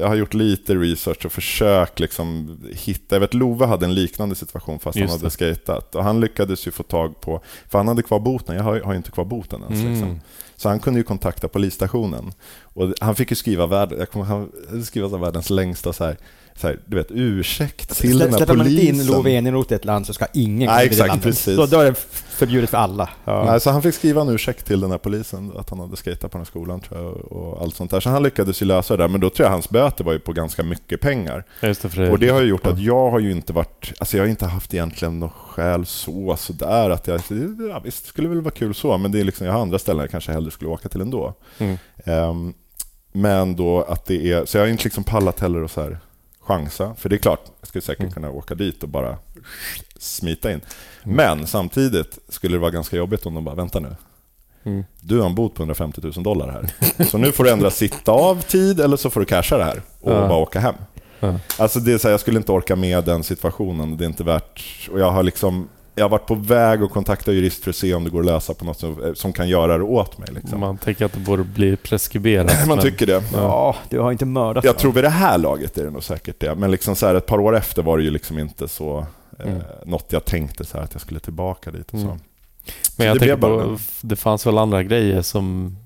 jag 0.00 0.08
har 0.08 0.14
gjort 0.14 0.34
lite 0.34 0.74
research 0.74 1.26
och 1.26 1.32
försökt 1.32 2.00
liksom 2.00 2.58
hitta... 2.72 3.14
Jag 3.14 3.20
vet 3.20 3.34
Love 3.34 3.66
hade 3.66 3.86
en 3.86 3.94
liknande 3.94 4.34
situation 4.34 4.78
fast 4.78 4.98
Just 4.98 5.10
han 5.10 5.20
hade 5.20 5.30
skatat. 5.30 5.94
Och 5.94 6.04
han 6.04 6.20
lyckades 6.20 6.66
ju 6.66 6.70
få 6.70 6.82
tag 6.82 7.20
på... 7.20 7.40
För 7.70 7.78
han 7.78 7.88
hade 7.88 8.02
kvar 8.02 8.18
boten, 8.18 8.56
jag 8.56 8.62
har, 8.62 8.80
har 8.80 8.92
ju 8.92 8.96
inte 8.96 9.10
kvar 9.10 9.24
boten 9.24 9.62
ens. 9.62 9.80
Mm. 9.80 9.92
Liksom. 9.92 10.20
Så 10.56 10.68
han 10.68 10.80
kunde 10.80 11.00
ju 11.00 11.04
kontakta 11.04 11.48
polisstationen. 11.48 12.32
Och 12.62 12.92
han 13.00 13.14
fick 13.16 13.30
ju 13.30 13.36
skriva, 13.36 13.66
värld, 13.66 13.92
jag 13.98 14.10
kommer, 14.10 14.24
han 14.24 14.50
skriva 14.84 15.08
så 15.08 15.16
världens 15.16 15.50
längsta 15.50 15.92
så 15.92 16.04
här, 16.04 16.16
så 16.56 16.66
här, 16.66 16.78
du 16.86 16.96
vet, 16.96 17.06
ursäkt 17.10 17.96
till 18.00 18.18
den 18.18 18.30
här 18.30 18.36
Släpper 18.36 18.54
man 18.54 18.66
inte 18.66 18.82
in 18.82 19.06
polisen. 19.06 19.26
Eneroth 19.26 19.72
i 19.72 19.76
ett 19.76 19.84
land 19.84 20.06
så 20.06 20.14
ska 20.14 20.26
ingen 20.32 20.70
Nej, 20.70 20.86
exakt, 20.86 21.08
landet. 21.08 21.24
precis. 21.24 21.56
Så 21.56 21.66
då 21.66 21.80
är 21.80 21.84
det 21.84 21.94
förbjudet 22.28 22.70
för 22.70 22.78
alla. 22.78 23.08
Ja. 23.24 23.44
Nej, 23.44 23.60
så 23.60 23.70
han 23.70 23.82
fick 23.82 23.94
skriva 23.94 24.20
en 24.20 24.28
ursäkt 24.28 24.66
till 24.66 24.80
den 24.80 24.90
här 24.90 24.98
polisen 24.98 25.52
att 25.56 25.70
han 25.70 25.80
hade 25.80 25.96
skejtat 25.96 26.30
på 26.30 26.38
den 26.38 26.40
här 26.40 26.50
skolan 26.50 26.80
tror 26.80 27.00
jag, 27.00 27.32
och 27.32 27.62
allt 27.62 27.76
sånt 27.76 27.90
där. 27.90 28.00
Så 28.00 28.10
han 28.10 28.22
lyckades 28.22 28.62
ju 28.62 28.66
lösa 28.66 28.96
det 28.96 29.02
där, 29.02 29.08
men 29.08 29.20
då 29.20 29.30
tror 29.30 29.46
jag 29.46 29.52
hans 29.52 29.70
böter 29.70 30.04
var 30.04 30.12
ju 30.12 30.18
på 30.18 30.32
ganska 30.32 30.62
mycket 30.62 31.00
pengar. 31.00 31.44
Det. 31.60 32.10
Och 32.10 32.18
det 32.18 32.28
har 32.28 32.40
ju 32.40 32.48
gjort 32.48 32.66
att 32.66 32.78
jag 32.78 33.10
har 33.10 33.18
ju 33.18 33.30
inte 33.30 33.52
varit, 33.52 33.92
alltså 33.98 34.16
jag 34.16 34.24
har 34.24 34.28
inte 34.28 34.46
haft 34.46 34.74
egentligen 34.74 35.20
något 35.20 35.32
skäl 35.32 35.86
så, 35.86 36.36
sådär 36.36 36.90
att 36.90 37.06
jag, 37.06 37.20
ja, 37.70 37.80
visst 37.84 38.06
skulle 38.06 38.28
väl 38.28 38.40
vara 38.40 38.54
kul 38.54 38.74
så, 38.74 38.98
men 38.98 39.12
det 39.12 39.20
är 39.20 39.24
liksom, 39.24 39.46
jag 39.46 39.54
har 39.54 39.60
andra 39.60 39.78
ställen 39.78 40.00
jag 40.00 40.10
kanske 40.10 40.32
hellre 40.32 40.50
skulle 40.50 40.70
åka 40.70 40.88
till 40.88 41.00
ändå. 41.00 41.34
Mm. 41.58 41.78
Ehm, 42.04 42.54
men 43.12 43.56
då 43.56 43.82
att 43.82 44.06
det 44.06 44.32
är, 44.32 44.44
så 44.44 44.56
jag 44.56 44.62
har 44.62 44.68
inte 44.68 44.84
liksom 44.84 45.04
pallat 45.04 45.40
heller 45.40 45.62
och 45.62 45.70
så 45.70 45.82
här 45.82 45.98
chansa, 46.44 46.94
för 46.98 47.08
det 47.08 47.16
är 47.16 47.18
klart, 47.18 47.40
jag 47.60 47.68
skulle 47.68 47.82
säkert 47.82 48.00
Mm. 48.00 48.12
kunna 48.12 48.30
åka 48.30 48.54
dit 48.54 48.82
och 48.82 48.88
bara 48.88 49.16
smita 49.98 50.52
in. 50.52 50.60
Men 51.04 51.46
samtidigt 51.46 52.18
skulle 52.28 52.54
det 52.54 52.58
vara 52.60 52.70
ganska 52.70 52.96
jobbigt 52.96 53.26
om 53.26 53.34
de 53.34 53.44
bara, 53.44 53.54
vänta 53.54 53.80
nu, 53.80 53.96
Mm. 54.66 54.84
du 55.00 55.18
har 55.20 55.26
en 55.26 55.34
bot 55.34 55.54
på 55.54 55.62
150 55.62 56.00
000 56.02 56.12
dollar 56.22 56.48
här. 56.50 57.04
Så 57.04 57.18
nu 57.18 57.32
får 57.32 57.44
du 57.44 57.50
ändra 57.50 57.70
sitta 57.70 58.12
av 58.12 58.42
tid 58.42 58.80
eller 58.80 58.96
så 58.96 59.10
får 59.10 59.20
du 59.20 59.26
casha 59.26 59.58
det 59.58 59.64
här 59.64 59.82
och 60.00 60.12
Ja. 60.12 60.28
bara 60.28 60.38
åka 60.38 60.60
hem. 60.60 60.74
Ja. 61.20 61.34
Alltså 61.58 61.80
det 61.80 61.92
är 61.92 61.98
så 61.98 62.08
här, 62.08 62.12
jag 62.12 62.20
skulle 62.20 62.36
inte 62.38 62.52
orka 62.52 62.76
med 62.76 63.04
den 63.04 63.24
situationen. 63.24 63.96
Det 63.96 64.04
är 64.04 64.06
inte 64.06 64.24
värt... 64.24 64.88
Och 64.92 65.00
jag 65.00 65.10
har 65.10 65.22
liksom... 65.22 65.68
Jag 65.94 66.04
har 66.04 66.08
varit 66.08 66.26
på 66.26 66.34
väg 66.34 66.82
att 66.82 66.90
kontakta 66.90 67.32
jurist 67.32 67.64
för 67.64 67.70
att 67.70 67.76
se 67.76 67.94
om 67.94 68.04
det 68.04 68.10
går 68.10 68.20
att 68.20 68.26
lösa 68.26 68.54
på 68.54 68.64
något 68.64 68.78
som, 68.78 69.14
som 69.14 69.32
kan 69.32 69.48
göra 69.48 69.78
det 69.78 69.84
åt 69.84 70.18
mig. 70.18 70.28
Liksom. 70.32 70.60
Man 70.60 70.78
tänker 70.78 71.04
att 71.04 71.12
det 71.12 71.20
borde 71.20 71.44
bli 71.44 71.76
preskriberat. 71.76 72.52
Man 72.66 72.76
men- 72.76 72.84
tycker 72.84 73.06
det. 73.06 73.22
Ja, 73.32 73.76
du 73.88 73.98
har 74.00 74.12
inte 74.12 74.24
mördat 74.24 74.64
Jag 74.64 74.72
någon. 74.72 74.80
tror 74.80 74.92
vid 74.92 75.04
det 75.04 75.08
här 75.08 75.38
laget 75.38 75.78
är 75.78 75.84
det 75.84 75.90
nog 75.90 76.04
säkert 76.04 76.40
det. 76.40 76.54
Men 76.54 76.70
liksom 76.70 76.96
så 76.96 77.06
här, 77.06 77.14
ett 77.14 77.26
par 77.26 77.38
år 77.40 77.56
efter 77.56 77.82
var 77.82 77.98
det 77.98 78.04
ju 78.04 78.10
liksom 78.10 78.38
inte 78.38 78.68
så... 78.68 79.06
Mm. 79.44 79.56
Eh, 79.56 79.62
något 79.84 80.06
jag 80.08 80.24
tänkte 80.24 80.64
så 80.64 80.76
här, 80.76 80.84
att 80.84 80.92
jag 80.92 81.00
skulle 81.00 81.20
tillbaka 81.20 81.70
dit 81.70 81.90
och 81.94 82.00
så. 82.00 82.06
Mm. 82.06 82.18
Men 82.96 83.06
jag 83.06 83.16
det 83.16 83.20
tänker 83.20 83.36
bara 83.36 83.64
på, 83.64 83.78
det 84.00 84.16
fanns 84.16 84.46
väl 84.46 84.58
andra 84.58 84.82
grejer 84.82 85.22
som 85.22 85.76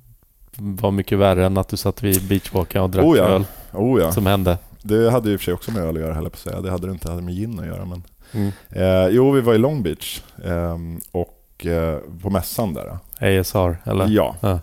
var 0.56 0.90
mycket 0.90 1.18
värre 1.18 1.47
än 1.47 1.59
att 1.59 1.68
du 1.68 1.76
satt 1.76 2.02
vid 2.02 2.28
beachwalken 2.28 2.82
och 2.82 2.90
drack 2.90 3.05
Oh 3.05 3.16
ja. 3.18 3.24
öl 3.24 3.44
Oh 3.72 4.01
ja. 4.01 4.12
som 4.12 4.26
hände. 4.26 4.59
Det 4.82 5.10
hade 5.10 5.28
ju 5.28 5.35
i 5.35 5.36
och 5.36 5.40
för 5.40 5.44
sig 5.44 5.55
också 5.55 5.70
med 5.70 5.82
öl 5.82 5.97
att 5.97 6.02
göra, 6.02 6.14
höll 6.14 6.24
jag 6.24 6.32
på 6.32 6.36
att 6.36 6.40
säga. 6.43 6.60
Det 6.60 6.70
hade 6.70 6.86
det 6.86 6.93
inte, 6.93 7.09
det 7.09 7.10
hade 7.12 7.22
med 7.22 7.35
gin 7.35 7.60
att 7.60 7.66
göra. 7.66 7.85
Men... 7.85 8.02
Mm. 8.33 8.53
Eh, 8.71 9.09
jo, 9.09 9.31
vi 9.31 9.41
var 9.41 9.55
i 9.55 9.59
Long 9.59 9.83
Beach 9.83 10.23
ehm, 10.45 11.01
och 11.13 11.67
eh, 11.67 11.99
på 12.23 12.31
mässan 12.31 12.75
där. 12.75 12.99
ASR, 13.21 13.77
eller? 13.91 14.07
Ja. 14.09 14.37
Ja. 14.41 14.61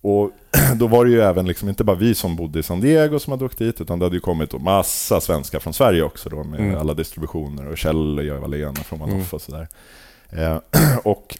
Och 0.00 0.30
då 0.76 0.86
var 0.86 1.04
det 1.04 1.10
ju 1.10 1.20
även 1.20 1.46
liksom 1.46 1.68
inte 1.68 1.84
bara 1.84 1.96
vi 1.96 2.14
som 2.14 2.36
bodde 2.36 2.58
i 2.58 2.62
San 2.62 2.80
Diego 2.80 3.18
som 3.18 3.30
hade 3.30 3.44
åkt 3.44 3.58
dit, 3.58 3.80
utan 3.80 3.98
det 3.98 4.04
hade 4.04 4.16
ju 4.16 4.20
kommit 4.20 4.50
då 4.50 4.58
massa 4.58 5.20
svenskar 5.20 5.58
från 5.58 5.72
Sverige 5.72 6.02
också 6.02 6.28
då 6.28 6.44
med 6.44 6.60
Mm. 6.60 6.78
alla 6.78 6.94
distributioner 6.94 7.68
och 7.68 7.78
Kjell 7.78 8.18
och 8.18 8.24
jag 8.24 8.40
var 8.40 8.48
Lena 8.48 8.74
från 8.74 8.98
Manoff 8.98 9.12
Mm. 9.14 9.26
och 9.32 9.42
sådär. 9.42 9.68
Eh, 10.30 10.58
och 11.04 11.38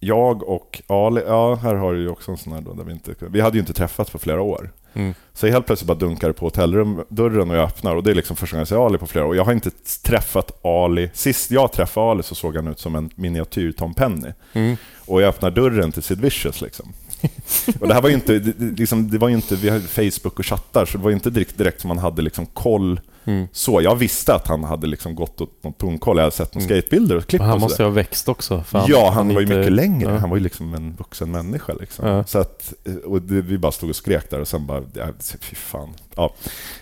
jag 0.00 0.42
och 0.42 0.82
Ali, 0.86 1.22
ja 1.26 1.54
här 1.54 1.74
har 1.74 1.92
du 1.92 2.00
ju 2.00 2.08
också 2.08 2.30
en 2.30 2.36
sån 2.36 2.52
här 2.52 2.60
då 2.60 2.72
där 2.72 2.84
vi 2.84 2.92
inte, 2.92 3.14
vi 3.18 3.40
hade 3.40 3.56
ju 3.56 3.60
inte 3.60 3.72
träffats 3.72 4.10
på 4.10 4.18
flera 4.18 4.42
år. 4.42 4.70
Mm. 4.94 5.14
Så 5.32 5.46
helt 5.46 5.66
plötsligt 5.66 5.86
bara 5.86 5.98
dunkar 5.98 6.28
det 6.28 6.34
på 6.34 6.46
hotellrumdörren 6.46 7.50
och 7.50 7.56
jag 7.56 7.64
öppnar 7.64 7.96
och 7.96 8.02
det 8.02 8.10
är 8.10 8.14
liksom 8.14 8.36
första 8.36 8.54
gången 8.54 8.60
jag 8.60 8.68
ser 8.68 8.86
Ali 8.86 8.98
på 8.98 9.06
flera 9.06 9.26
år. 9.26 9.36
Jag 9.36 9.44
har 9.44 9.52
inte 9.52 9.70
träffat 10.02 10.64
Ali. 10.64 11.10
Sist 11.14 11.50
jag 11.50 11.72
träffade 11.72 12.10
Ali 12.10 12.22
så 12.22 12.34
såg 12.34 12.56
han 12.56 12.68
ut 12.68 12.78
som 12.78 12.94
en 12.94 13.10
miniatyr 13.14 13.72
Tom 13.72 13.94
Penny. 13.94 14.32
Mm. 14.52 14.76
Och 15.06 15.22
jag 15.22 15.28
öppnar 15.28 15.50
dörren 15.50 15.92
till 15.92 16.02
Sid 16.02 16.20
Vicious 16.20 16.60
liksom. 16.60 16.92
Och 17.80 17.88
det 17.88 17.94
här 17.94 18.02
var 18.02 18.08
ju 18.08 18.14
inte, 18.14 18.38
det, 18.38 18.80
liksom, 18.80 19.10
det 19.10 19.18
var 19.18 19.28
ju 19.28 19.34
inte, 19.34 19.56
vi 19.56 19.70
hade 19.70 19.80
Facebook 19.88 20.38
och 20.38 20.46
chattar, 20.46 20.84
så 20.86 20.98
det 20.98 21.04
var 21.04 21.10
ju 21.10 21.14
inte 21.16 21.30
direkt, 21.30 21.58
direkt 21.58 21.80
som 21.80 21.88
man 21.88 21.98
hade 21.98 22.22
liksom 22.22 22.46
koll 22.46 23.00
Mm. 23.26 23.46
så. 23.52 23.82
Jag 23.82 23.96
visste 23.96 24.34
att 24.34 24.46
han 24.48 24.64
hade 24.64 24.86
liksom 24.86 25.14
gått 25.14 25.40
åt 25.40 25.62
någon 25.64 25.72
pungkoll. 25.72 26.16
Jag 26.16 26.22
hade 26.24 26.36
sett 26.36 26.54
några 26.54 26.66
Mm. 26.66 26.80
skatebilder 26.82 27.16
och 27.16 27.26
klipp 27.26 27.40
Men 27.40 27.48
han 27.48 27.54
och 27.54 27.60
måste 27.60 27.82
ju 27.82 27.86
ha 27.86 27.92
växt 27.94 28.28
också. 28.28 28.62
för 28.62 28.84
Ja, 28.88 29.10
han, 29.14 29.28
var 29.28 29.40
ju 29.40 29.42
inte- 29.46 29.58
mycket 29.58 29.72
längre. 29.72 30.12
Ja. 30.12 30.18
Han 30.18 30.30
var 30.30 30.36
ju 30.36 30.42
liksom 30.42 30.74
en 30.74 30.94
vuxen 30.98 31.30
människa. 31.30 31.72
Liksom. 31.80 32.06
Ja. 32.08 32.24
Så 32.24 32.38
att, 32.38 32.72
och 33.04 33.22
det, 33.22 33.40
vi 33.42 33.58
bara 33.58 33.72
stod 33.72 33.90
och 33.90 33.96
skrek 33.96 34.30
där 34.30 34.40
och 34.40 34.48
sen 34.48 34.66
bara, 34.66 34.82
ja, 34.94 35.06
fy 35.40 35.56
fan. 35.56 35.88
Ja. 36.16 36.34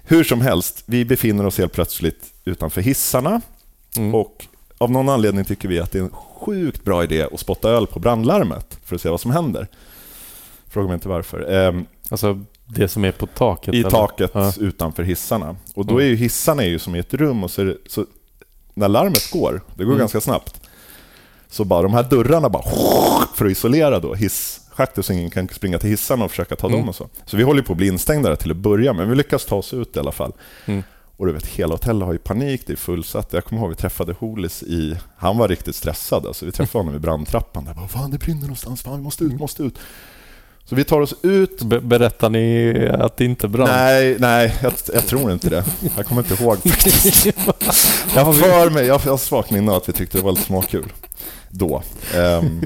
Hur 0.04 0.24
som 0.24 0.40
helst, 0.40 0.82
vi 0.86 1.04
befinner 1.04 1.46
oss 1.46 1.58
helt 1.58 1.72
plötsligt 1.72 2.24
utanför 2.44 2.80
hissarna 2.80 3.40
Mm. 3.96 4.14
och 4.14 4.46
av 4.78 4.90
någon 4.90 5.08
anledning 5.08 5.44
tycker 5.44 5.68
vi 5.68 5.78
att 5.80 5.92
det 5.92 5.98
är 5.98 6.02
en 6.02 6.10
sjukt 6.10 6.84
bra 6.84 7.04
idé 7.04 7.22
att 7.32 7.40
spotta 7.40 7.70
öl 7.70 7.86
på 7.86 7.98
brandlarmet 8.00 8.78
för 8.84 8.94
att 8.96 9.02
se 9.02 9.08
vad 9.08 9.20
som 9.20 9.30
händer. 9.30 9.68
Fråga 10.72 10.86
mig 10.88 10.94
inte 10.94 11.08
varför. 11.08 11.52
Ehm, 11.52 11.86
Alltså 12.10 12.40
det 12.66 12.88
som 12.88 13.04
är 13.04 13.12
på 13.12 13.26
taket? 13.26 13.74
I 13.74 13.80
eller? 13.80 13.90
taket 13.90 14.30
Ja. 14.34 14.52
utanför 14.60 15.02
hissarna. 15.02 15.56
Och 15.74 15.86
då 15.86 15.94
Mm. 15.94 16.04
är 16.06 16.08
ju 16.10 16.16
hissarna 16.16 16.62
är 16.62 16.68
ju 16.68 16.78
som 16.78 16.94
i 16.94 16.98
ett 16.98 17.14
rum 17.14 17.44
och 17.44 17.50
så, 17.50 17.62
det, 17.64 17.76
så 17.86 18.06
när 18.74 18.88
larmet 18.88 19.30
går, 19.30 19.60
det 19.74 19.84
går 19.84 19.90
Mm. 19.92 19.98
ganska 19.98 20.20
snabbt, 20.20 20.60
så 21.48 21.64
bara 21.64 21.82
de 21.82 21.92
här 21.94 22.02
dörrarna 22.02 22.48
bara 22.48 22.62
för 23.34 23.44
att 23.46 23.52
isolera 23.52 24.00
då 24.00 24.14
hisschaktet 24.14 25.06
så 25.06 25.12
ingen 25.12 25.30
kan 25.30 25.48
springa 25.48 25.78
till 25.78 25.90
hissarna 25.90 26.24
och 26.24 26.30
försöka 26.30 26.56
ta 26.56 26.66
Mm. 26.66 26.78
dem 26.80 26.88
och 26.88 26.94
så. 26.94 27.08
Så 27.26 27.36
vi 27.36 27.42
håller 27.42 27.62
på 27.62 27.72
att 27.72 27.76
bli 27.76 27.86
instängda 27.86 28.28
där 28.28 28.36
till 28.36 28.50
att 28.50 28.56
börja 28.56 28.92
men 28.92 29.08
vi 29.10 29.14
lyckas 29.16 29.44
ta 29.44 29.56
oss 29.56 29.74
ut 29.74 29.96
i 29.96 29.98
alla 29.98 30.12
fall. 30.12 30.32
Mm. 30.66 30.82
Och 31.16 31.26
du 31.26 31.32
vet, 31.32 31.46
hela 31.46 31.74
hotellet 31.74 32.06
har 32.06 32.12
ju 32.12 32.18
panik, 32.18 32.62
det 32.66 32.72
är 32.72 32.76
fullsatt. 32.76 33.32
Jag 33.32 33.44
kommer 33.44 33.60
ihåg 33.62 33.70
vi 33.70 33.76
träffade 33.76 34.12
Holis 34.18 34.62
i... 34.62 34.96
Han 35.16 35.38
var 35.38 35.48
riktigt 35.48 35.76
stressad. 35.76 36.26
Alltså, 36.26 36.46
vi 36.46 36.52
träffade 36.52 36.84
honom 36.84 36.96
i 36.96 36.98
brandtrappan. 36.98 37.64
Där 37.64 37.74
bara, 37.74 37.88
fan 37.88 38.10
det 38.10 38.18
brinner 38.18 38.40
någonstans, 38.40 38.82
fan 38.82 38.96
vi 38.96 39.02
måste 39.02 39.24
ut, 39.24 39.40
måste 39.40 39.62
ut. 39.62 39.78
Så 40.64 40.74
vi 40.74 40.84
tar 40.84 41.00
oss 41.00 41.14
ut. 41.22 41.62
Be- 41.62 41.80
berättar 41.80 42.30
ni 42.30 42.74
att 42.98 43.16
det 43.16 43.24
inte 43.24 43.48
brann? 43.48 43.68
Nej, 43.68 44.16
nej, 44.18 44.54
jag, 44.62 44.72
jag 44.94 45.06
tror 45.06 45.32
inte 45.32 45.50
det. 45.50 45.64
Jag 45.96 46.06
kommer 46.06 46.22
inte 46.22 46.42
ihåg 46.42 46.56
faktiskt. 46.58 47.26
Jag 48.14 48.36
för 48.36 48.70
mig, 48.70 48.86
jag 48.86 48.98
har 48.98 49.16
svagt 49.16 49.50
minne 49.50 49.76
att 49.76 49.88
vi 49.88 49.92
tyckte 49.92 50.18
det 50.18 50.24
var 50.24 50.32
lite 50.32 50.44
småkul. 50.44 50.92
Då. 51.50 51.82
Ehm, 52.16 52.62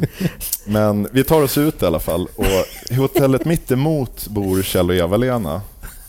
men 0.67 1.09
vi 1.13 1.25
tar 1.25 1.43
oss 1.43 1.59
ut 1.59 1.83
i 1.83 1.87
alla 1.87 2.01
fall 2.01 2.29
och 2.37 2.47
i 2.91 2.95
hotellet 2.95 3.45
mitt 3.45 3.71
emot 3.71 4.27
bor 4.29 4.63
Kjell 4.63 4.91
och 4.91 4.97
Eva-Lena. 4.97 5.61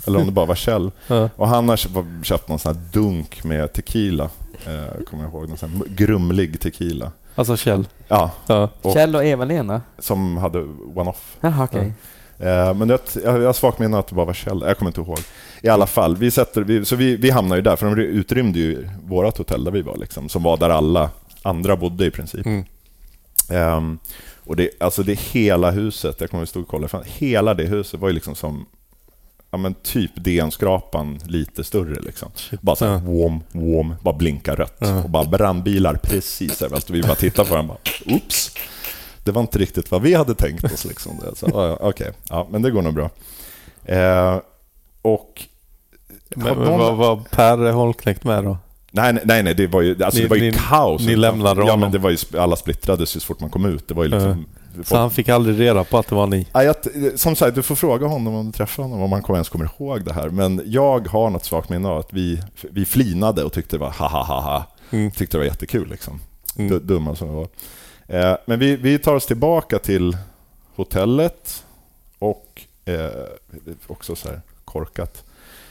Eller 0.07 0.19
om 0.19 0.26
det 0.26 0.31
bara 0.31 0.45
var 0.45 0.55
Kjell. 0.55 0.91
Och 1.35 1.47
han 1.47 1.69
har 1.69 1.77
köpt, 2.23 2.47
någon 2.49 2.59
sån 2.59 2.76
här 2.76 2.81
dunk 2.93 3.43
med 3.43 3.73
tequila. 3.73 4.30
Eh, 4.65 5.03
kommer 5.09 5.23
jag 5.23 5.31
ihåg. 5.34 5.49
Någon 5.49 5.57
sån 5.57 5.69
här 5.69 5.81
grumlig 5.95 6.59
tequila. 6.59 7.11
Alltså 7.38 7.57
Kjell? 7.57 7.88
Ja, 8.07 8.31
Ja. 8.47 8.69
Och- 8.81 8.93
Kjell 8.93 9.15
och 9.15 9.26
Eva-Lena? 9.26 9.81
som 9.99 10.38
hade 10.38 10.59
one-off. 10.95 11.38
Jaha, 11.41 11.64
okej. 11.64 11.93
Eh, 12.39 12.73
men 12.73 12.88
det, 12.88 13.15
jag, 13.23 13.41
jag 13.41 13.45
har 13.45 13.53
svagt 13.53 13.80
minne 13.80 13.97
att 13.97 14.07
det 14.07 14.15
bara 14.15 14.26
var 14.26 14.34
Kjell. 14.34 14.64
Jag 14.68 14.77
kommer 14.77 14.89
inte 14.89 15.01
ihåg. 15.01 15.19
I 15.61 15.69
alla 15.69 15.88
fall, 15.88 16.18
vi, 16.18 16.31
sätter, 16.31 16.61
vi, 16.61 16.85
så 16.85 16.95
vi, 16.95 17.15
vi 17.15 17.30
hamnar 17.30 17.55
ju 17.55 17.61
där, 17.61 17.76
för 17.76 17.95
de 17.95 18.01
utrymde 18.01 18.59
ju 18.59 18.89
vårt 19.03 19.38
hotell 19.38 19.64
där 19.64 19.72
vi 19.72 19.81
var, 19.81 19.97
liksom, 19.97 20.30
som 20.30 20.43
var 20.43 20.57
där 20.57 20.69
alla 20.69 21.09
andra 21.41 21.76
bodde 21.76 22.05
i 22.05 22.11
princip. 22.11 22.45
Mm. 22.45 22.64
Ehm, 23.49 23.99
och 24.45 24.55
det, 24.55 24.69
alltså 24.80 25.03
det 25.03 25.19
hela 25.19 25.72
huset, 25.72 26.15
jag 26.22 26.30
kommer 26.30 26.41
ihåg 26.41 26.47
stod 26.47 26.61
och 26.64 26.69
kollade, 26.69 26.88
fan, 26.89 27.03
hela 27.05 27.53
det 27.53 27.64
huset 27.64 27.99
var 27.99 28.07
ju 28.09 28.14
liksom 28.14 28.35
som 28.35 28.65
ja, 29.51 29.57
men 29.57 29.73
typ 29.73 30.11
DN-skrapan 30.15 31.19
lite 31.25 31.63
större. 31.63 31.99
Liksom. 32.01 32.31
Bara 32.61 32.75
så 32.75 32.85
här, 32.85 32.91
Ja. 32.93 32.99
wom, 32.99 33.43
wom, 33.51 33.95
bara 34.01 34.13
blinka 34.17 34.55
rött. 34.55 34.77
Ja. 34.79 35.03
Och 35.03 35.09
bara 35.09 35.23
brandbilar 35.25 35.93
precis 35.95 36.61
överallt. 36.61 36.89
Vi 36.89 37.01
bara 37.01 37.15
tittar 37.15 37.45
på 37.45 37.55
den 37.55 37.67
bara, 37.67 37.77
oops. 38.05 38.51
Det 39.23 39.31
var 39.31 39.41
inte 39.41 39.59
riktigt 39.59 39.91
vad 39.91 40.01
vi 40.01 40.13
hade 40.13 40.35
tänkt 40.35 40.63
oss. 40.63 40.85
Liksom. 40.85 41.11
Det, 41.21 41.35
så, 41.37 41.49
ja, 41.53 41.67
ja, 41.67 41.77
Okej, 41.81 42.11
ja, 42.29 42.47
men 42.51 42.61
det 42.61 42.71
går 42.71 42.81
nog 42.81 42.93
bra. 42.93 43.09
Eh, 43.85 44.39
och... 45.01 45.43
Men, 46.35 46.57
någon- 46.57 46.79
vad 46.79 46.95
var 46.97 47.15
Per 47.31 47.71
Holknekt 47.71 48.23
med 48.23 48.43
då? 48.43 48.57
Nej, 48.91 49.13
nej, 49.25 49.43
nej, 49.43 49.53
det 49.53 49.67
var 49.67 49.81
ju, 49.81 50.03
alltså 50.03 50.17
Ni- 50.17 50.23
det 50.23 50.29
var 50.29 50.37
ju 50.37 50.51
ni- 50.51 50.57
kaos. 50.69 51.05
ni 51.05 51.15
lämnade 51.15 51.59
Ja, 51.61 51.65
honom. 51.65 51.79
men 51.79 51.91
det 51.91 51.97
var 51.97 52.09
ju, 52.09 52.17
alla 52.39 52.55
splittrades 52.55 53.15
ju 53.15 53.19
så 53.19 53.25
fort 53.25 53.39
man 53.39 53.49
kom 53.49 53.65
ut. 53.65 53.87
Det 53.87 53.93
var 53.93 54.03
ju 54.03 54.09
liksom... 54.09 54.45
Så 54.83 54.97
han 54.97 55.11
fick 55.11 55.29
aldrig 55.29 55.59
reda 55.59 55.83
på 55.83 55.97
att 55.97 56.07
det 56.07 56.15
var 56.15 56.27
ni? 56.27 56.47
Ja, 56.53 56.63
jag, 56.63 56.75
som 57.15 57.35
sagt, 57.35 57.55
du 57.55 57.63
får 57.63 57.75
fråga 57.75 58.07
honom 58.07 58.35
om 58.35 58.45
du 58.45 58.51
träffar 58.51 58.83
honom, 58.83 59.01
om 59.01 59.11
han 59.11 59.21
kommer- 59.21 59.37
ens 59.37 59.49
kommer 59.49 59.69
ihåg 59.79 60.05
det 60.05 60.13
här. 60.13 60.29
Men 60.29 60.61
jag 60.65 61.07
har 61.07 61.29
något 61.29 61.45
svagt 61.45 61.69
minne 61.69 61.87
av 61.87 61.97
att 61.97 62.13
vi, 62.13 62.41
vi 62.71 62.85
flinade 62.85 63.43
och 63.43 63.53
tyckte 63.53 63.75
det 63.75 63.79
var 63.79 63.89
ha 63.91 64.07
ha 64.07 64.23
ha 64.23 64.41
ha. 64.41 64.63
Mm. 64.91 65.11
Tyckte 65.11 65.37
det 65.37 65.39
var 65.39 65.45
jättekul 65.45 65.89
liksom. 65.89 66.19
Mm. 66.57 66.69
Du- 66.71 66.79
Dumma 66.79 67.15
som 67.15 67.29
vi 67.29 67.35
var. 67.35 67.47
Eh, 68.07 68.37
men 68.45 68.59
vi, 68.59 68.75
vi 68.75 68.99
tar 68.99 69.15
oss 69.15 69.25
tillbaka 69.25 69.79
till 69.79 70.17
hotellet 70.75 71.63
och 72.19 72.61
eh, 72.85 73.09
också 73.87 74.15
så 74.15 74.27
här 74.29 74.41
korkat. 74.65 75.23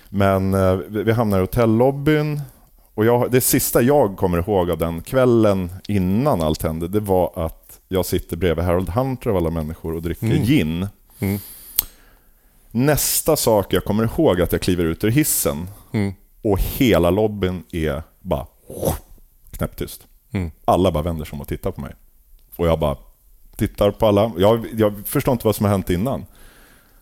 Men 0.09 0.55
eh, 0.55 0.75
vi 0.75 1.03
vi 1.03 1.13
hamnar 1.13 1.39
i 1.39 1.41
hotellobbyn 1.41 2.41
och 2.95 3.05
jag, 3.05 3.31
det 3.31 3.41
sista 3.41 3.83
jag 3.83 4.17
kommer 4.17 4.39
ihåg 4.39 4.71
av 4.71 4.79
den 4.79 5.03
kvällen 5.03 5.71
innan 5.89 6.43
allt 6.43 6.63
hände, 6.63 6.89
det 6.89 7.01
var 7.01 7.33
att 7.47 7.66
jag 7.89 8.07
sitter 8.07 8.37
bredvid 8.37 8.65
Harold 8.65 8.89
Hunter 8.89 9.31
av 9.31 9.37
alla 9.37 9.51
människor 9.51 9.95
och 9.95 10.03
dricker 10.03 10.27
Mm. 10.27 10.43
gin. 10.45 10.89
Mm. 11.19 11.39
Nästa 12.71 13.37
sak 13.37 13.73
jag 13.73 13.85
kommer 13.85 14.05
ihåg 14.05 14.39
är 14.41 14.45
att 14.45 14.53
jag 14.53 14.61
kliver 14.63 14.85
ut 14.85 15.05
ur 15.05 15.11
hissen 15.11 15.69
Mm. 15.93 16.13
och 16.43 16.59
hela 16.61 17.11
lobbyn 17.11 17.63
är 17.73 18.03
bara 18.21 18.47
knäpptyst. 19.51 20.07
Mm. 20.33 20.51
Alla 20.65 20.93
bara 20.93 21.03
vänder 21.03 21.25
sig 21.25 21.33
om 21.33 21.41
och 21.41 21.49
tittar 21.49 21.71
på 21.71 21.81
mig. 21.81 21.95
Och 22.57 22.67
jag 22.67 22.79
bara 22.79 22.97
tittar 23.57 23.91
på 23.91 24.07
alla. 24.07 24.33
Jag, 24.39 24.67
jag 24.73 24.95
förstår 25.07 25.33
inte 25.33 25.47
vad 25.47 25.57
som 25.57 25.65
har 25.65 25.71
hänt 25.71 25.91
innan. 25.91 26.27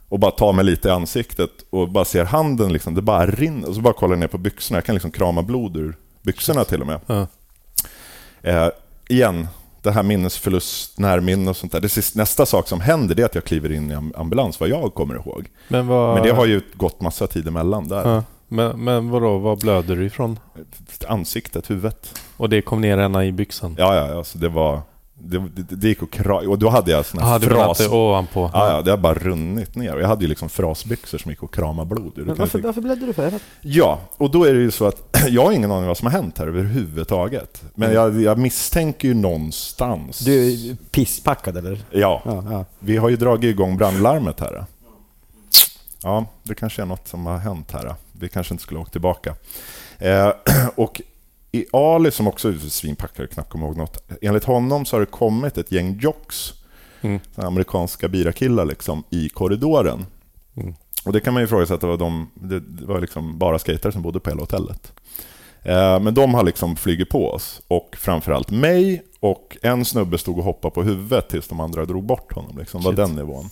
Och 0.09 0.19
bara 0.19 0.31
tar 0.31 0.53
mig 0.53 0.65
lite 0.65 0.89
i 0.89 0.91
ansiktet 0.91 1.51
och 1.71 1.89
bara 1.91 2.05
ser 2.05 2.25
handen, 2.25 2.73
liksom, 2.73 2.95
det 2.95 3.03
bara 3.03 3.27
rinner. 3.27 3.69
Och 3.69 3.75
så 3.75 3.81
bara 3.81 3.95
kollar 3.95 4.13
jag 4.13 4.21
ner 4.21 4.27
på 4.29 4.39
byxorna. 4.39 4.77
Jag 4.77 4.85
kan 4.85 4.95
liksom 4.95 5.11
krama 5.11 5.43
blod 5.43 5.77
ur 5.77 5.97
byxorna 6.23 6.65
till 6.65 6.81
och 6.81 6.87
med. 6.87 7.01
Eh, 8.43 8.69
igen, 9.09 9.49
det 9.85 9.93
här 9.93 10.03
minnesförlust, 10.03 10.99
närminne 10.99 11.51
och 11.51 11.57
sånt 11.57 11.73
där. 11.73 11.81
Det 11.81 11.89
sista, 11.89 12.19
nästa 12.19 12.47
sak 12.47 12.69
som 12.69 12.81
händer 12.81 13.21
är 13.21 13.25
att 13.25 13.35
jag 13.35 13.45
kliver 13.45 13.73
in 13.73 13.91
i 13.91 13.95
am- 13.95 14.13
ambulans, 14.17 14.61
vad 14.61 14.69
jag 14.69 14.95
kommer 14.95 15.15
ihåg. 15.15 15.49
Men, 15.69 15.87
vad, 15.87 16.15
Men 16.15 16.23
det 16.23 16.31
har 16.33 16.47
ju 16.47 16.61
gått 16.75 17.01
massa 17.01 17.27
tid 17.27 17.49
emellan 17.49 17.89
där. 17.89 18.09
ja. 18.15 18.23
men, 18.49 18.85
men 18.85 19.11
vadå, 19.11 19.39
vad 19.39 19.59
blöder 19.61 19.97
du 19.97 20.05
ifrån? 20.07 20.39
Ansiktet, 21.09 21.71
huvudet. 21.71 22.21
Och 22.37 22.49
det 22.49 22.63
kom 22.63 22.81
ner 22.81 22.99
ena 22.99 23.25
i 23.25 23.33
byxan? 23.33 23.75
Ja, 23.79 23.95
ja, 23.97 24.19
alltså 24.19 24.39
det 24.39 24.49
var... 24.49 24.81
Det, 25.25 25.39
det, 25.39 25.75
det 25.77 25.89
gick 25.89 26.03
att 26.03 26.11
kra... 26.11 26.37
Och 26.37 26.59
då 26.59 26.69
hade 26.69 26.91
jag 26.91 27.07
såna 27.07 27.25
här 27.25 27.39
fras... 27.39 27.89
ovanpå? 27.89 28.51
Ja, 28.53 28.71
ja, 28.71 28.83
det 28.83 28.91
har 28.91 28.99
bara 28.99 29.15
runnit 29.15 29.77
ner. 29.77 29.95
Och 29.95 30.01
jag 30.03 30.09
hade 30.09 30.23
ju 30.23 30.29
liksom 30.29 30.49
frasbyxor 30.49 31.19
som 31.19 31.31
gick 31.31 31.43
att 31.43 31.51
krama 31.51 31.85
blod 31.85 32.19
ur. 32.19 32.25
Men 32.25 32.37
varför, 32.37 32.59
varför 32.59 32.81
blödde 32.81 33.07
du 33.07 33.13
för? 33.13 33.33
Ja, 33.61 34.01
och 34.17 34.31
då 34.31 34.45
är 34.45 34.55
det 34.55 34.61
ju 34.61 34.71
så 34.71 34.87
att 34.87 35.17
jag 35.29 35.45
har 35.45 35.53
ingen 35.53 35.73
aning 35.73 35.87
vad 35.89 35.99
som 35.99 36.07
har 36.07 36.13
hänt 36.13 36.39
här 36.39 36.47
överhuvudtaget. 36.47 37.63
Men 37.75 37.93
jag, 37.93 38.21
jag 38.21 38.39
misstänker 38.39 39.09
ju 39.09 39.15
någonstans... 39.15 40.19
Du 40.19 40.53
är 40.53 40.77
pisspackad 40.91 41.57
eller? 41.57 41.79
Ja, 41.91 42.23
Ja, 42.25 42.45
ja. 42.51 42.65
vi 42.79 42.97
har 42.97 43.09
ju 43.09 43.17
dragit 43.17 43.51
igång 43.51 43.77
brandlarmet 43.77 44.41
här. 44.41 44.65
Ja, 46.03 46.27
det 46.43 46.55
kanske 46.55 46.83
är 46.83 46.87
något 46.87 47.09
som 47.09 47.27
har 47.27 47.39
hänt 47.39 47.73
här. 47.73 47.95
Vi 48.13 48.29
kanske 48.29 48.55
inte 48.55 48.63
skulle 48.63 48.81
åkt 48.81 48.93
tillbaka. 48.93 49.35
Eh, 49.99 50.33
och 50.75 51.03
i 51.55 51.67
Ali, 51.73 52.11
som 52.11 52.29
också 52.29 52.49
är 52.49 52.59
svinpackad, 52.59 53.31
knappt 53.31 53.51
kommer 53.51 53.67
ihåg 53.67 53.77
något. 53.77 54.11
Enligt 54.23 54.45
honom 54.45 54.85
så 54.85 54.97
har 54.97 55.01
det 55.01 55.07
kommit 55.07 55.59
ett 55.59 55.73
gäng 55.73 55.99
jocks, 56.01 56.53
Mm. 57.01 57.21
amerikanska 57.37 58.09
birakillar, 58.09 58.65
liksom, 58.65 59.05
i 59.11 59.29
korridoren. 59.29 60.07
Mm. 60.57 60.75
Och 61.05 61.13
det 61.13 61.21
kan 61.21 61.35
man 61.35 61.43
ju 61.43 61.45
ifrågasätta, 61.47 61.87
var 61.87 61.97
de, 61.97 62.31
det, 62.35 62.63
var 62.87 63.01
liksom 63.01 63.39
bara 63.39 63.59
skater 63.59 63.91
som 63.91 64.03
bodde 64.03 64.21
på 64.21 64.31
hela 64.31 64.43
hotellet. 64.43 64.93
Eh, 65.63 66.01
men 66.01 66.15
de 66.15 66.35
har 66.35 66.45
liksom 66.45 66.77
flugit 66.77 67.09
på 67.09 67.31
oss, 67.31 67.63
och 67.69 67.97
framförallt 67.99 68.51
mig, 68.51 69.03
och 69.21 69.57
en 69.63 69.85
snubbe 69.85 70.19
stod 70.19 70.39
och 70.39 70.45
hoppade 70.45 70.75
på 70.75 70.83
huvudet 70.83 71.29
tills 71.29 71.49
de 71.49 71.61
andra 71.61 71.85
drog 71.85 72.05
bort 72.05 72.33
honom. 72.33 72.59
Liksom, 72.59 72.83
var 72.83 72.93
den 72.93 73.11
nivån. 73.11 73.51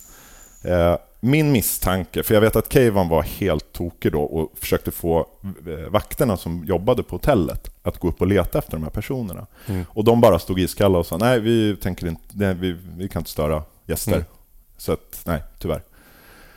Eh, 0.62 0.96
min 1.20 1.52
misstanke, 1.52 2.22
för 2.22 2.34
jag 2.34 2.40
vet 2.40 2.56
att 2.56 2.72
Keivan 2.72 3.08
var 3.08 3.22
helt 3.22 3.72
tokig 3.72 4.12
då 4.12 4.22
och 4.22 4.52
försökte 4.54 4.90
få 4.90 5.26
eh, 5.66 5.90
vakterna 5.90 6.36
som 6.36 6.64
jobbade 6.64 7.02
på 7.02 7.14
hotellet 7.16 7.70
att 7.82 7.98
gå 7.98 8.08
upp 8.08 8.20
och 8.20 8.26
leta 8.26 8.58
efter 8.58 8.72
de 8.72 8.82
här 8.82 8.90
personerna. 8.90 9.46
Mm. 9.66 9.84
Och 9.88 10.04
de 10.04 10.20
bara 10.20 10.38
stod 10.38 10.60
iskalla 10.60 10.98
och 10.98 11.06
sa 11.06 11.16
nej, 11.16 11.40
vi 11.40 11.76
tänker 11.76 12.06
inte, 12.06 12.22
nej, 12.32 12.54
vi, 12.54 12.76
vi 12.96 13.08
kan 13.08 13.20
inte 13.20 13.30
störa 13.30 13.62
gäster. 13.86 14.12
Mm. 14.12 14.24
Så 14.76 14.92
att, 14.92 15.22
nej, 15.24 15.42
tyvärr. 15.58 15.82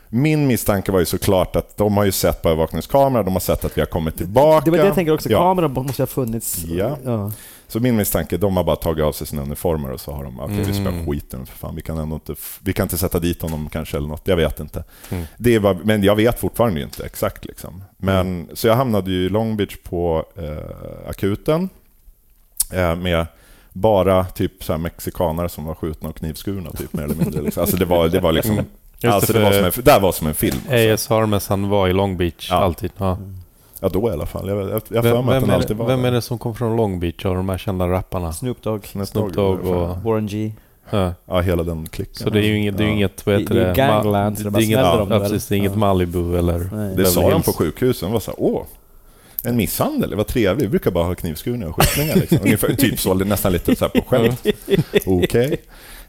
Min 0.09 0.47
misstanke 0.47 0.91
var 0.91 0.99
ju 0.99 1.05
såklart 1.05 1.55
att 1.55 1.77
de 1.77 1.97
har 1.97 2.03
ju 2.03 2.11
sett 2.11 2.41
på 2.41 2.49
övervakningskameran, 2.49 3.25
de 3.25 3.33
har 3.33 3.39
sett 3.39 3.65
att 3.65 3.77
vi 3.77 3.81
har 3.81 3.85
kommit 3.85 4.17
tillbaka. 4.17 4.65
Det 4.65 4.71
var 4.71 4.77
det 4.77 4.85
jag 4.85 4.95
tänker 4.95 5.13
också. 5.13 5.29
Ja. 5.29 5.39
Kameran 5.39 5.73
måste 5.73 6.01
ha 6.01 6.07
funnits. 6.07 6.63
Ja. 6.67 6.97
ja. 7.03 7.31
Så 7.75 7.79
min 7.79 7.95
misstanke, 7.95 8.37
de 8.37 8.57
har 8.57 8.63
bara 8.63 8.75
tagit 8.75 9.03
av 9.05 9.11
sig 9.11 9.27
sina 9.27 9.41
uniformer 9.41 9.91
och 9.91 10.01
så 10.01 10.11
har 10.11 10.23
de, 10.23 10.39
okej 10.39 10.55
vi 10.57 10.63
Mm. 10.63 10.73
spöar 10.73 11.05
skiten 11.11 11.45
för 11.45 11.57
fan, 11.57 11.75
vi 11.75 11.81
kan 11.81 11.97
ändå 11.97 12.15
inte, 12.15 12.35
vi 12.59 12.73
kan 12.73 12.83
inte 12.83 12.97
sätta 12.97 13.19
dit 13.19 13.41
honom 13.41 13.69
kanske 13.69 13.97
eller 13.97 14.07
något, 14.07 14.21
jag 14.27 14.35
vet 14.35 14.59
inte. 14.59 14.83
Mm. 15.11 15.23
Det 15.37 15.59
var, 15.59 15.73
men 15.73 16.03
jag 16.03 16.15
vet 16.15 16.39
fortfarande 16.39 16.81
inte 16.81 17.05
exakt 17.05 17.45
liksom. 17.45 17.83
Men, 17.97 18.49
Så 18.53 18.67
jag 18.67 18.75
hamnade 18.75 19.11
ju 19.11 19.25
i 19.25 19.29
Long 19.29 19.57
Beach 19.57 19.77
på 19.83 20.25
eh, 20.35 21.09
akuten 21.09 21.69
eh, 22.73 22.95
med 22.95 23.25
bara 23.73 24.25
typ 24.25 24.63
så 24.63 24.73
här 24.73 24.77
mexikanare 24.79 25.49
som 25.49 25.65
var 25.65 25.75
skjutna 25.75 26.09
och 26.09 26.15
knivskurna 26.15 26.71
typ 26.71 26.93
mer 26.93 27.03
eller 27.03 27.15
mindre. 27.15 27.41
Liksom. 27.41 27.61
Alltså 27.61 27.77
det 27.77 27.85
var, 27.85 28.09
det 28.09 28.19
var 28.19 28.31
liksom, 28.31 28.53
Mm. 28.53 29.13
Alltså 29.15 29.33
det, 29.33 29.39
det 29.39 29.45
var 29.45 29.51
som 29.53 29.65
en, 29.65 29.71
där 29.85 29.99
var 29.99 30.11
som 30.11 30.27
en 30.27 30.33
film. 30.35 30.57
Alltså. 30.69 31.13
ASR-mässan 31.13 31.69
var 31.69 31.87
i 31.87 31.93
Long 31.93 32.17
Beach 32.17 32.47
Ja. 32.51 32.55
alltid. 32.55 32.91
Ja. 32.97 33.17
Ja 33.85 33.89
då 33.89 34.09
i 34.09 34.13
alla 34.13 34.25
fall, 34.25 34.47
jag, 34.49 34.57
jag, 34.69 34.81
jag 34.89 35.01
Vem, 35.03 35.27
vem, 35.27 35.41
den 35.41 35.49
är, 35.49 35.53
alltid 35.53 35.77
var 35.77 35.87
vem 35.87 36.01
där. 36.01 36.07
är 36.07 36.11
det 36.11 36.21
som 36.21 36.37
kom 36.37 36.55
från 36.55 36.75
Long 36.75 36.99
Beach 36.99 37.25
av 37.25 37.35
de 37.35 37.49
här 37.49 37.57
kända 37.57 37.87
rapparna? 37.87 38.33
Snoop 38.33 38.61
Dogg, 38.61 38.85
Snoop 38.87 39.07
Snoop 39.07 39.33
Dogg 39.33 39.59
och... 39.65 39.97
Warren 40.03 40.27
G. 40.27 40.53
Ja. 40.89 41.13
Ja, 41.25 41.41
hela 41.41 41.63
den 41.63 41.85
klicken. 41.89 42.15
Så 42.23 42.29
det 42.29 42.39
är 42.39 42.43
ju 42.43 42.57
inget, 42.57 42.77
det 42.77 42.83
är 42.83 42.87
Ja. 42.87 42.93
inget 42.93 43.25
vad 43.25 43.39
heter 43.39 43.55
Det 43.55 43.61
är 43.61 43.67
det? 43.67 43.73
gangland, 43.73 44.37
så 44.39 44.49
det 44.49 44.59
är 44.59 44.63
inget, 44.63 44.79
ja, 44.79 45.01
eller? 45.05 45.19
precis, 45.19 45.47
det 45.47 45.55
är 45.55 45.57
inget 45.57 45.71
Ja. 45.71 45.77
Malibu 45.77 46.37
eller... 46.37 46.69
Nej. 46.73 46.95
Det 46.95 47.05
sa 47.05 47.29
de 47.29 47.41
på 47.41 47.53
sjukhusen. 47.53 48.11
var 48.11 48.19
så 48.19 48.31
här, 48.31 48.35
åh, 48.39 48.63
en 49.43 49.55
misshandel, 49.57 50.09
det 50.09 50.15
var 50.15 50.23
trevligt. 50.23 50.65
Vi 50.65 50.69
brukar 50.69 50.91
bara 50.91 51.03
ha 51.03 51.15
knivskurningar 51.15 51.67
och 51.67 51.75
skjutningar. 51.75 52.15
Liksom. 52.15 52.37
Ungefär, 52.43 52.73
typ 52.73 52.99
så, 52.99 53.13
nästan 53.13 53.51
lite 53.51 53.75
så 53.75 53.85
här 53.85 54.01
på 54.01 54.07
skämt. 54.07 54.45
Okej. 55.05 55.57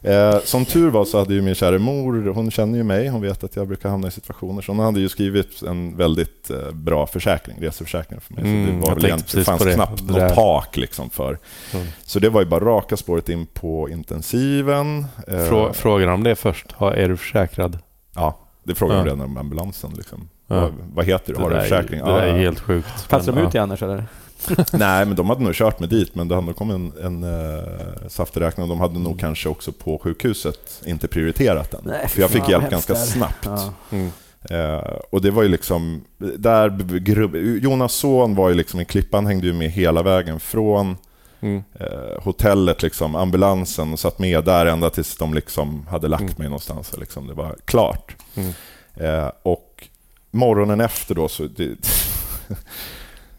Eh, 0.06 0.38
som 0.44 0.64
tur 0.64 0.90
var 0.90 1.04
så 1.04 1.18
hade 1.18 1.34
ju 1.34 1.42
min 1.42 1.54
kära 1.54 1.78
mor, 1.78 2.32
hon 2.34 2.50
känner 2.50 2.78
ju 2.78 2.84
mig, 2.84 3.08
hon 3.08 3.22
vet 3.22 3.44
att 3.44 3.56
jag 3.56 3.68
brukar 3.68 3.88
hamna 3.88 4.08
i 4.08 4.10
situationer, 4.10 4.62
så 4.62 4.72
hon 4.72 4.84
hade 4.84 5.00
ju 5.00 5.08
skrivit 5.08 5.62
en 5.62 5.96
väldigt 5.96 6.50
eh, 6.50 6.70
bra 6.72 7.06
försäkring, 7.06 7.56
reseförsäkring 7.60 8.20
för 8.20 8.34
mig. 8.34 8.44
Mm, 8.44 8.66
så 8.66 8.72
det, 8.72 8.88
var 8.88 8.94
väl 8.94 9.04
egentligen, 9.04 9.40
det 9.40 9.44
fanns 9.44 9.64
det. 9.64 9.74
knappt 9.74 10.08
Det 10.08 10.12
något 10.12 10.34
tak 10.34 10.76
liksom 10.76 11.10
för. 11.10 11.38
Mm. 11.74 11.86
Så 12.04 12.18
det 12.18 12.28
var 12.28 12.40
ju 12.40 12.46
bara 12.46 12.64
raka 12.64 12.96
spåret 12.96 13.28
in 13.28 13.46
på 13.46 13.88
intensiven. 13.88 15.06
Eh, 15.28 15.44
Frå, 15.44 15.72
frågar 15.72 16.06
de 16.06 16.22
det 16.22 16.36
först? 16.36 16.72
Har, 16.72 16.92
är 16.92 17.08
du 17.08 17.16
försäkrad? 17.16 17.78
Ja, 18.14 18.38
det 18.64 18.74
frågade 18.74 19.00
de 19.00 19.06
Ja. 19.08 19.14
redan 19.14 19.26
om 19.26 19.36
ambulansen. 19.36 19.90
Liksom. 19.96 20.28
Ja. 20.46 20.60
Vad, 20.60 20.72
vad 20.94 21.04
heter 21.04 21.34
du? 21.34 21.40
Har 21.40 21.50
du 21.50 21.60
försäkring? 21.60 22.00
Det 22.00 22.06
där 22.06 22.26
är 22.26 22.38
helt 22.38 22.60
sjukt. 22.60 23.08
Kastar 23.08 23.32
de 23.32 23.42
ut 23.46 23.52
dig 23.52 23.60
annars 23.60 23.82
eller? 23.82 24.04
Nej, 24.72 25.06
men 25.06 25.16
de 25.16 25.28
hade 25.30 25.42
nog 25.44 25.54
kört 25.54 25.80
mig 25.80 25.88
dit, 25.88 26.14
men 26.14 26.28
det 26.28 26.34
hade 26.34 26.46
nog 26.46 26.56
kommit 26.56 26.74
en, 26.74 26.92
en 27.04 27.24
uh, 27.24 28.08
safteräknare 28.08 28.62
och 28.64 28.68
de 28.68 28.80
hade 28.80 28.98
nog 28.98 29.20
kanske 29.20 29.48
också 29.48 29.72
på 29.72 29.98
sjukhuset 29.98 30.82
inte 30.86 31.08
prioriterat 31.08 31.70
den. 31.70 31.80
Nej, 31.84 32.08
För 32.08 32.20
jag 32.20 32.30
fick 32.30 32.48
hjälp 32.48 32.70
ganska 32.70 32.94
hemskt 32.94 33.12
det 33.14 33.18
är. 33.18 33.18
snabbt. 33.18 33.44
Ja. 33.44 33.72
Mm. 33.90 34.10
Eh, 34.50 34.90
och 35.10 35.20
det 35.22 35.30
var 35.30 35.42
ju 35.42 35.48
liksom, 35.48 36.04
där, 36.18 36.68
grubb, 36.98 37.36
Jonas 37.36 37.92
son 37.92 38.34
var 38.34 38.48
ju 38.48 38.54
liksom 38.54 38.80
i 38.80 38.84
klippan, 38.84 39.26
hängde 39.26 39.46
ju 39.46 39.52
med 39.52 39.70
hela 39.70 40.02
vägen 40.02 40.40
från 40.40 40.96
Mm. 41.40 41.62
eh, 41.80 42.22
hotellet, 42.22 42.82
liksom, 42.82 43.14
ambulansen 43.14 43.92
och 43.92 43.98
satt 43.98 44.18
med 44.18 44.44
där 44.44 44.66
ända 44.66 44.90
tills 44.90 45.16
de 45.16 45.34
liksom 45.34 45.86
hade 45.86 46.08
lagt 46.08 46.22
Mm. 46.22 46.34
mig 46.38 46.46
någonstans. 46.48 46.92
och 46.92 46.98
Liksom, 46.98 47.26
det 47.26 47.34
var 47.34 47.56
klart. 47.64 48.16
Mm. 48.34 48.52
Eh, 48.94 49.30
och 49.42 49.88
morgonen 50.30 50.80
efter 50.80 51.14
då 51.14 51.28
så... 51.28 51.42
Det 51.56 51.76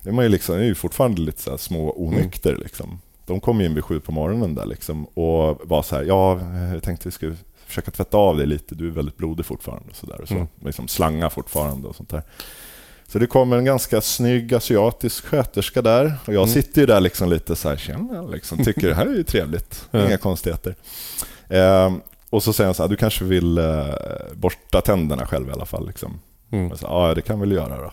är 0.03 0.11
man 0.11 0.25
ju 0.25 0.29
liksom, 0.29 0.55
är 0.55 0.63
ju 0.63 0.75
fortfarande 0.75 1.21
lite 1.21 1.41
så 1.41 1.57
små 1.57 1.93
onykter. 1.97 2.55
Liksom. 2.55 2.99
De 3.25 3.39
kom 3.39 3.61
in 3.61 3.75
vid 3.75 3.83
sju 3.83 3.99
på 3.99 4.11
morgonen 4.11 4.55
där 4.55 4.65
liksom, 4.65 5.05
och 5.05 5.61
var 5.63 5.81
så 5.83 5.95
här, 5.95 6.03
ja, 6.03 6.39
jag 6.73 6.83
tänkte 6.83 7.07
vi 7.07 7.11
skulle 7.11 7.35
försöka 7.65 7.91
tvätta 7.91 8.17
av 8.17 8.37
dig 8.37 8.47
lite. 8.47 8.75
Du 8.75 8.87
är 8.87 8.91
väldigt 8.91 9.17
blodig 9.17 9.45
fortfarande. 9.45 9.89
Och 9.89 9.95
så 9.95 10.05
där, 10.05 10.21
och 10.21 10.27
så. 10.27 10.33
Mm. 10.33 10.47
Liksom 10.65 10.87
slanga 10.87 11.29
fortfarande 11.29 11.87
och 11.87 11.95
sånt 11.95 12.09
där. 12.09 12.23
Så 13.07 13.19
det 13.19 13.27
kommer 13.27 13.57
en 13.57 13.65
ganska 13.65 14.01
snygg 14.01 14.53
asiatisk 14.53 15.25
sköterska 15.25 15.81
där. 15.81 16.13
Och 16.25 16.33
jag 16.33 16.43
Mm. 16.43 16.53
sitter 16.53 16.81
ju 16.81 16.87
där 16.87 16.99
liksom 17.01 17.29
lite 17.29 17.55
så 17.55 17.69
här, 17.69 17.77
tjena, 17.77 18.21
liksom, 18.21 18.63
tycker 18.63 18.87
det 18.87 18.95
här 18.95 19.05
är 19.05 19.15
ju 19.15 19.23
trevligt. 19.23 19.87
Inga 19.93 20.17
konstigheter. 20.17 20.75
Ehm, 21.49 22.01
och 22.29 22.43
så 22.43 22.53
säger 22.53 22.65
han 22.67 22.75
så 22.75 22.83
här, 22.83 22.89
du 22.89 22.95
kanske 22.95 23.25
vill 23.25 23.57
eh, 23.57 23.85
borsta 24.33 24.81
tänderna 24.81 25.25
själv 25.25 25.49
i 25.49 25.51
alla 25.51 25.65
fall. 25.65 25.87
Liksom. 25.87 26.19
Mm. 26.51 26.77
Så, 26.77 26.85
ja, 26.85 27.13
det 27.15 27.21
kan 27.21 27.39
vi 27.39 27.45
väl 27.47 27.55
göra 27.55 27.81
då. 27.81 27.91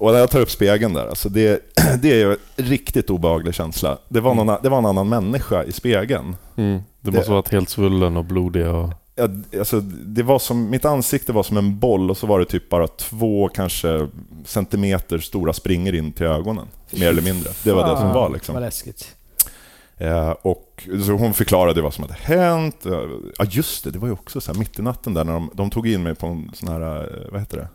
Och 0.00 0.12
när 0.12 0.18
jag 0.18 0.30
tar 0.30 0.40
upp 0.40 0.50
spegeln 0.50 0.94
där, 0.94 1.06
alltså 1.06 1.28
det, 1.28 1.60
det 2.02 2.10
är 2.12 2.16
ju 2.16 2.30
en 2.32 2.38
riktigt 2.56 3.10
obehaglig 3.10 3.54
känsla. 3.54 3.98
Det 4.08 4.20
var, 4.20 4.34
någon, 4.34 4.56
det 4.62 4.68
var 4.68 4.78
en 4.78 4.86
annan 4.86 5.08
människa 5.08 5.64
i 5.64 5.72
spegeln. 5.72 6.36
Mm. 6.56 6.80
Det 7.00 7.10
måste 7.10 7.30
Det- 7.30 7.34
varit 7.34 7.48
helt 7.52 7.68
svullen 7.68 8.16
och 8.16 8.24
blodig 8.24 8.66
och... 8.66 8.88
Ja, 9.16 9.28
alltså, 9.58 9.80
det 9.80 10.22
var 10.22 10.38
som, 10.38 10.70
mitt 10.70 10.84
ansikte 10.84 11.32
var 11.32 11.42
som 11.42 11.56
en 11.56 11.78
boll 11.78 12.10
och 12.10 12.16
så 12.16 12.26
var 12.26 12.38
det 12.38 12.44
typ 12.44 12.68
bara 12.68 12.86
två 12.88 13.48
kanske 13.48 14.08
centimeter 14.44 15.18
stora 15.18 15.52
springor 15.52 15.94
in 15.94 16.12
till 16.12 16.26
ögonen. 16.26 16.66
Mer 16.90 17.08
eller 17.08 17.22
mindre. 17.22 17.50
Det 17.64 17.72
var 17.72 17.90
det 17.90 17.96
som 17.96 18.06
var. 18.08 18.14
Vad 18.14 18.32
Liksom. 18.32 18.60
läskigt. 18.60 19.16
Eh, 19.96 20.30
och, 20.30 20.88
så 21.06 21.12
hon 21.12 21.34
förklarade 21.34 21.82
vad 21.82 21.94
som 21.94 22.04
hade 22.04 22.14
hänt. 22.14 22.76
Ja, 23.38 23.44
just 23.50 23.84
det. 23.84 23.90
Det 23.90 23.98
var 23.98 24.08
ju 24.08 24.12
också 24.14 24.40
så 24.40 24.52
här, 24.52 24.58
mitt 24.58 24.78
i 24.78 24.82
natten 24.82 25.14
där 25.14 25.24
när 25.24 25.32
de, 25.32 25.50
de 25.54 25.70
tog 25.70 25.88
in 25.88 26.02
mig 26.02 26.14
på 26.14 26.26
en 26.26 26.50
sån 26.54 26.68
här, 26.68 26.80
eh, 27.02 27.30
vad 27.32 27.40
heter 27.40 27.56
det? 27.56 27.68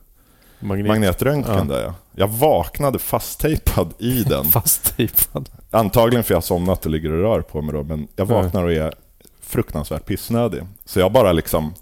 Magnet. 0.60 0.88
Magnetröntgen 0.88 1.68
Ja. 1.70 1.76
där 1.76 1.84
ja. 1.84 1.94
Jag 2.16 2.28
vaknade 2.28 3.00
fasttejpad 3.00 3.94
i 4.00 4.24
den. 4.30 4.46
Fasttejpad. 4.46 5.50
Antagligen 5.72 6.24
för 6.24 6.34
jag 6.34 6.38
har 6.38 6.42
somnat 6.42 6.86
och 6.86 6.92
ligger 6.92 7.12
och 7.12 7.22
rör 7.22 7.42
på 7.42 7.62
mig 7.62 7.74
då, 7.76 7.84
men 7.84 8.08
jag 8.16 8.26
vaknar 8.26 8.64
och 8.64 8.72
är 8.74 8.94
fruktansvärt 9.42 10.06
pissnödig. 10.06 10.62
Så 10.86 11.00
jag 11.00 11.12
bara 11.12 11.32
liksom, 11.32 11.74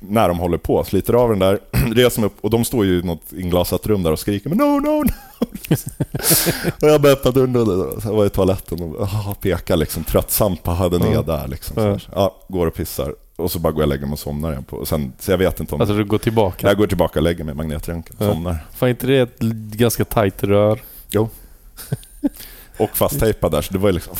när 0.00 0.28
de 0.28 0.38
håller 0.38 0.58
på, 0.58 0.84
sliter 0.84 1.14
av 1.14 1.28
den 1.30 1.38
där, 1.38 1.58
reser 1.94 2.20
mig 2.20 2.26
upp 2.26 2.36
och 2.40 2.50
de 2.50 2.64
står 2.64 2.84
ju 2.84 3.00
i 3.00 3.02
något 3.02 3.32
inglasat 3.32 3.86
rum 3.86 4.02
där 4.02 4.12
och 4.12 4.18
skriker 4.18 4.48
men 4.48 4.58
no, 4.58 4.80
no, 4.80 5.02
no. 5.04 5.10
och 6.82 6.88
jag 6.88 7.00
bara 7.00 7.12
öppnar 7.12 7.32
dörren 7.32 7.56
och 7.56 8.02
var 8.16 8.26
i 8.26 8.30
toaletten 8.30 8.82
och 8.82 9.02
ah, 9.02 9.34
pekar 9.40 9.76
liksom 9.76 10.04
tröttsamt 10.04 10.62
på 10.62 10.70
hade 10.70 10.98
ner 10.98 11.22
där 11.22 11.48
liksom. 11.48 11.98
Ja, 12.14 12.36
går 12.48 12.66
och 12.66 12.74
pissar 12.74 13.14
och 13.36 13.50
så 13.50 13.58
bara 13.58 13.72
går 13.72 13.82
jag 13.82 13.86
och 13.86 13.88
lägger 13.94 14.06
mig 14.06 14.12
och 14.12 14.18
somnar 14.18 14.50
igen. 14.50 14.64
På. 14.64 14.76
Och 14.76 14.88
sen, 14.88 15.12
så 15.18 15.30
jag 15.30 15.38
vet 15.38 15.60
inte 15.60 15.74
om... 15.74 15.80
Alltså 15.80 15.96
du 15.96 16.04
går 16.04 16.18
tillbaka. 16.18 16.66
jag 16.68 16.76
går 16.76 16.86
tillbaka 16.86 17.18
och 17.18 17.22
lägger 17.22 17.44
mig 17.44 17.52
i 17.52 17.56
magnetröntgen 17.56 18.16
Ja. 18.18 18.32
somnar. 18.32 18.56
Fan 18.74 18.88
inte 18.88 19.06
det 19.06 19.18
ett 19.18 19.38
ganska 19.76 20.04
tajt 20.04 20.42
rör? 20.44 20.80
Och 22.78 22.90
fasttejpad 22.96 23.52
där, 23.52 23.62
så 23.62 23.72
det 23.72 23.78
var 23.78 23.88
ju 23.88 23.92
liksom... 23.92 24.16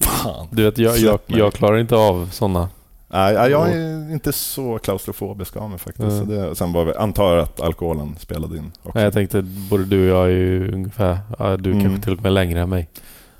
Fan. 0.00 0.48
Du 0.50 0.64
vet, 0.64 0.78
jag, 0.78 0.98
jag, 0.98 1.18
jag 1.26 1.52
klarar 1.52 1.78
inte 1.78 1.96
av 1.96 2.28
sådana. 2.32 2.68
Nej, 3.10 3.34
nej, 3.34 3.50
jag 3.50 3.70
är 3.70 4.12
inte 4.12 4.32
så 4.32 4.78
klaustrofobisk 4.78 5.56
av 5.56 5.70
mig 5.70 5.78
faktiskt. 5.78 6.08
Mm. 6.08 6.18
Så 6.18 6.24
det, 6.32 6.54
sen 6.56 6.72
var 6.72 6.84
vi, 6.84 6.92
antar 6.94 7.34
jag 7.34 7.42
att 7.42 7.60
alkoholen 7.60 8.16
spelade 8.20 8.56
in 8.56 8.72
också. 8.82 8.90
Nej, 8.94 9.04
Jag 9.04 9.12
tänkte, 9.12 9.42
både 9.42 9.84
du 9.84 10.12
och 10.12 10.16
jag 10.18 10.24
är 10.24 10.36
ju 10.36 10.72
ungefär, 10.74 11.18
ja, 11.38 11.56
du 11.56 11.70
Mm. 11.70 11.82
kanske 11.84 12.02
till 12.04 12.12
och 12.16 12.22
med 12.22 12.32
längre 12.32 12.60
än 12.60 12.68
mig. 12.68 12.88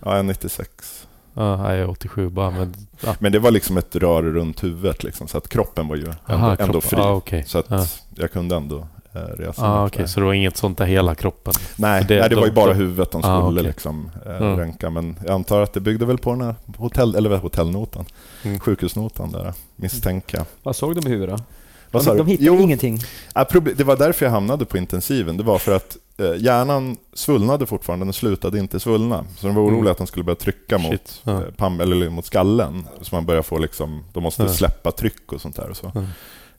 Ja, 0.04 0.10
jag 0.10 0.18
är 0.18 0.22
96. 0.22 0.97
Ja, 1.38 1.70
jag 1.74 1.78
är 1.78 1.90
87 1.90 2.28
bara, 2.28 2.50
men... 2.50 2.74
Ja. 3.04 3.14
Men 3.18 3.32
det 3.32 3.38
var 3.38 3.50
liksom 3.50 3.76
ett 3.78 3.96
rör 3.96 4.22
runt 4.22 4.64
huvudet 4.64 5.04
liksom, 5.04 5.28
så 5.28 5.38
att 5.38 5.48
kroppen 5.48 5.88
var 5.88 5.96
ju 5.96 6.02
ändå, 6.02 6.16
Aha, 6.26 6.56
ändå 6.58 6.80
fri. 6.80 6.98
Ja, 6.98 7.12
okej. 7.12 7.44
Så 7.46 7.58
att 7.58 7.66
Ja. 7.68 7.86
jag 8.14 8.32
kunde 8.32 8.56
ändå 8.56 8.86
eh, 9.12 9.20
resa 9.20 9.66
Ah, 9.66 9.88
där. 9.88 10.06
så 10.06 10.20
det 10.20 10.26
var 10.26 10.32
inget 10.32 10.56
sånt 10.56 10.78
där 10.78 10.84
hela 10.86 11.14
kroppen? 11.14 11.52
Nej, 11.76 12.04
det- 12.08 12.20
nej, 12.20 12.28
det 12.28 12.34
var 12.36 12.42
ju 12.42 12.48
de- 12.48 12.54
bara 12.54 12.72
de- 12.72 12.78
huvudet 12.78 13.10
de 13.12 13.22
skulle 13.22 13.34
Ah, 13.34 13.48
okej. 13.50 13.62
liksom, 13.62 14.10
eh, 14.26 14.36
Mm. 14.36 14.56
röntga. 14.58 14.90
Men 14.90 15.16
jag 15.26 15.30
antar 15.34 15.62
att 15.62 15.72
det 15.72 15.80
byggde 15.80 16.06
väl 16.06 16.18
på 16.18 16.30
den 16.30 16.40
här 16.40 16.54
hotell, 16.76 17.14
eller 17.14 17.36
hotellnotan, 17.36 18.04
Mm. 18.42 18.60
sjukhusnotan 18.60 19.32
där, 19.32 19.52
misstänker 19.76 20.36
jag. 20.38 20.46
Vad 20.62 20.76
såg 20.76 20.94
de 20.94 21.06
i 21.08 21.10
huvudet 21.10 21.36
då? 21.38 21.44
Vad 21.90 22.02
sa 22.04 22.10
De, 22.10 22.16
du? 22.18 22.24
de 22.24 22.30
hittade 22.30 22.46
Jo, 22.46 22.60
ingenting. 22.62 22.98
Ja, 23.34 23.46
det 23.76 23.84
var 23.84 23.96
därför 23.96 24.26
jag 24.26 24.30
hamnade 24.32 24.64
på 24.64 24.78
intensiven. 24.78 25.36
Det 25.36 25.42
var 25.42 25.58
för 25.58 25.76
att 25.76 25.96
eh, 26.18 26.34
hjärnan 26.36 26.96
svullnade 27.14 27.66
fortfarande, 27.66 28.06
den 28.06 28.12
slutade 28.12 28.58
inte 28.58 28.80
svullna. 28.80 29.24
Så 29.36 29.46
de 29.46 29.56
var 29.56 29.62
oroliga 29.62 29.78
Mm. 29.80 29.90
att 29.92 29.98
de 29.98 30.06
skulle 30.06 30.24
börja 30.24 30.36
trycka 30.36 30.78
mot. 30.78 31.20
Ja. 31.24 31.32
eh, 31.32 31.50
pam, 31.56 31.80
eller 31.80 32.10
mot 32.10 32.24
skallen. 32.26 32.86
Så 33.00 33.14
man 33.14 33.26
börjar 33.26 33.42
få 33.42 33.58
liksom, 33.58 34.04
de 34.12 34.22
måste 34.22 34.42
Ja. 34.42 34.48
släppa 34.48 34.92
tryck 34.92 35.32
och 35.32 35.40
sånt 35.40 35.56
där. 35.56 35.70
Och 35.70 35.76
så. 35.76 35.92
Mm. 35.94 36.06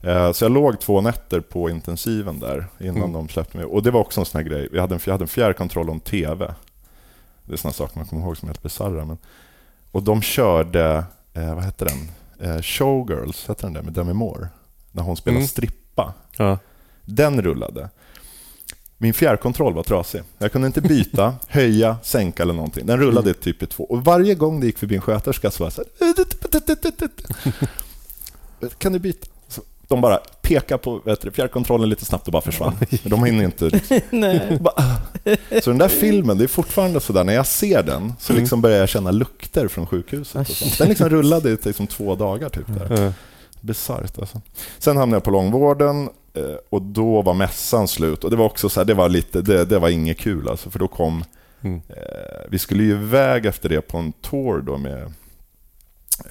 Eh, 0.02 0.32
så 0.32 0.44
jag 0.44 0.52
låg 0.52 0.80
två 0.80 1.00
nätter 1.00 1.40
på 1.40 1.70
intensiven 1.70 2.38
där 2.40 2.66
innan 2.80 2.96
Mm. 2.96 3.12
de 3.12 3.28
släppte 3.28 3.56
mig. 3.56 3.66
Och 3.66 3.82
det 3.82 3.90
var 3.90 4.00
också 4.00 4.20
en 4.20 4.26
sån 4.26 4.40
här 4.42 4.48
grej. 4.48 4.68
Jag 4.72 4.80
hade 4.80 4.94
en, 4.94 5.00
jag 5.04 5.12
hade 5.12 5.24
en 5.24 5.28
fjärrkontroll 5.28 5.90
om 5.90 6.00
TV. 6.00 6.54
Det 7.44 7.52
är 7.52 7.56
såna 7.56 7.72
saker 7.72 7.98
man 7.98 8.06
kommer 8.06 8.22
ihåg 8.22 8.36
som 8.36 8.48
är 8.48 8.52
helt 8.52 8.62
bisarra. 8.62 9.04
Men... 9.04 9.18
Och 9.92 10.02
de 10.02 10.22
körde, 10.22 11.04
eh, 11.34 11.54
vad 11.54 11.64
hette 11.64 11.84
den? 11.84 12.10
Eh, 12.56 12.62
Showgirls, 12.62 13.48
hette 13.48 13.66
den 13.66 13.72
där 13.72 13.82
med 13.82 13.92
Demi 13.92 14.12
Moore? 14.12 14.48
När 14.92 15.02
hon 15.02 15.16
spelade 15.16 15.38
Mm. 15.38 15.48
strippa. 15.48 16.14
Ja. 16.36 16.58
Den 17.04 17.42
rullade. 17.42 17.88
Min 18.98 19.14
fjärrkontroll 19.14 19.74
var 19.74 19.82
trasig. 19.82 20.22
Jag 20.38 20.52
kunde 20.52 20.66
inte 20.66 20.80
byta, 20.80 21.34
höja, 21.48 21.96
sänka 22.02 22.42
eller 22.42 22.54
någonting. 22.54 22.86
Den 22.86 22.98
rullade 22.98 23.34
typ 23.34 23.62
i 23.62 23.66
två. 23.66 23.84
Och 23.84 24.04
varje 24.04 24.34
gång 24.34 24.60
det 24.60 24.66
gick 24.66 24.78
förbi 24.78 24.94
en 24.94 25.00
sköterska 25.00 25.50
så 25.50 25.64
var 25.64 25.66
jag 25.66 25.72
så 25.72 25.84
här... 28.60 28.68
Kan 28.78 28.92
du 28.92 28.98
byta? 28.98 29.26
Så 29.48 29.62
de 29.88 30.00
bara 30.00 30.16
pekar 30.42 30.76
på 30.78 31.16
du, 31.22 31.30
fjärrkontrollen 31.30 31.88
lite 31.88 32.04
snabbt 32.04 32.26
och 32.26 32.32
bara 32.32 32.42
försvann. 32.42 32.74
De 33.04 33.24
hinner 33.24 33.44
inte... 33.44 33.64
Liksom. 33.64 34.00
Bara- 34.60 34.96
Så 35.62 35.70
den 35.70 35.78
där 35.78 35.88
filmen, 35.88 36.38
det 36.38 36.44
är 36.44 36.48
fortfarande 36.48 37.00
så 37.00 37.12
där 37.12 37.24
när 37.24 37.32
jag 37.32 37.46
ser 37.46 37.82
den 37.82 38.12
så 38.20 38.32
liksom 38.32 38.60
börjar 38.60 38.78
jag 38.78 38.88
känna 38.88 39.10
lukter 39.10 39.68
från 39.68 39.86
sjukhuset. 39.86 40.48
Och 40.50 40.56
sånt. 40.56 40.78
Den 40.78 40.88
liksom 40.88 41.08
rullade 41.08 41.50
i 41.50 41.56
liksom 41.64 41.86
två 41.86 42.14
dagar 42.14 42.48
typ. 42.48 42.66
Där. 42.66 43.12
Bisarrt 43.60 44.18
alltså. 44.18 44.40
Sen 44.78 44.96
hamnade 44.96 45.16
jag 45.16 45.24
på 45.24 45.30
långvården 45.30 46.08
eh, 46.34 46.42
och 46.70 46.82
då 46.82 47.22
var 47.22 47.34
mässan 47.34 47.88
slut. 47.88 48.24
Och 48.24 48.30
det 48.30 48.36
var 48.36 48.44
också 48.44 48.68
så 48.68 48.80
här, 48.80 48.84
det 48.84 48.94
var 48.94 49.08
lite, 49.08 49.42
det, 49.42 49.64
det 49.64 49.78
var 49.78 49.88
inget 49.88 50.18
kul 50.18 50.48
alltså. 50.48 50.70
För 50.70 50.78
då 50.78 50.88
kom, 50.88 51.24
Mm. 51.62 51.80
eh, 51.88 52.40
vi 52.50 52.58
skulle 52.58 52.82
ju 52.82 52.90
iväg 52.90 53.46
efter 53.46 53.68
det 53.68 53.80
på 53.80 53.98
en 53.98 54.12
tour 54.12 54.62
då 54.66 54.76
med 54.78 55.02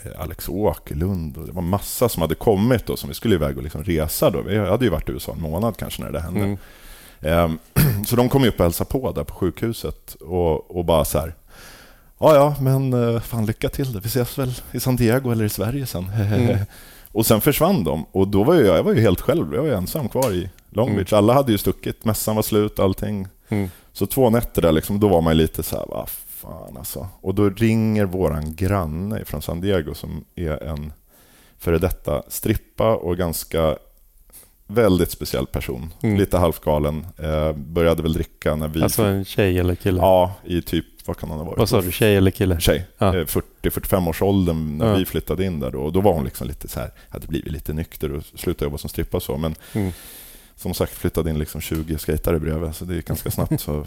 eh, 0.04 0.22
Alex 0.22 0.50
Åkerlund 0.50 1.38
och 1.38 1.46
det 1.46 1.52
var 1.52 1.62
massa 1.62 2.10
som 2.10 2.22
hade 2.22 2.36
kommit 2.36 2.86
då 2.86 2.98
som 2.98 3.10
vi 3.10 3.16
skulle 3.16 3.36
iväg 3.36 3.58
och 3.58 3.64
liksom 3.64 3.84
resa 3.84 4.30
då. 4.30 4.42
Vi 4.42 4.58
hade 4.58 4.86
ju 4.86 4.92
varit 4.92 5.10
i 5.10 5.12
USA 5.12 5.32
en 5.32 5.42
månad 5.42 5.78
kanske 5.78 6.04
när 6.04 6.12
det 6.12 6.20
hände. 6.20 6.40
Mm. 6.40 6.58
Ehm, 7.22 7.60
Så 8.06 8.16
de 8.16 8.30
kom 8.30 8.44
ju 8.44 8.50
upp 8.50 8.60
och 8.60 8.64
hälsade 8.66 8.90
på 8.90 9.12
där 9.12 9.24
på 9.24 9.34
sjukhuset 9.34 10.14
och, 10.14 10.78
och 10.78 10.86
bara 10.86 11.06
så 11.06 11.20
här. 11.20 11.36
Ja, 12.20 12.36
ja, 12.36 12.56
men 12.62 12.94
eh, 13.16 13.22
fan 13.22 13.46
lycka 13.46 13.70
till. 13.70 14.00
Vi 14.04 14.08
ses 14.08 14.38
väl 14.40 14.54
i 14.72 14.80
San 14.80 14.96
Diego 14.96 15.32
eller 15.32 15.46
i 15.46 15.50
Sverige 15.50 15.86
sen. 15.86 16.10
Mm. 16.10 16.58
och 17.12 17.26
sen 17.26 17.42
försvann 17.42 17.84
de 17.84 18.06
och 18.12 18.28
då 18.28 18.44
var 18.44 18.56
jag, 18.56 18.78
jag 18.78 18.84
var 18.84 18.94
ju 18.94 19.02
helt 19.02 19.22
själv. 19.22 19.56
Jag 19.56 19.62
var 19.64 19.70
ensam 19.70 20.10
kvar 20.10 20.32
i 20.32 20.50
Long 20.70 20.88
Mm. 20.88 20.98
Beach. 20.98 21.14
Alla 21.14 21.34
hade 21.34 21.52
ju 21.52 21.58
stuckit, 21.58 22.06
mässan 22.06 22.36
var 22.36 22.44
slut, 22.44 22.80
allting. 22.80 23.28
Mm. 23.50 23.70
Så 23.94 24.06
två 24.06 24.30
nätter 24.30 24.62
där 24.62 24.72
liksom, 24.72 25.00
då 25.00 25.08
var 25.08 25.22
man 25.22 25.38
lite 25.38 25.64
så 25.64 25.76
här, 25.78 25.86
vad 25.88 26.10
fan 26.10 26.78
alltså. 26.78 27.08
Och 27.22 27.36
då 27.36 27.50
ringer 27.50 28.06
våran 28.06 28.56
granne 28.56 29.26
från 29.26 29.42
San 29.42 29.62
Diego 29.62 29.94
som 29.94 30.26
är 30.36 30.64
en 30.64 30.94
före 31.58 31.78
detta 31.78 32.24
strippa 32.28 32.96
och 32.96 33.18
ganska 33.18 33.78
väldigt 34.68 35.12
speciell 35.12 35.46
person. 35.46 35.94
Mm. 36.04 36.18
Lite 36.18 36.38
halvgalen. 36.38 37.08
Eh, 37.18 37.54
började 37.54 38.04
väl 38.04 38.14
dricka 38.14 38.56
när 38.56 38.68
vi... 38.68 38.84
Alltså 38.84 39.04
en 39.04 39.26
tjej 39.26 39.60
eller 39.60 39.76
kille? 39.76 40.00
Ja, 40.00 40.34
i 40.44 40.62
typ, 40.62 40.86
vad 41.10 41.18
kan 41.18 41.30
han 41.30 41.38
ha 41.40 41.46
varit? 41.46 41.58
Vad 41.60 41.70
sa 41.70 41.82
du? 41.82 41.92
Tjej 41.92 42.16
eller 42.16 42.32
kille? 42.32 42.60
Tjej. 42.60 42.88
Ja. 42.98 43.08
Eh, 43.18 43.26
40-45 43.26 44.10
års 44.10 44.22
åldern 44.22 44.78
när 44.78 44.88
Ja. 44.88 44.96
vi 44.96 45.06
flyttade 45.06 45.46
in 45.46 45.60
där 45.60 45.72
då. 45.72 45.80
Och 45.82 45.94
då 45.94 46.02
var 46.02 46.14
hon 46.14 46.26
liksom 46.26 46.48
lite 46.48 46.68
så 46.68 46.80
här, 46.80 46.92
hade 47.10 47.28
blivit 47.28 47.52
lite 47.52 47.74
nykter 47.74 48.12
och 48.12 48.24
slutade 48.36 48.66
jobba 48.66 48.78
som 48.78 48.90
strippa 48.90 49.18
och 49.18 49.24
så. 49.24 49.38
Men 49.38 49.56
Mm. 49.74 49.92
som 50.56 50.74
sagt 50.74 50.94
flyttade 50.94 51.30
in 51.30 51.40
liksom 51.40 51.62
20 51.62 51.98
skejtare 51.98 52.40
bredvid, 52.40 52.76
så 52.76 52.86
det 52.86 52.96
gick 52.96 53.08
ganska 53.08 53.32
snabbt. 53.32 53.62
Så 53.62 53.86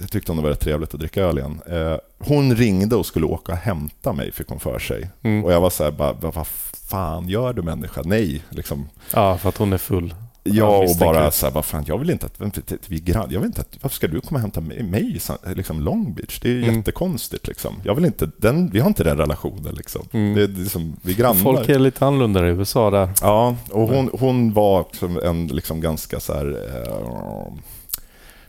jag 0.00 0.10
tyckte 0.10 0.32
hon 0.32 0.36
det 0.36 0.42
var 0.42 0.50
rätt 0.50 0.60
trevligt 0.60 0.94
att 0.94 1.00
dricka 1.00 1.22
öl 1.22 1.38
igen. 1.38 1.60
Eh, 1.66 1.96
hon 2.18 2.56
ringde 2.56 2.96
och 2.96 3.06
skulle 3.06 3.26
åka 3.26 3.52
och 3.52 3.58
hämta 3.58 4.12
mig, 4.12 4.32
fick 4.32 4.48
hon 4.48 4.60
för 4.60 4.78
sig. 4.78 5.10
Mm. 5.22 5.44
Och 5.44 5.52
jag 5.52 5.60
var 5.60 5.70
så 5.70 5.84
här, 5.84 5.90
bara, 5.90 6.12
vad 6.12 6.34
vad 6.34 6.46
fan 6.90 7.28
gör 7.28 7.52
du 7.52 7.62
människa? 7.62 8.02
Nej, 8.04 8.42
liksom. 8.50 8.88
Ja, 9.14 9.38
för 9.38 9.48
att 9.48 9.56
hon 9.56 9.72
är 9.72 9.78
full. 9.78 10.14
Ja, 10.42 10.78
och 10.78 10.96
bara 11.00 11.30
så 11.30 11.46
här, 11.46 11.52
vad 11.52 11.64
fan, 11.64 11.84
jag 11.86 11.98
vill 11.98 12.10
inte 12.10 12.26
att, 12.26 12.40
vi 12.86 13.00
grann, 13.00 13.28
jag 13.30 13.40
vill 13.40 13.46
inte 13.46 13.60
att, 13.60 13.78
varför 13.80 13.96
ska 13.96 14.08
du 14.08 14.20
komma 14.20 14.36
och 14.38 14.40
hämta 14.40 14.60
mig, 14.60 15.16
i 15.46 15.54
liksom 15.54 15.80
Long 15.80 16.14
Beach? 16.14 16.40
Det 16.42 16.48
är 16.50 16.62
Mm. 16.62 16.76
jättekonstigt 16.76 17.46
liksom. 17.46 17.74
Jag 17.84 17.94
vill 17.94 18.04
inte, 18.04 18.30
den, 18.36 18.70
vi 18.70 18.80
har 18.80 18.88
inte 18.88 19.04
den 19.04 19.16
relationen 19.18 19.74
liksom. 19.74 20.08
Mm. 20.12 20.34
Det, 20.34 20.46
det 20.46 20.62
är 20.62 20.64
som, 20.66 20.96
vi 21.02 21.12
är 21.12 21.16
grannar. 21.16 21.42
Folk 21.42 21.68
är 21.68 21.78
lite 21.78 22.06
annorlunda 22.06 22.46
i 22.46 22.50
USA 22.50 22.90
där. 22.90 23.10
Ja, 23.22 23.56
och 23.70 23.88
hon, 23.88 24.10
hon 24.20 24.52
var 24.52 24.86
en 25.22 25.46
liksom 25.46 25.80
ganska 25.80 26.20
så 26.20 26.32
här, 26.34 26.46
eh, 26.86 27.52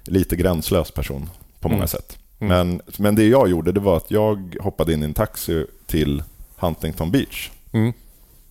lite 0.03 0.35
gränslös 0.35 0.91
person 0.91 1.29
på 1.59 1.67
många 1.69 1.77
Mm. 1.79 1.87
sätt. 1.87 2.17
Mm. 2.39 2.67
Men, 2.67 2.81
men 2.97 3.15
det 3.15 3.27
jag 3.27 3.49
gjorde 3.49 3.71
det 3.71 3.79
var 3.79 3.97
att 3.97 4.11
jag 4.11 4.57
hoppade 4.61 4.93
in 4.93 5.01
i 5.01 5.05
en 5.05 5.13
taxi 5.13 5.65
till 5.87 6.23
Huntington 6.55 7.11
Beach 7.11 7.49
Mm. 7.73 7.93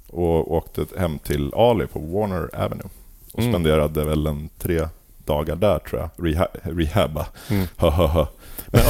och 0.09 0.53
åkte 0.55 0.85
hem 0.99 1.19
till 1.19 1.53
Ali 1.55 1.87
på 1.87 1.99
Warner 1.99 2.51
Avenue 2.65 2.89
och 3.33 3.39
Mm. 3.39 3.53
spenderade 3.53 4.05
väl 4.05 4.27
en 4.27 4.49
tre, 4.59 4.89
dagar 5.25 5.57
där 5.57 5.79
tror 5.79 6.01
jag. 6.01 6.27
Reha 6.27 6.47
rehabba. 6.63 7.27
Mm. 7.51 7.67
Men 8.73 8.83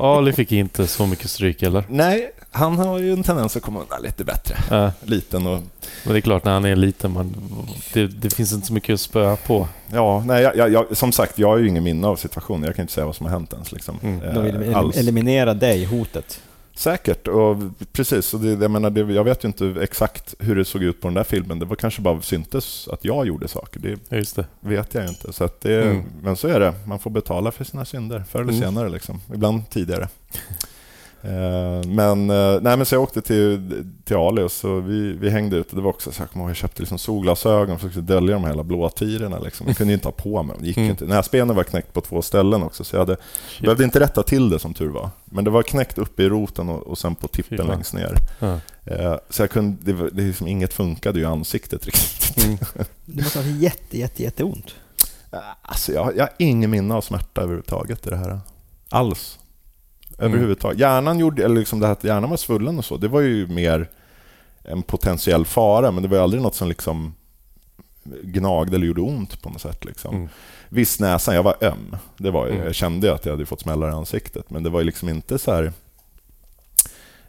Ali 0.00 0.32
fick 0.32 0.52
inte 0.52 0.86
så 0.86 1.06
mycket 1.06 1.30
stryk 1.30 1.62
eller? 1.62 1.84
Nej, 1.88 2.30
han 2.50 2.78
har 2.78 2.98
ju 2.98 3.12
en 3.12 3.22
tendens 3.22 3.56
att 3.56 3.62
komma 3.62 3.80
undan 3.80 4.02
lite 4.02 4.24
bättre. 4.24 4.56
Ja, 4.70 4.92
Liten 5.04 5.46
och... 5.46 5.60
men 6.04 6.12
det 6.12 6.18
är 6.18 6.20
klart 6.20 6.44
när 6.44 6.52
han 6.52 6.64
är 6.64 6.76
liten, 6.76 7.10
man, 7.12 7.34
det, 7.92 8.06
det 8.06 8.34
finns 8.34 8.52
inte 8.52 8.66
så 8.66 8.72
mycket 8.72 8.94
att 8.94 9.00
spöa 9.00 9.36
på. 9.36 9.68
Ja, 9.92 10.22
nej, 10.26 10.42
jag, 10.42 10.56
jag, 10.56 10.72
jag, 10.72 10.96
som 10.96 11.12
sagt, 11.12 11.38
jag 11.38 11.48
har 11.48 11.56
ju 11.58 11.68
ingen 11.68 11.84
minne 11.84 12.06
av 12.06 12.16
situationen. 12.16 12.64
Jag 12.66 12.76
kan 12.76 12.82
inte 12.82 12.92
säga 12.92 13.06
vad 13.06 13.16
som 13.16 13.26
har 13.26 13.30
hänt 13.32 13.52
ens. 13.52 13.72
Liksom. 13.72 13.98
Mm. 14.02 14.22
Eh, 14.22 14.34
De 14.34 14.58
vill 14.58 14.74
alls. 14.74 14.96
eliminera 14.96 15.54
dig, 15.54 15.84
hotet. 15.84 16.40
Säkert, 16.76 17.28
och 17.28 17.56
precis. 17.92 18.34
Och 18.34 18.40
det, 18.40 18.48
jag, 18.62 18.70
menar, 18.70 18.90
det, 18.90 19.00
jag 19.00 19.24
vet 19.24 19.44
ju 19.44 19.48
inte 19.48 19.76
exakt 19.80 20.34
hur 20.38 20.56
det 20.56 20.64
såg 20.64 20.82
ut 20.82 21.00
på 21.00 21.08
den 21.08 21.14
där 21.14 21.24
filmen. 21.24 21.58
Det 21.58 21.64
var 21.64 21.76
kanske 21.76 22.02
bara 22.02 22.22
syntes 22.22 22.88
att 22.88 23.04
jag 23.04 23.26
gjorde 23.26 23.48
saker. 23.48 23.80
Det 23.80 24.16
just 24.16 24.36
det. 24.36 24.46
vet 24.60 24.94
jag 24.94 25.08
inte. 25.08 25.32
Så 25.32 25.48
det, 25.60 25.82
Mm. 25.82 26.02
Men 26.22 26.36
så 26.36 26.48
är 26.48 26.60
det. 26.60 26.74
Man 26.86 26.98
får 26.98 27.10
betala 27.10 27.50
för 27.52 27.64
sina 27.64 27.84
synder, 27.84 28.24
förr 28.30 28.40
eller 28.40 28.52
Mm. 28.52 28.62
senare. 28.64 28.88
Liksom. 28.88 29.20
Ibland 29.34 29.70
tidigare. 29.70 30.08
Eh, 31.26 31.88
Men, 31.88 32.30
eh, 32.30 32.60
nej, 32.62 32.76
men 32.76 32.86
så 32.86 32.94
jag 32.94 33.02
åkte 33.02 33.22
till, 33.22 33.84
till 34.04 34.16
Ali 34.16 34.42
och 34.42 34.52
så 34.52 34.80
vi, 34.80 35.12
vi 35.12 35.30
hängde 35.30 35.56
ute. 35.56 35.76
Det 35.76 35.82
var 35.82 35.90
också 35.90 36.12
så 36.12 36.22
jag, 36.22 36.30
kommer 36.30 36.46
jag 36.46 36.56
köpte 36.56 36.82
liksom 36.82 36.98
solglasögon 36.98 37.74
och 37.74 37.80
försökte 37.80 38.00
dölja 38.00 38.34
de 38.34 38.42
här 38.44 38.50
hela 38.50 38.62
blåtirorna. 38.62 39.38
Liksom. 39.38 39.66
Jag 39.66 39.76
kunde 39.76 39.92
inte 39.94 40.08
ha 40.08 40.12
på 40.12 40.42
mig 40.42 40.54
dem. 40.54 40.62
Det 40.62 40.68
gick 40.68 40.76
Mm. 40.76 40.90
inte. 40.90 41.04
Näsbenen 41.04 41.56
var 41.56 41.64
knäckt 41.64 41.92
på 41.92 42.00
två 42.00 42.22
ställen 42.22 42.62
också. 42.62 42.84
Så 42.84 42.96
jag 42.96 43.00
hade, 43.00 43.16
behövde 43.60 43.84
inte 43.84 44.00
rätta 44.00 44.22
till 44.22 44.50
det 44.50 44.58
som 44.58 44.74
tur 44.74 44.88
var. 44.88 45.10
Men 45.24 45.44
det 45.44 45.50
var 45.50 45.62
knäckt 45.62 45.98
uppe 45.98 46.22
i 46.22 46.28
roten 46.28 46.68
och, 46.68 46.86
och 46.86 46.98
sen 46.98 47.14
på 47.14 47.28
tippen 47.28 47.58
fan. 47.58 47.66
längst 47.66 47.94
ner. 47.94 48.16
Ja. 48.38 48.60
Eh, 48.84 49.16
Så 49.30 49.42
jag 49.42 49.50
kunde, 49.50 49.76
det, 49.82 49.92
var- 49.92 50.10
det 50.12 50.22
liksom, 50.22 50.46
inget 50.46 50.72
funkade 50.72 51.18
ju 51.18 51.24
i 51.24 51.28
ansiktet 51.28 51.86
riktigt. 51.86 52.44
Mm. 52.44 52.58
Det 53.04 53.22
måste 53.22 53.38
ha 53.42 53.46
jätte, 53.46 53.98
jätte, 53.98 54.22
jätteont. 54.22 54.74
Alltså 55.62 55.92
jag, 55.92 56.16
jag 56.16 56.22
har 56.22 56.32
ingen 56.38 56.70
minne 56.70 56.94
av 56.94 57.00
smärta 57.00 57.40
överhuvudtaget 57.40 58.06
i 58.06 58.10
det 58.10 58.16
här. 58.16 58.40
Alls. 58.88 59.38
Överhuvudtaget. 60.18 60.78
Hjärnan, 60.78 61.18
gjorde, 61.18 61.44
eller 61.44 61.58
liksom 61.58 61.80
det 61.80 61.86
här 61.86 61.92
att 61.92 62.04
hjärnan 62.04 62.30
var 62.30 62.36
svullen 62.36 62.78
och 62.78 62.84
så, 62.84 62.96
det 62.96 63.08
var 63.08 63.20
ju 63.20 63.46
mer 63.46 63.88
en 64.62 64.82
potentiell 64.82 65.44
fara, 65.44 65.90
men 65.90 66.02
det 66.02 66.08
var 66.08 66.18
aldrig 66.18 66.42
något 66.42 66.54
som 66.54 66.68
liksom 66.68 67.14
gnagde 68.22 68.76
eller 68.76 68.86
gjorde 68.86 69.00
ont 69.00 69.42
på 69.42 69.50
något 69.50 69.60
sätt. 69.60 69.84
Liksom. 69.84 70.14
Mm. 70.14 70.28
Visst, 70.68 71.00
näsan, 71.00 71.34
jag 71.34 71.42
var 71.42 71.56
öm. 71.60 71.96
Det 72.16 72.30
var, 72.30 72.46
Mm. 72.46 72.64
Jag 72.64 72.74
kände 72.74 73.14
att 73.14 73.24
jag 73.24 73.32
hade 73.32 73.46
fått 73.46 73.60
smällar 73.60 73.88
i 73.88 73.92
ansiktet, 73.92 74.50
men 74.50 74.62
det 74.62 74.70
var 74.70 74.80
ju 74.80 74.86
liksom 74.86 75.08
inte 75.08 75.38
så 75.38 75.52
här 75.52 75.72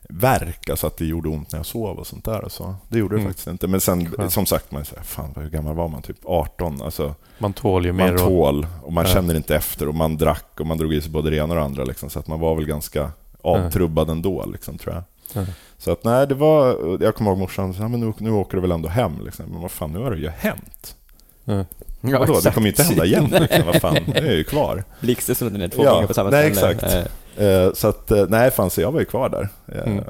verk, 0.10 0.70
alltså 0.70 0.88
att 0.88 0.98
det 0.98 1.06
gjorde 1.06 1.30
ont 1.30 1.52
när 1.52 1.60
jag 1.60 1.66
sov 1.66 1.98
och 2.00 2.08
sånt 2.08 2.26
där. 2.26 2.44
Och 2.44 2.52
så. 2.52 2.76
Det 2.90 3.00
gjorde 3.00 3.16
det 3.16 3.20
Mm. 3.20 3.30
faktiskt 3.32 3.48
inte. 3.48 3.68
Men 3.68 3.82
sen, 3.82 4.12
Skönt. 4.12 4.34
som 4.34 4.46
sagt, 4.46 4.72
man 4.72 4.86
säger, 4.86 5.04
fan 5.04 5.34
hur 5.36 5.50
gammal 5.50 5.76
var 5.76 5.88
man? 5.88 6.02
Typ 6.02 6.18
18? 6.26 6.82
Alltså, 6.82 7.16
Man 7.40 7.54
tål 7.54 7.86
ju 7.86 7.94
mer. 7.94 8.06
man 8.06 8.14
och- 8.14 8.20
tål 8.20 8.68
och 8.84 8.94
man 8.94 9.06
Ja. 9.08 9.14
känner 9.14 9.36
inte 9.36 9.56
efter 9.56 9.88
och 9.88 9.96
man 9.96 10.18
drack 10.18 10.60
och 10.60 10.66
man 10.68 10.78
drog 10.78 10.94
i 10.94 11.02
sig 11.02 11.12
både 11.12 11.30
det 11.30 11.36
ena 11.36 11.44
och 11.54 11.56
det 11.56 11.62
andra. 11.66 11.84
Liksom, 11.84 12.10
så 12.10 12.20
att 12.20 12.28
man 12.28 12.40
var 12.40 12.56
väl 12.56 12.66
ganska 12.66 13.12
avtrubbad 13.42 14.10
ändå, 14.10 14.46
liksom, 14.46 14.78
tror 14.78 14.94
jag. 14.96 15.04
Ja. 15.34 15.46
Så 15.78 15.92
att 15.92 16.04
nej, 16.04 16.28
det 16.28 16.36
var... 16.36 16.68
Jag 17.04 17.16
kommer 17.16 17.32
ihåg 17.32 17.40
morsan 17.40 17.74
sa, 17.74 17.88
men 17.88 18.00
nu, 18.00 18.14
nu 18.18 18.32
åker 18.32 18.58
du 18.58 18.62
väl 18.62 18.72
ändå 18.72 18.90
hem? 18.90 19.26
Liksom. 19.26 19.46
Men 19.46 19.62
vad 19.62 19.72
fan, 19.72 19.92
nu 19.92 20.00
har 20.00 20.12
det 20.12 20.18
ju 20.18 20.30
hänt. 20.30 20.96
Ja. 21.44 21.66
Ja, 22.02 22.20
Vadå, 22.20 22.40
det 22.44 22.52
kommer 22.52 22.68
ju 22.68 22.72
inte 22.72 22.84
hända 22.84 23.06
igen. 23.06 23.26
Liksom. 23.40 23.66
Vad 23.66 23.76
fan, 23.82 23.98
nu 24.08 24.14
är 24.14 24.26
jag 24.26 24.36
ju 24.36 24.44
kvar. 24.44 24.84
Blixten 25.02 25.54
ner 25.54 25.68
två 25.68 25.84
Ja, 25.84 25.94
gånger 25.94 26.08
på 26.08 26.14
samma 26.14 26.30
nej, 26.30 26.56
ställe. 26.56 26.72
exakt. 26.72 27.12
Eh, 27.38 27.74
Så 27.74 27.88
att, 27.88 28.12
eh, 28.12 28.26
nej, 28.30 28.52
fan, 28.52 28.70
så 28.70 28.82
jag 28.82 28.92
var 28.92 29.00
ju 29.00 29.06
kvar 29.06 29.30
där. 29.30 29.50
Eh, 29.68 29.82
Mm. 29.88 30.04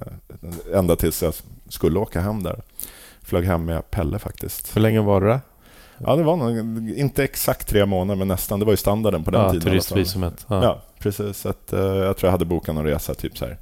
Ända 0.73 0.95
tills 0.95 1.23
jag 1.23 1.33
skulle 1.69 1.99
åka 1.99 2.21
hem 2.21 2.43
där. 2.43 2.61
Flög 3.21 3.45
hem 3.45 3.65
med 3.65 3.91
Pelle 3.91 4.19
faktiskt. 4.19 4.75
Hur 4.75 4.81
länge 4.81 5.01
var 5.01 5.21
det 5.21 5.27
där? 5.27 5.39
Ja, 5.97 6.15
det 6.15 6.23
var 6.23 6.35
nog, 6.37 6.89
inte 6.89 7.23
exakt 7.23 7.67
tre 7.67 7.85
månader, 7.85 8.17
men 8.17 8.27
nästan. 8.27 8.59
Det 8.59 8.65
var 8.65 8.73
ju 8.73 8.77
standarden 8.77 9.23
på 9.23 9.31
den 9.31 9.41
Ja, 9.41 9.49
tiden. 9.51 9.63
turistvisumet. 9.67 10.45
Ja. 10.49 10.63
Ja. 10.63 10.81
precis. 10.99 11.37
Så 11.37 11.49
att, 11.49 11.67
jag 11.71 12.17
tror 12.17 12.27
jag 12.27 12.31
hade 12.31 12.45
bokat 12.45 12.75
någon 12.75 12.85
resa 12.85 13.13
typ 13.13 13.37
så 13.37 13.45
här. 13.45 13.57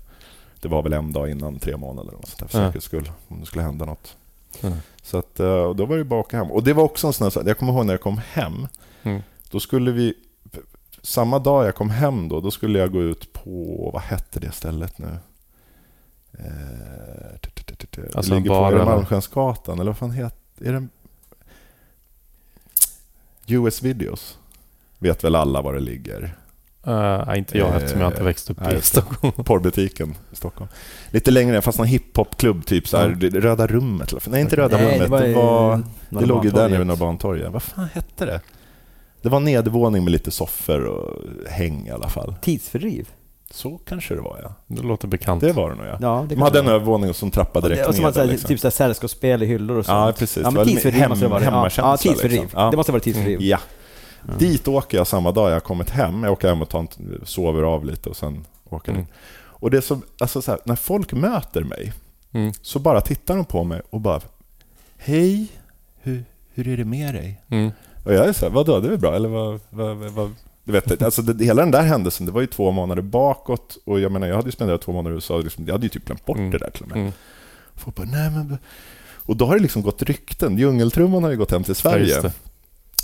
Det 0.62 0.68
var 0.68 0.82
väl 0.82 0.94
en 0.94 1.14
dag 1.14 1.30
innan 1.32 1.60
tre 1.60 1.78
månader 1.78 2.12
sånt 2.12 2.38
där, 2.40 2.48
för 2.48 2.60
Ja. 2.60 2.66
säkerhets 2.68 2.86
skull. 2.86 3.12
Om 3.28 3.40
det 3.40 3.46
skulle 3.46 3.64
hända 3.64 3.86
något. 3.86 4.16
Ja. 4.62 4.72
Så 5.04 5.18
att, 5.18 5.36
då 5.76 5.86
var 5.86 5.98
det 5.98 6.04
bara 6.04 6.20
att 6.20 6.26
åka 6.26 6.38
hem. 6.38 6.52
Och 6.52 6.64
det 6.64 6.74
var 6.74 6.84
också 6.84 7.08
en 7.08 7.14
sån 7.14 7.32
här. 7.36 7.44
Jag 7.48 7.58
kommer 7.58 7.74
ihåg 7.74 7.86
när 7.86 7.94
jag 7.94 8.02
kom 8.02 8.22
hem. 8.32 8.68
Mm. 9.04 9.22
Då 9.52 9.60
skulle 9.60 9.92
vi... 9.92 10.14
Samma 11.06 11.40
dag 11.40 11.66
jag 11.66 11.76
kom 11.76 11.90
hem 11.90 12.30
då, 12.30 12.42
då 12.42 12.52
skulle 12.52 12.80
jag 12.80 12.92
gå 12.92 13.02
ut 13.02 13.34
på... 13.34 13.90
Vad 13.94 14.02
hette 14.02 14.40
det 14.40 14.52
stället 14.52 14.98
nu? 15.00 15.08
Eh, 16.40 17.40
Det 17.90 18.16
Alltså 18.16 18.32
en 18.34 18.38
ligger 18.44 18.50
på 18.56 18.62
bar 18.62 18.72
det? 18.72 18.86
Malmskensgatan, 18.86 19.80
eller 19.80 19.92
vad 19.92 19.98
fan 19.98 20.12
heter 20.12 20.36
är 20.68 20.72
det? 20.74 20.88
US 23.48 23.82
Videos. 23.84 24.38
Vet 25.00 25.24
väl 25.24 25.36
alla 25.36 25.62
var 25.62 25.74
det 25.74 25.80
ligger? 25.80 26.36
Uh, 26.88 27.38
inte 27.38 27.58
jag 27.58 27.76
eftersom 27.76 28.02
jag 28.02 28.10
inte 28.10 28.20
Eh, 28.20 28.26
växt 28.26 28.50
upp 28.50 28.60
nej, 28.60 28.72
i 28.72 28.76
det. 28.76 28.82
Stockholm. 28.82 29.34
Porrbutiken 29.46 30.16
i 30.32 30.36
Stockholm. 30.36 30.70
Lite 31.12 31.32
längre 31.32 31.52
ner, 31.54 31.62
fast 31.62 31.78
någon 31.78 31.88
hiphopklubb, 31.88 32.66
typ 32.66 32.88
så 32.88 32.98
här, 32.98 33.06
Mm. 33.06 33.20
det- 33.20 33.30
Röda 33.40 33.68
rummet. 33.68 34.12
eller- 34.12 34.22
Nej, 34.30 34.42
inte 34.42 34.56
Röda 34.56 34.78
nej, 34.78 34.86
rummet. 35.00 35.22
Det, 35.22 35.34
var, 35.34 35.76
Norra 36.10 36.22
det 36.22 36.26
låg 36.26 36.46
ju 36.46 36.52
där 36.52 36.70
nere 36.70 36.78
vid 36.78 36.88
Norra 36.88 36.98
Bantorget. 36.98 37.52
Vad 37.52 37.64
fan 37.64 37.88
hette 37.94 38.26
det? 38.26 38.42
Det 39.26 39.32
var 39.32 39.40
nedervåning 39.40 40.04
med 40.04 40.12
lite 40.12 40.32
soffor 40.32 40.86
och 40.86 41.22
häng 41.50 41.88
i 41.88 41.92
alla 41.92 42.10
fall. 42.10 42.36
Tidsfördriv? 42.42 43.10
Så 43.52 43.78
kanske 43.78 44.16
det 44.16 44.22
var, 44.22 44.40
ja. 44.44 44.54
Det 44.68 44.82
låter 44.82 45.08
bekant. 45.08 45.42
Det 45.42 45.52
var 45.52 45.70
det 45.70 45.76
nog, 45.76 45.86
ja. 45.86 45.98
Ja, 46.02 46.26
det 46.30 46.36
De 46.36 46.42
hade 46.42 46.60
en 46.60 46.68
övervåning 46.68 47.14
som 47.14 47.32
trappade 47.32 47.68
direkt 47.70 47.88
och 47.88 47.96
så 47.96 48.02
ner. 48.02 48.04
var 48.04 48.10
det 48.10 48.14
så 48.14 48.20
där, 48.20 48.28
liksom. 48.28 48.48
typ 48.48 48.60
så 48.60 48.72
sällskapsspel 48.72 49.44
i 49.44 49.46
hyllor 49.46 49.78
och 49.78 49.86
sånt. 49.86 50.08
Ja, 50.08 50.14
precis. 50.20 50.38
Ja, 50.38 50.44
Det 50.44 50.46
men 50.52 50.56
var 50.56 50.66
tidsfördriv 50.66 51.02
hem- 51.02 51.10
måste 51.10 51.26
det 51.26 51.30
vara. 51.30 51.44
Ja, 51.44 51.50
hemmakänsla, 51.50 51.84
ja, 51.92 51.98
tidsfördriv. 51.98 52.42
liksom. 52.42 52.60
Ja. 52.62 52.70
Det 52.72 52.78
måste 52.78 52.92
vara 52.92 53.00
tidsfördriv. 53.02 53.42
Ja. 53.42 53.60
Ja. 54.28 54.34
Dit 54.40 54.68
åker 54.68 54.98
jag 54.98 55.08
samma 55.08 55.32
dag 55.32 55.52
jag 55.52 55.64
kommit 55.64 55.90
hem. 55.90 56.24
Jag 56.24 56.32
åker 56.34 56.48
hem 56.48 56.62
och 56.62 56.70
tar 56.70 56.80
en, 56.80 56.88
sover 57.24 57.64
av 57.64 57.86
lite 57.86 58.10
och 58.10 58.16
sen 58.18 58.46
åker 58.70 58.92
Mm. 58.92 59.04
dit. 59.04 59.14
Och 59.38 59.72
det 59.72 59.82
så, 59.82 60.00
alltså 60.20 60.42
så 60.42 60.52
här, 60.52 60.60
när 60.66 60.76
folk 60.76 61.14
möter 61.14 61.64
mig 61.64 61.94
Mm. 62.34 62.54
så 62.62 62.80
bara 62.80 63.02
tittar 63.02 63.36
de 63.36 63.46
på 63.46 63.64
mig 63.64 63.82
och 63.90 64.02
bara 64.02 64.22
Hej, 64.98 65.48
hur, 66.02 66.24
hur 66.54 66.68
är 66.68 66.78
det 66.78 66.86
med 66.86 67.14
dig? 67.16 67.42
Mm. 67.50 67.72
Och 68.06 68.14
jag 68.14 68.26
är 68.28 68.34
så 68.34 68.46
här, 68.46 68.54
vadå, 68.54 68.80
det 68.80 68.88
är 68.88 68.90
väl 68.90 69.00
bra? 69.00 69.16
Eller 69.16 69.30
vad, 69.30 69.60
vad, 69.70 69.98
vad? 69.98 70.32
Du 70.64 70.72
vet, 70.72 71.02
alltså 71.02 71.22
det, 71.22 71.46
hela 71.46 71.62
den 71.62 71.72
där 71.72 71.82
händelsen, 71.84 72.26
det 72.26 72.32
var 72.32 72.42
ju 72.42 72.48
två 72.48 72.72
månader 72.72 73.02
bakåt 73.02 73.78
och 73.86 74.00
jag 74.00 74.12
menar, 74.12 74.28
jag 74.28 74.36
hade 74.36 74.48
ju 74.48 74.52
spenderat 74.52 74.82
två 74.82 74.92
månader 74.92 75.12
i 75.12 75.16
USA, 75.16 75.38
liksom, 75.38 75.66
jag 75.66 75.74
hade 75.74 75.86
ju 75.86 75.90
typ 75.90 76.06
glömt 76.06 76.26
bort 76.26 76.38
Mm. 76.38 76.52
det 76.52 76.58
där 76.58 76.70
till 76.70 76.82
och 76.84 76.88
med. 76.90 76.98
Mm. 76.98 77.12
Folk 77.76 77.96
bara, 77.96 78.08
nej 78.12 78.32
men... 78.32 78.58
Och 79.28 79.36
då 79.38 79.46
har 79.46 79.56
det 79.56 79.62
liksom 79.62 79.82
gått 79.82 80.02
rykten. 80.02 80.58
Djungeltrumman 80.58 81.24
har 81.24 81.32
ju 81.32 81.38
gått 81.38 81.52
hem 81.52 81.64
till 81.64 81.72
Ja, 81.72 81.76
Sverige. 81.92 82.22
det. 82.22 82.32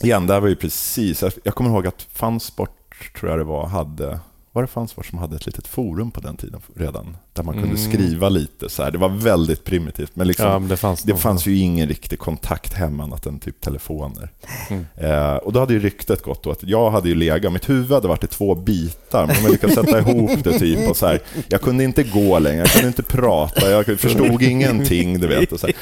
Igen, 0.03 0.27
där 0.27 0.39
var 0.39 0.47
ju 0.47 0.55
precis... 0.55 1.23
Jag 1.43 1.55
kommer 1.55 1.69
ihåg 1.69 1.87
att 1.87 2.01
Fansport, 2.01 3.13
tror 3.19 3.31
jag 3.31 3.39
det 3.39 3.43
var, 3.43 3.67
hade... 3.67 4.19
Var 4.53 4.61
det 4.61 4.67
Fansport 4.67 5.05
som 5.05 5.17
hade 5.19 5.35
ett 5.35 5.45
litet 5.45 5.67
forum 5.67 6.11
på 6.11 6.19
den 6.21 6.37
tiden 6.37 6.61
redan? 6.75 7.17
Där 7.33 7.43
man 7.43 7.53
kunde 7.53 7.77
Mm. 7.79 7.91
skriva 7.91 8.29
lite 8.29 8.69
så 8.69 8.83
här. 8.83 8.91
Det 8.91 8.97
var 8.97 9.09
väldigt 9.09 9.63
primitivt, 9.63 10.11
men 10.15 10.27
liksom... 10.27 10.45
Ja, 10.47 10.59
men 10.59 10.69
det 10.69 10.77
fanns 10.77 11.03
Det 11.03 11.15
fanns 11.15 11.45
ju 11.45 11.57
ingen 11.57 11.87
riktig 11.87 12.19
kontakt 12.19 12.73
hemma 12.73 13.03
annat 13.03 13.25
än 13.25 13.39
typ 13.39 13.61
telefoner. 13.61 14.29
Mm. 14.69 14.85
Eh, 14.95 15.35
och 15.35 15.53
då 15.53 15.59
hade 15.59 15.73
ju 15.73 15.79
ryktet 15.79 16.21
gått 16.23 16.43
då 16.43 16.51
att 16.51 16.63
jag 16.63 16.91
hade 16.91 17.09
ju 17.09 17.15
legat, 17.15 17.53
mitt 17.53 17.69
huvud 17.69 17.91
hade 17.91 18.07
varit 18.07 18.23
i 18.23 18.27
två 18.27 18.55
bitar, 18.55 19.27
men 19.27 19.41
man 19.43 19.51
lyckades 19.51 19.75
sätta 19.75 19.99
ihop 19.99 20.43
det 20.43 20.59
typ 20.59 20.89
och 20.89 20.97
så 20.97 21.07
här. 21.07 21.19
Jag 21.47 21.61
kunde 21.61 21.83
inte 21.83 22.03
gå 22.03 22.39
längre, 22.39 22.59
jag 22.59 22.71
kunde 22.71 22.87
inte 22.87 23.03
prata, 23.03 23.69
jag 23.69 23.85
förstod 23.99 24.41
ingenting, 24.41 25.19
du 25.19 25.27
vet. 25.27 25.51
Och 25.51 25.59
så, 25.59 25.67
här. 25.67 25.75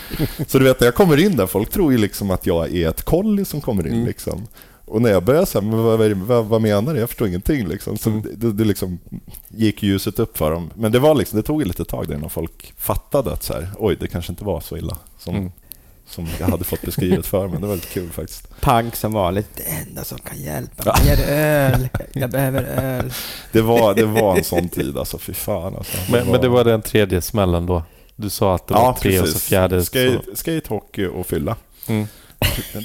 så 0.48 0.60
du 0.60 0.66
vet, 0.66 0.82
jag 0.82 0.96
kommer 0.96 1.18
in 1.20 1.36
där, 1.36 1.48
folk 1.48 1.70
tror 1.70 1.92
ju 1.92 1.98
liksom 1.98 2.32
att 2.32 2.46
jag 2.46 2.76
är 2.76 2.90
ett 2.90 3.02
kolli 3.04 3.46
som 3.46 3.62
kommer 3.62 3.88
in 3.88 3.94
Mm. 3.94 4.06
liksom. 4.08 4.48
Och 4.90 5.02
när 5.02 5.10
jag 5.10 5.24
började 5.24 5.46
säga, 5.46 5.62
men 5.62 5.84
vad, 5.84 6.00
vad, 6.12 6.46
vad, 6.46 6.62
menar 6.62 6.94
du? 6.94 7.00
Jag 7.00 7.10
förstår 7.10 7.28
ingenting 7.28 7.68
liksom. 7.68 7.98
Så 7.98 8.10
Mm. 8.10 8.26
det, 8.36 8.52
det 8.54 8.64
liksom 8.64 9.00
gick 9.48 9.84
ljuset 9.84 10.20
upp 10.20 10.38
för 10.38 10.52
dem. 10.52 10.70
Men 10.76 10.92
det 10.92 11.00
var 11.00 11.16
liksom, 11.16 11.38
det 11.38 11.44
tog 11.44 11.62
ju 11.62 11.68
lite 11.68 11.86
tag 11.86 12.08
där 12.08 12.16
innan 12.16 12.30
folk 12.30 12.74
fattade 12.78 13.32
att 13.34 13.44
så 13.44 13.54
här, 13.54 13.70
oj, 13.78 13.98
det 14.00 14.08
kanske 14.08 14.32
inte 14.32 14.44
var 14.44 14.60
så 14.62 14.78
illa 14.78 14.98
som, 15.18 15.36
Mm. 15.36 15.52
som 16.08 16.28
jag 16.40 16.48
hade 16.48 16.64
fått 16.64 16.82
beskrivet 16.82 17.26
för 17.26 17.48
mig. 17.48 17.62
Det 17.62 17.68
var 17.68 17.76
lite 17.76 17.88
kul 17.88 18.10
faktiskt. 18.10 18.62
Punk 18.62 18.96
som 18.96 19.14
vanligt. 19.14 19.48
Det 19.56 19.64
enda 19.64 20.04
som 20.04 20.18
kan 20.20 20.38
hjälpa 20.42 20.96
mig 21.04 21.12
är 21.12 21.28
öl. 21.74 21.90
Jag 22.14 22.30
behöver 22.32 22.64
öl. 22.64 23.14
Det 23.52 23.62
var, 23.62 23.94
det 23.96 24.06
var 24.06 24.38
en 24.38 24.44
sån 24.44 24.70
tid 24.70 24.98
alltså, 24.98 25.18
fy 25.18 25.34
fan 25.34 25.76
alltså. 25.76 25.98
Men, 26.12 26.28
men 26.28 26.42
det 26.42 26.48
var 26.50 26.64
den 26.64 26.82
tredje 26.82 27.22
smällen 27.22 27.66
då? 27.66 27.84
Du 28.16 28.30
sa 28.30 28.56
att 28.56 28.68
det 28.68 28.74
var 28.74 28.94
tre 28.94 29.20
och 29.20 29.28
så 29.28 29.40
fjärde. 29.40 29.80
Så. 29.80 29.86
Skate, 29.86 30.20
skate, 30.34 30.70
hockey 30.70 31.06
och 31.08 31.26
fylla. 31.28 31.56
Mm. 31.88 32.08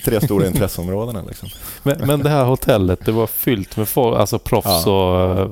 Tre 0.05 0.21
stora 0.21 0.47
intresseområdena 0.47 1.23
liksom. 1.29 1.49
Men, 1.83 1.99
men 2.07 2.21
det 2.21 2.29
här 2.29 2.45
hotellet, 2.45 3.05
det 3.05 3.13
var 3.13 3.27
fyllt 3.27 3.77
med 3.77 3.89
folk, 3.89 4.19
alltså 4.19 4.39
proffs 4.39 4.87
och 4.87 5.21
eh, 5.21 5.49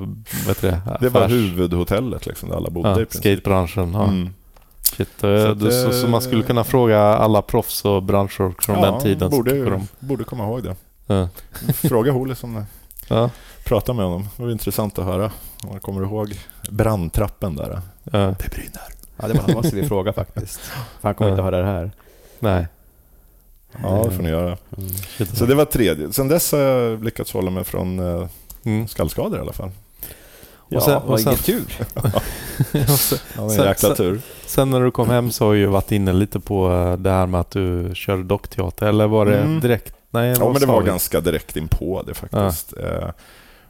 heter 0.47 0.71
det? 0.71 0.81
Det 1.01 1.09
var 1.09 1.29
huvudhotellet 1.29 2.27
liksom, 2.27 2.49
där 2.49 2.57
alla 2.57 2.71
bodde 2.71 2.89
ja, 2.89 2.95
i 2.95 2.97
princip. 3.05 3.21
skatebranschen. 3.21 3.93
Ja. 3.95 4.05
Mm. 4.05 4.35
Shit, 4.83 5.25
eh, 5.25 5.37
Så 5.43 5.51
att, 5.67 5.73
så, 5.75 5.93
så 5.93 6.09
man 6.09 6.23
skulle 6.23 6.43
kunna 6.43 6.65
fråga 6.65 7.01
alla 7.01 7.43
proffs 7.43 7.85
och 7.85 8.03
branscher 8.03 8.63
från 8.63 8.81
den 8.83 9.01
tiden. 9.01 9.31
borde, 9.31 9.65
de, 9.71 9.89
borde 9.99 10.25
komma 10.25 10.45
ihåg 10.45 10.63
det. 10.63 10.77
ja. 11.07 11.29
Fråga 11.75 12.13
Holis 12.13 12.45
om 12.45 12.55
det. 12.55 12.65
Ja, 13.09 13.31
Prata 13.65 13.93
med 13.93 14.05
honom. 14.05 14.29
Det 14.37 14.43
var 14.43 14.51
intressant 14.51 14.99
att 14.99 15.05
höra. 15.05 15.31
Man 15.71 15.81
kommer 15.81 16.03
ihåg 16.03 16.35
brandtrappen 16.71 17.57
där. 17.57 17.81
ja, 18.05 18.19
Det 18.19 18.51
brinner. 18.51 18.83
Ja, 19.17 19.29
det 19.29 19.55
måste 19.55 19.77
vi 19.77 19.89
fråga 19.89 20.13
faktiskt. 20.13 20.61
För 20.61 21.09
han 21.09 21.15
kommer 21.15 21.31
inte 21.31 21.43
höra 21.43 21.59
det 21.61 21.67
här. 21.67 21.91
nej. 22.39 22.67
Ja, 23.83 24.05
det 24.09 24.17
får 24.17 24.23
ni 24.23 24.29
göra. 24.29 24.57
Shit. 25.19 25.37
Så 25.37 25.47
det 25.47 25.55
var 25.55 25.65
tredje. 25.65 26.13
Sen 26.13 26.29
dess 26.29 26.53
har 26.53 26.59
jag 26.59 27.05
lyckats 27.05 27.33
hålla 27.33 27.51
mig 27.51 27.65
från 27.65 27.99
eh, 27.99 28.29
Mm. 28.65 28.89
skallskador 28.89 29.39
i 29.39 29.41
alla 29.41 29.53
fall. 29.53 29.71
Och 30.59 30.83
sen- 30.83 30.93
Ja, 30.93 30.99
och 31.01 31.21
sen- 31.21 31.29
ingen 31.33 31.43
tur. 31.43 31.65
Och 31.95 32.89
sen- 32.89 33.19
Ja, 33.37 33.43
en 33.43 33.51
Sen- 33.51 33.65
jäkla 33.67 33.89
sen- 33.89 33.97
tur. 33.97 34.21
Sen 34.47 34.71
när 34.71 34.81
du 34.81 34.91
kom 34.91 35.09
hem 35.11 35.31
så 35.31 35.45
har 35.45 35.53
vi 35.53 35.59
ju 35.59 35.67
varit 35.67 35.93
inne 35.93 36.13
lite 36.13 36.41
på 36.41 36.73
eh, 36.73 36.97
det 36.97 37.11
här 37.11 37.27
med 37.27 37.41
att 37.41 37.51
du 37.51 37.91
körde 37.95 38.23
dockteater. 38.23 38.87
Eller 38.87 39.07
var 39.07 39.27
det 39.27 39.39
Mm. 39.41 39.61
direkt? 39.61 39.95
Nej, 40.11 40.35
Ja, 40.39 40.51
men 40.53 40.61
det 40.61 40.67
var 40.67 40.81
vi? 40.81 40.87
ganska 40.87 41.21
direkt 41.21 41.57
in 41.57 41.69
på 41.69 42.03
det 42.07 42.15
faktiskt. 42.15 42.77
Eh, 42.77 43.09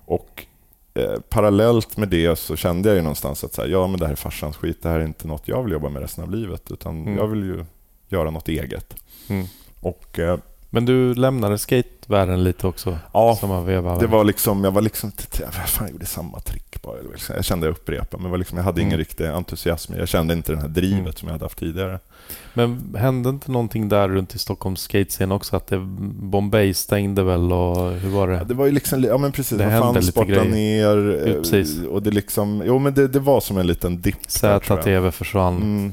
och 0.05 0.47
eh, 0.95 1.21
parallellt 1.29 1.97
med 1.97 2.09
det 2.09 2.37
så 2.39 2.57
kände 2.57 2.89
jag 2.89 2.97
ju 2.97 3.03
någonstans 3.03 3.45
att 3.45 3.55
så 3.55 3.63
här, 3.63 3.69
ja, 3.69 3.87
men 3.87 4.01
det 4.01 4.07
här 4.07 4.13
är 4.13 4.17
farsans 4.17 4.57
skit. 4.57 4.83
Det 4.83 4.89
här 4.89 5.01
är 5.01 5.05
inte 5.05 5.29
något 5.29 5.49
jag 5.49 5.63
vill 5.63 5.73
jobba 5.73 5.89
med 5.89 6.03
resten 6.03 6.25
av 6.25 6.31
livet. 6.31 6.71
Utan 6.71 7.01
Mm. 7.03 7.17
jag 7.19 7.27
vill 7.27 7.43
ju 7.45 7.65
göra 8.09 8.31
något 8.31 8.49
eget. 8.49 8.95
Mm. 9.29 9.47
Och 9.83 10.19
eh, 10.19 10.39
Men 10.71 10.85
du 10.85 11.15
lämnade 11.15 11.59
skatevärlden 11.59 12.45
lite 12.45 12.67
också? 12.67 12.99
ja, 13.13 13.39
det 14.01 14.07
var 14.07 14.25
liksom, 14.25 14.65
jag 14.65 14.71
var 14.73 14.83
liksom, 14.83 15.13
vad 15.45 15.55
fan, 15.55 15.87
jag 15.87 15.93
gjorde 15.93 16.07
samma 16.07 16.41
trick 16.41 16.83
bara. 16.83 16.97
Liksom- 17.13 17.37
Jag 17.37 17.45
kände 17.45 17.67
jag 17.67 17.73
upprepade, 17.73 18.23
men 18.23 18.31
var 18.31 18.39
liksom, 18.39 18.59
jag 18.59 18.65
hade 18.65 18.81
ingen 18.81 18.93
Mm. 18.93 18.99
riktig 18.99 19.27
entusiasm. 19.27 19.93
Jag 19.99 20.09
kände 20.09 20.35
inte 20.35 20.53
det 20.53 20.61
här 20.61 20.69
drivet 20.69 20.99
Mm. 21.01 21.13
som 21.13 21.29
jag 21.29 21.33
hade 21.33 21.45
haft 21.45 21.59
tidigare. 21.59 21.99
Men 22.55 22.95
hände 22.99 23.29
inte 23.29 23.51
någonting 23.51 23.89
där 23.89 24.09
runt 24.09 24.35
i 24.35 24.39
Stockholms 24.39 24.81
skatescen 24.81 25.33
också? 25.33 25.57
Att 25.57 25.67
det, 25.67 25.79
Bombay 26.23 26.75
stängde 26.75 27.23
väl 27.23 27.53
och 27.53 27.91
hur 27.93 28.11
var 28.11 28.29
det? 28.29 28.35
Ja, 28.35 28.45
det 28.45 28.55
var 28.55 28.67
ju 28.67 28.73
liksom, 28.73 29.05
ja 29.05 29.19
men 29.19 29.33
precis, 29.33 29.59
Det 29.59 29.65
vad 29.65 29.73
hände 29.73 29.87
fan 29.87 29.95
lite 29.95 30.07
sporta 30.07 30.29
grejer. 30.29 30.45
ner. 30.45 30.97
Ja, 31.27 31.31
eh, 31.33 31.37
precis. 31.39 31.85
Och 31.87 32.03
det 32.03 32.11
liksom, 32.11 32.63
jo 32.67 32.79
men 32.79 32.95
det, 32.95 33.09
det 33.09 33.21
var 33.21 33.41
som 33.41 33.59
en 33.59 33.67
liten 33.67 34.01
dipp 34.01 34.17
jag. 34.43 34.65
ZTV 34.65 35.11
försvann. 35.11 35.57
Mm. 35.57 35.93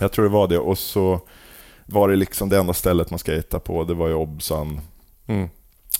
Jag 0.00 0.12
tror 0.12 0.24
det 0.24 0.30
var 0.30 0.48
det. 0.48 0.58
Och 0.58 0.78
så 0.78 1.20
var 1.86 2.08
det 2.08 2.16
liksom 2.16 2.48
det 2.48 2.58
enda 2.58 2.72
stället 2.72 3.10
man 3.10 3.18
skejtade 3.18 3.60
på, 3.60 3.84
det 3.84 3.94
var 3.94 4.08
ju 4.08 4.14
Obsan. 4.14 4.80
Mm. 5.26 5.48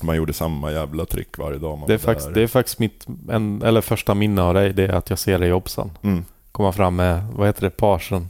Man 0.03 0.17
gjorde 0.17 0.33
samma 0.33 0.73
jävla 0.73 1.05
trick 1.07 1.39
varje 1.39 1.59
dag 1.59 1.79
man 1.79 1.89
Det, 1.89 1.95
är 1.95 1.99
var 1.99 2.05
faktiskt, 2.05 2.29
där. 2.29 2.35
det 2.35 2.43
är 2.43 2.47
faktiskt 2.47 2.79
mitt 2.79 3.07
en, 3.31 3.63
eller 3.63 3.81
första 3.81 4.15
minne 4.15 4.43
av 4.43 4.55
dig. 4.55 4.73
Det 4.73 4.85
är 4.85 4.93
att 4.93 5.11
jag 5.11 5.19
ser 5.19 5.39
dig 5.39 5.49
i 5.49 5.53
Obsan. 5.53 5.91
Mm. 6.03 6.25
Komma 6.53 6.73
fram 6.73 6.97
med, 6.97 7.27
vad 7.33 7.47
heter 7.47 7.63
det, 7.63 7.71
parsen? 7.71 8.29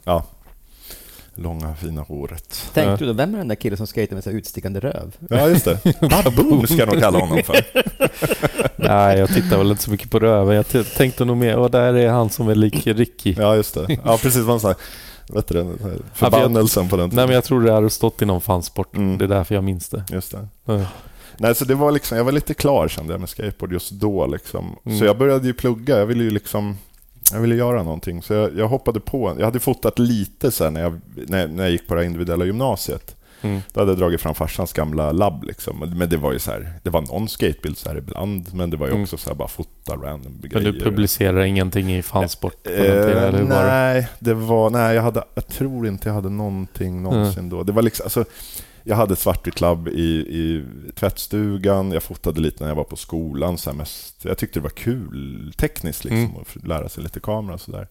Långa 1.38 1.74
fina 1.74 2.02
håret. 2.02 2.70
Tänkte 2.74 3.04
du 3.04 3.06
då, 3.06 3.12
vem 3.12 3.34
är 3.34 3.38
den 3.38 3.48
där 3.48 3.54
killen 3.54 3.76
som 3.76 3.86
skejtar 3.86 4.14
med 4.14 4.24
så 4.24 4.30
utstickande 4.30 4.80
röv? 4.80 5.16
Ja, 5.30 5.48
just 5.48 5.64
det. 5.64 5.80
Baboon 6.24 6.66
ska 6.66 6.76
jag 6.76 6.88
nog 6.88 7.00
kalla 7.00 7.18
honom 7.18 7.42
för. 7.44 7.56
Nej, 8.76 9.18
jag 9.18 9.28
tittar 9.28 9.58
väl 9.58 9.70
inte 9.70 9.82
så 9.82 9.90
mycket 9.90 10.10
på 10.10 10.18
röven. 10.18 10.56
Jag 10.56 10.86
tänkte 10.96 11.24
nog 11.24 11.36
mer, 11.36 11.56
och 11.56 11.70
där 11.70 11.94
är 11.94 12.08
han 12.08 12.30
som 12.30 12.48
är 12.48 12.54
lik 12.54 12.86
Ricky. 12.86 13.34
Ja, 13.38 13.56
just 13.56 13.74
det. 13.74 13.98
Ja, 14.04 14.18
precis. 14.22 14.42
Vad 14.42 14.62
han 14.62 14.74
Vet 15.28 15.48
du 15.48 15.54
den 15.54 15.78
här 15.82 15.98
Förbannelsen 16.14 16.88
på 16.88 16.96
den 16.96 17.10
Nej, 17.12 17.26
men 17.26 17.34
jag 17.34 17.44
tror 17.44 17.62
det 17.62 17.72
hade 17.72 17.90
stått 17.90 18.22
i 18.22 18.24
någon 18.24 18.40
fansport. 18.40 18.96
Mm. 18.96 19.18
Det 19.18 19.24
är 19.24 19.28
därför 19.28 19.54
jag 19.54 19.64
minns 19.64 19.88
det. 19.88 20.04
Just 20.10 20.32
det. 20.32 20.48
Ja. 20.64 20.80
Nej, 21.38 21.54
så 21.54 21.64
det 21.64 21.74
var 21.74 21.92
liksom, 21.92 22.18
jag 22.18 22.24
var 22.24 22.32
lite 22.32 22.54
klar 22.54 22.88
kände 22.88 23.12
jag 23.12 23.20
med 23.20 23.28
skateboard 23.28 23.72
just 23.72 23.90
då. 23.90 24.26
Liksom. 24.26 24.76
Mm. 24.84 24.98
Så 24.98 25.04
jag 25.04 25.18
började 25.18 25.46
ju 25.46 25.52
plugga. 25.52 25.98
Jag 25.98 26.06
ville 26.06 26.24
ju 26.24 26.30
liksom 26.30 26.76
jag 27.32 27.40
ville 27.40 27.54
göra 27.54 27.82
någonting. 27.82 28.22
Så 28.22 28.34
jag, 28.34 28.58
jag 28.58 28.68
hoppade 28.68 29.00
på. 29.00 29.34
Jag 29.38 29.44
hade 29.44 29.60
fotat 29.60 29.98
lite 29.98 30.50
sen 30.50 30.74
när 30.74 30.80
jag, 30.80 31.00
när, 31.14 31.48
när 31.48 31.62
jag 31.62 31.72
gick 31.72 31.88
på 31.88 31.94
det 31.94 32.04
individuella 32.04 32.44
gymnasiet. 32.44 33.15
Mm. 33.42 33.60
Då 33.72 33.80
hade 33.80 33.90
jag 33.92 33.98
dragit 33.98 34.20
fram 34.20 34.34
farsans 34.34 34.72
gamla 34.72 35.12
labb. 35.12 35.44
Liksom. 35.44 35.78
Men- 35.78 35.98
Men 35.98 36.08
det 36.08 36.16
var 36.16 36.32
ju 36.32 36.38
så 36.38 36.50
här, 36.50 36.72
det 36.82 36.90
var 36.90 37.00
någon 37.02 37.28
skatebild 37.28 37.78
så 37.78 37.88
här 37.88 37.96
ibland. 37.96 38.54
Men 38.54 38.70
det 38.70 38.76
var 38.76 38.86
ju 38.86 38.90
Mm. 38.92 39.02
också 39.02 39.16
så 39.16 39.30
här 39.30 39.36
bara 39.36 39.48
fota 39.48 39.96
random 39.96 40.38
Men 40.40 40.50
grejer. 40.50 40.72
du 40.72 40.80
publicerar 40.80 41.40
ingenting 41.44 41.92
i 41.96 42.02
fansport? 42.02 42.62
på 42.62 42.70
den 42.70 42.78
Eh, 42.78 42.82
tiden, 43.06 43.18
eller 43.24 43.38
hur 43.38 43.44
var 43.46 43.62
det? 43.64 43.68
nej, 43.70 44.08
det 44.18 44.34
var, 44.34 44.70
nej 44.70 44.94
jag, 44.94 45.02
hade, 45.02 45.24
jag 45.34 45.46
tror 45.48 45.86
inte 45.86 46.08
jag 46.08 46.14
hade 46.14 46.28
någonting 46.30 47.02
någonsin 47.02 47.48
då. 47.48 47.62
Det 47.62 47.72
var 47.72 47.82
liksom, 47.82 48.04
alltså, 48.04 48.24
jag 48.82 48.96
hade 48.96 49.12
ett 49.12 49.18
svartvitt 49.18 49.60
labb 49.60 49.88
i, 49.88 50.02
i 50.18 50.64
tvättstugan, 50.94 51.92
jag 51.92 52.02
fotade 52.02 52.40
lite 52.40 52.64
när 52.64 52.70
jag 52.70 52.76
var 52.76 52.84
på 52.84 52.96
skolan. 52.96 53.58
Så 53.58 53.72
mest, 53.72 54.24
jag 54.24 54.38
tyckte 54.38 54.58
det 54.58 54.62
var 54.62 54.70
kul 54.70 55.52
tekniskt 55.56 56.04
liksom, 56.04 56.18
Mm. 56.24 56.36
att 56.40 56.66
lära 56.68 56.88
sig 56.88 57.02
lite 57.02 57.20
kamera 57.20 57.54
och 57.54 57.60
sådär. 57.60 57.88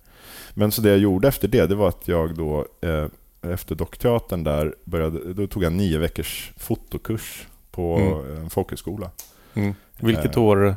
Men 0.53 0.71
så 0.71 0.81
det 0.81 0.89
jag 0.89 0.97
gjorde 0.97 1.27
efter 1.27 1.47
det, 1.47 1.65
det 1.67 1.75
var 1.75 1.89
att 1.89 2.07
jag 2.07 2.35
då 2.35 2.65
eh, 2.81 3.05
efter 3.53 3.75
dockteatern 3.75 4.43
där 4.43 4.75
började, 4.83 5.33
då 5.33 5.47
tog 5.47 5.63
jag 5.63 5.73
nio 5.73 5.97
veckors 5.97 6.51
fotokurs 6.57 7.47
på 7.71 7.95
Mm. 7.97 8.37
en 8.43 8.49
folkhögskola. 8.49 9.09
Mm. 9.53 9.73
Vilket 9.99 10.35
Eh, 10.35 10.43
år? 10.43 10.75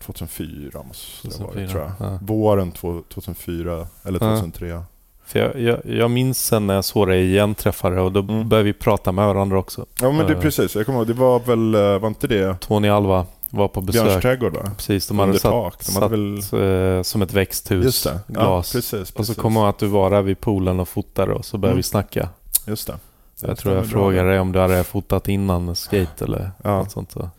2004 0.00 0.82
måste 0.82 1.28
det 1.28 1.34
ha 1.34 1.38
2004, 1.38 1.54
varit 1.54 1.70
tror 1.70 1.82
jag. 1.82 2.12
ja. 2.12 2.18
Våren 2.22 2.72
två- 2.72 3.02
2004 3.14 3.86
eller 4.04 4.18
Ja. 4.24 4.36
2003. 4.36 4.82
För 5.24 5.38
jag, 5.38 5.60
jag, 5.60 5.78
jag 5.86 6.10
minns 6.10 6.44
sen 6.44 6.66
när 6.66 6.74
jag 6.74 6.84
såg 6.84 7.08
dig 7.08 7.24
igen, 7.30 7.54
träffade 7.54 8.00
och 8.00 8.12
då 8.12 8.20
Mm. 8.20 8.48
började 8.48 8.64
vi 8.64 8.72
prata 8.72 9.12
med 9.12 9.26
varandra 9.26 9.58
också. 9.58 9.86
Ja 10.00 10.12
men 10.12 10.26
det 10.26 10.32
är 10.32 10.36
Eh. 10.36 10.40
precis, 10.42 10.74
jag 10.76 10.86
kommer 10.86 10.98
ihåg, 10.98 11.06
det 11.06 11.12
var 11.14 11.40
väl, 11.40 11.74
eh, 11.74 11.98
var 11.98 12.08
inte 12.08 12.26
det 12.26 12.60
Tony 12.60 12.88
Alva 12.88 13.26
var 13.50 13.68
på 13.68 13.80
Björns 13.80 14.06
besök. 14.08 14.22
trädgård 14.22 14.54
va? 14.54 14.70
Precis, 14.76 15.08
de 15.08 15.18
hade 15.18 15.32
satt, 15.38 15.52
tak. 15.52 15.86
De 15.86 15.92
hade 16.02 16.40
satt 16.42 16.52
väl... 16.52 16.96
eh, 16.98 17.02
som 17.02 17.22
ett 17.22 17.32
växthus, 17.32 17.84
Just 17.84 18.04
det, 18.04 18.20
ja, 18.26 18.32
glas. 18.34 18.72
precis, 18.72 18.90
precis. 18.90 19.16
och 19.16 19.26
så 19.26 19.34
kom 19.34 19.56
jag 19.56 19.68
att 19.68 19.78
du 19.78 19.86
var 19.86 20.10
där 20.10 20.22
vid 20.22 20.40
poolen 20.40 20.80
och 20.80 20.88
fotade 20.88 21.32
och 21.34 21.44
så 21.44 21.58
började 21.58 21.72
Mm. 21.72 21.76
vi 21.76 21.82
snacka. 21.82 22.28
Just 22.66 22.86
det. 22.86 22.98
Jag 23.40 23.58
tror 23.58 23.74
jag 23.76 23.86
frågade 23.86 24.28
dig 24.30 24.40
om 24.40 24.52
du 24.52 24.58
hade 24.58 24.84
fotat 24.84 25.28
innan 25.28 25.76
skate 25.76 26.24
eller 26.24 26.50
Ja. 26.64 26.78
något 26.78 26.90
sånt. 26.92 27.12
Så. 27.12 27.30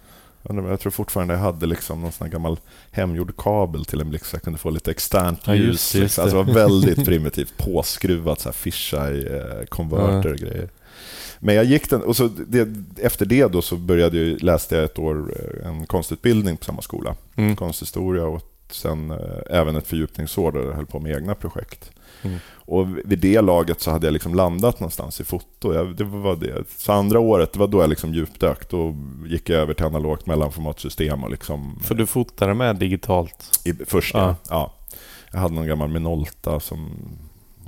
Jag 0.43 0.79
tror 0.79 0.91
fortfarande 0.91 1.33
jag 1.33 1.41
hade 1.41 1.65
liksom 1.65 2.01
någon 2.01 2.11
sån 2.11 2.25
här 2.27 2.31
gammal 2.31 2.59
hemgjord 2.91 3.37
kabel 3.37 3.85
till 3.85 4.01
en 4.01 4.09
blixt 4.09 4.25
så 4.29 4.35
jag 4.35 4.43
kunde 4.43 4.59
få 4.59 4.69
lite 4.69 4.91
externt 4.91 5.39
Ja, 5.45 5.55
ljus. 5.55 5.65
just 5.67 5.93
det, 5.93 5.99
just 5.99 6.17
liksom. 6.17 6.23
Alltså, 6.23 6.43
det 6.43 6.53
det. 6.53 6.53
var 6.53 6.69
väldigt 6.69 7.05
primitivt 7.05 7.53
påskruvat, 7.57 8.39
så 8.39 8.49
här 8.49 8.53
fisheye, 8.53 9.37
eh, 9.59 9.65
konverter 9.65 10.31
och 10.31 10.37
grejer. 10.37 10.69
Men 11.39 11.55
jag 11.55 11.65
gick 11.65 11.89
den, 11.89 12.01
och 12.01 12.15
så 12.15 12.27
det, 12.27 12.67
efter 12.97 13.25
det 13.25 13.47
då 13.47 13.61
så 13.61 13.75
började 13.75 14.17
jag, 14.17 14.43
läste 14.43 14.75
jag 14.75 14.85
ett 14.85 14.99
år 14.99 15.33
eh, 15.39 15.69
en 15.69 15.85
konstutbildning 15.85 16.57
på 16.57 16.65
samma 16.65 16.81
skola. 16.81 17.15
Mm. 17.35 17.55
konsthistoria 17.55 18.23
och 18.23 18.41
sen 18.71 19.11
eh, 19.11 19.17
även 19.49 19.75
ett 19.75 19.87
fördjupningsår 19.87 20.51
där 20.51 20.59
jag 20.59 20.73
höll 20.73 20.85
på 20.85 20.99
med 20.99 21.15
egna 21.15 21.35
projekt. 21.35 21.91
Mm. 22.21 22.39
Och 22.49 22.87
vid 23.05 23.19
det 23.19 23.41
laget 23.41 23.81
så 23.81 23.91
hade 23.91 24.07
jag 24.07 24.13
liksom 24.13 24.35
landat 24.35 24.79
någonstans 24.79 25.21
i 25.21 25.23
foto. 25.23 25.73
Jag, 25.73 25.95
det 25.95 26.03
var 26.03 26.35
det. 26.35 26.63
Så 26.77 26.91
andra 26.91 27.19
året, 27.19 27.53
det 27.53 27.59
var 27.59 27.67
då 27.67 27.81
jag 27.81 27.89
liksom 27.89 28.13
djupdök. 28.13 28.69
Då 28.69 28.95
gick 29.25 29.49
jag 29.49 29.59
över 29.59 29.73
till 29.73 29.85
analogt 29.85 30.25
mellanformatsystem 30.25 31.23
och 31.23 31.31
liksom... 31.31 31.79
För 31.83 31.95
du 31.95 32.05
fotade 32.05 32.53
med 32.53 32.75
digitalt? 32.75 33.59
I, 33.65 33.73
först, 33.73 34.13
Ja. 34.13 34.19
ja. 34.19 34.35
ja. 34.49 34.73
Jag 35.31 35.39
hade 35.39 35.53
någon 35.53 35.67
gammal 35.67 35.89
Minolta 35.89 36.59
som 36.59 36.89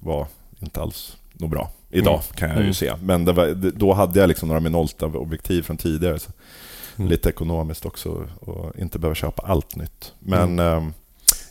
var 0.01 0.27
inte 0.59 0.81
alls 0.81 1.17
något 1.41 1.49
bra. 1.49 1.71
Idag 1.89 2.13
Mm. 2.13 2.35
kan 2.35 2.49
jag 2.49 2.57
ju 2.57 2.61
Mm. 2.63 2.73
se. 2.73 2.93
Men 3.03 3.25
var, 3.25 3.71
då 3.77 3.93
hade 3.93 4.19
jag 4.19 4.27
liksom 4.27 4.47
några 4.47 4.59
Minolta-objektiv 4.61 5.61
från 5.61 5.77
tidigare. 5.77 6.17
Mm. 6.97 7.09
Lite 7.11 7.29
ekonomiskt 7.29 7.85
också 7.85 8.27
och 8.39 8.79
inte 8.79 8.99
behöva 8.99 9.15
köpa 9.15 9.41
allt 9.47 9.75
nytt. 9.75 10.13
Men 10.19 10.59
Mm. 10.59 10.59
ehm, 10.77 10.93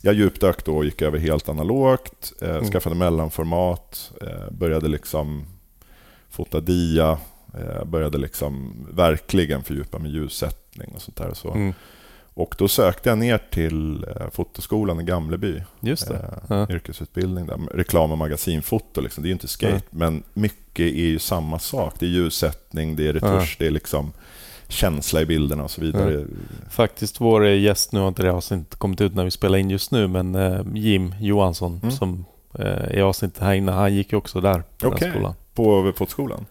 jag 0.02 0.14
djupdök 0.14 0.64
då 0.64 0.76
och 0.76 0.84
gick 0.84 1.02
över 1.02 1.18
helt 1.18 1.48
analogt. 1.48 2.32
Eh, 2.42 2.50
Mm. 2.50 2.64
Skaffade 2.70 2.94
mellanformat. 2.96 4.12
Eh, 4.22 4.50
började 4.50 4.88
liksom 4.88 5.44
fota 6.30 6.60
dia. 6.60 7.18
Eh, 7.54 7.84
började 7.84 8.18
liksom 8.18 8.72
verkligen 8.92 9.62
fördjupa 9.62 9.98
mig 9.98 10.10
ljussättning 10.12 10.92
och 10.94 11.02
sånt 11.02 11.16
där. 11.16 11.28
Och, 11.28 11.36
så. 11.36 11.72
Och 12.40 12.54
då 12.58 12.68
sökte 12.68 13.08
jag 13.08 13.18
ner 13.18 13.38
till 13.50 14.04
eh, 14.04 14.30
fotoskolan 14.32 15.00
i 15.00 15.04
Gamleby. 15.04 15.62
Just 15.80 16.08
det. 16.08 16.14
Eh, 16.14 16.20
Ja. 16.48 16.66
Yrkesutbildning 16.70 17.46
där. 17.46 17.58
Reklam 17.74 18.12
och 18.12 18.18
magasinfoto. 18.18 19.00
Liksom. 19.00 19.22
Det 19.22 19.26
är 19.26 19.28
ju 19.30 19.32
inte 19.32 19.48
skate, 19.48 19.74
Ja. 19.74 19.80
men 19.90 20.22
mycket 20.34 20.84
är 20.86 21.06
ju 21.06 21.18
samma 21.18 21.58
sak. 21.58 21.94
Det 21.98 22.06
är 22.06 22.10
ljussättning, 22.10 22.96
det 22.96 23.08
är 23.08 23.12
retusch, 23.12 23.56
det 23.58 23.66
är 23.66 23.70
liksom 23.70 24.12
känsla 24.68 25.20
i 25.20 25.26
bilderna 25.26 25.64
och 25.64 25.70
så 25.70 25.80
vidare. 25.80 26.24
Faktiskt 26.70 27.20
vår 27.20 27.46
gäst, 27.48 27.92
nu 27.92 28.00
har 28.00 28.08
inte 28.08 28.22
det 28.22 28.32
avsnittet 28.32 28.74
kommit 28.78 29.00
ut 29.00 29.14
när 29.14 29.24
vi 29.24 29.30
spelar 29.30 29.58
in 29.58 29.70
just 29.70 29.90
nu, 29.90 30.08
men 30.08 30.34
eh, 30.34 30.60
Jim 30.74 31.14
Johansson 31.20 31.80
Mm. 31.82 31.90
som 31.94 32.24
eh, 32.58 32.90
i 32.98 33.00
avsnittet 33.00 33.42
här 33.42 33.54
inne, 33.54 33.72
han 33.72 33.94
gick 33.94 34.12
ju 34.12 34.18
också 34.18 34.40
där 34.40 34.62
på 34.78 34.88
Okej. 34.88 34.98
den 35.00 35.10
skolan. 35.12 35.34
På 35.54 35.92
fotoskolan? 35.96 36.46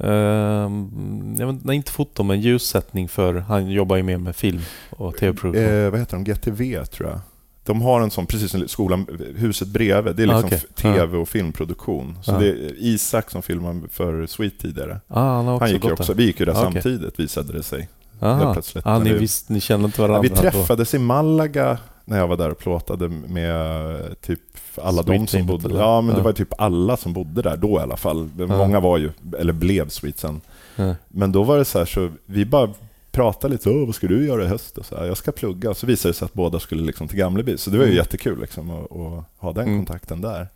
Ehm, 0.00 1.36
jag 1.38 1.46
vet, 1.52 1.64
nej, 1.64 1.76
inte 1.76 1.92
foto, 1.92 2.22
men 2.22 2.40
ljussättning 2.40 3.08
för 3.08 3.34
han 3.34 3.70
jobbar 3.70 3.96
ju 3.96 4.02
mer 4.02 4.16
med 4.18 4.36
film 4.36 4.60
och 4.90 5.16
tv-produktion. 5.16 5.64
Eh, 5.64 5.90
vad 5.90 6.00
heter 6.00 6.16
de? 6.16 6.24
GTV 6.24 6.84
tror 6.84 7.08
jag. 7.08 7.20
De 7.64 7.82
har 7.82 8.00
en 8.00 8.10
sån, 8.10 8.26
precis 8.26 8.50
som 8.50 8.68
skolan, 8.68 9.06
huset 9.36 9.68
bredvid. 9.68 10.16
Det 10.16 10.22
är 10.22 10.26
liksom 10.26 10.44
Ah, 10.44 10.46
okej. 10.46 10.60
tv 10.76 11.16
och 11.18 11.28
filmproduktion. 11.28 12.18
Så 12.22 12.30
Ja. 12.32 12.38
det 12.38 12.48
är 12.48 12.72
Isak 12.78 13.30
som 13.30 13.42
filmade 13.42 13.80
för 13.90 14.26
Sweet 14.26 14.58
tidigare. 14.58 15.00
ah, 15.08 15.20
han 15.36 15.46
Han 15.46 15.70
gick 15.70 15.84
också, 15.84 16.12
vi 16.14 16.24
gick 16.24 16.40
ju 16.40 16.46
där 16.46 16.52
Ah, 16.52 16.56
okej. 16.66 16.72
samtidigt 16.82 17.20
visade 17.20 17.52
det 17.52 17.62
sig. 17.62 17.88
Aha. 18.20 18.52
plötsligt. 18.52 18.86
Ah, 18.86 18.98
ni, 18.98 19.12
vi- 19.12 19.18
visst, 19.18 19.48
ni 19.48 19.60
kände 19.60 19.86
inte 19.86 20.00
varandra? 20.00 20.20
vi 20.22 20.28
då? 20.28 20.34
träffades 20.36 20.94
i 20.94 20.98
Malaga 20.98 21.78
när 22.04 22.18
jag 22.18 22.28
var 22.28 22.36
där 22.36 22.50
och 22.50 22.58
plåtade 22.58 23.08
med 23.08 24.20
typ 24.20 24.40
alla 24.78 25.02
de 25.02 25.06
Sweet 25.06 25.20
som 25.30 25.38
teamet, 25.38 25.46
bodde 25.62 25.68
eller? 25.74 25.80
Ja, 25.84 26.00
men 26.00 26.14
det 26.14 26.20
Ja. 26.20 26.24
var 26.24 26.32
typ 26.32 26.52
alla 26.60 26.96
som 26.96 27.12
bodde 27.12 27.42
där 27.42 27.56
då 27.56 27.78
i 27.78 27.82
alla 27.82 27.96
fall. 27.96 28.28
Ja. 28.38 28.46
Många 28.46 28.80
var 28.80 28.98
ju, 28.98 29.10
eller 29.38 29.52
blev 29.52 29.88
Sweet 29.88 30.18
sen. 30.18 30.40
Ja. 30.76 30.94
Men 31.08 31.32
då 31.32 31.42
var 31.42 31.58
det 31.58 31.64
så 31.64 31.78
här, 31.78 31.86
så 31.86 32.10
vi 32.26 32.44
bara 32.44 32.70
pratade 33.12 33.52
lite, 33.52 33.70
Åh, 33.70 33.86
vad 33.86 33.94
ska 33.94 34.06
du 34.06 34.26
göra 34.26 34.44
i 34.44 34.46
höst? 34.46 34.78
Och 34.78 34.86
så 34.86 34.96
här, 34.96 35.04
jag 35.06 35.16
ska 35.16 35.32
plugga. 35.32 35.74
Så 35.74 35.86
visade 35.86 36.12
det 36.12 36.16
sig 36.16 36.26
att 36.26 36.34
båda 36.34 36.60
skulle 36.60 36.82
liksom 36.82 37.08
till 37.08 37.18
Gamleby. 37.18 37.56
Så 37.58 37.70
det 37.70 37.76
var 37.78 37.84
ju 37.84 37.90
Mm. 37.90 37.96
jättekul 37.98 38.40
liksom, 38.40 38.70
att, 38.70 38.92
att 38.92 39.24
ha 39.38 39.52
den 39.52 39.64
Mm. 39.68 39.78
kontakten 39.78 40.20
där. 40.20 40.48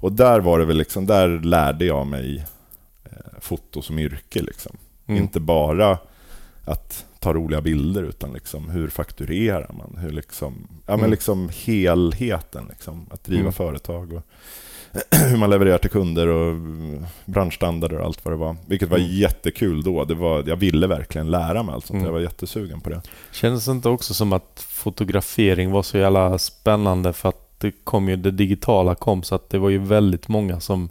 Och 0.00 0.12
där 0.12 0.40
var 0.40 0.58
det 0.58 0.64
väl 0.64 0.76
liksom, 0.76 1.06
där 1.06 1.28
lärde 1.28 1.84
jag 1.84 2.06
mig 2.06 2.44
eh, 3.04 3.10
foto 3.40 3.82
som 3.82 3.98
yrke. 3.98 4.42
Liksom. 4.42 4.76
Mm. 5.06 5.22
Inte 5.22 5.40
bara 5.40 5.98
att 6.64 7.04
ta 7.26 7.34
roliga 7.34 7.60
bilder, 7.60 8.02
utan 8.02 8.32
liksom 8.32 8.70
hur 8.70 8.88
fakturerar 8.88 9.70
man? 9.78 9.96
Hur 10.02 10.10
liksom, 10.10 10.54
ja, 10.70 10.92
men 10.92 10.98
Mm. 10.98 11.10
liksom 11.10 11.50
helheten, 11.64 12.66
liksom, 12.70 13.06
att 13.10 13.24
driva 13.24 13.40
Mm. 13.40 13.52
företag. 13.52 14.12
Och 14.12 14.22
hur 15.30 15.36
man 15.36 15.50
levererar 15.50 15.78
till 15.78 15.90
kunder 15.90 16.26
och 16.26 16.56
branschstandarder 17.24 17.98
och 17.98 18.06
allt 18.06 18.24
vad 18.24 18.32
det 18.34 18.38
var. 18.38 18.56
Vilket 18.66 18.88
var 18.88 18.98
Mm. 18.98 19.10
jättekul 19.10 19.82
då. 19.82 20.04
Det 20.04 20.14
var, 20.14 20.44
jag 20.46 20.56
ville 20.56 20.86
verkligen 20.86 21.30
lära 21.30 21.62
mig 21.62 21.74
allt 21.74 21.86
sånt. 21.86 21.94
Mm. 21.96 22.06
Jag 22.06 22.12
var 22.12 22.20
jättesugen 22.20 22.80
på 22.80 22.90
det. 22.90 23.02
Kändes 23.32 23.64
det 23.64 23.70
inte 23.72 23.88
också 23.88 24.14
som 24.14 24.32
att 24.32 24.64
fotografering 24.68 25.70
var 25.70 25.82
så 25.82 25.98
jävla 25.98 26.38
spännande 26.38 27.12
för 27.12 27.28
att 27.28 27.60
det 27.60 27.72
kom 27.84 28.08
ju, 28.08 28.16
det 28.16 28.30
digitala 28.30 28.94
kom 28.94 29.22
så 29.22 29.34
att 29.34 29.50
det 29.50 29.58
var 29.58 29.68
ju 29.70 29.78
väldigt 29.78 30.28
många 30.28 30.60
som 30.60 30.88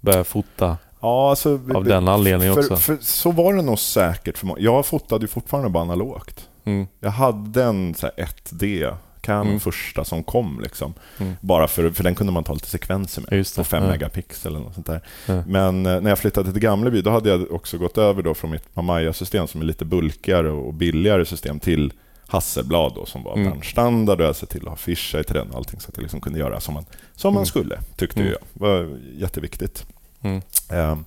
började 0.00 0.24
fota 0.24 0.76
Ja, 1.02 1.30
alltså, 1.30 1.60
av 1.74 1.84
den 1.84 2.08
anledningen 2.08 2.54
för, 2.54 2.60
också. 2.62 2.76
För, 2.76 2.98
så 3.00 3.30
var 3.32 3.54
det 3.54 3.62
nog 3.62 3.78
säkert 3.78 4.38
för 4.38 4.46
många. 4.46 4.60
Jag 4.60 4.86
fotade 4.86 5.24
ju 5.24 5.28
fortfarande 5.28 5.70
bara 5.70 5.82
analogt. 5.82 6.48
Mm. 6.64 6.86
Jag 7.00 7.10
hade 7.10 7.64
en 7.64 7.94
så 7.94 8.06
här 8.16 8.26
1D, 8.26 8.94
Canon 9.20 9.46
Mm. 9.46 9.60
första 9.60 10.04
som 10.04 10.24
kom. 10.24 10.60
Liksom. 10.62 10.94
Mm. 11.18 11.32
Bara 11.40 11.68
för, 11.68 11.90
för 11.90 12.04
den 12.04 12.14
kunde 12.14 12.32
man 12.32 12.44
ta 12.44 12.52
lite 12.52 12.66
sekvenser 12.68 13.22
med. 13.30 13.38
Just 13.38 13.56
det. 13.56 13.60
På 13.60 13.64
5 13.64 13.82
Ja. 13.82 13.90
megapixel 13.90 14.52
eller 14.54 14.64
något 14.64 14.74
sånt 14.74 14.86
där. 14.86 15.00
Ja. 15.26 15.42
Men 15.46 15.86
eh, 15.86 16.00
när 16.00 16.10
jag 16.10 16.18
flyttade 16.18 16.52
till 16.52 16.60
Gamleby, 16.62 17.00
då 17.02 17.10
hade 17.10 17.28
jag 17.30 17.52
också 17.52 17.78
gått 17.78 17.98
över 17.98 18.22
då 18.22 18.34
från 18.34 18.50
mitt 18.50 18.76
Mamaia-system 18.76 19.46
som 19.46 19.60
är 19.60 19.64
lite 19.64 19.84
bulkigare 19.84 20.50
och 20.50 20.74
billigare 20.74 21.24
system 21.24 21.60
till 21.60 21.92
Hasselblad 22.26 22.92
då, 22.94 23.06
som 23.06 23.22
var 23.22 23.34
Mm. 23.36 23.50
branschstandard 23.50 24.20
och 24.20 24.26
jag 24.26 24.36
såg 24.36 24.48
till 24.48 24.62
att 24.62 24.68
ha 24.68 24.76
fisheye 24.76 25.24
till 25.24 25.34
den 25.34 25.50
och 25.50 25.56
allting 25.56 25.80
så 25.80 25.88
att 25.88 25.96
jag 25.96 26.02
liksom 26.02 26.20
kunde 26.20 26.38
göra 26.38 26.60
som 26.60 26.74
man, 26.74 26.84
som 27.14 27.34
man 27.34 27.40
Mm. 27.40 27.46
skulle, 27.46 27.78
tyckte 27.96 28.20
Mm. 28.20 28.32
jag. 28.32 28.40
Det 28.52 28.60
var 28.68 28.98
jätteviktigt. 29.16 29.86
Mm. 30.22 30.40
Eh, 30.70 30.98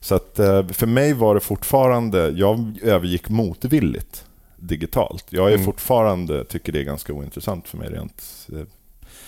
Så 0.00 0.14
att 0.14 0.38
eh, 0.38 0.66
för 0.66 0.86
mig 0.86 1.12
var 1.12 1.34
det 1.34 1.40
fortfarande, 1.40 2.28
jag 2.28 2.78
övergick 2.82 3.28
motvilligt 3.28 4.24
digitalt. 4.56 5.24
Jag 5.30 5.48
är 5.48 5.54
Mm. 5.54 5.64
fortfarande, 5.64 6.44
tycker 6.44 6.72
det 6.72 6.80
är 6.80 6.84
ganska 6.84 7.12
ointressant 7.12 7.68
för 7.68 7.78
mig 7.78 7.88
rent 7.88 8.48
eh, 8.52 8.62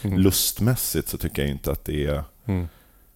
Mm. 0.05 0.19
lustmässigt 0.19 1.09
så 1.09 1.19
tycker 1.19 1.43
jag 1.43 1.51
inte 1.51 1.73
att 1.73 1.85
det 1.85 2.07
är 2.07 2.25
Mm. 2.47 2.69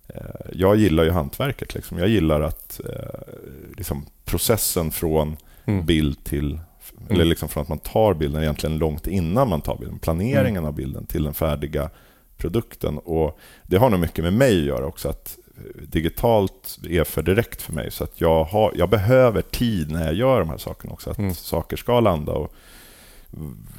Eh, 0.08 0.20
Jag 0.52 0.76
gillar 0.76 1.04
ju 1.04 1.10
hantverket. 1.10 1.74
Liksom. 1.74 1.98
Jag 1.98 2.08
gillar 2.08 2.40
att 2.40 2.80
liksom, 3.76 4.06
processen 4.24 4.90
från 4.90 5.36
Mm. 5.66 5.86
bild 5.86 6.24
till... 6.24 6.58
Eller 7.10 7.24
liksom 7.24 7.48
från 7.48 7.62
att 7.62 7.68
man 7.68 7.78
tar 7.78 8.14
bilden 8.14 8.42
egentligen 8.42 8.78
långt 8.78 9.06
innan 9.06 9.48
man 9.48 9.60
tar 9.60 9.76
bilden. 9.78 9.98
Planeringen 9.98 10.56
Mm. 10.56 10.64
av 10.68 10.74
bilden 10.74 11.06
till 11.06 11.22
den 11.24 11.34
färdiga 11.34 11.90
produkten. 12.36 12.98
Och 12.98 13.38
Det 13.62 13.76
har 13.76 13.90
nog 13.90 14.00
mycket 14.00 14.24
med 14.24 14.32
mig 14.32 14.58
att 14.60 14.66
göra 14.66 14.86
också. 14.86 15.08
Att 15.08 15.38
digitalt 15.74 16.78
är 16.88 17.04
för 17.04 17.22
direkt 17.22 17.62
för 17.62 17.72
mig. 17.72 17.90
Så 17.90 18.04
att 18.04 18.20
jag, 18.20 18.44
har, 18.44 18.72
jag 18.76 18.90
behöver 18.90 19.42
tid 19.42 19.90
när 19.90 20.04
jag 20.04 20.14
gör 20.14 20.40
de 20.40 20.48
här 20.48 20.58
sakerna 20.58 20.92
också. 20.92 21.10
Att 21.10 21.18
Mm. 21.18 21.34
saker 21.34 21.76
ska 21.76 22.00
landa 22.00 22.32
och 22.32 22.54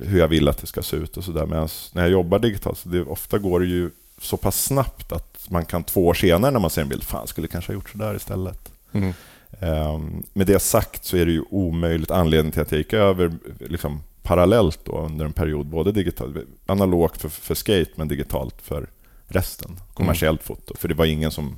hur 0.01 0.19
jag 0.19 0.27
vill 0.27 0.47
att 0.47 0.57
det 0.57 0.67
ska 0.67 0.81
se 0.81 0.97
ut 0.97 1.17
och 1.17 1.23
sådär. 1.23 1.45
Medan 1.45 1.69
när 1.93 2.01
jag 2.01 2.11
jobbar 2.11 2.39
digitalt, 2.39 2.77
så 2.77 2.89
det, 2.89 3.01
ofta 3.01 3.37
går 3.37 3.59
det 3.59 3.65
ju 3.65 3.91
så 4.21 4.37
pass 4.37 4.63
snabbt 4.63 5.11
att 5.11 5.45
man 5.49 5.65
kan 5.65 5.83
två 5.83 6.07
år 6.07 6.13
senare 6.13 6.51
när 6.51 6.59
man 6.59 6.69
ser 6.69 6.81
en 6.81 6.89
bild, 6.89 7.03
fan 7.03 7.27
skulle 7.27 7.47
kanske 7.47 7.71
ha 7.71 7.73
gjort 7.73 7.89
sådär 7.89 8.15
istället. 8.15 8.71
Mm. 8.91 9.13
Um, 9.59 10.23
med 10.33 10.47
det 10.47 10.59
sagt 10.59 11.05
så 11.05 11.17
är 11.17 11.25
det 11.25 11.31
ju 11.31 11.43
omöjligt 11.49 12.11
anledningen 12.11 12.51
till 12.51 12.61
att 12.61 12.71
jag 12.71 12.77
gick 12.77 12.93
över 12.93 13.33
liksom, 13.59 14.01
parallellt 14.23 14.79
då 14.83 14.97
under 14.97 15.25
en 15.25 15.33
period, 15.33 15.65
både 15.65 15.91
digitalt, 15.91 16.35
analogt 16.65 17.21
för, 17.21 17.29
för 17.29 17.55
skate 17.55 17.91
men 17.95 18.07
digitalt 18.07 18.61
för 18.61 18.87
resten, 19.27 19.79
kommersiellt 19.93 20.43
foto. 20.43 20.75
För 20.77 20.87
det 20.87 20.93
var 20.93 21.05
ingen 21.05 21.31
som 21.31 21.55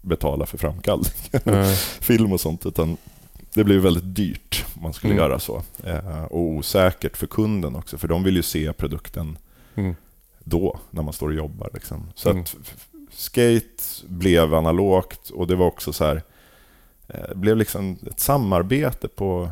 betalade 0.00 0.46
för 0.46 0.58
framkallning, 0.58 1.12
Eh, 1.44 1.64
film 2.00 2.32
och 2.32 2.40
sånt, 2.40 2.66
utan 2.66 2.96
det 3.54 3.64
blev 3.64 3.80
väldigt 3.80 4.14
dyrt 4.16 4.64
om 4.76 4.82
man 4.82 4.92
skulle 4.92 5.12
Mm. 5.12 5.24
göra 5.24 5.38
så. 5.38 5.62
Eh, 5.84 6.22
och 6.24 6.40
osäkert 6.40 7.16
för 7.16 7.26
kunden 7.26 7.76
också, 7.76 7.98
för 7.98 8.08
de 8.08 8.22
vill 8.22 8.36
ju 8.36 8.42
se 8.42 8.72
produkten 8.72 9.38
mm. 9.74 9.94
då, 10.38 10.78
när 10.90 11.02
man 11.02 11.12
står 11.12 11.28
och 11.28 11.34
jobbar. 11.34 11.70
Liksom. 11.74 12.12
Så 12.14 12.30
Mm. 12.30 12.42
att 12.42 12.56
skate 13.10 13.82
blev 14.06 14.54
analogt 14.54 15.30
och 15.30 15.46
det 15.46 15.56
var 15.56 15.66
också 15.66 15.92
så 15.92 16.04
här, 16.04 16.22
eh, 17.08 17.28
det 17.28 17.34
blev 17.36 17.56
liksom 17.56 17.98
ett 18.10 18.20
samarbete 18.20 19.08
på, 19.08 19.50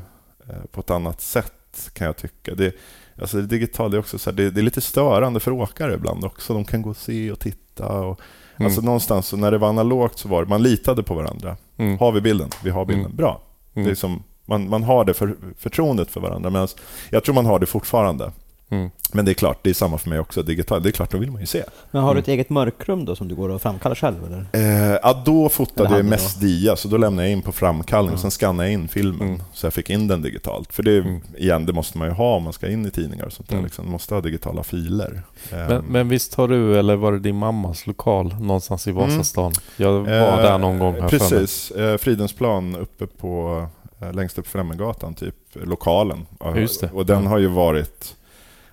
eh, 0.48 0.64
på 0.70 0.80
ett 0.80 0.90
annat 0.90 1.20
sätt 1.20 1.90
kan 1.92 2.06
jag 2.06 2.16
tycka. 2.16 2.54
Det, 2.54 2.74
alltså 3.20 3.36
det 3.36 3.46
digitala 3.46 3.94
är 3.94 3.98
också 4.00 4.18
så 4.18 4.30
här, 4.30 4.36
det, 4.36 4.50
det 4.50 4.60
är 4.60 4.62
lite 4.62 4.80
störande 4.80 5.40
för 5.40 5.50
åkare 5.50 5.94
ibland 5.94 6.24
också. 6.24 6.54
De 6.54 6.64
kan 6.64 6.82
gå 6.82 6.90
och 6.90 6.96
se 6.96 7.32
och 7.32 7.40
titta. 7.40 7.88
Och, 7.88 8.20
Mm. 8.58 8.66
Alltså 8.66 8.80
någonstans 8.80 9.26
så 9.26 9.36
när 9.36 9.50
det 9.50 9.58
var 9.58 9.68
analogt 9.68 10.18
så 10.18 10.28
var 10.28 10.44
det, 10.44 10.48
man 10.48 10.62
litade 10.62 11.02
på 11.02 11.14
varandra. 11.14 11.56
Mm. 11.76 11.98
Har 11.98 12.12
vi 12.12 12.20
bilden? 12.20 12.50
Vi 12.64 12.70
har 12.70 12.84
bilden. 12.84 13.04
Mm. 13.04 13.16
Bra. 13.16 13.40
Mm. 13.74 13.86
Det 13.86 13.90
är 13.90 13.94
som, 13.94 14.22
man, 14.44 14.68
man 14.68 14.82
har 14.82 15.04
det 15.04 15.14
för, 15.14 15.36
förtroendet 15.58 16.10
för 16.10 16.20
varandra. 16.20 16.50
Men 16.50 16.68
jag 17.10 17.24
tror 17.24 17.34
man 17.34 17.46
har 17.46 17.58
det 17.58 17.66
fortfarande. 17.66 18.32
Mm. 18.70 18.90
Men 19.12 19.24
det 19.24 19.32
är 19.32 19.34
klart, 19.34 19.58
det 19.62 19.70
är 19.70 19.74
samma 19.74 19.98
för 19.98 20.08
mig 20.10 20.18
också. 20.18 20.42
Digitalt, 20.42 20.82
det 20.82 20.88
är 20.90 20.92
klart, 20.92 21.10
då 21.10 21.18
vill 21.18 21.30
man 21.30 21.40
ju 21.40 21.46
se. 21.46 21.62
Men 21.90 22.02
har 22.02 22.08
du 22.08 22.12
Mm. 22.12 22.22
ett 22.22 22.28
eget 22.28 22.50
mörkrum 22.50 23.04
då 23.04 23.16
som 23.16 23.28
du 23.28 23.34
går 23.34 23.48
och 23.48 23.62
framkallar 23.62 23.94
själv? 23.96 24.16
Eller? 24.26 24.46
Eh, 24.92 24.98
ja, 25.02 25.22
då 25.26 25.48
fotade 25.48 25.96
jag 25.96 26.04
mest 26.04 26.40
dia, 26.40 26.76
så 26.76 26.88
då 26.88 26.96
lämnade 26.96 27.28
jag 27.28 27.32
in 27.32 27.42
på 27.42 27.52
framkallning 27.52 28.12
och 28.12 28.18
Ja. 28.18 28.22
sen 28.22 28.30
skannade 28.30 28.68
jag 28.68 28.72
in 28.72 28.88
filmen. 28.88 29.28
Mm. 29.28 29.42
Så 29.52 29.66
jag 29.66 29.72
fick 29.74 29.90
in 29.90 30.08
den 30.08 30.22
digitalt. 30.22 30.72
För 30.72 30.82
det, 30.82 30.98
Mm. 30.98 31.20
igen, 31.38 31.66
det 31.66 31.72
måste 31.72 31.98
man 31.98 32.08
ju 32.08 32.14
ha 32.14 32.36
om 32.36 32.42
man 32.42 32.52
ska 32.52 32.68
in 32.70 32.86
i 32.86 32.90
tidningar 32.90 33.24
och 33.26 33.32
sånt 33.32 33.48
där. 33.48 33.54
Mm. 33.56 33.64
Liksom. 33.64 33.84
Man 33.84 33.92
måste 33.92 34.14
ha 34.14 34.20
digitala 34.20 34.62
filer. 34.62 35.22
Men, 35.50 35.84
men 35.84 36.08
visst 36.08 36.34
har 36.34 36.48
du, 36.48 36.78
eller 36.78 36.96
var 36.96 37.12
det 37.12 37.18
din 37.18 37.36
mammas 37.36 37.86
lokal 37.86 38.34
någonstans 38.40 38.86
i 38.88 38.90
Vasastan? 38.92 39.52
Jag 39.76 39.92
var 39.92 39.98
eh, 40.38 40.42
där 40.42 40.58
någon 40.58 40.78
gång. 40.78 40.94
här. 41.00 41.08
Precis. 41.08 41.70
Eh, 41.70 41.96
Fridhemsplan 41.96 42.76
uppe 42.76 43.06
på, 43.06 43.66
eh, 44.00 44.12
längst 44.12 44.38
upp 44.38 44.46
Främmergatan, 44.46 45.14
typ, 45.14 45.34
lokalen. 45.52 46.26
Ja, 46.40 46.56
Just 46.56 46.80
det. 46.80 46.90
Och 46.92 47.06
den 47.06 47.26
har 47.26 47.38
ju 47.38 47.46
varit, 47.46 48.14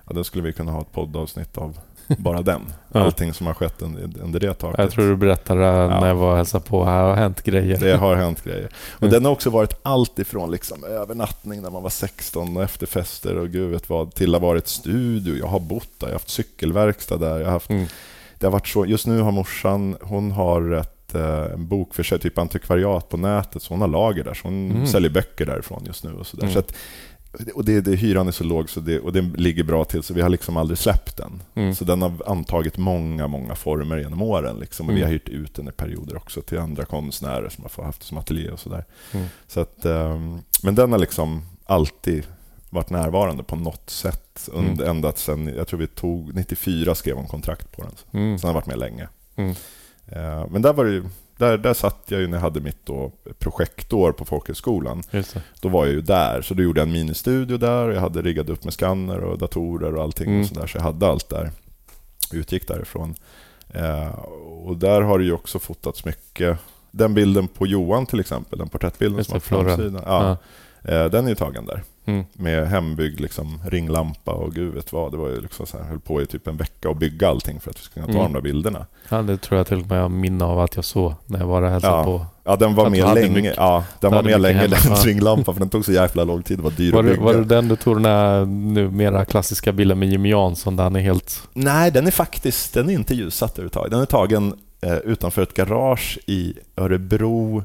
ja, 0.08 0.14
den 0.14 0.24
skulle 0.24 0.44
vi 0.44 0.54
kunna 0.54 0.72
ha 0.72 0.82
ett 0.82 0.92
poddavsnitt 0.92 1.58
av. 1.58 1.78
Bara 2.18 2.42
den. 2.42 2.62
Ja. 2.92 3.00
Allting 3.00 3.34
som 3.34 3.48
har 3.48 3.54
skett 3.54 3.82
under, 3.82 4.22
under 4.22 4.40
det 4.40 4.54
taket. 4.54 4.80
Jag 4.80 4.92
tror 4.92 5.06
du 5.10 5.16
berättade 5.16 5.60
det 5.62 5.66
Ja. 5.68 6.00
när 6.00 6.08
jag 6.08 6.16
var 6.16 6.32
och 6.32 6.38
hälsade 6.38 6.64
på. 6.66 6.86
Här 6.86 7.04
har 7.04 7.16
hänt 7.16 7.42
grejer. 7.44 7.78
Det 7.80 7.96
har 7.98 8.16
hänt 8.16 8.44
grejer. 8.44 8.70
Och 8.96 9.02
Mm. 9.04 9.12
Den 9.14 9.26
har 9.26 9.32
också 9.32 9.50
varit 9.50 9.80
allt 9.84 10.20
ifrån 10.20 10.52
liksom 10.52 10.84
övernattning 10.84 11.62
när 11.62 11.70
man 11.70 11.84
var 11.84 11.90
16 11.90 12.58
och 12.58 12.64
efterfester 12.64 13.38
och 13.38 13.50
gud 13.50 13.72
vet 13.72 13.90
vad, 13.90 14.14
till 14.16 14.36
att 14.36 14.42
ha 14.42 14.48
varit 14.48 14.68
studio. 14.68 15.36
Jag 15.40 15.48
har 15.48 15.60
bott 15.60 15.90
där, 16.00 16.08
jag 16.08 16.14
har 16.14 16.16
haft 16.16 16.30
cykelverkstad 16.30 17.18
där. 17.18 17.38
Jag 17.40 17.46
har 17.46 17.52
haft, 17.52 17.70
Mm. 17.70 17.86
det 18.40 18.46
har 18.46 18.52
varit 18.52 18.68
så, 18.68 18.86
just 18.86 19.08
nu 19.08 19.20
har 19.22 19.32
morsan, 19.32 19.98
hon 20.02 20.32
har 20.32 20.72
ett, 20.72 21.16
eh, 21.16 21.56
bokförsäljning, 21.58 22.22
typ 22.22 22.38
antikvariat 22.38 23.10
på 23.10 23.18
nätet, 23.18 23.62
så 23.62 23.74
hon 23.74 23.82
har 23.82 23.88
lager 23.88 24.24
där. 24.24 24.34
Så 24.34 24.48
hon 24.48 24.72
Mm. 24.72 24.88
säljer 24.88 25.10
böcker 25.12 25.46
därifrån 25.46 25.84
just 25.86 26.04
nu. 26.04 26.14
Och 26.14 26.28
så. 26.28 26.38
Mm. 26.42 26.54
så 26.54 26.60
att, 26.60 26.74
och 27.56 27.66
det, 27.66 27.82
det, 27.82 27.96
hyran 27.96 28.28
är 28.28 28.32
så 28.32 28.44
låg 28.44 28.70
så 28.70 28.80
det, 28.80 29.00
och 29.00 29.14
det 29.14 29.22
ligger 29.22 29.64
bra 29.64 29.86
till 29.86 30.04
så 30.04 30.14
vi 30.14 30.22
har 30.22 30.30
liksom 30.30 30.58
aldrig 30.58 30.78
släppt 30.78 31.18
den. 31.18 31.42
Mm. 31.56 31.76
Så 31.76 31.86
den 31.86 32.02
har 32.02 32.14
antagit 32.26 32.78
många, 32.78 33.28
många 33.28 33.56
former 33.56 33.98
genom 33.98 34.22
åren. 34.22 34.58
Liksom. 34.60 34.86
Och 34.90 34.92
Vi 34.96 34.98
Mm. 34.98 35.08
har 35.08 35.14
hyrt 35.14 35.30
ut 35.30 35.56
den 35.56 35.68
i 35.68 35.72
perioder 35.72 36.16
också 36.18 36.42
till 36.42 36.60
andra 36.60 36.86
konstnärer 36.86 37.50
som 37.50 37.64
har 37.64 37.70
fått 37.70 37.86
haft 37.86 38.04
som 38.04 38.18
ateljé 38.18 38.50
och 38.50 38.60
sådär. 38.60 38.86
Mm. 39.12 39.26
Så 39.48 39.60
att, 39.60 39.86
ehm, 39.86 40.40
men 40.64 40.76
den 40.76 40.92
har 40.92 41.00
liksom 41.00 41.42
alltid 41.66 42.24
varit 42.70 42.90
närvarande 42.90 43.44
på 43.44 43.56
något 43.56 43.90
sätt. 43.90 44.50
Under, 44.54 44.72
Mm. 44.84 44.90
Ända 44.98 45.12
sedan, 45.12 45.48
jag 45.58 45.68
tror 45.68 45.80
vi 45.80 45.88
tog 45.88 46.36
94 46.36 46.96
skrev 46.96 47.16
hon 47.16 47.28
kontrakt 47.28 47.72
på 47.72 47.82
den. 47.82 47.92
Mm. 48.24 48.38
Så 48.38 48.42
den 48.48 48.56
har 48.56 48.62
varit 48.62 48.68
med 48.68 48.80
länge. 48.80 49.08
Mm. 49.36 49.52
Eh, 50.08 50.48
Men 50.50 50.62
där, 50.62 50.74
var 50.74 50.86
det 50.86 50.92
ju, 50.92 51.04
där, 51.38 51.58
där 51.58 51.74
satt 51.74 52.04
jag 52.08 52.22
ju 52.22 52.28
när 52.28 52.38
jag 52.38 52.42
hade 52.42 52.60
mitt 52.62 52.86
då 52.86 53.12
projektår 53.40 54.12
på 54.12 54.26
folkhögskolan. 54.26 55.04
Då 55.62 55.70
var 55.70 55.86
jag 55.86 55.94
ju 55.94 56.02
där, 56.02 56.42
så 56.42 56.54
då 56.54 56.64
gjorde 56.64 56.80
jag 56.82 56.88
en 56.88 56.94
ministudio 56.94 57.58
där 57.58 57.88
och 57.88 57.96
jag 57.96 58.02
hade 58.02 58.22
riggat 58.22 58.50
upp 58.50 58.64
med 58.64 58.74
skanner 58.74 59.20
och 59.20 59.38
datorer 59.38 59.96
och 59.96 60.04
allting. 60.04 60.28
Mm. 60.28 60.42
Och 60.42 60.48
så, 60.48 60.54
där, 60.56 60.68
så 60.68 60.78
jag 60.78 60.84
hade 60.84 61.08
allt 61.08 61.30
där. 61.30 61.52
Utgick 62.34 62.68
därifrån. 62.68 63.16
Eh, 63.70 64.10
och 64.66 64.78
där 64.78 65.02
har 65.02 65.20
det 65.20 65.26
ju 65.26 65.34
också 65.34 65.60
fotats 65.60 66.06
mycket. 66.06 66.58
Den 66.92 67.14
bilden 67.14 67.48
på 67.48 67.68
Johan 67.68 68.06
till 68.06 68.20
exempel, 68.20 68.60
den 68.60 68.70
porträttbilden 68.70 69.18
Just 69.18 69.30
som 69.30 69.40
det, 69.40 69.46
Florent. 69.46 69.68
framsidan. 69.68 70.04
Ja, 70.06 70.38
eh, 70.92 71.06
den 71.06 71.26
är 71.26 71.30
ju 71.30 71.36
tagen 71.36 71.66
där. 71.66 71.84
Mm. 72.08 72.26
Med 72.34 72.68
hembyggd 72.68 73.20
liksom, 73.20 73.62
ringlampa 73.68 74.32
och 74.32 74.54
gud 74.56 74.74
vet 74.74 74.94
vad. 74.94 75.12
Det 75.12 75.18
var 75.18 75.30
ju 75.30 75.42
liksom 75.42 75.66
så 75.66 75.78
här, 75.78 75.86
höll 75.86 76.00
på 76.00 76.22
i 76.22 76.26
typ 76.26 76.48
en 76.48 76.58
vecka 76.58 76.90
att 76.90 76.98
bygga 76.98 77.30
allting 77.30 77.60
för 77.60 77.70
att 77.72 77.78
vi 77.80 77.84
skulle 77.84 78.06
kunna 78.06 78.18
ta 78.18 78.20
Mm. 78.22 78.34
de 78.34 78.40
där 78.40 78.42
bilderna. 78.54 78.86
Ja, 79.10 79.22
det 79.22 79.38
tror 79.38 79.58
jag 79.58 79.68
till 79.68 79.80
och 79.80 79.88
med 79.88 80.00
jag 80.00 80.12
minne 80.12 80.46
av 80.46 80.60
att 80.60 80.76
jag 80.76 80.86
såg 80.86 81.14
när 81.26 81.40
jag 81.40 81.48
var 81.48 81.62
där 81.62 81.68
och 81.68 81.74
hälsade 81.74 81.98
Ja. 81.98 82.04
på. 82.04 82.26
Ja, 82.44 82.56
den 82.56 82.76
var 82.76 82.90
med 82.90 83.14
länge. 83.16 83.30
mycket- 83.36 83.54
ja, 83.58 83.84
den 84.00 84.12
var 84.12 84.24
med 84.24 84.42
länge, 84.42 84.60
hemma. 84.60 84.76
den 84.84 84.96
ringlampan, 84.96 85.54
för 85.54 85.60
den 85.60 85.70
tog 85.70 85.86
så 85.86 85.92
jävla 85.92 86.24
lång 86.24 86.44
tid. 86.44 86.58
Det 86.60 86.64
var 86.64 86.72
dyr 86.72 86.92
Var 86.92 87.00
att 87.00 87.06
bygga. 87.06 87.22
var 87.22 87.34
det 87.34 87.44
den 87.44 87.68
du 87.68 87.76
tog 87.76 87.96
den 87.96 88.06
här 88.06 88.46
nu 88.46 88.90
mera 88.92 89.26
klassiska 89.26 89.72
bilden 89.72 90.00
med 90.00 90.10
Jimmy 90.10 90.30
Jansson 90.30 90.76
där 90.76 90.84
han 90.84 90.96
är 90.96 91.00
helt... 91.00 91.42
Nej, 91.54 91.92
den 91.92 92.08
är 92.08 92.12
faktiskt 92.12 92.74
den 92.74 92.90
är 92.90 92.94
inte 92.94 93.16
ljussatt 93.16 93.52
överhuvudtaget. 93.52 93.92
Den 93.92 94.02
är 94.02 94.06
tagen 94.06 94.54
eh, 94.82 94.94
utanför 94.98 95.42
ett 95.42 95.54
garage 95.54 96.20
i 96.28 96.54
Örebro. 96.78 97.64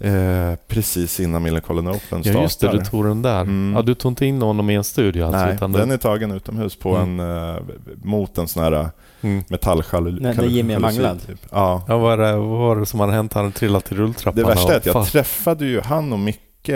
Eh, 0.00 0.54
precis 0.68 1.20
innan 1.20 1.42
Millencolin 1.42 1.88
Open 1.88 2.00
startar. 2.00 2.30
Ja, 2.32 2.42
just 2.42 2.60
det. 2.60 2.72
Du 2.72 2.78
tog 2.84 3.04
den 3.04 3.22
där. 3.22 3.40
Mm. 3.40 3.72
Ja, 3.76 3.82
du 3.82 3.94
tog 3.94 4.12
inte 4.12 4.26
in 4.26 4.42
honom 4.42 4.70
i 4.70 4.74
en 4.74 4.84
studio 4.84 5.24
alltså? 5.24 5.44
Nej, 5.44 5.54
utan 5.54 5.72
den 5.72 5.88
du... 5.88 5.94
är 5.94 5.98
tagen 5.98 6.30
utomhus 6.32 6.76
på 6.76 6.96
Mm. 6.96 7.20
en, 7.20 7.54
eh, 7.56 7.62
mot 8.04 8.38
en 8.38 8.48
sån 8.48 8.62
här 8.62 8.88
mm. 9.20 9.44
metalljalusi. 9.48 10.22
När- 10.22 10.44
Jimmy 10.44 10.74
är 10.74 10.78
manglad. 10.78 11.26
Typ. 11.26 11.38
Ja. 11.50 11.84
Ja, 11.88 11.98
vad, 11.98 12.12
är 12.12 12.16
det, 12.32 12.36
vad 12.36 12.58
var 12.58 12.76
det 12.76 12.86
som 12.86 13.00
hade 13.00 13.12
hänt? 13.12 13.32
Han 13.32 13.44
hade 13.44 13.56
trillat 13.56 13.84
till 13.84 13.96
rulltrappan? 13.96 14.42
Det 14.42 14.48
värsta 14.48 14.72
är 14.72 14.76
att 14.76 14.86
jag 14.86 14.92
fast- 14.92 15.12
träffade 15.12 15.66
ju 15.66 15.80
han 15.80 16.12
och 16.12 16.18
Micke 16.18 16.70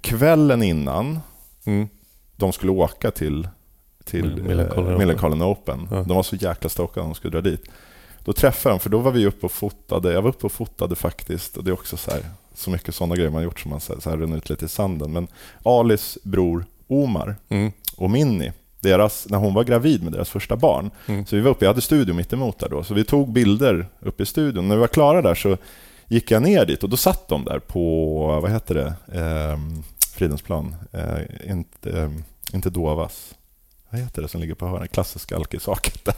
kvällen 0.00 0.62
innan 0.62 1.20
Mm. 1.66 1.88
de 2.36 2.52
skulle 2.52 2.72
åka 2.72 3.10
till, 3.10 3.48
till 4.04 4.24
Mil- 4.24 4.42
Millencolin 4.42 4.78
eh, 4.86 4.92
Open. 4.92 4.98
Millencolin 4.98 5.42
Open. 5.42 5.88
Ja. 5.90 5.96
De 5.96 6.16
var 6.16 6.22
så 6.22 6.36
jäkla 6.36 6.68
stokade 6.70 7.00
att 7.06 7.10
de 7.10 7.14
skulle 7.14 7.30
dra 7.32 7.40
dit. 7.40 7.64
Då 8.24 8.32
träffade 8.32 8.70
jag 8.70 8.74
dem, 8.74 8.80
för 8.80 8.90
då 8.90 8.98
var 8.98 9.10
vi 9.12 9.26
uppe 9.26 9.46
och 9.46 9.52
fotade. 9.52 10.12
Jag 10.12 10.22
var 10.22 10.28
uppe 10.30 10.46
och 10.46 10.52
fotade 10.52 10.96
faktiskt. 10.96 11.56
Och 11.56 11.64
det 11.64 11.70
är 11.70 11.72
också 11.72 11.96
så, 11.96 12.10
här, 12.10 12.20
så 12.54 12.70
mycket 12.70 12.94
sådana 12.94 13.16
grejer 13.16 13.30
man 13.30 13.42
gjort 13.42 13.60
som 13.60 13.70
man 13.70 13.80
så 13.80 13.92
här, 13.94 14.00
så 14.00 14.10
här 14.10 14.16
rinner 14.16 14.36
ut 14.36 14.50
lite 14.50 14.64
i 14.64 14.68
sanden. 14.68 15.12
Men 15.12 15.28
Alis 15.62 16.18
bror 16.22 16.64
Omar 16.86 17.36
Mm. 17.48 17.72
och 17.96 18.10
Minni, 18.10 18.52
deras, 18.80 19.26
när 19.28 19.38
hon 19.38 19.54
var 19.54 19.64
gravid 19.64 20.02
med 20.02 20.12
deras 20.12 20.30
första 20.30 20.56
barn. 20.56 20.90
Mm. 21.06 21.26
Så 21.26 21.36
vi 21.36 21.42
var 21.42 21.50
uppe, 21.50 21.64
jag 21.64 21.70
hade 21.70 21.80
studio 21.80 22.14
mitt 22.14 22.32
emot 22.32 22.58
där 22.58 22.68
då, 22.68 22.84
så 22.84 22.94
vi 22.94 23.04
tog 23.04 23.32
bilder 23.32 23.86
uppe 24.00 24.22
i 24.22 24.26
studion. 24.26 24.68
När 24.68 24.74
vi 24.74 24.80
var 24.80 24.88
klara 24.88 25.22
där 25.22 25.34
så 25.34 25.56
gick 26.08 26.30
jag 26.30 26.42
ner 26.42 26.66
dit 26.66 26.82
och 26.82 26.88
då 26.88 26.96
satt 26.96 27.28
de 27.28 27.44
där 27.44 27.58
på, 27.58 28.16
vad 28.42 28.50
heter 28.50 28.74
det, 28.74 29.18
ehm, 29.20 29.82
Fridhemsplan, 30.14 30.76
eh, 30.92 31.50
inte, 31.50 31.98
ehm, 32.00 32.24
inte 32.52 32.70
Dovas. 32.70 33.34
Vad 33.90 34.00
heter 34.00 34.22
det 34.22 34.28
som 34.28 34.40
ligger 34.40 34.54
på 34.54 34.66
hörnet? 34.66 34.92
Klassiska 34.92 35.36
alkisaket 35.36 36.04
där. 36.04 36.14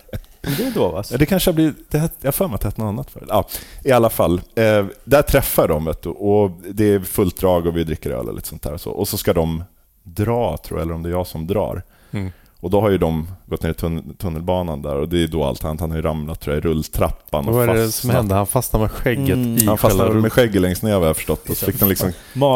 Det 0.57 0.63
är 0.81 0.97
alltså. 0.97 1.15
Ja, 1.15 1.19
Det 1.19 1.27
kanske 1.27 1.51
har 1.51 1.55
blivit, 1.55 1.91
det, 1.91 1.99
jag 2.21 2.27
har 2.27 2.33
för 2.33 2.47
mig 2.49 2.55
att 2.55 2.61
det 2.61 2.69
hette 2.69 2.81
något 2.81 2.89
annat 2.89 3.11
förut. 3.11 3.27
Ja, 3.29 3.49
I 3.85 3.93
alla 3.93 4.11
fall, 4.11 4.41
eh, 4.55 4.85
där 5.05 5.23
träffar 5.23 5.69
dem 5.69 5.85
vet 5.85 6.03
du, 6.03 6.09
och 6.09 6.51
det 6.71 6.85
är 6.95 7.01
fullt 7.01 7.41
drag 7.41 7.67
och 7.67 7.77
vi 7.77 7.85
dricker 7.85 8.11
öl 8.11 8.29
och 8.29 8.35
lite 8.35 8.49
sånt 8.49 8.63
där. 8.63 8.73
Och 8.73 8.81
så, 8.81 8.91
och 8.91 9.09
så 9.09 9.17
ska 9.17 9.33
de 9.33 9.65
dra, 10.03 10.57
tror 10.57 10.79
jag, 10.81 10.85
eller 10.85 10.95
om 10.95 11.03
det 11.03 11.09
är 11.09 11.11
jag 11.11 11.27
som 11.27 11.47
drar. 11.47 11.83
Mm. 12.11 12.33
Och 12.61 12.71
då 12.71 12.81
har 12.81 12.91
ju 12.91 12.99
de 12.99 13.29
gått 13.47 13.63
ner 13.63 13.71
i 13.71 13.73
tun- 13.73 14.17
tunnelbanan 14.17 14.83
där 14.83 14.97
och 14.97 15.09
det 15.09 15.23
är 15.23 15.29
då 15.29 15.45
allt 15.45 15.63
hänt. 15.63 15.81
Han 15.81 15.91
har 15.91 15.97
ju 15.97 16.03
ramlat 16.03 16.41
tror 16.41 16.57
jag, 16.57 16.65
i 16.65 16.69
rulltrappan 16.69 17.49
och 17.49 17.55
Vad 17.55 17.69
är 17.69 17.75
det 17.75 17.81
som 17.81 17.87
fastnat. 17.93 18.17
hände? 18.17 18.35
Han 18.35 18.47
fastnade 18.47 18.83
med 18.83 18.91
skägget 18.93 19.35
Mm. 19.37 19.57
i 19.57 19.67
Han 19.67 19.79
fastnade 19.79 20.15
med 20.15 20.33
skägget 20.33 20.63
längst 20.63 20.83
ner 20.83 20.99
vad 20.99 21.09
jag 21.09 21.17
förstått 21.17 21.51
och 21.51 21.57
så 21.57 21.67
fick 21.67 21.81
de 21.81 21.89
liksom 21.89 22.13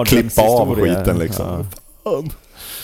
klippa 0.07 0.43
av 0.43 0.75
skiten 0.75 1.19
liksom. 1.19 1.67
Ja. 2.05 2.23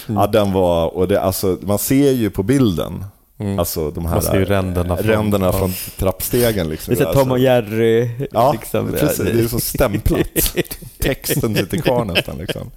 Ja, 0.06 0.26
den 0.26 0.52
var, 0.52 0.96
och 0.96 1.08
det, 1.08 1.20
alltså, 1.20 1.58
man 1.62 1.78
ser 1.78 2.10
ju 2.12 2.30
på 2.30 2.42
bilden, 2.42 3.04
Mm. 3.38 3.58
alltså 3.58 3.90
de 3.90 4.06
här 4.06 4.20
ser 4.20 4.34
ju 4.38 4.44
ränderna 4.44 4.96
från- 4.96 5.06
ränderna 5.06 5.52
från 5.52 5.72
trappstegen. 5.98 6.68
Liksom. 6.68 6.94
Det 6.94 7.00
är 7.00 7.04
så 7.04 7.12
Tom 7.12 7.30
och 7.30 7.38
Jerry. 7.38 8.10
Ja, 8.32 8.52
liksom. 8.52 8.92
precis. 8.92 9.16
Det 9.18 9.40
är 9.44 9.48
så 9.48 9.60
stämplat. 9.60 10.20
Texten 10.98 11.56
sitter 11.56 11.76
kvar 11.78 12.04
nästan. 12.04 12.38
Liksom. 12.38 12.70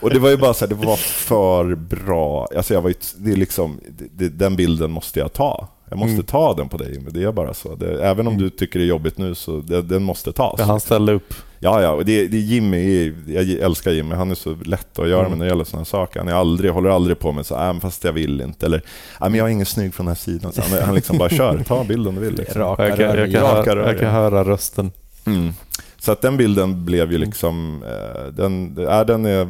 Och 0.00 0.10
det 0.10 0.18
var 0.18 0.30
ju 0.30 0.36
bara 0.36 0.54
så 0.54 0.64
här, 0.64 0.68
det 0.74 0.86
var 0.86 0.96
för 0.96 1.74
bra. 1.74 2.48
Alltså 2.56 2.74
jag 2.74 2.80
var 2.82 2.88
ju, 2.88 2.94
det 3.16 3.32
är 3.32 3.36
liksom, 3.36 3.80
det, 3.88 4.04
det, 4.12 4.28
den 4.28 4.56
bilden 4.56 4.90
måste 4.90 5.18
jag 5.18 5.32
ta. 5.32 5.68
Jag 5.88 5.98
måste 5.98 6.12
Mm. 6.12 6.24
ta 6.26 6.54
den 6.54 6.68
på 6.68 6.76
dig 6.76 7.04
det 7.10 7.22
är 7.22 7.32
bara 7.32 7.54
så. 7.54 7.74
Det, 7.74 8.04
även 8.04 8.26
om 8.26 8.32
Mm. 8.32 8.44
du 8.44 8.50
tycker 8.50 8.78
det 8.78 8.84
är 8.84 8.88
jobbigt 8.88 9.18
nu 9.18 9.34
så 9.34 9.60
det, 9.60 9.82
den 9.82 10.02
måste 10.02 10.32
tas. 10.32 10.54
Ja, 10.58 10.64
han 10.64 10.80
ställde 10.80 11.12
upp. 11.12 11.34
Ja, 11.58 11.82
ja, 11.82 11.90
och 11.90 12.04
det, 12.04 12.26
det 12.28 12.36
är 12.36 12.40
Jimmy, 12.40 13.12
jag 13.26 13.50
älskar 13.50 13.90
Jimmy, 13.90 14.14
han 14.14 14.30
är 14.30 14.34
så 14.34 14.54
lätt 14.64 14.98
att 14.98 15.08
göra 15.08 15.18
Mm. 15.20 15.30
med 15.30 15.38
när 15.38 15.46
det 15.46 15.50
gäller 15.50 15.64
sådana 15.64 15.84
saker. 15.84 16.20
Han 16.20 16.28
är 16.28 16.32
aldrig, 16.32 16.70
håller 16.72 16.90
aldrig 16.90 17.18
på 17.18 17.32
med 17.32 17.46
så 17.46 17.56
här, 17.56 17.70
"Äh, 17.74 17.80
fast 17.80 18.04
jag 18.04 18.12
vill 18.12 18.40
inte, 18.40 18.66
eller 18.66 18.76
"Äh, 18.78 18.82
men 19.20 19.34
jag 19.34 19.46
är 19.48 19.52
ingen 19.52 19.66
snygg 19.66 19.94
från 19.94 20.06
den 20.06 20.10
här 20.14 20.20
sidan. 20.20 20.52
Så 20.52 20.62
han, 20.62 20.82
han 20.82 20.94
liksom 20.94 21.18
bara 21.18 21.28
kör, 21.28 21.62
ta 21.66 21.84
bilden 21.84 22.14
du 22.14 22.20
vill. 22.20 22.34
Liksom. 22.36 22.62
Raka 22.62 22.88
Jag 22.88 22.96
kan, 22.98 23.06
rör. 23.06 23.16
jag 23.16 23.32
kan, 23.32 23.42
Raka 23.42 23.70
höra, 23.70 23.82
rör, 23.82 23.86
jag 23.92 24.00
kan 24.00 24.10
höra 24.12 24.44
rösten. 24.44 24.92
Mm. 25.26 25.52
Så 25.98 26.12
att 26.12 26.20
den 26.22 26.36
bilden 26.36 26.84
blev 26.84 27.12
ju 27.12 27.18
liksom, 27.18 27.82
eh, 27.82 28.26
den, 28.32 28.78
äh, 28.88 29.00
den 29.06 29.24
är, 29.26 29.48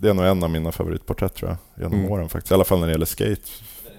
det 0.00 0.08
är 0.10 0.14
nog 0.14 0.24
en 0.24 0.42
av 0.42 0.50
mina 0.50 0.72
favoritporträtt 0.72 1.34
tror 1.34 1.50
jag, 1.50 1.58
genom 1.84 1.98
Mm. 1.98 2.12
åren 2.12 2.28
faktiskt. 2.28 2.50
I 2.50 2.54
alla 2.54 2.64
fall 2.64 2.80
när 2.80 2.86
det 2.86 2.92
gäller 2.92 3.06
skate. 3.06 3.40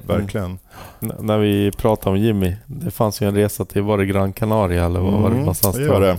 Verkligen. 0.08 0.60
N- 1.02 1.14
när 1.20 1.38
vi 1.38 1.72
pratade 1.72 2.10
om 2.16 2.22
Jimmy, 2.24 2.56
det 2.66 2.92
fanns 2.92 3.22
ju 3.22 3.28
en 3.28 3.36
resa 3.36 3.66
till, 3.66 3.82
var 3.82 3.98
det 3.98 4.06
Gran 4.06 4.34
Canaria 4.34 4.86
eller 4.86 5.00
vad 5.00 5.14
var 5.22 5.30
det 5.30 5.36
någonstans? 5.36 5.76
Mm, 5.76 5.88
det 5.88 5.94
var 5.94 6.02
det. 6.02 6.18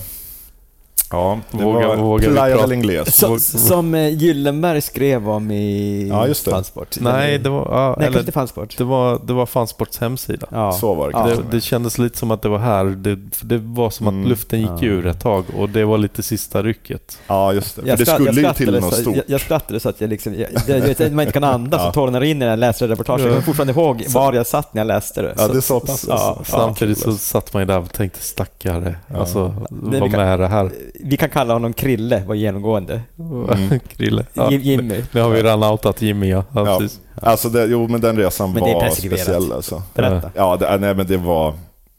Ja, 1.13 1.39
det 1.51 1.65
Våga- 1.65 1.89
var 1.89 1.97
våga 1.97 2.31
Playa 2.31 2.57
del 2.57 2.73
Ingles. 2.73 3.17
Så, 3.17 3.39
som 3.39 3.95
eh, 3.95 4.09
Gyllenberg 4.09 4.81
skrev 4.81 5.29
om 5.31 5.51
i 5.51 6.09
Ja, 6.09 6.27
just 6.27 6.45
det. 6.45 6.51
Fansport. 6.51 6.97
Nej, 7.01 7.39
det 7.39 7.49
var, 7.51 7.69
ja, 7.71 7.95
Nej, 7.99 8.07
eller, 8.09 8.21
inte 8.21 8.33
Fansport. 8.33 8.77
det 8.79 8.85
var, 8.85 9.21
det 9.25 9.33
var 9.33 9.47
Fansports 9.47 9.99
hemsida. 9.99 10.47
Ja. 10.51 10.73
Så 10.73 10.95
var 10.95 11.11
det 11.11 11.19
Ja. 11.19 11.27
Det, 11.27 11.43
det 11.51 11.61
kändes 11.61 11.99
lite 11.99 12.19
som 12.19 12.31
att 12.31 12.43
det 12.43 12.49
var 12.49 12.59
här. 12.59 12.85
Det, 12.85 13.19
det 13.43 13.59
var 13.59 13.91
som 13.91 14.07
att 14.07 14.13
Mm. 14.13 14.29
luften 14.29 14.61
gick 14.61 14.71
Ja. 14.81 14.87
ur 14.87 15.07
ett 15.07 15.21
tag 15.21 15.45
och 15.59 15.69
det 15.69 15.85
var 15.85 15.99
lite 15.99 16.23
sista 16.23 16.63
rycket. 16.63 17.19
Ja, 17.27 17.53
just 17.53 17.77
det. 17.77 17.83
För 17.83 17.89
Jag, 17.89 17.99
det 17.99 18.07
skulle 18.07 18.31
ju 18.41 18.53
till 18.53 18.73
något 18.81 18.95
stort. 18.95 19.17
jag, 19.17 19.25
jag 19.27 19.41
skrattade 19.41 19.81
så 19.81 19.89
att 19.89 20.01
jag 20.01 20.11
liksom, 20.11 20.35
jag, 20.35 20.49
jag, 20.67 20.79
jag, 20.79 20.87
vet, 20.87 21.13
man 21.13 21.21
inte 21.21 21.33
kan 21.33 21.45
andas 21.45 21.81
Ja. 21.83 21.89
och 21.89 21.95
tårarna 21.95 22.21
rinner 22.21 22.47
när 22.47 22.51
jag 22.53 22.59
läser 22.59 22.89
reportaget. 22.89 23.25
Jag 23.25 23.31
kommer 23.33 23.43
fortfarande 23.43 23.73
ihåg 23.73 24.05
var 24.09 24.33
jag 24.33 24.47
satt 24.47 24.75
när 24.75 24.81
jag 24.81 24.87
läste 24.87 25.23
det. 25.23 25.35
Ja, 25.39 25.49
det 25.49 25.57
är 25.57 25.61
så 25.61 25.81
pass. 25.81 26.05
Ja. 26.09 26.39
Samtidigt 26.45 26.99
så 26.99 27.13
satt 27.13 27.53
man 27.53 27.63
ju 27.63 27.67
där 27.67 27.79
och 27.79 27.93
tänkte 27.93 28.21
stackare. 28.21 28.97
Ja. 29.07 29.19
Alltså, 29.21 29.55
med 29.71 30.03
det 30.11 30.47
här? 30.49 30.71
Vi 31.05 31.17
kan 31.17 31.31
kalla 31.31 31.53
honom 31.53 31.73
Krille, 31.73 32.23
var 32.27 32.35
genomgående. 32.35 33.03
Mm. 33.19 33.81
Krille. 33.97 34.27
Ja. 34.35 34.51
Jim- 34.51 34.61
Jimmy. 34.61 35.03
Nu 35.13 35.21
har 35.21 35.31
vi 35.31 35.43
redan 35.43 35.63
outat 35.63 36.03
Jimmy 36.03 36.31
ja. 36.31 36.45
ja, 36.55 36.67
Ja. 36.67 36.79
precis. 36.79 37.01
Alltså, 37.15 37.49
det, 37.49 37.65
jo, 37.67 37.89
men 37.89 38.01
den 38.01 38.17
resan 38.17 38.53
Men 38.53 38.63
det 38.65 38.71
är 38.71 38.75
var 38.75 38.91
speciell 38.91 39.53
alltså. 39.53 39.83
Berätta. 39.95 40.31
Ja, 40.35 40.57
det, 40.57 40.77
nej, 40.79 40.95
men 40.95 41.07
det 41.07 41.17
var... 41.17 41.55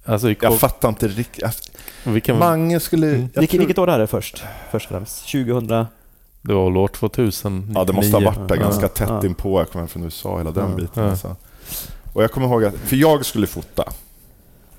Alltså, 0.06 0.34
Jag 0.42 0.60
fattar 0.60 0.90
inte 0.90 1.08
riktigt. 1.08 1.72
Vi 2.04 2.22
kan, 2.22 2.40
Mange 2.40 2.80
skulle... 2.80 3.08
Mm. 3.08 3.22
Vilket, 3.22 3.50
tror- 3.50 3.60
vilket 3.60 3.78
år 3.78 3.90
är 3.90 4.00
det 4.00 4.08
först? 4.08 4.44
Först 4.72 4.86
och 4.92 4.98
främst? 4.98 5.32
2000? 5.32 5.68
det 6.42 6.54
var 6.54 6.66
väl 6.66 6.78
år 6.78 6.88
2000. 6.88 7.72
Ja, 7.76 7.84
det 7.84 7.94
måste 7.94 8.18
ha 8.18 8.24
varit 8.24 8.48
där 8.50 8.56
Ja, 8.56 8.62
ganska 8.62 8.82
ja, 8.82 8.88
tätt 8.88 9.10
ja. 9.10 9.26
inpå. 9.26 9.60
Jag 9.60 9.70
kommer 9.70 9.82
hem 9.84 9.88
från 9.90 10.04
USA, 10.04 10.38
hela 10.38 10.52
den 10.52 10.70
Ja, 10.70 10.76
biten. 10.76 11.04
ja. 11.04 11.10
Alltså. 11.10 11.36
Och 12.14 12.24
jag 12.24 12.32
kommer 12.32 12.48
ihåg 12.48 12.64
att, 12.66 12.76
för 12.76 12.96
jag 12.96 13.26
skulle 13.26 13.48
fota. 13.48 13.84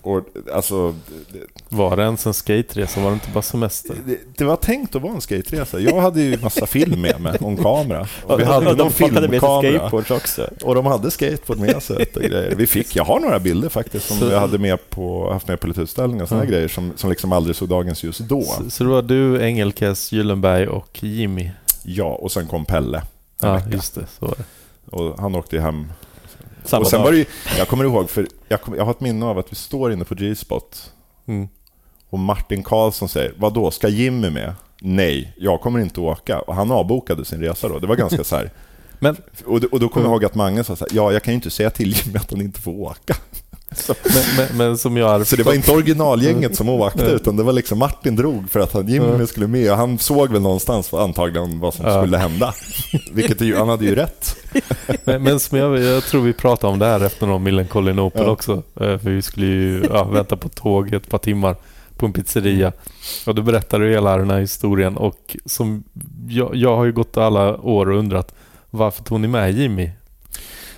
Och 0.07 0.21
alltså, 0.53 0.95
det, 1.33 1.39
Var 1.69 1.97
det 1.97 2.03
ens 2.03 2.27
en 2.27 2.35
skateresa? 2.35 3.01
Var 3.01 3.11
det 3.11 3.15
inte 3.15 3.31
bara 3.35 3.43
semester? 3.43 3.97
det, 4.07 4.19
det 4.39 4.45
var 4.45 4.57
tänkt 4.57 4.97
att 4.97 5.03
vara 5.03 5.13
en 5.15 5.21
skateresa. 5.21 5.81
Jag 5.81 6.01
hade 6.01 6.23
ju 6.23 6.39
massa 6.43 6.67
film 6.67 7.01
med 7.01 7.21
mig 7.21 7.37
en 7.41 7.57
kamera. 7.57 8.07
Och 8.27 8.41
vi 8.41 8.45
hade 8.45 8.71
och 8.71 8.79
någon 8.79 8.91
filmkamera. 8.91 9.61
skateboards 9.63 10.11
också. 10.11 10.49
Och 10.63 10.75
de 10.75 10.87
hade 10.87 11.11
skateboard 11.11 11.59
med 11.59 11.83
sig 11.83 12.07
och 12.17 12.23
grejer. 12.23 12.55
Vi 12.57 12.67
fick, 12.67 12.97
jag 12.97 13.05
har 13.05 13.21
några 13.21 13.39
bilder 13.39 13.69
faktiskt 13.69 14.07
som 14.09 14.19
Så- 14.19 14.31
jag 14.31 14.41
hade 14.41 14.59
med 14.59 14.91
på, 14.91 15.33
haft 15.33 15.49
med 15.49 15.61
på 15.61 15.67
lite 15.67 15.81
utställningar 15.81 16.23
och 16.23 16.29
sådana 16.29 16.43
Mm. 16.45 16.53
grejer 16.55 16.69
som, 16.69 16.93
som 16.97 17.11
liksom 17.11 17.33
aldrig 17.33 17.57
såg 17.57 17.69
dagens 17.69 18.05
ljus 18.05 18.19
då. 18.19 18.43
Så, 18.43 18.71
så 18.71 18.85
det 18.85 18.91
var 18.91 19.03
du, 19.03 19.43
Engelkes, 19.43 20.13
Gyllenberg 20.13 20.67
och 20.69 20.99
Jimmy? 21.05 21.51
Ja, 21.83 22.05
och 22.15 22.33
sen 22.33 22.47
kom 22.47 22.65
Pelle. 22.65 23.03
Ja, 23.41 23.53
vecka. 23.55 23.69
just 23.71 23.95
det. 23.95 24.07
Så 24.19 24.27
var 24.27 24.35
det. 24.39 24.45
Och 24.97 25.19
han 25.21 25.35
åkte 25.35 25.57
ju 25.57 25.63
hem 25.63 25.93
Samma 26.65 26.81
och 26.81 26.87
sen 26.87 26.99
dag. 26.99 27.05
var 27.05 27.13
det 27.13 27.19
ju, 27.19 27.25
jag 27.59 27.69
kommer 27.69 27.85
ihåg, 27.85 28.11
för 28.11 28.27
jag, 28.49 28.63
kom, 28.63 28.75
jag 28.75 28.85
har 28.85 28.91
ett 28.91 29.01
minne 29.01 29.27
av 29.27 29.39
att 29.39 29.53
vi 29.53 29.57
står 29.57 29.93
inne 29.93 30.05
på 30.05 30.15
G-spot 30.15 30.91
Mm. 31.27 31.49
och 32.11 32.19
Martin 32.19 32.63
Karlsson 32.63 33.09
säger 33.09 33.35
vad 33.37 33.53
då 33.55 33.71
ska 33.71 33.89
Jimmy 33.89 34.31
med? 34.31 34.55
Nej, 34.81 35.35
jag 35.39 35.61
kommer 35.61 35.81
inte 35.81 36.01
åka. 36.01 36.41
Och 36.41 36.55
han 36.55 36.71
avbokade 36.71 37.25
sin 37.25 37.41
resa 37.41 37.69
då. 37.69 37.79
Det 37.79 37.87
var 37.87 37.97
ganska 37.97 38.25
så 38.25 38.37
här. 38.37 38.51
Men, 38.99 39.17
Och, 39.47 39.61
då- 39.61 39.69
och 39.73 39.81
då 39.81 39.89
kommer 39.89 40.07
jag 40.07 40.13
ihåg 40.13 40.25
att 40.25 40.35
Mange 40.35 40.65
sa 40.65 40.77
så 40.77 40.85
här, 40.91 40.97
ja, 40.97 41.13
jag 41.13 41.23
kan 41.23 41.33
ju 41.33 41.37
inte 41.37 41.51
säga 41.51 41.71
till 41.71 41.93
Jimmy 41.97 42.19
att 42.19 42.31
han 42.31 42.41
inte 42.41 42.61
får 42.61 42.73
åka. 42.73 43.17
Så, 43.75 43.95
men, 44.05 44.47
men, 44.49 44.57
men 44.57 44.79
som 44.79 44.97
jag 44.97 45.27
så 45.27 45.37
det 45.37 45.43
var 45.43 45.53
inte 45.55 45.73
originalgänget 45.73 46.57
som 46.57 46.69
åkte, 46.69 47.05
utan 47.05 47.37
det 47.37 47.43
var 47.43 47.53
liksom 47.53 47.79
Martin 47.79 48.17
drog 48.17 48.51
för 48.51 48.61
att 48.61 48.73
han, 48.73 48.89
Jimmy 48.89 49.07
Mm. 49.07 49.27
skulle 49.27 49.47
med. 49.47 49.71
Och 49.71 49.77
han 49.77 49.99
såg 49.99 50.31
väl 50.33 50.43
någonstans 50.43 50.95
antagligen 50.95 51.61
vad 51.61 51.75
som 51.75 51.91
skulle 52.03 52.19
hända. 52.19 52.55
Vilket 53.13 53.41
ju, 53.41 53.57
han 53.57 53.69
hade 53.69 53.85
ju 53.85 53.95
rätt. 53.95 54.37
Men, 55.05 55.23
men 55.23 55.41
som 55.41 55.59
jag, 55.59 55.79
jag 55.79 56.03
tror 56.05 56.23
vi 56.23 56.33
pratade 56.33 56.73
om 56.73 56.79
det 56.79 56.87
här 56.87 57.01
efter 57.01 57.27
någon 57.27 57.43
Millencolin 57.43 58.01
Open 58.01 58.23
Ja. 58.25 58.31
också. 58.31 58.53
Eh, 58.53 58.99
För 58.99 59.11
vi 59.11 59.23
skulle 59.23 59.47
ju 59.47 59.87
ja, 59.93 60.05
vänta 60.05 60.37
på 60.37 60.49
tåg 60.49 60.95
ett 60.95 61.09
par 61.09 61.19
timmar 61.19 61.57
på 61.97 62.07
en 62.07 62.13
pizzeria. 62.13 62.73
Och 63.27 63.35
då 63.35 63.43
berättade 63.43 63.85
du 63.85 63.91
hela 63.91 64.17
den 64.17 64.31
här 64.31 64.41
historien 64.41 64.97
och 64.97 65.37
som 65.47 65.85
jag, 66.29 66.57
jag 66.57 66.77
har 66.77 66.85
ju 66.85 66.93
gått 66.93 67.17
alla 67.17 67.57
år 67.61 67.91
och 67.91 67.99
undrat 67.99 68.35
varför 68.71 69.03
tog 69.05 69.21
ni 69.21 69.29
med 69.29 69.53
Jimmy? 69.59 69.91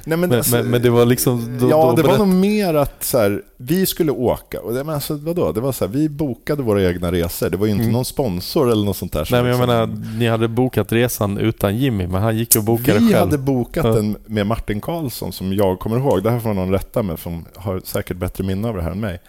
Nej, 0.09 0.19
men, 0.19 0.29
Men, 0.29 0.39
alltså, 0.39 0.57
men, 0.57 0.67
men 0.71 0.83
det 0.83 0.91
var 0.91 1.07
liksom... 1.07 1.59
Då, 1.61 1.71
ja, 1.71 1.95
då 1.97 2.03
det 2.03 2.09
var 2.09 2.19
nog 2.19 2.29
mer 2.29 2.75
att 2.75 3.05
så 3.05 3.19
här, 3.19 3.43
vi 3.57 3.87
skulle 3.87 4.13
åka. 4.13 4.61
Och 4.61 4.75
det, 4.75 4.85
men 4.85 4.95
alltså, 4.95 5.15
vadå? 5.17 5.53
Det 5.53 5.61
var 5.61 5.73
så 5.73 5.87
här, 5.87 5.93
vi 5.93 6.09
bokade 6.09 6.63
våra 6.63 6.83
egna 6.89 7.13
resor. 7.13 7.51
Det 7.51 7.57
var 7.57 7.67
ju 7.67 7.73
inte 7.73 7.83
Mm. 7.83 7.93
någon 7.93 8.05
sponsor 8.05 8.71
eller 8.73 8.85
något 8.85 8.97
sånt 8.97 9.13
där. 9.13 9.29
Nej 9.31 9.43
men 9.43 9.51
jag 9.51 9.61
liksom- 9.61 9.69
menar, 10.01 10.19
ni 10.19 10.27
hade 10.29 10.49
bokat 10.49 10.93
resan 10.93 11.39
utan 11.39 11.77
Jimmy, 11.77 12.07
men 12.07 12.23
han 12.23 12.37
gick 12.39 12.57
och 12.57 12.63
bokade 12.65 12.99
Vi 12.99 13.05
själv. 13.13 13.19
hade 13.19 13.39
bokat 13.39 13.85
Ja. 13.85 13.93
den 13.93 14.17
med 14.27 14.47
Martin 14.47 14.81
Karlsson 14.81 15.33
som 15.33 15.53
jag 15.53 15.79
kommer 15.79 15.97
ihåg. 15.99 16.23
Det 16.23 16.31
här 16.31 16.41
får 16.41 16.55
någon 16.55 16.71
rätta 16.73 17.03
mig 17.03 17.19
som 17.19 17.45
har 17.55 17.81
säkert 17.85 18.17
bättre 18.17 18.45
minne 18.45 18.69
av 18.69 18.77
det 18.77 18.83
här 18.83 18.91
än 18.91 19.01
mig. 19.01 19.21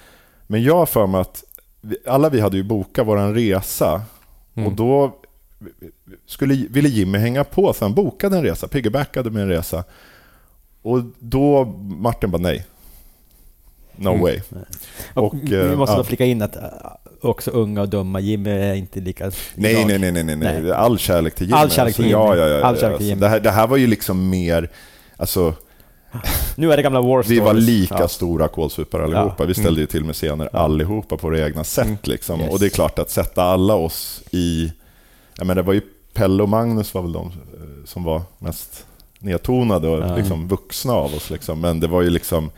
Men 0.47 0.63
jag 0.63 0.75
har 0.75 0.85
för 0.85 1.07
mig 1.07 1.21
att 1.21 1.43
vi, 1.81 1.97
alla 2.07 2.29
vi 2.29 2.39
hade 2.39 2.57
ju 2.57 2.63
bokat 2.63 3.07
vår 3.07 3.33
resa 3.33 4.01
Mm. 4.55 4.67
och 4.67 4.73
då 4.75 5.15
skulle, 6.27 6.53
ville 6.69 6.89
Jimmy 6.89 7.17
hänga 7.17 7.43
på 7.43 7.73
så 7.73 7.85
han 7.85 7.93
bokade 7.93 8.37
en 8.37 8.43
resa, 8.43 8.67
piggybackade 8.67 9.29
med 9.31 9.41
en 9.41 9.49
resa. 9.49 9.83
Och 10.91 11.01
då 11.19 11.65
Martin 11.79 12.31
bara 12.31 12.41
nej. 12.41 12.65
no 13.95 14.09
Mm. 14.09 14.21
way. 14.21 14.39
Och, 15.13 15.23
Och, 15.23 15.33
vi 15.43 15.55
eh, 15.55 15.75
måste 15.77 15.93
ja. 15.93 15.97
då 15.97 16.03
flika 16.03 16.25
in 16.25 16.41
att 16.41 16.55
äh, 16.55 16.61
också 17.21 17.51
unga 17.51 17.81
och 17.81 17.89
dumma 17.89 18.19
Jimmy 18.19 18.49
är 18.49 18.73
inte 18.73 18.99
lika... 18.99 19.31
Nej, 19.55 19.85
nej, 19.85 19.99
nej, 19.99 20.11
nej, 20.11 20.23
nej, 20.23 20.35
nej. 20.35 20.61
Nej. 20.61 20.71
All 20.71 20.97
kärlek 20.97 21.35
till 21.35 21.47
Jimmy. 21.47 21.59
All 21.61 21.69
kärlek 21.71 21.95
till 21.95 22.05
Jimmy. 22.05 22.13
Ja, 22.13 22.35
ja, 22.35 22.47
ja. 22.47 22.65
All 22.65 22.75
ja, 22.75 22.81
kärlek 22.81 22.97
till 22.97 23.07
Jimmy. 23.07 23.21
det, 23.21 23.27
här, 23.29 23.39
det 23.39 23.51
här 23.51 23.67
var 23.67 23.77
ju 23.77 23.87
liksom 23.87 24.29
mer... 24.29 24.69
Alltså, 25.17 25.53
Nu 26.55 26.71
är 26.71 26.77
det 26.77 26.83
gamla 26.83 27.01
War 27.01 27.23
vi 27.23 27.39
var 27.39 27.47
Stories. 27.47 27.65
lika 27.67 27.95
Ja. 27.99 28.07
stora 28.07 28.47
kålsupare 28.47 29.03
allihopa. 29.03 29.45
Vi 29.45 29.53
ställde 29.53 29.81
ju 29.81 29.87
till 29.87 30.03
med 30.03 30.15
scener 30.15 30.55
allihopa 30.55 31.17
på 31.17 31.27
våra 31.27 31.45
egna 31.45 31.63
sätt. 31.63 31.85
Mm. 31.85 31.97
Liksom. 32.03 32.39
Yes. 32.41 32.49
Och 32.51 32.59
det 32.59 32.65
är 32.65 32.69
klart 32.69 32.99
att 32.99 33.09
sätta 33.09 33.43
alla 33.43 33.75
oss 33.75 34.23
i... 34.31 34.71
Jag 35.37 35.47
menar, 35.47 35.55
det 35.61 35.67
var 35.67 35.73
ju 35.73 35.81
Pelle 36.13 36.43
och 36.43 36.49
Magnus 36.49 36.93
var 36.93 37.01
väl 37.01 37.11
de 37.11 37.27
eh, 37.27 37.85
som 37.85 38.03
var 38.03 38.21
mest 38.39 38.85
nedtonade 39.19 39.87
och 39.87 40.03
Ja. 40.09 40.15
liksom 40.15 40.47
vuxna 40.47 40.93
av 40.93 41.05
oss. 41.15 41.29
Liksom. 41.29 41.61
Men 41.61 41.79
det 41.79 41.87
var 41.87 42.01
ju 42.01 42.09
liksom... 42.09 42.51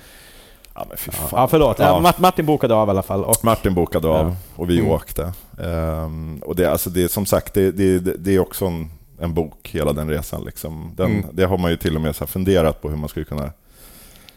Ja, 0.76 0.86
men 0.90 0.98
fy 0.98 1.12
fan. 1.12 1.30
Ja, 1.32 1.48
förlåt. 1.48 1.80
Ja. 1.80 1.86
Ja. 1.86 2.00
Mart- 2.00 2.20
Martin 2.20 2.46
bokade 2.46 2.74
av 2.76 2.88
i 2.88 2.92
alla 2.92 3.04
fall. 3.04 3.24
Och, 3.24 3.44
Martin 3.44 3.74
bokade 3.74 4.08
av 4.08 4.28
Ja. 4.30 4.36
och 4.56 4.70
vi 4.70 4.80
Mm. 4.80 4.92
åkte. 4.92 5.34
Ehm, 5.64 6.40
och 6.46 6.56
det, 6.56 6.66
alltså 6.72 6.90
det, 6.90 7.12
som 7.12 7.26
sagt, 7.26 7.54
det, 7.54 7.72
det, 7.72 8.00
det 8.00 8.36
är 8.36 8.40
också 8.40 8.66
en, 8.66 8.92
en 9.20 9.34
bok, 9.34 9.70
hela 9.74 9.94
den 9.94 10.10
resan. 10.10 10.44
Liksom. 10.46 10.92
Den, 10.96 11.12
Mm. 11.12 11.26
Det 11.34 11.46
har 11.46 11.58
man 11.58 11.72
ju 11.72 11.78
till 11.78 11.96
och 11.96 12.02
med 12.02 12.16
så 12.16 12.28
funderat 12.28 12.82
på 12.82 12.90
hur 12.90 12.98
man 12.98 13.10
skulle 13.10 13.26
kunna 13.26 13.52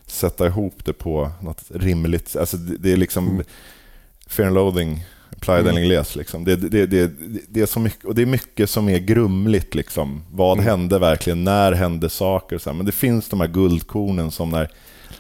sätta 0.07 0.47
ihop 0.47 0.85
det 0.85 0.93
på 0.93 1.31
något 1.41 1.63
rimligt 1.69 2.37
alltså 2.37 2.57
det, 2.57 2.77
det 2.77 2.93
är 2.93 2.97
liksom 2.97 3.29
Mm. 3.29 3.45
Fear 4.27 4.47
and 4.47 4.55
Loathing, 4.55 5.05
Playa 5.41 5.63
del 5.63 5.71
Mm. 5.71 5.83
Ingles. 5.83 6.17
Liksom. 6.17 6.45
Det, 6.45 6.57
det, 6.57 6.69
det, 6.69 6.87
det, 6.87 7.41
det 7.49 7.61
är 7.61 7.67
så 7.67 7.81
mycket, 7.81 8.05
och 8.05 8.15
det 8.15 8.23
är 8.23 8.27
mycket 8.27 8.71
som 8.71 8.89
är 8.89 8.99
grumligt. 8.99 9.75
Liksom. 9.75 10.23
Vad 10.33 10.53
Mm. 10.59 10.65
hände 10.67 10.99
verkligen? 10.99 11.45
När 11.45 11.73
hände 11.73 12.09
saker? 12.09 12.59
Så 12.59 12.71
här. 12.71 12.77
Men 12.77 12.87
det 12.87 12.93
finns 12.93 13.29
de 13.29 13.41
här 13.41 13.49
guldkornen 13.49 14.31
som 14.31 14.51
när 14.51 14.69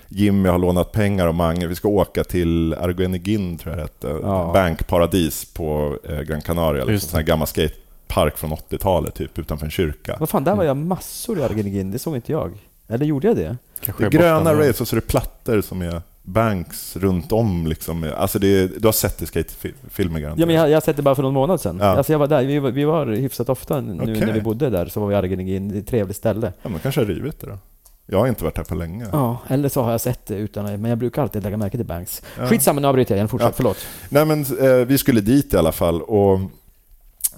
Jimmy 0.08 0.48
har 0.48 0.58
lånat 0.58 0.92
pengar 0.92 1.26
av 1.26 1.34
Mange. 1.34 1.66
Vi 1.66 1.74
ska 1.74 1.88
åka 1.88 2.24
till 2.24 2.74
Arguinegin, 2.74 3.58
tror 3.58 3.70
jag 3.76 3.78
det 3.78 3.82
hette. 3.82 4.26
Ja. 4.26 4.50
Bankparadis 4.54 5.44
på 5.44 5.98
eh, 6.08 6.20
Gran 6.20 6.40
Canaria. 6.40 6.84
Liksom. 6.84 7.16
Här 7.16 7.22
gammal 7.22 7.46
skatepark 7.46 8.38
från 8.38 8.50
80-talet, 8.52 9.14
typ 9.14 9.38
utanför 9.38 9.64
en 9.66 9.70
kyrka. 9.70 10.16
vad 10.20 10.28
fan, 10.28 10.44
där 10.44 10.54
var 10.54 10.64
jag 10.64 10.76
massor 10.76 11.38
i 11.38 11.42
Argentin. 11.42 11.90
Det 11.90 11.98
såg 11.98 12.16
inte 12.16 12.32
jag. 12.32 12.52
Eller 12.88 13.06
gjorde 13.06 13.26
jag 13.26 13.36
det? 13.36 13.56
Kanske 13.80 14.04
Det 14.04 14.10
gröna 14.10 14.54
borta 14.54 14.68
race 14.68 14.82
och 14.82 14.88
så 14.88 14.96
är 14.96 15.00
det 15.00 15.06
plattor 15.06 15.60
som 15.60 15.82
är 15.82 16.02
banks 16.22 16.96
runt 16.96 17.32
om. 17.32 17.66
Liksom. 17.66 18.12
Alltså 18.16 18.38
det 18.38 18.66
du 18.80 18.88
har 18.88 18.92
sett 18.92 19.18
det 19.18 19.22
i 19.22 19.26
skatefilmer 19.26 20.20
garanterat? 20.20 20.38
Ja, 20.38 20.46
men 20.46 20.54
jag, 20.54 20.70
jag 20.70 20.76
har 20.76 20.80
sett 20.80 20.96
det 20.96 21.02
bara 21.02 21.14
för 21.14 21.22
någon 21.22 21.34
månad 21.34 21.60
sedan. 21.60 21.78
Ja. 21.80 21.86
Alltså 21.86 22.12
jag 22.12 22.18
var 22.18 22.26
där, 22.26 22.44
vi, 22.44 22.58
var- 22.58 22.70
vi 22.70 22.84
var 22.84 23.06
hyfsat 23.06 23.48
ofta 23.48 23.80
nu 23.80 23.98
Okej. 24.02 24.20
när 24.26 24.32
vi 24.32 24.40
bodde 24.40 24.70
där, 24.70 24.86
så 24.86 25.00
var 25.00 25.06
vi 25.08 25.14
i 25.14 25.16
Argentin. 25.16 25.68
Det 25.68 25.76
är 25.76 25.80
ett 25.80 25.86
trevligt 25.86 26.16
ställe. 26.16 26.52
Ja, 26.62 26.68
men 26.68 26.80
kanske 26.80 27.00
har 27.00 27.06
rivit 27.06 27.40
det 27.40 27.46
då. 27.46 27.58
Jag 28.06 28.18
har 28.18 28.26
inte 28.28 28.44
varit 28.44 28.56
här 28.56 28.64
på 28.64 28.74
länge. 28.74 29.06
Ja, 29.12 29.38
eller 29.48 29.68
så 29.68 29.82
har 29.82 29.90
jag 29.90 30.00
sett 30.00 30.26
det 30.26 30.34
utan 30.36 30.64
men 30.64 30.84
jag 30.84 30.98
brukar 30.98 31.22
alltid 31.22 31.42
lägga 31.42 31.56
märke 31.56 31.76
till 31.76 31.86
Banks. 31.86 32.22
Ja. 32.38 32.46
Skitsamma, 32.46 32.80
nu 32.80 32.86
avbryter 32.88 33.14
jag 33.14 33.18
igen. 33.18 33.28
Fortsätt, 33.28 33.48
Ja. 33.48 33.52
förlåt. 33.56 33.76
Nej, 34.08 34.24
men, 34.24 34.40
eh, 34.60 34.86
vi 34.86 34.98
skulle 34.98 35.20
dit 35.20 35.54
i 35.54 35.56
alla 35.56 35.72
fall. 35.72 36.02
Och, 36.02 36.40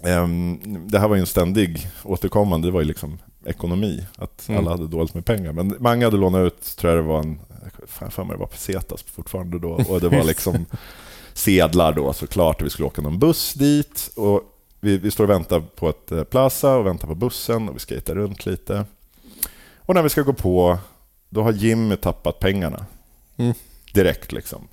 ehm, 0.02 0.58
det 0.88 0.98
här 0.98 1.08
var 1.08 1.16
ju 1.16 1.20
en 1.20 1.26
ständig 1.26 1.86
återkommande, 2.02 2.68
det 2.68 2.72
var 2.72 2.80
ju 2.80 2.86
liksom 2.86 3.18
ekonomi. 3.46 4.06
Att 4.18 4.48
Mm. 4.48 4.60
alla 4.60 4.70
hade 4.70 4.86
dåligt 4.86 5.14
med 5.14 5.24
pengar. 5.24 5.52
Men 5.52 5.74
många 5.78 6.06
hade 6.06 6.16
lånat 6.16 6.46
ut, 6.46 6.76
tror 6.76 6.92
jag 6.94 7.04
det 7.04 7.08
var 7.08 7.18
en, 7.18 7.38
fan 7.86 8.10
för 8.10 8.24
mig 8.24 8.34
det 8.36 8.40
var 8.40 8.46
pesetas 8.46 9.02
fortfarande 9.02 9.58
då. 9.58 9.70
Och 9.88 10.00
det 10.00 10.08
var 10.08 10.24
liksom 10.24 10.66
sedlar 11.32 11.92
då 11.92 12.12
såklart. 12.12 12.62
Vi 12.62 12.70
skulle 12.70 12.86
åka 12.86 13.02
någon 13.02 13.18
buss 13.18 13.52
dit. 13.54 14.10
Och 14.16 14.42
vi, 14.80 14.98
vi 14.98 15.10
står 15.10 15.24
och 15.24 15.30
väntar 15.30 15.60
på 15.60 15.88
ett 15.88 16.12
eh, 16.12 16.24
plaza 16.24 16.76
och 16.76 16.86
väntar 16.86 17.08
på 17.08 17.14
bussen 17.14 17.68
och 17.68 17.74
vi 17.76 17.78
skejtar 17.80 18.14
runt 18.14 18.46
lite. 18.46 18.84
Och 19.78 19.94
när 19.94 20.02
vi 20.02 20.08
ska 20.08 20.22
gå 20.22 20.32
på, 20.32 20.78
då 21.28 21.42
har 21.42 21.52
Jimmy 21.52 21.96
tappat 21.96 22.38
pengarna. 22.38 22.86
Mm. 23.36 23.54
Direkt 23.92 24.32
liksom. 24.32 24.68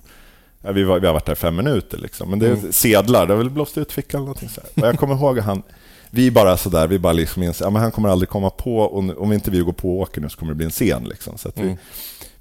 Vi, 0.74 0.84
var, 0.84 1.00
vi 1.00 1.06
har 1.06 1.14
varit 1.14 1.26
där 1.26 1.34
fem 1.34 1.56
minuter 1.56 1.98
liksom. 1.98 2.30
Men 2.30 2.38
det 2.38 2.46
är 2.46 2.52
Mm. 2.54 2.72
sedlar, 2.72 3.26
det 3.26 3.32
har 3.32 3.38
väl 3.38 3.50
blåst 3.50 3.78
ut 3.78 3.92
fickan 3.92 4.18
eller 4.18 4.26
någonting 4.26 4.48
så 4.48 4.60
här. 4.60 4.82
Och 4.82 4.88
jag 4.88 4.98
kommer 4.98 5.14
ihåg 5.14 5.38
att 5.38 5.44
han, 5.44 5.62
vi 6.10 6.30
bara 6.30 6.56
sådär, 6.56 6.86
vi 6.86 6.98
bara 6.98 7.12
liksom 7.12 7.42
inser, 7.42 7.64
ja, 7.64 7.70
men 7.70 7.82
han 7.82 7.90
kommer 7.92 8.08
aldrig 8.08 8.28
komma 8.28 8.50
på, 8.50 8.76
och 8.78 9.22
om 9.22 9.32
inte 9.32 9.50
vi 9.50 9.58
går 9.60 9.72
på 9.72 9.90
och 9.96 10.00
åker 10.00 10.20
nu 10.20 10.28
så 10.28 10.38
kommer 10.38 10.52
det 10.52 10.56
bli 10.56 10.64
en 10.64 10.70
scen 10.70 11.04
liksom. 11.04 11.38
Så 11.38 11.50
vi, 11.54 11.62
Mm. 11.62 11.76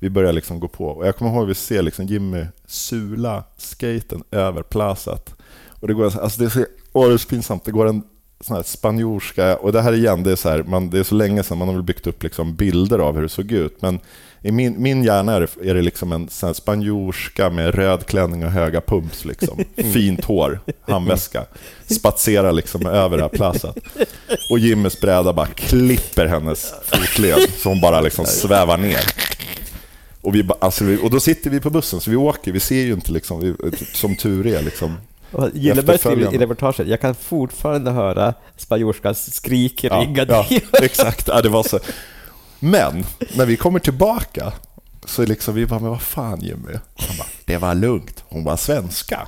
Vi 0.02 0.10
börjar 0.10 0.34
liksom 0.34 0.60
gå 0.60 0.68
på. 0.68 0.86
Och 0.86 1.08
jag 1.08 1.16
kommer 1.16 1.32
ihåg 1.32 1.44
att 1.44 1.50
vi 1.50 1.56
ser 1.56 1.82
liksom 1.82 2.06
Jimmy 2.06 2.46
sula 2.66 3.44
skaten 3.58 4.24
över 4.32 4.64
plazat. 4.64 5.36
Och 5.70 5.88
det 5.88 5.94
går, 5.94 6.06
alltså 6.06 6.42
det 6.42 6.46
är 6.46 6.50
så, 6.50 7.18
så 7.18 7.28
pinsamt, 7.28 7.66
det 7.66 7.72
går 7.72 7.88
en 7.88 8.04
sån 8.40 8.56
här 8.56 8.64
spanjorska, 8.64 9.58
och 9.58 9.72
det 9.72 9.82
här 9.82 9.94
igen, 9.94 10.24
det 10.24 10.32
är 10.32 10.36
så, 10.36 10.50
här, 10.50 10.64
man, 10.64 10.90
det 10.90 11.00
är 11.00 11.04
så 11.04 11.16
länge 11.16 11.44
sedan 11.44 11.58
man 11.58 11.68
har 11.68 11.76
väl 11.76 11.84
byggt 11.84 12.08
upp 12.08 12.24
liksom 12.24 12.56
bilder 12.56 13.00
av 13.00 13.16
hur 13.16 13.22
det 13.22 13.30
såg 13.30 13.52
ut. 13.52 13.82
Men 13.82 14.00
i 14.42 14.52
min, 14.52 14.82
min 14.82 15.04
hjärna 15.04 15.34
är 15.34 15.40
det, 15.40 15.70
är 15.70 15.74
det 15.74 15.82
liksom 15.82 16.12
en 16.12 16.30
sån 16.30 16.54
spanjorska 16.54 17.50
med 17.50 17.76
röd 17.76 18.06
klänning 18.06 18.46
och 18.46 18.52
höga 18.52 18.82
pumps. 18.82 19.26
Liksom. 19.26 19.64
Fint 19.94 20.26
hår, 20.26 20.60
handväska. 20.82 21.46
Spatserar 21.88 22.52
liksom 22.52 22.86
över 22.86 23.18
det 23.18 23.24
här 23.24 23.30
plazat. 23.30 23.78
Och 24.50 24.60
Jimmys 24.60 25.02
bräda 25.02 25.34
bara 25.34 25.48
klipper 25.48 26.26
hennes 26.26 26.74
fotled 26.86 27.50
så 27.58 27.70
hon 27.70 27.82
bara 27.82 28.02
liksom 28.02 28.26
svävar 28.26 28.78
ner. 28.78 29.32
Och, 30.22 30.36
vi, 30.36 30.50
alltså, 30.62 30.86
och 31.04 31.10
då 31.10 31.20
sitter 31.20 31.50
vi 31.50 31.60
på 31.60 31.70
bussen, 31.70 32.02
så 32.02 32.10
vi 32.10 32.16
åker. 32.16 32.52
Vi 32.52 32.60
ser 32.60 32.82
ju 32.82 32.94
inte 32.94 33.12
liksom, 33.12 33.40
vi, 33.40 33.56
som 33.94 34.16
tur 34.16 34.48
är. 34.48 34.62
Liksom. 34.62 34.98
Gilleberg 35.54 35.98
skriver 35.98 36.34
i 36.34 36.38
reportaget, 36.38 36.88
jag 36.88 37.02
kan 37.02 37.16
fortfarande 37.16 37.92
höra 37.92 38.34
spanjorskas 38.58 39.34
skrik 39.34 39.84
Ja, 39.84 40.02
ringa 40.02 40.26
ja, 40.28 40.46
ner. 40.50 40.64
exakt. 40.84 41.28
Ja, 41.28 41.42
det 41.42 41.50
var 41.50 41.64
så. 41.64 41.80
Men 42.60 43.06
när 43.34 43.46
vi 43.46 43.58
kommer 43.58 43.80
tillbaka 43.80 44.54
så 45.06 45.26
liksom 45.26 45.56
vi 45.56 45.66
bara, 45.66 45.80
men 45.80 45.90
vad 45.90 46.02
fan 46.02 46.42
Jimmy? 46.42 46.74
Han 46.96 47.18
bara, 47.18 47.28
det 47.46 47.58
var 47.58 47.76
lugnt. 47.76 48.24
Hon 48.30 48.44
var 48.44 48.58
svenska. 48.58 49.28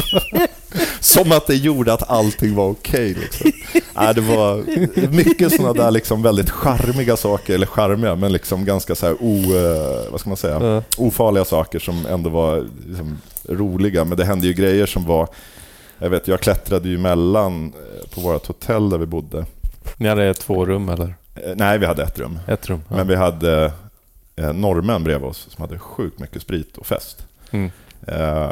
Som 1.00 1.32
att 1.32 1.46
det 1.46 1.54
gjorde 1.54 1.92
att 1.92 2.10
allting 2.10 2.54
var 2.54 2.68
okej. 2.68 3.14
liksom. 3.14 3.52
ja, 3.94 4.12
det 4.12 4.20
var 4.20 4.64
mycket 5.08 5.52
sådana 5.52 5.72
där 5.72 5.90
liksom 5.90 6.22
väldigt 6.22 6.50
charmiga 6.50 7.16
saker, 7.16 7.54
eller 7.54 7.66
charmiga, 7.66 8.14
men 8.14 8.32
liksom 8.32 8.64
ganska 8.64 8.94
så 8.94 9.06
här 9.06 9.16
o, 9.20 9.36
eh, 9.36 10.10
vad 10.10 10.20
ska 10.20 10.30
man 10.30 10.36
säga, 10.36 10.82
ofarliga 10.96 11.44
saker 11.44 11.78
som 11.78 12.06
ändå 12.06 12.30
var 12.30 12.66
liksom 12.86 13.18
roliga. 13.48 14.04
Men 14.04 14.18
det 14.18 14.24
hände 14.24 14.46
ju 14.46 14.52
grejer 14.52 14.86
som 14.86 15.04
var, 15.04 15.28
jag 15.98 16.10
vet, 16.10 16.28
jag 16.28 16.40
klättrade 16.40 16.88
ju 16.88 16.98
mellan 16.98 17.64
eh, 17.66 18.08
på 18.14 18.20
vårt 18.20 18.46
hotell 18.46 18.90
där 18.90 18.98
vi 18.98 19.06
bodde. 19.06 19.46
Ni 19.96 20.08
hade 20.08 20.34
två 20.34 20.66
rum 20.66 20.88
eller? 20.88 21.14
Eh, 21.34 21.52
Nej, 21.56 21.78
vi 21.78 21.86
hade 21.86 22.02
ett 22.02 22.18
rum. 22.18 22.38
Ett 22.46 22.68
rum? 22.68 22.82
Ja. 22.88 22.96
Men 22.96 23.06
vi 23.06 23.14
hade 23.16 23.72
eh, 24.36 24.52
norrmän 24.52 25.04
bredvid 25.04 25.28
oss 25.28 25.48
som 25.50 25.62
hade 25.62 25.78
sjukt 25.78 26.18
mycket 26.18 26.42
sprit 26.42 26.76
och 26.76 26.86
fest. 26.86 27.26
Mm. 27.50 27.70
Eh, 28.06 28.50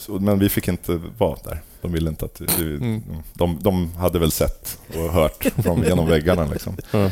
så, 0.00 0.12
men 0.18 0.38
vi 0.38 0.48
fick 0.48 0.68
inte 0.68 1.00
vara 1.18 1.38
där. 1.44 1.60
De 1.82 1.92
ville 1.92 2.10
inte 2.10 2.24
att 2.24 2.40
vi, 2.40 2.76
Mm. 2.76 3.02
de, 3.34 3.58
de 3.60 3.92
hade 3.96 4.18
väl 4.18 4.30
sett 4.30 4.78
och 4.96 5.12
hört 5.12 5.44
från 5.62 5.82
genom 5.88 6.06
väggarna. 6.08 6.46
Liksom. 6.52 6.76
Ja. 6.90 7.10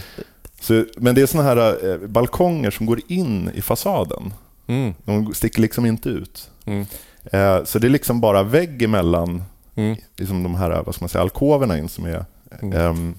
Så, 0.61 0.85
men 0.97 1.15
det 1.15 1.23
är 1.23 1.27
såna 1.27 1.43
här 1.45 1.91
eh, 1.93 2.09
balkonger 2.09 2.71
som 2.71 2.87
går 2.87 3.01
in 3.09 3.51
i 3.55 3.63
fasaden. 3.63 4.33
Mm. 4.67 4.95
De 5.05 5.35
sticker 5.35 5.61
liksom 5.61 5.87
inte 5.87 6.09
ut. 6.09 6.51
Mm. 6.65 6.87
Eh, 7.25 7.65
så 7.65 7.79
det 7.79 7.87
är 7.87 7.91
liksom 7.91 8.21
bara 8.21 8.43
vägg 8.43 8.83
emellan 8.83 9.43
Mm. 9.75 9.97
liksom 10.17 10.43
de 10.43 10.55
här 10.55 10.83
vad 10.87 10.95
ska 10.95 11.03
man 11.03 11.09
säga, 11.09 11.23
alkoverna 11.23 11.79
in 11.79 11.89
som 11.89 12.05
är... 12.05 12.25
Mm. 12.63 12.81
ehm, 12.81 13.15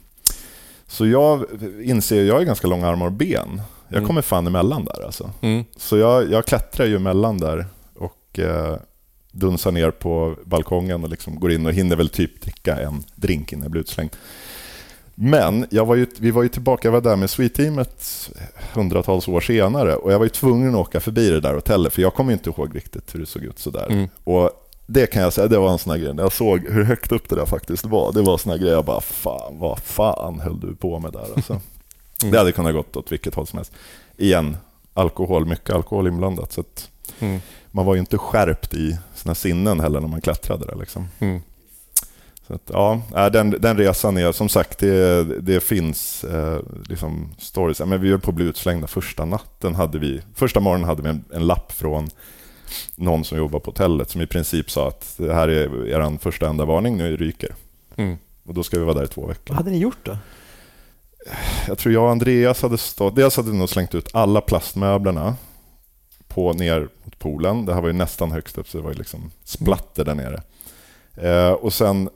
så 0.88 1.08
jag 1.08 1.46
inser, 1.84 2.24
jag 2.24 2.36
har 2.36 2.41
ganska 2.44 2.68
långa 2.68 2.88
armar 2.88 3.06
och 3.06 3.12
ben. 3.12 3.62
Jag 3.88 3.98
Mm. 3.98 4.08
kommer 4.08 4.22
fan 4.22 4.48
emellan 4.48 4.86
där 4.86 5.06
alltså. 5.06 5.32
Mm. 5.41 5.64
Så 5.78 5.98
jag, 5.98 6.32
jag 6.32 6.46
klättrar 6.46 6.86
ju 6.86 6.96
emellan 6.96 7.38
där 7.38 7.66
och 7.96 8.40
eh, 8.40 8.78
dunsar 9.32 9.72
ner 9.72 9.92
på 9.92 10.36
balkongen 10.46 11.04
och 11.04 11.10
liksom 11.10 11.40
går 11.40 11.52
in 11.52 11.66
och 11.66 11.74
hinner 11.74 11.96
väl 11.96 12.10
typ 12.10 12.42
dricka 12.42 12.76
en 12.76 13.04
drink 13.16 13.54
innan 13.54 13.64
jag 13.64 13.72
blir 13.72 13.82
utslängd. 13.82 14.12
Men 15.16 15.66
jag 15.70 15.86
var 15.86 15.96
ju, 15.96 16.08
vi 16.20 16.32
var 16.32 16.44
ju 16.44 16.50
tillbaka, 16.50 16.88
jag 16.88 16.94
var 16.94 17.02
där 17.02 17.16
med 17.16 17.30
Sweet-teamet 17.30 18.30
hundratals 18.74 19.28
år 19.28 19.42
senare 19.42 19.96
och 19.96 20.14
jag 20.14 20.20
var 20.20 20.26
ju 20.26 20.30
tvungen 20.30 20.70
att 20.70 20.82
åka 20.82 21.00
förbi 21.00 21.30
det 21.30 21.40
där 21.40 21.54
hotellet 21.54 21.94
för 21.94 22.02
jag 22.02 22.14
kommer 22.14 22.34
inte 22.34 22.50
ihåg 22.50 22.76
riktigt 22.76 23.16
hur 23.16 23.20
det 23.20 23.26
såg 23.26 23.44
ut 23.44 23.60
sådär. 23.60 23.88
Mm. 23.90 24.08
Och 24.24 24.52
det 24.88 25.08
kan 25.08 25.22
jag 25.22 25.34
säga, 25.34 25.48
det 25.48 25.58
var 25.58 25.72
en 25.72 25.78
sån 25.78 25.92
här 25.92 26.00
grej, 26.00 26.14
när 26.14 26.24
jag 26.24 26.34
såg 26.34 26.60
hur 26.70 26.84
högt 26.84 27.12
upp 27.12 27.30
det 27.30 27.36
där 27.36 27.46
faktiskt 27.46 27.86
var, 27.86 28.12
det 28.14 28.22
var 28.22 28.38
sån 28.38 28.52
här 28.52 28.60
grej, 28.60 28.72
jag 28.72 28.86
bara 28.86 29.02
fan, 29.02 29.60
vad 29.60 29.80
fan 29.80 30.40
höll 30.40 30.60
du 30.60 30.76
på 30.76 31.00
med 31.00 31.14
där 31.14 31.28
alltså? 31.36 31.54
Mm. 31.54 32.32
Det 32.32 32.38
hade 32.38 32.52
kunnat 32.52 32.74
gått 32.74 32.96
åt 32.96 33.12
vilket 33.12 33.36
håll 33.36 33.48
som 33.48 33.58
helst. 33.58 33.72
Igen, 34.18 34.58
alkohol, 34.94 35.46
mycket 35.46 35.76
alkohol 35.76 36.08
inblandat. 36.08 36.52
Så 36.52 36.62
att 36.62 36.90
Mm. 37.20 37.40
Man 37.72 37.86
var 37.86 37.94
ju 37.94 38.00
inte 38.00 38.18
skärpt 38.18 38.74
i 38.74 38.98
sina 39.16 39.36
sinnen 39.36 39.80
heller 39.80 40.00
när 40.00 40.08
man 40.08 40.22
klättrade 40.22 40.66
där. 40.66 40.76
Liksom. 40.76 41.08
Mm. 41.20 41.41
Så 42.48 42.56
att, 42.56 42.70
ja, 42.74 43.02
äh, 43.16 43.32
den, 43.32 43.50
den 43.50 43.78
resan 43.78 44.18
är 44.18 44.32
som 44.32 44.50
sagt, 44.50 44.80
det, 44.80 45.24
det 45.41 45.64
finns 45.64 46.24
eh, 46.24 46.60
liksom 46.90 47.34
stories. 47.38 47.80
Men 47.80 48.02
vi 48.02 48.12
var 48.12 48.18
på 48.18 48.30
att 48.30 48.36
bli 48.36 48.46
utslängda 48.46 48.88
första 48.88 49.26
natten. 49.26 49.76
Hade 49.76 50.00
vi, 50.00 50.22
första 50.36 50.60
morgonen 50.60 50.88
hade 50.88 51.02
vi 51.02 51.10
en, 51.10 51.24
en 51.34 51.48
lapp 51.48 51.72
från 51.72 52.10
någon 52.96 53.24
som 53.24 53.38
jobbar 53.38 53.60
på 53.60 53.72
hotellet 53.72 54.10
som 54.10 54.22
i 54.22 54.28
princip 54.28 54.72
sa 54.72 54.88
att 54.88 55.14
det 55.18 55.34
här 55.34 55.48
är 55.48 55.88
er 55.88 56.18
första 56.18 56.50
enda 56.50 56.66
varning, 56.66 56.98
nu 56.98 57.18
ryker. 57.18 57.56
Mm. 57.96 58.18
Och 58.44 58.54
då 58.54 58.64
ska 58.64 58.80
vi 58.80 58.86
vara 58.86 58.96
där 58.96 59.04
i 59.04 59.08
två 59.08 59.28
veckor. 59.28 59.44
Vad 59.48 59.58
hade 59.58 59.72
ni 59.72 59.78
gjort 59.78 60.06
då? 60.06 60.18
Jag 61.68 61.78
tror 61.78 61.94
jag 61.94 62.04
och 62.04 62.12
Andreas 62.12 62.62
hade 62.62 62.78
stått... 62.78 63.16
Dels 63.16 63.38
hade 63.38 63.52
vi 63.52 63.58
nog 63.58 63.70
slängt 63.70 63.96
ut 63.96 64.10
alla 64.14 64.41
plastmöblerna 64.41 65.36
på 66.40 66.53
ner 66.53 66.88
mot 67.03 67.20
poolen. 67.20 67.66
Det 67.66 67.74
här 67.74 67.82
var 67.82 67.88
ju 67.88 67.94
nästan 67.94 68.32
högst 68.32 68.57
upp, 68.57 68.70
så 68.70 68.78
det 68.78 68.84
var 68.84 68.91
ju 68.91 68.98
liksom 68.98 69.32
splatter 69.44 70.06
där 70.06 70.16
nere. 70.16 70.41
Eh, 71.16 71.52
och 71.52 71.74
sen, 71.74 72.10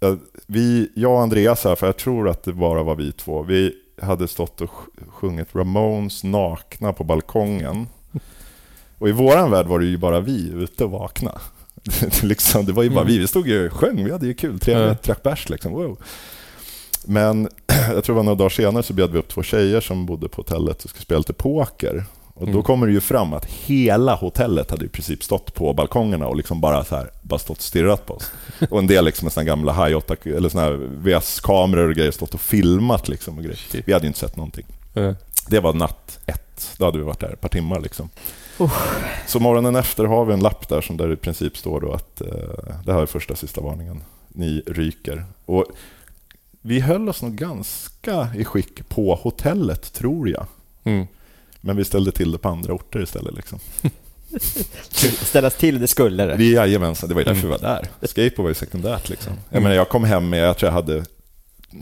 eh, 0.00 0.14
vi, 0.46 0.90
jag 0.94 1.12
och 1.12 1.20
Andreas 1.20 1.64
här, 1.64 1.74
för 1.74 1.86
jag 1.86 1.96
tror 1.96 2.28
att 2.28 2.42
det 2.42 2.52
bara 2.52 2.82
var 2.82 2.94
vi 2.94 3.12
två, 3.12 3.42
vi 3.42 3.72
hade 4.02 4.28
stått 4.28 4.60
och 4.60 4.70
sj- 4.70 5.10
sjungit 5.10 5.48
Ramones 5.54 6.24
nakna 6.24 6.92
på 6.92 7.04
balkongen. 7.04 7.86
Och 8.98 9.08
i 9.08 9.12
våran 9.12 9.50
värld 9.50 9.66
var 9.66 9.78
det 9.78 9.86
ju 9.86 9.96
bara 9.98 10.20
vi 10.20 10.48
ute 10.50 10.84
och 10.84 10.90
vakna. 10.90 11.40
Det 12.00 12.22
liksom, 12.22 12.66
det 12.66 12.72
var 12.72 12.82
ju 12.82 12.90
bara 12.90 13.04
vi, 13.04 13.18
vi 13.18 13.26
stod 13.28 13.48
ju 13.48 13.66
och 13.66 13.72
sjöng, 13.72 14.04
vi 14.04 14.12
hade 14.12 14.26
ju 14.26 14.34
kul, 14.34 14.60
trevligt, 14.60 15.02
drack 15.02 15.22
bärs 15.22 15.48
liksom. 15.48 15.72
Wow. 15.72 15.98
Men 17.04 17.48
jag 17.94 18.04
tror 18.04 18.14
det 18.14 18.16
var 18.16 18.22
några 18.22 18.36
dagar 18.38 18.48
senare 18.48 18.82
så 18.82 18.92
bjöd 18.92 19.10
vi 19.12 19.18
upp 19.18 19.28
två 19.28 19.42
tjejer 19.42 19.80
som 19.80 20.06
bodde 20.06 20.28
på 20.28 20.36
hotellet 20.42 20.84
och 20.84 20.90
skulle 20.90 21.02
spela 21.02 21.18
lite 21.18 21.32
poker. 21.32 22.04
Och 22.40 22.46
då 22.46 22.52
Mm. 22.52 22.62
kommer 22.62 22.86
det 22.86 22.92
ju 22.92 23.00
fram 23.00 23.32
att 23.32 23.44
hela 23.44 24.14
hotellet 24.14 24.70
hade 24.70 24.84
i 24.84 24.88
princip 24.88 25.22
stått 25.24 25.54
på 25.54 25.72
balkongerna 25.72 26.26
och 26.26 26.36
liksom 26.36 26.60
bara, 26.60 26.84
så 26.84 26.96
här, 26.96 27.10
bara 27.22 27.38
stått 27.38 27.56
och 27.58 27.62
stirrat 27.62 28.06
på 28.06 28.14
oss. 28.14 28.32
Och 28.70 28.78
en 28.78 28.86
del 28.86 29.04
liksom 29.04 29.26
med 29.26 29.32
såna 29.32 29.44
gamla 29.44 29.84
high 29.86 29.96
8 29.96 30.16
eller 30.24 30.48
såna 30.48 30.64
här 30.64 30.72
VS-kameror 31.04 31.88
och 31.88 31.94
grejer 31.94 32.10
stått 32.10 32.34
och 32.34 32.40
filmat. 32.40 33.08
Liksom 33.08 33.38
och 33.38 33.44
grejer. 33.44 33.82
Vi 33.86 33.92
hade 33.92 34.04
ju 34.04 34.06
inte 34.08 34.18
sett 34.18 34.36
någonting. 34.36 34.66
Eh, 34.94 35.12
Det 35.48 35.60
var 35.60 35.72
natt 35.72 36.18
ett. 36.26 36.70
Då 36.78 36.84
hade 36.84 36.98
vi 36.98 37.04
varit 37.04 37.20
där 37.20 37.32
ett 37.32 37.40
par 37.40 37.48
timmar. 37.48 37.80
Liksom. 37.80 38.08
Så 39.26 39.40
morgonen 39.40 39.76
efter 39.76 40.04
har 40.04 40.24
vi 40.24 40.32
en 40.32 40.40
lapp 40.40 40.68
där 40.68 40.80
som 40.80 40.96
där 40.96 41.06
det 41.08 41.14
i 41.14 41.16
princip 41.16 41.56
står 41.56 41.80
då 41.80 41.92
att 41.92 42.20
eh, 42.20 42.28
det 42.84 42.92
här 42.92 43.02
är 43.02 43.06
första 43.06 43.36
sista 43.36 43.60
varningen. 43.60 44.02
Ni 44.28 44.62
ryker. 44.66 45.24
Och 45.46 45.64
vi 46.62 46.80
höll 46.80 47.08
oss 47.08 47.22
nog 47.22 47.34
ganska 47.34 48.28
i 48.36 48.44
skick 48.44 48.88
på 48.88 49.14
hotellet, 49.14 49.92
tror 49.92 50.28
jag. 50.28 50.46
Mm. 50.84 51.06
Men 51.60 51.76
vi 51.76 51.84
ställde 51.84 52.12
till 52.12 52.32
det 52.32 52.38
på 52.38 52.48
andra 52.48 52.72
orter 52.72 53.02
istället. 53.02 53.34
Liksom. 53.34 53.58
Ställas 55.22 55.54
till, 55.56 55.80
det 55.80 55.86
skulle 55.88 56.26
det. 56.26 56.44
Jajamensan, 56.44 57.08
det 57.08 57.14
var 57.14 57.20
ju 57.20 57.24
därför 57.24 57.46
Mm. 57.46 57.58
vi 57.60 57.64
var 57.66 57.74
där. 58.00 58.06
Skateboard 58.08 58.42
var 58.44 58.48
ju 58.48 58.54
sekundärt. 58.54 59.08
Liksom. 59.08 59.32
Jag, 59.50 59.62
menar, 59.62 59.76
jag 59.76 59.88
kom 59.88 60.04
hem 60.04 60.28
med, 60.28 60.40
jag 60.48 60.56
tror 60.58 60.68
jag 60.68 60.74
hade 60.74 61.04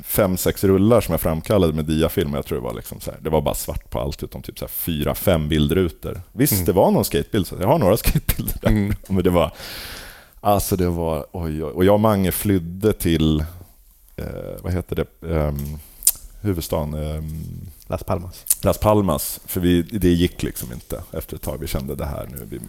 fem, 0.04 0.36
sex 0.36 0.64
rullar 0.64 1.00
som 1.00 1.12
jag 1.12 1.20
framkallade 1.20 1.72
med 1.72 1.84
diafilm. 1.84 2.34
Jag 2.34 2.46
tror 2.46 2.58
det 2.58 2.64
var, 2.64 2.74
liksom 2.74 3.00
så 3.00 3.10
här, 3.10 3.20
det 3.22 3.30
var 3.30 3.40
bara 3.40 3.54
svart 3.54 3.90
på 3.90 4.00
allt 4.00 4.22
utom 4.22 4.42
typ 4.42 4.58
så 4.58 4.64
här 4.64 4.70
fyra, 4.70 5.14
fem 5.14 5.48
bildrutor. 5.48 6.22
Visst, 6.32 6.52
Mm. 6.52 6.64
det 6.64 6.72
var 6.72 6.90
någon 6.90 7.04
skatebild, 7.04 7.46
så 7.46 7.56
jag 7.60 7.66
har 7.68 7.78
några 7.78 7.96
skatebilder 7.96 8.54
där. 8.62 8.68
Mm. 8.68 8.94
Men 9.08 9.24
det 9.24 9.30
var, 9.30 9.52
alltså 10.40 10.76
det 10.76 10.88
var, 10.88 11.26
oj, 11.32 11.64
oj. 11.64 11.70
Och 11.72 11.84
jag 11.84 11.94
och 11.94 12.00
Mange 12.00 12.32
flydde 12.32 12.92
till, 12.92 13.40
eh, 14.16 14.26
vad 14.62 14.72
heter 14.72 14.96
det, 14.96 15.26
um, 15.28 15.78
huvudstaden, 16.40 16.94
ehm, 16.94 17.44
Las 17.88 18.04
Palmas. 18.04 18.44
Las 18.62 18.78
Palmas, 18.78 19.40
för 19.46 19.60
vi, 19.60 19.82
det 19.82 20.08
gick 20.08 20.42
liksom 20.42 20.72
inte 20.72 21.02
efter 21.12 21.36
ett 21.36 21.42
tag. 21.42 21.58
Vi 21.60 21.66
kände 21.66 21.94
det 21.94 22.04
här 22.06 22.28
nu, 22.30 22.46
vi, 22.50 22.60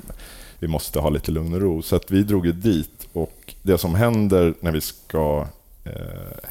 vi 0.60 0.68
måste 0.68 1.00
ha 1.00 1.10
lite 1.10 1.32
lugn 1.32 1.54
och 1.54 1.62
ro. 1.62 1.82
Så 1.82 1.96
att 1.96 2.12
vi 2.12 2.24
drog 2.24 2.46
ju 2.46 2.52
dit 2.52 3.08
och 3.14 3.54
det 3.62 3.78
som 3.78 3.96
händer 3.96 4.54
när 4.60 4.72
vi 4.72 4.82
ska 4.82 5.48
eh, 5.84 5.92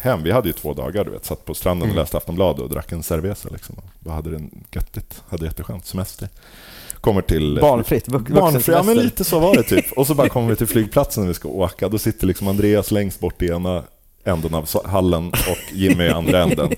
hem, 0.00 0.22
vi 0.22 0.30
hade 0.32 0.48
ju 0.48 0.52
två 0.52 0.74
dagar, 0.74 1.04
du 1.04 1.10
vet, 1.10 1.24
satt 1.24 1.44
på 1.44 1.54
stranden 1.54 1.82
och 1.82 1.92
Mm. 1.92 1.96
läste 2.02 2.16
Aftonbladet 2.16 2.62
och 2.62 2.68
drack 2.70 2.92
en 2.92 3.02
cerveza. 3.02 3.48
Liksom. 3.52 3.76
Och 4.04 4.12
hade 4.12 4.30
det 4.30 4.42
göttigt, 4.72 5.22
hade 5.28 5.44
jätteskönt, 5.44 5.86
semester. 5.86 6.28
Kommer 7.00 7.22
till... 7.22 7.58
Barnfritt, 7.60 8.08
vux- 8.08 8.34
Barnfri, 8.34 8.72
ja, 8.74 8.82
men 8.82 8.96
lite 8.96 9.24
så 9.24 9.38
var 9.40 9.54
det 9.56 9.62
typ. 9.62 9.92
Och 9.92 10.06
så 10.06 10.14
bara 10.14 10.28
kommer 10.34 10.48
vi 10.48 10.56
till 10.56 10.66
flygplatsen 10.66 11.22
när 11.22 11.28
vi 11.28 11.34
ska 11.34 11.48
åka. 11.48 11.88
Då 11.88 11.98
sitter 11.98 12.26
liksom 12.26 12.48
Andreas 12.48 12.90
längst 12.90 13.20
bort 13.20 13.42
i 13.42 13.46
ena 13.48 13.82
änden 14.28 14.54
av 14.54 14.68
hallen 14.84 15.28
och 15.28 15.72
Jimmy 15.74 16.04
i 16.04 16.10
andra 16.10 16.42
änden. 16.42 16.70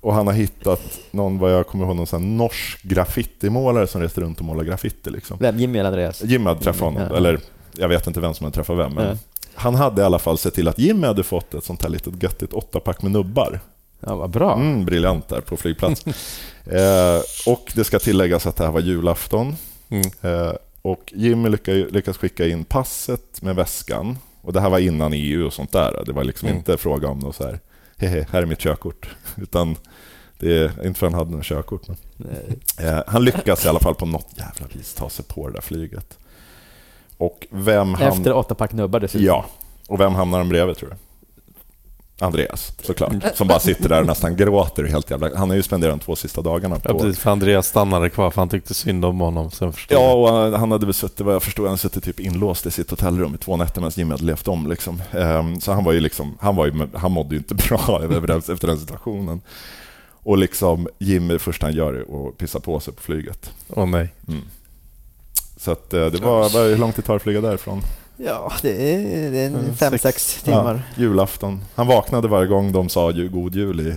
Och 0.00 0.14
han 0.14 0.26
har 0.26 0.34
hittat 0.34 0.98
någon, 1.10 1.38
vad 1.38 1.52
jag 1.52 1.66
kommer 1.66 1.86
ihåg, 1.86 1.96
någon 1.96 2.06
sån 2.06 2.36
norsk 2.36 2.82
graffitimålare 2.82 3.86
som 3.86 4.00
reste 4.00 4.20
runt 4.20 4.38
och 4.38 4.44
målade 4.44 4.68
graffiti. 4.68 5.10
Liksom. 5.10 5.36
Vem? 5.40 5.58
Jimmy 5.58 5.78
eller 5.78 5.88
Andreas? 5.88 6.22
Jimmy 6.24 6.44
hade 6.44 6.60
träffat 6.60 6.80
honom, 6.80 7.02
Ja. 7.10 7.16
eller 7.16 7.40
jag 7.76 7.88
vet 7.88 8.06
inte 8.06 8.20
vem 8.20 8.34
som 8.34 8.44
hade 8.44 8.54
träffat 8.54 8.78
vem. 8.78 8.92
Men 8.94 9.06
Ja. 9.06 9.16
Han 9.54 9.74
hade 9.74 10.02
i 10.02 10.04
alla 10.04 10.18
fall 10.18 10.38
sett 10.38 10.54
till 10.54 10.68
att 10.68 10.78
Jimmy 10.78 11.06
hade 11.06 11.22
fått 11.22 11.54
ett 11.54 11.64
sånt 11.64 11.82
här 11.82 11.90
litet 11.90 12.22
göttigt 12.22 12.52
åttapack 12.52 13.02
med 13.02 13.12
nubbar. 13.12 13.60
Ja, 14.00 14.16
vad 14.16 14.30
bra. 14.30 14.54
Mm, 14.54 14.84
briljant 14.84 15.28
där 15.28 15.40
på 15.40 15.56
flygplats. 15.56 16.04
eh, 16.66 17.20
och 17.52 17.72
det 17.74 17.84
ska 17.84 17.98
tilläggas 17.98 18.46
att 18.46 18.56
det 18.56 18.64
här 18.64 18.70
var 18.72 18.80
julafton. 18.80 19.56
Mm. 19.88 20.04
Eh, 20.22 20.52
och 20.82 21.12
Jimmy 21.16 21.48
lyckas, 21.48 21.92
lyckas 21.92 22.16
skicka 22.16 22.46
in 22.46 22.64
passet 22.64 23.42
med 23.42 23.56
väskan. 23.56 24.18
Och 24.42 24.52
det 24.52 24.60
här 24.60 24.70
var 24.70 24.78
innan 24.78 25.12
EU 25.12 25.46
och 25.46 25.52
sånt 25.52 25.72
där. 25.72 26.02
Det 26.06 26.12
var 26.12 26.24
liksom 26.24 26.48
Mm. 26.48 26.58
inte 26.58 26.76
fråga 26.76 27.08
om 27.08 27.18
något 27.18 27.36
så 27.36 27.44
här, 27.44 27.60
hehe, 27.96 28.26
här 28.32 28.42
är 28.42 28.46
mitt 28.46 28.58
körkort. 28.60 29.08
Utan 29.36 29.76
det 30.38 30.58
är 30.58 30.86
inte 30.86 30.98
för 31.00 31.06
han 31.06 31.14
hade 31.14 31.30
något 31.30 31.44
körkort. 31.44 31.82
Men. 31.88 31.98
Eh, 32.78 33.02
han 33.06 33.24
lyckas 33.24 33.64
i 33.64 33.68
alla 33.68 33.80
fall 33.80 33.94
på 33.94 34.06
något 34.06 34.28
jävla 34.36 34.66
vis 34.72 34.94
ta 34.94 35.08
sig 35.10 35.24
på 35.24 35.46
det 35.48 35.52
där 35.54 35.60
flyget. 35.60 36.18
Och 37.16 37.46
vem. 37.50 37.94
Efter 37.94 38.32
åtta 38.32 38.54
pack 38.54 38.72
nubbar 38.72 39.00
dessutom. 39.00 39.26
Ja, 39.26 39.46
och 39.88 40.00
vem 40.00 40.14
hamnar 40.14 40.38
han 40.38 40.48
bredvid 40.48 40.76
tror 40.76 40.88
du? 40.90 40.96
Andreas, 42.22 42.72
såklart. 42.82 43.12
Som 43.34 43.48
bara 43.48 43.58
sitter 43.60 43.88
där 43.88 44.00
och 44.00 44.06
nästan 44.06 44.36
gråter. 44.36 44.84
Helt 44.84 45.10
jävla... 45.10 45.30
Han 45.36 45.48
har 45.50 45.56
ju 45.56 45.62
spenderat 45.62 45.98
de 46.00 46.04
två 46.04 46.16
sista 46.16 46.42
dagarna 46.42 46.80
Ja, 46.84 46.92
på... 46.92 46.98
precis. 46.98 47.18
För 47.22 47.30
Andreas 47.30 47.66
stannade 47.66 48.10
kvar 48.10 48.30
för 48.30 48.40
han 48.40 48.48
tyckte 48.48 48.74
synd 48.74 49.04
om 49.04 49.20
honom. 49.20 49.50
Sen 49.50 49.72
Ja, 49.88 50.12
och 50.12 50.58
han- 50.58 50.70
hade 50.72 50.86
väl 50.86 50.94
suttit, 50.94 51.20
vad 51.20 51.34
jag 51.34 51.42
förstod, 51.42 51.64
han 51.64 51.70
hade 51.70 51.78
suttit 51.80 52.04
typ 52.04 52.20
inlåst 52.20 52.66
i 52.66 52.70
sitt 52.70 52.90
hotellrum 52.90 53.34
i 53.34 53.38
två 53.38 53.56
nätter 53.56 53.80
medan 53.80 53.92
Jimmy 53.94 54.10
hade 54.10 54.24
levt 54.24 54.48
om. 54.48 54.66
Liksom. 54.70 55.02
Ehm, 55.12 55.60
Så 55.60 55.72
han 55.72 55.84
var 55.84 55.92
ju 55.92 56.00
liksom, 56.00 56.38
han, 56.40 56.56
var 56.56 56.66
ju, 56.66 56.88
han 56.94 57.12
mådde 57.12 57.34
ju 57.34 57.38
inte 57.38 57.54
bra 57.68 58.00
efter 58.38 58.66
den 58.66 58.78
situationen. 58.78 59.40
Och 60.22 60.38
liksom 60.38 60.88
Jimmy, 60.98 61.32
det 61.32 61.38
första 61.38 61.66
han 61.66 61.74
gör 61.74 61.94
är 61.94 62.28
att 62.28 62.38
pissa 62.38 62.60
på 62.60 62.80
sig 62.80 62.94
på 62.94 63.02
flyget. 63.02 63.50
Åh 63.68 63.86
nej. 63.86 64.14
Mm. 64.28 64.40
Så 65.56 65.70
att 65.70 65.94
eh, 65.94 66.06
det 66.06 66.18
var, 66.22 66.68
hur 66.68 66.76
långt 66.76 66.96
det 66.96 67.02
tar 67.02 67.16
att 67.16 67.22
flyga 67.22 67.40
därifrån? 67.40 67.80
Ja, 68.24 68.52
det 68.62 68.94
är, 68.94 69.30
det 69.30 69.38
är 69.38 69.46
en 69.46 69.54
Mm, 69.54 69.74
fem, 69.74 69.90
sex. 69.90 70.02
sex 70.02 70.42
timmar. 70.42 70.74
Ja, 70.96 71.02
julafton. 71.02 71.60
Han 71.74 71.86
vaknade 71.86 72.28
varje 72.28 72.46
gång 72.46 72.72
de 72.72 72.88
sa 72.88 73.10
god 73.10 73.54
jul 73.54 73.80
i 73.80 73.94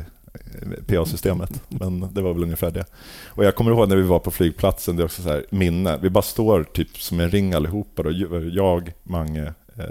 PA-systemet. 0.88 1.62
Men 1.68 2.14
det 2.14 2.22
var 2.22 2.34
väl 2.34 2.44
ungefär 2.44 2.72
det. 2.72 2.86
Och 3.28 3.46
jag 3.46 3.56
kommer 3.56 3.72
ihåg 3.72 3.90
när 3.90 3.96
vi 3.96 4.02
var 4.02 4.20
på 4.20 4.32
flygplatsen, 4.32 4.96
det 4.96 5.04
är 5.04 5.06
också 5.06 5.22
så 5.22 5.30
här 5.30 5.46
minne. 5.50 5.98
Vi 6.02 6.10
bara 6.10 6.22
står 6.22 6.64
typ 6.64 6.98
som 7.02 7.20
en 7.20 7.32
ring 7.32 7.54
allihopa. 7.54 8.04
Då. 8.04 8.12
Jag, 8.54 8.94
Mange, 9.04 9.54
eh, 9.78 9.84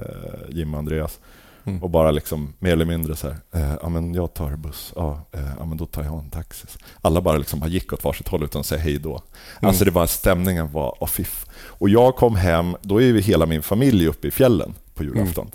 Jim 0.49 0.75
och 0.75 0.79
Andreas. 0.79 1.19
Mm. 1.65 1.83
Och 1.83 1.91
bara 1.91 2.11
liksom 2.11 2.53
mer 2.59 2.73
eller 2.73 2.85
mindre 2.85 3.17
så 3.17 3.29
här, 3.29 3.37
eh, 3.55 3.75
ja 3.83 3.89
men 3.89 4.15
jag 4.15 4.35
tar 4.35 4.57
buss, 4.57 4.93
ja, 4.97 5.21
eh, 5.33 5.41
ja 5.59 5.65
men 5.65 5.77
då 5.79 5.87
tar 5.87 6.03
jag 6.05 6.19
en 6.19 6.31
taxi. 6.31 6.67
Alla 7.03 7.21
bara 7.21 7.37
liksom 7.39 7.61
bara 7.61 7.71
gick 7.71 7.93
åt 7.93 8.05
varsitt 8.05 8.29
håll 8.29 8.45
utan 8.45 8.61
att 8.61 8.67
säga 8.67 8.81
hej 8.81 8.99
då. 8.99 9.23
Alltså 9.61 9.85
det 9.85 9.91
var, 9.91 10.07
stämningen 10.07 10.73
var, 10.73 10.97
åh 11.01 11.09
fiff. 11.09 11.47
Och 11.83 11.89
jag 11.89 12.17
kom 12.17 12.37
hem, 12.37 12.77
då 12.83 12.97
är 13.03 13.05
ju 13.07 13.21
hela 13.21 13.47
min 13.47 13.63
familj 13.63 14.07
uppe 14.09 14.29
i 14.29 14.31
fjällen 14.31 14.75
på 14.95 15.05
julafton. 15.05 15.51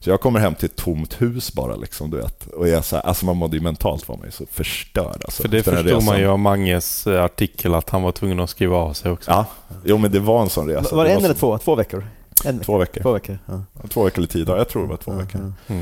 Så 0.00 0.10
jag 0.10 0.20
kommer 0.20 0.40
hem 0.40 0.54
till 0.54 0.66
ett 0.66 0.76
tomt 0.76 1.22
hus 1.22 1.52
bara 1.52 1.76
liksom, 1.76 2.10
du 2.10 2.16
vet. 2.16 2.46
Och 2.46 2.68
jag 2.68 2.84
så 2.84 2.96
här, 2.96 3.02
alltså 3.02 3.26
man 3.26 3.36
mådde 3.36 3.56
ju 3.56 3.62
mentalt 3.62 4.08
var 4.08 4.16
man 4.16 4.24
ju 4.26 4.30
så 4.30 4.46
förstörd 4.46 5.22
alltså. 5.24 5.42
För 5.42 5.48
det 5.48 5.62
förstod 5.62 5.84
man 5.84 5.94
resan. 6.00 6.20
ju 6.20 6.26
av 6.26 6.38
Manges 6.38 7.06
eh, 7.06 7.24
artikel 7.24 7.74
att 7.74 7.90
han 7.90 8.02
var 8.02 8.12
tvungen 8.12 8.40
att 8.40 8.50
skriva 8.50 8.76
av 8.76 8.92
sig 8.92 9.10
också. 9.10 9.30
Ja, 9.30 9.46
jo 9.84 9.98
men 9.98 10.12
det 10.12 10.20
var 10.20 10.42
en 10.42 10.48
sån 10.50 10.68
resa. 10.68 10.96
Var 10.96 11.04
det 11.04 11.10
en 11.10 11.18
så- 11.20 11.24
eller 11.24 11.34
två? 11.34 11.58
Två 11.58 11.74
veckor? 11.74 12.06
En 12.44 12.52
vecka? 12.58 12.64
Två 12.64 12.78
veckor. 12.78 13.02
Två 13.02 13.12
veckor. 13.12 13.38
Ja. 13.46 13.62
Två 13.88 14.04
veckor 14.04 14.18
eller 14.18 14.28
tio 14.28 14.44
dagar, 14.44 14.58
jag 14.58 14.68
tror 14.68 14.82
det 14.82 14.88
var 14.88 14.96
två 14.96 15.12
Ja, 15.12 15.18
veckor. 15.18 15.52
ja. 15.66 15.74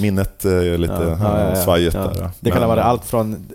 Minnet 0.00 0.44
är 0.44 0.78
lite 0.78 0.92
Ja, 0.92 1.16
ja, 1.20 1.40
ja, 1.40 1.48
ja. 1.56 1.64
svajigt 1.64 1.94
Ja. 1.94 2.00
där. 2.00 2.20
ja. 2.22 2.30
Det 2.40 2.50
kan 2.50 2.62
ha 2.62 2.68
Men- 2.68 2.76
varit 2.76 2.84
allt 2.84 3.04
från 3.04 3.46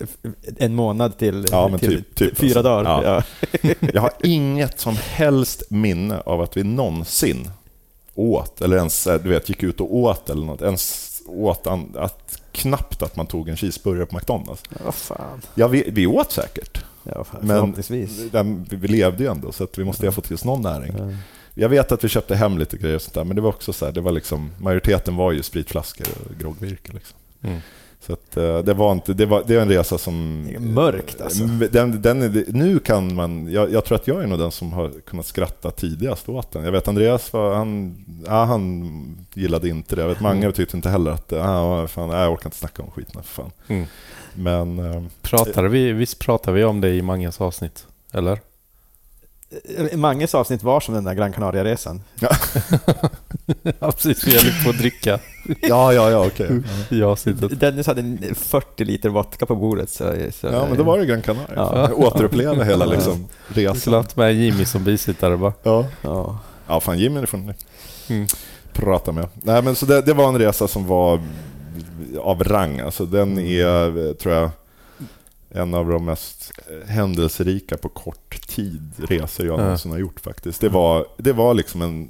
en 0.57 0.75
månad 0.75 1.17
till, 1.17 1.45
Ja, 1.51 1.77
till 1.77 1.89
typ- 1.89 2.15
typ 2.15 2.37
fyra 2.37 2.47
alltså. 2.59 2.63
dagar. 2.63 3.03
Ja. 3.03 3.23
Ja. 3.61 3.73
Jag 3.93 4.01
har 4.01 4.11
inget 4.23 4.79
som 4.79 4.95
helst 5.01 5.63
minne 5.69 6.19
av 6.25 6.41
att 6.41 6.57
vi 6.57 6.63
någonsin 6.63 7.51
åt, 8.15 8.61
eller 8.61 8.77
ens 8.77 9.07
eh, 9.07 9.21
du 9.21 9.29
vet, 9.29 9.49
gick 9.49 9.63
ut 9.63 9.81
och 9.81 9.95
åt 9.95 10.29
eller 10.29 10.45
något. 10.45 10.61
Ens 10.61 11.05
åt 11.27 11.67
an, 11.67 11.93
att, 11.97 12.41
knappt 12.51 13.01
att 13.03 13.15
man 13.15 13.25
tog 13.27 13.49
en 13.49 13.57
cheeseburgare 13.57 14.05
på 14.05 14.15
McDonalds. 14.15 14.63
Vad 14.85 14.95
fan. 14.95 15.41
Ja, 15.55 15.67
vi, 15.67 15.89
vi 15.91 16.07
åt 16.07 16.31
säkert. 16.31 16.83
Ja. 17.03 17.25
Men 17.41 17.75
vi 17.89 18.07
vi 18.69 18.87
levde 18.87 19.23
ju 19.23 19.29
ändå, 19.31 19.51
så 19.51 19.67
vi 19.77 19.83
måste 19.83 20.03
ju 20.03 20.07
ha 20.07 20.13
fått 20.13 20.23
till 20.25 20.35
oss 20.35 20.43
någon 20.45 20.61
näring. 20.61 21.17
Ja. 21.59 21.61
Jag 21.61 21.69
vet 21.69 21.91
att 21.91 22.03
vi 22.03 22.09
köpte 22.09 22.35
hem 22.35 22.57
lite 22.57 22.77
grejer 22.77 22.95
och 22.95 23.01
sånt 23.01 23.13
där, 23.13 23.23
men 23.23 23.35
det 23.35 23.41
var 23.41 23.49
också 23.49 23.73
så 23.73 23.85
här, 23.85 23.91
det 23.91 24.01
var 24.01 24.11
liksom, 24.11 24.51
majoriteten 24.57 25.15
var 25.15 25.31
ju 25.31 25.43
spritflaskor 25.43 26.07
och 26.25 26.35
groggvirke. 26.39 26.91
Liksom. 26.93 27.17
Mm. 27.41 27.59
Så 28.01 28.13
att, 28.13 28.37
eh, 28.37 28.59
det, 28.59 28.73
var 28.73 28.91
inte, 28.91 29.13
det, 29.13 29.25
var, 29.25 29.43
det 29.47 29.55
är 29.55 29.61
en 29.61 29.69
resa 29.69 29.97
som... 29.97 30.47
Mörkt, 30.59 31.21
alltså. 31.21 31.43
Den, 31.43 32.01
den 32.01 32.21
är, 32.21 32.45
nu 32.47 32.79
kan 32.79 33.15
man... 33.15 33.51
Jag, 33.51 33.71
jag 33.73 33.85
tror 33.85 33.95
att 33.95 34.07
jag 34.07 34.23
är 34.23 34.27
nog 34.27 34.39
den 34.39 34.51
som 34.51 34.73
har 34.73 34.91
kunnat 35.05 35.25
skratta 35.25 35.71
tidigast 35.71 36.29
åt 36.29 36.51
den. 36.51 36.63
Jag 36.63 36.71
vet 36.71 36.87
Andreas, 36.87 37.33
var, 37.33 37.55
han, 37.55 37.97
ja, 38.25 38.43
han 38.43 39.17
gillade 39.33 39.69
inte 39.69 39.95
det. 39.95 40.01
Jag 40.01 40.09
vet 40.09 40.21
Mange 40.21 40.51
tyckte 40.51 40.77
inte 40.77 40.89
heller 40.89 41.11
att... 41.11 41.31
Ja, 41.31 41.87
fan, 41.87 42.09
nej, 42.09 42.19
jag 42.19 42.33
orkar 42.33 42.45
inte 42.45 42.57
snacka 42.57 42.83
om 42.83 42.91
skiten. 42.91 43.23
För 43.23 43.43
fan. 43.43 43.51
Mm. 43.67 43.85
Men... 44.33 44.79
eh, 44.79 45.03
Pratade 45.21 45.67
vi, 45.67 45.91
visst 45.91 46.19
pratade 46.19 46.57
vi 46.57 46.63
om 46.63 46.81
det 46.81 46.89
i 46.89 47.01
Manges 47.01 47.41
avsnitt? 47.41 47.87
Eller? 48.11 48.39
Eh, 49.77 49.97
Manges 49.97 50.35
avsnitt 50.35 50.63
var 50.63 50.79
som 50.79 50.93
den 50.93 51.03
där 51.03 51.13
Gran 51.13 51.33
Canaria-resan. 51.33 52.01
ja, 52.19 52.29
precis. 53.91 54.27
Vi 54.27 54.31
höll 54.37 54.63
på 54.63 54.69
att 54.69 54.77
dricka 54.77 55.19
Ja, 55.61 55.93
ja, 55.93 56.09
ja, 56.11 56.25
okej. 56.25 56.61
i 56.89 57.03
avsnittet. 57.03 57.59
Dennis 57.59 57.87
hade 57.87 58.01
en 58.01 58.35
40 58.35 58.83
liter 58.85 59.09
vodka 59.09 59.45
på 59.45 59.55
bordet. 59.55 59.89
Så, 59.89 60.13
så, 60.31 60.47
Ja, 60.47 60.65
men 60.67 60.77
då 60.77 60.83
var 60.83 60.97
det 60.97 61.05
Gran 61.05 61.21
Canaria. 61.21 61.47
Ja. 61.55 61.89
Återuppleva 61.93 62.63
hela 62.63 62.85
liksom, 62.85 63.27
Vi 63.47 63.53
skulle 63.53 63.69
resan. 63.73 63.93
haft 63.93 64.15
med 64.17 64.33
Jimmy 64.35 64.65
som 64.65 64.83
bisittare 64.83 65.37
bara. 65.37 65.53
Ja. 65.63 65.85
Ja. 66.01 66.39
ja, 66.67 66.79
fan 66.79 66.99
Jimmy 66.99 67.25
får 67.25 67.37
ni 67.37 67.53
Mm. 68.09 68.27
prata 68.73 69.11
med. 69.11 69.27
Nej, 69.33 69.61
men 69.61 69.75
så 69.75 69.85
det, 69.85 70.01
det 70.01 70.13
var 70.13 70.27
en 70.29 70.37
resa 70.37 70.67
som 70.67 70.87
var 70.87 71.21
av 72.21 72.43
rang. 72.43 72.79
Alltså, 72.79 73.05
den 73.05 73.39
är, 73.39 74.07
eh, 74.07 74.13
tror 74.13 74.35
jag, 74.35 74.49
en 75.51 75.73
av 75.73 75.89
de 75.89 76.05
mest 76.05 76.51
eh, 76.69 76.89
händelserika 76.89 77.77
på 77.77 77.89
kort 77.89 78.47
tid 78.47 78.91
resor 78.97 79.45
jag 79.45 79.59
Ja. 79.59 79.63
någonsin 79.63 79.91
har 79.91 79.99
gjort 79.99 80.19
faktiskt. 80.19 80.61
Det 80.61 80.69
var, 80.69 81.05
det 81.17 81.33
var 81.33 81.53
liksom 81.53 81.81
en 81.81 82.07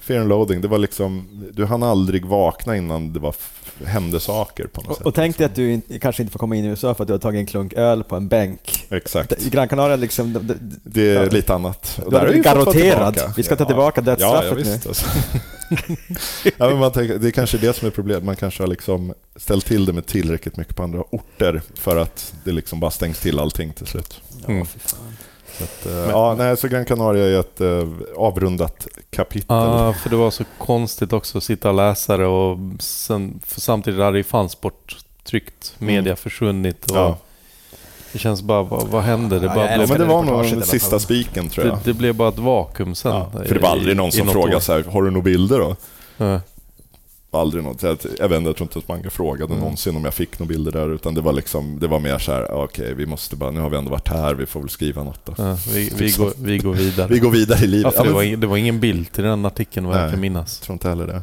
fear 0.00 0.20
and 0.20 0.28
loading. 0.28 0.60
Det 0.60 0.68
var 0.68 0.78
liksom, 0.78 1.28
du 1.52 1.64
hann 1.66 1.82
aldrig 1.82 2.24
vakna 2.26 2.76
innan 2.76 3.12
det 3.12 3.20
var 3.20 3.34
hände 3.84 4.20
saker 4.20 4.66
på 4.66 4.80
något 4.80 4.90
Och, 4.90 4.96
sätt. 4.96 5.06
och 5.06 5.14
tänk 5.14 5.38
dig 5.38 5.44
att 5.44 5.54
du 5.54 5.72
in, 5.72 5.82
kanske 6.00 6.22
inte 6.22 6.32
får 6.32 6.38
komma 6.38 6.56
in 6.56 6.64
i 6.64 6.68
USA 6.68 6.94
för 6.94 7.04
att 7.04 7.08
du 7.08 7.14
har 7.14 7.18
tagit 7.18 7.38
en 7.38 7.46
klunk 7.46 7.72
öl 7.72 8.04
på 8.04 8.16
en 8.16 8.28
bänk. 8.28 8.86
Exakt. 8.90 9.46
I 9.46 9.50
Gran 9.50 9.68
Canaria 9.68 9.96
liksom... 9.96 10.32
De, 10.32 10.38
de, 10.46 10.54
Det 10.84 11.10
är 11.10 11.22
Ja. 11.24 11.30
lite 11.30 11.54
annat. 11.54 11.98
Och 12.04 12.10
Du 12.10 12.16
har 12.16 12.20
har 12.20 12.28
blivit 12.28 12.46
vi 13.36 13.42
ska 13.42 13.56
ta 13.56 13.64
tillbaka 13.64 14.00
ja, 14.00 14.04
dödsstraffet 14.04 14.48
ja, 14.50 14.54
nu. 14.54 14.62
visst, 14.62 14.86
alltså. 14.86 15.06
ja, 16.58 16.68
men 16.68 16.78
man 16.78 16.92
tänker, 16.92 17.18
Det 17.18 17.28
är 17.28 17.30
kanske 17.30 17.58
det 17.58 17.72
som 17.72 17.86
är 17.86 17.90
problemet. 17.92 18.24
Man 18.24 18.36
kanske 18.36 18.62
har 18.62 18.68
liksom 18.68 19.14
ställt 19.36 19.66
till 19.66 19.84
det 19.84 19.92
med 19.92 20.06
tillräckligt 20.06 20.56
mycket 20.56 20.76
på 20.76 20.82
andra 20.82 21.02
orter 21.10 21.62
för 21.74 21.96
att 21.96 22.34
det 22.44 22.52
liksom 22.52 22.80
bara 22.80 22.90
stängs 22.90 23.20
till 23.20 23.38
allting 23.38 23.72
till 23.72 23.86
slut. 23.86 24.20
Mm. 24.48 24.66
Så, 25.58 25.64
att, 25.64 25.86
eh, 25.86 25.92
ja, 25.92 26.34
nej, 26.38 26.56
så 26.56 26.68
Gran 26.68 26.84
Canaria 26.84 27.24
är 27.24 27.40
ett 27.40 27.60
eh, 27.60 27.88
avrundat 28.16 28.86
kapitel. 29.10 29.56
Ja, 29.56 29.92
för 29.92 30.10
det 30.10 30.16
var 30.16 30.30
så 30.30 30.44
konstigt 30.58 31.12
också 31.12 31.38
att 31.38 31.44
sitta 31.44 31.68
och 31.68 31.74
läsa 31.76 32.16
det 32.16 32.26
och 32.26 32.58
sen, 32.80 33.40
för 33.46 33.60
samtidigt 33.60 34.00
hade 34.00 34.18
ju 34.18 34.24
fansport 34.24 34.96
tryckt, 35.24 35.74
media 35.78 36.00
Mm. 36.00 36.16
försvunnit 36.16 36.90
och 36.90 36.96
Ja. 36.96 37.18
Det 38.12 38.18
känns 38.18 38.42
bara, 38.42 38.62
vad, 38.62 38.88
vad 38.88 39.02
hände? 39.02 39.38
Det, 39.38 39.46
bara 39.48 39.70
Ja, 39.70 39.76
blev, 39.76 39.88
men 39.88 39.98
det 39.98 40.04
var 40.04 40.22
nog 40.22 40.44
den 40.50 40.62
sista 40.62 40.98
spiken 40.98 41.48
tror 41.48 41.66
jag. 41.66 41.74
det, 41.76 41.80
det 41.84 41.92
blev 41.94 42.14
bara 42.14 42.28
ett 42.28 42.38
vakuum 42.38 42.94
sen. 42.94 43.12
Ja, 43.12 43.30
för 43.46 43.54
det 43.54 43.60
var 43.60 43.68
aldrig 43.68 43.96
någon 43.96 44.08
i- 44.08 44.12
som 44.12 44.28
frågade 44.28 44.56
år. 44.56 44.60
så 44.60 44.72
här, 44.72 44.82
har 44.84 45.02
du 45.02 45.10
några 45.10 45.24
bilder 45.24 45.58
då? 45.58 45.76
Ja. 46.16 46.40
Aldrig 47.34 47.64
något. 47.64 47.82
Jag, 47.82 47.98
jag 48.18 48.28
vet 48.28 48.36
inte, 48.38 48.48
jag 48.48 48.56
tror 48.56 48.64
inte 48.66 48.78
att 48.78 48.88
Mange 48.88 49.10
frågade 49.10 49.44
Mm. 49.52 49.58
någonsin 49.58 49.96
om 49.96 50.04
jag 50.04 50.14
fick 50.14 50.38
några 50.38 50.48
bilder 50.48 50.72
där, 50.72 50.94
utan 50.94 51.14
det 51.14 51.20
var 51.20 51.32
liksom, 51.32 51.78
det 51.80 51.86
var 51.88 51.98
mer 52.00 52.18
så 52.18 52.32
här, 52.32 52.52
okej, 52.52 52.94
vi 52.94 53.06
måste 53.06 53.36
bara, 53.36 53.50
nu 53.50 53.60
har 53.60 53.70
vi 53.70 53.76
ändå 53.76 53.90
varit 53.90 54.08
här, 54.08 54.34
vi 54.34 54.46
får 54.46 54.60
väl 54.60 54.68
skriva 54.68 55.02
något 55.04 55.20
då. 55.26 55.34
Ja, 55.38 55.56
vi, 55.74 55.92
vi, 55.96 56.10
går, 56.10 56.32
vi 56.38 56.58
går 56.58 56.72
vidare. 56.74 57.08
Vi 57.10 57.18
går 57.18 57.30
vidare 57.30 57.64
i 57.64 57.66
livet. 57.66 57.94
Ja, 57.96 58.02
det, 58.02 58.10
var 58.10 58.22
ingen, 58.22 58.40
det 58.40 58.46
var 58.46 58.56
ingen 58.56 58.80
bild 58.80 59.12
till 59.12 59.24
den 59.24 59.46
artikeln 59.46 59.86
vad 59.86 60.02
jag 60.02 60.10
kan 60.10 60.20
minnas. 60.20 60.58
Jag 60.60 60.64
tror 60.66 60.74
inte 60.74 60.88
heller 60.88 61.06
det. 61.06 61.22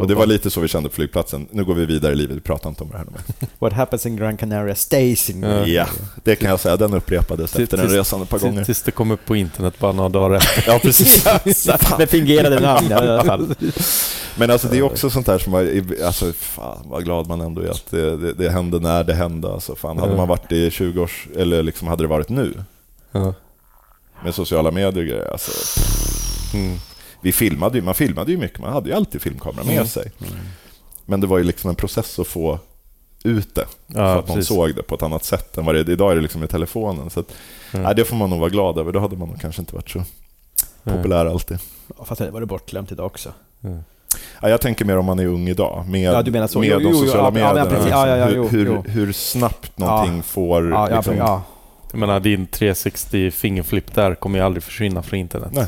Och 0.00 0.08
det 0.08 0.14
var 0.14 0.26
lite 0.26 0.50
så 0.50 0.60
vi 0.60 0.68
kände 0.68 0.88
på 0.88 0.94
flygplatsen. 0.94 1.48
Nu 1.50 1.64
går 1.64 1.74
vi 1.74 1.86
vidare 1.86 2.12
i 2.12 2.16
livet, 2.16 2.36
vi 2.36 2.40
pratar 2.40 2.68
inte 2.68 2.82
om 2.84 2.90
det 2.90 2.96
här 2.98 3.04
nu. 3.04 3.46
What 3.58 3.72
happens 3.72 4.06
in 4.06 4.16
Gran 4.16 4.36
Canaria 4.36 4.74
stays 4.74 5.30
in 5.30 5.42
Ja. 5.42 5.66
Ja, 5.66 5.86
det 6.24 6.36
kan 6.36 6.50
jag 6.50 6.60
säga. 6.60 6.76
Den 6.76 6.94
upprepades 6.94 7.56
efter 7.56 7.76
den 7.76 7.88
resan 7.88 8.22
ett 8.22 8.28
par 8.28 8.38
gånger. 8.38 8.64
Tills 8.64 8.82
det 8.82 8.90
kom 8.90 9.10
upp 9.10 9.24
på 9.26 9.36
internet 9.36 9.74
bara 9.78 9.92
några 9.92 10.08
dagar 10.08 10.36
efter. 10.36 10.64
Ja, 10.72 10.78
precis. 10.82 11.26
Med 11.98 12.08
fingerade 12.10 12.60
namn 12.60 12.90
i 12.90 12.92
alla 12.94 13.24
fall. 13.24 13.54
Men 14.36 14.50
alltså 14.50 14.68
det 14.68 14.78
är 14.78 14.82
också 14.82 15.10
sånt 15.10 15.26
här 15.26 15.38
som 15.38 15.52
var, 15.52 15.82
alltså 16.04 16.32
fan 16.32 16.78
vad 16.84 17.04
glad 17.04 17.26
man 17.28 17.40
ändå 17.40 17.62
är 17.62 17.68
att 17.70 17.90
det, 17.90 18.16
det, 18.16 18.32
det 18.32 18.50
hände 18.50 18.80
när 18.80 19.04
det 19.04 19.14
hände. 19.14 19.52
Alltså 19.52 19.74
fan, 19.76 19.98
hade 19.98 20.16
man 20.16 20.28
varit 20.28 20.52
i 20.52 20.70
20 20.70 21.02
års, 21.02 21.26
eller 21.36 21.62
liksom 21.62 21.88
hade 21.88 22.04
det 22.04 22.08
varit 22.08 22.28
nu 22.28 22.54
Ja. 23.12 23.34
med 24.24 24.34
sociala 24.34 24.70
medier 24.70 25.02
och 25.02 25.08
grejer, 25.08 25.32
alltså 25.32 25.50
Mm. 26.54 26.78
Vi 27.20 27.32
filmade 27.32 27.78
ju, 27.78 27.84
man 27.84 27.94
filmade 27.94 28.32
ju 28.32 28.38
mycket, 28.38 28.58
man 28.58 28.72
hade 28.72 28.88
ju 28.90 28.94
alltid 28.96 29.22
filmkamera 29.22 29.64
med 29.64 29.74
Mm. 29.74 29.86
sig. 29.86 30.12
Men 31.06 31.20
det 31.20 31.26
var 31.26 31.38
ju 31.38 31.44
liksom 31.44 31.70
en 31.70 31.76
process 31.76 32.18
att 32.18 32.26
få 32.26 32.58
ut 33.24 33.54
det, 33.54 33.64
så 33.64 33.98
Ja, 33.98 34.18
att 34.18 34.28
någon 34.28 34.36
precis. 34.36 34.48
såg 34.48 34.74
det 34.74 34.82
på 34.82 34.94
ett 34.94 35.02
annat 35.02 35.24
sätt 35.24 35.56
än 35.58 35.64
vad 35.64 35.74
det 35.74 35.80
är. 35.80 35.90
Idag 35.90 36.12
är 36.12 36.16
det 36.16 36.22
liksom 36.22 36.40
med 36.40 36.50
telefonen. 36.50 37.10
Så 37.10 37.20
att, 37.20 37.26
Mm. 37.72 37.82
nej, 37.84 37.94
det 37.94 38.04
får 38.04 38.16
man 38.16 38.30
nog 38.30 38.38
vara 38.40 38.50
glad 38.50 38.78
över, 38.78 38.92
då 38.92 39.00
hade 39.00 39.16
man 39.16 39.28
nog 39.28 39.40
kanske 39.40 39.62
inte 39.62 39.74
varit 39.74 39.90
så 39.90 40.02
populär 40.84 41.26
alltid. 41.26 41.58
Ja, 41.98 42.04
Fast 42.04 42.18
det 42.20 42.30
var 42.30 42.40
det 42.40 42.46
bortglömt 42.46 42.92
idag 42.92 43.06
också. 43.06 43.32
Mm. 43.64 43.78
Ja, 44.42 44.48
jag 44.48 44.60
tänker 44.60 44.84
mer 44.84 44.98
om 44.98 45.04
man 45.06 45.18
är 45.18 45.26
ung 45.26 45.48
idag, 45.48 45.84
med, 45.88 46.00
Ja, 46.14 46.22
du 46.22 46.30
menar 46.30 46.46
så. 46.46 46.58
med 46.60 46.68
Jo, 46.68 46.78
de 46.78 46.84
jo, 46.84 46.90
jo, 46.92 46.98
sociala 47.06 47.30
medierna. 47.30 47.54
men 47.54 47.68
precis. 47.68 47.90
Ja, 47.90 48.08
ja, 48.08 48.16
ja, 48.16 48.26
hur, 48.42 48.82
hur, 48.88 49.12
snabbt 49.12 49.78
någonting 49.78 50.22
får... 50.22 50.70
Ja, 50.70 50.90
ja, 50.90 50.96
liksom, 50.96 51.16
ja. 51.16 51.42
Jag 51.90 51.98
menar, 52.00 52.20
din 52.20 52.46
360 52.46 53.30
fingerflip 53.30 53.94
där 53.94 54.14
kommer 54.14 54.38
ju 54.38 54.44
aldrig 54.44 54.62
försvinna 54.62 55.02
från 55.02 55.18
internet. 55.18 55.48
Nej. 55.52 55.66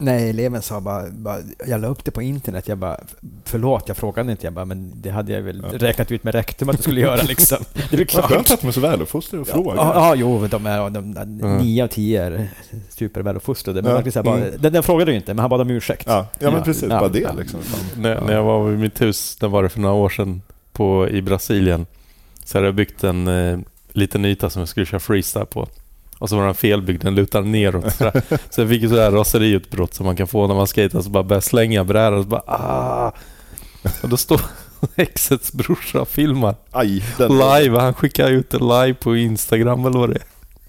Nej, 0.00 0.30
eleven 0.30 0.62
sa 0.62 0.80
bara, 0.80 1.10
bara, 1.10 1.38
jag 1.66 1.80
la 1.80 1.88
upp 1.88 2.04
det 2.04 2.10
på 2.10 2.22
internet. 2.22 2.68
Jag 2.68 2.78
bara, 2.78 3.00
förlåt, 3.44 3.84
jag 3.88 3.96
frågade 3.96 4.30
inte. 4.30 4.46
Jag 4.46 4.52
bara, 4.52 4.64
men 4.64 4.92
det 4.94 5.10
hade 5.10 5.32
jag 5.32 5.42
väl 5.42 5.64
Ja. 5.72 5.78
räknat 5.78 6.12
ut 6.12 6.24
med 6.24 6.34
rektum 6.34 6.68
att 6.68 6.76
du 6.76 6.82
skulle 6.82 7.00
göra 7.00 7.22
liksom. 7.22 7.58
Det 7.90 8.00
är 8.00 8.04
klart. 8.04 8.24
skönt 8.30 8.50
att 8.50 8.60
de 8.60 8.66
är 8.68 8.72
så 8.72 8.80
väluppfostrade 8.80 9.42
och 9.42 9.48
Ja, 9.48 9.52
frågar. 9.52 9.76
ja, 9.76 9.92
ja, 9.94 10.14
jo, 10.14 10.46
de 10.46 10.66
är 10.66 10.90
de, 10.90 11.12
nio 11.58 11.84
av 11.84 11.88
tio 11.88 12.22
är 12.24 12.48
superväluppfostrade. 12.88 13.82
Men 13.82 13.90
Ja, 13.92 14.02
man 14.14 14.24
bara, 14.24 14.36
mm. 14.38 14.50
den, 14.60 14.72
den 14.72 14.82
frågade 14.82 15.10
ju 15.10 15.16
inte, 15.16 15.34
men 15.34 15.38
han 15.38 15.50
bad 15.50 15.60
om 15.60 15.70
ursäkt. 15.70 16.04
Ja, 16.06 16.26
ja 16.38 16.50
men 16.50 16.62
precis. 16.62 16.82
Ja. 16.90 17.00
Bara 17.00 17.08
det 17.08 17.18
Ja. 17.20 17.32
liksom. 17.38 17.60
När, 17.96 18.20
när 18.20 18.32
jag 18.32 18.42
var 18.42 18.64
vid 18.68 18.78
mitt 18.78 19.00
hus, 19.00 19.36
det 19.36 19.48
var 19.48 19.62
det 19.62 19.68
för 19.68 19.80
några 19.80 19.94
år 19.94 20.08
sedan, 20.08 20.42
på, 20.72 21.08
i 21.08 21.22
Brasilien, 21.22 21.86
så 22.44 22.58
hade 22.58 22.66
jag 22.68 22.74
byggt 22.74 23.04
en 23.04 23.28
eh, 23.28 23.58
liten 23.92 24.24
yta 24.24 24.50
som 24.50 24.60
jag 24.60 24.68
skulle 24.68 24.86
köra 24.86 25.00
freestyle 25.00 25.46
på. 25.46 25.68
Och 26.20 26.28
så 26.28 26.36
var 26.36 26.44
den 26.44 26.54
felbyggd, 26.54 27.04
den 27.04 27.14
lutade 27.14 27.48
neråt. 27.48 27.94
sådär. 27.94 28.22
så 28.50 28.60
jag 28.60 28.68
fick 28.68 28.82
ju 28.82 28.88
sådär 28.88 29.10
raseriutbrott 29.10 29.94
som 29.94 30.06
man 30.06 30.16
kan 30.16 30.26
få 30.26 30.46
när 30.46 30.54
man 30.54 30.66
skejtar, 30.66 31.02
så 31.02 31.10
bara 31.10 31.22
började 31.22 31.36
jag 31.36 31.42
slänga 31.44 31.84
brädan 31.84 32.14
och 32.14 32.22
så 32.22 32.28
bara 32.28 32.42
ah! 32.46 33.12
Och 34.02 34.08
då 34.08 34.16
står 34.16 34.40
exets 34.96 35.52
brorsa 35.52 36.00
och 36.00 36.08
filmar 36.08 36.54
Aj, 36.70 37.04
den, 37.18 37.38
live. 37.38 37.78
Han 37.80 37.94
skickar 37.94 38.30
ut 38.30 38.50
det 38.50 38.58
live 38.58 38.94
på 38.94 39.16
Instagram 39.16 39.86
eller 39.86 39.98
vad 39.98 40.08
det 40.10 40.16
är. 40.16 40.22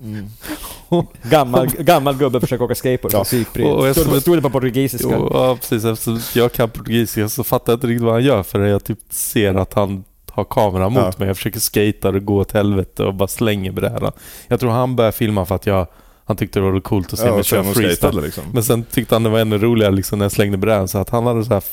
Mm. 0.03 0.25
Gammal, 1.30 1.67
gammal 1.67 2.15
gubbe 2.17 2.39
försöker 2.39 2.65
åka 2.65 2.75
skateboard 2.75 3.13
Ja. 3.13 3.25
jag 3.88 3.95
Stod, 3.95 4.05
som- 4.07 4.21
stod 4.21 4.38
det 4.38 4.41
på 4.41 4.49
portugisiska. 4.49 5.07
Jo, 5.11 5.30
ja, 5.33 5.55
precis. 5.55 5.85
Eftersom 5.85 6.19
jag 6.41 6.51
kan 6.53 6.69
portugisiska 6.69 7.30
så 7.30 7.43
fattar 7.43 7.73
jag 7.73 7.77
inte 7.77 7.88
riktigt 7.88 8.03
vad 8.05 8.13
han 8.13 8.23
gör 8.23 8.43
för 8.43 8.59
jag 8.59 8.83
typ 8.83 8.99
ser 9.09 9.55
att 9.55 9.73
han 9.73 10.03
har 10.34 10.43
kameran 10.43 10.93
mot 10.93 11.03
Ja. 11.03 11.11
mig. 11.18 11.27
Jag 11.27 11.38
försöker 11.38 11.60
skata 11.60 12.10
och 12.10 12.26
gå 12.26 12.38
åt 12.38 12.51
helvete 12.51 13.03
och 13.03 13.14
bara 13.14 13.27
slänger 13.27 13.72
brädan. 13.72 14.11
Jag 14.48 14.60
tror 14.60 14.72
han 14.72 14.95
började 14.95 15.18
filma 15.18 15.45
för 15.45 15.56
att 15.56 15.66
jag, 15.66 15.88
han 16.26 16.35
tyckte 16.38 16.60
det 16.60 16.72
var 16.72 16.80
coolt 16.80 17.14
att 17.14 17.19
se 17.19 17.26
Ja, 17.26 17.35
mig 17.35 17.43
köra 17.43 17.64
freestyle. 17.64 18.22
liksom. 18.22 18.43
Men 18.53 18.64
sen 18.64 18.84
tyckte 18.84 19.16
han 19.16 19.24
det 19.24 19.30
var 19.30 19.40
ännu 19.40 19.58
roligare 19.58 19.92
liksom 19.92 20.19
när 20.19 20.26
jag 20.26 20.32
slängde 20.32 20.58
brädan 20.58 20.88
så 20.88 20.98
att 20.98 21.10
han 21.10 21.26
hade 21.26 21.45
så 21.45 21.53
här 21.53 21.64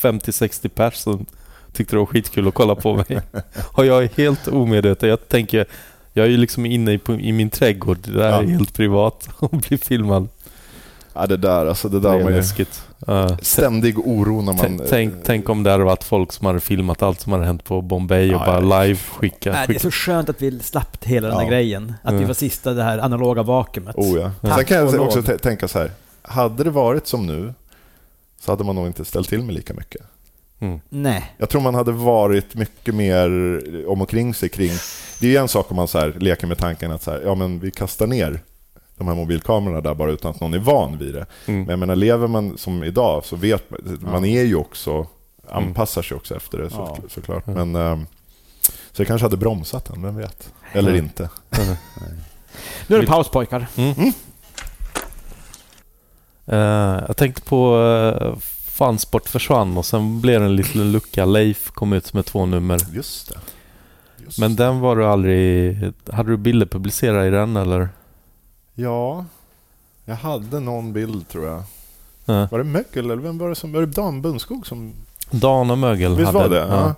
50-60 0.00 0.68
pers 0.68 0.94
som 0.94 1.26
tyckte 1.72 1.94
det 1.96 1.98
var 1.98 2.06
skitkul 2.06 2.48
att 2.48 2.54
kolla 2.54 2.74
på 2.74 2.94
mig. 2.94 3.06
och 3.72 3.86
jag 3.86 4.04
är 4.04 4.08
helt 4.16 4.48
omedveten. 4.48 5.08
Jag 5.08 5.28
tänker, 5.28 5.66
jag 6.12 6.26
är 6.26 6.30
ju 6.30 6.36
liksom 6.36 6.66
inne 6.66 6.92
i, 6.92 7.00
i 7.20 7.32
min 7.32 7.50
trädgård. 7.50 7.98
Det 8.04 8.10
där 8.12 8.28
Ja. 8.30 8.42
är 8.42 8.46
helt 8.46 8.74
privat 8.74 9.28
och 9.38 9.50
blir 9.50 9.78
filmad. 9.78 10.28
Ja, 11.14 11.26
det 11.26 11.36
där, 11.36 11.66
alltså 11.66 11.88
det 11.88 12.00
Det 12.00 12.08
där 12.08 12.18
är 12.18 12.22
var 12.24 12.30
ju 12.30 12.36
läskigt. 12.36 12.82
Ständig 13.42 13.98
oro 13.98 14.42
när 14.42 14.52
man... 14.52 14.80
Tänk, 14.88 15.14
tänk, 15.24 15.48
om 15.48 15.62
det 15.62 15.70
hade 15.70 15.84
varit 15.84 16.04
folk 16.04 16.32
som 16.32 16.46
hade 16.46 16.60
filmat 16.60 17.02
allt 17.02 17.20
som 17.20 17.32
hade 17.32 17.44
hänt 17.44 17.64
på 17.64 17.82
Bombay 17.82 18.34
och 18.34 18.40
Ja, 18.40 18.46
bara 18.46 18.82
live 18.82 18.98
skicka. 19.16 19.52
Nej, 19.52 19.66
det 19.66 19.72
är 19.72 19.74
skicka. 19.74 19.80
så 19.80 19.90
skönt 19.90 20.28
att 20.28 20.42
vi 20.42 20.58
slapp 20.60 21.04
hela 21.04 21.28
den 21.28 21.36
här 21.36 21.44
Ja. 21.44 21.50
grejen. 21.50 21.94
Att 22.02 22.14
vi 22.14 22.24
var 22.24 22.34
sista 22.34 22.72
det 22.72 22.82
här 22.82 22.98
analoga 22.98 23.42
vakuumet. 23.42 23.96
Oh 23.96 24.18
ja. 24.18 24.30
Sen 24.56 24.64
kan 24.64 24.76
jag 24.76 25.00
också 25.00 25.16
lov. 25.20 25.38
tänka 25.38 25.68
så 25.68 25.78
här. 25.78 25.90
Hade 26.22 26.64
det 26.64 26.70
varit 26.70 27.06
som 27.06 27.26
nu 27.26 27.54
så 28.40 28.52
hade 28.52 28.64
man 28.64 28.74
nog 28.74 28.86
inte 28.86 29.04
ställt 29.04 29.28
till 29.28 29.42
med 29.42 29.54
lika 29.54 29.74
mycket. 29.74 30.02
Mm. 30.60 30.80
Nej. 30.88 31.34
Jag 31.38 31.48
tror 31.48 31.60
man 31.60 31.74
hade 31.74 31.92
varit 31.92 32.54
mycket 32.54 32.94
mer 32.94 33.28
om 33.88 34.02
och 34.02 34.08
kring 34.10 34.34
sig 34.34 34.48
kring... 34.48 34.70
Det 35.20 35.26
är 35.26 35.30
ju 35.30 35.36
en 35.36 35.48
sak 35.48 35.70
om 35.70 35.76
man 35.76 35.88
så 35.88 35.98
här 35.98 36.14
leker 36.18 36.46
med 36.46 36.58
tanken 36.58 36.92
att 36.92 37.02
så 37.02 37.10
här, 37.10 37.22
ja, 37.24 37.34
men 37.34 37.58
vi 37.60 37.70
kastar 37.70 38.06
ner 38.06 38.40
de 38.98 39.08
här 39.08 39.14
mobilkamerorna 39.14 39.80
där 39.80 39.94
bara 39.94 40.10
utan 40.10 40.30
att 40.30 40.40
någon 40.40 40.54
är 40.54 40.58
van 40.58 40.98
vid 40.98 41.14
det. 41.14 41.26
Mm. 41.46 41.60
Men 41.60 41.68
jag 41.70 41.78
menar, 41.78 41.96
lever 41.96 42.28
man 42.28 42.58
som 42.58 42.84
idag 42.84 43.24
så 43.24 43.36
vet 43.36 43.70
man, 43.70 43.98
man 44.12 44.24
är 44.24 44.42
ju 44.42 44.54
också, 44.56 45.06
anpassar 45.50 46.02
sig 46.02 46.16
också 46.16 46.36
efter 46.36 46.58
det 46.58 46.70
så, 46.70 46.76
Ja. 46.76 47.08
såklart. 47.08 47.46
Men, 47.46 47.74
ehm, 47.76 48.06
så 48.92 49.02
jag 49.02 49.06
kanske 49.06 49.24
hade 49.24 49.36
bromsat 49.36 49.84
den, 49.84 50.02
vem 50.02 50.16
vet? 50.16 50.52
Eller 50.72 50.90
Ja. 50.90 50.96
inte. 50.98 51.30
Nu 52.86 52.96
är 52.96 53.00
det 53.00 53.06
paus 53.06 53.28
pojkar. 53.28 53.66
Mm. 53.76 54.12
Eh, 56.46 57.04
jag 57.08 57.16
tänkte 57.16 57.42
på 57.42 57.76
uh, 57.76 58.36
Fansport 58.66 59.28
försvann 59.28 59.76
och 59.76 59.86
sen 59.86 60.20
blev 60.20 60.40
det 60.40 60.46
en 60.46 60.56
liten 60.56 60.92
lucka. 60.92 61.24
Leif 61.24 61.70
kom 61.70 61.92
ut 61.92 62.12
med 62.12 62.24
två 62.26 62.46
nummer. 62.46 62.80
Just 62.92 63.28
det. 63.28 63.38
Just 64.24 64.38
Men 64.38 64.56
den 64.56 64.80
var 64.80 64.96
du 64.96 65.06
aldrig... 65.06 65.76
Hade 66.12 66.30
du 66.30 66.36
bilder 66.36 66.66
publicerade 66.66 67.26
i 67.26 67.30
den 67.30 67.56
eller? 67.56 67.88
Ja, 68.80 69.24
jag 70.04 70.16
hade 70.16 70.60
någon 70.60 70.92
bild 70.92 71.28
tror 71.28 71.46
jag. 71.46 71.62
Ja. 72.24 72.48
Var 72.50 72.58
det 72.58 72.64
Mögel 72.64 73.04
eller 73.10 73.16
vem 73.16 73.38
var 73.38 73.48
det 73.48 73.54
som... 73.54 73.72
Var 73.72 73.80
det 73.80 73.86
Dan 73.86 74.22
Bundskog 74.22 74.66
som... 74.66 74.92
Dan 75.30 75.70
och 75.70 75.78
Mögel 75.78 76.16
Visst 76.16 76.26
hade 76.26 76.38
var 76.38 76.48
det? 76.48 76.56
Ja. 76.56 76.66
Ja. 76.66 76.94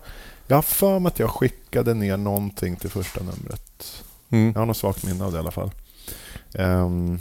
Jag 0.47 0.57
har 0.57 0.63
för 0.63 0.99
mig 0.99 1.09
att 1.09 1.19
jag 1.19 1.31
skickade 1.31 1.95
ner 1.95 2.17
någonting 2.17 2.77
till 2.77 2.91
första 2.91 3.21
numret. 3.21 4.03
Mm. 4.31 4.53
Jag 4.53 4.61
har 4.61 4.67
något 4.67 4.77
svagt 4.77 5.05
minne 5.05 5.25
av 5.25 5.33
det 5.33 5.37
i 5.37 5.41
alla 5.41 5.51
fall. 5.51 5.71
Ehm, 6.55 7.19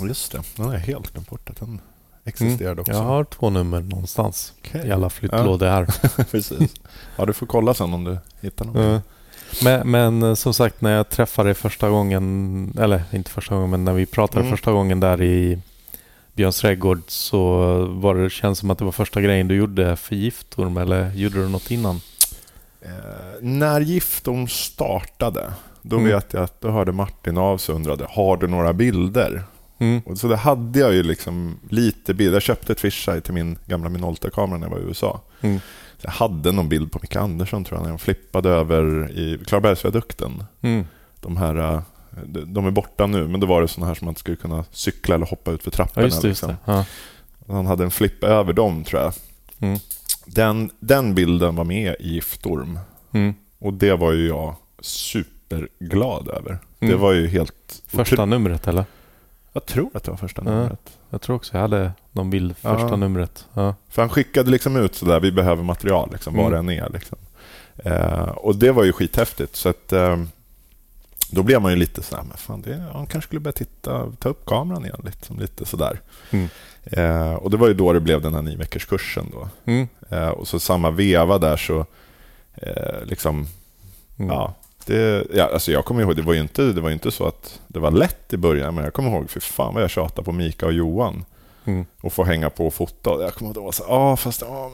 Just 0.00 0.32
det, 0.32 0.42
den 0.56 0.66
har 0.66 0.72
jag 0.72 0.80
helt 0.80 1.12
glömt 1.12 1.30
bort 1.30 1.50
att 1.50 1.56
den 1.56 1.80
existerade 2.24 2.80
också. 2.80 2.92
Jag 2.92 3.02
har 3.02 3.24
två 3.24 3.50
nummer 3.50 3.80
någonstans 3.80 4.52
Okej. 4.58 4.86
i 4.88 4.92
alla 4.92 5.10
flyttlådor 5.10 5.66
här. 5.66 5.84
Precis. 6.30 6.74
Ja, 7.16 7.26
du 7.26 7.32
får 7.32 7.46
kolla 7.46 7.74
sen 7.74 7.94
om 7.94 8.04
du 8.04 8.18
hittar 8.40 8.64
någon. 8.64 8.82
Ja. 8.82 9.00
Men, 9.64 9.90
men 9.90 10.22
eh, 10.22 10.34
som 10.34 10.54
sagt, 10.54 10.80
när 10.80 10.96
jag 10.96 11.08
träffade 11.08 11.48
dig 11.48 11.54
första 11.54 11.88
gången, 11.90 12.74
eller 12.80 13.02
inte 13.12 13.30
första 13.30 13.54
gången, 13.54 13.70
men 13.70 13.84
när 13.84 13.92
vi 13.92 14.06
pratade 14.06 14.40
Mm. 14.40 14.50
första 14.50 14.72
gången 14.72 15.00
där 15.00 15.22
i 15.22 15.58
Björns 16.34 16.60
trädgård 16.60 17.02
så 17.06 17.48
var 17.86 18.14
det, 18.14 18.30
känns 18.30 18.58
som 18.58 18.70
att 18.70 18.78
det 18.78 18.84
var 18.84 18.92
första 18.92 19.20
grejen 19.20 19.48
du 19.48 19.54
gjorde 19.54 19.96
för 19.96 20.14
Giftorm, 20.16 20.76
eller 20.76 21.10
gjorde 21.14 21.42
du 21.42 21.48
något 21.48 21.70
innan? 21.70 22.00
Eh, 22.82 22.90
när 23.40 23.80
Giftorm 23.80 24.48
startade, 24.48 25.52
då 25.82 25.96
Mm. 25.96 26.08
vet 26.12 26.32
jag 26.32 26.42
att 26.42 26.60
då 26.60 26.70
hörde 26.70 26.92
Martin 26.92 27.38
av 27.38 27.58
sig 27.58 27.72
och 27.72 27.76
undrade, 27.76 28.06
har 28.10 28.36
du 28.36 28.46
några 28.48 28.72
bilder? 28.72 29.44
Mm. 29.78 30.00
Och 30.06 30.18
så 30.18 30.28
det 30.28 30.36
hade 30.36 30.78
jag 30.78 30.92
ju 30.94 31.02
liksom 31.02 31.58
lite 31.70 32.14
bilder. 32.14 32.32
Jag 32.32 32.42
köpte 32.42 32.72
ett 32.72 32.80
fisheye 32.80 33.20
till 33.20 33.34
min 33.34 33.58
gamla 33.66 33.88
Minolta-kamera 33.88 34.58
när 34.58 34.66
jag 34.66 34.70
var 34.74 34.78
i 34.78 34.82
USA. 34.82 35.20
Mm. 35.40 35.60
Jag 36.02 36.10
hade 36.10 36.52
någon 36.52 36.68
bild 36.68 36.92
på 36.92 36.98
Micke 37.02 37.16
Andersson 37.16 37.64
tror 37.64 37.78
jag, 37.78 37.84
när 37.84 37.90
jag 37.90 38.00
flippade 38.00 38.48
över 38.50 39.10
i 39.10 39.38
Klarabergsviadukten. 39.46 40.44
Mm. 40.60 40.84
De 41.20 41.36
här, 41.36 41.56
eh, 41.56 41.82
de 42.46 42.66
är 42.66 42.70
borta 42.70 43.06
nu, 43.06 43.28
men 43.28 43.40
då 43.40 43.46
var 43.46 43.62
det 43.62 43.68
såna 43.68 43.86
här 43.86 43.94
som 43.94 44.04
man 44.04 44.14
skulle 44.16 44.36
kunna 44.36 44.64
cykla 44.70 45.14
eller 45.14 45.26
hoppa 45.26 45.50
ut 45.50 45.62
för 45.62 45.70
Ja, 45.70 45.76
trapporna. 45.76 46.02
det. 46.06 46.08
Just 46.12 46.22
liksom. 46.22 46.48
det. 46.48 46.56
Ja. 46.64 46.84
Han 47.48 47.66
hade 47.66 47.84
en 47.84 47.90
flipp 47.90 48.24
över 48.24 48.52
dem 48.52 48.84
tror 48.84 49.02
jag. 49.02 49.12
Mm. 49.60 49.78
Den, 50.26 50.70
den 50.80 51.14
bilden 51.14 51.56
var 51.56 51.64
med 51.64 51.96
i 52.00 52.08
Giftorm. 52.14 52.78
Mm. 53.12 53.34
Och 53.58 53.72
det 53.74 53.94
var 53.96 54.12
ju 54.12 54.26
jag 54.28 54.54
superglad 54.80 56.28
över. 56.28 56.58
Det 56.78 56.86
Mm. 56.86 57.00
var 57.00 57.12
ju 57.12 57.26
helt... 57.28 57.82
Första 57.86 58.24
numret, 58.24 58.68
eller? 58.68 58.84
Jag 59.52 59.66
tror 59.66 59.90
att 59.94 60.04
det 60.04 60.10
var 60.10 60.18
första 60.18 60.42
Ja. 60.44 60.50
numret. 60.50 60.98
Jag 61.10 61.20
tror 61.22 61.36
också 61.36 61.54
jag 61.54 61.60
hade 61.62 61.92
någon 62.12 62.30
bild 62.30 62.56
första 62.56 62.88
Ja. 62.88 62.96
numret. 62.96 63.46
Ja. 63.54 63.74
För 63.88 64.02
han 64.02 64.08
skickade 64.08 64.50
liksom 64.50 64.76
ut 64.76 64.94
sådär, 64.94 65.20
vi 65.20 65.32
behöver 65.32 65.62
material, 65.62 66.08
liksom, 66.12 66.34
var 66.36 66.46
Mm. 66.52 66.66
det 66.66 66.74
än 66.74 66.84
är. 66.84 66.90
Liksom. 66.92 67.18
Eh, 67.76 68.28
och 68.28 68.56
det 68.56 68.72
var 68.72 68.84
ju 68.84 68.92
skithäftigt. 68.92 69.56
Så 69.56 69.68
att, 69.68 69.92
eh, 69.92 70.22
då 71.30 71.42
blev 71.42 71.62
man 71.62 71.70
ju 71.72 71.76
lite 71.76 72.02
sådär, 72.02 72.22
men 72.28 72.36
fan, 72.36 72.62
det, 72.62 72.84
han 72.92 73.06
kanske 73.06 73.28
skulle 73.28 73.40
börja 73.40 73.52
titta, 73.52 74.06
ta 74.18 74.28
upp 74.28 74.46
kameran 74.46 74.84
igen. 74.84 75.00
Liksom, 75.04 75.38
lite 75.38 75.64
sådär. 75.64 76.00
Mm. 76.30 76.48
Eh, 76.84 77.32
och 77.34 77.50
det 77.50 77.56
var 77.56 77.68
ju 77.68 77.74
då 77.74 77.92
det 77.92 78.00
blev 78.00 78.22
den 78.22 78.34
här 78.34 78.42
nio 78.42 78.56
veckors 78.56 78.86
kursen 78.86 79.26
då. 79.32 79.48
Mm. 79.64 79.88
Eh, 80.10 80.28
och 80.28 80.48
så 80.48 80.58
samma 80.60 80.90
veva 80.90 81.38
där 81.38 81.56
så, 81.56 81.86
eh, 82.54 83.04
liksom, 83.04 83.46
Mm. 84.18 84.30
ja. 84.34 84.54
Det, 84.86 85.26
ja, 85.34 85.50
alltså 85.52 85.72
jag 85.72 85.84
kommer 85.84 86.02
ihåg, 86.02 86.16
det 86.16 86.22
var, 86.22 86.32
ju 86.34 86.40
inte, 86.40 86.62
det 86.62 86.80
var 86.80 86.90
inte 86.90 87.10
så 87.10 87.26
att 87.26 87.60
det 87.68 87.78
var 87.78 87.90
lätt 87.90 88.32
i 88.32 88.36
början, 88.36 88.74
men 88.74 88.84
jag 88.84 88.92
kommer 88.94 89.10
ihåg, 89.10 89.30
för 89.30 89.40
fan 89.40 89.74
vad 89.74 89.82
jag 89.82 89.90
tjatade 89.90 90.24
på 90.24 90.32
Mika 90.32 90.66
och 90.66 90.72
Johan 90.72 91.24
Mm. 91.64 91.84
och 92.00 92.12
få 92.12 92.24
hänga 92.24 92.50
på 92.50 92.66
och 92.66 92.74
fota. 92.74 93.10
Jag 93.22 93.34
kommer 93.34 93.48
ihåg 93.48 93.64
då 93.64 93.72
så 93.72 93.84
ja 93.88 94.16
fast 94.16 94.40
ja, 94.40 94.70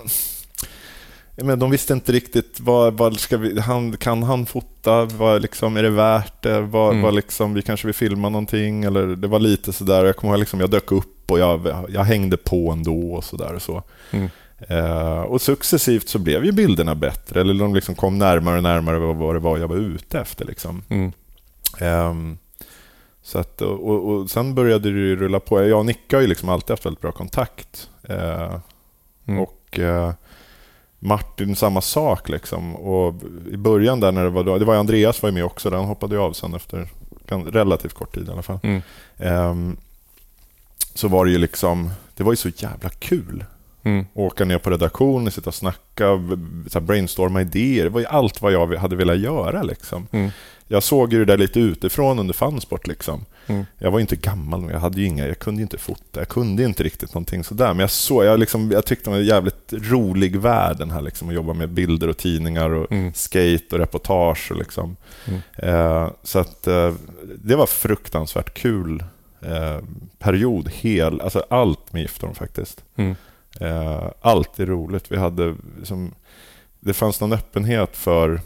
men, 1.37 1.47
men 1.47 1.59
de 1.59 1.71
visste 1.71 1.93
inte 1.93 2.13
riktigt 2.13 2.61
vad, 2.61 2.95
vad 2.95 3.21
ska 3.21 3.37
vi, 3.37 3.61
han, 3.61 3.97
kan 3.97 4.23
han 4.23 4.47
fota, 4.47 5.05
vad, 5.05 5.43
liksom, 5.43 5.77
är 5.77 5.83
det 5.83 5.91
värt 5.91 6.43
det, 6.43 6.61
vad, 6.61 6.91
Mm. 6.91 7.03
vad, 7.03 7.15
liksom, 7.15 7.55
vi 7.55 7.63
kanske 7.63 7.87
vill 7.87 7.95
filma 7.95 8.29
någonting 8.29 8.85
eller 8.85 9.07
det 9.07 9.29
var 9.29 9.39
lite 9.39 9.73
sådär, 9.73 10.05
jag 10.05 10.17
kommer 10.17 10.33
ihåg 10.35 10.41
liksom, 10.41 10.61
jag 10.61 10.71
dök 10.71 10.93
upp 10.93 11.31
och 11.31 11.39
jag, 11.39 11.87
jag 11.89 12.05
hängde 12.05 12.37
på 12.37 12.71
ändå 12.73 13.13
och 13.13 13.25
sådär 13.25 13.55
och 13.55 13.63
så. 13.63 13.83
Mm. 14.11 14.29
Eh, 14.69 15.21
och 15.21 15.41
successivt 15.43 16.09
så 16.09 16.19
blev 16.19 16.45
ju 16.45 16.53
bilderna 16.53 16.95
bättre, 16.95 17.41
eller 17.41 17.55
de 17.55 17.75
liksom 17.75 17.95
kom 17.95 18.19
närmare 18.19 18.57
och 18.57 18.63
närmare 18.63 18.99
vad, 18.99 19.17
vad 19.17 19.35
det 19.35 19.39
var 19.39 19.59
jag 19.59 19.69
var 19.69 19.77
ute 19.77 20.21
efter. 20.21 20.45
Liksom. 20.45 20.83
Mm. 20.89 21.13
Ehm, 21.79 22.39
så 23.29 23.39
att, 23.39 23.63
och, 23.63 24.09
och, 24.09 24.31
sen 24.31 24.55
började 24.55 24.93
det 24.93 25.17
rulla 25.17 25.41
på. 25.41 25.63
Jag 25.63 25.79
och 25.79 25.87
Nicke 25.87 26.17
har 26.17 26.21
ju 26.21 26.27
liksom 26.27 26.49
alltid 26.49 26.71
haft 26.71 26.87
väldigt 26.87 27.03
bra 27.03 27.13
kontakt. 27.13 27.91
Eh, 28.03 28.59
Mm. 29.29 29.41
Och 29.41 29.79
eh, 29.79 30.13
Martin 30.99 31.57
samma 31.57 31.81
sak. 31.81 32.29
Liksom. 32.29 32.77
Och 32.77 33.15
I 33.53 33.57
början 33.57 34.01
där 34.01 34.13
när 34.13 34.25
det 34.25 34.31
var, 34.31 34.45
då, 34.45 34.59
det 34.59 34.65
var 34.65 34.77
Andreas 34.77 35.23
var 35.23 35.29
ju 35.29 35.35
med 35.35 35.45
också, 35.45 35.71
den 35.71 35.85
hoppade 35.85 36.15
ju 36.15 36.21
av 36.21 36.33
sen 36.33 36.55
efter 36.55 36.89
relativt 37.51 37.93
kort 37.93 38.15
tid 38.15 38.29
i 38.29 38.31
alla 38.31 38.43
fall. 38.43 38.59
Mm. 38.63 38.83
Ehm, 39.17 39.77
så 40.95 41.09
var 41.09 41.25
det 41.25 41.31
ju 41.31 41.39
liksom, 41.39 41.91
det 42.17 42.25
var 42.25 42.33
ju 42.33 42.37
så 42.37 42.49
jävla 42.49 42.89
kul. 42.89 43.45
Mm. 43.83 44.07
Åka 44.15 44.45
ner 44.45 44.59
på 44.59 44.71
redaktionen, 44.71 45.33
sitta 45.33 45.51
och 45.51 45.55
snacka, 45.55 46.17
brainstorma 46.81 47.41
idéer. 47.41 47.85
Det 47.85 47.91
var 47.91 48.01
ju 48.01 48.07
allt 48.07 48.43
vad 48.43 48.53
jag 48.53 48.75
hade 48.75 48.97
velat 48.97 49.19
göra. 49.19 49.63
Liksom. 49.63 50.07
Mm. 50.11 50.31
Jag 50.71 50.83
såg 50.83 51.13
ju 51.13 51.19
det 51.19 51.25
där 51.25 51.37
lite 51.37 51.61
utifrån 51.61 52.19
under 52.19 52.35
Funsport. 52.35 52.87
Liksom. 52.87 53.25
Mm. 53.47 53.65
Jag 53.79 53.91
var 53.91 54.01
inte 54.01 54.17
gammal, 54.17 54.61
men 54.61 54.71
jag, 54.71 54.81
hade 54.81 55.01
ju 55.01 55.07
inga, 55.07 55.27
jag 55.27 55.39
kunde 55.39 55.63
inte 55.63 55.79
fota. 55.79 56.21
Jag 56.21 56.29
kunde 56.29 56.65
inte 56.65 56.83
riktigt 56.83 57.15
någonting 57.15 57.45
sådär. 57.45 57.69
Men 57.69 57.79
jag, 57.79 57.91
såg, 57.91 58.25
jag, 58.25 58.41
liksom, 58.41 58.71
jag 58.71 58.85
tyckte 58.87 59.05
det 59.05 59.11
var 59.11 59.19
en 59.19 59.25
jävligt 59.27 59.73
rolig 59.73 60.37
värld 60.37 60.77
den 60.79 60.91
här, 60.91 61.01
liksom, 61.03 61.29
att 61.29 61.35
jobba 61.35 61.53
med 61.53 61.69
bilder 61.71 62.09
och 62.09 62.17
tidningar 62.17 62.71
och 62.71 62.93
Mm. 62.93 63.13
skate 63.15 63.65
och 63.73 63.79
reportage. 63.79 64.49
Och 64.51 64.57
liksom. 64.59 64.97
Mm. 65.27 65.41
eh, 65.57 66.11
så 66.23 66.39
att, 66.39 66.67
eh, 66.67 66.95
det 67.45 67.57
var 67.57 67.67
fruktansvärt 67.67 68.55
kul 68.55 69.05
eh, 69.41 69.79
period. 70.19 70.69
Hel, 70.69 71.21
alltså 71.21 71.45
allt 71.51 71.93
med 71.93 72.03
Giftorm 72.03 72.35
faktiskt. 72.35 72.85
Mm. 72.97 73.15
Eh, 73.61 74.03
allt 74.21 74.59
är 74.61 74.67
roligt. 74.67 75.13
Vi 75.13 75.17
hade 75.17 75.55
liksom, 75.79 76.15
det 76.81 76.93
fanns 76.95 77.21
någon 77.21 77.33
öppenhet 77.33 77.97
för 77.97 78.41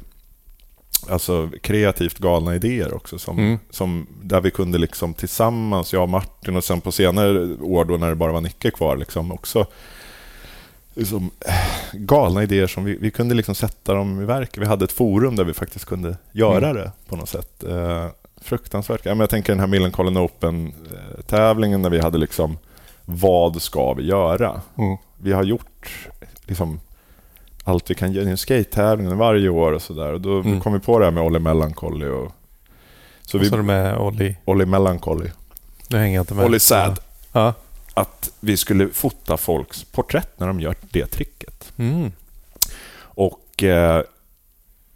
alltså, 1.08 1.50
kreativt 1.62 2.18
galna 2.18 2.54
idéer 2.54 2.94
också. 2.94 3.18
Som, 3.18 3.38
Mm. 3.38 3.58
som, 3.70 4.06
där 4.22 4.40
vi 4.40 4.50
kunde 4.50 4.78
liksom 4.78 5.14
tillsammans, 5.14 5.92
jag 5.92 6.02
och 6.02 6.08
Martin 6.08 6.56
och 6.56 6.64
sen 6.64 6.80
på 6.80 6.92
senare 6.92 7.54
år 7.62 7.84
då 7.84 7.96
när 7.96 8.08
det 8.08 8.14
bara 8.14 8.32
var 8.32 8.40
Nicke 8.40 8.70
kvar, 8.70 8.96
liksom 8.96 9.32
också 9.32 9.66
liksom, 10.94 11.30
eh, 11.46 11.98
galna 12.00 12.42
idéer 12.42 12.66
som 12.66 12.84
vi, 12.84 12.98
vi 13.00 13.10
kunde 13.10 13.34
liksom 13.34 13.54
sätta 13.54 13.94
dem 13.94 14.22
i 14.22 14.24
verk. 14.24 14.58
Vi 14.58 14.66
hade 14.66 14.84
ett 14.84 14.92
forum 14.92 15.36
där 15.36 15.44
vi 15.44 15.54
faktiskt 15.54 15.84
kunde 15.84 16.16
göra 16.32 16.68
Mm. 16.70 16.74
det 16.82 16.92
på 17.08 17.16
något 17.16 17.28
sätt. 17.28 17.64
Eh, 17.64 18.06
fruktansvärt. 18.40 19.00
Ja, 19.06 19.10
men 19.14 19.20
jag 19.20 19.30
tänker 19.30 19.52
den 19.52 19.60
här 19.60 19.66
Millencolin 19.66 20.16
Open-tävlingen 20.18 21.82
när 21.82 21.90
vi 21.90 22.00
hade 22.00 22.18
liksom 22.18 22.58
vad 23.04 23.62
ska 23.62 23.92
vi 23.94 24.06
göra? 24.06 24.60
Mm. 24.78 24.96
Vi 25.18 25.32
har 25.32 25.42
gjort 25.42 26.08
liksom 26.46 26.80
allt 27.64 27.90
vi 27.90 27.94
kan 27.94 28.12
göra. 28.12 28.24
Det 28.24 28.30
är 28.30 28.32
en 28.32 28.36
skate-tävling 28.36 29.16
varje 29.16 29.48
år 29.48 29.72
och 29.72 29.82
sådär. 29.82 30.18
Då 30.18 30.38
Mm. 30.40 30.60
kom 30.60 30.72
vi 30.72 30.78
på 30.78 30.98
det 30.98 31.04
här 31.04 31.12
med 31.12 31.22
Olli 31.22 31.38
Melancholy. 31.38 32.06
Och, 32.06 32.32
så 33.22 33.38
Vad 33.38 33.46
sa 33.46 33.56
du 33.56 33.62
med 33.62 33.96
Olli? 33.98 34.36
Olli 34.44 34.66
Melancholy. 34.66 35.30
Nu 35.88 35.98
hänger 35.98 36.14
jag 36.14 36.22
inte 36.22 36.34
med. 36.34 36.44
Olli 36.44 36.60
Sad. 36.60 36.98
Ja. 37.32 37.54
Att 37.94 38.30
vi 38.40 38.56
skulle 38.56 38.88
fota 38.88 39.36
folks 39.36 39.84
porträtt 39.84 40.40
när 40.40 40.46
de 40.46 40.60
gör 40.60 40.74
det 40.80 41.06
tricket. 41.06 41.72
Mm. 41.76 42.12
Och 42.98 43.62
eh, 43.62 44.02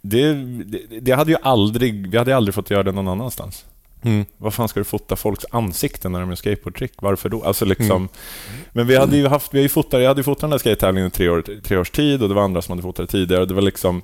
det, 0.01 0.33
det, 0.63 0.99
det 0.99 1.11
hade 1.11 1.31
ju 1.31 1.37
aldrig, 1.41 2.07
vi 2.11 2.17
hade 2.17 2.35
aldrig 2.35 2.55
fått 2.55 2.69
göra 2.69 2.83
det 2.83 2.91
någon 2.91 3.07
annanstans. 3.07 3.65
Mm. 4.07 4.25
Vad 4.37 4.53
fan 4.53 4.67
ska 4.69 4.79
du 4.79 4.83
fota 4.83 5.15
folks 5.15 5.45
ansikten 5.51 6.11
när 6.11 6.19
de 6.19 6.29
gör 6.29 6.35
skateboardtrick? 6.35 6.91
Varför 7.01 7.29
då? 7.29 7.43
Alltså 7.43 7.65
liksom, 7.65 7.91
Mm. 7.97 8.09
Men 8.71 8.87
vi 8.87 8.95
hade 8.97 9.17
ju 9.17 9.27
haft, 9.27 9.53
vi 9.53 9.61
ju 9.61 9.69
fotat, 9.69 10.01
jag 10.01 10.07
hade 10.07 10.19
ju 10.19 10.23
fotat 10.23 10.41
den 10.41 10.49
där 10.49 10.57
skate-tävlingen 10.57 11.07
i 11.07 11.11
tre, 11.11 11.29
år, 11.29 11.43
tre 11.63 11.77
års 11.77 11.89
tid 11.91 12.23
och 12.23 12.29
det 12.29 12.35
var 12.35 12.41
andra 12.43 12.61
som 12.61 12.71
hade 12.71 12.81
fotat 12.81 13.07
det 13.09 13.11
tidigare. 13.11 13.45
Det 13.45 13.53
var 13.53 13.61
liksom, 13.61 14.01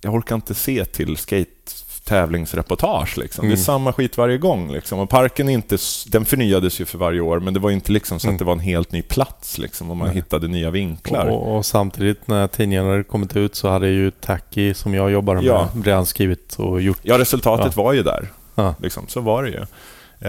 jag 0.00 0.14
orkar 0.14 0.34
inte 0.34 0.54
se 0.54 0.84
till 0.84 1.16
skate-tävlingsreportage. 1.16 3.18
Liksom. 3.18 3.42
Det 3.42 3.46
Mm. 3.46 3.52
är 3.58 3.62
samma 3.64 3.92
skit 3.92 4.18
varje 4.18 4.38
gång. 4.38 4.72
Liksom. 4.72 4.98
Och 4.98 5.10
parken 5.10 5.48
inte, 5.48 5.78
den 6.08 6.24
förnyades 6.24 6.80
ju 6.80 6.84
för 6.84 6.98
varje 6.98 7.20
år, 7.20 7.40
men 7.40 7.54
det 7.54 7.60
var 7.60 7.70
inte 7.70 7.92
liksom 7.92 8.20
så 8.20 8.26
Mm. 8.26 8.34
att 8.34 8.38
det 8.38 8.44
var 8.44 8.52
en 8.52 8.60
helt 8.60 8.92
ny 8.92 9.02
plats 9.02 9.58
liksom, 9.58 9.90
och 9.90 9.96
man 9.96 10.06
Nej. 10.08 10.16
hittade 10.16 10.48
nya 10.48 10.70
vinklar. 10.70 11.26
Och, 11.26 11.56
och 11.56 11.66
samtidigt 11.66 12.28
när 12.28 12.46
tidningen 12.48 12.86
hade 12.86 13.04
kommit 13.04 13.36
ut 13.36 13.54
så 13.54 13.68
hade 13.68 13.88
ju 13.88 14.10
Tacky, 14.10 14.74
som 14.74 14.94
jag 14.94 15.10
jobbar 15.10 15.34
med, 15.34 15.44
Ja. 15.44 15.68
redan 15.84 16.06
skrivit 16.06 16.54
och 16.58 16.82
gjort. 16.82 16.98
Ja, 17.02 17.18
resultatet 17.18 17.76
var 17.76 17.92
ju 17.92 18.02
där. 18.02 18.28
Ja. 18.58 18.74
Liksom, 18.82 19.08
så 19.08 19.20
var 19.20 19.42
det 19.42 19.48
ju. 19.50 19.66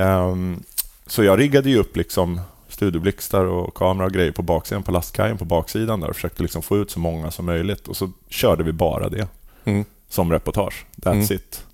Ehm, 0.02 0.64
så 1.08 1.24
jag 1.24 1.40
riggade 1.40 1.70
ju 1.70 1.78
upp 1.78 1.98
liksom 1.98 2.42
studioblixtar 2.70 3.46
och 3.46 3.74
kamera 3.76 4.06
och 4.08 4.14
grejer 4.14 4.32
på 4.32 4.42
baksidan 4.42 4.84
på 4.84 4.92
lastkajen 4.92 5.38
på 5.38 5.46
baksidan 5.46 6.00
där 6.00 6.10
och 6.10 6.16
försökte 6.16 6.42
liksom 6.44 6.62
få 6.62 6.78
ut 6.78 6.92
så 6.92 7.00
många 7.00 7.32
som 7.32 7.46
möjligt. 7.46 7.88
Och 7.88 7.98
så 7.98 8.12
körde 8.30 8.64
vi 8.64 8.72
bara 8.72 9.10
det 9.10 9.28
Mm. 9.66 9.86
som 10.10 10.32
reportage. 10.32 10.86
That's 10.96 11.12
Mm. 11.12 11.24
it. 11.24 11.66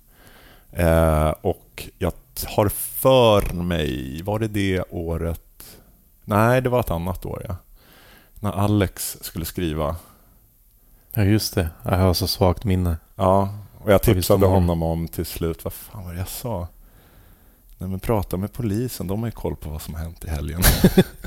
Eh, 0.72 1.28
och 1.40 1.88
jag 1.98 2.12
har 2.46 2.68
för 2.68 3.52
mig, 3.54 4.22
var 4.22 4.38
det 4.38 4.48
det 4.48 4.82
året? 4.90 5.40
Nej, 6.24 6.60
det 6.62 6.68
var 6.68 6.80
ett 6.80 6.90
annat 6.90 7.26
år, 7.26 7.42
ja. 7.48 7.56
När 8.40 8.52
Alex 8.52 9.16
skulle 9.20 9.44
skriva. 9.44 9.96
Ja, 11.14 11.22
just 11.24 11.54
det. 11.54 11.68
Jag 11.82 11.96
har 11.98 12.14
så 12.14 12.26
svagt 12.26 12.64
minne. 12.64 12.96
Ja, 13.16 13.54
och 13.84 13.92
jag 13.92 14.02
tipsade 14.02 14.46
honom 14.46 14.82
om 14.82 15.08
till 15.08 15.26
slut, 15.26 15.64
vad 15.64 15.72
fan 15.72 16.04
var 16.04 16.12
det 16.12 16.18
jag 16.18 16.28
sa? 16.28 16.68
Nej 17.78 17.90
men 17.90 18.00
prata 18.00 18.36
med 18.36 18.52
polisen, 18.52 19.06
de 19.06 19.18
har 19.20 19.26
ju 19.26 19.32
koll 19.32 19.56
på 19.56 19.70
vad 19.70 19.82
som 19.82 19.94
har 19.94 20.00
hänt 20.00 20.24
i 20.24 20.28
helgen. 20.30 20.60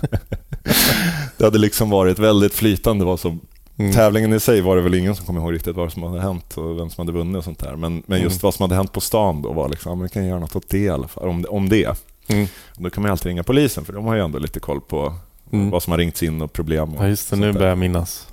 det 1.37 1.43
hade 1.43 1.57
liksom 1.57 1.89
varit 1.89 2.19
väldigt 2.19 2.53
flytande. 2.53 3.05
Vad 3.05 3.19
som, 3.19 3.39
Mm. 3.79 3.93
Tävlingen 3.93 4.33
i 4.33 4.39
sig 4.39 4.61
var 4.61 4.75
det 4.75 4.81
väl 4.81 4.93
ingen 4.93 5.15
som 5.15 5.25
kom 5.25 5.37
ihåg 5.37 5.53
riktigt 5.53 5.75
vad 5.75 5.93
som 5.93 6.03
hade 6.03 6.21
hänt 6.21 6.57
och 6.57 6.79
vem 6.79 6.89
som 6.89 7.01
hade 7.07 7.17
vunnit 7.17 7.37
och 7.37 7.43
sånt 7.43 7.59
där. 7.59 7.75
Men, 7.75 8.03
men 8.05 8.21
just 8.21 8.33
Mm. 8.33 8.39
vad 8.43 8.53
som 8.53 8.63
hade 8.63 8.75
hänt 8.75 8.91
på 8.91 9.01
stan 9.01 9.41
då 9.41 9.53
var 9.53 9.69
liksom, 9.69 10.01
vi 10.01 10.09
kan 10.09 10.25
göra 10.25 10.39
något 10.39 10.55
åt 10.55 10.69
det 10.69 10.77
i 10.77 10.89
alla 10.89 11.07
fall, 11.07 11.27
om, 11.27 11.45
om 11.49 11.69
det. 11.69 11.97
Mm. 12.27 12.47
Då 12.77 12.89
kan 12.89 13.01
man 13.03 13.11
alltid 13.11 13.25
ringa 13.27 13.43
polisen 13.43 13.85
för 13.85 13.93
de 13.93 14.05
har 14.05 14.15
ju 14.15 14.21
ändå 14.21 14.39
lite 14.39 14.59
koll 14.59 14.81
på 14.81 15.13
Mm. 15.51 15.69
vad 15.69 15.83
som 15.83 15.91
har 15.91 15.97
ringts 15.97 16.23
in 16.23 16.41
och 16.41 16.53
problem. 16.53 16.93
Och 16.93 17.03
Ja, 17.03 17.07
just 17.07 17.29
det. 17.29 17.35
Nu 17.35 17.53
börjar 17.53 17.69
jag 17.69 17.77
minnas. 17.77 18.27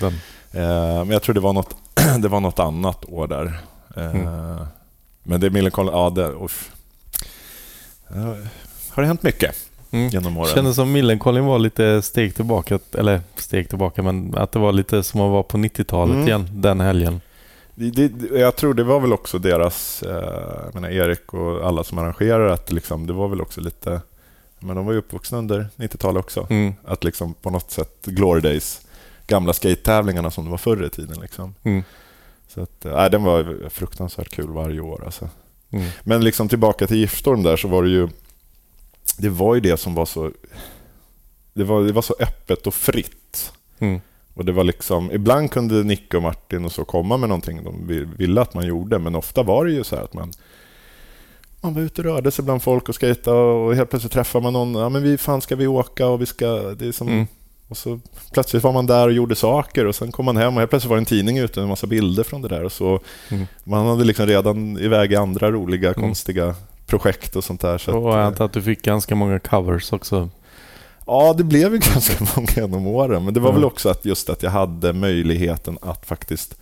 Den. 0.00 0.12
Eh, 0.52 0.98
men 0.98 1.10
jag 1.10 1.22
tror 1.22 1.34
det 1.34 1.40
var 1.40 1.52
något, 1.52 1.76
det 2.18 2.28
var 2.28 2.40
något 2.40 2.58
annat 2.58 3.04
år 3.08 3.26
där. 3.26 3.44
Eh, 3.96 4.10
Mm. 4.14 4.66
Men 5.28 5.40
det 5.40 5.46
är 5.46 5.50
Millencolin, 5.50 5.92
ja 5.92 6.10
det... 6.10 6.26
Uff. 6.28 6.70
Har 8.90 9.02
det 9.02 9.06
hänt 9.06 9.22
mycket 9.22 9.56
Mm. 9.90 10.08
genom 10.08 10.36
åren? 10.36 10.54
Kändes 10.54 10.76
som 10.76 10.92
Millencolin 10.92 11.44
var 11.44 11.58
lite 11.58 12.02
steg 12.02 12.34
tillbaka, 12.34 12.78
eller 12.92 13.20
steg 13.36 13.68
tillbaka, 13.68 14.02
men 14.02 14.34
att 14.36 14.52
det 14.52 14.58
var 14.58 14.72
lite 14.72 15.02
som 15.02 15.20
att 15.20 15.30
vara 15.30 15.42
på 15.42 15.56
90-talet 15.58 16.14
Mm. 16.14 16.26
igen, 16.26 16.48
den 16.52 16.80
helgen. 16.80 17.20
Det, 17.74 17.90
det, 17.90 18.38
jag 18.38 18.56
tror 18.56 18.74
det 18.74 18.84
var 18.84 19.00
väl 19.00 19.12
också 19.12 19.38
deras, 19.38 20.02
eh, 20.02 20.74
menar 20.74 20.90
Erik 20.90 21.34
och 21.34 21.66
alla 21.68 21.84
som 21.84 21.98
arrangerar, 21.98 22.46
att 22.46 22.72
liksom, 22.72 23.06
det 23.06 23.12
var 23.12 23.28
väl 23.28 23.40
också 23.40 23.60
lite... 23.60 24.00
Men 24.58 24.76
de 24.76 24.86
var 24.86 24.92
ju 24.92 24.98
uppvuxna 24.98 25.38
under 25.38 25.66
90-talet 25.76 26.20
också. 26.20 26.46
Mm. 26.50 26.74
Att 26.84 27.04
liksom 27.04 27.34
på 27.34 27.50
något 27.50 27.70
sätt, 27.70 28.06
Glory 28.06 28.40
Days, 28.40 28.80
gamla 29.26 29.52
skate-tävlingarna 29.52 30.30
som 30.30 30.44
det 30.44 30.50
var 30.50 30.58
förr 30.58 30.84
i 30.86 30.90
tiden. 30.90 31.20
Liksom. 31.20 31.54
Mm. 31.62 31.82
Så 32.48 32.62
att, 32.62 32.84
äh, 32.84 33.04
den 33.10 33.22
var 33.24 33.68
fruktansvärt 33.68 34.28
kul 34.30 34.48
varje 34.48 34.80
år. 34.80 35.02
Alltså. 35.04 35.28
Mm. 35.70 35.86
Men 36.04 36.24
liksom 36.24 36.48
tillbaka 36.48 36.86
till 36.86 36.96
Giftstorm 36.96 37.42
där 37.42 37.56
så 37.56 37.68
var 37.68 37.82
det 37.82 37.88
ju... 37.88 38.08
Det 39.18 39.28
var 39.28 39.54
ju 39.54 39.60
det 39.60 39.76
som 39.76 39.94
var 39.94 40.06
så... 40.06 40.30
Det 41.52 41.64
var, 41.64 41.82
det 41.82 41.92
var 41.92 42.02
så 42.02 42.14
öppet 42.20 42.66
och 42.66 42.74
fritt. 42.74 43.52
Mm. 43.78 44.00
Och 44.34 44.44
det 44.44 44.52
var 44.52 44.64
liksom, 44.64 45.12
ibland 45.12 45.50
kunde 45.50 45.84
Nicke 45.84 46.16
och 46.16 46.22
Martin 46.22 46.64
och 46.64 46.72
så 46.72 46.84
komma 46.84 47.16
med 47.16 47.28
någonting 47.28 47.64
de 47.64 47.86
vi- 47.86 48.04
ville 48.04 48.40
att 48.40 48.54
man 48.54 48.66
gjorde, 48.66 48.98
men 48.98 49.14
ofta 49.14 49.42
var 49.42 49.64
det 49.64 49.72
ju 49.72 49.84
så 49.84 49.96
här 49.96 50.02
att 50.02 50.14
man 50.14 50.32
man 51.60 51.74
var 51.74 51.82
ute 51.82 52.00
och 52.00 52.04
rörde 52.04 52.30
sig 52.30 52.44
bland 52.44 52.62
folk 52.62 52.88
och 52.88 53.00
skejtade 53.00 53.36
och 53.38 53.74
helt 53.74 53.90
plötsligt 53.90 54.12
träffar 54.12 54.40
man 54.40 54.52
någon. 54.52 54.74
Ja, 54.74 54.88
men 54.88 55.02
vi, 55.02 55.18
fan 55.18 55.40
ska 55.40 55.56
vi 55.56 55.66
åka? 55.66 56.06
Och 56.06 56.20
vi 56.22 56.26
ska... 56.26 56.46
Det 56.56 56.86
är 56.88 56.92
som, 56.92 57.08
Mm. 57.08 57.26
Och 57.68 57.76
så 57.76 58.00
plötsligt 58.32 58.62
var 58.62 58.72
man 58.72 58.86
där 58.86 59.06
och 59.06 59.12
gjorde 59.12 59.34
saker 59.34 59.86
och 59.86 59.94
sen 59.94 60.12
kom 60.12 60.24
man 60.24 60.36
hem 60.36 60.54
och 60.54 60.60
helt 60.60 60.70
plötsligt 60.70 60.88
var 60.90 60.96
det 60.96 61.00
en 61.00 61.04
tidning 61.06 61.38
ute 61.38 61.58
med 61.60 61.62
en 61.62 61.68
massa 61.68 61.86
bilder 61.86 62.22
från 62.22 62.42
det 62.42 62.48
där. 62.48 62.64
Och 62.64 62.72
så, 62.72 63.00
Mm. 63.30 63.46
Man 63.64 63.86
hade 63.86 64.04
liksom 64.04 64.26
redan 64.26 64.78
iväg 64.78 65.12
i 65.12 65.16
andra 65.16 65.50
roliga, 65.50 65.94
konstiga 65.94 66.54
projekt 66.86 67.36
och 67.36 67.44
sånt 67.44 67.60
där. 67.60 67.78
Så 67.78 67.98
Och 67.98 68.10
jag 68.12 68.20
eh, 68.20 68.26
antar 68.26 68.44
att 68.44 68.52
du 68.52 68.62
fick 68.62 68.82
ganska 68.82 69.14
många 69.14 69.38
covers 69.38 69.92
också. 69.92 70.28
Ja, 71.06 71.34
det 71.38 71.44
blev 71.44 71.72
ju 71.72 71.78
ganska 71.92 72.26
många 72.36 72.48
genom 72.56 72.86
åren. 72.86 73.24
Men 73.24 73.34
det 73.34 73.40
var 73.40 73.48
Mm. 73.50 73.60
väl 73.60 73.64
också 73.70 73.88
att 73.88 74.04
just 74.04 74.30
att 74.30 74.42
jag 74.42 74.50
hade 74.50 74.92
möjligheten 74.92 75.78
att 75.82 76.06
faktiskt 76.06 76.54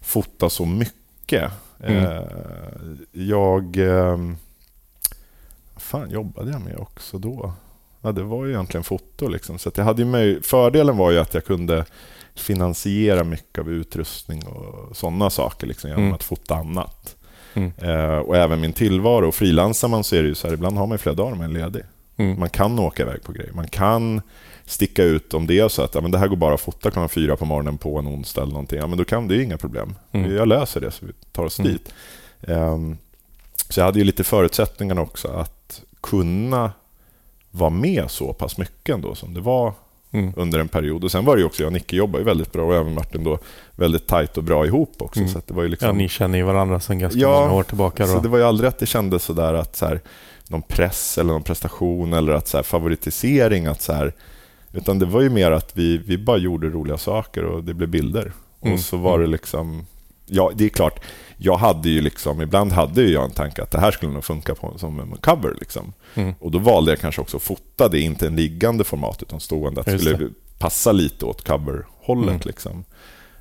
fota 0.00 0.50
så 0.50 0.64
mycket. 0.66 1.50
Mm. 1.82 2.04
Eh, 2.04 2.22
Jag... 3.12 3.76
eh, 3.76 4.16
Vad 5.74 5.82
fan 5.82 6.10
jobbade 6.10 6.50
jag 6.50 6.60
med 6.60 6.76
också 6.76 7.18
då? 7.18 7.52
Ja, 8.04 8.12
det 8.12 8.22
var 8.22 8.44
ju 8.44 8.50
egentligen 8.52 8.84
foto. 8.84 9.28
Liksom. 9.28 9.58
Så 9.58 9.70
jag 9.74 9.84
hade 9.84 10.02
ju 10.02 10.40
Fördelen 10.42 10.96
var 10.96 11.10
ju 11.10 11.18
att 11.18 11.34
jag 11.34 11.44
kunde 11.44 11.84
finansiera 12.34 13.24
mycket 13.24 13.58
av 13.58 13.70
utrustning 13.70 14.46
och 14.46 14.96
sådana 14.96 15.30
saker 15.30 15.66
liksom, 15.66 15.90
genom 15.90 16.02
Mm. 16.04 16.14
att 16.14 16.22
fota 16.22 16.54
annat. 16.54 17.16
Mm. 17.54 17.72
Eh, 17.78 18.16
och 18.18 18.36
även 18.36 18.60
min 18.60 18.72
tillvaro. 18.72 19.32
Frilansar 19.32 19.88
man 19.88 20.04
så 20.04 20.16
är 20.16 20.22
det 20.22 20.28
ju 20.28 20.34
så 20.34 20.46
här, 20.46 20.54
ibland 20.54 20.76
har 20.78 20.86
man 20.86 20.98
flera 20.98 21.14
dagar 21.16 21.34
man 21.34 21.50
är 21.50 21.54
ledig. 21.60 21.82
Mm. 22.16 22.40
Man 22.40 22.50
kan 22.50 22.78
åka 22.78 23.02
iväg 23.02 23.22
på 23.22 23.32
grejer. 23.32 23.52
Man 23.52 23.68
kan 23.68 24.20
sticka 24.64 25.02
ut 25.04 25.34
om 25.34 25.46
det 25.46 25.58
är 25.58 25.68
så 25.68 25.82
att 25.82 25.94
ja, 25.94 26.00
men 26.00 26.10
det 26.10 26.18
här 26.18 26.28
går 26.28 26.36
bara 26.36 26.54
att 26.54 26.60
fota 26.60 26.90
klockan 26.90 27.08
fyra 27.08 27.36
på 27.36 27.44
morgonen 27.44 27.78
på 27.78 27.98
en 27.98 28.08
onsdag 28.08 28.42
eller 28.42 28.52
någonting. 28.52 28.78
Ja, 28.78 28.86
men 28.86 28.98
då 28.98 29.04
kan 29.04 29.28
det 29.28 29.34
ju 29.34 29.42
inga 29.42 29.58
problem. 29.58 29.94
Mm. 30.12 30.34
Jag 30.36 30.48
löser 30.48 30.80
det 30.80 30.90
så 30.90 31.06
vi 31.06 31.12
tar 31.32 31.44
oss 31.44 31.58
Mm. 31.58 31.72
dit. 31.72 31.94
Ehm, 32.48 32.96
så 33.68 33.80
jag 33.80 33.84
hade 33.84 33.98
ju 33.98 34.04
lite 34.04 34.24
förutsättningarna 34.24 35.00
också 35.00 35.28
att 35.28 35.82
kunna 36.00 36.72
vara 37.54 37.70
med 37.70 38.10
så 38.10 38.32
pass 38.32 38.58
mycket 38.58 38.94
ändå 38.94 39.14
som 39.14 39.34
det 39.34 39.40
var 39.40 39.72
Mm. 40.12 40.32
under 40.36 40.58
en 40.58 40.68
period. 40.68 41.04
Och 41.04 41.10
Sen 41.10 41.24
var 41.24 41.36
det 41.36 41.40
ju 41.40 41.46
också, 41.46 41.62
jag 41.62 41.66
och 41.66 41.72
Nicke 41.72 41.96
jobbade 41.96 42.18
ju 42.18 42.24
väldigt 42.24 42.52
bra 42.52 42.64
och 42.66 42.74
även 42.74 42.94
Martin 42.94 43.24
då 43.24 43.38
väldigt 43.76 44.06
tajt 44.06 44.36
och 44.38 44.44
bra 44.44 44.66
ihop 44.66 44.92
också. 44.98 45.20
Mm. 45.20 45.32
Så 45.32 45.40
det 45.46 45.54
var 45.54 45.62
ju 45.62 45.66
Ja, 45.68 45.70
liksom, 45.70 45.98
ni 45.98 46.08
känner 46.08 46.38
ju 46.38 46.44
varandra 46.44 46.80
sedan 46.80 46.98
ganska 46.98 47.20
Ja, 47.20 47.40
många 47.40 47.52
år 47.54 47.62
tillbaka. 47.62 48.06
så 48.06 48.14
Då. 48.14 48.20
det 48.20 48.28
var 48.28 48.38
ju 48.38 48.44
aldrig 48.44 48.68
att 48.68 48.78
det 48.78 48.86
kändes 48.86 49.22
sådär 49.24 49.54
att 49.54 49.76
så 49.76 49.86
här, 49.86 50.00
någon 50.48 50.62
press 50.62 51.18
eller 51.18 51.32
någon 51.32 51.42
prestation 51.42 52.12
eller 52.12 52.32
att 52.32 52.48
så 52.48 52.56
här, 52.58 52.62
favoritisering. 52.64 53.66
Att 53.66 53.82
så 53.82 53.92
här, 53.92 54.12
utan 54.72 54.98
det 54.98 55.06
var 55.06 55.20
ju 55.20 55.30
mer 55.30 55.50
att 55.50 55.76
vi, 55.76 55.98
vi 55.98 56.18
bara 56.18 56.38
gjorde 56.38 56.68
roliga 56.68 56.98
saker 56.98 57.44
och 57.44 57.64
det 57.64 57.74
blev 57.74 57.88
bilder. 57.88 58.32
Mm, 58.62 58.74
Och 58.74 58.80
så 58.80 58.96
var 58.96 59.18
det 59.18 59.26
liksom... 59.26 59.86
Ja, 60.26 60.52
det 60.54 60.64
är 60.64 60.68
klart. 60.68 61.04
Jag 61.36 61.56
hade 61.56 61.88
ju 61.88 62.00
liksom, 62.00 62.42
ibland 62.42 62.72
hade 62.72 63.02
jag 63.02 63.24
en 63.24 63.30
tanke 63.30 63.62
att 63.62 63.70
det 63.70 63.80
här 63.80 63.90
skulle 63.90 64.12
nog 64.12 64.24
funka 64.24 64.54
på, 64.54 64.78
som 64.78 65.00
en 65.00 65.16
cover. 65.16 65.54
Liksom. 65.60 65.92
Mm. 66.14 66.34
Och 66.38 66.50
då 66.50 66.58
valde 66.58 66.92
jag 66.92 67.00
kanske 67.00 67.20
också 67.20 67.36
att 67.36 67.42
fota 67.42 67.88
det, 67.88 68.00
inte 68.00 68.26
en 68.26 68.36
liggande 68.36 68.84
format 68.84 69.22
utan 69.22 69.40
stående. 69.40 69.80
Att 69.80 69.86
det 69.86 69.98
skulle 69.98 70.30
passa 70.58 70.92
lite 70.92 71.24
åt 71.24 71.44
coverhållet. 71.46 72.28
Mm. 72.28 72.40
Liksom. 72.44 72.84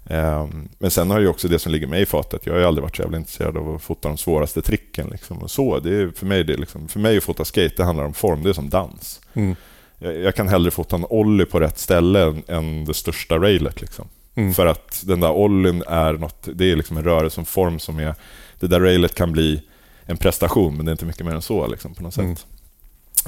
Ehm, 0.05 0.69
men 0.79 0.91
sen 0.91 1.11
har 1.11 1.19
ju 1.19 1.27
också 1.27 1.47
det 1.47 1.59
som 1.59 1.71
ligger 1.71 1.87
mig 1.87 2.01
i 2.01 2.05
fatet. 2.05 2.45
Jag 2.45 2.53
har 2.53 2.61
aldrig 2.61 2.83
varit 2.83 2.95
så 2.95 3.01
jävla 3.01 3.17
intresserad 3.17 3.57
av 3.57 3.75
att 3.75 3.81
fota 3.81 4.07
de 4.07 4.17
svåraste 4.17 4.61
tricken. 4.61 5.07
Liksom. 5.11 5.37
Och 5.37 5.51
så, 5.51 5.79
det 5.79 5.95
är, 5.95 6.11
för, 6.15 6.25
mig, 6.25 6.43
det 6.43 6.57
liksom, 6.57 6.87
för 6.87 6.99
mig 6.99 7.17
att 7.17 7.23
fota 7.23 7.45
skate, 7.45 7.73
det 7.77 7.83
handlar 7.83 8.05
om 8.05 8.13
form. 8.13 8.43
Det 8.43 8.49
är 8.49 8.53
som 8.53 8.69
dans. 8.69 9.21
Mm. 9.33 9.55
Jag, 9.99 10.17
jag 10.17 10.35
kan 10.35 10.47
hellre 10.47 10.71
fota 10.71 10.95
en 10.95 11.05
ollie 11.09 11.45
på 11.45 11.59
rätt 11.59 11.79
ställe 11.79 12.23
än, 12.23 12.43
än 12.47 12.85
det 12.85 12.93
största 12.93 13.37
railet. 13.37 13.81
Liksom. 13.81 14.07
Mm. 14.35 14.53
För 14.53 14.65
att 14.65 15.03
den 15.05 15.19
där 15.19 15.31
ollien 15.31 15.83
är 15.87 16.13
något, 16.13 16.47
det 16.53 16.71
är 16.71 16.75
liksom 16.75 16.97
en 16.97 17.03
rörelse, 17.03 17.41
en 17.41 17.45
form 17.45 17.79
som 17.79 17.99
är... 17.99 18.15
Det 18.59 18.67
där 18.67 18.79
railet 18.79 19.15
kan 19.15 19.31
bli 19.31 19.61
en 20.05 20.17
prestation, 20.17 20.75
men 20.77 20.85
det 20.85 20.89
är 20.89 20.93
inte 20.93 21.05
mycket 21.05 21.25
mer 21.25 21.35
än 21.35 21.41
så 21.41 21.67
liksom, 21.67 21.93
på 21.95 22.03
något 22.03 22.17
Mm. 22.17 22.35
sätt. 22.35 22.45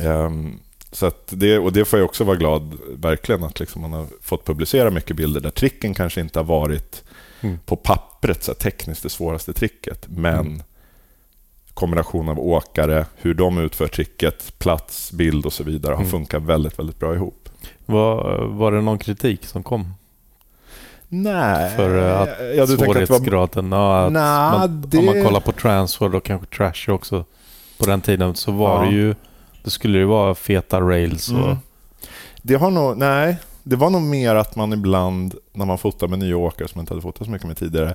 Ehm, 0.01 0.59
så 0.91 1.05
att 1.05 1.27
det, 1.29 1.59
och 1.59 1.73
det 1.73 1.85
får 1.85 1.99
jag 1.99 2.05
också 2.05 2.23
vara 2.23 2.35
glad, 2.37 2.77
verkligen, 2.95 3.43
att 3.43 3.59
liksom 3.59 3.81
man 3.81 3.93
har 3.93 4.07
fått 4.21 4.45
publicera 4.45 4.89
mycket 4.91 5.15
bilder 5.15 5.41
där 5.41 5.49
tricken 5.49 5.93
kanske 5.93 6.21
inte 6.21 6.39
har 6.39 6.43
varit 6.43 7.03
Mm. 7.41 7.59
på 7.65 7.75
pappret 7.75 8.43
så 8.43 8.51
här, 8.51 8.55
tekniskt 8.59 9.03
det 9.03 9.09
svåraste 9.09 9.53
tricket, 9.53 10.05
men 10.09 10.39
Mm. 10.39 10.61
kombination 11.73 12.29
av 12.29 12.39
åkare, 12.39 13.05
hur 13.15 13.33
de 13.33 13.57
utför 13.57 13.87
tricket, 13.87 14.59
plats, 14.59 15.11
bild 15.11 15.45
och 15.45 15.53
så 15.53 15.63
vidare 15.63 15.91
har 15.93 15.99
Mm. 15.99 16.11
funkat 16.11 16.43
väldigt, 16.43 16.79
väldigt 16.79 16.99
bra 16.99 17.15
ihop. 17.15 17.49
Var, 17.85 18.45
var 18.45 18.71
det 18.71 18.81
någon 18.81 18.97
kritik 18.99 19.45
som 19.45 19.63
kom? 19.63 19.93
Nej, 21.09 21.75
För 21.75 21.97
eh, 22.09 22.21
att 22.21 22.29
ja, 22.55 22.65
det 22.65 22.75
var 22.75 22.85
svårighetsgraden? 22.85 23.71
Ja, 23.71 24.05
att 24.05 24.11
Nja, 24.13 24.51
man, 24.59 24.83
det- 24.87 24.97
Om 24.97 25.05
man 25.05 25.23
kollar 25.23 25.39
på 25.39 25.51
transfer 25.51 26.15
och 26.15 26.23
kanske 26.23 26.47
trash 26.47 26.93
också. 26.93 27.25
På 27.79 27.85
den 27.85 28.01
tiden 28.01 28.35
så 28.35 28.51
var 28.51 28.83
Ja. 28.85 28.89
det 28.89 28.95
ju... 28.95 29.15
Då 29.63 29.69
skulle 29.69 29.99
det 29.99 30.05
vara 30.05 30.35
feta 30.35 30.81
rails 30.81 31.29
och... 31.31 31.37
Mm. 31.39 31.57
Det 32.41 32.55
har 32.55 32.71
nog, 32.71 32.97
nej, 32.97 33.37
det 33.63 33.75
var 33.75 33.89
nog 33.89 34.01
mer 34.01 34.35
att 34.35 34.55
man 34.55 34.73
ibland 34.73 35.35
när 35.53 35.65
man 35.65 35.77
fotar 35.77 36.07
med 36.07 36.19
nya 36.19 36.37
åkare 36.37 36.67
som 36.67 36.77
man 36.79 36.83
inte 36.83 36.93
hade 36.93 37.01
fotat 37.01 37.25
så 37.25 37.31
mycket 37.31 37.47
med 37.47 37.57
tidigare 37.57 37.93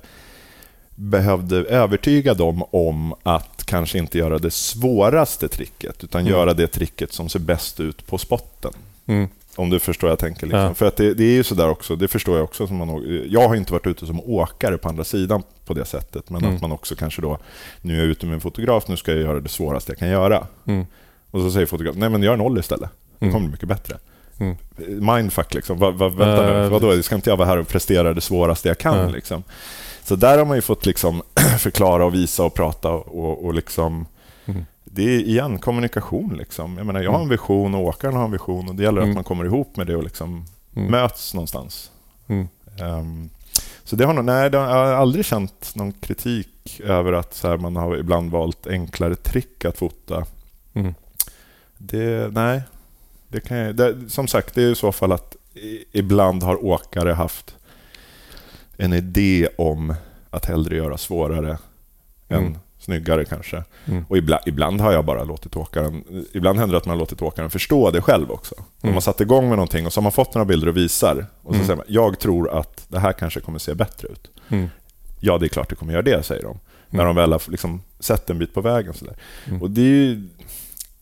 behövde 0.95 1.57
övertyga 1.57 2.35
dem 2.35 2.63
om 2.71 3.15
att 3.23 3.65
kanske 3.67 3.99
inte 3.99 4.19
göra 4.19 4.39
det 4.39 4.51
svåraste 4.51 5.49
tricket 5.49 6.05
utan 6.05 6.21
Mm. 6.21 6.33
göra 6.33 6.55
det 6.55 6.67
tricket 6.67 7.13
som 7.13 7.29
ser 7.29 7.39
bäst 7.39 7.81
ut 7.81 8.07
på 8.07 8.19
spotten. 8.19 8.73
Mm. 9.07 9.29
Om 9.61 9.71
du 9.71 9.79
förstår 9.79 10.09
vad 10.09 10.13
jag 10.13 10.19
tänker. 10.19 10.47
Liksom. 10.47 10.61
Ja. 10.61 10.75
För 10.75 10.87
att 10.87 10.97
det, 10.97 11.15
det 11.15 11.25
är 11.25 11.33
ju 11.33 11.45
sådär 11.45 11.69
också, 11.69 11.97
det 11.97 12.09
förstår 12.09 12.37
jag 12.37 12.45
också. 12.45 12.67
Som 12.67 12.77
man, 12.77 13.23
jag 13.29 13.49
har 13.49 13.55
inte 13.57 13.73
varit 13.73 13.87
ute 13.87 14.07
som 14.07 14.21
åkare 14.21 14.79
på 14.79 14.89
andra 14.89 15.05
sidan 15.05 15.43
på 15.67 15.75
det 15.75 15.85
sättet. 15.85 16.31
Men 16.31 16.43
Mm. 16.45 16.55
att 16.57 16.61
man 16.63 16.73
också 16.73 16.95
kanske 16.95 17.23
då, 17.23 17.39
nu 17.83 17.95
är 17.95 17.99
jag 17.99 18.07
ute 18.07 18.27
med 18.27 18.35
en 18.35 18.41
fotograf, 18.41 18.89
nu 18.89 18.97
ska 18.97 19.13
jag 19.13 19.21
göra 19.21 19.41
det 19.41 19.49
svåraste 19.49 19.93
jag 19.93 19.99
kan 19.99 20.09
göra. 20.09 20.47
Mm. 20.67 20.87
Och 21.31 21.41
så 21.41 21.51
säger 21.51 21.67
fotografen, 21.67 22.01
nej 22.01 22.09
men 22.09 22.23
gör 22.23 22.35
en 22.35 22.41
ollie 22.41 22.61
istället. 22.61 22.91
Det 23.19 23.25
Mm. 23.27 23.33
kommer 23.35 23.47
bli 23.47 23.53
mycket 23.53 23.69
bättre. 23.69 23.97
Mm. 24.39 24.57
Mindfuck 25.17 25.55
liksom. 25.55 25.79
Va, 25.79 25.91
va, 25.91 26.09
vänta 26.09 26.47
nu, 26.47 26.65
Eh, 26.65 26.69
vadå? 26.71 27.03
Ska 27.03 27.15
inte 27.15 27.31
jag 27.31 27.37
vara 27.37 27.49
här 27.49 27.59
och 27.59 27.69
prestera 27.69 28.15
det 28.15 28.21
svåraste 28.21 28.69
jag 28.69 28.79
kan? 28.79 28.99
Ja. 28.99 29.09
Liksom. 29.09 29.43
Så 30.05 30.17
där 30.17 30.39
har 30.39 30.45
man 30.45 30.57
ju 30.57 30.61
fått 30.63 30.87
liksom 30.87 31.23
förklara 31.59 32.05
och 32.05 32.15
visa 32.15 32.43
och 32.45 32.55
prata 32.55 32.91
och, 32.91 33.45
och 33.45 33.55
liksom 33.55 34.07
Mm. 34.47 34.65
Det 34.93 35.03
är 35.03 35.21
igen 35.21 35.59
kommunikation. 35.59 36.37
Liksom. 36.39 36.77
Jag, 36.77 36.87
menar, 36.87 37.01
jag 37.01 37.13
har 37.13 37.21
en 37.23 37.29
vision 37.29 37.75
och 37.75 37.81
åkaren 37.81 38.15
har 38.15 38.25
en 38.25 38.31
vision 38.33 38.69
och 38.69 38.75
det 38.75 38.83
gäller 38.83 39.01
Mm. 39.01 39.11
att 39.11 39.15
man 39.15 39.25
kommer 39.25 39.45
ihop 39.45 39.77
med 39.77 39.87
det 39.87 39.97
och 39.97 40.03
liksom 40.05 40.45
Mm. 40.77 40.91
möts 40.91 41.35
någonstans. 41.35 41.91
Mm. 42.27 42.49
Ehm, 42.81 43.31
så 43.85 43.97
det 43.97 44.05
har 44.05 44.15
nog, 44.15 44.25
nej, 44.25 44.51
det 44.51 44.59
har, 44.59 44.65
jag 44.67 44.75
har 44.75 44.93
aldrig 44.93 45.25
känt 45.25 45.73
någon 45.75 45.93
kritik 45.93 46.81
över 46.85 47.13
att 47.13 47.35
så 47.35 47.49
här, 47.49 47.57
man 47.57 47.77
har 47.77 47.97
ibland 47.97 48.31
valt 48.31 48.67
enklare 48.67 49.15
trick 49.17 49.65
att 49.65 49.79
fota. 49.79 50.25
Mm. 50.75 50.95
Det, 51.79 52.33
nej, 52.33 52.63
det 53.29 53.41
kan 53.41 53.57
jag, 53.57 53.77
det, 53.77 54.11
som 54.11 54.29
sagt, 54.29 54.55
det 54.55 54.63
är 54.63 54.71
i 54.71 54.75
så 54.75 54.93
fall 54.93 55.13
att 55.13 55.37
ibland 55.93 56.43
har 56.43 56.65
åkare 56.65 57.13
haft 57.13 57.55
en 58.77 58.93
idé 58.93 59.49
om 59.59 59.95
att 60.31 60.45
hellre 60.47 60.77
göra 60.77 60.99
svårare 60.99 61.59
Mm. 62.29 62.45
än 62.47 62.59
snyggare 62.81 63.25
kanske. 63.25 63.65
Mm. 63.87 64.05
Och 64.09 64.17
ibland, 64.19 64.43
ibland 64.47 64.81
har 64.81 64.93
jag 64.93 65.05
bara 65.05 65.25
låtit 65.25 65.57
åkaren... 65.57 66.05
Ibland 66.33 66.59
händer 66.59 66.73
det 66.73 66.79
att 66.79 66.87
man 66.87 66.97
har 66.97 67.01
låtit 67.01 67.23
åkaren 67.23 67.51
förstå 67.51 67.91
det 67.91 68.03
själv 68.03 68.31
också. 68.31 68.55
Mm. 68.83 68.95
har 68.95 69.01
satt 69.01 69.21
igång 69.21 69.49
med 69.49 69.57
någonting 69.59 69.87
och 69.87 69.93
så 69.93 70.01
har 70.01 70.03
man 70.03 70.13
fått 70.13 70.35
några 70.35 70.45
bilder 70.45 70.69
och 70.69 70.77
visar. 70.77 71.27
Och 71.43 71.55
så 71.55 71.55
Mm. 71.55 71.67
säger 71.67 71.77
man, 71.77 71.87
jag 71.89 72.19
tror 72.19 72.59
att 72.59 72.85
det 72.89 72.99
här 72.99 73.13
kanske 73.13 73.41
kommer 73.41 73.59
se 73.59 73.75
bättre 73.75 74.09
ut. 74.09 74.31
Mm. 74.49 74.69
Ja, 75.21 75.39
det 75.39 75.47
är 75.47 75.49
klart 75.49 75.69
det 75.69 75.75
kommer 75.77 75.93
göra 75.93 76.03
det, 76.03 76.23
säger 76.23 76.43
de. 76.43 76.59
När 76.91 77.05
de 77.05 77.17
väl 77.17 77.33
har 77.33 77.43
liksom 77.51 77.83
sett 78.01 78.31
en 78.31 78.39
bit 78.39 78.55
på 78.55 78.61
vägen. 78.61 78.95
Så. 78.95 79.07
Mm. 79.47 79.63
Och 79.63 79.71
det 79.71 79.81
är 79.81 79.85
ju, 79.85 80.29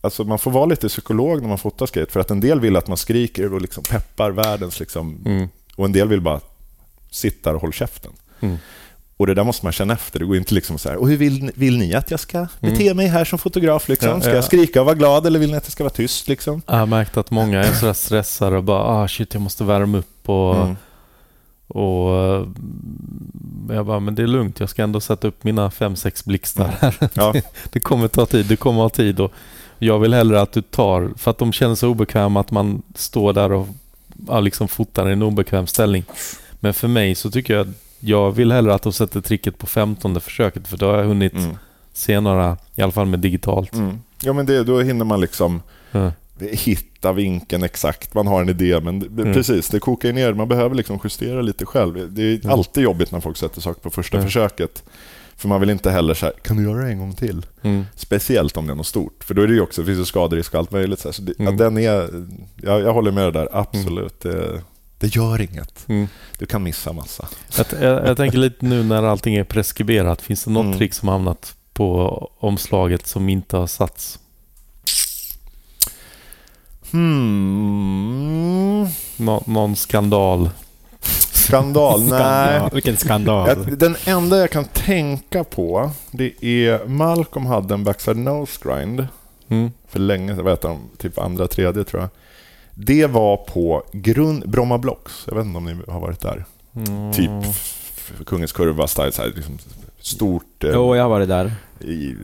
alltså 0.01 0.23
man 0.23 0.39
får 0.39 0.51
vara 0.51 0.65
lite 0.65 0.87
psykolog 0.87 1.41
när 1.41 1.47
man 1.49 1.57
fotar 1.57 1.85
skate, 1.85 2.11
för 2.11 2.19
att 2.19 2.31
en 2.31 2.39
del 2.39 2.59
vill 2.59 2.75
att 2.75 2.87
man 2.87 2.97
skriker 2.97 3.53
och 3.53 3.61
liksom 3.61 3.83
peppar 3.83 4.31
världens... 4.31 4.79
Liksom, 4.79 5.21
Mm. 5.25 5.47
och 5.75 5.85
en 5.85 5.91
del 5.91 6.07
vill 6.07 6.21
bara 6.21 6.39
sitta 7.11 7.55
och 7.55 7.61
hålla 7.61 7.73
käften. 7.73 8.11
Mm. 9.19 9.23
Och 9.23 9.27
det 9.27 9.33
där 9.33 9.43
måste 9.43 9.65
man 9.65 9.73
känna 9.73 9.93
efter. 9.93 10.19
Det 10.19 10.25
går 10.25 10.37
inte 10.37 10.53
liksom 10.55 10.77
så 10.77 10.89
här, 10.89 10.95
och 10.97 11.09
hur 11.09 11.17
vill, 11.17 11.51
vill 11.55 11.77
ni 11.77 11.93
att 11.95 12.11
jag 12.11 12.19
ska 12.19 12.47
bete 12.59 12.93
mig 12.93 13.07
här 13.07 13.25
som 13.25 13.39
fotograf? 13.39 13.89
Liksom? 13.89 14.09
Ja, 14.09 14.19
Ska 14.21 14.29
ja. 14.29 14.35
jag 14.35 14.43
skrika 14.43 14.79
och 14.79 14.85
vara 14.85 14.95
glad 14.95 15.25
eller 15.25 15.39
vill 15.39 15.51
ni 15.51 15.57
att 15.57 15.65
jag 15.65 15.71
ska 15.71 15.83
vara 15.83 15.93
tyst? 15.93 16.27
Liksom? 16.27 16.61
Jag 16.67 16.75
har 16.75 16.85
märkt 16.85 17.17
att 17.17 17.31
många 17.31 17.63
är 17.63 17.73
sådär 17.73 17.93
stressade 17.93 18.57
och 18.57 18.63
bara 18.63 18.83
ah 18.83 19.07
shit 19.07 19.33
jag 19.33 19.41
måste 19.41 19.63
värma 19.63 19.97
upp 19.97 20.29
och, 20.29 20.55
Mm. 20.55 20.75
och 21.67 22.15
eh, 22.15 22.47
jag 23.69 23.85
bara 23.85 23.99
men 23.99 24.15
det 24.15 24.23
är 24.23 24.27
lugnt 24.27 24.59
jag 24.59 24.69
ska 24.69 24.83
ändå 24.83 24.99
sätta 24.99 25.27
upp 25.27 25.43
mina 25.43 25.71
fem 25.71 25.95
sex 25.95 26.25
blixtar 26.25 26.75
här. 26.79 26.95
Ja. 27.13 27.33
Det 27.71 27.79
kommer 27.79 28.07
ta 28.07 28.25
tid, 28.25 28.45
det 28.45 28.55
kommer 28.55 28.81
ha 28.81 28.89
tid 28.89 29.19
och 29.19 29.31
jag 29.79 29.99
vill 29.99 30.13
hellre 30.13 30.41
att 30.41 30.51
du 30.51 30.61
tar, 30.61 31.11
för 31.17 31.31
att 31.31 31.37
de 31.37 31.53
känner 31.53 31.75
sig 31.75 31.89
obekväma 31.89 32.39
att 32.39 32.51
man 32.51 32.81
står 32.95 33.33
där 33.33 33.51
och 33.51 33.67
ja, 34.27 34.39
liksom 34.39 34.67
fotar 34.67 35.09
i 35.09 35.13
en 35.13 35.21
obekväm 35.23 35.67
ställning. 35.67 36.03
Men 36.59 36.73
för 36.73 36.87
mig 36.87 37.15
så 37.15 37.31
tycker 37.31 37.53
jag, 37.53 37.73
jag 37.99 38.31
vill 38.31 38.51
hellre 38.51 38.73
att 38.73 38.81
de 38.81 38.93
sätter 38.93 39.21
tricket 39.21 39.57
på 39.57 39.65
femtonde 39.67 40.19
försöket 40.19 40.67
för 40.67 40.77
då 40.77 40.85
har 40.91 40.97
jag 40.97 41.05
hunnit 41.05 41.33
Mm. 41.33 41.57
se 41.93 42.19
några, 42.19 42.57
i 42.75 42.81
alla 42.81 42.91
fall 42.91 43.05
med 43.07 43.19
digitalt. 43.19 43.73
Mm. 43.73 43.99
Ja, 44.21 44.33
men 44.33 44.45
det, 44.45 44.63
då 44.63 44.79
hinner 44.81 45.05
man 45.05 45.21
liksom 45.21 45.61
Ja. 45.91 46.11
hitta 46.39 47.11
vinkeln 47.13 47.63
exakt. 47.63 48.13
Man 48.13 48.27
har 48.27 48.41
en 48.41 48.49
idé, 48.49 48.79
men 48.81 48.99
det, 48.99 49.21
Mm. 49.21 49.33
precis, 49.33 49.67
det 49.69 49.79
kokar 49.79 50.13
ner. 50.13 50.33
Man 50.33 50.47
behöver 50.47 50.75
liksom 50.75 50.99
justera 51.03 51.41
lite 51.41 51.65
själv. 51.65 52.13
Det 52.13 52.21
är 52.23 52.35
Mm. 52.35 52.49
alltid 52.51 52.83
jobbigt 52.83 53.11
när 53.11 53.19
folk 53.19 53.37
sätter 53.37 53.61
saker 53.61 53.81
på 53.81 53.89
första 53.89 54.17
Mm. 54.17 54.27
försöket. 54.27 54.83
För 55.35 55.47
man 55.47 55.59
vill 55.59 55.69
inte 55.69 55.91
heller 55.91 56.13
så 56.13 56.25
här, 56.25 56.33
kan 56.41 56.57
du 56.57 56.63
göra 56.63 56.83
det 56.83 56.89
en 56.91 56.99
gång 56.99 57.13
till? 57.13 57.45
Mm. 57.61 57.85
Speciellt 57.95 58.57
om 58.57 58.67
det 58.67 58.73
är 58.73 58.75
något 58.75 58.87
stort. 58.87 59.23
För 59.23 59.33
då 59.33 59.41
är 59.41 59.47
det 59.47 59.53
ju 59.53 59.61
också, 59.61 59.81
det 59.81 59.85
finns 59.85 59.99
ju 59.99 60.05
skaderisk 60.05 60.53
och 60.53 60.59
allt 60.59 60.71
möjligt. 60.71 60.99
Så, 60.99 61.07
här. 61.07 61.13
så 61.13 61.21
det, 61.21 61.39
Mm. 61.39 61.53
att 61.53 61.57
den 61.57 61.77
är, 61.77 62.09
jag, 62.61 62.81
jag 62.81 62.93
håller 62.93 63.11
med 63.11 63.23
dig 63.23 63.31
där, 63.31 63.47
absolut. 63.51 64.19
Det, 64.21 64.61
det 64.99 65.15
gör 65.15 65.41
inget. 65.41 65.89
Mm. 65.89 66.07
Du 66.37 66.45
kan 66.45 66.63
missa 66.63 66.93
massa. 66.93 67.27
Jag, 67.57 67.65
jag, 67.81 68.07
jag 68.07 68.17
tänker 68.17 68.37
lite 68.37 68.65
nu 68.65 68.83
när 68.83 69.03
allting 69.03 69.35
är 69.35 69.43
preskriberat. 69.43 70.21
Finns 70.21 70.43
det 70.43 70.51
något 70.51 70.65
Mm. 70.65 70.77
trick 70.77 70.93
som 70.93 71.07
hamnat 71.09 71.55
på 71.73 72.07
omslaget 72.39 73.07
som 73.07 73.29
inte 73.29 73.57
har 73.57 73.67
satts? 73.67 74.19
Hmm. 77.19 78.87
Nå, 79.17 79.43
någon 79.45 79.75
skandal? 79.75 80.49
Skandal? 81.31 81.99
Nej. 82.03 82.09
Skandal. 82.09 82.69
Vilken 82.73 82.97
skandal. 82.97 83.77
Den 83.77 83.95
enda 84.05 84.37
jag 84.37 84.51
kan 84.51 84.65
tänka 84.65 85.43
på, 85.43 85.91
det 86.11 86.45
är 86.45 86.85
Malcolm 86.87 87.45
hade 87.45 87.73
en 87.73 87.83
backside 87.83 88.17
nose 88.17 88.59
grind 88.63 89.07
Mm. 89.51 89.71
för 89.87 89.99
länge 89.99 90.35
sedan, 90.35 90.43
vad 90.43 90.53
heter 90.53 90.67
de? 90.69 90.79
Typ 90.97 91.17
andra, 91.19 91.47
tredje 91.47 91.83
tror 91.83 92.01
jag. 92.01 92.09
Det 92.81 93.05
var 93.07 93.37
på 93.37 93.83
grund, 93.91 94.49
Bromma 94.49 94.77
Blocks. 94.77 95.23
Jag 95.27 95.35
vet 95.35 95.45
inte 95.45 95.57
om 95.57 95.65
ni 95.65 95.77
har 95.87 95.99
varit 95.99 96.19
där. 96.19 96.45
Mm. 96.75 97.13
Typ 97.13 97.55
Kungens 98.25 98.51
Kurva 98.51 98.87
style, 98.87 99.11
så 99.11 99.21
här, 99.21 99.31
liksom 99.35 99.57
stort 99.99 100.63
eh, 100.63 100.69
Jo, 100.73 100.95
jag 100.95 101.03
har 101.03 101.09
varit 101.09 101.27
där. 101.29 101.53
i 101.79 102.15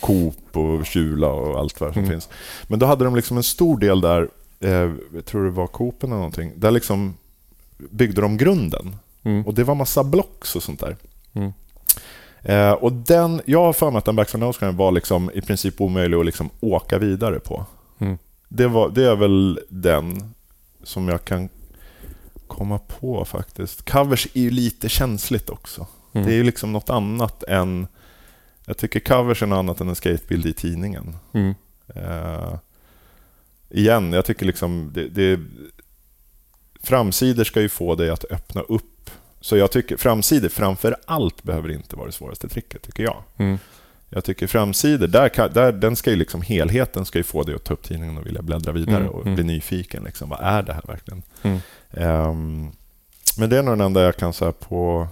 Coop 0.00 0.56
och 0.56 0.86
Kjula 0.86 1.28
och 1.28 1.58
allt 1.58 1.80
vad 1.80 1.92
som 1.92 2.02
Mm. 2.02 2.10
finns. 2.12 2.28
Men 2.68 2.78
då 2.78 2.86
hade 2.86 3.04
de 3.04 3.16
liksom 3.16 3.36
en 3.36 3.42
stor 3.42 3.78
del 3.78 4.00
där, 4.00 4.28
eh, 4.60 4.70
jag 5.14 5.24
tror 5.24 5.44
det 5.44 5.50
var 5.50 5.66
Coopen 5.66 6.10
eller 6.10 6.16
någonting, 6.16 6.52
där 6.56 6.70
liksom 6.70 7.14
byggde 7.76 8.20
de 8.20 8.36
grunden. 8.36 8.96
Mm. 9.22 9.46
Och 9.46 9.54
det 9.54 9.64
var 9.64 9.74
massa 9.74 10.04
blocks 10.04 10.56
och 10.56 10.62
sånt 10.62 10.80
där. 10.80 10.96
Mm. 11.32 11.52
Eh, 12.42 12.72
och 12.72 12.92
den, 12.92 13.40
jag 13.44 13.60
har 13.64 13.72
för 13.72 13.90
mig 13.90 13.98
att 13.98 14.04
den 14.04 14.16
backside 14.16 14.74
var 14.76 14.92
liksom 14.92 15.30
i 15.34 15.40
princip 15.40 15.80
omöjlig 15.80 16.16
att 16.16 16.26
liksom 16.26 16.50
åka 16.60 16.98
vidare 16.98 17.38
på. 17.40 17.64
Mm. 17.98 18.18
Det, 18.48 18.68
var, 18.68 18.90
det 18.90 19.04
är 19.04 19.16
väl 19.16 19.60
den 19.68 20.34
som 20.82 21.08
jag 21.08 21.24
kan 21.24 21.48
komma 22.46 22.78
på 22.78 23.24
faktiskt. 23.24 23.90
Covers 23.90 24.26
är 24.34 24.40
ju 24.40 24.50
lite 24.50 24.88
känsligt 24.88 25.50
också. 25.50 25.86
Mm. 26.12 26.26
Det 26.26 26.32
är 26.32 26.36
ju 26.36 26.44
liksom 26.44 26.72
något 26.72 26.90
annat 26.90 27.42
än... 27.42 27.86
Jag 28.66 28.76
tycker 28.78 29.00
covers 29.00 29.42
är 29.42 29.46
något 29.46 29.56
annat 29.56 29.80
än 29.80 29.88
en 29.88 29.94
skatebild 29.94 30.46
i 30.46 30.52
tidningen. 30.52 31.16
Mm. 31.32 31.54
Eh, 31.94 32.54
igen, 33.70 34.12
jag 34.12 34.24
tycker 34.24 34.46
liksom... 34.46 34.90
Det, 34.94 35.08
det, 35.08 35.40
framsidor 36.82 37.44
ska 37.44 37.60
ju 37.60 37.68
få 37.68 37.94
dig 37.94 38.10
att 38.10 38.24
öppna 38.30 38.60
upp. 38.60 39.10
Så 39.40 39.56
jag 39.56 39.72
tycker 39.72 39.96
framsidor 39.96 40.48
framför 40.48 40.96
allt 41.04 41.42
behöver 41.42 41.70
inte 41.70 41.96
vara 41.96 42.06
det 42.06 42.12
svåraste 42.12 42.48
tricket, 42.48 42.82
tycker 42.82 43.02
jag. 43.02 43.22
Mm. 43.36 43.58
Jag 44.16 44.24
tycker 44.24 44.46
framsidor, 44.46 45.06
där, 45.06 45.28
kan- 45.28 45.52
där, 45.52 45.72
den 45.72 45.96
ska 45.96 46.10
ju 46.10 46.16
liksom, 46.16 46.42
helheten 46.42 47.04
ska 47.04 47.18
ju 47.18 47.22
få 47.24 47.42
dig 47.42 47.54
att 47.54 47.64
ta 47.64 47.74
upp 47.74 47.82
tidningen 47.82 48.18
och 48.18 48.26
vilja 48.26 48.42
bläddra 48.42 48.72
vidare 48.72 48.96
Mm, 48.96 49.08
och 49.08 49.22
mm. 49.22 49.34
bli 49.34 49.44
nyfiken. 49.44 50.04
Liksom, 50.04 50.28
vad 50.28 50.40
är 50.42 50.62
det 50.62 50.72
här 50.72 50.82
verkligen? 50.86 51.22
Mm. 51.42 51.58
Ehm, 51.90 52.70
men 53.38 53.50
det 53.50 53.58
är 53.58 53.62
nog 53.62 53.72
den 53.72 53.86
enda 53.86 54.02
jag 54.02 54.16
kan 54.16 54.32
säga 54.32 54.52
på, 54.52 55.08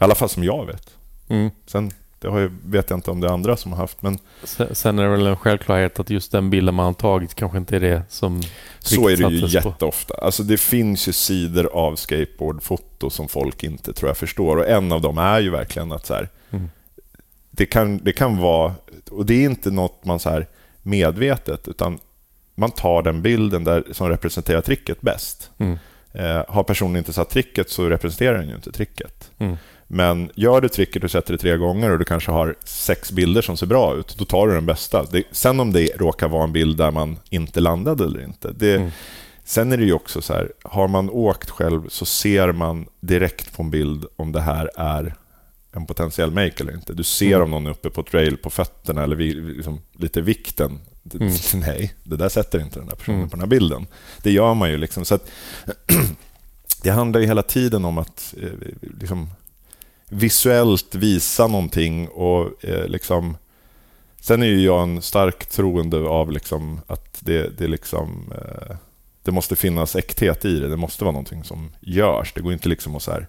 i 0.00 0.04
alla 0.04 0.14
fall 0.14 0.28
som 0.28 0.44
jag 0.44 0.66
vet. 0.66 0.90
Mm. 1.28 1.50
Sen 1.66 1.90
det 2.18 2.28
har 2.28 2.40
jag, 2.40 2.52
vet 2.64 2.90
jag 2.90 2.96
inte 2.96 3.10
om 3.10 3.20
det 3.20 3.26
är 3.28 3.32
andra 3.32 3.56
som 3.56 3.72
har 3.72 3.78
haft, 3.78 4.02
men 4.02 4.18
Sen 4.44 4.74
sen 4.74 4.98
är 4.98 5.02
det 5.02 5.08
väl 5.08 5.26
en 5.26 5.36
självklarhet 5.36 6.00
att 6.00 6.10
just 6.10 6.32
den 6.32 6.50
bilden 6.50 6.74
man 6.74 6.86
har 6.86 6.92
tagit 6.92 7.34
kanske 7.34 7.58
inte 7.58 7.76
är 7.76 7.80
det 7.80 8.02
som 8.08 8.42
så 8.78 9.08
är 9.08 9.16
det 9.16 9.28
ju 9.34 9.40
på. 9.40 9.46
jätteofta. 9.46 10.14
Alltså 10.14 10.42
det 10.42 10.56
finns 10.60 11.08
ju 11.08 11.12
sidor 11.12 11.66
av 11.72 11.96
skateboardfoto 11.96 13.10
som 13.10 13.28
folk 13.28 13.62
inte 13.62 13.92
tror 13.92 14.08
jag 14.08 14.16
förstår 14.16 14.56
och 14.56 14.68
en 14.68 14.92
av 14.92 15.00
dem 15.00 15.18
är 15.18 15.40
ju 15.40 15.50
verkligen 15.50 15.92
att 15.92 16.06
så 16.06 16.14
här, 16.14 16.28
Mm. 16.50 16.70
Det, 17.56 17.66
kan, 17.66 17.98
det 17.98 18.12
kan 18.12 18.38
vara, 18.38 18.74
och 19.10 19.26
det 19.26 19.34
är 19.34 19.44
inte 19.44 19.70
något 19.70 20.04
man 20.04 20.18
så 20.18 20.30
här 20.30 20.46
medvetet, 20.82 21.68
utan 21.68 21.98
man 22.54 22.70
tar 22.70 23.02
den 23.02 23.22
bilden 23.22 23.64
där, 23.64 23.84
som 23.92 24.08
representerar 24.08 24.60
tricket 24.60 25.00
bäst. 25.00 25.50
Mm. 25.58 25.78
Eh, 26.12 26.42
har 26.48 26.62
personen 26.62 26.96
inte 26.96 27.12
satt 27.12 27.30
tricket 27.30 27.70
så 27.70 27.88
representerar 27.88 28.38
den 28.38 28.48
ju 28.48 28.54
inte 28.54 28.72
tricket. 28.72 29.30
Mm. 29.38 29.56
Men 29.86 30.30
gör 30.34 30.60
du 30.60 30.68
tricket 30.68 31.04
och 31.04 31.10
sätter 31.10 31.32
det 31.32 31.38
tre 31.38 31.56
gånger 31.56 31.90
och 31.90 31.98
du 31.98 32.04
kanske 32.04 32.30
har 32.30 32.54
sex 32.64 33.12
bilder 33.12 33.42
som 33.42 33.56
ser 33.56 33.66
bra 33.66 33.96
ut, 33.96 34.16
då 34.18 34.24
tar 34.24 34.46
du 34.46 34.54
den 34.54 34.66
bästa. 34.66 35.04
Det, 35.10 35.24
sen 35.30 35.60
om 35.60 35.72
det 35.72 35.90
råkar 35.96 36.28
vara 36.28 36.44
en 36.44 36.52
bild 36.52 36.78
där 36.78 36.90
man 36.90 37.18
inte 37.30 37.60
landade 37.60 38.04
eller 38.04 38.24
inte. 38.24 38.52
Det, 38.52 38.74
Mm. 38.74 38.90
Sen 39.46 39.72
är 39.72 39.76
det 39.76 39.84
ju 39.84 39.92
också 39.92 40.22
så 40.22 40.32
här, 40.32 40.52
har 40.62 40.88
man 40.88 41.10
åkt 41.10 41.50
själv 41.50 41.88
så 41.88 42.04
ser 42.04 42.52
man 42.52 42.86
direkt 43.00 43.56
på 43.56 43.62
en 43.62 43.70
bild 43.70 44.04
om 44.16 44.32
det 44.32 44.40
här 44.40 44.70
är 44.76 45.14
en 45.76 45.86
potentiell 45.86 46.30
make 46.30 46.52
eller 46.60 46.74
inte. 46.74 46.92
Du 46.92 47.02
ser 47.04 47.26
Mm. 47.36 47.42
om 47.42 47.50
någon 47.50 47.66
är 47.66 47.70
uppe 47.70 47.90
på 47.90 48.02
trail 48.02 48.36
på 48.36 48.50
fötterna 48.50 49.02
eller 49.04 49.16
vi, 49.16 49.34
liksom, 49.34 49.80
lite 49.92 50.20
vikten. 50.20 50.80
Mm. 51.14 51.32
Nej, 51.54 51.94
det 52.04 52.16
där 52.16 52.28
sätter 52.28 52.60
inte 52.60 52.78
den 52.78 52.88
här 52.88 52.96
personen 52.96 53.18
Mm. 53.18 53.30
på 53.30 53.36
den 53.36 53.40
här 53.40 53.48
bilden. 53.48 53.86
Det 54.22 54.32
gör 54.32 54.54
man 54.54 54.70
ju. 54.70 54.76
liksom. 54.78 55.04
Så 55.04 55.14
att, 55.14 55.30
det 56.82 56.90
handlar 56.90 57.20
ju 57.20 57.26
hela 57.26 57.42
tiden 57.42 57.84
om 57.84 57.98
att 57.98 58.34
eh, 58.42 58.48
liksom, 59.00 59.30
visuellt 60.08 60.94
visa 60.94 61.46
någonting 61.46 62.08
och 62.08 62.64
eh, 62.64 62.86
liksom... 62.88 63.36
Sen 64.20 64.42
är 64.42 64.46
ju 64.46 64.60
jag 64.60 64.82
en 64.82 65.02
stark 65.02 65.46
troende 65.46 65.98
av 65.98 66.30
liksom 66.32 66.80
att 66.86 67.16
det, 67.20 67.58
det, 67.58 67.66
liksom, 67.66 68.32
eh, 68.32 68.76
det 69.22 69.30
måste 69.32 69.56
finnas 69.56 69.96
äkthet 69.96 70.44
i 70.44 70.58
det. 70.60 70.68
Det 70.68 70.76
måste 70.76 71.04
vara 71.04 71.12
någonting 71.12 71.44
som 71.44 71.70
görs. 71.80 72.32
Det 72.32 72.40
går 72.40 72.52
inte 72.52 72.68
liksom 72.68 72.96
att 72.96 73.02
så 73.02 73.10
här... 73.10 73.26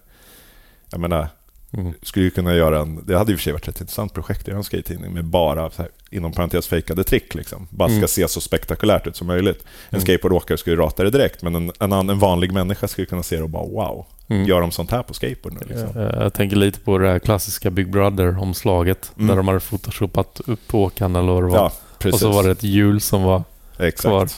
Jag 0.90 1.00
menar, 1.00 1.28
Mm. 1.76 1.92
skulle 2.02 2.24
ju 2.24 2.30
kunna 2.30 2.54
göra 2.54 2.80
en... 2.80 3.02
Det 3.06 3.18
hade 3.18 3.32
i 3.32 3.34
och 3.34 3.38
för 3.38 3.42
sig 3.44 3.52
varit 3.52 3.68
ett 3.68 3.80
intressant 3.80 4.14
projekt 4.14 4.40
att 4.40 4.48
göra 4.48 4.58
en 4.58 4.64
skate-tidning 4.64 5.12
med 5.14 5.24
bara, 5.24 5.70
så 5.70 5.82
här, 5.82 5.90
inom 6.10 6.32
parentes, 6.32 6.66
fejkade 6.68 7.04
trick. 7.04 7.34
Liksom. 7.34 7.66
Bara 7.70 7.88
ska 7.88 7.96
Mm. 7.96 8.08
se 8.08 8.28
så 8.28 8.40
spektakulärt 8.40 9.06
ut 9.06 9.16
som 9.16 9.26
möjligt. 9.26 9.58
En 9.62 9.94
Mm. 9.96 10.00
skateboardåkare 10.02 10.58
skulle 10.58 10.76
ju 10.76 10.82
rata 10.82 11.04
det 11.04 11.10
direkt, 11.10 11.42
men 11.42 11.54
en, 11.54 11.72
en, 11.80 11.92
en 11.92 12.18
vanlig 12.18 12.52
människa 12.52 12.88
skulle 12.88 13.06
kunna 13.06 13.22
se 13.22 13.36
det 13.36 13.42
och 13.42 13.50
bara 13.50 13.64
wow, 13.66 14.06
Mm. 14.28 14.46
gör 14.46 14.60
de 14.60 14.70
sånt 14.70 14.90
här 14.90 15.02
på 15.02 15.14
skateboard 15.14 15.52
nu? 15.54 15.60
Liksom? 15.74 16.00
Jag, 16.02 16.22
jag 16.24 16.34
tänker 16.34 16.56
lite 16.56 16.80
på 16.80 16.98
det 16.98 17.08
här 17.08 17.18
klassiska 17.18 17.70
Big 17.70 17.90
Brother-omslaget 17.90 19.12
Mm. 19.16 19.26
där 19.28 19.36
de 19.36 19.48
hade 19.48 19.60
photoshopat 19.60 20.40
upp 20.46 20.74
åkaren 20.74 21.16
eller 21.16 21.32
vad 21.32 21.42
det 21.42 21.48
var. 21.48 21.56
Ja, 21.58 21.72
precis. 21.98 22.22
och 22.22 22.32
så 22.32 22.36
var 22.36 22.44
det 22.44 22.50
ett 22.50 22.62
hjul 22.62 23.00
som 23.00 23.22
var... 23.22 23.42
Exakt. 23.78 24.02
kvar. 24.02 24.28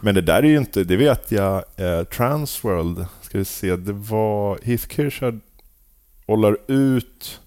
Men 0.00 0.14
det 0.14 0.20
där 0.20 0.38
är 0.42 0.42
ju 0.48 0.56
inte, 0.58 0.84
det 0.84 0.96
vet 0.96 1.32
jag, 1.32 1.56
eh, 1.76 2.04
Transworld, 2.04 3.06
ska 3.22 3.38
vi 3.38 3.44
se, 3.44 3.76
det 3.76 3.92
var 3.92 4.58
Heath 4.62 4.88
Kirchard 4.88 5.40
håller 6.28 6.56
ut, 6.66 7.40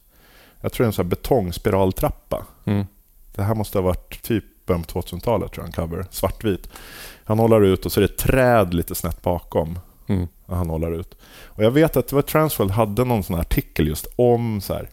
jag 0.61 0.71
tror 0.73 0.83
det 0.83 0.85
är 0.85 0.87
en 0.87 0.93
sån 0.93 1.05
här 1.05 1.09
betongspiraltrappa. 1.09 2.45
Mm. 2.65 2.85
Det 3.35 3.43
här 3.43 3.55
måste 3.55 3.77
ha 3.77 3.83
varit 3.83 4.21
typ 4.21 4.43
början 4.65 4.83
på 4.83 5.01
2000-talet, 5.01 5.51
tror 5.51 5.63
jag, 5.65 5.67
en 5.67 5.89
cover, 5.89 6.05
svartvit. 6.11 6.69
Han 7.23 7.39
håller 7.39 7.61
ut 7.61 7.85
och 7.85 7.91
så 7.91 7.99
är 7.99 8.07
det 8.07 8.13
ett 8.13 8.17
träd 8.17 8.73
lite 8.73 8.95
snett 8.95 9.21
bakom. 9.21 9.79
Mm. 10.07 10.27
Han 10.47 10.69
håller 10.69 10.91
ut. 10.91 11.17
Och 11.45 11.63
jag 11.63 11.71
vet 11.71 11.97
att 11.97 12.07
det 12.07 12.15
var 12.15 12.21
Transworld 12.21 12.71
hade 12.71 13.03
någon 13.05 13.23
sån 13.23 13.33
här 13.35 13.41
artikel 13.41 13.87
just 13.87 14.07
om 14.15 14.61
så 14.61 14.73
här 14.73 14.89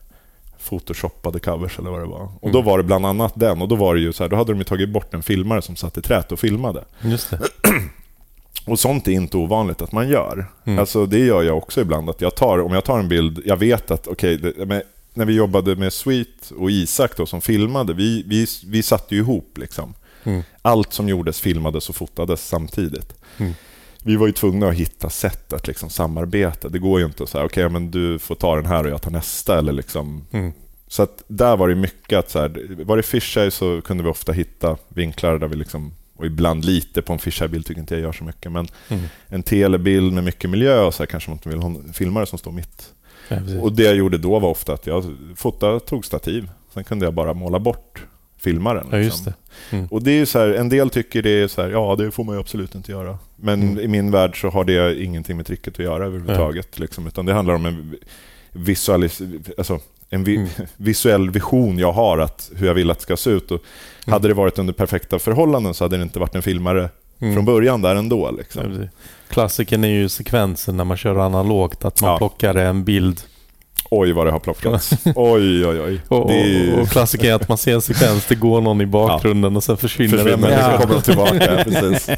photoshoppade 0.68 1.41
covers 1.41 1.78
eller 1.78 1.91
vad 1.91 2.00
det 2.00 2.07
var. 2.07 2.28
Och 2.41 2.50
då 2.52 2.58
Mm. 2.58 2.65
var 2.67 2.78
det 2.78 2.84
bland 2.84 3.07
annat 3.07 3.33
den. 3.36 3.62
Och 3.62 3.68
då 3.68 3.76
var 3.76 3.94
det 3.94 4.00
ju 4.00 4.12
så 4.12 4.25
här, 4.25 4.28
då 4.31 4.36
hade 4.36 4.55
de 4.55 4.65
tagit 4.65 4.89
bort 4.92 5.15
en 5.15 5.23
filmare 5.23 5.62
som 5.62 5.76
satt 5.76 5.99
i 5.99 6.02
trät 6.02 6.33
och 6.33 6.39
filmade. 6.41 6.84
Just 7.00 7.31
det. 7.31 7.39
Och 8.71 8.79
sånt 8.79 9.09
är 9.09 9.13
inte 9.13 9.37
ovanligt 9.37 9.83
att 9.83 9.93
man 9.93 10.09
gör. 10.09 10.47
Mm. 10.65 10.79
Alltså 10.79 11.07
det 11.07 11.19
gör 11.19 11.43
jag 11.43 11.59
också 11.59 11.81
ibland. 11.81 12.11
Att 12.11 12.21
jag 12.21 12.35
tar, 12.35 12.59
om 12.59 12.73
jag 12.73 12.85
tar 12.85 12.99
en 12.99 13.09
bild, 13.09 13.43
jag 13.45 13.57
vet 13.57 13.91
att 13.91 14.07
okej, 14.07 14.55
men 14.57 14.83
när 15.15 15.25
vi 15.25 15.33
jobbade 15.33 15.77
med 15.77 15.93
Sweet 15.93 16.51
och 16.59 16.71
Isak 16.71 17.17
då, 17.17 17.27
som 17.27 17.41
filmade, 17.41 17.95
vi, 17.95 18.23
vi, 18.27 18.47
vi 18.67 18.83
satte 18.83 19.15
ju 19.15 19.21
ihop 19.21 19.59
liksom. 19.59 19.95
Mm. 20.25 20.43
Allt 20.63 20.93
som 20.93 21.09
gjordes 21.09 21.41
filmades 21.41 21.89
och 21.89 21.97
fotades 21.97 22.49
samtidigt. 22.49 23.15
Mm. 23.39 23.55
Vi 24.03 24.17
var 24.17 24.27
ju 24.27 24.33
tvungna 24.33 24.69
att 24.69 24.75
hitta 24.75 25.11
sätt 25.11 25.53
att 25.53 25.67
liksom 25.67 25.91
samarbeta. 25.91 26.69
Det 26.69 26.79
går 26.79 27.01
ju 27.01 27.07
inte 27.07 27.23
att 27.23 27.29
säga 27.29 27.45
okej, 27.45 27.69
men 27.69 27.91
du 27.91 28.19
får 28.19 28.35
ta 28.35 28.57
den 28.57 28.67
här 28.67 28.85
och 28.85 28.91
jag 28.91 29.03
tar 29.03 29.11
nästa. 29.11 29.59
Eller 29.59 29.73
liksom. 29.73 30.27
Mm. 30.31 30.53
Så 30.89 31.03
att 31.03 31.23
där 31.29 31.57
var 31.57 31.69
det 31.69 31.75
mycket 31.75 32.19
att 32.19 32.31
så 32.31 32.39
här, 32.39 32.85
var 32.85 32.97
det 32.97 33.03
fisheye 33.03 33.51
så 33.51 33.81
kunde 33.81 34.03
vi 34.03 34.11
ofta 34.11 34.33
hitta 34.33 34.77
vinklar 34.89 35.39
där 35.39 35.49
vi 35.49 35.57
liksom 35.57 35.93
och 36.19 36.27
ibland 36.27 36.65
lite 36.65 37.03
på 37.03 37.13
en 37.13 37.19
fisheye-bild 37.19 37.67
tycker 37.67 37.81
inte 37.81 37.95
jag 37.95 38.03
gör 38.03 38.13
så 38.13 38.25
mycket. 38.25 38.53
Men 38.53 38.69
Mm. 38.89 39.05
en 39.29 39.43
telebild 39.43 40.13
med 40.13 40.25
mycket 40.25 40.51
miljö 40.51 40.81
och 40.81 40.95
så 40.95 41.03
här, 41.03 41.07
kanske 41.07 41.31
man 41.31 41.37
inte 41.37 41.49
vill 41.49 41.59
ha 41.59 41.67
en 41.69 41.93
filmare 41.93 42.27
som 42.27 42.39
står 42.39 42.53
mitt. 42.53 42.93
Ja. 43.29 43.37
Och 43.61 43.73
det 43.73 43.83
jag 43.83 43.97
gjorde 43.97 44.19
då 44.19 44.39
var 44.39 44.49
ofta 44.51 44.73
att 44.73 44.87
jag 44.87 45.17
fotade, 45.37 45.81
tog 45.81 46.05
stativ. 46.05 46.51
Sen 46.75 46.85
kunde 46.85 47.05
jag 47.07 47.15
bara 47.15 47.35
måla 47.35 47.59
bort 47.59 48.03
filmaren. 48.41 48.87
ja, 48.91 48.99
just 48.99 49.17
liksom. 49.19 49.33
det. 49.71 49.77
Mm. 49.77 49.89
Och 49.91 50.03
det 50.03 50.11
är 50.11 50.25
så 50.25 50.39
här, 50.39 50.49
en 50.49 50.69
del 50.69 50.91
tycker 50.91 51.23
det 51.23 51.31
är 51.31 51.49
så 51.49 51.63
här, 51.63 51.69
ja 51.71 51.97
det 51.99 52.11
får 52.11 52.25
man 52.25 52.39
absolut 52.39 52.75
inte 52.75 52.93
göra. 52.93 53.19
Men 53.37 53.63
Mm. 53.63 53.81
i 53.81 53.89
min 53.89 54.11
värld 54.11 54.41
så 54.41 54.49
har 54.51 54.65
det 54.65 55.03
ingenting 55.03 55.37
med 55.37 55.47
tricket 55.47 55.73
att 55.75 55.85
göra 55.85 56.07
överhuvudtaget. 56.07 56.79
Liksom, 56.79 57.07
utan 57.07 57.27
det 57.27 57.33
handlar 57.33 57.55
om 57.55 57.67
en 57.67 57.97
visualis 58.53 59.21
alltså, 59.59 59.81
en 60.11 60.25
vi 60.25 60.37
Mm. 60.37 60.49
visuell 60.77 61.31
vision 61.31 61.78
jag 61.78 61.93
har, 61.93 62.19
att 62.19 62.51
hur 62.57 62.67
jag 62.67 62.75
vill 62.75 62.91
att 62.91 62.99
det 62.99 63.03
ska 63.03 63.17
se 63.17 63.31
ut. 63.31 63.51
Och 63.51 63.61
Mm. 64.07 64.12
Hade 64.12 64.28
det 64.28 64.35
varit 64.35 64.59
under 64.59 64.73
perfekta 64.73 65.19
förhållanden 65.19 65.75
så 65.75 65.85
hade 65.85 65.97
det 65.97 66.03
inte 66.03 66.19
varit 66.19 66.35
en 66.35 66.43
filmare 66.43 66.89
Mm. 67.20 67.35
från 67.35 67.45
början 67.45 67.83
där 67.83 67.95
ändå. 67.97 68.31
Liksom. 68.31 68.89
Klassiken 69.28 69.85
är 69.85 69.89
ju 69.89 70.09
sekvensen 70.09 70.77
när 70.77 70.85
man 70.85 70.97
kör 70.97 71.17
analogt, 71.17 71.85
att 71.85 72.01
man 72.03 72.11
Ja. 72.11 72.19
plockar 72.19 72.55
en 72.55 72.85
bild. 72.85 73.20
Oj 73.90 74.12
vad 74.12 74.26
det 74.26 74.31
har 74.32 74.39
plockats. 74.39 74.90
Oj, 75.05 75.66
oj, 75.66 75.81
oj. 75.81 76.00
Och, 76.08 76.28
Det 76.31 76.81
och 76.81 76.89
klassiken 76.89 77.31
är 77.31 77.34
att 77.34 77.48
man 77.48 77.58
ser 77.58 77.74
en 77.74 77.82
sekvens, 77.82 78.26
det 78.26 78.34
går 78.34 78.60
någon 78.60 78.81
i 78.81 78.86
bakgrunden 78.86 79.57
och 79.57 79.65
sen 79.65 79.76
försvinner, 79.76 80.18
försvinner 80.18 80.48
den. 80.48 80.58
Ja. 80.73 80.78
kommer 80.81 81.00
tillbaka. 81.00 81.65
Precis. 81.65 82.08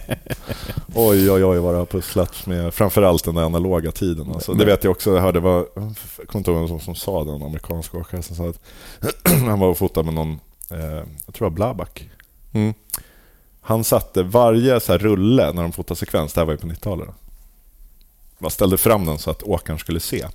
Oj, 0.95 1.31
oj, 1.31 1.45
oj 1.45 1.59
vad 1.59 1.75
det 1.75 1.79
har 1.79 1.87
pusslats 1.87 2.47
med 2.47 2.75
framförallt 2.75 3.25
den 3.25 3.35
där 3.35 3.43
analoga 3.43 3.93
tiden. 3.93 4.33
Alltså, 4.35 4.53
det 4.55 4.65
vet 4.65 4.85
jag 4.85 4.91
också, 4.91 5.15
jag 5.15 5.23
hörde, 5.23 5.41
var, 5.41 5.67
jag 5.75 6.29
kommer 6.29 6.39
inte 6.41 6.51
ihåg 6.51 6.59
vem 6.61 6.69
som, 6.69 6.81
som 6.81 6.95
sa 6.95 7.25
det, 7.25 7.33
en 7.33 7.43
amerikansk 7.43 7.95
åkare 7.95 8.23
som 8.23 8.37
sa 8.37 8.49
att 8.49 8.61
han 9.47 9.59
var 9.61 9.69
och 9.69 9.79
fotade 9.79 10.05
med 10.05 10.15
någon, 10.15 10.41
eh, 10.71 10.79
jag 11.27 11.35
tror 11.35 11.39
det 11.39 11.45
var 11.45 11.51
Blabak. 11.51 12.09
Mm. 12.53 12.75
Han 13.61 13.85
satte 13.85 14.23
varje 14.23 14.81
så 14.81 14.93
här 14.93 14.99
rulle 14.99 15.53
när 15.53 15.63
de 15.63 15.73
fotade 15.73 15.99
sekvens, 16.01 16.33
det 16.33 16.41
här 16.41 16.47
var 16.47 16.53
ju 16.53 16.59
på 16.59 16.67
90-talet. 16.67 17.07
då. 17.07 17.15
Bara 18.39 18.51
ställde 18.51 18.79
fram 18.79 19.07
den 19.07 19.19
så 19.19 19.31
att 19.31 19.43
åkaren 19.43 19.79
skulle 19.79 20.01
se. 20.01 20.27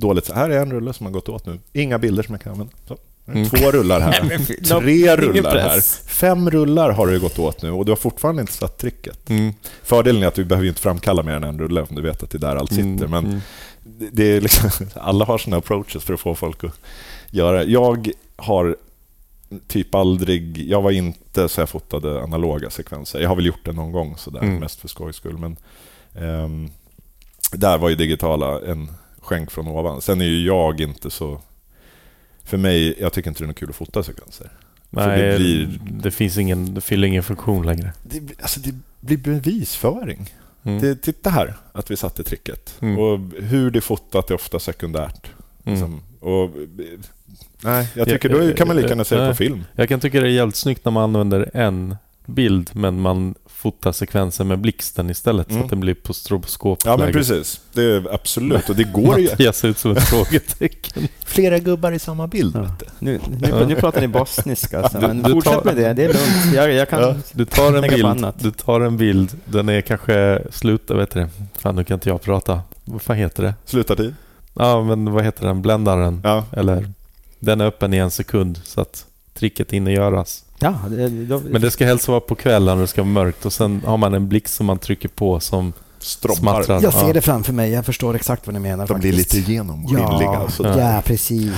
Dåligt, 0.00 0.24
så 0.26 0.34
här 0.34 0.50
är 0.50 0.58
en 0.62 0.72
rulle 0.72 0.92
som 0.92 1.06
har 1.06 1.12
gått 1.12 1.28
åt 1.28 1.46
nu. 1.46 1.58
Inga 1.72 1.98
bilder 1.98 2.22
som 2.22 2.34
jag 2.34 2.42
kan 2.42 2.52
använda. 2.52 2.72
Så. 2.88 2.96
Mm. 3.28 3.48
Två 3.48 3.70
rullar 3.70 4.00
här. 4.00 4.12
Tre 4.80 5.16
rullar 5.16 5.58
här. 5.58 5.80
Fem 6.08 6.50
rullar 6.50 6.90
har 6.90 7.06
det 7.06 7.18
gått 7.18 7.38
åt 7.38 7.62
nu 7.62 7.70
och 7.70 7.84
du 7.84 7.92
har 7.92 7.96
fortfarande 7.96 8.40
inte 8.40 8.52
satt 8.52 8.78
tricket. 8.78 9.30
Mm. 9.30 9.52
Fördelen 9.82 10.22
är 10.22 10.26
att 10.26 10.38
vi 10.38 10.44
behöver 10.44 10.68
inte 10.68 10.80
framkalla 10.80 11.22
mer 11.22 11.32
än 11.32 11.44
en 11.44 11.58
rulle 11.58 11.80
om 11.82 11.96
du 11.96 12.02
vet 12.02 12.22
att 12.22 12.30
det 12.30 12.38
är 12.38 12.40
där 12.40 12.56
allt 12.56 12.70
sitter. 12.70 12.82
Mm. 13.04 13.10
Men 13.10 13.24
Mm. 13.26 13.40
det- 14.12 14.36
är 14.36 14.40
liksom, 14.40 14.70
alla 14.94 15.24
har 15.24 15.38
sina 15.38 15.56
approaches 15.56 16.04
för 16.04 16.14
att 16.14 16.20
få 16.20 16.34
folk 16.34 16.64
att 16.64 16.74
göra 17.30 17.58
det. 17.64 17.70
Jag 17.70 18.08
har 18.36 18.76
typ 19.68 19.94
aldrig... 19.94 20.68
Jag 20.68 20.82
var 20.82 20.90
inte 20.90 21.48
så 21.48 21.60
jag 21.60 21.68
fotade 21.68 22.22
analoga 22.22 22.70
sekvenser. 22.70 23.20
Jag 23.20 23.28
har 23.28 23.36
väl 23.36 23.46
gjort 23.46 23.64
det 23.64 23.72
någon 23.72 23.92
gång 23.92 24.14
sådär, 24.18 24.40
Mm. 24.40 24.56
mest 24.56 24.80
för 24.80 24.88
skojs 24.88 25.16
skull. 25.16 25.38
Men 25.38 25.56
ehm, 26.14 26.70
där 27.52 27.78
var 27.78 27.88
ju 27.88 27.94
digitala 27.94 28.60
en 28.66 28.90
skänk 29.20 29.50
från 29.50 29.68
ovan. 29.68 30.00
Sen 30.00 30.20
är 30.20 30.24
ju 30.24 30.46
jag 30.46 30.80
inte 30.80 31.10
så... 31.10 31.40
För 32.44 32.56
mig, 32.56 32.96
jag 33.00 33.12
tycker 33.12 33.30
inte 33.30 33.40
det 33.42 33.44
är 33.44 33.46
något 33.48 33.56
kul 33.56 33.70
att 33.70 33.76
fota 33.76 34.02
sekvenser. 34.02 34.50
Nej, 34.90 35.22
det 35.22 35.32
det, 35.38 35.38
blir- 35.78 36.10
finns 36.10 36.38
ingen, 36.38 36.74
det 36.74 36.80
fyller 36.80 37.08
ingen 37.08 37.22
funktion 37.22 37.66
längre. 37.66 37.92
Det, 38.02 38.40
alltså 38.42 38.60
det 38.60 38.74
blir 39.00 39.16
bevisföring. 39.16 40.34
Mm. 40.62 40.80
Det, 40.80 40.94
titta 41.02 41.30
här, 41.30 41.54
att 41.72 41.90
vi 41.90 41.96
satte 41.96 42.24
tricket. 42.24 42.74
Mm. 42.80 42.98
Och 42.98 43.18
hur 43.42 43.70
det 43.70 43.78
är 43.78 43.80
fotat 43.80 44.30
är 44.30 44.34
ofta 44.34 44.58
sekundärt. 44.58 45.30
Mm. 45.64 45.74
Liksom. 45.74 46.02
Och, 46.20 46.50
nej, 47.60 47.88
jag 47.94 48.08
tycker 48.08 48.30
Ja, 48.30 48.38
då 48.48 48.52
kan 48.54 48.66
man 48.68 48.76
lika 48.76 48.86
eh, 48.86 48.90
gärna 48.90 49.04
se 49.04 49.16
det 49.16 49.28
på 49.28 49.34
film. 49.34 49.64
Jag 49.74 49.88
kan 49.88 50.00
tycka 50.00 50.20
det 50.20 50.26
är 50.26 50.30
jävligt 50.30 50.56
snyggt 50.56 50.84
när 50.84 50.92
man 50.92 51.02
använder 51.02 51.50
en 51.54 51.96
bild 52.30 52.70
men 52.72 53.00
man 53.00 53.34
fotar 53.46 53.92
sekvensen 53.92 54.48
med 54.48 54.58
blixten 54.58 55.10
istället 55.10 55.46
så 55.46 55.52
Mm. 55.52 55.64
att 55.64 55.70
den 55.70 55.80
blir 55.80 55.94
på 55.94 56.14
stroboskop. 56.14 56.78
Ja, 56.84 56.96
men 56.96 57.12
precis. 57.12 57.60
Det 57.72 57.82
är 57.82 58.14
absolut. 58.14 58.68
Och 58.68 58.76
det 58.76 58.84
går 58.92 59.18
ju. 59.18 59.30
Mattias 59.30 59.56
ser 59.58 59.68
ut 59.68 59.78
som 59.78 59.90
ett 59.90 60.02
frågetecken. 60.08 61.08
Flera 61.24 61.58
gubbar 61.58 61.92
i 61.92 61.98
samma 61.98 62.26
bild. 62.26 62.56
Ja. 62.56 62.76
Nu, 62.98 63.20
nu, 63.40 63.64
nu 63.68 63.74
pratar 63.74 64.00
ni 64.00 64.08
bostniska, 64.08 64.80
alltså, 64.82 65.00
men 65.00 65.22
du 65.22 65.30
fortsätt 65.32 65.52
tar- 65.52 65.64
med 65.64 65.76
det. 65.76 65.92
Det 65.92 66.04
är 66.04 66.08
lugnt. 66.08 66.54
Jag, 66.54 66.72
jag 66.72 66.88
kan... 66.88 67.00
Ja. 67.02 67.14
Du 67.32 67.44
tar 67.44 67.72
en 67.74 67.82
bild, 67.90 68.04
annat. 68.06 68.34
du 68.38 68.50
tar 68.50 68.80
en 68.80 68.96
bild, 68.96 69.36
den 69.44 69.68
är 69.68 69.80
kanske 69.80 70.42
slut, 70.50 70.90
vet 70.90 71.10
du? 71.10 71.26
Fan 71.58 71.76
nu 71.76 71.84
kan 71.84 71.94
inte 71.94 72.08
jag 72.08 72.22
prata. 72.22 72.60
Vad 72.84 73.02
fan 73.02 73.16
heter 73.16 73.42
det? 73.42 73.54
Slutartid. 73.64 74.14
Ja 74.54 74.82
men 74.84 75.12
vad 75.12 75.24
heter 75.24 75.46
den? 75.46 75.62
Bländaren? 75.62 76.20
Ja. 76.24 76.44
Eller? 76.52 76.88
Den 77.38 77.60
är 77.60 77.64
öppen 77.66 77.94
i 77.94 77.96
en 77.96 78.10
sekund 78.10 78.60
så 78.64 78.80
att 78.80 79.06
tricket 79.34 79.70
hinner 79.72 79.90
göras. 79.90 80.44
Ja, 80.60 80.74
det, 80.90 81.08
då, 81.08 81.40
Men 81.50 81.60
det 81.62 81.70
ska 81.70 81.84
helst 81.86 82.08
vara 82.08 82.20
på 82.20 82.34
kvällen 82.34 82.74
och 82.74 82.80
det 82.80 82.86
ska 82.86 83.02
vara 83.02 83.12
mörkt 83.12 83.46
och 83.46 83.52
sen 83.52 83.82
har 83.86 83.96
man 83.96 84.14
en 84.14 84.28
blixt 84.28 84.54
som 84.54 84.66
man 84.66 84.78
trycker 84.78 85.08
på 85.08 85.40
som 85.40 85.72
Strompar. 85.98 86.40
smattrar. 86.40 86.82
jag 86.82 86.94
ser 86.94 87.14
det 87.14 87.20
framför 87.20 87.52
mig. 87.52 87.70
Jag 87.70 87.86
förstår 87.86 88.14
exakt 88.16 88.46
vad 88.46 88.54
ni 88.54 88.60
menar 88.60 88.86
De 88.86 89.00
blir 89.00 89.12
faktiskt. 89.12 89.34
lite 89.34 89.52
genomskinliga. 89.52 90.08
Ja, 90.22 90.48
Så 90.50 90.62
Ja. 90.64 91.02
precis. 91.04 91.50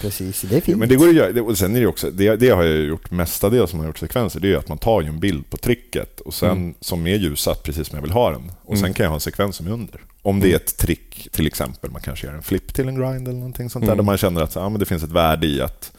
precis. 0.00 0.40
Det 0.42 0.56
är 0.56 0.60
fint. 0.60 0.78
Men 0.78 0.88
det 0.88 0.96
går 0.96 1.08
att 1.08 1.14
göra. 1.14 1.32
Det- 1.32 1.40
Och 1.40 1.58
sen 1.58 1.76
är 1.76 1.80
det 1.80 1.86
också, 1.86 2.10
det, 2.10 2.36
det 2.36 2.48
har 2.50 2.62
jag 2.62 2.84
gjort 2.86 3.10
mestadels 3.10 3.70
som 3.70 3.80
har 3.80 3.86
gjort 3.86 3.98
sekvenser, 3.98 4.40
det 4.40 4.46
är 4.46 4.50
ju 4.50 4.58
att 4.58 4.68
man 4.68 4.78
tar 4.78 5.02
ju 5.02 5.08
en 5.08 5.20
bild 5.20 5.50
på 5.50 5.56
tricket 5.56 6.20
och 6.20 6.34
sen 6.34 6.50
Mm. 6.50 6.74
som 6.80 7.06
är 7.06 7.16
ljussatt 7.16 7.62
precis 7.62 7.88
som 7.88 7.96
jag 7.96 8.02
vill 8.02 8.12
ha 8.12 8.30
den. 8.30 8.52
Och 8.64 8.76
sen 8.76 8.84
Mm. 8.84 8.94
kan 8.94 9.04
jag 9.04 9.10
ha 9.10 9.14
en 9.14 9.20
sekvens 9.20 9.56
som 9.56 9.66
är 9.66 9.70
under. 9.70 10.00
Om 10.22 10.40
det 10.40 10.46
är 10.46 10.48
Mm. 10.50 10.56
ett 10.64 10.76
trick 10.76 11.28
till 11.32 11.46
exempel, 11.46 11.90
man 11.90 12.00
kanske 12.02 12.26
gör 12.26 12.34
en 12.34 12.42
flip 12.42 12.74
till 12.74 12.88
en 12.88 12.94
grind 12.94 13.28
eller 13.28 13.38
någonting 13.38 13.70
sånt 13.70 13.82
där, 13.82 13.92
Mm. 13.92 13.96
där 13.96 14.04
man 14.04 14.16
känner 14.18 14.40
att 14.42 14.54
ja, 14.54 14.68
men 14.68 14.78
det 14.80 14.86
finns 14.86 15.02
ett 15.02 15.12
värde 15.12 15.46
i 15.46 15.60
att 15.62 15.92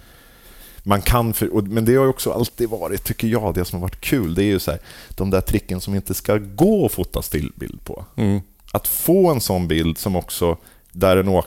man 0.83 1.01
kan, 1.01 1.33
för, 1.33 1.53
och, 1.55 1.63
men 1.63 1.85
det 1.85 1.95
har 1.95 2.03
ju 2.03 2.09
också 2.09 2.31
alltid 2.31 2.69
varit, 2.69 3.03
tycker 3.03 3.27
jag, 3.27 3.53
det 3.53 3.65
som 3.65 3.79
har 3.79 3.87
varit 3.87 4.01
kul, 4.01 4.33
det 4.35 4.43
är 4.43 4.45
ju 4.45 4.59
så 4.59 4.71
här, 4.71 4.79
de 5.09 5.29
där 5.29 5.41
tricken 5.41 5.81
som 5.81 5.95
inte 5.95 6.13
ska 6.13 6.37
gå 6.37 6.85
att 6.85 6.91
fota 6.91 7.21
stillbild 7.21 7.83
på. 7.85 8.05
Mm. 8.17 8.39
Att 8.71 8.87
få 8.87 9.31
en 9.31 9.41
sån 9.41 9.67
bild 9.67 9.97
som 9.97 10.15
också, 10.15 10.57
där 10.91 11.17
en, 11.17 11.27
åk, 11.27 11.45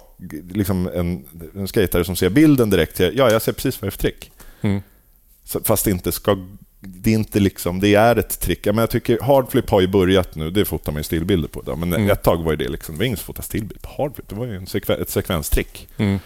liksom 0.51 0.89
en, 0.95 1.25
en 1.55 1.69
skatare 1.69 2.05
som 2.05 2.17
ser 2.17 2.31
bilden 2.31 2.71
direkt, 2.71 3.01
ja, 3.01 3.11
jag 3.13 3.43
ser 3.43 3.53
precis 3.53 3.83
vad 3.83 3.87
det 3.87 3.89
är 3.89 3.91
för 3.91 3.99
trick. 3.99 4.33
Mm. 4.61 4.81
Så- 5.45 5.61
Fast 5.65 5.85
det 5.85 5.91
inte 5.91 6.13
ska... 6.13 6.39
Det 6.87 7.11
är 7.11 7.15
inte 7.15 7.41
liksom, 7.41 7.81
det 7.81 7.95
är 7.95 8.17
ett 8.17 8.41
trick. 8.41 8.65
Men 8.67 8.77
jag 8.79 8.91
tycker 8.91 9.21
hardflip 9.21 9.71
har 9.71 9.81
ju 9.81 9.87
börjat 9.87 10.35
nu, 10.35 10.51
det 10.51 10.65
fotar 10.65 10.93
man 10.93 11.01
ju 11.01 11.05
stillbilder 11.05 11.49
på. 11.49 11.63
Då. 11.63 11.77
Men 11.77 11.93
Mm. 11.95 12.11
ett 12.11 12.23
tag 12.23 12.43
var 12.43 12.57
det 12.57 12.69
liksom, 12.69 12.95
det 12.95 12.99
var 12.99 13.05
ingen 13.05 13.17
som 13.17 13.25
fotade 13.27 13.47
stillbild 13.47 13.83
på 13.83 13.89
hardflip. 14.03 14.29
Det 14.29 14.35
var 14.35 14.47
ju 14.47 14.57
en 14.57 14.67
sekven, 14.67 15.03
ett 15.03 15.11
sekvenstrick. 15.11 15.89
Mm. 15.97 16.19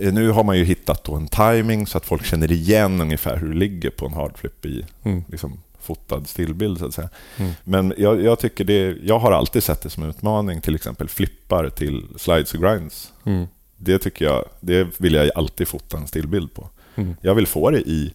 Eh, 0.00 0.12
Nu 0.12 0.30
har 0.30 0.44
man 0.44 0.58
ju 0.58 0.64
hittat 0.64 1.08
en 1.08 1.28
timing 1.28 1.86
så 1.86 1.98
att 1.98 2.06
folk 2.06 2.24
känner 2.24 2.52
igen 2.52 3.00
ungefär 3.00 3.36
hur 3.36 3.48
det 3.48 3.54
ligger 3.58 3.90
på 3.90 4.06
en 4.06 4.12
hardflip 4.12 4.66
i 4.66 4.86
Mm. 5.04 5.24
liksom, 5.28 5.60
fotad 5.80 6.22
stillbild. 6.26 6.78
Så 6.78 6.86
att 6.86 6.94
säga. 6.94 7.08
Mm. 7.36 7.52
Men 7.64 7.94
jag, 7.98 8.22
jag, 8.22 8.38
tycker 8.38 8.64
det, 8.64 8.96
jag 9.02 9.18
har 9.18 9.32
alltid 9.32 9.62
sett 9.62 9.82
det 9.82 9.90
som 9.90 10.02
en 10.02 10.08
utmaning, 10.10 10.60
till 10.60 10.74
exempel 10.74 11.08
flippar 11.08 11.68
till 11.68 12.06
slides 12.16 12.54
och 12.54 12.60
grinds. 12.60 13.12
Mm. 13.24 13.46
Det 13.76 13.98
tycker 13.98 14.24
jag, 14.24 14.44
det 14.60 15.00
vill 15.00 15.14
jag 15.14 15.30
alltid 15.34 15.68
fota 15.68 15.96
en 15.96 16.06
stillbild 16.06 16.54
på. 16.54 16.68
Mm. 16.94 17.16
Jag 17.20 17.34
vill 17.34 17.46
få 17.46 17.70
det 17.70 17.80
i... 17.80 18.12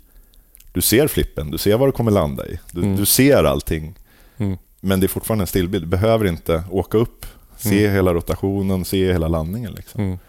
Du 0.72 0.82
ser 0.82 1.08
flippen, 1.08 1.52
du 1.52 1.58
ser 1.58 1.78
vad 1.78 1.88
det 1.88 1.92
kommer 1.92 2.12
landa 2.12 2.48
i. 2.48 2.60
Du, 2.72 2.82
Mm. 2.82 2.96
du 2.96 3.06
ser 3.06 3.44
allting. 3.44 3.96
Mm. 4.38 4.58
Men 4.80 5.00
det 5.00 5.06
är 5.06 5.08
fortfarande 5.08 5.44
en 5.44 5.48
stillbild. 5.48 5.84
Du 5.84 5.88
behöver 5.88 6.26
inte 6.26 6.64
åka 6.72 6.98
upp, 6.98 7.26
se 7.58 7.90
hela 7.90 8.14
rotationen, 8.14 8.86
se 8.86 9.12
hela 9.14 9.28
landningen. 9.28 9.72
Liksom. 9.72 10.20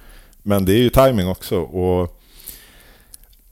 Men 0.43 0.65
det 0.65 0.73
är 0.73 0.79
ju 0.79 0.91
timing 0.91 1.29
också. 1.29 1.61
Och 1.61 2.21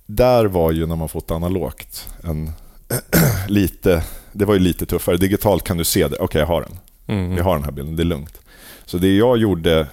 där 0.07 0.45
var 0.45 0.73
ju 0.73 0.87
när 0.87 0.97
man 0.97 1.09
fått 1.09 1.31
analogt 1.31 2.09
en 2.23 2.53
lite... 3.49 4.05
Det 4.33 4.45
var 4.45 4.55
ju 4.55 4.61
lite 4.61 4.87
tuffare. 4.87 5.17
Digitalt 5.17 5.65
kan 5.65 5.77
du 5.77 5.85
se 5.85 6.09
det. 6.09 6.17
Okej, 6.17 6.41
jag 6.41 6.47
har 6.47 6.61
den. 6.61 6.79
Mm. 7.07 7.37
Jag 7.37 7.45
har 7.45 7.55
den 7.55 7.65
här 7.65 7.73
bilden, 7.73 7.97
det 7.97 8.03
är 8.03 8.05
lugnt. 8.05 8.41
Så 8.85 8.99
det 8.99 9.17
jag 9.17 9.39
gjorde 9.39 9.87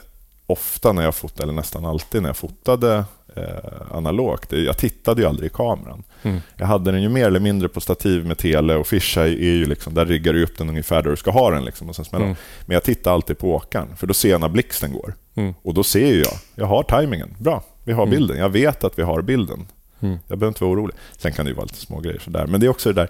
ofta 0.47 0.91
när 0.91 1.03
jag 1.03 1.15
fotade, 1.15 1.43
eller 1.43 1.53
nästan 1.53 1.85
alltid 1.85 2.22
när 2.22 2.30
jag 2.30 2.38
fotade 2.38 3.05
eh, 3.35 3.95
analogt, 3.97 4.51
jag 4.51 4.77
tittade 4.77 5.21
ju 5.21 5.27
aldrig 5.27 5.51
i 5.51 5.53
kameran. 5.53 6.03
Mm. 6.23 6.39
Jag 6.57 6.65
hade 6.65 6.91
den 6.91 7.01
ju 7.01 7.09
mer 7.09 7.27
eller 7.27 7.39
mindre 7.39 7.69
på 7.69 7.81
stativ 7.81 8.25
med 8.25 8.37
tele 8.37 8.75
och 8.75 8.87
fisheye 8.87 9.33
är 9.33 9.53
ju 9.53 9.65
liksom, 9.65 9.93
där 9.93 10.05
riggar 10.05 10.33
du 10.33 10.43
upp 10.43 10.57
den 10.57 10.69
ungefär 10.69 11.03
där 11.03 11.09
du 11.09 11.15
ska 11.15 11.31
ha 11.31 11.51
den. 11.51 11.65
Liksom, 11.65 11.89
och 11.89 11.95
sen 11.95 12.05
Mm. 12.13 12.35
Men 12.65 12.73
jag 12.73 12.83
tittar 12.83 13.13
alltid 13.13 13.37
på 13.37 13.53
åkaren, 13.53 13.95
för 13.95 14.07
då 14.07 14.13
ser 14.13 14.29
jag 14.29 14.41
när 14.41 14.49
blixten 14.49 14.93
går. 14.93 15.13
Mm. 15.35 15.53
Och 15.61 15.73
då 15.73 15.83
ser 15.83 16.17
jag, 16.17 16.33
jag 16.55 16.65
har 16.65 16.83
tajmingen. 16.83 17.35
Bra, 17.39 17.63
vi 17.83 17.93
har 17.93 18.03
Mm. 18.03 18.15
bilden. 18.15 18.37
Jag 18.37 18.49
vet 18.49 18.83
att 18.83 18.99
vi 18.99 19.03
har 19.03 19.21
bilden. 19.21 19.67
Mm. 19.99 20.17
Jag 20.27 20.37
behöver 20.39 20.47
inte 20.47 20.63
vara 20.63 20.73
orolig. 20.73 20.95
Sen 21.17 21.31
kan 21.31 21.45
det 21.45 21.49
ju 21.49 21.55
vara 21.55 21.65
lite 21.65 21.79
små 21.79 21.99
grejer 21.99 22.19
sådär. 22.19 22.45
Men 22.47 22.59
det 22.59 22.65
är 22.65 22.69
också 22.69 22.93
det 22.93 23.01
där, 23.01 23.09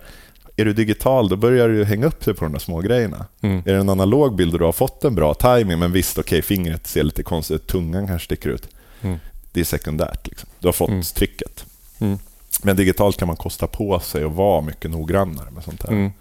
är 0.56 0.66
du 0.66 0.74
digital 0.74 1.30
då 1.30 1.35
börjar 1.35 1.69
du 1.69 1.84
hänga 1.85 2.06
upp 2.06 2.26
dig 2.26 2.34
på 2.34 2.45
de 2.45 2.52
där 2.52 2.60
små 2.60 2.80
grejerna. 2.82 3.26
Mm. 3.42 3.58
Är 3.66 3.74
det 3.74 3.80
en 3.80 3.90
analog 3.90 4.35
bild 4.35 4.53
och 4.53 4.60
du 4.60 4.66
har 4.66 4.72
fått 4.72 5.03
en 5.03 5.16
bra 5.16 5.34
timing 5.34 5.80
men 5.80 5.92
visst, 5.92 6.18
okej, 6.18 6.42
fingret 6.42 6.88
ser 6.88 7.03
lite 7.03 7.24
konstigt 7.24 7.56
ut, 7.56 7.68
tungan 7.68 8.08
kanske 8.08 8.26
sticker 8.26 8.50
ut. 8.50 8.68
Mm. 9.02 9.18
Det 9.54 9.60
är 9.60 9.64
sekundärt. 9.66 10.28
Liksom. 10.28 10.50
Du 10.60 10.68
har 10.68 10.74
fått 10.74 10.90
Mm. 10.90 11.02
tricket. 11.04 11.66
Mm. 12.00 12.18
Men 12.64 12.76
digitalt 12.76 13.18
kan 13.18 13.28
man 13.28 13.38
kosta 13.38 13.68
på 13.68 14.00
sig 14.00 14.24
att 14.24 14.32
vara 14.32 14.62
mycket 14.62 14.92
noggrannare 14.92 15.52
med 15.52 15.64
sånt 15.64 15.84
här. 15.84 15.92
Mm. 15.92 16.12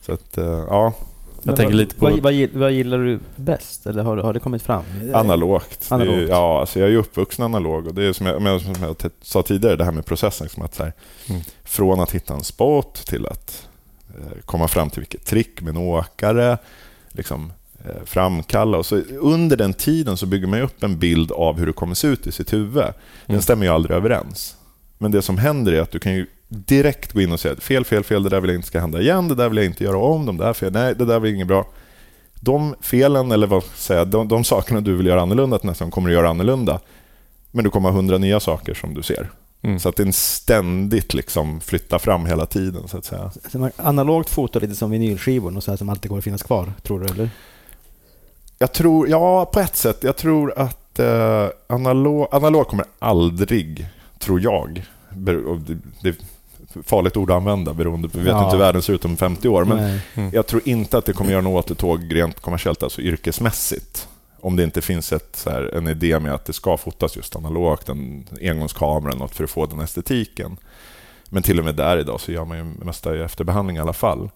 Så 0.00 0.12
att, 0.12 0.38
eh, 0.38 0.44
ja, 0.44 0.92
Jag 1.42 1.56
tänker 1.56 1.64
vad, 1.64 1.74
lite 1.74 1.94
på... 1.94 2.04
Vad, 2.04 2.18
vad, 2.20 2.48
vad 2.52 2.72
gillar 2.72 2.98
du 2.98 3.20
bäst? 3.36 3.86
Eller 3.86 4.02
har, 4.02 4.16
har 4.16 4.32
det 4.32 4.40
kommit 4.40 4.62
fram? 4.62 4.82
analogt. 5.14 5.80
Det 5.88 5.94
är, 5.94 6.00
Analogt. 6.00 6.28
ja, 6.28 6.60
alltså 6.60 6.78
jag 6.78 6.86
är 6.86 6.90
ju 6.90 6.96
uppvuxen 6.98 7.44
analog 7.44 7.86
och 7.86 7.94
det 7.94 8.04
är 8.04 8.12
som 8.12 8.26
jag, 8.26 8.42
men 8.42 8.60
som 8.60 8.74
jag 8.80 8.96
sa 9.22 9.42
tidigare, 9.42 9.76
det 9.76 9.84
här 9.84 9.92
med 9.92 10.06
processen. 10.06 10.44
Liksom 10.44 10.62
att 10.62 10.74
så 10.74 10.82
här, 10.84 10.92
Mm. 11.28 11.40
Från 11.64 12.00
att 12.00 12.12
hitta 12.12 12.34
en 12.34 12.44
spot 12.44 12.94
till 13.06 13.26
att 13.26 13.68
eh, 14.08 14.38
komma 14.44 14.68
fram 14.68 14.90
till 14.90 15.00
vilket 15.00 15.24
trick 15.26 15.60
med 15.60 15.70
en 15.70 15.76
åkare, 15.76 16.58
liksom, 17.08 17.52
framkalla. 18.04 18.78
Och 18.78 18.86
så 18.86 18.96
under 19.20 19.56
den 19.56 19.72
tiden 19.74 20.16
så 20.16 20.26
bygger 20.26 20.46
man 20.46 20.60
upp 20.60 20.82
en 20.82 20.98
bild 20.98 21.32
av 21.32 21.58
hur 21.58 21.66
det 21.66 21.72
kommer 21.72 21.94
se 21.94 22.08
ut 22.08 22.26
i 22.26 22.32
sitt 22.32 22.52
huvud. 22.52 22.74
Den 22.84 22.92
Mm. 23.26 23.42
stämmer 23.42 23.66
ju 23.66 23.72
aldrig 23.72 23.96
överens. 23.96 24.56
Men 24.98 25.10
det 25.10 25.22
som 25.22 25.38
händer 25.38 25.72
är 25.72 25.80
att 25.80 25.90
du 25.90 25.98
kan 25.98 26.14
ju 26.14 26.26
direkt 26.48 27.12
gå 27.12 27.20
in 27.20 27.32
och 27.32 27.40
säga 27.40 27.56
fel, 27.56 27.84
fel, 27.84 28.04
fel, 28.04 28.22
det 28.22 28.28
där 28.28 28.40
vill 28.40 28.50
jag 28.50 28.58
inte 28.58 28.68
ska 28.68 28.80
hända 28.80 29.00
igen, 29.00 29.28
det 29.28 29.34
där 29.34 29.48
vill 29.48 29.56
jag 29.56 29.66
inte 29.66 29.84
göra 29.84 29.98
om, 29.98 30.26
de 30.26 30.36
där 30.36 30.52
fel, 30.52 30.72
nej, 30.72 30.94
det 30.94 31.04
där 31.04 31.18
var 31.20 31.26
inget 31.26 31.46
bra. 31.46 31.66
De 32.40 32.74
felen, 32.80 33.32
eller 33.32 33.46
vad 33.46 33.62
säga, 33.62 34.04
de, 34.04 34.28
de 34.28 34.44
sakerna 34.44 34.80
du 34.80 34.96
vill 34.96 35.06
göra 35.06 35.22
annorlunda 35.22 35.58
till 35.58 35.68
nästa 35.68 35.84
gång 35.84 35.90
kommer 35.92 36.08
du 36.08 36.14
göra 36.14 36.30
annorlunda. 36.30 36.80
Men 37.50 37.64
du 37.64 37.70
kommer 37.70 37.88
ha 37.88 37.96
hundra 37.96 38.18
nya 38.18 38.40
saker 38.40 38.74
som 38.74 38.94
du 38.94 39.02
ser. 39.02 39.30
Mm. 39.62 39.78
Så 39.78 39.88
att 39.88 39.96
det 39.96 40.02
är 40.02 40.06
en 40.06 40.12
ständigt 40.12 41.14
liksom 41.14 41.60
flytta 41.60 41.98
fram 41.98 42.26
hela 42.26 42.46
tiden, 42.46 42.88
så 42.88 42.98
att 42.98 43.04
säga. 43.04 43.30
Så 43.52 43.58
man- 43.58 43.70
Analogt 43.76 44.30
foto 44.30 44.58
lite 44.60 44.74
som 44.74 44.90
vinylskivor, 44.90 45.56
och 45.56 45.62
så 45.62 45.70
här 45.70 45.76
som 45.78 45.88
alltid 45.88 46.10
går 46.10 46.18
att 46.18 46.24
finnas 46.24 46.42
kvar, 46.42 46.72
tror 46.82 47.00
du? 47.00 47.06
Eller? 47.06 47.30
Jag 48.62 48.72
tror, 48.72 49.08
ja, 49.08 49.44
på 49.44 49.60
ett 49.60 49.76
sätt. 49.76 49.98
Jag 50.00 50.16
tror 50.16 50.58
att 50.58 50.98
eh, 50.98 51.48
analog, 51.66 52.28
analog 52.30 52.66
kommer 52.66 52.84
aldrig, 52.98 53.86
tror 54.18 54.40
jag, 54.40 54.84
det, 55.10 55.32
är 56.08 56.14
farligt 56.82 57.16
ord 57.16 57.30
att 57.30 57.36
använda 57.36 57.74
beroende 57.74 58.08
på, 58.08 58.18
vi 58.18 58.24
vet 58.24 58.32
Ja. 58.32 58.44
inte 58.44 58.56
hur 58.56 58.62
världen 58.62 58.82
ser 58.82 58.92
ut 58.92 59.04
om 59.04 59.16
50 59.16 59.48
år, 59.48 59.64
men. 59.64 60.00
Mm. 60.14 60.30
jag 60.32 60.46
tror 60.46 60.62
inte 60.64 60.98
att 60.98 61.04
det 61.04 61.12
kommer 61.12 61.30
göra 61.30 61.40
något 61.40 61.64
återtåg 61.64 62.14
rent 62.16 62.40
kommersiellt, 62.40 62.82
alltså 62.82 63.00
yrkesmässigt. 63.00 64.08
Om 64.40 64.56
det 64.56 64.64
inte 64.64 64.80
finns 64.80 65.12
ett, 65.12 65.36
så 65.36 65.50
här, 65.50 65.74
en 65.74 65.88
idé 65.88 66.18
med 66.18 66.34
att 66.34 66.44
det 66.44 66.52
ska 66.52 66.76
fotas 66.76 67.16
just 67.16 67.36
analogt, 67.36 67.88
en 67.88 68.26
engångskamera 68.42 69.14
något 69.14 69.34
för 69.34 69.44
att 69.44 69.50
få 69.50 69.66
den 69.66 69.80
estetiken. 69.80 70.56
Men 71.28 71.42
till 71.42 71.58
och 71.58 71.64
med 71.64 71.74
där 71.74 71.98
idag 71.98 72.20
så 72.20 72.32
gör 72.32 72.44
man 72.44 72.58
ju 72.58 72.64
mesta 72.64 73.16
i 73.16 73.20
efterbehandling 73.22 73.76
i 73.76 73.80
alla 73.80 73.92
fall. 73.92 74.30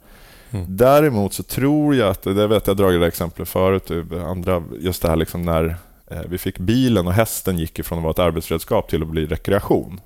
Mm. 0.56 0.76
Däremot 0.76 1.32
så 1.32 1.42
tror 1.42 1.94
jag 1.94 2.08
att, 2.08 2.22
det 2.22 2.46
vet 2.46 2.66
jag 2.66 2.72
jag 2.72 2.76
dragit 2.76 3.00
det 3.00 3.06
exemplet 3.06 3.48
förut, 3.48 3.90
andra, 4.26 4.62
just 4.80 5.02
det 5.02 5.08
här 5.08 5.16
liksom 5.16 5.42
när 5.42 5.76
eh, 6.10 6.20
vi 6.28 6.38
fick 6.38 6.58
bilen 6.58 7.06
och 7.06 7.12
hästen 7.12 7.58
gick 7.58 7.78
ifrån 7.78 7.98
att 7.98 8.02
vara 8.02 8.10
ett 8.10 8.18
arbetsredskap 8.18 8.88
till 8.88 9.02
att 9.02 9.08
bli 9.08 9.26
rekreation. 9.26 10.00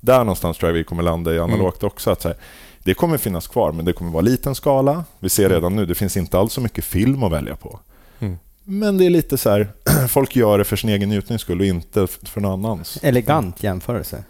Där 0.00 0.18
någonstans 0.18 0.58
tror 0.58 0.68
jag 0.68 0.74
vi 0.74 0.84
kommer 0.84 1.02
landa 1.02 1.34
i 1.34 1.38
analogt 1.38 1.82
också. 1.82 2.10
Att 2.10 2.22
så 2.22 2.28
här, 2.28 2.36
det 2.82 2.94
kommer 2.94 3.18
finnas 3.18 3.46
kvar, 3.46 3.72
men 3.72 3.84
det 3.84 3.92
kommer 3.92 4.10
vara 4.10 4.22
liten 4.22 4.54
skala. 4.54 5.04
Vi 5.18 5.28
ser 5.28 5.48
redan 5.48 5.76
nu, 5.76 5.86
det 5.86 5.94
finns 5.94 6.16
inte 6.16 6.38
alls 6.38 6.52
så 6.52 6.60
mycket 6.60 6.84
film 6.84 7.22
att 7.22 7.32
välja 7.32 7.56
på. 7.56 7.80
Mm. 8.18 8.38
Men 8.64 8.98
det 8.98 9.06
är 9.06 9.10
lite 9.10 9.38
så 9.38 9.50
här, 9.50 9.68
folk 10.08 10.36
gör 10.36 10.58
det 10.58 10.64
för 10.64 10.76
sin 10.76 10.90
egen 10.90 11.08
njutnings 11.08 11.42
skull 11.42 11.60
och 11.60 11.66
inte 11.66 12.06
för 12.06 12.40
någon 12.40 12.64
annans. 12.64 12.98
Elegant 13.02 13.62
jämförelse. 13.62 14.24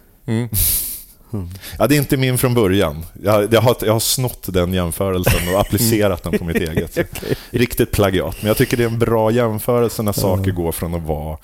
Mm. 1.34 1.48
Ja, 1.78 1.86
det 1.86 1.94
är 1.94 1.98
inte 1.98 2.16
min 2.16 2.38
från 2.38 2.54
början. 2.54 3.06
Jag, 3.22 3.54
jag, 3.54 3.60
har, 3.60 3.76
jag 3.80 3.92
har 3.92 4.00
snott 4.00 4.46
den 4.46 4.72
jämförelsen 4.72 5.54
och 5.54 5.60
applicerat 5.60 6.22
den 6.22 6.38
på 6.38 6.44
mitt 6.44 6.56
eget. 6.68 6.94
Så. 6.94 7.02
Riktigt 7.50 7.92
plagiat. 7.92 8.36
Men 8.40 8.48
jag 8.48 8.56
tycker 8.56 8.76
det 8.76 8.82
är 8.82 8.88
en 8.88 8.98
bra 8.98 9.30
jämförelse 9.30 10.02
när 10.02 10.12
saker 10.12 10.50
går 10.50 10.72
från 10.72 10.94
att 10.94 11.02
vara... 11.02 11.38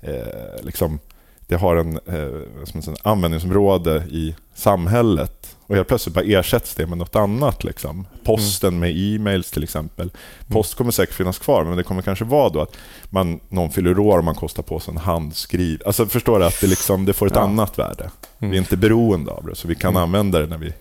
Eh, 0.00 0.62
liksom, 0.62 0.98
det 1.46 1.56
har 1.56 1.76
en 1.76 1.96
eh, 2.06 2.28
man 2.74 2.82
säga, 2.82 2.96
användningsområde 3.02 3.96
i 4.10 4.34
samhället 4.54 5.56
och 5.66 5.76
helt 5.76 5.88
plötsligt 5.88 6.14
bara 6.14 6.24
ersätts 6.24 6.74
det 6.74 6.86
med 6.86 6.98
något 6.98 7.16
annat. 7.16 7.64
Liksom. 7.64 8.06
Posten 8.24 8.78
med 8.78 8.92
e-mails 8.96 9.50
till 9.50 9.62
exempel. 9.62 10.10
Post 10.48 10.74
kommer 10.74 10.90
säkert 10.90 11.14
finnas 11.14 11.38
kvar, 11.38 11.64
men 11.64 11.76
det 11.76 11.82
kommer 11.82 12.02
kanske 12.02 12.24
vara 12.24 12.48
då 12.48 12.60
att 12.60 12.76
man, 13.10 13.40
någon 13.48 13.70
fyller 13.70 13.98
år 13.98 14.18
och 14.18 14.24
man 14.24 14.34
kostar 14.34 14.62
på 14.62 14.80
sig 14.80 14.92
en 14.92 14.98
handskriv. 14.98 15.82
Alltså 15.86 16.06
förstår 16.06 16.38
du 16.38 16.44
att 16.44 16.60
det, 16.60 16.66
liksom, 16.66 17.04
det 17.04 17.12
får 17.12 17.26
ett 17.26 17.32
Ja. 17.36 17.40
annat 17.40 17.78
värde. 17.78 18.10
Vi 18.38 18.46
är 18.46 18.48
Mm. 18.50 18.58
inte 18.58 18.76
beroende 18.76 19.30
av 19.30 19.46
det, 19.46 19.54
så 19.54 19.68
vi 19.68 19.74
kan 19.74 19.90
Mm. 19.90 20.02
använda 20.02 20.38
det 20.38 20.46
när 20.46 20.58
vi, 20.58 20.72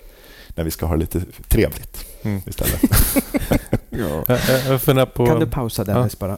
när 0.48 0.64
vi 0.64 0.72
ska 0.72 0.86
ha 0.86 0.94
det 0.94 1.00
lite 1.00 1.22
trevligt 1.48 2.06
Mm. 2.24 2.42
istället. 2.46 2.82
Jag, 3.90 4.24
jag, 4.28 4.82
jag 4.98 5.14
på... 5.14 5.26
Kan 5.26 5.40
du 5.40 5.48
pausa 5.48 5.84
Dennis 5.84 6.20
bara? 6.20 6.38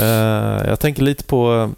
Eh, 0.00 0.68
jag 0.68 0.80
tänker 0.80 1.02
lite 1.02 1.24
på... 1.24 1.70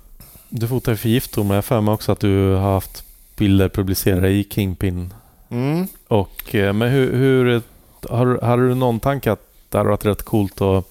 Du 0.48 0.68
fotar 0.68 0.92
ju 0.92 0.96
för 0.98 1.08
Giftor, 1.08 1.44
men 1.44 1.54
jag 1.54 1.64
för 1.64 1.80
mig 1.80 1.94
också 1.94 2.12
att 2.12 2.20
du 2.20 2.54
har 2.54 2.72
haft 2.72 3.04
bilder 3.36 3.68
publicerade 3.68 4.28
i 4.30 4.46
Kingpin. 4.50 5.14
Mm. 5.48 5.86
Och, 6.08 6.54
eh, 6.54 6.72
men 6.72 6.90
hur... 6.90 7.12
hur 7.16 7.62
har, 8.08 8.26
du- 8.26 8.40
hade 8.46 8.68
du 8.68 8.74
någon 8.74 9.00
tanke 9.00 9.32
att 9.32 9.40
det 9.68 9.78
hade 9.78 9.90
varit 9.90 10.04
rätt 10.04 10.22
coolt 10.22 10.60
att 10.60 10.84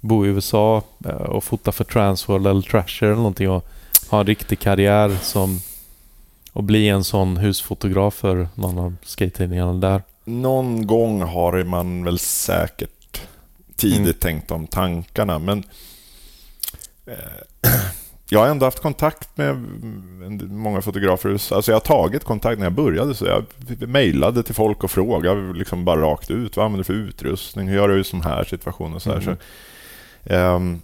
bo 0.00 0.26
i 0.26 0.28
USA 0.28 0.82
eh, 1.04 1.10
och 1.14 1.44
fota 1.44 1.72
för 1.72 1.84
Transworld 1.84 2.46
eller 2.46 2.62
Trasher 2.62 3.06
eller 3.06 3.16
någonting 3.16 3.50
och 3.50 3.66
ha 4.08 4.20
en 4.20 4.26
riktig 4.26 4.58
karriär 4.58 5.16
som... 5.22 5.60
Och 6.52 6.64
bli 6.64 6.88
en 6.88 7.04
sån 7.04 7.36
husfotograf 7.36 8.14
för 8.14 8.48
någon 8.54 8.78
av 8.78 8.96
skate-tidningarna 9.04 9.72
där. 9.72 10.02
Någon 10.24 10.86
gång 10.86 11.22
har 11.22 11.64
man 11.64 12.04
väl 12.04 12.18
säkert 12.18 13.20
tidigt 13.76 13.98
Mm. 14.00 14.14
tänkt 14.20 14.50
om 14.50 14.66
tankarna, 14.66 15.38
men 15.38 15.62
jag 18.30 18.40
har 18.40 18.46
ändå 18.46 18.66
haft 18.66 18.80
kontakt 18.80 19.36
med 19.36 19.56
många 20.50 20.82
fotografer. 20.82 21.30
Alltså 21.30 21.70
jag 21.70 21.76
har 21.76 21.80
tagit 21.80 22.24
kontakt 22.24 22.58
när 22.58 22.66
jag 22.66 22.72
började, 22.72 23.14
så 23.14 23.26
jag 23.26 23.44
mejlade 23.88 24.42
till 24.42 24.54
folk 24.54 24.84
och 24.84 24.90
frågade 24.90 25.52
liksom 25.52 25.84
bara 25.84 26.00
rakt 26.00 26.30
ut. 26.30 26.56
Vad 26.56 26.66
använder 26.66 26.78
du 26.78 26.84
för 26.84 27.08
utrustning? 27.08 27.68
Hur 27.68 27.76
gör 27.76 27.88
du 27.88 28.00
i 28.00 28.04
sån 28.04 28.22
här 28.22 28.44
situation? 28.44 28.94
Och 28.94 29.02
så 29.02 29.10
här. 29.10 29.20
Mm. 29.20 29.36
Så, 29.36 30.34
ehm, 30.34 30.80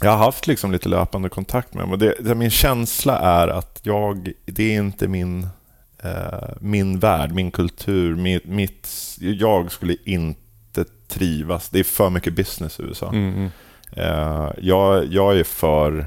jag 0.00 0.10
har 0.10 0.18
haft 0.18 0.46
liksom 0.46 0.72
lite 0.72 0.88
löpande 0.88 1.28
kontakt 1.28 1.74
med 1.74 1.82
dem. 1.82 1.92
Och 1.92 1.98
det, 1.98 2.14
det, 2.20 2.34
min 2.34 2.50
känsla 2.50 3.18
är 3.18 3.48
att 3.48 3.80
jag, 3.82 4.32
det 4.44 4.74
är 4.74 4.78
inte 4.78 5.08
min, 5.08 5.48
eh, 6.02 6.48
min 6.60 6.98
värld, 6.98 7.32
min 7.32 7.50
kultur. 7.50 8.16
Mitt, 8.16 8.44
mitt, 8.44 8.88
jag 9.20 9.72
skulle 9.72 9.96
inte 10.04 10.84
trivas. 11.08 11.68
Det 11.68 11.78
är 11.78 11.84
för 11.84 12.10
mycket 12.10 12.34
business 12.34 12.80
i 12.80 12.82
USA. 12.82 13.08
Mm, 13.08 13.28
mm. 13.28 13.44
Eh, 13.44 13.50
jag, 14.56 15.04
jag 15.04 15.38
är 15.38 15.44
för 15.44 16.06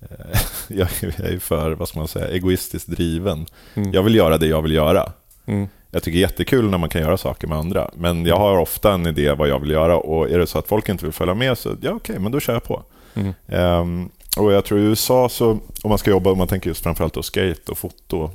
eh, 0.00 0.40
jag 0.68 0.88
är 1.04 1.38
för, 1.38 1.72
vad 1.72 1.88
ska 1.88 1.98
man 1.98 2.08
säga, 2.08 2.28
egoistiskt 2.28 2.88
driven. 2.88 3.46
Mm. 3.74 3.92
Jag 3.92 4.02
vill 4.02 4.14
göra 4.14 4.38
det 4.38 4.46
jag 4.46 4.62
vill 4.62 4.72
göra. 4.72 5.12
Mm. 5.46 5.68
Jag 5.90 6.02
tycker 6.02 6.18
det 6.18 6.24
är 6.24 6.28
jättekul 6.28 6.70
när 6.70 6.78
man 6.78 6.88
kan 6.88 7.02
göra 7.02 7.16
saker 7.16 7.46
med 7.46 7.58
andra. 7.58 7.90
Men 7.94 8.26
jag 8.26 8.36
har 8.36 8.58
ofta 8.58 8.92
en 8.92 9.06
idé 9.06 9.32
vad 9.32 9.48
jag 9.48 9.58
vill 9.58 9.70
göra 9.70 9.96
och 9.96 10.30
är 10.30 10.38
det 10.38 10.46
så 10.46 10.58
att 10.58 10.68
folk 10.68 10.88
inte 10.88 11.04
vill 11.04 11.12
följa 11.12 11.34
med 11.34 11.58
så 11.58 11.76
ja 11.80 11.90
okej, 11.90 12.18
men 12.18 12.32
då 12.32 12.40
kör 12.40 12.52
jag 12.52 12.64
på. 12.64 12.82
Mm. 13.14 13.34
Ehm, 13.46 14.10
och 14.36 14.52
jag 14.52 14.64
tror 14.64 14.80
i 14.80 14.82
USA 14.82 15.28
så, 15.28 15.50
om 15.82 15.88
man 15.88 15.98
ska 15.98 16.10
jobba, 16.10 16.30
om 16.30 16.38
man 16.38 16.48
tänker 16.48 16.70
just 16.70 16.82
framförallt 16.82 17.14
då 17.14 17.22
skate 17.22 17.72
och 17.72 17.78
foto. 17.78 18.30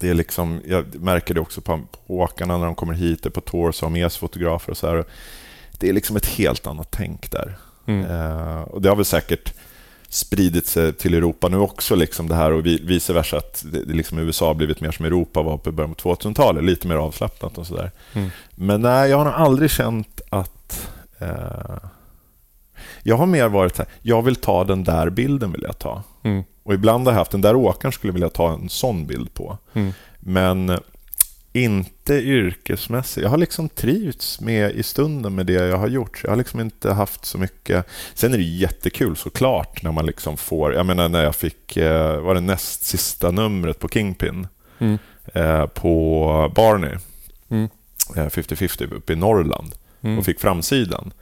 Det 0.00 0.08
är 0.08 0.14
liksom, 0.14 0.60
jag 0.66 0.94
märker 0.94 1.34
det 1.34 1.40
också 1.40 1.60
på, 1.60 1.80
på 2.06 2.14
åkarna 2.14 2.58
när 2.58 2.66
de 2.66 2.74
kommer 2.74 2.94
hit, 2.94 3.26
är 3.26 3.30
på 3.30 3.40
tours 3.40 3.82
och 3.82 3.88
har 3.88 3.92
med 3.92 4.12
sig 4.12 4.20
fotografer 4.20 4.70
och 4.70 4.76
så 4.76 4.86
här. 4.86 5.04
Det 5.78 5.88
är 5.88 5.92
liksom 5.92 6.16
ett 6.16 6.26
helt 6.26 6.66
annat 6.66 6.88
tänk 6.90 7.30
där. 7.30 7.56
Mm. 7.86 8.04
Eh, 8.10 8.60
och 8.62 8.82
det 8.82 8.88
har 8.88 8.96
väl 8.96 9.04
säkert 9.04 9.52
spridit 10.08 10.66
sig 10.66 10.92
till 10.92 11.14
Europa 11.14 11.48
nu 11.48 11.56
också, 11.56 11.94
liksom 11.94 12.28
det 12.28 12.34
här 12.34 12.52
och 12.52 12.66
vi- 12.66 12.82
vice 12.84 13.12
versa. 13.12 13.36
Att 13.36 13.64
det, 13.72 13.92
liksom 13.94 14.18
USA 14.18 14.46
har 14.46 14.54
blivit 14.54 14.80
mer 14.80 14.90
som 14.90 15.04
Europa 15.06 15.42
var 15.42 15.58
på 15.58 15.72
början 15.72 15.94
på 15.94 16.14
2000-talet, 16.14 16.64
lite 16.64 16.88
mer 16.88 16.96
avslappnat 16.96 17.58
och 17.58 17.66
sådär. 17.66 17.90
Mm. 18.12 18.30
Men 18.54 18.80
nej, 18.80 19.10
jag 19.10 19.16
har 19.16 19.24
nog 19.24 19.34
aldrig 19.34 19.70
känt 19.70 20.20
att... 20.28 20.88
Eh, 21.18 21.76
jag 23.02 23.16
har 23.16 23.26
mer 23.26 23.48
varit 23.48 23.76
så 23.76 23.82
här, 23.82 23.92
jag 24.02 24.22
vill 24.22 24.36
ta 24.36 24.64
den 24.64 24.84
där 24.84 25.10
bilden 25.10 25.52
vill 25.52 25.62
jag 25.62 25.78
ta. 25.78 26.02
Mm. 26.22 26.44
Och 26.62 26.74
ibland 26.74 27.06
har 27.06 27.12
jag 27.12 27.18
haft 27.18 27.30
den 27.30 27.40
där 27.40 27.56
åkaren 27.56 27.92
skulle 27.92 28.08
jag 28.08 28.14
vilja 28.14 28.28
ta 28.28 28.52
en 28.52 28.68
sån 28.68 29.06
bild 29.06 29.34
på. 29.34 29.58
Mm. 29.72 29.92
Men 30.20 30.78
inte 31.64 32.14
yrkesmässigt. 32.14 33.22
Jag 33.22 33.30
har 33.30 33.38
liksom 33.38 33.68
trivts 33.68 34.40
med 34.40 34.70
i 34.70 34.82
stunden 34.82 35.34
med 35.34 35.46
det 35.46 35.52
jag 35.52 35.76
har 35.78 35.88
gjort. 35.88 36.20
Jag 36.24 36.30
har 36.30 36.36
liksom 36.36 36.60
inte 36.60 36.92
haft 36.92 37.24
så 37.24 37.38
mycket... 37.38 37.86
Sen 38.14 38.32
är 38.34 38.38
det 38.38 38.44
jättekul 38.44 39.16
såklart 39.16 39.82
när 39.82 39.92
man 39.92 40.06
liksom 40.06 40.36
får... 40.36 40.74
Jag 40.74 40.86
menar 40.86 41.08
när 41.08 41.24
jag 41.24 41.36
fick, 41.36 41.76
eh, 41.76 42.20
var 42.20 42.34
det 42.34 42.40
näst 42.40 42.84
sista 42.84 43.30
numret 43.30 43.78
på 43.78 43.88
Kingpin 43.88 44.46
Mm. 44.78 44.98
eh, 45.34 45.66
på 45.66 46.52
Barney, 46.56 46.94
Mm. 47.48 47.68
eh, 48.16 48.26
50-50 48.28 48.94
uppe 48.94 49.12
i 49.12 49.16
Norrland 49.16 49.74
Mm. 50.02 50.18
och 50.18 50.24
fick 50.24 50.40
framsidan. 50.40 51.12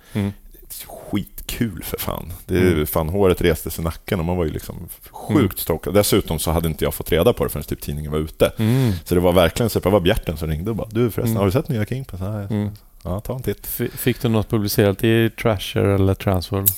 Mm. 0.83 0.97
Skitkul 1.11 1.83
för 1.85 1.99
fan. 1.99 2.33
Det 2.47 2.59
är, 2.59 2.73
Mm. 2.73 2.87
fan. 2.87 3.09
Håret 3.09 3.41
reste 3.41 3.71
sig 3.71 3.83
i 3.83 3.85
nacken 3.85 4.19
och 4.21 4.25
man 4.25 4.37
var 4.37 4.45
ju 4.45 4.51
liksom 4.51 4.89
sjukt 5.11 5.59
stokad. 5.59 5.95
Dessutom 5.95 6.39
så 6.39 6.51
hade 6.51 6.69
inte 6.69 6.85
jag 6.85 6.95
fått 6.95 7.13
reda 7.13 7.33
på 7.33 7.45
det 7.45 7.51
förrän 7.51 7.65
typ 7.65 7.81
tidningen 7.83 8.13
var 8.13 8.19
ute. 8.19 8.53
Mm. 8.59 8.93
Så 9.05 9.15
det 9.15 9.21
var 9.21 9.33
verkligen 9.33 9.71
så 9.71 9.81
det 9.81 9.89
var 9.91 10.01
Bjärten 10.01 10.37
som 10.37 10.49
ringde 10.49 10.71
och 10.71 10.77
bara 10.77 10.89
Du 10.91 11.11
förresten, 11.11 11.25
Mm. 11.25 11.37
har 11.37 11.47
du 11.47 11.53
sett 11.53 11.69
nya? 11.69 11.85
Ja, 12.21 12.41
Mm. 12.41 12.71
ja, 13.05 13.21
ta 13.21 13.35
en 13.35 13.43
titt. 13.43 13.67
Fick 13.95 14.23
du 14.23 14.29
något 14.29 14.49
publicerat 14.51 15.05
i 15.05 15.31
Trasher 15.43 15.85
eller 15.85 16.15
Transworld? 16.15 16.69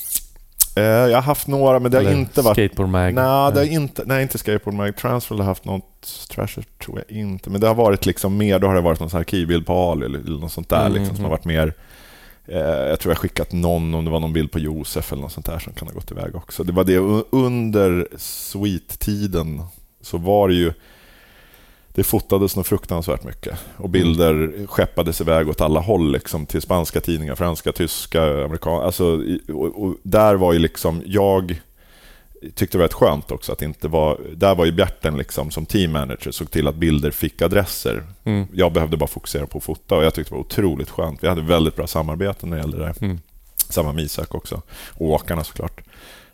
Eh, 0.75 0.83
jag 0.83 1.17
har 1.17 1.21
haft 1.21 1.47
några, 1.47 1.79
men 1.79 1.91
det 1.91 1.97
har 1.97 2.03
Eller 2.03 2.13
inte 2.17 2.41
varit... 2.41 2.55
Skateboard 2.55 2.89
Mag? 2.89 3.13
Nej, 3.13 3.51
det 3.53 3.59
har 3.59 3.65
inte, 3.65 4.03
nej, 4.05 4.21
inte 4.21 4.37
Skateboard 4.37 4.75
Mag. 4.75 4.95
Transworld 4.97 5.41
har 5.41 5.47
haft 5.47 5.65
något, 5.65 6.27
Trasher 6.31 6.63
tror 6.85 7.03
jag 7.07 7.17
inte. 7.17 7.49
Men 7.49 7.61
det 7.61 7.67
har 7.67 7.75
varit 7.75 8.05
liksom 8.05 8.37
mer, 8.37 8.59
då 8.59 8.67
har 8.67 8.75
det 8.75 8.81
varit 8.81 8.99
någon 8.99 9.15
arkivbild 9.15 9.65
på 9.65 9.73
Ali 9.91 10.05
eller, 10.05 10.19
eller 10.19 10.39
något 10.39 10.51
sånt 10.51 10.69
där 10.69 10.85
Mm, 10.85 10.93
liksom, 10.93 11.15
som 11.15 11.25
har 11.25 11.29
mm. 11.29 11.31
varit 11.31 11.45
mer... 11.45 11.73
Eh, 12.47 12.59
jag 12.59 12.99
tror 12.99 13.11
jag 13.11 13.17
skickat 13.17 13.51
någon, 13.51 13.93
om 13.93 14.05
det 14.05 14.11
var 14.11 14.19
någon 14.19 14.33
bild 14.33 14.51
på 14.51 14.59
Josef 14.59 15.11
eller 15.11 15.21
något 15.21 15.31
sånt 15.31 15.45
där 15.45 15.59
som 15.59 15.73
kan 15.73 15.87
ha 15.87 15.95
gått 15.95 16.11
iväg 16.11 16.35
också. 16.35 16.63
Det 16.63 16.71
var 16.71 16.83
det 16.83 16.97
under 17.29 18.07
Sweet-tiden 18.17 19.61
så 20.01 20.17
var 20.17 20.47
det 20.47 20.55
ju 20.55 20.73
det 21.97 22.03
fotades 22.03 22.55
nog 22.55 22.65
fruktansvärt 22.65 23.23
mycket 23.23 23.59
och 23.77 23.89
bilder 23.89 24.67
skeppades 24.67 25.21
iväg 25.21 25.49
åt 25.49 25.61
alla 25.61 25.79
håll 25.79 26.11
liksom, 26.11 26.45
till 26.45 26.61
spanska 26.61 27.01
tidningar, 27.01 27.35
franska, 27.35 27.71
tyska, 27.71 28.23
amerikanska. 28.23 28.85
Alltså, 28.85 29.21
och, 29.53 29.83
och 29.83 29.95
där 30.03 30.35
var 30.35 30.53
ju 30.53 30.59
liksom 30.59 31.01
jag 31.05 31.61
tyckte 32.41 32.77
det 32.77 32.77
var 32.77 32.83
rätt 32.85 32.93
skönt 32.93 33.31
också 33.31 33.51
att 33.51 33.61
inte 33.61 33.87
var... 33.87 34.19
Där 34.35 34.55
var 34.55 34.65
ju 34.65 34.71
Bjärten 34.71 35.17
liksom, 35.17 35.51
som 35.51 35.65
team 35.65 35.91
manager 35.91 36.31
såg 36.31 36.51
till 36.51 36.67
att 36.67 36.75
bilder 36.75 37.11
fick 37.11 37.41
adresser. 37.41 38.03
Mm. 38.23 38.47
Jag 38.53 38.73
behövde 38.73 38.97
bara 38.97 39.07
fokusera 39.07 39.47
på 39.47 39.57
att 39.57 39.63
fota 39.63 39.95
och 39.95 40.03
jag 40.03 40.13
tyckte 40.13 40.31
det 40.31 40.35
var 40.35 40.41
otroligt 40.41 40.89
skönt. 40.89 41.23
Vi 41.23 41.27
hade 41.27 41.41
väldigt 41.41 41.75
bra 41.75 41.87
samarbete 41.87 42.45
när 42.45 42.57
det 42.57 42.61
gällde 42.61 42.77
det. 42.77 42.93
Mm. 43.01 43.19
Samma 43.69 43.91
med 43.93 44.03
Isak 44.03 44.35
också. 44.35 44.61
Och 44.93 45.07
åkarna 45.07 45.43
såklart. 45.43 45.81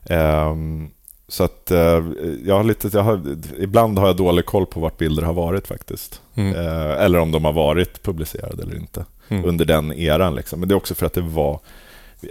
Ehm, 0.06 0.90
så 1.28 1.44
att 1.44 1.72
eh, 1.72 2.04
jag 2.46 2.56
har 2.56 2.64
lite, 2.64 2.90
jag 2.94 3.04
har, 3.04 3.22
ibland 3.60 4.00
har 4.00 4.08
jag 4.08 4.16
dålig 4.18 4.46
koll 4.46 4.66
på 4.66 4.80
vart 4.80 4.98
bilder 4.98 5.24
har 5.24 5.34
varit 5.34 5.68
faktiskt. 5.68 6.22
Mm. 6.36 6.56
Eh, 6.56 7.04
eller 7.04 7.20
om 7.20 7.32
de 7.32 7.46
har 7.46 7.54
varit 7.54 8.04
publicerade 8.04 8.64
eller 8.64 8.76
inte 8.76 9.06
Mm. 9.28 9.46
under 9.46 9.66
den 9.66 9.94
eran. 9.94 10.36
Liksom. 10.36 10.60
Men 10.60 10.70
det 10.70 10.74
är 10.74 10.78
också 10.78 10.96
för 10.96 11.06
att 11.06 11.14
det 11.14 11.22
var 11.22 11.60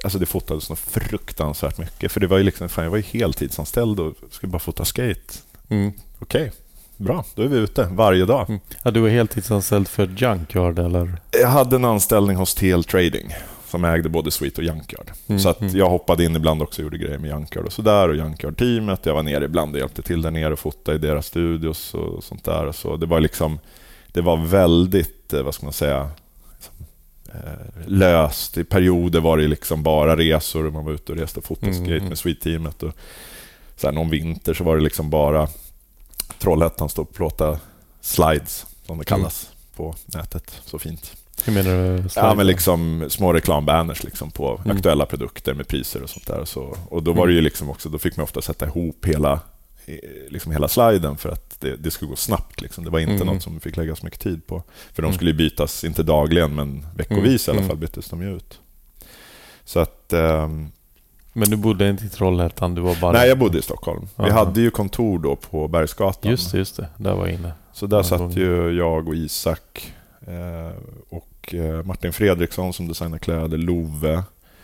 Alltså 0.04 0.18
det 0.18 0.26
fotades 0.26 0.64
så 0.64 0.76
fruktansvärt 0.76 1.78
mycket. 1.78 2.12
För 2.12 2.20
det 2.20 2.26
var 2.26 2.38
ju 2.38 2.44
liksom, 2.44 2.68
fan, 2.68 2.84
jag 2.84 2.90
var 2.90 2.98
ju 2.98 3.04
heltidsanställd 3.04 4.00
och 4.00 4.14
skulle 4.30 4.50
bara 4.50 4.58
fota 4.58 4.84
skate. 4.84 5.34
Mm. 5.68 5.92
Okej, 6.18 6.52
bra. 6.96 7.24
Då 7.34 7.42
är 7.42 7.48
vi 7.48 7.56
ute 7.56 7.88
varje 7.92 8.24
dag. 8.24 8.48
Mm. 8.48 8.60
Ja, 8.82 8.90
du 8.90 9.00
var 9.00 9.08
heltidsanställd 9.08 9.88
för 9.88 10.06
Junkyard 10.16 10.78
eller? 10.78 11.16
Jag 11.30 11.48
hade 11.48 11.76
en 11.76 11.84
anställning 11.84 12.36
hos 12.36 12.54
TL 12.54 12.84
Trading 12.84 13.34
som 13.72 13.84
ägde 13.84 14.08
både 14.08 14.30
Sweet 14.30 14.58
och 14.58 14.64
Junkyard. 14.64 15.10
Mm, 15.26 15.40
Så 15.40 15.48
att 15.48 15.60
mm. 15.60 15.76
jag 15.76 15.90
hoppade 15.90 16.24
in 16.24 16.36
ibland 16.36 16.62
också 16.62 16.80
och 16.80 16.84
gjorde 16.84 16.98
grejer 16.98 17.18
med 17.18 17.30
Junkyard 17.30 17.66
och 17.66 17.72
sådär. 17.72 18.08
Och 18.08 18.14
Junkyard-teamet. 18.16 19.06
Jag 19.06 19.14
var 19.14 19.22
nere 19.22 19.44
ibland 19.44 19.74
och 19.74 19.78
hjälpte 19.78 20.02
till 20.02 20.22
där 20.22 20.30
nere 20.30 20.52
och 20.52 20.58
fotade 20.58 20.96
i 20.96 21.00
deras 21.00 21.26
studios 21.26 21.94
och 21.94 22.24
sånt 22.24 22.44
där. 22.44 22.72
Så 22.72 22.96
det 22.96 23.06
var 23.06 23.20
liksom... 23.20 23.58
Det 24.12 24.20
var 24.20 24.36
väldigt, 24.46 25.32
eh, 25.32 25.42
vad 25.42 25.54
ska 25.54 25.66
man 25.66 25.72
säga, 25.72 26.10
löst. 27.86 28.58
I 28.58 28.64
perioder 28.64 29.20
var 29.20 29.36
det 29.38 29.48
liksom 29.48 29.82
bara 29.82 30.16
resor. 30.16 30.70
Man 30.70 30.84
var 30.84 30.92
ute 30.92 31.12
och 31.12 31.18
reste 31.18 31.40
fotade 31.40 31.72
Mm, 31.76 31.92
mm. 31.92 32.04
med 32.08 32.18
Sweet-teamet. 32.18 32.82
Och 32.82 32.92
sen 33.76 33.94
någon 33.94 34.10
vinter 34.10 34.54
så 34.54 34.64
var 34.64 34.76
det 34.76 34.82
liksom 34.82 35.10
bara 35.10 35.48
Trollhättan 36.38 36.88
stod 36.88 37.08
och 37.08 37.14
plåta 37.14 37.58
slides, 38.00 38.66
som 38.86 38.98
det 38.98 39.04
kallas 39.04 39.50
på 39.76 39.94
nätet. 40.06 40.60
Så 40.64 40.78
fint. 40.78 41.16
Hur 41.44 41.52
menar 41.52 41.70
du? 41.70 42.04
Ja, 42.16 42.34
men 42.34 42.46
liksom 42.46 43.06
små 43.08 43.32
reklambanners 43.32 44.04
liksom 44.04 44.30
på 44.30 44.60
Mm. 44.64 44.76
aktuella 44.76 45.06
produkter 45.06 45.54
med 45.54 45.68
priser 45.68 46.02
och 46.02 46.10
sånt 46.10 46.26
där. 46.26 46.38
Och, 46.38 46.48
så, 46.48 46.76
och 46.88 47.02
då 47.02 47.12
var 47.12 47.26
det 47.26 47.32
ju 47.32 47.40
liksom 47.40 47.70
också, 47.70 47.88
då 47.88 47.98
fick 47.98 48.16
man 48.16 48.24
ofta 48.24 48.42
sätta 48.42 48.66
ihop 48.66 49.04
hela, 49.06 49.32
eh, 49.32 49.38
liksom 50.28 50.52
hela 50.52 50.68
sliden 50.68 51.16
för 51.16 51.28
att 51.28 51.60
det, 51.60 51.76
det 51.76 51.90
skulle 51.90 52.08
gå 52.08 52.16
snabbt. 52.16 52.60
Liksom. 52.60 52.84
Det 52.84 52.90
var 52.90 52.98
inte 53.00 53.12
Mm. 53.14 53.26
något 53.26 53.42
som 53.42 53.54
vi 53.54 53.60
fick 53.60 53.76
lägga 53.76 53.96
så 53.96 54.04
mycket 54.04 54.20
tid 54.20 54.46
på. 54.46 54.62
För 54.92 55.02
de 55.02 55.06
Mm. 55.08 55.14
skulle 55.14 55.30
ju 55.30 55.36
bytas, 55.36 55.84
inte 55.84 56.02
dagligen, 56.02 56.54
men 56.54 56.86
veckovis 56.96 57.48
Mm. 57.48 57.56
i 57.56 57.60
alla 57.60 57.68
fall 57.68 57.78
byttes 57.78 58.08
de 58.08 58.22
ju 58.22 58.36
ut. 58.36 58.60
Så 59.64 59.80
att... 59.80 60.12
ehm, 60.12 60.68
Men 61.34 61.50
du 61.50 61.56
bodde 61.56 61.88
inte 61.90 62.04
i 62.04 62.08
Trollhättan, 62.08 62.74
du 62.74 62.80
var 62.80 62.94
bara... 63.00 63.12
nej, 63.12 63.28
jag 63.28 63.38
bodde 63.38 63.58
i 63.58 63.62
Stockholm. 63.62 64.08
Vi 64.16 64.24
Aha. 64.24 64.44
hade 64.44 64.60
ju 64.60 64.70
kontor 64.70 65.18
då 65.18 65.36
på 65.36 65.68
Bergsgatan. 65.68 66.30
Just 66.30 66.52
det, 66.52 66.58
just 66.58 66.76
det. 66.76 66.88
Där 66.96 67.14
var 67.14 67.26
jag 67.26 67.34
inne. 67.34 67.52
Så 67.72 67.86
där 67.86 68.02
satt 68.02 68.18
gång. 68.18 68.32
ju 68.32 68.70
jag 68.70 69.08
och 69.08 69.14
Isak 69.14 69.92
eh, 70.26 70.76
och 71.08 71.54
eh, 71.54 71.82
Martin 71.84 72.12
Fredriksson 72.12 72.72
som 72.72 72.88
designar 72.88 73.18
kläder, 73.18 73.58
Love. 73.58 74.22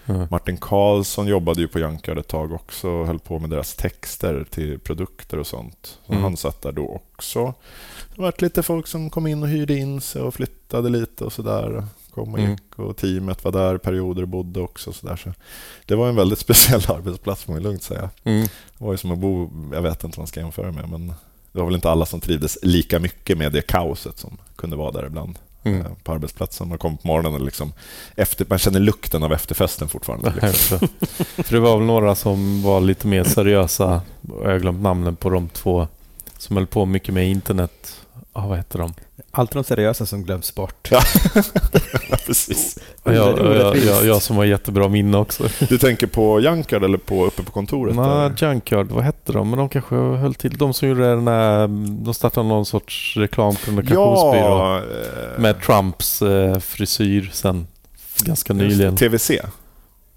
Mm. 0.08 0.26
Martin 0.30 0.56
Karlsson 0.56 1.26
jobbade 1.26 1.60
ju 1.60 1.68
på 1.68 1.78
Junkard 1.78 2.18
ett 2.18 2.28
tag 2.28 2.52
också 2.52 2.88
och 2.88 3.06
höll 3.06 3.18
på 3.18 3.38
med 3.38 3.50
deras 3.50 3.74
texter 3.74 4.46
till 4.50 4.78
produkter 4.78 5.38
och 5.38 5.46
sånt. 5.46 5.98
Så 6.06 6.12
Mm. 6.12 6.22
Han 6.24 6.36
satt 6.36 6.62
där 6.62 6.72
då 6.72 6.88
också. 6.88 7.54
Det 8.14 8.20
var 8.22 8.34
lite 8.38 8.62
folk 8.62 8.86
som 8.86 9.10
kom 9.10 9.26
in 9.26 9.42
och 9.42 9.48
hyrde 9.48 9.74
in 9.76 10.00
sig 10.00 10.22
och 10.22 10.34
flyttade 10.34 10.88
lite 10.88 11.24
och 11.24 11.32
sådär. 11.32 11.84
Kom 12.14 12.32
och 12.32 12.38
Mm. 12.38 12.50
gick 12.50 12.78
och 12.78 12.96
teamet 12.96 13.44
var 13.44 13.52
där 13.52 13.78
perioder 13.78 14.22
och 14.22 14.28
bodde 14.28 14.60
också. 14.60 14.92
Så 14.92 15.06
där. 15.06 15.16
Så 15.16 15.32
det 15.86 15.94
var 15.94 16.08
en 16.08 16.16
väldigt 16.16 16.38
speciell 16.48 16.82
arbetsplats 16.88 17.44
får 17.44 17.52
man 17.52 17.62
lugnt 17.62 17.82
säga. 17.82 18.10
Mm. 18.24 18.42
Det 18.78 18.84
var 18.84 18.92
ju 18.92 18.98
som 18.98 19.10
att 19.10 19.18
bo, 19.18 19.50
jag 19.72 19.82
vet 19.82 20.04
inte 20.04 20.16
vad 20.16 20.22
man 20.22 20.26
ska 20.26 20.40
jämföra 20.40 20.72
med, 20.72 20.88
men 20.88 21.06
det 21.52 21.58
var 21.58 21.64
väl 21.64 21.74
inte 21.74 21.90
alla 21.90 22.06
som 22.06 22.20
trivdes 22.20 22.58
lika 22.62 22.98
mycket 22.98 23.38
med 23.38 23.52
det 23.52 23.62
kaoset 23.62 24.18
som 24.18 24.36
kunde 24.56 24.76
vara 24.76 24.92
där 24.92 25.06
ibland 25.06 25.38
Mm. 25.64 25.80
eh, 25.80 25.92
på 26.04 26.12
arbetsplatsen. 26.12 26.68
Man 26.68 26.78
kom 26.78 26.96
på 26.96 27.06
morgonen 27.08 27.34
och 27.40 27.44
liksom 27.46 27.72
efter, 28.16 28.46
man 28.48 28.58
känner 28.58 28.80
lukten 28.80 29.22
av 29.22 29.32
efterfesten 29.32 29.88
fortfarande. 29.88 30.32
Liksom. 30.42 30.78
För 31.18 31.52
det 31.54 31.60
var 31.60 31.76
väl 31.78 31.86
några 31.86 32.14
som 32.14 32.62
var 32.62 32.80
lite 32.80 33.06
mer 33.06 33.24
seriösa. 33.24 34.02
och 34.28 34.44
Jag 34.44 34.50
har 34.50 34.58
glömt 34.58 34.82
namnen 34.82 35.16
på 35.16 35.30
de 35.30 35.48
två 35.48 35.88
som 36.38 36.56
höll 36.56 36.66
på 36.66 36.86
mycket 36.86 37.14
med 37.14 37.28
internet. 37.30 38.00
Ah, 38.32 38.46
vad 38.46 38.56
heter 38.56 38.78
de? 38.78 38.94
Alltid 39.38 39.56
de 39.56 39.64
seriösa 39.64 40.06
som 40.06 40.22
glöms 40.24 40.54
bort. 40.54 40.88
Ja. 40.90 41.00
Precis. 42.26 42.78
Jag, 43.04 43.14
jag, 43.14 43.76
jag, 43.76 44.04
jag, 44.06 44.22
som 44.22 44.36
har 44.36 44.44
jättebra 44.44 44.88
minne 44.88 45.18
också. 45.18 45.48
Du 45.68 45.78
tänker 45.78 46.06
på 46.06 46.40
Junkard 46.40 46.84
eller 46.84 46.98
på 46.98 47.26
uppe 47.26 47.42
på 47.42 47.52
kontoret? 47.52 47.96
Nej? 47.96 48.30
Junkyard, 48.36 48.90
vad 48.90 49.04
hette 49.04 49.32
de? 49.32 49.50
Men 49.50 49.58
de 49.58 49.68
kanske 49.68 49.94
höll 49.94 50.34
till. 50.34 50.56
De 50.58 50.74
som 50.74 50.88
gjorde 50.88 51.10
den 51.10 51.28
här, 51.28 51.68
de 52.04 52.14
startade 52.14 52.48
någon 52.48 52.66
sorts 52.66 53.16
reklamkommunikationsbyrå. 53.16 54.34
Ja, 54.38 54.76
eh, 54.76 55.40
Med 55.40 55.60
Trumps 55.62 56.22
eh, 56.22 56.58
frisyr 56.58 57.30
sen 57.32 57.66
ganska 58.24 58.52
nyligen. 58.52 58.96
TVC. 58.96 59.26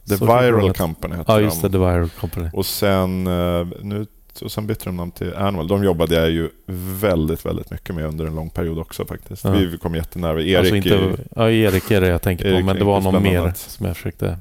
The 0.09 0.17
Så 0.17 0.25
Viral. 0.25 0.73
Company 0.73 1.15
hette 1.15 1.31
Ja, 1.31 1.39
just 1.41 1.61
det. 1.61 1.67
de. 1.67 1.71
The 1.71 1.77
Viral 1.77 2.09
Company. 2.09 2.49
Och 2.53 2.65
sen, 2.65 3.27
eh, 3.27 3.67
nu, 3.81 4.05
och 4.41 4.51
sen 4.51 4.67
bytte 4.67 4.85
de 4.85 4.97
namn 4.97 5.11
till 5.11 5.35
Annual. 5.35 5.67
De 5.67 5.83
jobbade 5.83 6.15
jag 6.15 6.29
ju 6.29 6.49
väldigt, 7.01 7.45
väldigt 7.45 7.71
mycket 7.71 7.95
med 7.95 8.05
under 8.05 8.25
en 8.25 8.35
lång 8.35 8.49
period 8.49 8.79
också 8.79 9.05
faktiskt. 9.05 9.43
Ja. 9.43 9.51
Vi 9.51 9.77
kom 9.77 9.95
jättenära. 9.95 10.41
Erik 10.41 10.55
alltså 10.57 10.73
är 10.73 10.77
inte, 10.77 10.89
ju- 10.89 11.17
ja, 11.35 11.49
Erik 11.51 11.91
är 11.91 12.01
det 12.01 12.07
jag 12.07 12.21
tänker 12.21 12.43
på, 12.43 12.49
Erik 12.55 12.65
men 12.65 12.75
det 12.75 12.83
var 12.83 13.01
någon 13.01 13.23
mer 13.23 13.39
annat. 13.39 13.57
som 13.57 13.85
jag 13.85 13.95
försökte 13.97 14.37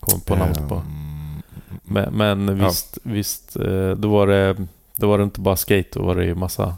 komma 0.00 0.20
på 0.26 0.36
namnet 0.36 0.68
på. 0.68 0.74
Ehm, 0.74 1.42
Men, 1.84 2.14
men 2.14 2.58
Ja. 2.58 2.66
visst, 2.68 2.98
visst 3.02 3.56
eh, 3.56 3.90
då, 3.90 4.08
var 4.08 4.26
det, 4.26 4.56
då 4.96 5.08
var 5.08 5.18
det 5.18 5.24
inte 5.24 5.40
bara 5.40 5.56
skate, 5.56 5.88
då 5.92 6.02
var 6.02 6.14
det 6.14 6.24
ju 6.24 6.34
massa... 6.34 6.76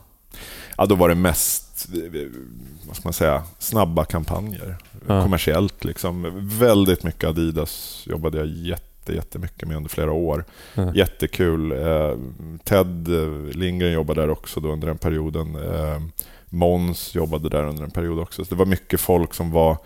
Ja, 0.76 0.86
då 0.86 0.94
var 0.94 1.08
det 1.08 1.14
mest 1.14 1.66
vad 2.86 2.97
ska 2.97 3.06
man 3.06 3.12
säga, 3.12 3.42
snabba 3.58 4.05
kampanjer. 4.05 4.76
Ja. 5.06 5.22
Kommersiellt 5.22 5.84
liksom. 5.84 6.30
Väldigt 6.58 7.02
mycket 7.02 7.24
Adidas 7.28 8.05
jobbade 8.06 8.39
jag 8.39 8.47
jätte, 8.47 8.84
jättemycket 9.14 9.68
med 9.68 9.76
under 9.76 9.90
flera 9.90 10.12
år. 10.12 10.44
Ja. 10.74 10.94
Jättekul. 10.94 11.72
Eh, 11.72 12.16
Ted 12.64 13.08
eh, 13.08 13.28
Lindgren 13.56 13.92
jobbade 13.92 14.20
där 14.20 14.30
också 14.30 14.60
då 14.60 14.68
under 14.72 14.86
den 14.89 14.98
perioden. 14.98 15.56
Eh, 15.56 16.00
Måns 16.52 17.14
jobbade 17.14 17.48
där 17.48 17.64
under 17.64 17.84
en 17.84 17.90
period 17.90 18.18
också. 18.18 18.44
Så 18.44 18.55
det 18.55 18.58
var 18.58 18.66
mycket 18.66 19.00
folk 19.00 19.34
som 19.34 19.50
var 19.50 19.76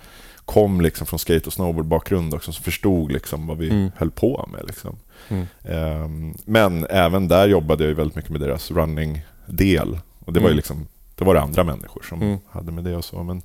kom 0.45 0.81
liksom 0.81 1.07
från 1.07 1.19
skate 1.19 1.47
och 1.47 1.53
snowboardbakgrund 1.53 2.35
också, 2.35 2.53
som 2.53 2.65
förstod 2.65 3.13
liksom 3.13 3.47
vad 3.47 3.59
vi 3.59 3.71
Mm. 3.71 3.91
höll 3.97 4.11
på 4.11 4.49
med. 4.53 4.67
Liksom. 4.67 4.97
Mm. 5.29 5.47
Ehm, 5.65 6.35
Men 6.45 6.87
även 6.91 7.29
där 7.29 7.49
jobbade 7.49 7.85
jag 7.85 7.95
väldigt 7.95 8.17
mycket 8.17 8.31
med 8.31 8.41
deras 8.41 8.71
running-del. 8.71 9.99
Och 10.19 10.33
det 10.33 10.41
var 10.41 10.47
ju 10.47 10.53
Mm. 10.53 10.57
liksom, 10.57 10.87
det 11.15 11.25
var 11.25 11.35
det 11.35 11.41
andra 11.41 11.65
människor 11.65 12.03
som 12.09 12.23
Mm. 12.23 12.39
hade 12.51 12.73
med 12.73 12.85
det 12.85 12.97
och 12.97 13.05
så. 13.05 13.23
Men 13.23 13.43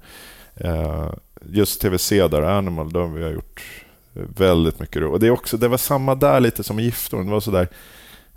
eh, 0.56 1.10
just 1.46 1.82
TVC 1.82 2.10
där, 2.28 2.42
Animal, 2.42 2.92
då 2.92 3.00
har 3.02 3.08
vi 3.08 3.30
gjort 3.30 3.62
väldigt 4.14 4.80
mycket 4.80 5.02
ro. 5.02 5.12
Och 5.12 5.20
det, 5.20 5.28
är 5.28 5.32
också, 5.32 5.58
det 5.58 5.68
var 5.68 5.78
samma 5.78 6.16
där 6.16 6.40
lite 6.40 6.64
som 6.64 6.80
i 6.80 6.84
Giftorn. 6.84 7.26
Det 7.26 7.32
var 7.32 7.40
sådär 7.40 7.68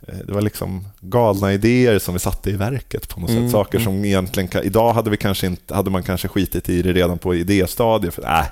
eh, 0.08 0.18
det 0.26 0.32
var 0.32 0.40
liksom 0.40 0.84
galna 1.00 1.52
idéer 1.52 1.98
som 1.98 2.14
vi 2.14 2.20
satte 2.20 2.50
i 2.50 2.56
verket 2.56 3.08
på 3.08 3.20
något 3.20 3.30
Mm, 3.30 3.42
sätt. 3.42 3.52
Saker 3.52 3.78
mm. 3.78 3.84
som 3.84 4.04
egentligen... 4.04 4.64
Idag 4.64 4.92
hade, 4.92 5.10
vi 5.10 5.16
kanske 5.16 5.46
inte, 5.46 5.74
hade 5.74 5.90
man 5.90 6.02
kanske 6.02 6.28
skitit 6.28 6.68
i 6.68 6.82
det 6.82 6.92
redan 6.92 7.18
på 7.18 7.34
idéstadiet. 7.34 8.14
För, 8.14 8.22
äh, 8.22 8.44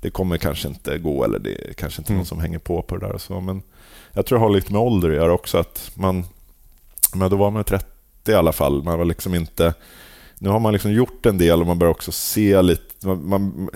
det 0.00 0.10
kommer 0.10 0.38
kanske 0.38 0.68
inte 0.68 0.98
gå 0.98 1.24
eller 1.24 1.38
det 1.38 1.68
är 1.68 1.72
kanske 1.72 2.00
inte 2.00 2.12
Mm. 2.12 2.18
någon 2.18 2.26
som 2.26 2.40
hänger 2.40 2.58
på 2.58 2.82
på 2.82 2.96
det 2.96 3.06
där. 3.06 3.12
Och 3.14 3.20
så. 3.20 3.40
Men 3.40 3.62
jag 4.12 4.26
tror 4.26 4.38
det 4.38 4.44
har 4.44 4.50
lite 4.50 4.72
med 4.72 4.80
ålder 4.82 5.10
att 5.10 5.16
göra 5.16 5.32
också. 5.32 5.58
Att 5.58 5.90
man, 5.94 6.24
men 7.14 7.30
då 7.30 7.36
var 7.36 7.50
man 7.50 7.64
30 7.64 7.86
i 8.28 8.34
alla 8.34 8.52
fall. 8.52 8.82
Man 8.82 8.98
var 8.98 9.04
liksom 9.04 9.34
inte... 9.34 9.74
Nu 10.38 10.48
har 10.48 10.60
man 10.60 10.72
liksom 10.72 10.92
gjort 10.92 11.26
en 11.26 11.38
del 11.38 11.60
och 11.60 11.66
man 11.66 11.78
börjar 11.78 11.90
också 11.90 12.12
se 12.12 12.62
lite... 12.62 13.06
Man, 13.06 13.28
man, 13.28 13.70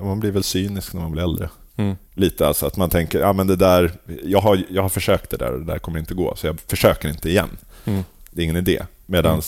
man 0.00 0.20
blir 0.20 0.30
väl 0.30 0.42
cynisk 0.42 0.92
när 0.92 1.00
man 1.00 1.12
blir 1.12 1.22
äldre. 1.22 1.48
Mm. 1.76 1.96
Lite 2.14 2.46
alltså 2.46 2.66
att 2.66 2.76
man 2.76 2.90
tänker, 2.90 3.20
ja 3.20 3.32
men 3.32 3.46
det 3.46 3.56
där, 3.56 3.92
jag 4.24 4.40
har, 4.40 4.62
jag 4.70 4.82
har 4.82 4.88
försökt 4.88 5.30
det 5.30 5.36
där 5.36 5.52
och 5.52 5.58
det 5.58 5.64
där 5.72 5.78
kommer 5.78 5.98
inte 5.98 6.14
gå, 6.14 6.34
så 6.36 6.46
jag 6.46 6.60
försöker 6.60 7.08
inte 7.08 7.28
igen. 7.28 7.48
Mm. 7.84 8.04
Det 8.30 8.40
är 8.42 8.44
ingen 8.44 8.56
idé. 8.56 8.82
Medan 9.06 9.42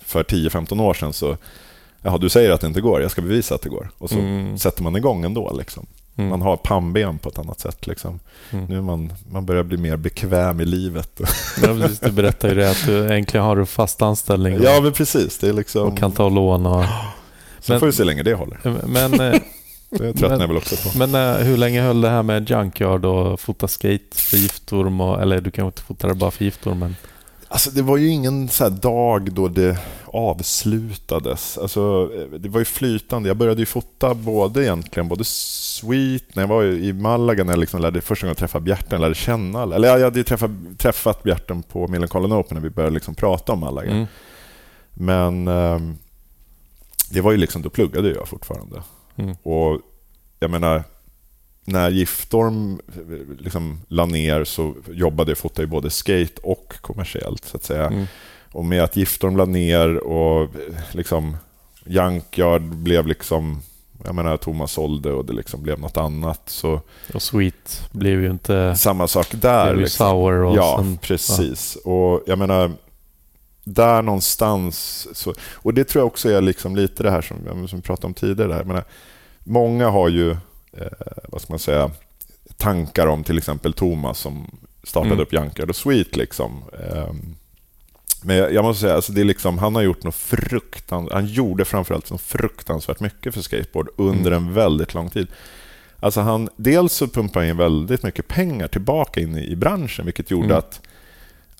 för 0.00 0.22
10-15 0.24 0.80
år 0.82 0.94
sedan 0.94 1.12
så, 1.12 1.36
jaha 2.02 2.18
du 2.18 2.28
säger 2.28 2.50
att 2.50 2.60
det 2.60 2.66
inte 2.66 2.80
går, 2.80 3.02
jag 3.02 3.10
ska 3.10 3.22
bevisa 3.22 3.54
att 3.54 3.62
det 3.62 3.68
går. 3.68 3.90
Och 3.98 4.10
så 4.10 4.18
Mm. 4.18 4.58
sätter 4.58 4.82
man 4.82 4.96
igång 4.96 5.24
ändå. 5.24 5.52
Liksom. 5.58 5.86
Mm. 6.16 6.30
Man 6.30 6.42
har 6.42 6.56
pannben 6.56 7.18
på 7.18 7.28
ett 7.28 7.38
annat 7.38 7.60
sätt. 7.60 7.86
Liksom. 7.86 8.20
Mm. 8.50 8.64
Nu 8.64 8.80
man, 8.80 9.12
man 9.30 9.46
börjar 9.46 9.62
bli 9.62 9.76
mer 9.76 9.96
bekväm 9.96 10.60
i 10.60 10.64
livet. 10.64 11.20
Ja, 11.62 11.66
precis, 11.68 12.00
du 12.00 12.10
berättade 12.12 12.54
ju 12.54 12.60
det 12.60 12.70
att 12.70 12.86
du 12.86 13.14
äntligen 13.14 13.46
har 13.46 13.56
du 13.56 13.66
fast 13.66 14.02
anställning 14.02 14.58
och, 14.58 14.64
ja, 14.64 14.80
men 14.80 14.92
precis. 14.92 15.38
Det 15.38 15.48
är 15.48 15.52
liksom... 15.52 15.82
och 15.88 15.98
kan 15.98 16.12
ta 16.12 16.28
lån. 16.28 16.66
Och, 16.66 16.84
Sen 16.84 17.72
men- 17.72 17.80
får 17.80 17.86
vi 17.86 17.92
se 17.92 18.02
hur 18.02 18.06
länge 18.06 18.22
det 18.22 18.34
håller. 18.34 18.58
men 18.86 19.20
eh, 19.20 19.40
Det 19.98 19.98
tröttnar 19.98 20.28
Men- 20.28 20.40
jag 20.40 20.48
väl 20.48 20.56
också 20.56 20.76
på. 20.76 20.98
men 20.98 21.14
eh, 21.14 21.36
hur 21.36 21.56
länge 21.56 21.82
höll 21.82 22.00
det 22.00 22.08
här 22.08 22.22
med 22.22 22.50
Junkyard 22.50 23.04
och 23.04 23.40
fota 23.40 23.68
skate 23.68 24.16
för 24.16 24.36
giftorm? 24.36 25.00
Och, 25.00 25.22
eller 25.22 25.40
du 25.40 25.50
kanske 25.50 25.66
inte 25.66 25.82
fotade 25.82 26.14
bara 26.14 26.30
för 26.30 26.44
giftorm, 26.44 26.78
men 26.78 26.96
Alltså, 27.48 27.70
det 27.70 27.82
var 27.82 27.96
ju 27.96 28.08
ingen 28.08 28.48
så 28.48 28.68
dag 28.68 29.32
då 29.32 29.48
det 29.48 29.78
avslutades. 30.06 31.58
Alltså, 31.58 32.06
det 32.38 32.48
var 32.48 32.58
ju 32.58 32.64
flytande. 32.64 33.28
Jag 33.28 33.36
började 33.36 33.60
ju 33.60 33.66
fota 33.66 34.14
både 34.14 34.62
egentligen, 34.62 35.08
både 35.08 35.24
Sweet, 35.24 36.34
när 36.36 36.42
jag 36.42 36.48
var 36.48 36.64
i 36.64 36.92
Malaga, 36.92 37.44
när 37.44 37.52
jag 37.52 37.60
liksom 37.60 37.80
lärde, 37.80 38.00
första 38.00 38.26
gången 38.26 38.30
jag 38.30 38.38
träffade 38.38 38.64
Bjärten, 38.64 39.00
lärde 39.00 39.14
känna 39.14 39.62
alla. 39.62 39.76
Eller 39.76 39.88
jag 39.98 40.04
hade 40.04 40.18
ju 40.18 40.24
träffat, 40.24 40.50
träffat 40.78 41.22
Bjärten 41.22 41.62
på 41.62 41.88
Millencolin 41.88 42.32
Open 42.32 42.54
när 42.54 42.62
vi 42.62 42.70
började 42.70 42.94
liksom 42.94 43.14
prata 43.14 43.52
om 43.52 43.60
Malaga. 43.60 43.90
mm. 43.90 44.06
Men 44.94 45.48
ehm, 45.48 45.96
det 47.10 47.20
var 47.20 47.32
ju 47.32 47.38
liksom, 47.38 47.62
då 47.62 47.70
pluggade 47.70 48.08
jag 48.08 48.28
fortfarande. 48.28 48.82
Mm. 49.16 49.36
Och 49.42 49.80
jag 50.40 50.50
menar, 50.50 50.84
när 51.64 51.90
Giftorm 51.90 52.80
liksom 53.38 53.80
la 53.88 54.06
ner 54.06 54.44
så 54.44 54.74
jobbade 54.90 55.30
jag 55.30 55.38
fotade 55.38 55.66
både 55.68 55.90
skate 55.90 56.40
och 56.42 56.74
kommersiellt 56.80 57.44
så 57.44 57.56
att 57.56 57.64
säga. 57.64 57.86
Mm. 57.86 58.06
Och 58.52 58.64
med 58.64 58.82
att 58.82 58.96
Giftorm 58.96 59.36
la 59.36 59.44
ner 59.44 59.96
och 59.96 60.50
liksom 60.92 61.36
Junkyard 61.84 62.62
blev 62.62 63.06
liksom 63.06 63.62
jag 64.04 64.14
menar 64.14 64.36
Thomas 64.36 64.72
sålde 64.72 65.12
och 65.12 65.24
det 65.24 65.32
liksom 65.32 65.62
blev 65.62 65.80
något 65.80 65.96
annat. 65.96 66.42
Så 66.46 66.80
och 67.14 67.22
Sweet 67.22 67.88
blev 67.92 68.22
ju 68.22 68.30
inte... 68.30 68.76
samma 68.76 69.08
sak 69.08 69.30
Blev 69.30 69.40
där. 69.40 69.74
ju 69.74 69.80
Liksom. 69.80 70.08
sour 70.10 70.44
och 70.44 70.56
Ja, 70.56 70.76
sen, 70.78 70.96
precis. 70.96 71.76
Och 71.76 72.22
jag 72.26 72.38
menar, 72.38 72.72
där 73.64 74.02
någonstans... 74.02 75.08
Så, 75.12 75.34
och 75.54 75.74
det 75.74 75.84
tror 75.84 76.00
jag 76.00 76.06
också 76.06 76.28
är 76.30 76.40
liksom 76.40 76.76
lite 76.76 77.02
det 77.02 77.10
här 77.10 77.22
som, 77.22 77.68
som 77.68 77.78
vi 77.78 77.82
pratade 77.82 78.06
om 78.06 78.14
tidigare. 78.14 78.52
Där. 78.52 78.64
Menar, 78.64 78.84
många 79.44 79.88
har 79.90 80.08
ju, 80.08 80.30
eh, 80.72 80.86
vad 81.28 81.42
ska 81.42 81.52
man 81.52 81.58
säga, 81.58 81.90
tankar 82.56 83.06
om 83.06 83.24
till 83.24 83.38
exempel 83.38 83.72
Thomas 83.72 84.18
som 84.18 84.50
startade 84.84 85.12
Mm. 85.14 85.22
upp 85.22 85.32
Junkard 85.32 85.70
och 85.70 85.76
Sweet. 85.76 86.16
Liksom. 86.16 86.62
Ehm, 86.72 87.34
men 88.24 88.36
jag, 88.36 88.52
jag 88.52 88.64
måste 88.64 88.80
säga, 88.80 88.94
alltså 88.94 89.12
det 89.12 89.20
är 89.20 89.24
liksom, 89.24 89.58
han 89.58 89.74
har 89.74 89.82
gjort 89.82 90.02
något 90.04 90.14
fruktansvärt, 90.14 91.12
han 91.14 91.26
gjorde 91.26 91.64
framförallt 91.64 92.10
något 92.10 92.20
fruktansvärt 92.20 93.00
mycket 93.00 93.34
för 93.34 93.42
skateboard 93.42 93.88
under 93.96 94.32
Mm. 94.32 94.46
en 94.48 94.54
väldigt 94.54 94.94
lång 94.94 95.10
tid. 95.10 95.26
Alltså 96.00 96.20
han, 96.20 96.48
dels 96.56 96.92
så 96.92 97.06
pumpade 97.08 97.44
han 97.44 97.50
in 97.50 97.56
väldigt 97.56 98.02
mycket 98.02 98.28
pengar 98.28 98.68
tillbaka 98.68 99.20
in 99.20 99.36
i, 99.38 99.46
i 99.52 99.56
branschen, 99.56 100.04
vilket 100.04 100.30
gjorde 100.30 100.44
Mm. 100.46 100.58
att 100.58 100.80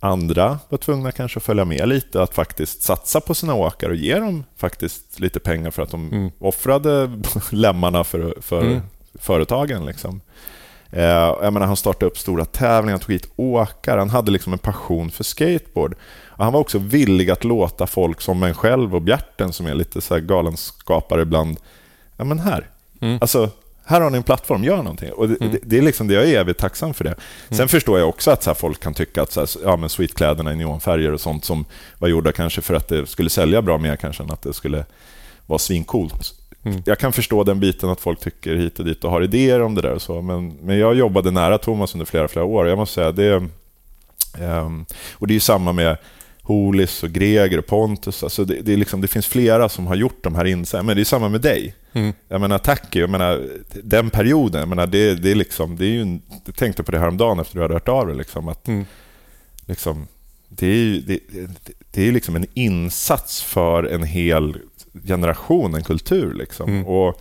andra 0.02 0.58
var 0.68 0.78
tvungna 0.78 1.12
kanske 1.12 1.38
att 1.38 1.42
följa 1.44 1.64
med 1.64 1.88
lite, 1.88 2.22
att 2.22 2.34
faktiskt 2.34 2.82
satsa 2.82 3.20
på 3.20 3.34
sina 3.34 3.54
åkare 3.54 3.90
och 3.90 3.96
ge 3.96 4.14
dem 4.18 4.44
faktiskt 4.56 5.20
lite 5.20 5.40
pengar 5.40 5.70
för 5.70 5.82
att 5.82 5.90
de 5.90 6.12
Mm. 6.12 6.30
offrade 6.38 7.10
lemmarna 7.50 8.04
för, 8.04 8.34
för 8.40 8.60
Mm. 8.62 8.80
företagen. 9.14 9.86
Liksom. 9.86 10.20
Eh, 10.90 11.02
jag 11.42 11.52
menar, 11.52 11.66
han 11.66 11.76
startade 11.76 12.06
upp 12.06 12.18
stora 12.18 12.44
tävlingar, 12.44 12.98
tog 12.98 13.12
hit 13.12 13.32
åkare, 13.36 13.98
han 13.98 14.10
hade 14.10 14.30
liksom 14.30 14.52
en 14.52 14.58
passion 14.58 15.10
för 15.10 15.24
skateboard. 15.24 15.94
Och 16.26 16.44
han 16.44 16.52
var 16.52 16.60
också 16.60 16.78
villig 16.78 17.30
att 17.30 17.44
låta 17.44 17.86
folk 17.86 18.20
som 18.20 18.42
en 18.42 18.54
själv 18.54 18.94
och 18.94 19.02
Bjärten, 19.02 19.52
som 19.52 19.66
är 19.66 19.74
lite 19.74 20.00
så 20.00 20.18
galenskapare 20.20 21.22
ibland, 21.22 21.56
ja 22.16 22.24
men 22.24 22.38
här, 22.38 22.66
Mm. 23.00 23.18
alltså 23.20 23.50
här 23.84 24.00
har 24.00 24.10
ni 24.10 24.16
en 24.16 24.22
plattform, 24.22 24.64
gör 24.64 24.76
någonting. 24.76 25.12
Och 25.12 25.28
det, 25.28 25.36
Mm. 25.40 25.52
det, 25.52 25.58
det 25.62 25.78
är 25.78 25.82
liksom 25.82 26.08
det, 26.08 26.14
jag 26.14 26.24
är 26.28 26.40
evigt 26.40 26.60
tacksam 26.60 26.94
för 26.94 27.04
det. 27.04 27.14
Sen 27.48 27.56
Mm. 27.58 27.68
förstår 27.68 27.98
jag 27.98 28.08
också 28.08 28.30
att 28.30 28.42
så 28.42 28.54
folk 28.54 28.80
kan 28.82 28.94
tycka 28.94 29.22
att 29.22 29.32
så 29.32 29.40
här, 29.40 29.48
ja, 29.64 29.76
men 29.76 29.88
sweetkläderna 29.88 30.52
i 30.52 30.56
neonfärger 30.56 31.12
och 31.12 31.20
sånt 31.20 31.44
som 31.44 31.64
var 31.98 32.08
gjorda 32.08 32.32
kanske 32.32 32.60
för 32.60 32.74
att 32.74 32.88
det 32.88 33.06
skulle 33.06 33.30
sälja 33.30 33.62
bra 33.62 33.78
mer 33.78 33.96
kanske 33.96 34.22
än 34.22 34.30
att 34.30 34.42
det 34.42 34.52
skulle 34.52 34.84
vara 35.46 35.58
svincoolt. 35.58 36.34
Mm. 36.64 36.82
Jag 36.86 36.98
kan 36.98 37.12
förstå 37.12 37.44
den 37.44 37.60
biten 37.60 37.88
att 37.90 38.00
folk 38.00 38.20
tycker 38.20 38.56
hit 38.56 38.78
och 38.78 38.84
dit 38.84 39.04
och 39.04 39.10
har 39.10 39.22
idéer 39.22 39.62
om 39.62 39.74
det 39.74 39.82
där 39.82 39.92
och 39.92 40.02
så, 40.02 40.22
men, 40.22 40.48
men 40.62 40.78
jag 40.78 40.94
jobbade 40.94 41.30
nära 41.30 41.58
Thomas 41.58 41.94
under 41.94 42.06
flera, 42.06 42.28
flera 42.28 42.44
år. 42.44 42.68
Jag 42.68 42.78
måste 42.78 42.94
säga, 42.94 43.12
det, 43.12 43.42
ehm, 44.40 44.84
och 45.12 45.26
det 45.26 45.34
är 45.36 45.40
samma 45.40 45.72
med 45.72 45.96
Holis 46.42 47.02
och 47.02 47.10
Greger 47.10 47.58
och 47.58 47.66
Pontus. 47.66 48.22
Alltså 48.22 48.44
det, 48.44 48.54
det, 48.60 48.72
är 48.72 48.76
liksom, 48.76 49.00
det 49.00 49.08
finns 49.08 49.26
flera 49.26 49.68
som 49.68 49.86
har 49.86 49.94
gjort 49.94 50.18
de 50.24 50.34
här 50.34 50.44
insatserna, 50.44 50.82
men 50.82 50.96
det 50.96 51.02
är 51.02 51.04
samma 51.04 51.28
med 51.28 51.40
dig. 51.40 51.74
Mm. 51.92 52.12
Jag 52.28 52.40
menar, 52.40 52.58
tack 52.58 52.96
jag 52.96 53.10
menar, 53.10 53.48
den 53.82 54.10
perioden, 54.10 54.60
jag 54.60 54.68
menar, 54.68 54.86
det, 54.86 55.14
det 55.14 55.30
är 55.30 55.34
liksom, 55.34 55.76
det 55.76 55.84
är 55.84 55.90
ju 55.90 56.20
jag 56.44 56.54
tänkte 56.54 56.82
på 56.82 56.92
det 56.92 56.98
häromdagen 56.98 57.38
efter 57.38 57.54
du 57.54 57.62
hade 57.62 57.74
hört 57.74 57.88
av 57.88 58.06
dig, 58.06 58.16
liksom, 58.16 58.48
att 58.48 58.68
Mm. 58.68 58.84
liksom, 59.66 60.06
det 60.48 60.66
är 60.66 60.74
ju 60.74 61.00
det, 61.00 61.18
det, 61.90 62.08
är 62.08 62.12
liksom 62.12 62.36
en 62.36 62.46
insats 62.54 63.42
för 63.42 63.84
en 63.84 64.02
hel 64.02 64.58
generation, 65.06 65.74
en 65.74 65.84
kultur. 65.84 66.34
Liksom. 66.34 66.70
Mm. 66.70 66.86
Och 66.86 67.20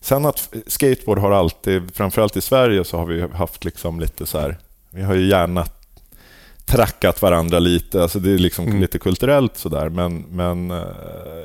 sen 0.00 0.26
att 0.26 0.54
skateboard 0.66 1.18
har 1.18 1.30
alltid, 1.30 1.94
framförallt 1.94 2.36
i 2.36 2.40
Sverige, 2.40 2.84
så 2.84 2.98
har 2.98 3.06
vi 3.06 3.20
haft 3.20 3.64
liksom 3.64 4.00
lite 4.00 4.26
så 4.26 4.38
här, 4.38 4.58
vi 4.90 5.02
har 5.02 5.14
ju 5.14 5.26
gärna 5.26 5.66
trackat 6.70 7.22
varandra 7.22 7.58
lite, 7.58 8.02
alltså 8.02 8.18
det 8.18 8.30
är 8.30 8.38
liksom 8.38 8.66
Mm. 8.66 8.80
lite 8.80 8.98
kulturellt 8.98 9.56
sådär, 9.56 9.88
men, 9.88 10.24
men 10.30 10.70
eh, 10.70 10.78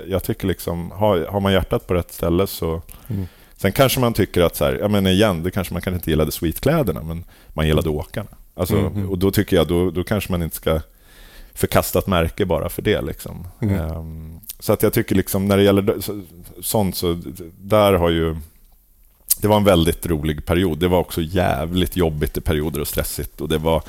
jag 0.08 0.24
tycker 0.24 0.48
liksom, 0.48 0.92
har, 0.92 1.26
har 1.26 1.40
man 1.40 1.54
hjärtat 1.54 1.88
på 1.88 1.94
rätt 1.94 2.14
ställe 2.14 2.48
så 2.48 2.82
Mm. 3.08 3.28
Sen 3.58 3.72
kanske 3.72 4.00
man 4.00 4.14
tycker 4.14 4.42
att, 4.42 4.56
så 4.56 4.66
här, 4.66 4.78
ja 4.82 4.88
men 4.88 5.08
igen, 5.08 5.44
det 5.44 5.52
kanske 5.52 5.74
man 5.74 5.82
kanske 5.82 5.96
inte 5.98 6.10
gillade 6.10 6.32
sweetkläderna, 6.32 7.04
men 7.04 7.24
man 7.54 7.68
gillade 7.68 7.90
åkarna. 7.90 8.30
Alltså, 8.56 8.76
Mm, 8.78 8.94
mm. 8.94 9.10
Och 9.10 9.18
då 9.18 9.32
tycker 9.32 9.56
jag, 9.56 9.68
då, 9.68 9.92
då 9.92 10.04
kanske 10.04 10.32
man 10.32 10.44
inte 10.44 10.56
ska 10.56 10.80
förkasta 11.54 12.00
ett 12.00 12.08
märke 12.08 12.46
bara 12.46 12.70
för 12.70 12.82
det. 12.82 13.02
Liksom. 13.02 13.48
Mm. 13.62 13.76
Ehm, 13.76 14.40
så 14.60 14.74
att 14.74 14.84
jag 14.84 14.94
tycker 14.94 15.16
liksom, 15.16 15.48
när 15.48 15.58
det 15.58 15.64
gäller 15.64 15.96
sånt, 16.62 16.96
så 16.96 17.22
där 17.58 17.94
har 17.94 18.10
ju... 18.10 18.36
Det 19.42 19.48
var 19.48 19.58
en 19.58 19.64
väldigt 19.64 20.06
rolig 20.06 20.46
period. 20.46 20.78
Det 20.80 20.88
var 20.88 21.00
också 21.00 21.22
jävligt 21.22 21.96
jobbigt 21.96 22.38
i 22.38 22.42
perioder 22.42 22.82
och 22.82 22.88
stressigt. 22.88 23.42
Och 23.42 23.50
det 23.50 23.58
var 23.58 23.84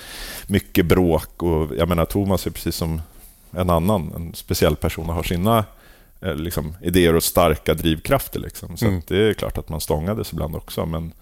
mycket 0.47 0.87
bråk. 0.87 1.43
Och 1.43 1.77
jag 1.77 1.89
menar, 1.89 2.05
Thomas 2.05 2.47
är 2.47 2.51
precis 2.51 2.77
som 2.77 3.01
en 3.51 3.71
annan, 3.71 4.13
en 4.17 4.35
speciell 4.35 4.77
person 4.77 5.09
och 5.09 5.15
har 5.15 5.23
sina 5.23 5.65
eh, 6.21 6.35
liksom, 6.35 6.75
idéer 6.83 7.15
och 7.17 7.23
starka 7.23 7.75
drivkrafter. 7.75 8.41
Liksom. 8.41 8.77
Så 8.77 8.87
Mm. 8.87 9.03
det 9.09 9.17
är 9.29 9.35
klart 9.35 9.59
att 9.59 9.69
man 9.69 9.81
stångades 9.81 10.33
ibland 10.33 10.57
också. 10.57 10.87
Men 10.87 11.13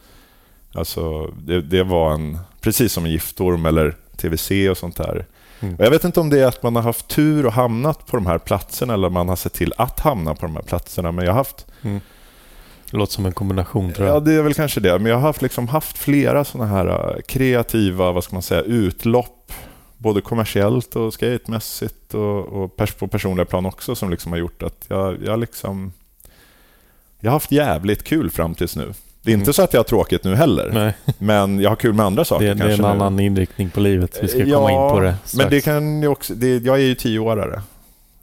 alltså, 0.73 1.27
det, 1.27 1.61
det 1.63 1.83
var 1.85 2.15
en, 2.15 2.39
precis 2.61 2.93
som 2.93 3.05
en 3.05 3.11
giftorm 3.11 3.67
eller 3.67 3.97
TVC 4.17 4.51
och 4.71 4.79
sånt 4.79 4.97
där. 4.97 5.27
Mm. 5.61 5.75
Och 5.75 5.85
jag 5.85 5.91
vet 5.91 6.05
inte 6.05 6.21
om 6.21 6.31
det 6.31 6.41
är 6.41 6.47
att 6.47 6.63
man 6.63 6.77
har 6.77 6.83
haft 6.83 7.09
tur 7.09 7.47
och 7.47 7.53
hamnat 7.53 8.07
på 8.07 8.17
de 8.17 8.27
här 8.27 8.39
platserna 8.39 8.95
eller 8.95 9.11
man 9.11 9.29
har 9.29 9.37
sett 9.37 9.53
till 9.53 9.73
att 9.77 10.01
hamna 10.01 10.35
på 10.35 10.47
de 10.47 10.55
här 10.57 10.63
platserna. 10.63 11.13
Men 11.13 11.25
jag 11.25 11.33
har 11.33 11.39
haft 11.39 11.67
Mm. 11.83 12.01
Det 12.95 12.99
låter 12.99 13.13
som 13.13 13.27
en 13.27 13.33
kombination 13.33 13.93
tror 13.93 14.07
jag. 14.09 14.17
Ja, 14.17 14.21
det 14.21 14.33
är 14.35 14.43
väl 14.43 14.55
kanske 14.55 14.81
det. 14.81 14.99
Men 14.99 15.07
jag 15.11 15.17
har 15.17 15.23
haft, 15.23 15.43
liksom 15.43 15.69
haft 15.69 15.99
flera 15.99 16.45
sådana 16.45 16.71
här 16.71 16.87
äh, 17.17 17.21
kreativa 17.29 18.13
vad 18.13 18.25
ska 18.25 18.35
man 18.37 18.43
säga, 18.43 18.61
utlopp, 18.63 19.53
både 19.99 20.21
kommersiellt 20.21 20.97
och 20.97 21.15
skatemässigt 21.15 22.15
och, 22.15 22.39
och 22.47 22.77
pers 22.77 22.93
på 22.95 23.09
personliga 23.09 23.45
plan 23.45 23.67
också, 23.67 23.95
som 23.95 24.11
liksom 24.11 24.33
har 24.33 24.39
gjort 24.39 24.63
att 24.63 24.85
jag, 24.89 25.17
jag, 25.25 25.39
liksom, 25.41 25.93
jag 27.21 27.31
har 27.31 27.33
haft 27.37 27.53
jävligt 27.53 28.05
kul 28.05 28.31
fram 28.31 28.55
tills 28.55 28.77
nu. 28.77 28.93
Det 29.23 29.31
är 29.31 29.35
inte 29.35 29.45
Mm. 29.45 29.53
så 29.55 29.63
att 29.63 29.73
jag 29.73 29.79
har 29.79 29.85
tråkigt 29.85 30.25
nu 30.25 30.35
heller, 30.35 30.71
Nej, 30.75 30.95
men 31.19 31.61
jag 31.61 31.71
har 31.71 31.77
kul 31.77 31.93
med 31.95 32.07
andra 32.07 32.25
saker 32.25 32.47
det, 32.47 32.55
det 32.55 32.65
är 32.65 32.69
en 32.75 32.81
nu. 32.81 32.87
annan 32.87 33.21
inriktning 33.21 33.71
på 33.71 33.81
livet. 33.81 34.19
Vi 34.23 34.29
ska 34.29 34.39
Ja, 34.39 34.57
komma 34.57 34.71
in 34.71 34.91
på 34.97 35.01
det 35.01 35.15
strax. 35.25 35.35
Men 35.35 35.51
det 35.51 35.61
kan 35.61 36.07
också, 36.09 36.35
det, 36.35 36.57
jag 36.65 36.77
är 36.77 36.83
ju 36.85 36.95
tioårare. 36.95 37.63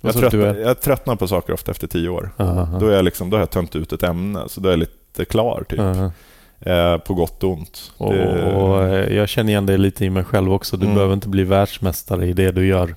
Jag, 0.02 0.14
du 0.14 0.20
tröttnar, 0.20 0.40
är? 0.40 0.56
jag 0.56 0.82
tröttnar 0.82 1.16
på 1.16 1.28
saker 1.28 1.54
ofta 1.54 1.72
efter 1.72 1.88
tio 1.88 2.10
år. 2.10 2.30
Aha. 2.38 2.80
Då, 2.80 2.88
är 2.88 2.96
jag 2.96 3.06
liksom, 3.06 3.30
då 3.30 3.38
har 3.38 3.42
jag 3.42 3.50
tömt 3.50 3.76
ut 3.76 3.94
ett 3.94 4.04
ämne, 4.04 4.44
så 4.48 4.62
då 4.62 4.70
är 4.70 4.74
jag 4.74 4.80
lite 4.80 5.26
klar. 5.26 5.64
Typ. 5.70 5.80
Aha. 5.80 6.12
Eh, 6.60 6.98
på 6.98 7.14
gott 7.14 7.44
och 7.44 7.52
ont. 7.52 7.92
Och, 7.98 8.14
Det- 8.14 8.54
och 8.56 8.84
eh, 8.84 9.14
jag 9.16 9.30
känner 9.30 9.50
igen 9.50 9.66
det 9.66 9.78
lite 9.78 10.06
i 10.06 10.10
mig 10.10 10.24
själv 10.24 10.54
också. 10.54 10.78
Du 10.78 10.84
Mm. 10.86 10.96
behöver 10.96 11.14
inte 11.14 11.28
bli 11.30 11.44
världsmästare 11.44 12.28
i 12.28 12.34
det 12.34 12.52
du 12.52 12.68
gör. 12.68 12.96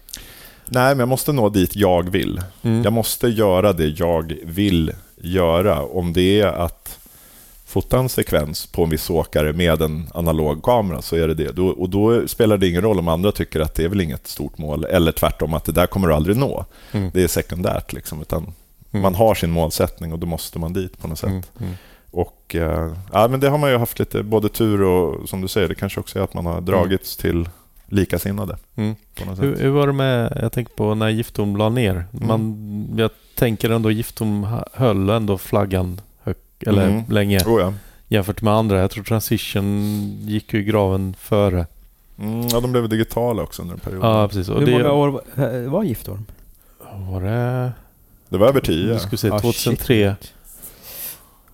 Nej, 0.67 0.89
men 0.95 0.99
jag 0.99 1.09
måste 1.09 1.33
nå 1.33 1.49
dit 1.49 1.77
jag 1.77 2.11
vill. 2.11 2.41
Mm. 2.63 2.83
Jag 2.83 2.93
måste 2.93 3.29
göra 3.29 3.73
det 3.73 3.87
jag 3.87 4.37
vill 4.45 4.93
göra. 5.17 5.83
Om 5.83 6.13
det 6.13 6.41
är 6.41 6.47
att 6.47 6.99
fota 7.75 7.99
en 7.99 8.09
sekvens 8.09 8.67
på 8.67 8.85
en 8.85 8.91
viss 8.91 9.11
åkare 9.11 9.53
med 9.53 9.83
en 9.83 10.07
analog 10.15 10.63
kamera 10.63 11.03
så 11.03 11.17
är 11.17 11.29
det 11.29 11.35
det. 11.35 11.53
Då, 11.53 11.67
och 11.69 11.89
då 11.89 12.29
spelar 12.29 12.57
det 12.57 12.69
ingen 12.69 12.83
roll 12.83 12.99
om 12.99 13.09
andra 13.09 13.33
tycker 13.33 13.61
att 13.61 13.75
det 13.75 13.85
är 13.85 13.89
väl 13.89 14.01
inget 14.01 14.27
stort 14.27 14.59
mål. 14.59 14.85
Eller 14.85 15.13
tvärtom, 15.13 15.55
att 15.55 15.65
det 15.65 15.73
där 15.73 15.87
kommer 15.87 16.09
du 16.09 16.15
aldrig 16.15 16.37
nå. 16.37 16.65
Mm. 16.93 17.11
Det 17.15 17.23
är 17.23 17.29
sekundärt. 17.29 17.93
Liksom, 17.93 18.21
utan 18.21 18.53
Mm. 18.95 19.03
Man 19.03 19.15
har 19.15 19.35
sin 19.35 19.51
målsättning 19.51 20.13
och 20.13 20.19
då 20.19 20.27
måste 20.27 20.59
man 20.59 20.73
dit 20.73 20.99
på 20.99 21.09
något 21.09 21.19
sätt. 21.19 21.31
Mm. 21.31 21.43
Mm. 21.61 21.75
Och, 22.11 22.55
eh, 22.55 22.93
ja, 23.13 23.29
men 23.29 23.41
det 23.41 23.49
har 23.49 23.59
man 23.59 23.71
ju 23.71 23.77
haft 23.77 23.99
lite 23.99 24.23
både 24.23 24.49
tur 24.49 24.83
och, 24.83 25.29
som 25.29 25.41
du 25.41 25.49
säger, 25.49 25.69
det 25.69 25.75
kanske 25.75 26.01
också 26.01 26.19
är 26.19 26.23
att 26.23 26.35
man 26.35 26.47
har 26.47 26.61
dragits 26.61 27.17
till 27.17 27.49
likasinnade. 27.87 28.57
Mm. 28.75 28.95
Hur, 29.41 29.57
hur 29.57 29.71
var 29.71 29.87
det 29.87 29.93
med, 29.93 30.39
jag 30.43 30.53
tänker 30.53 30.75
på 30.75 30.95
när 30.95 31.09
Giftorm 31.09 31.57
la 31.57 31.69
ner. 31.69 32.05
Mm. 32.13 32.29
Man, 32.29 32.95
jag 32.97 33.11
tänker 33.35 33.71
ändå 33.71 33.91
Giftorm 33.91 34.47
höll 34.73 35.11
ändå 35.11 35.39
flaggan 35.39 36.01
eller 36.67 36.89
Mm. 36.89 37.03
länge. 37.09 37.39
Oh, 37.47 37.61
ja. 37.61 37.73
jämfört 38.09 38.43
med 38.43 38.53
andra. 38.55 38.81
Jag 38.81 38.91
tror 38.91 39.05
Transition 39.05 40.01
gick 40.21 40.55
ju 40.55 40.61
i 40.61 40.65
graven 40.65 41.15
före. 41.19 41.67
Mm, 42.19 42.49
ja, 42.49 42.61
de 42.61 42.73
blev 42.73 42.89
digitala 42.89 43.43
också 43.43 43.63
under 43.63 43.75
en 43.75 43.81
period. 43.81 44.05
Ja, 44.05 44.29
precis. 44.29 44.49
Och 44.49 44.59
Hur 44.61 44.67
det 44.67 44.73
många 44.73 44.93
år 44.93 45.09
var- 45.09 45.67
var 45.69 45.83
Giftorm? 45.83 46.27
var 47.11 47.21
det... 47.21 47.73
Det 48.29 48.39
var 48.39 48.47
över 48.49 48.61
tio. 48.61 48.93
Nu 48.93 48.99
ska 48.99 49.11
vi 49.11 49.17
se, 49.17 49.31
Ah, 49.31 49.39
2003. 49.39 50.15
shit. 50.21 50.33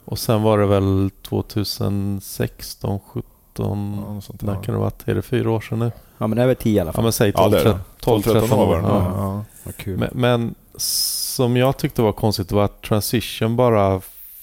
Och 0.04 0.18
sen 0.18 0.42
var 0.42 0.58
det 0.58 0.66
väl 0.66 1.10
2016, 1.22 3.00
17... 3.06 3.22
Ja, 3.56 4.20
när 4.40 4.54
kan 4.54 4.62
det 4.62 4.72
ha 4.72 4.78
varit? 4.84 5.08
Är 5.08 5.14
det 5.14 5.22
fyra 5.22 5.50
år 5.50 5.60
sedan 5.60 5.78
nu? 5.78 5.92
Ja, 6.18 6.26
men 6.26 6.38
över 6.38 6.54
tio 6.54 6.72
i 6.76 6.80
alla 6.80 6.88
Ja 6.88 6.92
fall. 6.92 7.02
men 7.04 7.12
säg 7.12 7.32
Ja, 7.34 7.38
12, 7.42 7.50
det 7.52 7.60
är 7.60 7.64
det. 7.64 7.78
12 8.00 8.22
13 8.22 8.52
år. 8.58 8.66
var 8.66 8.76
den. 8.76 8.84
Ja. 8.84 9.44
Ja. 9.64 9.72
Kul. 9.76 9.98
Men, 9.98 10.08
men 10.12 10.54
som 10.76 11.56
jag 11.56 11.76
tyckte 11.76 12.02
var 12.02 12.12
konstigt 12.12 12.52
var 12.52 12.64
att 12.64 12.82
Transition 12.82 13.56
bara 13.56 14.00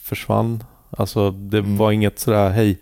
försvann. 0.07 0.63
Alltså 0.89 1.31
det 1.31 1.57
Mm. 1.59 1.77
var 1.77 1.91
inget 1.91 2.19
sådär 2.19 2.49
hej 2.49 2.77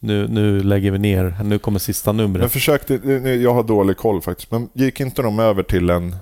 nu, 0.00 0.28
nu 0.28 0.62
lägger 0.62 0.90
vi 0.90 0.98
ner, 0.98 1.36
nu 1.44 1.58
kommer 1.58 1.78
sista 1.78 2.12
numret. 2.12 2.52
försökte, 2.52 3.00
nu- 3.04 3.42
jag 3.42 3.54
har 3.54 3.62
dålig 3.62 3.96
koll 3.96 4.20
faktiskt, 4.22 4.50
men 4.50 4.68
gick 4.72 5.00
inte 5.00 5.22
de 5.22 5.38
över 5.38 5.62
till 5.62 5.90
en... 5.90 6.16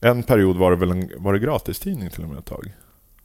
En 0.00 0.22
period 0.22 0.56
var 0.56 0.70
det 0.70 0.76
väl 0.76 0.90
en 0.90 1.08
var 1.16 1.32
det 1.32 1.38
gratistidning 1.38 2.10
till 2.10 2.22
och 2.22 2.28
med 2.28 2.38
ett 2.38 2.44
tag? 2.44 2.72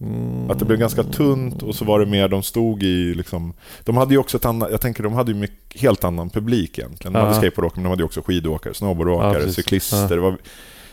Mm. 0.01 0.51
Att 0.51 0.59
det 0.59 0.65
blev 0.65 0.79
ganska 0.79 1.03
tunt 1.03 1.63
och 1.63 1.75
så 1.75 1.85
var 1.85 1.99
det 1.99 2.05
mer 2.05 2.27
de 2.27 2.43
stod 2.43 2.83
i 2.83 3.13
liksom... 3.13 3.53
De 3.83 3.97
hade 3.97 4.13
ju 4.13 4.17
också 4.19 4.37
ett 4.37 4.45
annat... 4.45 4.71
Jag 4.71 4.81
tänker 4.81 5.03
de 5.03 5.13
hade 5.13 5.31
ju 5.31 5.37
mycket, 5.37 5.81
helt 5.81 6.03
annan 6.03 6.29
publik 6.29 6.77
egentligen. 6.79 7.13
De 7.13 7.19
Ja. 7.19 7.25
hade 7.25 7.37
skateboardåkare, 7.37 7.75
men 7.75 7.83
de 7.83 7.89
hade 7.89 8.01
ju 8.01 8.05
också 8.05 8.21
skidåkare, 8.21 8.73
snowboardåkare, 8.73 9.43
Ja, 9.45 9.51
cyklister. 9.51 10.15
Ja. 10.17 10.21
Var, 10.21 10.37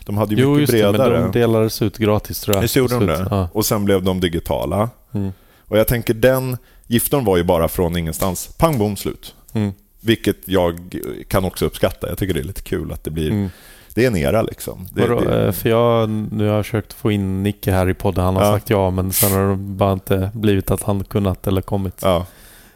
de 0.07 0.17
hade 0.17 0.35
ju 0.35 0.43
Jo 0.43 0.49
mycket 0.51 0.61
just 0.61 0.73
det, 0.73 0.93
bredare. 0.93 1.21
men 1.21 1.33
de 1.33 1.39
delades 1.39 1.83
ut 1.83 1.99
gratis 1.99 2.41
tror 2.41 2.57
jag. 2.57 2.63
Visst 2.63 2.77
gjorde 2.77 2.95
de 2.95 3.07
det? 3.07 3.27
Ja. 3.31 3.49
Och 3.53 3.67
sen 3.67 3.85
blev 3.85 4.03
de 4.03 4.21
digitala. 4.21 4.91
Mm. 5.15 5.33
Och 5.69 5.79
jag 5.79 5.89
tänker 5.89 6.15
den... 6.15 6.57
Giftorn 6.87 7.25
var 7.25 7.37
ju 7.37 7.43
bara 7.45 7.69
från 7.69 7.97
ingenstans. 7.97 8.55
Pang 8.59 8.79
bom 8.79 8.97
slut. 8.97 9.35
Mm. 9.53 9.73
Vilket 10.01 10.37
jag 10.49 10.97
kan 11.29 11.45
också 11.45 11.67
uppskatta. 11.67 12.09
Jag 12.09 12.19
tycker 12.19 12.35
det 12.35 12.41
är 12.41 12.45
lite 12.45 12.63
kul 12.63 12.93
att 12.93 13.05
det 13.05 13.11
blir... 13.11 13.31
Mm. 13.31 13.51
Det 13.95 14.03
är 14.05 14.07
en 14.07 14.17
era 14.17 14.43
liksom. 14.43 14.87
Det, 14.93 15.01
Vadå, 15.07 15.21
det, 15.21 15.47
eh, 15.47 15.53
för 15.53 15.69
jag, 15.71 16.09
nu 16.11 16.49
har 16.49 16.55
jag 16.57 16.65
försökt 16.65 16.93
få 16.93 17.11
in 17.13 17.43
Nicke 17.43 17.71
här 17.73 17.89
i 17.89 17.95
podden. 17.95 18.25
Han 18.25 18.37
har 18.37 18.43
Ja. 18.45 18.53
sagt 18.53 18.71
ja, 18.71 18.91
men 18.91 19.13
sen 19.13 19.33
har 19.33 19.51
det 19.51 19.57
bara 19.57 19.93
inte 19.93 20.31
blivit 20.35 20.71
att 20.71 20.83
han 20.83 21.05
kunnat 21.05 21.47
eller 21.47 21.63
kommit. 21.63 21.99
ja. 22.03 22.27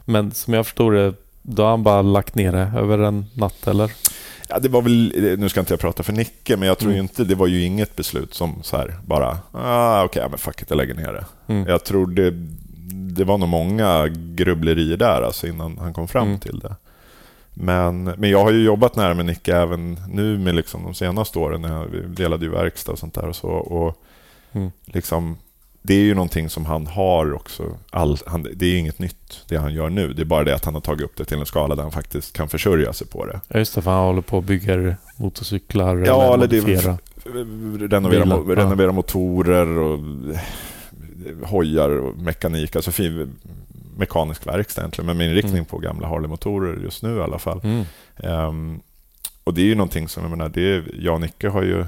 Men 0.04 0.30
som 0.32 0.54
jag 0.54 0.66
förstår 0.66 0.92
det, 0.92 1.14
då 1.42 1.62
har 1.62 1.70
han 1.70 1.82
bara 1.82 2.02
lagt 2.02 2.34
ner 2.34 2.52
det 2.52 2.72
över 2.78 2.98
en 2.98 3.26
natt 3.34 3.66
eller? 3.66 3.92
Ja, 4.48 4.58
det 4.58 4.68
var 4.68 4.82
väl, 4.82 5.12
nu 5.38 5.48
ska 5.48 5.60
inte 5.60 5.72
jag 5.72 5.80
prata 5.80 6.02
för 6.02 6.12
Nicke, 6.12 6.56
men 6.56 6.68
jag 6.68 6.78
tror 6.78 6.90
Mm. 6.90 7.02
inte, 7.02 7.24
det 7.24 7.34
var 7.34 7.46
ju 7.46 7.62
inget 7.64 7.96
beslut 7.96 8.34
som 8.34 8.62
så 8.62 8.76
här 8.76 8.96
bara, 9.06 9.38
ah, 9.52 10.04
okej, 10.04 10.22
ja, 10.22 10.28
men 10.28 10.38
fuck 10.38 10.62
it, 10.62 10.70
jag 10.70 10.76
lägger 10.76 10.94
ner 10.94 11.12
det. 11.12 11.24
Mm. 11.52 11.68
Jag 11.68 11.84
tror 11.84 12.06
det, 12.06 12.30
det 13.14 13.24
var 13.24 13.38
nog 13.38 13.48
många 13.48 14.08
grubblerier 14.34 14.96
där 14.96 15.22
alltså 15.22 15.46
innan 15.46 15.78
han 15.78 15.94
kom 15.94 16.08
fram 16.08 16.26
Mm. 16.28 16.40
till 16.40 16.58
det. 16.58 16.76
Men, 17.54 18.04
men 18.04 18.30
jag 18.30 18.44
har 18.44 18.52
ju 18.52 18.64
jobbat 18.64 18.96
nära 18.96 19.14
med 19.14 19.26
Nicke 19.26 19.56
även 19.56 20.00
nu 20.08 20.38
med 20.38 20.54
liksom 20.54 20.84
de 20.84 20.94
senaste 20.94 21.38
åren. 21.38 21.62
När 21.62 21.72
jag, 21.74 21.84
vi 21.86 22.00
delade 22.00 22.44
ju 22.44 22.50
verkstad 22.50 22.92
och 22.92 22.98
sånt 22.98 23.14
där 23.14 23.26
och 23.28 23.36
så. 23.36 23.48
Och 23.48 24.02
Mm. 24.52 24.70
liksom, 24.84 25.36
det 25.82 25.94
är 25.94 26.00
ju 26.00 26.14
någonting 26.14 26.50
som 26.50 26.66
han 26.66 26.86
har 26.86 27.32
också. 27.34 27.76
All, 27.90 28.18
han, 28.26 28.46
det 28.56 28.66
är 28.66 28.78
inget 28.78 28.98
nytt 28.98 29.44
det 29.48 29.56
han 29.56 29.74
gör 29.74 29.90
nu. 29.90 30.12
Det 30.12 30.22
är 30.22 30.26
bara 30.26 30.44
det 30.44 30.54
att 30.54 30.64
han 30.64 30.74
har 30.74 30.80
tagit 30.80 31.02
upp 31.04 31.16
det 31.16 31.24
till 31.24 31.38
en 31.38 31.46
skala 31.46 31.74
där 31.74 31.82
han 31.82 31.92
faktiskt 31.92 32.32
kan 32.36 32.48
försörja 32.48 32.92
sig 32.92 33.06
på 33.06 33.26
det. 33.26 33.40
Ja 33.48 33.58
just 33.58 33.74
det, 33.74 33.82
för 33.82 33.90
han 33.90 34.04
håller 34.04 34.22
på 34.22 34.36
och 34.36 34.42
bygger 34.42 34.96
motorcyklar 35.16 35.96
Ja, 35.96 36.24
eller 36.24 36.34
eller 36.34 36.46
det- 36.46 36.96
renovera, 37.96 38.10
Bilar, 38.24 38.36
mo- 38.36 38.44
ja. 38.48 38.56
renovera 38.56 38.92
motorer 38.92 39.66
och 39.78 39.98
eh, 40.34 41.48
hojar 41.48 41.88
och 41.90 42.18
mekanik. 42.18 42.76
Alltså 42.76 42.92
fin, 42.92 43.32
mekanisk 43.96 44.46
verkstad 44.46 44.80
egentligen, 44.82 45.06
men 45.06 45.16
med 45.16 45.26
inriktning 45.28 45.54
Mm. 45.54 45.64
på 45.64 45.78
gamla 45.78 46.08
Harley-motorer 46.08 46.82
just 46.82 47.02
nu 47.02 47.16
i 47.16 47.20
alla 47.20 47.38
fall. 47.38 47.60
Mm. 47.64 47.84
Ehm, 48.16 48.80
och 49.44 49.54
det 49.54 49.60
är 49.60 49.66
ju 49.66 49.74
någonting 49.74 50.08
som, 50.08 50.22
jag 50.22 50.30
menar, 50.30 50.48
det 50.48 50.62
är, 50.74 50.84
jag 51.00 51.14
och 51.14 51.20
Nicke 51.20 51.48
har 51.48 51.62
ju... 51.62 51.84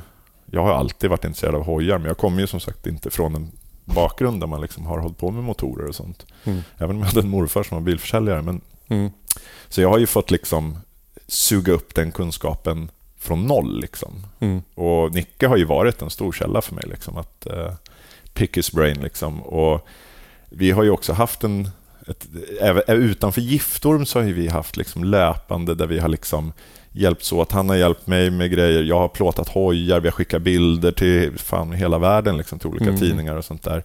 Jag 0.53 0.63
har 0.63 0.73
alltid 0.75 1.11
varit 1.11 1.25
intresserad 1.25 1.55
av 1.55 1.65
hojar, 1.65 1.99
men 1.99 2.07
jag 2.07 2.19
kommer 2.19 2.41
ju 2.41 2.47
som 2.47 2.61
sagt 2.61 2.87
inte 2.87 3.11
från 3.11 3.35
en 3.35 3.51
bakgrund 3.95 4.41
där 4.41 4.47
man 4.47 4.61
liksom 4.61 4.87
har 4.87 4.99
hållit 4.99 5.19
på 5.19 5.31
med 5.31 5.45
motorer 5.45 5.87
och 5.89 5.95
sånt. 5.95 6.27
Mm. 6.45 6.61
Även 6.79 6.97
om 6.97 7.03
jag 7.03 7.07
hade 7.09 7.21
en 7.21 7.29
morfar 7.29 7.63
som 7.63 7.75
var 7.75 7.83
bilförsäljare. 7.83 8.43
Men, 8.43 8.61
Mm. 8.89 9.11
så 9.69 9.81
jag 9.81 9.89
har 9.89 9.99
ju 9.99 10.07
fått 10.07 10.31
liksom 10.31 10.79
suga 11.27 11.73
upp 11.73 11.95
den 11.95 12.13
kunskapen 12.13 12.91
från 13.19 13.47
noll. 13.47 13.81
Liksom. 13.81 14.27
Mm. 14.41 14.63
Och 14.75 15.13
Nicke 15.15 15.47
har 15.47 15.57
ju 15.57 15.65
varit 15.65 16.03
en 16.03 16.11
stor 16.11 16.33
källa 16.33 16.63
för 16.63 16.75
mig. 16.75 16.85
Liksom, 16.87 17.17
att 17.17 17.47
uh, 17.51 17.73
pick 18.33 18.57
his 18.57 18.73
brain. 18.73 19.01
Liksom. 19.03 19.43
Och 19.43 19.87
vi 20.49 20.71
har 20.71 20.83
ju 20.83 20.91
också 20.91 21.13
haft 21.13 21.45
en... 21.45 21.71
Ett, 22.07 22.27
även, 22.61 22.83
utanför 22.87 23.41
Giftorm 23.41 24.07
så 24.07 24.19
har 24.19 24.27
ju 24.27 24.33
vi 24.33 24.49
haft 24.49 24.77
liksom 24.77 25.05
löpande 25.05 25.75
där 25.75 25.87
vi 25.87 25.99
har 25.99 26.09
liksom 26.09 26.53
hjälpts 26.93 27.33
åt. 27.33 27.53
Han 27.53 27.69
har 27.69 27.77
hjälpt 27.77 28.07
mig 28.07 28.31
med 28.31 28.51
grejer. 28.51 28.83
Jag 28.83 28.99
har 28.99 29.09
plåtat 29.09 29.49
hojar, 29.49 30.01
vi 30.01 30.09
har 30.09 30.13
skickat 30.13 30.43
bilder 30.43 30.93
till 30.93 31.39
fan 31.39 31.73
hela 31.73 31.99
världen, 31.99 32.37
liksom, 32.37 32.59
till 32.59 32.69
olika 32.69 32.85
Mm. 32.85 33.01
tidningar 33.01 33.37
och 33.37 33.45
sånt 33.45 33.63
där. 33.63 33.83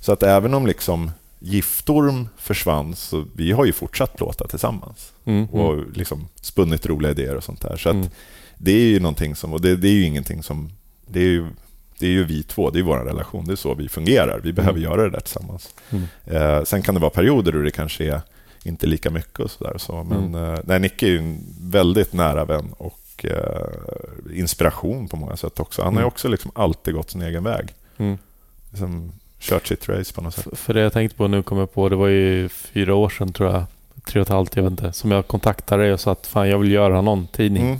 Så 0.00 0.12
att 0.12 0.22
även 0.22 0.54
om 0.54 0.66
liksom 0.66 1.10
Giftorm 1.38 2.28
försvann 2.36 2.96
så 2.96 3.24
vi 3.36 3.52
har 3.52 3.64
ju 3.64 3.72
fortsatt 3.72 4.16
plåta 4.16 4.46
tillsammans 4.48 5.12
Mm. 5.24 5.44
och 5.46 5.84
liksom 5.94 6.28
spunnit 6.40 6.86
roliga 6.86 7.10
idéer 7.10 7.36
och 7.36 7.44
sånt 7.44 7.60
där. 7.60 7.76
Så 7.76 7.88
att 7.88 7.94
Mm. 7.94 8.08
det 8.58 8.72
är 8.72 8.86
ju 8.86 9.00
någonting 9.00 9.36
som, 9.36 9.52
och 9.52 9.60
det, 9.60 9.76
det 9.76 9.88
är 9.88 9.92
ju 9.92 10.02
ingenting 10.04 10.42
som, 10.42 10.70
det 11.06 11.20
är 11.20 11.24
ju, 11.24 11.46
det 11.98 12.06
är 12.06 12.10
ju 12.10 12.24
vi 12.24 12.42
två, 12.42 12.70
det 12.70 12.78
är 12.78 12.82
vår 12.82 12.98
relation, 12.98 13.46
det 13.46 13.52
är 13.52 13.56
så 13.56 13.74
vi 13.74 13.88
fungerar. 13.88 14.40
Vi 14.44 14.52
behöver 14.52 14.80
göra 14.80 15.02
det 15.02 15.10
där 15.10 15.20
tillsammans. 15.20 15.74
Mm. 15.90 16.04
Eh, 16.24 16.64
sen 16.64 16.82
kan 16.82 16.94
det 16.94 17.00
vara 17.00 17.10
perioder 17.10 17.52
då 17.52 17.58
det 17.58 17.70
kanske 17.70 18.04
är 18.04 18.20
inte 18.66 18.86
lika 18.86 19.10
mycket 19.10 19.40
och 19.40 19.50
sådär. 19.50 19.78
Så, 19.78 20.02
men 20.04 20.34
Mm. 20.34 20.54
eh, 20.54 20.58
nej, 20.64 20.80
Nicke 20.80 21.06
är 21.06 21.10
ju 21.10 21.18
en 21.18 21.38
väldigt 21.60 22.12
nära 22.12 22.44
vän 22.44 22.72
och 22.78 23.24
eh, 23.24 24.38
inspiration 24.38 25.08
på 25.08 25.16
många 25.16 25.36
sätt 25.36 25.60
också. 25.60 25.82
Han 25.82 25.94
har 25.94 26.00
ju 26.00 26.04
Mm. 26.04 26.08
också 26.08 26.28
liksom 26.28 26.50
alltid 26.54 26.94
gått 26.94 27.10
sin 27.10 27.22
egen 27.22 27.44
väg. 27.44 27.74
Mm. 27.96 28.18
Liksom 28.70 29.12
kört 29.40 29.66
sitt 29.66 29.88
race 29.88 30.14
på 30.14 30.20
något 30.20 30.34
sätt. 30.34 30.46
För- 30.58 30.74
det 30.74 30.80
jag 30.80 30.92
tänkte 30.92 31.16
på 31.16 31.28
nu 31.28 31.42
kom 31.42 31.58
jag 31.58 31.72
på, 31.74 31.88
det 31.88 31.96
var 31.96 32.08
ju 32.08 32.48
fyra 32.48 32.94
år 32.94 33.08
sedan 33.08 33.32
tror 33.32 33.52
jag, 33.52 33.64
tre 34.04 34.20
och 34.20 34.26
ett 34.26 34.32
halvt, 34.32 34.56
jag 34.56 34.62
vet 34.62 34.70
inte, 34.70 34.92
som 34.92 35.10
jag 35.10 35.26
kontaktade 35.26 35.82
dig 35.82 35.92
och 35.92 36.00
sa 36.00 36.12
att 36.12 36.26
fan 36.26 36.48
jag 36.48 36.58
vill 36.58 36.72
göra 36.72 37.00
någon 37.00 37.26
tidning. 37.26 37.66
Mm. 37.66 37.78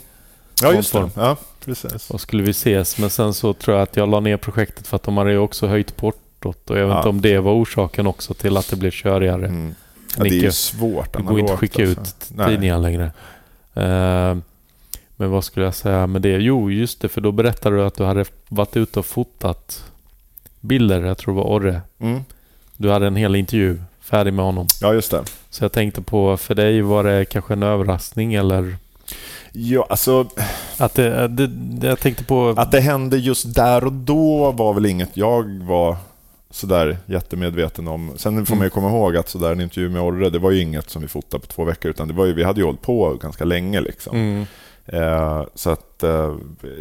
Ja, 0.63 0.73
just 0.73 0.93
det. 0.93 1.11
Ja, 1.17 1.37
precis. 1.65 2.11
Och 2.11 2.21
skulle 2.21 2.43
vi 2.43 2.51
ses, 2.51 2.99
men 2.99 3.11
sen 3.11 3.35
så 3.35 3.53
tror 3.53 3.77
jag 3.77 3.83
att 3.83 3.97
jag 3.97 4.09
la 4.09 4.21
ner 4.21 4.37
projektet 4.37 4.87
för 4.87 4.97
att 4.97 5.03
de 5.03 5.17
hade 5.17 5.31
ju 5.31 5.39
också 5.39 5.67
höjt 5.67 5.97
portot 5.97 6.71
och 6.71 6.79
jag 6.79 6.87
vet 6.87 6.93
Ja. 6.93 6.99
inte 6.99 7.09
om 7.09 7.21
det 7.21 7.39
var 7.39 7.53
orsaken 7.53 8.07
också 8.07 8.35
till 8.35 8.57
att 8.57 8.71
det 8.71 8.77
blev 8.77 8.91
körigare. 8.91 9.47
Mm. 9.47 9.75
Ja, 10.17 10.25
det 10.25 10.29
är 10.29 10.43
ju 10.43 10.53
svårt 10.53 11.17
Det 11.17 11.23
går 11.23 11.41
inte 11.41 11.53
att 11.53 11.59
skicka 11.59 11.83
alltså. 11.83 12.01
ut 12.01 12.49
tidningar 12.49 12.79
längre. 12.79 13.05
Eh, 13.75 14.37
men 15.17 15.31
vad 15.31 15.45
skulle 15.45 15.67
jag 15.67 15.75
säga 15.75 16.07
med 16.07 16.23
det? 16.23 16.37
Jo, 16.37 16.71
just 16.71 17.01
det, 17.01 17.09
för 17.09 17.21
då 17.21 17.33
berättade 17.33 17.77
du 17.77 17.85
att 17.85 17.95
du 17.97 18.05
hade 18.05 18.25
varit 18.49 18.77
ute 18.77 18.99
och 18.99 19.07
fotat 19.07 19.85
bilder, 20.61 21.03
jag 21.03 21.19
tror 21.19 21.35
det 21.35 21.41
var 21.41 21.51
Orre. 21.51 21.81
Mm. 21.99 22.25
Du 22.77 22.91
hade 22.91 23.07
en 23.07 23.17
hel 23.17 23.37
intervju 23.37 23.79
färdig 24.01 24.33
med 24.33 24.45
honom. 24.45 24.67
Ja, 24.81 24.95
just 24.95 25.11
det. 25.11 25.25
Så 25.51 25.65
jag 25.65 25.73
tänkte 25.73 26.03
på, 26.03 26.37
för 26.37 26.55
dig 26.55 26.83
var 26.83 27.05
det 27.05 27.25
kanske 27.25 27.53
en 27.53 27.63
överraskning 27.63 28.35
eller? 28.35 28.77
Ja, 29.53 29.87
alltså 29.91 30.27
Att 30.77 30.95
det, 30.95 31.29
det, 31.29 31.47
det 31.47 31.87
jag 31.87 32.01
tänkte 32.01 32.25
på... 32.25 32.55
att 32.57 32.73
det 32.73 32.81
hände 32.81 33.17
just 33.19 33.55
där 33.55 33.85
och 33.85 33.93
då 33.93 34.53
var 34.53 34.75
väl 34.75 34.87
inget 34.87 35.11
jag 35.17 35.63
var 35.65 35.97
sådär 36.57 36.99
jättemedveten 37.07 37.89
om. 37.89 38.13
Sen 38.17 38.47
får 38.47 38.57
man 38.57 38.65
ju 38.67 38.71
komma 38.71 38.89
ihåg 38.89 39.17
att 39.17 39.29
sådär 39.29 39.53
en 39.53 39.61
intervju 39.61 39.89
med 39.89 40.03
Orre, 40.03 40.31
det 40.31 40.39
var 40.39 40.51
ju 40.51 40.61
inget 40.61 40.91
som 40.91 41.03
vi 41.03 41.09
fotade 41.09 41.41
på 41.41 41.47
två 41.47 41.65
veckor, 41.65 41.91
utan 41.91 42.09
det 42.09 42.15
var 42.15 42.27
ju, 42.27 42.33
vi 42.35 42.45
hade 42.45 42.61
ju 42.61 42.67
hållit 42.67 42.83
på 42.83 43.15
ganska 43.15 43.45
länge. 43.45 43.81
Liksom. 43.81 44.17
Mm, 44.17 44.45
Eh, 44.89 45.45
så 45.55 45.71
att 45.71 46.03
eh, 46.03 46.35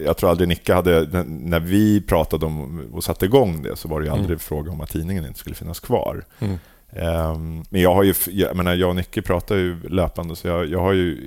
jag 0.06 0.18
tror 0.18 0.30
aldrig 0.30 0.48
Nicke 0.50 0.74
hade, 0.74 1.24
när- 1.24 1.60
vi 1.60 2.02
pratade 2.02 2.46
om 2.46 2.82
och 2.94 3.04
satte 3.04 3.26
igång 3.26 3.64
det, 3.64 3.76
så 3.76 3.88
var 3.88 4.00
det 4.00 4.06
ju 4.06 4.12
aldrig 4.12 4.30
Mm. 4.30 4.40
fråga 4.40 4.72
om 4.72 4.82
att 4.82 4.90
tidningen 4.90 5.26
inte 5.26 5.40
skulle 5.40 5.56
finnas 5.56 5.80
kvar. 5.80 6.26
mm, 6.40 6.58
Ehm, 6.92 7.64
men 7.70 7.82
jag 7.82 7.96
har 7.96 8.04
ju, 8.04 8.14
jag, 8.32 8.56
menar, 8.56 8.76
jag 8.76 8.90
och 8.90 8.96
Nicke 8.96 9.22
pratar 9.22 9.56
ju 9.56 9.80
löpande, 9.90 10.36
så 10.36 10.48
jag, 10.48 10.66
jag 10.70 10.80
har 10.80 10.94
ju, 10.94 11.18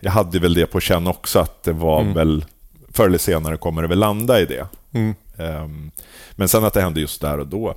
jag 0.00 0.10
hade 0.10 0.38
väl 0.38 0.54
det 0.54 0.66
på 0.66 0.80
känn 0.80 1.06
också, 1.06 1.38
att 1.38 1.62
det 1.62 1.72
var 1.72 2.00
Mm. 2.00 2.14
väl, 2.14 2.44
förr 2.92 3.06
eller 3.06 3.18
senare 3.18 3.56
kommer 3.56 3.82
det 3.82 3.88
väl 3.88 3.98
landa 3.98 4.40
i 4.40 4.44
det. 4.46 4.66
Ehm, 5.46 5.90
men 6.32 6.48
sen 6.48 6.64
att 6.64 6.74
det 6.74 6.80
hände 6.82 7.00
just 7.00 7.20
där 7.20 7.38
och 7.40 7.46
då. 7.46 7.74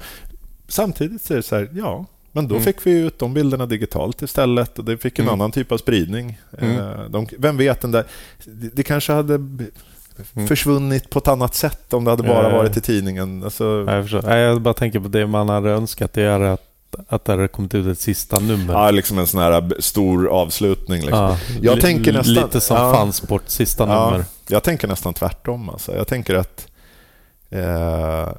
Samtidigt 0.67 1.21
så 1.21 1.33
är 1.33 1.37
det 1.37 1.43
så 1.43 1.55
här, 1.55 1.69
ja, 1.73 2.05
men 2.31 2.47
då 2.47 2.55
Mm. 2.55 2.65
fick 2.65 2.85
vi 2.87 2.91
ut 2.91 3.19
de 3.19 3.33
bilderna 3.33 3.65
digitalt 3.65 4.21
istället 4.21 4.79
och 4.79 4.85
det 4.85 4.97
fick 4.97 5.19
en 5.19 5.25
Mm. 5.25 5.33
annan 5.33 5.51
typ 5.51 5.71
av 5.71 5.77
spridning. 5.77 6.37
Mm. 6.57 6.79
Ehm, 6.79 7.11
de, 7.11 7.27
vem 7.37 7.57
vet, 7.57 7.81
den 7.81 7.91
där, 7.91 8.03
det, 8.73 8.83
kanske 8.83 9.13
hade 9.13 9.35
Mm. 9.35 10.47
försvunnit 10.47 11.09
på 11.09 11.19
ett 11.19 11.27
annat 11.27 11.55
sätt 11.55 11.93
om 11.93 12.03
det 12.03 12.09
hade 12.11 12.23
bara 12.23 12.49
Ja. 12.49 12.57
varit 12.57 12.77
i 12.77 12.81
tidningen. 12.81 13.43
Alltså, 13.43 13.83
Ja, 13.87 13.95
jag 13.95 14.03
förstår. 14.03 14.31
Jag 14.33 14.61
bara 14.61 14.73
tänker 14.73 14.99
på 14.99 15.07
det 15.07 15.27
man 15.27 15.49
hade 15.49 15.69
önskat, 15.69 16.13
det 16.13 16.21
är 16.21 16.39
att, 16.39 16.61
att 17.07 17.25
det 17.25 17.31
hade 17.31 17.47
kommit 17.47 17.75
ut 17.75 17.87
ett 17.87 17.99
sista 17.99 18.39
nummer. 18.39 18.73
ja, 18.73 18.91
liksom 18.91 19.19
en 19.19 19.27
sån 19.27 19.41
här 19.41 19.73
stor 19.79 20.27
avslutning. 20.27 21.01
Liksom. 21.01 21.19
Ja, 21.19 21.37
Jag 21.61 21.81
tänker 21.81 22.13
nästan- 22.13 22.33
Lite 22.33 22.61
som 22.61 22.77
ja. 22.77 22.93
fansport, 22.93 23.43
sista 23.45 23.87
Ja. 23.87 24.09
nummer. 24.09 24.25
Jag 24.47 24.63
tänker 24.63 24.87
nästan 24.87 25.13
tvärtom. 25.13 25.69
Alltså. 25.69 25.95
Jag 25.95 26.07
tänker 26.07 26.35
att 26.35 26.67
eh, 27.49 28.29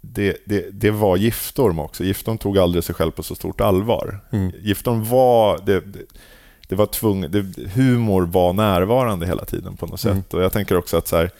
det, 0.00 0.36
det, 0.46 0.66
det 0.72 0.90
var 0.90 1.16
Giftorm 1.16 1.78
också. 1.78 2.04
Giftorm 2.04 2.38
tog 2.38 2.58
aldrig 2.58 2.84
sig 2.84 2.94
själv 2.94 3.10
på 3.10 3.22
så 3.22 3.34
stort 3.34 3.60
allvar. 3.60 4.20
Mm. 4.32 4.52
Giftorm 4.62 5.04
var... 5.04 5.60
Det, 5.66 5.84
det, 6.68 6.74
var 6.74 6.86
tvung, 6.86 7.20
det, 7.30 7.68
humor 7.74 8.22
var 8.22 8.52
närvarande 8.52 9.26
hela 9.26 9.44
tiden 9.44 9.76
på 9.76 9.86
något 9.86 10.04
Mm. 10.04 10.16
sätt. 10.16 10.34
Och 10.34 10.42
jag 10.42 10.52
tänker 10.52 10.76
också 10.76 10.96
att 10.96 11.08
så 11.08 11.16
här, 11.16 11.30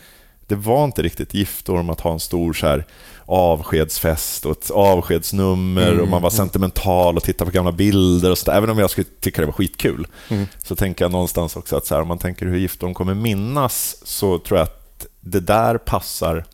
det 0.47 0.55
var 0.55 0.85
inte 0.85 1.02
riktigt 1.02 1.35
Giftorm 1.35 1.91
att 1.91 2.01
ha 2.01 2.12
en 2.12 2.20
stor 2.20 2.52
så 2.52 2.67
här, 2.67 2.86
avskedsfest 3.27 4.47
och 4.47 4.52
ett 4.52 4.70
avskedsnummer 4.70 5.89
Mm. 5.93 6.01
och 6.02 6.09
man 6.09 6.23
var 6.23 6.31
sentimental 6.31 7.17
och 7.17 7.23
tittade 7.23 7.51
på 7.51 7.55
gamla 7.55 7.73
bilder 7.73 8.31
och 8.31 8.39
så. 8.39 8.51
Även 8.51 8.70
om 8.70 8.78
jag 8.78 8.91
skulle 8.91 9.07
tycka 9.20 9.41
det 9.41 9.47
var 9.47 9.52
skitkul 9.52 10.07
Mm. 10.28 10.47
så 10.59 10.77
tänker 10.77 11.05
jag 11.05 11.12
någonstans 11.12 11.57
också 11.57 11.77
att 11.77 11.86
så 11.86 11.94
här, 11.94 12.02
om 12.02 12.09
man 12.09 12.18
tänker 12.18 12.47
hur 12.47 12.59
Giftorm 12.59 12.94
kommer 12.94 13.15
minnas 13.15 13.97
så 14.05 14.39
tror 14.39 14.59
jag 14.59 14.65
att 14.65 15.07
det 15.20 15.41
där 15.41 15.78
passar 15.78 16.44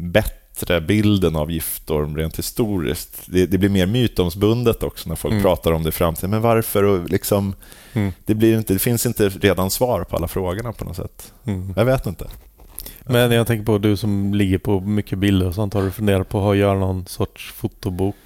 bättre 0.00 0.80
bilden 0.80 1.36
av 1.36 1.50
Giftorm 1.50 2.16
rent 2.16 2.38
historiskt. 2.38 3.22
Det, 3.26 3.46
det 3.46 3.58
blir 3.58 3.68
mer 3.68 3.86
mytomsbundet 3.86 4.82
också 4.82 5.08
när 5.08 5.16
folk 5.16 5.32
Mm. 5.32 5.42
pratar 5.42 5.72
om 5.72 5.82
det 5.82 5.88
i 5.88 5.92
framtiden. 5.92 6.30
Men 6.30 6.40
varför? 6.42 6.82
Och 6.82 7.10
liksom, 7.10 7.54
Mm. 7.92 8.12
det, 8.24 8.34
blir 8.34 8.58
inte, 8.58 8.72
det 8.72 8.78
finns 8.78 9.06
inte 9.06 9.28
redan 9.28 9.70
svar 9.70 10.04
på 10.04 10.16
alla 10.16 10.28
frågorna 10.28 10.72
på 10.72 10.84
något 10.84 10.96
sätt. 10.96 11.32
Mm. 11.44 11.72
Jag 11.76 11.84
vet 11.84 12.06
inte. 12.06 12.26
Men 13.04 13.32
jag 13.32 13.46
tänker 13.46 13.64
på 13.64 13.78
du 13.78 13.96
som 13.96 14.34
ligger 14.34 14.58
på 14.58 14.80
mycket 14.80 15.18
bilder 15.18 15.46
och 15.46 15.54
sånt. 15.54 15.74
Har 15.74 15.82
du 15.82 15.90
funderat 15.90 16.28
på 16.28 16.50
att 16.50 16.56
göra 16.56 16.78
någon 16.78 17.06
sorts 17.06 17.52
fotobok? 17.52 18.16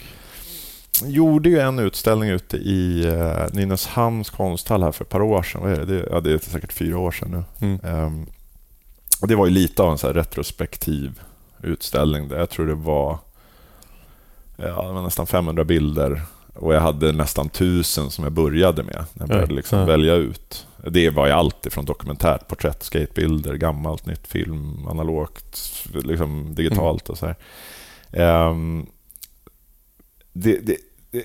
Jag 1.03 1.11
gjorde 1.11 1.49
ju 1.49 1.59
en 1.59 1.79
utställning 1.79 2.31
ute 2.31 2.57
i 2.57 3.07
uh, 3.07 3.47
Nynäshamns 3.53 4.31
konsthall 4.31 4.83
här 4.83 4.93
för 4.93 5.05
ett 5.05 5.11
par 5.11 5.23
år 5.23 5.43
sedan. 5.43 5.61
Vad 5.63 5.73
är 5.73 5.77
det? 5.77 5.85
Det, 5.85 6.09
ja, 6.11 6.21
det 6.21 6.33
är 6.33 6.39
säkert 6.39 6.73
fyra 6.73 6.99
år 6.99 7.11
sedan 7.11 7.31
nu. 7.31 7.67
Mm. 7.67 7.81
Ehm, 7.85 8.27
och 9.21 9.29
det 9.29 9.35
var 9.37 9.47
ju 9.47 9.53
lite 9.53 9.83
av 9.83 9.93
en 9.93 9.99
så 9.99 10.09
retrospektiv 10.13 11.21
utställning. 11.63 12.29
Där 12.29 12.39
jag 12.39 12.51
tror 12.51 12.67
det 12.67 12.75
var, 12.75 13.19
ja, 14.57 14.93
var 14.93 15.03
nästan 15.03 15.27
500 15.27 15.65
bilder 15.65 16.23
och 16.55 16.75
jag 16.75 16.81
hade 16.81 17.13
nästan 17.13 17.47
1000 17.47 18.11
som 18.11 18.25
jag 18.25 18.33
började 18.33 18.83
med. 18.83 19.05
Jag 19.15 19.29
började 19.29 19.53
Ja, 19.53 19.57
liksom 19.57 19.79
ja. 19.79 19.85
välja 19.85 20.15
ut. 20.15 20.67
Det 20.87 21.11
var 21.11 21.27
ju 21.27 21.33
allt 21.33 21.67
ifrån 21.67 21.85
dokumentärt, 21.85 22.49
porträtt, 22.49 22.83
skatebilder, 22.83 23.55
gammalt, 23.55 24.07
nytt 24.07 24.27
film, 24.27 24.87
analogt, 24.89 25.61
liksom 26.05 26.55
digitalt 26.55 27.09
och 27.09 27.19
så 27.19 27.27
här. 27.27 27.37
Ehm, 28.13 28.87
det, 30.33 30.59
det, 30.59 30.77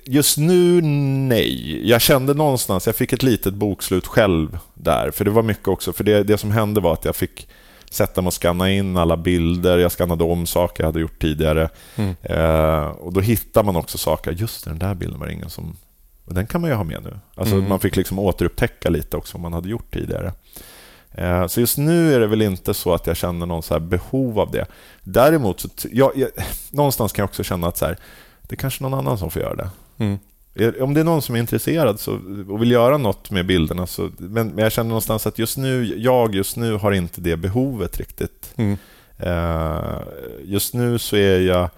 Just 0.03 0.38
nu, 0.38 0.82
nej. 0.82 1.90
Jag 1.90 2.01
kände 2.01 2.33
någonstans, 2.33 2.85
jag 2.85 2.95
fick 2.95 3.14
ett 3.14 3.24
litet 3.24 3.53
bokslut 3.53 4.07
själv 4.07 4.57
där. 4.74 5.11
För 5.11 5.25
det 5.25 5.32
var 5.32 5.43
mycket 5.43 5.67
också, 5.67 5.93
för 5.93 6.03
det, 6.03 6.24
det 6.24 6.38
som 6.38 6.51
hände 6.51 6.82
var 6.82 6.93
att 6.93 7.06
jag 7.06 7.16
fick 7.16 7.48
sätta 7.91 8.22
mig 8.22 8.27
och 8.27 8.33
scanna 8.33 8.72
in 8.72 8.98
alla 8.98 9.17
bilder. 9.17 9.77
Jag 9.77 9.91
skannade 9.91 10.24
om 10.24 10.45
saker 10.45 10.83
jag 10.83 10.88
hade 10.88 10.99
gjort 10.99 11.22
tidigare. 11.22 11.69
Mm. 11.95 12.16
Eh, 12.22 12.88
och 12.88 13.14
då 13.14 13.19
hittar 13.19 13.64
man 13.64 13.75
också 13.75 13.98
saker. 13.98 14.32
Just 14.32 14.66
den 14.66 14.80
där 14.80 14.95
bilden 14.95 15.19
var 15.19 15.27
det 15.27 15.33
ingen 15.33 15.49
som... 15.49 15.77
Och 16.25 16.33
den 16.33 16.48
kan 16.48 16.61
man 16.61 16.69
ju 16.69 16.75
ha 16.75 16.83
med 16.83 17.03
nu. 17.03 17.19
Alltså 17.35 17.56
Mm. 17.56 17.69
Man 17.69 17.80
fick 17.80 17.95
liksom 17.95 18.19
återupptäcka 18.19 18.90
lite 18.90 19.17
också 19.17 19.38
vad 19.38 19.41
man 19.41 19.53
hade 19.53 19.69
gjort 19.69 19.93
tidigare. 19.93 20.33
Eh, 21.11 21.48
så 21.48 21.59
just 21.59 21.77
nu 21.77 22.14
är 22.14 22.19
det 22.19 22.27
väl 22.27 22.41
inte 22.41 22.74
så 22.74 22.93
att 22.93 23.07
jag 23.07 23.17
känner 23.17 23.45
någon 23.45 23.64
så 23.64 23.80
behov 23.80 24.40
av 24.40 24.51
det. 24.51 24.66
Däremot, 25.03 25.59
så 25.59 25.69
jag, 25.91 26.11
jag, 26.16 26.30
någonstans 26.72 27.11
kan 27.14 27.24
jag 27.24 27.30
också 27.30 27.43
känna 27.43 27.67
att 27.67 27.77
så 27.77 27.85
här, 27.85 27.98
det 28.41 28.56
är 28.56 28.57
kanske 28.57 28.83
någon 28.83 28.93
annan 28.93 29.17
som 29.17 29.32
får 29.32 29.41
göra 29.41 29.56
det. 29.56 29.69
Mm. 29.98 30.19
Om 30.82 30.94
det 30.94 31.00
är 31.00 31.03
någon 31.03 31.22
som 31.22 31.36
är 31.36 31.40
intresserad 31.40 32.00
så, 32.00 32.14
och 32.50 32.61
vill 32.61 32.72
göra 32.72 32.98
något 32.98 33.32
med 33.32 33.45
bilderna 33.45 33.88
så... 33.88 34.10
Men, 34.18 34.48
men 34.48 34.58
jag 34.64 34.72
känner 34.72 34.90
någonstans 34.90 35.27
att 35.27 35.40
just 35.40 35.58
nu, 35.58 35.94
jag 35.98 36.36
just 36.36 36.58
nu 36.58 36.74
har 36.74 36.92
inte 36.92 37.22
det 37.22 37.38
behovet 37.38 37.98
riktigt. 37.98 38.53
Mm. 38.56 38.77
Eh, 39.18 40.00
just 40.44 40.74
nu 40.74 41.00
så 41.00 41.16
är 41.16 41.40
jag 41.42 41.69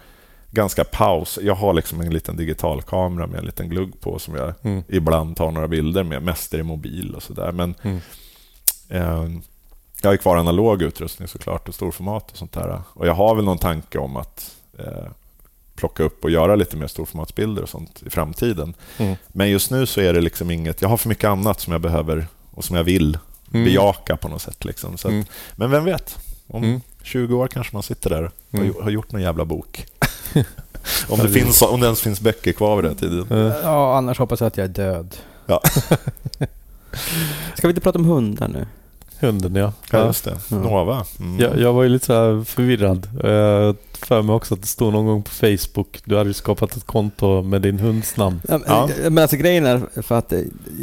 ganska 0.50 0.84
paus. 0.84 1.38
Jag 1.42 1.54
har 1.54 1.74
liksom 1.74 2.00
en 2.00 2.10
liten 2.12 2.36
digitalkamera 2.36 3.26
med 3.26 3.38
en 3.38 3.46
liten 3.46 3.68
glugg 3.68 4.00
på 4.00 4.18
som 4.18 4.34
jag 4.34 4.54
Mm. 4.62 4.82
ibland 4.88 5.36
tar 5.36 5.50
några 5.50 5.68
bilder 5.68 6.02
med. 6.04 6.22
Mest 6.22 6.50
det 6.50 6.62
mobil 6.62 7.14
och 7.14 7.22
sådär. 7.22 7.52
Men 7.52 7.74
Mm. 7.82 8.00
eh, 8.88 9.40
jag 10.02 10.10
har 10.10 10.16
kvar 10.16 10.36
analog 10.36 10.82
utrustning 10.82 11.28
såklart 11.28 11.68
och 11.68 11.74
storformat 11.74 12.30
och 12.30 12.36
sånt 12.36 12.52
där. 12.52 12.82
Och 12.94 13.06
jag 13.06 13.14
har 13.14 13.34
väl 13.34 13.44
någon 13.44 13.58
tanke 13.58 13.98
om 13.98 14.16
att 14.16 14.56
eh, 14.78 15.06
plocka 15.80 16.02
upp 16.02 16.24
och 16.24 16.30
göra 16.30 16.56
lite 16.56 16.76
mer 16.76 16.86
storformatsbilder 16.86 17.62
och 17.62 17.68
sånt 17.68 18.02
i 18.06 18.10
framtiden. 18.10 18.74
Mm. 18.98 19.16
Men 19.28 19.50
just 19.50 19.70
nu 19.70 19.86
så 19.86 20.00
är 20.00 20.12
det 20.12 20.20
liksom 20.20 20.50
inget... 20.50 20.82
Jag 20.82 20.88
har 20.88 20.96
för 20.96 21.08
mycket 21.08 21.24
annat 21.30 21.60
som 21.60 21.72
jag 21.72 21.80
behöver 21.80 22.26
och 22.50 22.64
som 22.64 22.76
jag 22.76 22.84
vill 22.84 23.18
Mm. 23.54 23.64
bejaka 23.64 24.16
på 24.16 24.28
något 24.28 24.42
sätt. 24.42 24.64
Liksom. 24.64 24.98
Så 24.98 25.08
att, 25.08 25.12
Mm. 25.12 25.24
Men 25.56 25.70
vem 25.70 25.84
vet? 25.84 26.18
Om 26.46 26.64
Mm. 26.64 26.80
20 27.02 27.34
år 27.36 27.48
kanske 27.48 27.76
man 27.76 27.82
sitter 27.82 28.10
där 28.10 28.22
och 28.50 28.58
Mm. 28.58 28.74
har- 28.82 28.90
gjort 28.90 29.12
någon 29.12 29.22
jävla 29.22 29.44
bok. 29.44 29.86
om, 31.08 31.18
det 31.18 31.28
finns, 31.28 31.62
om 31.62 31.80
det 31.80 31.86
ens 31.86 32.00
finns 32.00 32.20
böcker 32.20 32.52
kvar 32.52 32.76
vid 32.76 32.84
den 32.84 32.96
tiden. 32.96 33.26
Eh, 33.30 33.54
Ja, 33.62 33.96
annars 33.96 34.18
hoppas 34.18 34.40
jag 34.40 34.46
att 34.46 34.56
jag 34.56 34.64
är 34.64 34.68
död. 34.68 35.16
Ja. 35.46 35.60
Ska 37.56 37.66
vi 37.66 37.68
inte 37.68 37.80
prata 37.80 37.98
om 37.98 38.04
hundar 38.04 38.48
nu? 38.48 38.66
Hunden 39.20 39.54
ja. 39.54 39.72
Ja, 39.90 40.06
just 40.06 40.24
det. 40.24 40.38
Ja. 40.50 40.56
Nova. 40.56 41.04
Mm. 41.20 41.38
Jag, 41.40 41.58
jag 41.60 41.72
var 41.72 41.82
ju 41.82 41.88
lite 41.88 42.06
så 42.06 42.12
här 42.12 42.44
förvirrad. 42.44 43.08
Jag 43.22 43.76
för 44.06 44.22
mig 44.22 44.34
också 44.34 44.54
att 44.54 44.60
det 44.60 44.66
stod 44.66 44.92
någon 44.92 45.06
gång 45.06 45.22
på 45.22 45.30
Facebook. 45.30 46.00
Du 46.04 46.16
hade 46.16 46.34
skapat 46.34 46.76
ett 46.76 46.86
konto 46.86 47.42
med 47.42 47.62
din 47.62 47.78
hunds 47.78 48.16
namn. 48.16 48.40
Ja, 48.48 48.60
Ja. 48.66 48.88
Men 49.10 49.18
alltså 49.18 49.36
grejen 49.36 49.66
är 49.66 50.02
för 50.02 50.18
att 50.18 50.32
eh, 50.32 50.40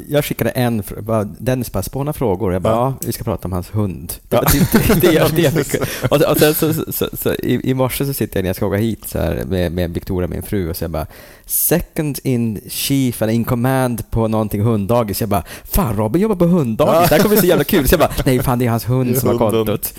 jag 0.09 0.25
skickade 0.25 0.49
en, 0.49 0.83
bara, 0.99 1.23
Dennis 1.23 1.71
bara 1.71 1.83
spåna 1.83 2.13
frågor. 2.13 2.53
Jag 2.53 2.61
bara, 2.61 2.73
ja. 2.73 2.79
Ja. 2.79 2.93
vi 3.05 3.11
ska 3.11 3.23
prata 3.23 3.47
om 3.47 3.51
hans 3.51 3.75
hund. 3.75 4.13
Det, 4.29 4.37
det, 4.37 4.71
det, 4.71 5.01
det, 5.01 5.35
det 5.35 5.41
jag 5.41 5.53
fick. 5.65 5.81
Och, 6.11 6.21
och 6.21 6.37
sen 6.37 6.53
så, 6.53 6.73
så, 6.73 6.83
så, 6.91 7.09
så, 7.13 7.33
i, 7.33 7.69
i 7.69 7.73
morse 7.73 8.05
så 8.05 8.13
sitter 8.13 8.37
jag 8.37 8.43
när 8.43 8.49
jag 8.49 8.55
ska 8.55 8.65
åka 8.65 8.77
hit 8.77 9.07
så 9.07 9.19
här, 9.19 9.43
med, 9.47 9.71
med 9.71 9.93
Victoria, 9.93 10.27
min 10.27 10.43
fru, 10.43 10.69
och 10.69 10.75
så 10.77 10.83
jag 10.83 10.91
bara 10.91 11.07
second 11.45 12.19
in 12.23 12.61
chief 12.69 13.21
eller 13.21 13.33
in 13.33 13.45
command 13.45 14.11
på 14.11 14.27
någonting 14.27 14.61
hunddagis. 14.61 15.21
Jag 15.21 15.29
bara, 15.29 15.43
fan 15.63 15.95
Robin 15.95 16.21
jobbar 16.21 16.35
på 16.35 16.45
hunddagis, 16.45 17.09
det 17.09 17.15
här 17.15 17.21
kommer 17.21 17.35
bli 17.35 17.41
så 17.41 17.47
jävla 17.47 17.63
kul. 17.63 17.87
Så 17.87 17.93
jag 17.93 17.99
bara, 17.99 18.11
nej 18.25 18.43
fan 18.43 18.59
det 18.59 18.65
är 18.65 18.69
hans 18.69 18.89
hund 18.89 19.13
Det 19.13 19.19
som 19.19 19.29
har 19.29 19.37
kontot. 19.37 19.93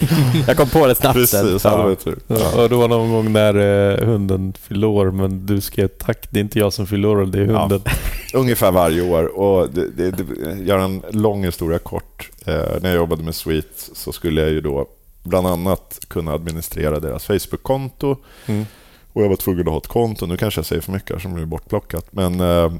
Jag 0.46 0.56
kom 0.56 0.68
på 0.68 0.86
det 0.86 0.94
snabbt 0.94 1.28
sen. 1.28 1.44
Precis, 1.44 1.64
ja. 1.64 1.96
det. 2.04 2.14
Ja. 2.26 2.62
Och 2.62 2.68
det 2.68 2.74
var 2.74 2.88
någon 2.88 3.07
gång 3.10 3.32
när 3.32 3.54
eh, 3.54 4.06
hunden 4.06 4.52
fyllde 4.60 4.86
år 4.86 5.10
men 5.10 5.46
du 5.46 5.60
skrev 5.60 5.88
tack, 5.88 6.26
det 6.30 6.38
är 6.38 6.40
inte 6.40 6.58
jag 6.58 6.72
som 6.72 6.86
fyller 6.86 7.08
år, 7.08 7.26
det 7.26 7.38
är 7.38 7.46
Ja. 7.46 7.60
hunden. 7.60 7.80
Ungefär 8.34 8.72
varje 8.72 9.02
år. 9.02 9.38
Och 9.38 9.70
det, 9.70 9.90
det, 9.90 10.10
det, 10.10 10.64
göra 10.64 10.82
en 10.82 11.02
lång 11.10 11.44
historia 11.44 11.78
kort. 11.78 12.30
Eh, 12.46 12.54
när 12.54 12.88
jag 12.88 12.96
jobbade 12.96 13.22
med 13.22 13.34
Sweet 13.34 13.90
så 13.92 14.12
skulle 14.12 14.40
jag 14.40 14.50
ju 14.50 14.60
då 14.60 14.86
bland 15.22 15.46
annat 15.46 15.98
kunna 16.08 16.32
administrera 16.32 17.00
deras 17.00 17.24
Facebook-konto. 17.24 18.16
Mm. 18.46 18.66
Och 19.12 19.22
jag 19.22 19.28
var 19.28 19.36
tvungen 19.36 19.60
att 19.60 19.72
ha 19.72 19.78
ett 19.78 19.86
konto. 19.86 20.26
Nu 20.26 20.36
kanske 20.36 20.58
jag 20.58 20.66
säger 20.66 20.82
för 20.82 20.92
mycket 20.92 21.22
som 21.22 21.34
blir 21.34 21.44
bortplockat. 21.44 22.06
Men 22.10 22.40
eh, 22.40 22.72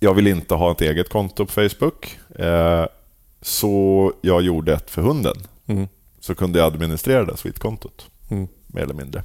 jag 0.00 0.14
vill 0.14 0.26
inte 0.26 0.54
ha 0.54 0.72
ett 0.72 0.80
eget 0.80 1.08
konto 1.08 1.46
på 1.46 1.52
Facebook. 1.52 2.18
Eh, 2.38 2.86
så 3.42 4.12
jag 4.20 4.42
gjorde 4.42 4.72
ett 4.74 4.90
för 4.90 5.02
hunden. 5.02 5.36
Mm. 5.66 5.88
Så 6.20 6.34
kunde 6.34 6.58
jag 6.58 6.66
administrera 6.66 7.24
det 7.24 7.36
Sweet-kontot. 7.36 8.06
Mm. 8.30 8.48
Mer 8.74 8.82
eller 8.82 8.94
mindre. 8.94 9.22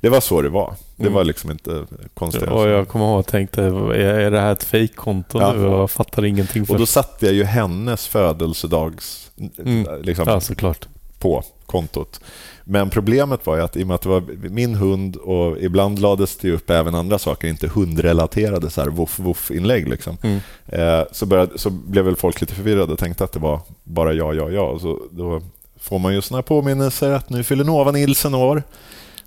Det 0.00 0.08
var 0.08 0.20
så 0.20 0.42
det 0.42 0.48
var. 0.48 0.74
Det 0.96 1.02
Mm. 1.02 1.12
var 1.14 1.24
liksom 1.24 1.50
inte 1.50 1.86
konstigt. 2.14 2.42
Och 2.42 2.68
jag 2.68 2.88
kommer 2.88 3.04
ihåg 3.04 3.18
och 3.18 3.26
tänkte, 3.26 3.62
är, 3.62 4.30
det 4.30 4.40
här 4.40 4.52
ett 4.52 4.64
fejkkonto 4.64 5.40
Ja. 5.40 5.52
nu? 5.52 5.62
Jag 5.62 5.90
fattar 5.90 6.24
ingenting 6.24 6.66
Och 6.68 6.78
då 6.78 6.86
satte 6.86 7.26
jag 7.26 7.34
ju 7.34 7.44
hennes 7.44 8.06
födelsedags 8.06 9.30
Mm. 9.58 10.02
liksom, 10.02 10.24
Ja, 10.28 10.40
såklart. 10.40 10.88
på 11.18 11.42
kontot. 11.66 12.20
Men 12.64 12.90
problemet 12.90 13.46
var 13.46 13.56
ju 13.56 13.62
att 13.62 13.76
i 13.76 13.82
och 13.82 13.86
med 13.86 13.94
att 13.94 14.02
det 14.02 14.08
var 14.08 14.22
min 14.48 14.74
hund 14.74 15.16
och 15.16 15.58
ibland 15.58 15.98
lades 15.98 16.36
det 16.36 16.50
upp 16.52 16.70
även 16.70 16.94
andra 16.94 17.18
saker, 17.18 17.48
inte 17.48 17.68
hundrelaterade 17.68 18.70
så 18.70 18.80
här 18.80 18.88
voff 18.88 19.18
voff 19.18 19.50
inlägg 19.50 19.88
liksom. 19.88 20.16
Mm. 20.22 20.38
Eh, 20.66 21.04
så, 21.12 21.26
började, 21.26 21.58
så 21.58 21.70
blev 21.70 22.04
väl 22.04 22.16
folk 22.16 22.40
lite 22.40 22.54
förvirrade 22.54 22.92
och 22.92 22.98
tänkte 22.98 23.24
att 23.24 23.32
det 23.32 23.38
var 23.40 23.60
bara 23.84 24.12
jag, 24.12 24.34
jag, 24.34 24.52
jag. 24.52 24.80
Så 24.80 24.98
då 25.10 25.42
får 25.80 25.98
man 25.98 26.14
ju 26.14 26.22
här 26.30 26.42
påminnelser 26.42 27.10
att 27.10 27.30
nu 27.30 27.44
fyller 27.44 27.64
Nova 27.64 27.90
Nilsen 27.90 28.34
år 28.34 28.62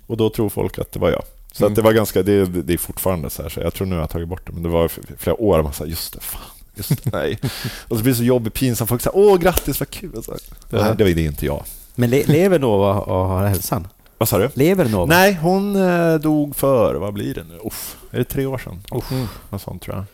och 0.06 0.16
då 0.16 0.30
tror 0.30 0.48
folk 0.48 0.78
att 0.78 0.92
det 0.92 0.98
var 1.00 1.10
jag. 1.10 1.22
Så 1.52 1.64
Mm. 1.64 1.72
att 1.72 1.76
det 1.76 1.82
var 1.82 1.92
ganska, 1.92 2.22
det, 2.22 2.44
det 2.46 2.72
är 2.72 2.78
fortfarande 2.78 3.30
så 3.30 3.42
här, 3.42 3.48
så 3.48 3.60
jag 3.60 3.74
tror 3.74 3.86
nu 3.86 3.94
jag 3.94 4.02
har 4.02 4.08
tagit 4.08 4.28
bort 4.28 4.46
det, 4.46 4.52
men 4.52 4.62
det 4.62 4.68
var 4.68 4.88
flera 5.18 5.40
år 5.40 5.62
man 5.62 5.72
sa 5.72 5.84
just 5.86 6.12
det, 6.14 6.20
fan, 6.20 6.40
just 6.74 7.04
det, 7.04 7.10
nej. 7.12 7.38
och 7.88 7.96
så 7.96 8.02
blir 8.02 8.12
det 8.12 8.18
så 8.18 8.24
jobbigt, 8.24 8.54
pinsamt, 8.54 8.88
folk 8.88 9.02
säger 9.02 9.16
åh 9.18 9.38
grattis, 9.38 9.80
vad 9.80 9.90
kul. 9.90 10.22
Så, 10.22 10.32
nej, 10.32 10.94
det 10.98 11.04
var 11.04 11.10
det 11.10 11.22
inte 11.24 11.46
jag. 11.46 11.62
Men 11.94 12.10
le, 12.10 12.24
lever 12.26 12.58
Nova 12.58 12.94
och 13.00 13.26
har 13.28 13.46
hälsan? 13.46 13.88
Vad 14.18 14.28
sa 14.28 14.38
du? 14.38 14.50
Lever 14.54 14.88
Nova? 14.88 15.06
Nej, 15.06 15.34
hon 15.42 15.76
eh, 15.76 16.14
dog 16.14 16.56
för, 16.56 16.94
vad 16.94 17.12
blir 17.14 17.34
det 17.34 17.44
nu? 17.44 17.58
Uff, 17.64 17.96
är 18.10 18.18
det 18.18 18.24
tre 18.24 18.46
år 18.46 18.58
sedan? 18.58 18.80
Uff, 18.94 19.10
Mm. 19.12 19.26
något 19.50 19.62
sånt 19.62 19.82
tror 19.82 19.96
jag. 19.96 20.04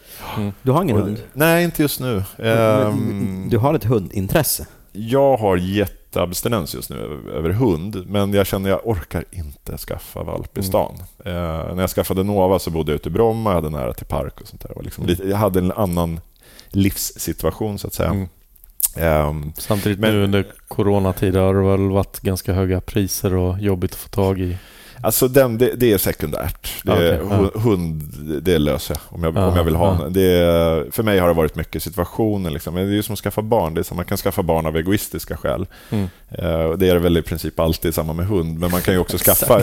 Mm. 0.41 0.53
Du 0.63 0.71
har 0.73 0.83
ingen 0.83 0.97
Och- 0.97 1.03
hund? 1.03 1.23
Nej, 1.33 1.65
inte 1.65 1.83
just 1.83 2.01
nu. 2.01 2.23
Ehm, 2.39 3.47
Du 3.51 3.59
har 3.59 3.75
ett 3.75 3.85
hundintresse? 3.85 4.67
Jag 4.93 5.37
har 5.37 5.57
jätteabstinens 6.13 6.75
just 6.75 6.91
nu 6.91 6.97
över, 6.97 7.31
över 7.33 7.51
hund, 7.51 8.05
men 8.07 8.33
jag 8.35 8.47
känner 8.47 8.71
att 8.71 8.81
jag 8.85 8.91
orkar 8.97 9.25
inte 9.31 9.79
skaffa 9.79 10.23
valp 10.23 10.57
i 10.59 10.61
Mm. 10.61 10.69
stan. 10.69 10.95
Eh, 11.25 11.33
när 11.75 11.81
jag 11.81 11.91
skaffade 11.91 12.23
Nova 12.23 12.59
så 12.59 12.71
bodde 12.71 12.93
jag 12.93 12.97
ute 12.97 13.09
i 13.09 13.13
Bromma, 13.13 13.51
jag 13.51 13.55
hade 13.55 13.71
nära 13.71 13.93
till 13.95 14.07
park 14.07 14.41
och 14.41 14.49
sånt 14.49 14.63
där. 14.63 14.73
Var 14.77 14.83
Liksom 14.83 15.05
Mm. 15.05 15.11
lite, 15.11 15.29
jag 15.29 15.37
hade 15.37 15.59
en 15.59 15.73
annan 15.73 16.21
livssituation 16.69 17.79
så 17.79 17.87
att 17.87 17.95
säga. 17.95 18.09
Mm. 18.11 18.29
Ehm, 18.97 19.53
Samtidigt 19.59 19.99
Men- 19.99 20.13
nu 20.15 20.25
under 20.25 20.47
coronatider 20.69 21.41
har 21.41 21.55
det 21.55 21.61
väl 21.71 21.91
varit 21.91 22.21
ganska 22.21 22.53
höga 22.53 22.81
priser 22.81 23.35
och 23.35 23.59
jobbigt 23.61 23.93
att 23.93 23.99
få 23.99 24.09
tag 24.09 24.41
i. 24.41 24.57
Alltså 25.03 25.29
den, 25.29 25.59
det, 25.59 25.73
det 25.77 25.93
är 25.93 25.99
sekundärt. 25.99 26.69
Det 26.85 26.93
är, 26.93 26.97
Okej, 27.23 27.29
ja. 27.31 27.37
hu- 27.37 27.59
Hund, 27.61 28.03
det 28.43 28.59
löser 28.59 28.95
jag 28.95 29.01
om 29.19 29.25
jag, 29.25 29.37
Ja, 29.37 29.47
om 29.51 29.57
jag 29.57 29.65
vill 29.65 29.77
ha 29.77 29.99
ja. 30.03 30.09
Det 30.09 30.95
för 30.95 31.03
mig 31.03 31.19
har 31.19 31.29
det 31.29 31.35
varit 31.35 31.55
mycket 31.57 31.83
situationer. 31.83 32.51
Liksom. 32.51 32.75
Det 32.75 32.81
är 32.81 32.85
ju 32.85 33.03
som 33.03 33.13
att 33.13 33.19
skaffa 33.19 33.43
barn. 33.43 33.75
Det 33.75 33.81
är 33.81 33.83
som 33.83 33.97
man 33.97 34.07
kan 34.07 34.19
skaffa 34.19 34.43
barn 34.43 34.67
av 34.67 34.77
egoistiska 34.77 35.37
skäl. 35.37 35.67
Mm. 35.91 36.05
Eh, 36.31 36.71
Det 36.71 36.89
är 36.89 36.95
det 36.95 36.99
väl 36.99 37.17
i 37.17 37.23
princip 37.23 37.61
alltid 37.61 37.95
samma 37.95 38.13
med 38.13 38.27
hund. 38.27 38.59
Men 38.59 38.71
man 38.71 38.81
kan 38.83 38.95
ju 38.95 39.01
också 39.01 39.19
skaffa, 39.25 39.61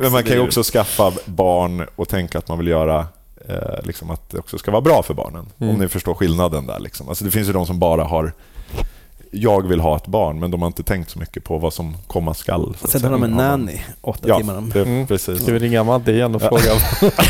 men 0.00 0.12
man 0.12 0.22
kan 0.22 0.32
ju 0.32 0.40
också 0.46 0.62
skaffa 0.62 1.12
barn 1.24 1.86
och 1.96 2.08
tänka 2.08 2.38
att 2.38 2.48
man 2.48 2.58
vill 2.58 2.68
göra 2.68 3.06
eh, 3.48 3.82
liksom 3.82 4.10
att 4.10 4.30
det 4.30 4.38
också 4.38 4.58
ska 4.58 4.70
vara 4.70 4.82
bra 4.82 5.02
för 5.02 5.14
barnen. 5.14 5.46
Mm. 5.58 5.74
Om 5.74 5.80
ni 5.80 5.88
förstår 5.88 6.14
skillnaden 6.14 6.66
där. 6.66 6.78
Liksom. 6.80 7.08
Alltså 7.08 7.24
det 7.24 7.30
finns 7.30 7.48
ju 7.48 7.52
de 7.52 7.66
som 7.66 7.78
bara 7.78 8.04
har 8.04 8.32
jag 9.34 9.66
vill 9.68 9.80
ha 9.80 9.96
ett 9.96 10.06
barn, 10.06 10.40
men 10.40 10.50
de 10.50 10.62
har 10.62 10.66
inte 10.66 10.82
tänkt 10.82 11.10
så 11.10 11.18
mycket 11.18 11.44
på 11.44 11.58
vad 11.58 11.72
som 11.72 11.96
komma 12.06 12.34
skall. 12.34 12.76
Sen 12.84 13.02
har 13.04 13.10
de 13.10 13.22
en 13.22 13.30
nanny 13.30 13.80
åtta 14.00 14.28
Ja, 14.28 14.38
timmar 14.38 14.58
om. 14.58 14.70
det, 14.70 14.80
Mm. 14.82 15.06
precis. 15.06 15.42
Ska 15.42 15.52
vi 15.52 15.58
ringa 15.58 15.84
Madde 15.84 16.12
igen 16.12 16.34
och 16.34 16.42
fråga? 16.42 16.62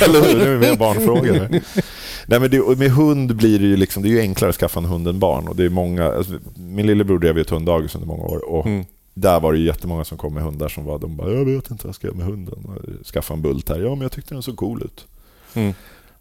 Eller 0.04 0.28
hur? 0.32 0.38
Nu 0.38 0.54
är 0.54 0.56
vi 0.58 0.66
med 0.68 0.78
barnfrågor. 0.78 1.48
nu. 1.50 1.60
Nej, 2.26 2.40
men 2.40 2.50
det, 2.50 2.78
med 2.78 2.90
hund 2.90 3.36
blir 3.36 3.58
det 3.58 3.66
ju 3.66 3.76
liksom, 3.76 4.02
det 4.02 4.08
är 4.08 4.10
ju 4.10 4.20
enklare 4.20 4.48
att 4.50 4.56
skaffa 4.56 4.80
en 4.80 4.86
hund 4.86 5.08
än 5.08 5.18
barn. 5.18 5.48
Och 5.48 5.56
det 5.56 5.64
är 5.64 5.68
många, 5.68 6.12
alltså, 6.12 6.32
min 6.56 6.86
lillebror 6.86 7.18
drev 7.18 7.36
ju 7.36 7.42
ett 7.42 7.50
hunddagis 7.50 7.94
under 7.94 8.08
många 8.08 8.22
år. 8.24 8.50
Och 8.50 8.66
Mm. 8.66 8.84
Där 9.16 9.40
var 9.40 9.52
det 9.52 9.58
ju 9.58 9.66
jättemånga 9.66 10.04
som 10.04 10.18
kom 10.18 10.34
med 10.34 10.42
hundar 10.42 10.68
som 10.68 10.84
var, 10.84 10.98
de 10.98 11.16
bara, 11.16 11.30
jag 11.32 11.44
vet 11.44 11.70
inte 11.70 11.84
vad 11.84 11.88
jag 11.88 11.94
ska 11.94 12.06
göra 12.06 12.16
med 12.16 12.26
hunden. 12.26 12.54
Och 12.64 13.06
Skaffa 13.06 13.34
en 13.34 13.42
bult 13.42 13.68
här. 13.68 13.78
Ja, 13.80 13.88
men 13.90 14.00
jag 14.00 14.12
tyckte 14.12 14.34
den 14.34 14.42
såg 14.42 14.56
cool 14.56 14.82
ut. 14.82 15.06
Mm. 15.54 15.74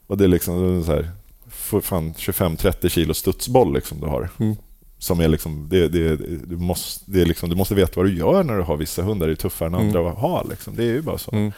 Och 0.07 0.17
det 0.17 0.23
är 0.23 0.27
liksom 0.27 0.73
det 0.73 0.79
är 0.79 0.83
så 0.83 0.91
här, 0.91 1.09
för 1.49 1.81
fan 1.81 2.13
25-30 2.13 2.89
kilo 2.89 3.13
studsboll 3.13 3.73
liksom 3.73 3.99
du 3.99 4.07
har. 4.07 4.29
Mm. 4.39 4.55
Som 5.03 5.19
är 5.19 5.27
liksom, 5.27 5.67
det, 5.69 5.87
det, 5.87 6.15
du, 6.45 6.57
måste, 6.57 7.11
det 7.11 7.21
är 7.21 7.25
liksom, 7.25 7.49
du 7.49 7.55
måste 7.55 7.75
veta 7.75 7.91
vad 7.95 8.05
du 8.05 8.17
gör 8.17 8.43
när 8.43 8.57
du 8.57 8.63
har 8.63 8.77
vissa 8.77 9.01
hundar. 9.01 9.27
Det 9.27 9.33
är 9.33 9.35
tuffare 9.35 9.67
än 9.67 9.75
andra 9.75 10.09
att 10.09 10.17
ha. 10.17 10.43
Liksom. 10.49 10.75
Det 10.75 10.83
är 10.83 10.87
ju 10.87 11.01
bara 11.01 11.17
så. 11.17 11.31
Mm. 11.31 11.51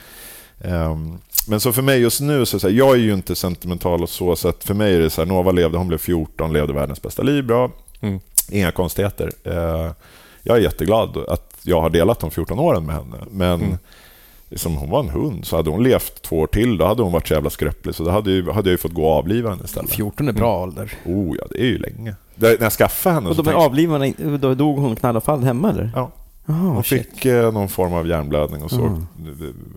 Ehm, 0.61 1.17
men 1.47 1.59
så 1.59 1.73
för 1.73 1.81
mig 1.81 1.99
just 1.99 2.21
nu, 2.21 2.45
så, 2.45 2.59
så 2.59 2.67
här, 2.67 2.75
jag 2.75 2.91
är 2.91 2.99
ju 2.99 3.13
inte 3.13 3.35
sentimental 3.35 4.03
och 4.03 4.09
så, 4.09 4.35
så 4.35 4.47
att 4.47 4.63
för 4.63 4.73
mig 4.73 4.95
är 4.95 4.99
det 4.99 5.09
så 5.09 5.21
här, 5.21 5.25
Nova 5.25 5.51
levde, 5.51 5.77
hon 5.77 5.87
blev 5.87 5.97
14, 5.97 6.53
levde 6.53 6.73
världens 6.73 7.01
bästa 7.01 7.23
liv, 7.23 7.45
bra. 7.45 7.71
Mm. 7.99 8.19
Inga 8.51 8.71
konstigheter. 8.71 9.31
Eh, 9.43 9.91
jag 10.43 10.57
är 10.57 10.61
jätteglad 10.61 11.17
att 11.27 11.57
jag 11.63 11.81
har 11.81 11.89
delat 11.89 12.19
de 12.19 12.31
14 12.31 12.59
åren 12.59 12.85
med 12.85 12.95
henne. 12.95 13.17
Men 13.31 13.77
Mm. 14.45 14.53
liksom, 14.53 14.77
hon 14.77 14.89
var 14.89 14.99
en 14.99 15.09
hund, 15.09 15.45
så 15.45 15.55
hade 15.55 15.69
hon 15.69 15.83
levt 15.83 16.21
två 16.21 16.39
år 16.39 16.47
till, 16.47 16.77
då 16.77 16.85
hade 16.85 17.03
hon 17.03 17.11
varit 17.11 17.27
så 17.27 17.33
jävla 17.33 17.49
skröplig. 17.49 17.95
Så 17.95 18.03
då 18.03 18.09
hade, 18.09 18.31
ju, 18.31 18.51
hade 18.51 18.69
jag 18.69 18.73
ju 18.73 18.77
fått 18.77 18.93
gå 18.93 19.05
och 19.05 19.17
avliva 19.17 19.49
henne 19.49 19.61
istället. 19.65 19.91
14 19.91 20.29
är 20.29 20.33
bra 20.33 20.61
ålder. 20.63 20.93
Oh 21.05 21.35
ja, 21.39 21.45
det 21.49 21.59
är 21.59 21.65
ju 21.65 21.77
länge. 21.77 22.15
Där, 22.35 22.55
när 22.57 22.65
jag 22.65 22.73
skaffade 22.73 23.15
henne 23.15 23.29
Och 23.29 23.35
så 23.35 23.41
är 23.41 23.45
tänkte, 23.45 23.61
avlivade, 23.65 24.13
då 24.37 24.53
dog 24.53 24.77
hon 24.77 24.95
knall 24.95 25.17
och 25.17 25.23
fall 25.23 25.43
hemma 25.43 25.69
eller? 25.69 25.91
Ja. 25.95 26.11
Jaha, 26.47 26.57
hon 26.57 26.83
shit. 26.83 27.07
fick 27.13 27.25
eh, 27.25 27.51
någon 27.51 27.69
form 27.69 27.93
av 27.93 28.07
hjärnblödning 28.07 28.63
och 28.63 28.69
så 28.71 28.81
Mm. 28.81 29.05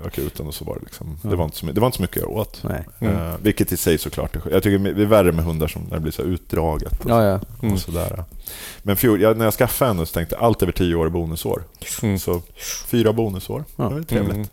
akuten 0.06 0.46
och 0.46 0.54
så 0.54 0.64
var 0.64 0.74
det 0.74 0.80
liksom. 0.84 1.18
Ja. 1.22 1.30
Det, 1.30 1.36
var 1.36 1.44
inte 1.44 1.56
så, 1.56 1.66
det 1.66 1.80
var 1.80 1.86
inte 1.86 1.96
så 1.96 2.02
mycket 2.02 2.16
göra 2.16 2.28
åt. 2.28 2.60
Nej. 2.64 2.84
Mm. 3.00 3.16
Eh, 3.16 3.34
vilket 3.42 3.72
i 3.72 3.76
sig 3.76 3.98
såklart 3.98 4.36
är 4.36 4.50
Jag 4.50 4.62
tycker 4.62 4.78
det 4.94 5.02
är 5.02 5.06
värre 5.06 5.32
med 5.32 5.44
hundar 5.44 5.68
som 5.68 5.82
när 5.82 5.94
det 5.94 6.00
blir 6.00 6.12
så 6.12 6.22
utdraget. 6.22 7.04
Och, 7.04 7.10
Ja, 7.10 7.24
ja. 7.24 7.40
Mm. 7.62 7.74
och 7.74 7.80
sådär. 7.80 8.24
Men 8.82 8.96
fjol, 8.96 9.20
jag, 9.20 9.36
när 9.36 9.44
jag 9.44 9.54
skaffade 9.54 9.90
henne 9.90 10.06
så 10.06 10.12
tänkte 10.12 10.34
jag 10.34 10.44
allt 10.44 10.62
över 10.62 10.72
tio 10.72 10.94
år 10.94 11.06
är 11.06 11.10
bonusår. 11.10 11.62
Mm. 12.02 12.18
Så 12.18 12.42
fyra 12.86 13.12
bonusår, 13.12 13.64
Ja. 13.76 13.84
det 13.88 13.94
var 13.94 14.02
trevligt. 14.02 14.34
Mm. 14.34 14.46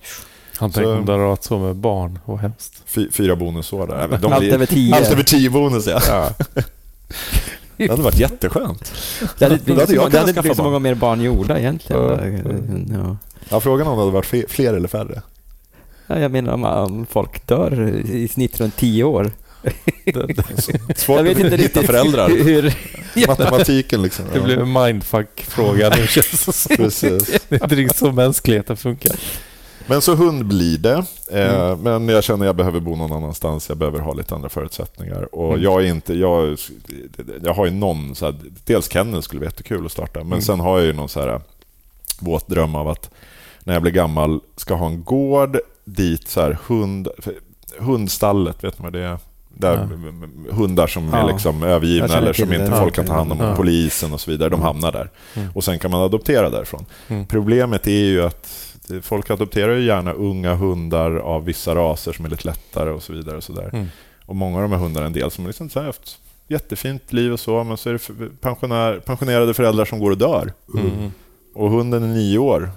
Han 0.57 0.69
Så- 0.71 0.73
tänkte 0.75 0.91
om 0.91 1.05
det 1.05 1.11
hade 1.11 1.23
varit 1.23 1.43
så 1.43 1.57
med 1.59 1.75
barn, 1.75 2.19
vad 2.25 2.39
hemskt. 2.39 2.83
Fy, 2.85 3.11
fyra 3.11 3.35
bonusår 3.35 3.87
där. 3.87 4.17
De 4.21 4.31
Allt 4.33 4.39
blir, 4.39 4.53
över 4.53 4.65
tio. 4.65 4.95
allt 4.95 5.11
över 5.11 5.23
tio 5.23 5.49
bonus, 5.49 5.87
ja. 5.87 6.29
Det 7.77 7.89
hade 7.89 8.01
varit 8.01 8.19
jätteskönt. 8.19 8.93
Det 9.39 9.45
hade 9.45 9.55
Då 9.57 9.73
hade 9.73 9.85
blivit 9.85 9.89
så, 9.89 9.95
jag 9.95 10.11
det 10.11 10.19
hade 10.19 10.33
blivit 10.33 10.57
så 10.57 10.63
många 10.63 10.79
mer 10.79 10.95
barn 10.95 11.21
gjorda 11.21 11.59
egentligen. 11.59 12.01
Ja. 12.89 12.97
Ja. 12.97 13.17
Ja, 13.49 13.59
frågan 13.59 13.87
om 13.87 13.97
det 13.97 14.01
hade 14.01 14.11
varit 14.11 14.51
fler 14.51 14.73
eller 14.73 14.87
färre. 14.87 15.21
Ja, 16.07 16.19
jag 16.19 16.31
menar 16.31 16.53
om, 16.53 16.63
om 16.63 17.05
folk 17.05 17.47
dör 17.47 17.89
i 18.11 18.27
snitt 18.27 18.59
runt 18.59 18.77
tio 18.77 19.03
år. 19.03 19.31
Svårt 20.95 21.17
jag 21.17 21.23
vet 21.23 21.37
att 21.37 21.43
inte 21.43 21.43
hitta 21.43 21.57
riktigt 21.57 21.85
föräldrar. 21.85 22.29
hur... 22.29 22.43
hur 22.43 22.73
ja. 23.13 23.27
Matematiken 23.39 24.01
liksom. 24.01 24.25
Det 24.33 24.39
blev 24.39 24.59
en 24.59 24.73
mindfuck-fråga 24.73 25.89
nu 25.89 26.07
känns 26.07 26.63
det. 26.69 26.77
Precis. 26.77 27.41
Det 27.49 27.55
är 27.55 27.63
inte 27.63 27.75
riktigt 27.75 27.97
så 27.97 28.11
mänskligheten 28.11 28.77
funkar. 28.77 29.15
Men 29.87 30.01
så 30.01 30.15
hund 30.15 30.45
blir 30.45 30.77
det. 30.77 31.03
Eh, 31.31 31.73
Mm. 31.73 31.79
Men 32.05 32.07
jag 32.15 32.23
känner 32.23 32.45
att 32.45 32.47
jag 32.47 32.55
behöver 32.55 32.79
bo 32.79 32.95
någon 32.95 33.11
annanstans. 33.11 33.69
Jag 33.69 33.77
behöver 33.77 33.99
ha 33.99 34.13
lite 34.13 34.35
andra 34.35 34.49
förutsättningar. 34.49 35.35
Och 35.35 35.49
Mm. 35.49 35.63
jag 35.63 35.81
är 35.81 35.85
inte... 35.87 36.13
Jag, 36.13 36.57
jag 37.43 37.53
har 37.53 37.65
ju 37.65 37.71
någon... 37.71 38.15
Så 38.15 38.25
här, 38.25 38.35
dels 38.65 38.91
kennel 38.91 39.21
skulle 39.21 39.39
vara 39.39 39.47
jättekul 39.49 39.85
att 39.85 39.91
starta. 39.91 40.19
Men 40.19 40.27
Mm. 40.27 40.41
sen 40.41 40.59
har 40.59 40.77
jag 40.77 40.85
ju 40.87 40.93
någon 40.93 41.09
så 41.09 41.19
här 41.19 41.41
våt 42.19 42.47
dröm 42.47 42.75
av 42.75 42.87
att 42.89 43.09
när 43.63 43.73
jag 43.73 43.81
blir 43.81 43.91
gammal 43.91 44.39
ska 44.55 44.73
ha 44.75 44.87
en 44.87 45.03
gård 45.03 45.57
dit 45.85 46.27
så 46.27 46.41
här 46.41 46.57
hund... 46.67 47.07
Hundstallet, 47.79 48.63
vet 48.63 48.79
ni 48.79 48.83
vad 48.83 48.93
det 48.93 48.99
är? 49.03 49.17
Där 49.57 49.89
hundar 50.51 50.87
som 50.87 51.13
är 51.13 51.17
Ja. 51.19 51.27
liksom 51.27 51.61
Jag 51.61 51.71
övergivna 51.71 52.17
eller 52.17 52.33
som 52.33 52.53
inte 52.53 52.69
det. 52.69 52.77
folk 52.79 52.95
kan 52.95 53.05
ta 53.05 53.13
hand 53.13 53.31
om, 53.31 53.39
Ja. 53.39 53.55
polisen 53.55 54.13
och 54.13 54.21
så 54.21 54.31
vidare, 54.31 54.49
de 54.49 54.61
hamnar 54.61 54.91
där. 54.91 55.09
Mm. 55.35 55.47
Och 55.53 55.63
sen 55.63 55.79
kan 55.79 55.91
man 55.91 56.01
adoptera 56.01 56.49
därifrån. 56.49 56.85
Mm. 57.07 57.25
Problemet 57.25 57.87
är 57.87 57.91
ju 58.05 58.23
att 58.23 58.74
folk 59.01 59.29
adopterar 59.29 59.75
ju 59.75 59.85
gärna 59.85 60.13
unga 60.13 60.55
hundar 60.55 61.15
av 61.15 61.45
vissa 61.45 61.75
raser 61.75 62.13
som 62.13 62.25
är 62.25 62.29
lite 62.29 62.47
lättare 62.47 62.89
och 62.89 63.03
så 63.03 63.13
vidare. 63.13 63.37
Och, 63.37 63.43
så 63.43 63.53
där. 63.53 63.69
Mm. 63.73 63.87
och 64.25 64.35
många 64.35 64.55
av 64.55 64.61
de 64.61 64.71
här 64.71 64.79
hundarna 64.79 65.03
är 65.05 65.07
en 65.07 65.13
del 65.13 65.31
som 65.31 65.47
liksom 65.47 65.69
så 65.69 65.79
här 65.79 65.85
haft 65.85 66.17
jättefint 66.47 67.13
liv 67.13 67.33
och 67.33 67.39
så, 67.39 67.63
men 67.63 67.77
så 67.77 67.89
är 67.89 67.93
det 67.93 68.29
pensionär, 68.41 68.99
pensionerade 68.99 69.53
föräldrar 69.53 69.85
som 69.85 69.99
går 69.99 70.11
och 70.11 70.17
dör. 70.17 70.53
Mm. 70.77 71.11
Och 71.55 71.69
hunden 71.71 72.03
är 72.03 72.07
nio 72.07 72.37
år. 72.37 72.71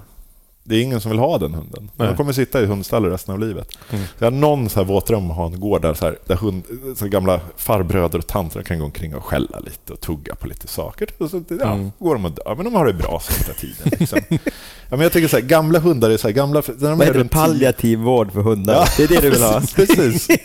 Det 0.63 0.75
är 0.75 0.81
ingen 0.81 1.01
som 1.01 1.11
vill 1.11 1.19
ha 1.19 1.37
den 1.37 1.53
hunden. 1.53 1.89
Nej. 1.95 2.07
De 2.07 2.17
kommer 2.17 2.33
sitta 2.33 2.61
i 2.61 2.65
hundstallet 2.65 3.11
resten 3.13 3.33
av 3.33 3.39
livet. 3.39 3.77
Mm. 3.89 4.05
Så 4.05 4.23
jag 4.23 4.31
har 4.31 4.37
någon 4.37 4.69
så 4.69 4.79
här 4.79 4.85
våtdröm 4.85 5.31
att 5.31 5.37
ha 5.37 5.45
en 5.45 5.59
gård 5.59 5.81
där, 5.81 5.93
så 5.93 6.05
här, 6.05 6.17
där 6.27 6.35
hund, 6.35 6.63
så 6.97 7.05
här 7.05 7.11
gamla 7.11 7.41
farbröder 7.57 8.17
och 8.19 8.27
tanter 8.27 8.63
kan 8.63 8.79
gå 8.79 8.85
omkring 8.85 9.15
och 9.15 9.25
skälla 9.25 9.59
lite 9.59 9.93
och 9.93 9.99
tugga 10.01 10.35
på 10.35 10.47
lite 10.47 10.67
saker. 10.67 11.09
Och 11.17 11.29
så, 11.29 11.43
ja, 11.59 11.73
Mm. 11.73 11.91
går 11.99 12.15
de 12.15 12.25
och 12.25 12.31
dör, 12.31 12.55
men 12.55 12.65
de 12.65 12.73
har 12.73 12.85
det 12.85 12.93
bra 12.93 13.19
sista 13.23 13.53
tiden. 13.53 13.91
Liksom. 13.99 14.19
ja, 14.89 14.95
men 14.97 14.99
jag 14.99 15.11
tycker 15.11 15.27
så 15.27 15.37
här, 15.37 15.43
gamla 15.43 15.79
hundar 15.79 16.09
är 16.09 16.17
så 16.17 16.27
här, 16.27 16.33
gamla... 16.35 16.61
När 16.77 16.89
de 16.89 16.97
Vad 16.97 17.01
är 17.01 17.05
heter 17.05 17.23
det? 17.23 17.29
Palliativ 17.29 17.99
vård 17.99 18.31
för 18.31 18.41
hundar. 18.41 18.73
Ja, 18.73 18.85
Det 18.97 19.03
är 19.03 19.07
det 19.07 19.19
du 19.21 19.29
vill 19.29 19.41
ha. 19.43 19.61
Precis. 19.75 20.27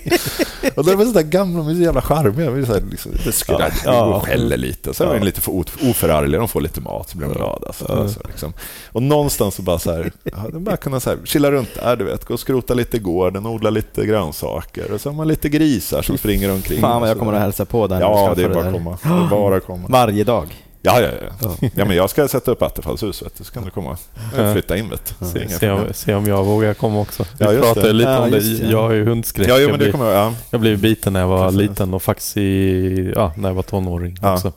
Och 0.75 0.85
de 0.85 1.01
är 1.01 1.05
sådär 1.05 1.23
gamla, 1.23 1.59
de 1.59 1.69
är 1.69 1.75
så 1.75 1.81
jävla 1.81 2.03
charmiga. 2.03 2.51
De 2.51 2.61
är 2.61 2.65
så 2.67 2.73
här, 2.75 2.83
liksom, 2.91 3.13
det 3.25 3.33
skulle, 3.33 3.59
Ja. 3.59 3.69
ja. 3.85 3.93
Ja. 3.95 4.05
och 4.17 4.23
skäller 4.27 4.57
lite. 4.57 4.91
Och 4.91 4.97
så 4.97 5.05
är 5.05 5.09
de 5.09 5.17
Ja. 5.19 5.25
lite 5.25 5.41
för 5.41 5.53
oförargliga. 5.91 6.39
De 6.39 6.49
får 6.49 6.61
lite 6.61 6.81
mat, 6.81 7.11
så 7.11 7.19
blir 7.19 7.29
de 7.29 7.35
glada. 7.35 7.73
Så, 7.73 7.85
Ja. 7.89 8.09
så, 8.09 8.21
liksom. 8.29 8.53
Och 8.93 9.03
någonstans 9.03 9.55
så 9.55 9.63
bara 9.63 9.79
så 9.79 9.93
här, 9.93 10.13
ja, 10.25 10.37
de 10.53 10.65
bara 10.65 10.77
kunna 10.77 11.01
så 11.01 11.11
här, 11.11 11.19
chilla 11.25 11.51
runt 11.51 11.69
där, 11.75 11.97
du 11.97 12.05
vet. 12.05 12.25
Gå 12.25 12.35
och 12.35 12.41
skrota 12.41 12.75
lite 12.75 12.97
i 12.97 13.01
gården, 13.01 13.47
odla 13.47 13.71
lite 13.71 14.07
grönsaker. 14.07 14.93
Och 14.93 15.01
så 15.01 15.09
har 15.09 15.15
man 15.17 15.29
lite 15.29 15.49
grisar 15.49 16.03
som 16.03 16.19
springer 16.19 16.51
omkring. 16.53 16.81
Fan 16.81 17.01
vad 17.01 17.11
jag 17.11 17.17
så 17.17 17.19
kommer 17.19 17.33
att 17.33 17.37
där. 17.39 17.43
hälsa 17.43 17.65
på 17.65 17.87
där 17.87 18.01
Ja, 18.01 18.33
det 18.37 18.43
är 18.43 18.49
bara 18.49 18.63
där. 18.63 18.69
att 18.69 18.75
komma. 18.75 18.99
Det 19.03 19.09
är 19.25 19.29
bara 19.31 19.61
komma. 19.61 19.87
Varje 19.89 20.25
dag. 20.25 20.64
Ja, 20.87 21.01
ja, 21.01 21.09
ja. 21.41 21.57
ja 21.75 21.85
men 21.85 21.97
jag 21.97 22.11
ska 22.11 22.29
sätta 22.29 22.51
upp 22.51 22.63
attefallshus, 22.63 23.23
vet 23.23 23.39
du. 23.39 23.45
så 23.45 23.53
kan 23.53 23.65
du 23.65 23.71
komma. 23.71 23.97
Ja. 24.37 24.53
Flytta 24.53 24.77
in, 24.77 24.91
vet 24.91 25.15
du. 25.35 25.41
Inga 25.43 25.49
Se 25.59 25.71
om, 25.71 25.87
se 25.95 26.15
om 26.15 26.27
jag 26.27 26.45
vågar 26.45 26.75
komma 26.75 27.01
också. 27.01 27.23
Vi 27.39 27.45
Ja, 27.45 27.61
pratade 27.61 27.87
det. 27.87 27.93
lite 27.93 28.11
Ja, 28.11 28.19
om 28.21 28.31
det. 28.31 28.41
det. 28.41 28.71
Jag 28.71 28.83
har 28.83 28.93
ju 28.93 29.05
hundskräck. 29.05 29.49
Ja, 29.49 29.59
jo, 29.59 29.69
men 29.71 29.79
det 29.79 29.91
kommer 29.93 30.05
jag... 30.11 30.15
Ja. 30.15 30.35
jag 30.51 30.61
blev 30.61 30.81
biten 30.81 31.13
när 31.13 31.21
jag 31.21 31.29
var 31.29 31.45
Precis. 31.51 31.61
liten 31.69 31.95
och 31.95 32.03
faktiskt 32.03 32.37
i, 32.37 33.13
ja, 33.17 33.33
när 33.37 33.49
jag 33.49 33.55
var 33.55 33.63
tonåring 33.63 34.19
Ja. 34.23 34.35
också. 34.35 34.53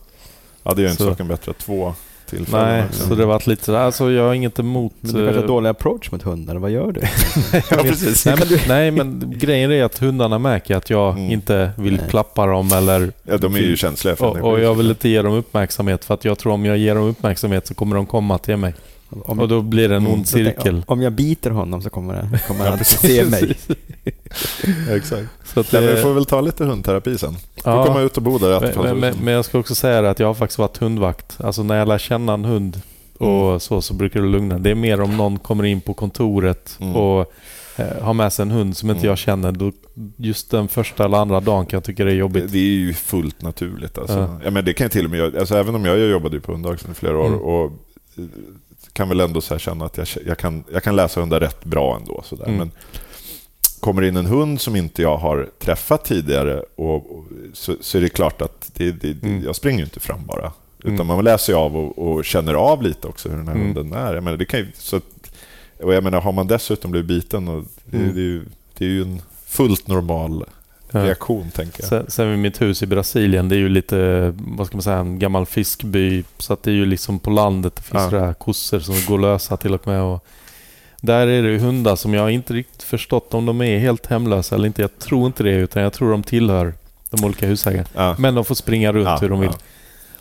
ja, 0.63 0.73
det 0.73 0.81
gör 0.81 0.89
inte 0.89 1.03
Så- 1.03 1.09
saken 1.09 1.27
bättre. 1.27 1.53
Två 1.53 1.93
tillfällen. 2.27 2.67
Nej, 2.69 2.83
också. 2.89 3.07
så 3.07 3.15
det 3.15 3.25
varit 3.25 3.47
lite 3.47 3.65
sådär. 3.65 3.79
Alltså 3.79 4.11
jag 4.11 4.23
har 4.23 4.33
inget 4.33 4.59
emot... 4.59 4.93
Men 4.99 5.13
du 5.13 5.17
kanske 5.25 5.35
har 5.37 5.43
eh, 5.43 5.47
dålig 5.47 5.69
approach 5.69 6.11
mot 6.11 6.23
hundar. 6.23 6.55
Vad 6.55 6.71
gör 6.71 6.91
du? 6.91 7.01
Ja, 7.71 7.77
precis. 7.77 8.25
Nej 8.25 8.35
men, 8.39 8.59
nej 8.67 8.91
men 8.91 9.33
grejen 9.37 9.71
är 9.71 9.83
att 9.83 9.97
hundarna 9.99 10.39
märker 10.39 10.75
att 10.75 10.89
jag 10.89 11.07
Mm. 11.17 11.31
inte 11.31 11.71
vill 11.77 11.95
Nej. 11.97 12.09
klappa 12.09 12.45
dem 12.45 12.71
eller... 12.73 13.11
Ja, 13.23 13.37
de 13.37 13.55
är 13.55 13.59
ju 13.59 13.77
känsliga 13.77 14.15
för 14.15 14.25
Och, 14.25 14.51
och 14.51 14.59
jag 14.59 14.75
vill 14.75 14.89
inte 14.89 15.09
ge 15.09 15.21
dem 15.21 15.33
uppmärksamhet 15.33 16.05
för 16.05 16.13
att 16.13 16.25
jag 16.25 16.37
tror 16.37 16.53
om 16.53 16.65
jag 16.65 16.77
ger 16.77 16.95
dem 16.95 17.03
uppmärksamhet 17.03 17.67
så 17.67 17.73
kommer 17.73 17.95
de 17.95 18.05
komma 18.05 18.37
till 18.37 18.57
mig. 18.57 18.73
Om, 19.09 19.39
Och 19.39 19.47
då 19.47 19.61
blir 19.61 19.89
det 19.89 19.95
en 19.95 20.07
ond 20.07 20.27
cirkel. 20.27 20.83
om 20.87 21.01
jag 21.01 21.13
biter 21.13 21.49
honom 21.51 21.81
så 21.81 21.89
kommer, 21.89 22.13
det, 22.13 22.39
kommer 22.47 22.65
han 22.65 22.73
att 22.73 22.87
se 22.87 23.25
mig. 23.25 23.55
Ja, 24.87 24.95
exakt. 24.95 25.27
Så 25.45 25.59
att 25.59 25.73
Ja, 25.73 25.79
men 25.79 25.89
vi 25.89 25.95
det, 25.95 26.01
får 26.01 26.13
väl 26.13 26.25
ta 26.25 26.41
lite 26.41 26.65
hundterapi 26.65 27.17
sen. 27.17 27.33
Du 27.55 27.61
får 27.61 27.73
ja, 27.73 27.85
komma 27.85 28.01
ut 28.01 28.17
och 28.17 28.23
bo 28.23 28.37
där 28.37 28.71
i 28.73 28.77
men, 28.77 28.99
men, 28.99 29.15
men 29.23 29.33
jag 29.33 29.45
ska 29.45 29.59
också 29.59 29.75
säga 29.75 30.01
det 30.01 30.09
att 30.09 30.19
jag 30.19 30.27
har 30.27 30.33
faktiskt 30.33 30.59
varit 30.59 30.77
hundvakt. 30.77 31.37
Alltså 31.41 31.63
när 31.63 31.75
jag 31.75 31.87
lär 31.87 31.97
känna 31.97 32.33
en 32.33 32.45
hund 32.45 32.81
och 33.17 33.47
Mm. 33.47 33.59
så, 33.59 33.81
så 33.81 33.93
brukar 33.93 34.21
det 34.21 34.27
lugna. 34.27 34.57
Det 34.59 34.71
är 34.71 34.75
mer 34.75 35.01
om 35.01 35.17
någon 35.17 35.39
kommer 35.39 35.63
in 35.63 35.81
på 35.81 35.93
kontoret 35.93 36.77
Mm. 36.81 36.95
och 36.95 37.33
eh, 37.75 38.01
har 38.01 38.13
med 38.13 38.33
sig 38.33 38.43
en 38.43 38.51
hund 38.51 38.77
som 38.77 38.89
inte 38.89 38.99
Mm. 38.99 39.09
jag 39.09 39.17
känner. 39.17 39.51
Då, 39.51 39.71
just 40.17 40.51
den 40.51 40.67
första 40.67 41.05
eller 41.05 41.17
andra 41.17 41.39
dagen 41.39 41.65
kan 41.65 41.77
jag 41.77 41.83
tycka 41.83 42.03
det 42.03 42.09
är 42.11 42.13
Det, 42.13 42.19
jobbigt. 42.19 42.51
det 42.51 42.57
är 42.57 42.61
ju 42.61 42.93
fullt 42.93 43.41
naturligt. 43.41 43.97
Alltså. 43.97 44.17
Ja. 44.17 44.39
Ja. 44.43 44.51
men 44.51 44.65
det 44.65 44.73
kan 44.73 44.85
jag 44.85 44.91
till 44.91 45.05
och 45.05 45.11
med 45.11 45.17
göra. 45.17 45.39
Alltså, 45.39 45.55
även 45.57 45.75
om 45.75 45.85
jag, 45.85 45.99
jag 45.99 46.09
jobbade 46.09 46.35
ju 46.35 46.41
på 46.41 46.51
hunddagis 46.51 46.85
i 46.91 46.93
flera 46.93 47.17
år 47.19 47.27
Mm. 47.27 47.39
och 47.39 47.71
kan 48.97 49.09
väl 49.09 49.19
ändå 49.19 49.41
så 49.41 49.57
känna 49.57 49.85
att 49.85 49.97
jag, 49.97 50.07
jag, 50.25 50.37
kan, 50.37 50.63
jag 50.71 50.83
kan 50.83 50.95
läsa 50.95 51.19
hundar 51.19 51.39
rätt 51.39 51.63
bra 51.65 51.95
ändå. 51.97 52.21
Så 52.25 52.35
där. 52.35 52.45
Mm. 52.45 52.57
Men 52.57 52.71
kommer 53.79 54.01
in 54.01 54.15
en 54.17 54.25
hund 54.25 54.61
som 54.61 54.75
inte 54.75 55.01
jag 55.01 55.17
har 55.17 55.49
träffat 55.59 56.05
tidigare 56.05 56.63
och, 56.75 56.95
och, 56.95 57.23
så, 57.53 57.75
så 57.81 57.97
är 57.97 58.01
det 58.01 58.09
klart 58.09 58.41
att 58.41 58.71
det, 58.73 58.91
det, 58.91 59.23
Mm. 59.23 59.43
jag 59.43 59.55
springer 59.55 59.83
inte 59.83 59.99
fram 59.99 60.25
bara. 60.25 60.51
Utan 60.79 60.93
Mm. 60.95 61.07
man 61.07 61.23
läser 61.23 61.53
av 61.53 61.77
och, 61.77 61.97
och 62.07 62.25
känner 62.25 62.53
av 62.53 62.83
lite 62.83 63.07
också 63.07 63.29
hur 63.29 63.37
den 63.37 63.47
här 63.47 63.55
Mm. 63.55 63.67
hunden 63.75 63.93
är. 63.99 64.13
Jag 64.13 64.23
menar, 64.23 64.37
det 64.37 64.45
kan 64.45 64.59
ju, 64.59 64.67
så 64.77 64.99
Och 65.79 65.93
jag 65.93 66.03
menar, 66.03 66.21
har 66.21 66.31
man 66.31 66.47
dessutom 66.47 66.91
blivit 66.91 67.07
biten, 67.07 67.47
och 67.47 67.63
det, 67.85 67.97
Mm. 67.97 68.15
det, 68.15 68.21
är 68.21 68.23
ju, 68.23 68.45
det 68.77 68.85
är 68.85 68.89
ju 68.89 69.01
en 69.01 69.21
fullt 69.45 69.87
normal. 69.87 70.45
Reaktion, 70.91 71.49
tänker 71.51 71.81
jag. 71.81 71.89
Sen, 71.89 72.05
sen 72.07 72.41
mitt 72.41 72.61
hus 72.61 72.83
i 72.83 72.85
Brasilien, 72.85 73.49
det 73.49 73.55
är 73.55 73.59
ju 73.59 73.69
lite, 73.69 74.33
vad 74.37 74.67
ska 74.67 74.75
man 74.77 74.83
säga, 74.83 74.97
en 74.97 75.19
gammal 75.19 75.45
fiskby. 75.45 76.23
Så 76.37 76.53
att 76.53 76.63
det 76.63 76.71
är 76.71 76.75
ju 76.75 76.85
liksom 76.85 77.19
på 77.19 77.29
landet. 77.29 77.75
Det 77.75 77.81
finns 77.81 78.11
Ja. 78.11 78.33
kossor 78.33 78.79
som 78.79 78.95
går 79.07 79.19
lösa 79.19 79.57
till 79.57 79.73
och 79.73 79.87
med. 79.87 80.01
Och 80.01 80.25
där 81.01 81.27
är 81.27 81.43
det 81.43 81.49
ju 81.49 81.59
hundar 81.59 81.95
som 81.95 82.13
jag 82.13 82.31
inte 82.31 82.53
riktigt 82.53 82.83
förstått 82.83 83.33
om 83.33 83.45
de 83.45 83.61
är 83.61 83.79
helt 83.79 84.05
hemlösa 84.05 84.55
eller 84.55 84.67
inte. 84.67 84.81
Jag 84.81 84.99
tror 84.99 85.25
inte 85.25 85.43
det, 85.43 85.51
utan 85.55 85.83
jag 85.83 85.93
tror 85.93 86.11
de 86.11 86.23
tillhör 86.23 86.73
de 87.09 87.25
olika 87.25 87.47
husägarna. 87.47 87.87
Ja. 87.95 88.15
Men 88.19 88.35
de 88.35 88.45
får 88.45 88.55
springa 88.55 88.93
runt 88.93 89.05
Ja, 89.07 89.17
hur 89.21 89.29
de 89.29 89.39
vill. 89.39 89.51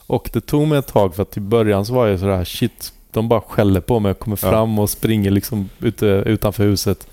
Och 0.07 0.31
det 0.33 0.41
tog 0.41 0.69
mig 0.69 0.79
ett 0.79 0.87
tag 0.87 1.15
för 1.15 1.23
att 1.23 1.37
i 1.37 1.41
början 1.41 1.87
så 1.87 1.95
var 1.95 2.07
jag 2.07 2.21
sådär 2.21 2.45
shit, 2.45 2.93
de 3.11 3.29
bara 3.29 3.41
skäller 3.41 3.81
på 3.81 4.01
mig 4.01 4.11
och 4.11 4.19
kommer 4.19 4.37
fram 4.37 4.79
och 4.79 4.91
springer 4.91 5.31
liksom 5.31 5.69
ute, 5.81 6.07
utanför 6.07 6.65
huset. 6.65 7.07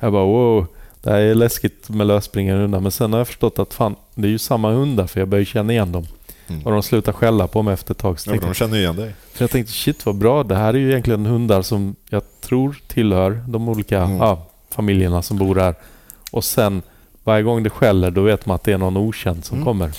Jag 0.00 0.12
bara 0.12 0.24
wow, 0.24 0.66
det 1.06 1.12
här 1.12 1.20
är 1.20 1.34
läskigt 1.34 1.88
med 1.88 2.06
lösspringande 2.06 2.62
hundar. 2.62 2.80
Men 2.80 2.92
sen 2.92 3.12
har 3.12 3.20
jag 3.20 3.26
förstått 3.26 3.58
att 3.58 3.74
fan, 3.74 3.96
det 4.14 4.28
är 4.28 4.30
ju 4.30 4.38
samma 4.38 4.70
hundar 4.72 5.06
för 5.06 5.20
jag 5.20 5.28
börjar 5.28 5.44
känna 5.44 5.72
igen 5.72 5.92
dem. 5.92 6.06
Mm. 6.48 6.62
Och 6.62 6.72
de 6.72 6.82
slutar 6.82 7.12
skälla 7.12 7.46
på 7.48 7.62
mig 7.62 7.74
efter 7.74 7.94
ett 7.94 7.98
tag. 7.98 8.20
Så 8.20 8.30
Ja, 8.34 8.40
de 8.40 8.54
känner 8.54 8.76
igen 8.76 8.96
dig. 8.96 9.14
för 9.32 9.42
jag 9.42 9.50
tänkte 9.50 9.72
shit 9.72 10.06
vad 10.06 10.14
bra, 10.14 10.42
det 10.42 10.56
här 10.56 10.74
är 10.74 10.78
ju 10.78 10.90
egentligen 10.90 11.26
hundar 11.26 11.62
som 11.62 11.96
jag 12.08 12.22
tror 12.40 12.78
tillhör 12.86 13.44
de 13.48 13.68
olika 13.68 13.98
Mm. 14.02 14.16
ja, 14.16 14.46
familjerna 14.70 15.22
som 15.22 15.38
bor 15.38 15.54
här. 15.54 15.74
Och 16.30 16.44
sen 16.44 16.82
varje 17.24 17.42
gång 17.42 17.62
det 17.62 17.70
skäller 17.70 18.10
då 18.10 18.22
vet 18.22 18.46
man 18.46 18.54
att 18.54 18.64
det 18.64 18.72
är 18.72 18.78
någon 18.78 18.96
okänd 18.96 19.44
som 19.44 19.54
Mm. 19.56 19.64
kommer. 19.66 19.90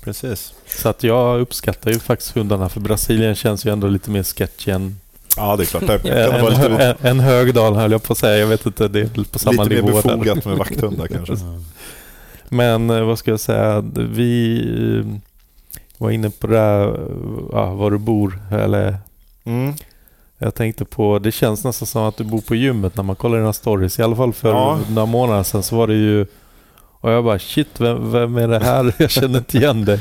Precis. 0.00 0.54
Så 0.66 0.88
att 0.88 1.02
jag 1.02 1.40
uppskattar 1.40 1.90
ju 1.90 1.98
faktiskt 1.98 2.34
hundarna 2.36 2.68
för 2.68 2.80
Brasilien 2.80 3.34
känns 3.34 3.66
ju 3.66 3.72
ändå 3.72 3.86
lite 3.88 4.10
mer 4.10 4.22
sketchy 4.22 4.70
än 4.72 4.96
Ja, 5.36 5.56
det 5.56 5.62
är 5.62 5.66
klart. 5.66 5.86
Det 6.02 6.10
en, 6.10 6.44
lite, 6.50 6.96
en, 7.00 7.06
en 7.10 7.20
Högdal 7.20 7.74
höll 7.76 7.92
jag 7.92 8.02
på 8.02 8.12
att 8.12 8.18
säga. 8.18 8.38
Jag 8.38 8.46
vet 8.46 8.66
inte, 8.66 8.88
det 8.88 9.00
är 9.00 9.24
på 9.32 9.38
samma 9.38 9.62
lite 9.62 9.74
mer 9.74 9.82
nivå. 9.82 10.00
där. 10.00 10.16
befogat 10.16 10.44
med 10.44 10.56
vakthundar 10.56 11.06
kanske. 11.12 11.34
Men 12.48 12.90
eh, 12.90 13.00
vad 13.04 13.18
ska 13.18 13.30
jag 13.30 13.40
säga? 13.40 13.84
Vi 13.94 14.60
eh, 15.00 15.20
var 15.98 16.10
inne 16.10 16.30
på 16.30 16.46
det 16.46 16.54
där, 16.56 16.88
eh, 16.88 16.94
ja, 17.52 17.74
var 17.74 17.90
du 17.90 17.98
bor. 17.98 18.40
Eller 18.52 18.96
Mm. 19.46 19.74
jag 20.38 20.54
tänkte 20.54 20.84
på, 20.84 21.18
det 21.18 21.32
känns 21.32 21.64
nästan 21.64 21.86
som 21.86 22.02
att 22.02 22.16
du 22.16 22.24
bor 22.24 22.40
på 22.40 22.54
gymmet 22.54 22.96
när 22.96 23.04
man 23.04 23.16
kollar 23.16 23.38
dina 23.38 23.52
stories. 23.52 23.98
I 23.98 24.02
alla 24.02 24.16
fall 24.16 24.32
för 24.32 24.48
Ja. 24.48 24.78
några 24.90 25.06
månader 25.06 25.42
sedan 25.42 25.62
så 25.62 25.76
var 25.76 25.86
det 25.86 25.94
ju 25.94 26.26
och 27.00 27.10
jag 27.10 27.24
bara 27.24 27.38
shit, 27.38 27.68
vem, 27.80 28.12
vem 28.12 28.36
är 28.36 28.48
det 28.48 28.58
här? 28.64 28.92
Jag 28.98 29.10
känner 29.10 29.38
inte 29.38 29.56
igen 29.58 29.84
det. 29.84 30.00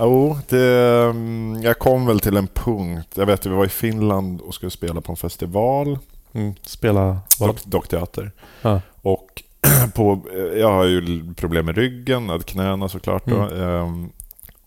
Jo, 0.00 0.38
det, 0.48 1.04
mm, 1.10 1.62
jag 1.62 1.78
kom 1.78 2.06
väl 2.06 2.20
till 2.20 2.36
en 2.36 2.46
punkt. 2.46 3.08
Jag 3.14 3.26
vet 3.26 3.40
att 3.40 3.46
vi 3.46 3.50
var 3.50 3.64
i 3.64 3.68
Finland 3.68 4.40
och 4.40 4.54
skulle 4.54 4.70
spela 4.70 5.00
på 5.00 5.12
en 5.12 5.16
festival. 5.16 5.98
Mm, 6.32 6.54
spela... 6.62 7.18
Dock, 7.38 7.64
dockteater. 7.64 8.32
Ja. 8.62 8.80
Och 9.02 9.42
på, 9.94 10.20
jag 10.56 10.72
har 10.72 10.84
ju 10.84 11.22
problem 11.34 11.66
med 11.66 11.76
ryggen, 11.76 12.26
med 12.26 12.46
knäna 12.46 12.88
såklart. 12.88 13.26
Då. 13.26 13.36
Mm. 13.36 13.62
Ehm, 13.62 14.10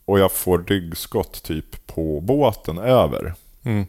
och 0.05 0.19
jag 0.19 0.31
får 0.31 0.63
ryggskott 0.67 1.43
typ 1.43 1.87
på 1.87 2.21
båten 2.21 2.77
över. 2.77 3.33
Mm, 3.63 3.85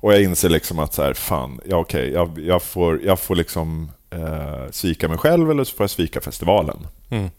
Och 0.00 0.12
jag 0.12 0.22
inser 0.22 0.48
liksom 0.48 0.78
att 0.78 0.94
så 0.94 1.02
här, 1.02 1.14
fan, 1.14 1.60
ja, 1.68 1.76
okej, 1.76 2.10
jag, 2.12 2.38
jag, 2.38 2.62
får, 2.62 3.02
jag 3.02 3.18
får 3.20 3.34
liksom 3.36 3.90
eh, 4.10 4.70
svika 4.70 5.08
mig 5.08 5.18
själv 5.18 5.50
eller 5.50 5.64
så 5.64 5.76
får 5.76 5.84
jag 5.84 5.90
svika 5.90 6.20
festivalen. 6.20 6.86
mm, 7.10 7.30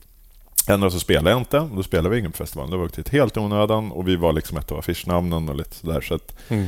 Ändå 0.67 0.89
så 0.91 0.99
spelar 0.99 1.31
jag 1.31 1.39
inte. 1.41 1.69
Då 1.75 1.83
spelar 1.83 2.09
vi 2.09 2.19
ingen 2.19 2.31
på 2.31 2.37
festivalen. 2.37 2.71
Det 2.71 2.77
var 2.77 2.89
hit 2.97 3.09
helt 3.09 3.37
i 3.37 3.39
onödan 3.39 3.91
och 3.91 4.07
vi 4.07 4.15
var 4.15 4.33
liksom 4.33 4.57
ett 4.57 4.71
av 4.71 4.77
affischnamnen 4.79 5.49
och 5.49 5.55
lite 5.55 5.75
sådär. 5.75 6.01
Så, 6.01 6.13
att, 6.15 6.35
mm. 6.49 6.67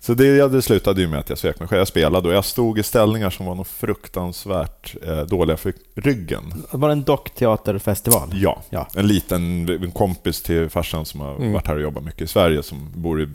så 0.00 0.14
det, 0.14 0.48
det 0.48 0.62
slutade 0.62 1.00
ju 1.00 1.08
med 1.08 1.18
att 1.18 1.28
jag 1.28 1.38
svek 1.38 1.58
mig 1.58 1.68
själv. 1.68 1.78
Jag 1.80 1.88
spelade 1.88 2.28
och 2.28 2.34
jag 2.34 2.44
stod 2.44 2.78
i 2.78 2.82
ställningar 2.82 3.30
som 3.30 3.46
var 3.46 3.54
nog 3.54 3.66
fruktansvärt 3.66 4.94
eh, 5.06 5.20
dåliga 5.20 5.56
för 5.56 5.72
ryggen. 5.94 6.64
Var 6.70 6.88
det 6.88 6.92
en 6.92 7.04
dockteaterfestival? 7.04 8.28
Ja, 8.32 8.62
Ja. 8.70 8.88
en 8.94 9.06
liten 9.06 9.68
en 9.68 9.90
kompis 9.92 10.42
till 10.42 10.70
farsan 10.70 11.04
som 11.06 11.20
har 11.20 11.36
Mm. 11.36 11.52
varit 11.52 11.66
här 11.66 11.74
och 11.74 11.82
jobbat 11.82 12.04
mycket 12.04 12.22
i 12.22 12.26
Sverige 12.26 12.62
som 12.62 12.90
bor 12.94 13.22
i, 13.22 13.28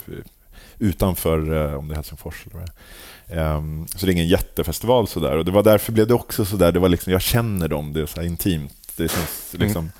utanför, 0.78 1.38
eh, 1.72 1.78
om 1.78 1.88
det 1.88 1.92
är 1.94 1.96
Helsingfors 1.96 2.46
eller 2.46 2.56
vad 2.58 2.64
det 2.66 3.34
är. 3.34 3.56
Ehm, 3.56 3.86
Så 3.96 4.06
det 4.06 4.12
är 4.12 4.14
ingen 4.14 4.28
jättefestival 4.28 5.06
sådär. 5.08 5.36
Och 5.38 5.44
det 5.44 5.50
var 5.50 5.62
därför 5.62 5.92
blev 5.92 6.06
det 6.06 6.14
också 6.14 6.44
sådär, 6.44 6.72
det 6.72 6.78
var 6.78 6.88
liksom, 6.88 7.12
jag 7.12 7.22
känner 7.22 7.68
dem, 7.68 7.92
det 7.92 8.00
är 8.00 8.06
så 8.06 8.22
intimt. 8.22 8.72
Det 8.96 9.08
känns 9.08 9.54
liksom 9.58 9.90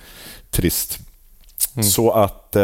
trist. 0.51 0.99
Mm. 1.75 1.85
Så 1.85 2.11
att, 2.11 2.57
eh, 2.57 2.63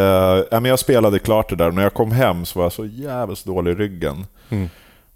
ja, 0.51 0.59
men 0.59 0.65
jag 0.65 0.79
spelade 0.79 1.19
klart 1.19 1.49
det 1.49 1.55
där 1.55 1.71
när 1.71 1.83
jag 1.83 1.93
kom 1.93 2.11
hem 2.11 2.45
så 2.45 2.59
var 2.59 2.65
jag 2.65 2.73
så 2.73 2.85
jävligt 2.85 3.45
dålig 3.45 3.71
i 3.71 3.75
ryggen. 3.75 4.25
Mm. 4.49 4.69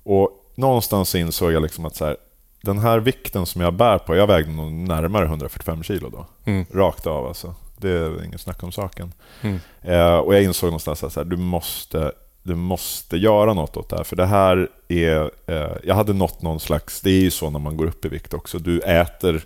Och 0.04 0.30
någonstans 0.56 1.16
insåg 1.16 1.52
jag 1.52 1.62
liksom 1.62 1.86
att 1.86 1.96
så 1.96 2.06
här, 2.06 2.18
den 2.62 2.80
här 2.80 3.00
vikten 3.00 3.46
som 3.46 3.62
jag 3.62 3.74
bär 3.74 3.98
på, 3.98 4.16
jag 4.16 4.28
vägde 4.28 4.52
nog 4.52 4.72
närmare 4.72 5.26
145 5.26 5.84
kilo 5.84 6.10
då. 6.10 6.26
Mm. 6.46 6.66
Rakt 6.74 7.08
av 7.08 7.28
alltså. 7.28 7.56
Det 7.78 7.90
är 7.90 8.24
ingen 8.24 8.40
snack 8.40 8.64
om 8.64 8.72
saken. 8.72 9.14
Mm. 9.42 9.60
Eh, 9.82 10.16
och 10.16 10.36
jag 10.36 10.44
insåg 10.44 10.68
någonstans 10.68 11.04
att 11.04 11.14
så 11.14 11.20
här, 11.20 11.26
du, 11.26 11.38
måste, 11.38 12.12
du 12.44 12.56
måste 12.56 13.18
göra 13.18 13.54
något 13.54 13.78
åt 13.78 13.90
det 13.90 13.98
här. 13.98 14.04
För 14.04 14.16
det 14.16 14.26
här 14.26 14.70
är... 14.88 15.32
Eh, 15.48 15.78
jag 15.84 15.96
hade 15.96 16.14
nått 16.14 16.42
någon 16.42 16.60
slags... 16.60 17.02
Det 17.02 17.10
är 17.10 17.22
ju 17.22 17.32
så 17.32 17.50
när 17.50 17.60
man 17.60 17.78
går 17.78 17.86
upp 17.86 18.06
i 18.06 18.10
vikt 18.10 18.34
också. 18.34 18.60
Du 18.60 18.80
äter 18.80 19.46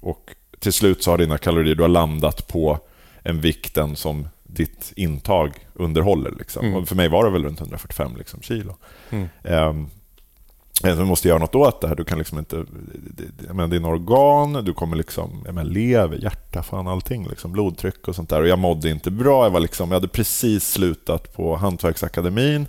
och 0.00 0.30
till 0.60 0.72
slut 0.72 1.02
så 1.02 1.10
har 1.10 1.18
dina 1.18 1.38
kalorier, 1.38 1.74
du 1.74 1.82
har 1.82 1.88
landat 1.88 2.48
på 2.48 2.78
en 3.22 3.40
vikten 3.40 3.96
som 3.96 4.28
ditt 4.42 4.92
intag 4.96 5.50
underhåller. 5.74 6.30
Liksom. 6.30 6.66
Mm. 6.66 6.76
Och 6.76 6.88
för 6.88 6.96
mig 6.96 7.08
var 7.08 7.24
det 7.24 7.30
väl 7.30 7.44
runt 7.44 7.60
145 7.60 8.16
liksom, 8.16 8.42
kilo. 8.42 8.76
Mm. 9.10 9.28
Ehm, 9.44 9.88
men 10.82 10.96
du 10.96 11.04
måste 11.04 11.28
göra 11.28 11.38
något 11.38 11.54
åt 11.54 11.80
det 11.80 11.88
här. 11.88 11.94
Du 11.94 12.04
kan 12.04 12.18
liksom 12.18 12.38
inte... 12.38 12.64
menar, 13.38 13.66
dina 13.66 13.88
organ, 13.88 14.64
du 14.64 14.72
kommer 14.72 14.96
liksom... 14.96 15.42
Menar, 15.44 15.64
lever, 15.64 16.16
hjärta, 16.16 16.62
fan 16.62 16.88
allting. 16.88 17.28
Liksom, 17.28 17.52
blodtryck 17.52 18.08
och 18.08 18.14
sånt 18.14 18.28
där. 18.28 18.40
Och 18.40 18.48
jag 18.48 18.58
mådde 18.58 18.90
inte 18.90 19.10
bra. 19.10 19.44
Jag, 19.44 19.50
var 19.50 19.60
liksom, 19.60 19.88
jag 19.88 19.96
hade 19.96 20.08
precis 20.08 20.68
slutat 20.68 21.36
på 21.36 21.56
Hantverksakademin. 21.56 22.66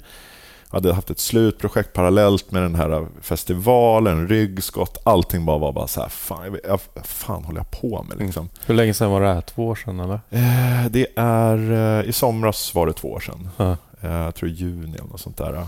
Hade 0.72 0.94
haft 0.94 1.10
ett 1.10 1.20
slutprojekt 1.20 1.94
parallellt 1.94 2.52
med 2.52 2.62
den 2.64 2.76
här 2.76 3.08
festivalen, 3.22 4.28
ryggskott. 4.28 4.98
Allting 5.04 5.46
bara 5.46 5.58
var 5.58 5.72
bara 5.74 5.88
så 5.88 6.02
här, 6.02 6.10
fan, 6.10 6.46
jag, 6.46 6.60
jag, 6.64 7.06
fan 7.06 7.44
håller 7.44 7.60
jag 7.60 7.72
på 7.72 8.06
med 8.10 8.18
liksom? 8.20 8.50
Hur 8.66 8.76
länge 8.76 8.94
sedan 8.94 9.12
var 9.12 9.22
det 9.22 9.28
här? 9.34 9.42
Två 9.42 9.68
år 9.68 9.76
sedan 9.76 10.00
eller? 10.00 10.20
Eh, 10.30 10.86
Det 10.90 11.08
är... 11.16 11.72
eh, 12.02 12.10
I 12.10 12.14
somras 12.14 12.76
var 12.76 12.88
det 12.88 12.94
två 12.94 13.12
år 13.12 13.20
sedan. 13.20 13.50
Ja. 13.58 13.72
Eh, 14.02 14.12
Jag 14.12 14.36
tror 14.36 14.52
juni 14.52 14.98
eller 14.98 15.08
något 15.10 15.22
sånt 15.22 15.38
där. 15.38 15.66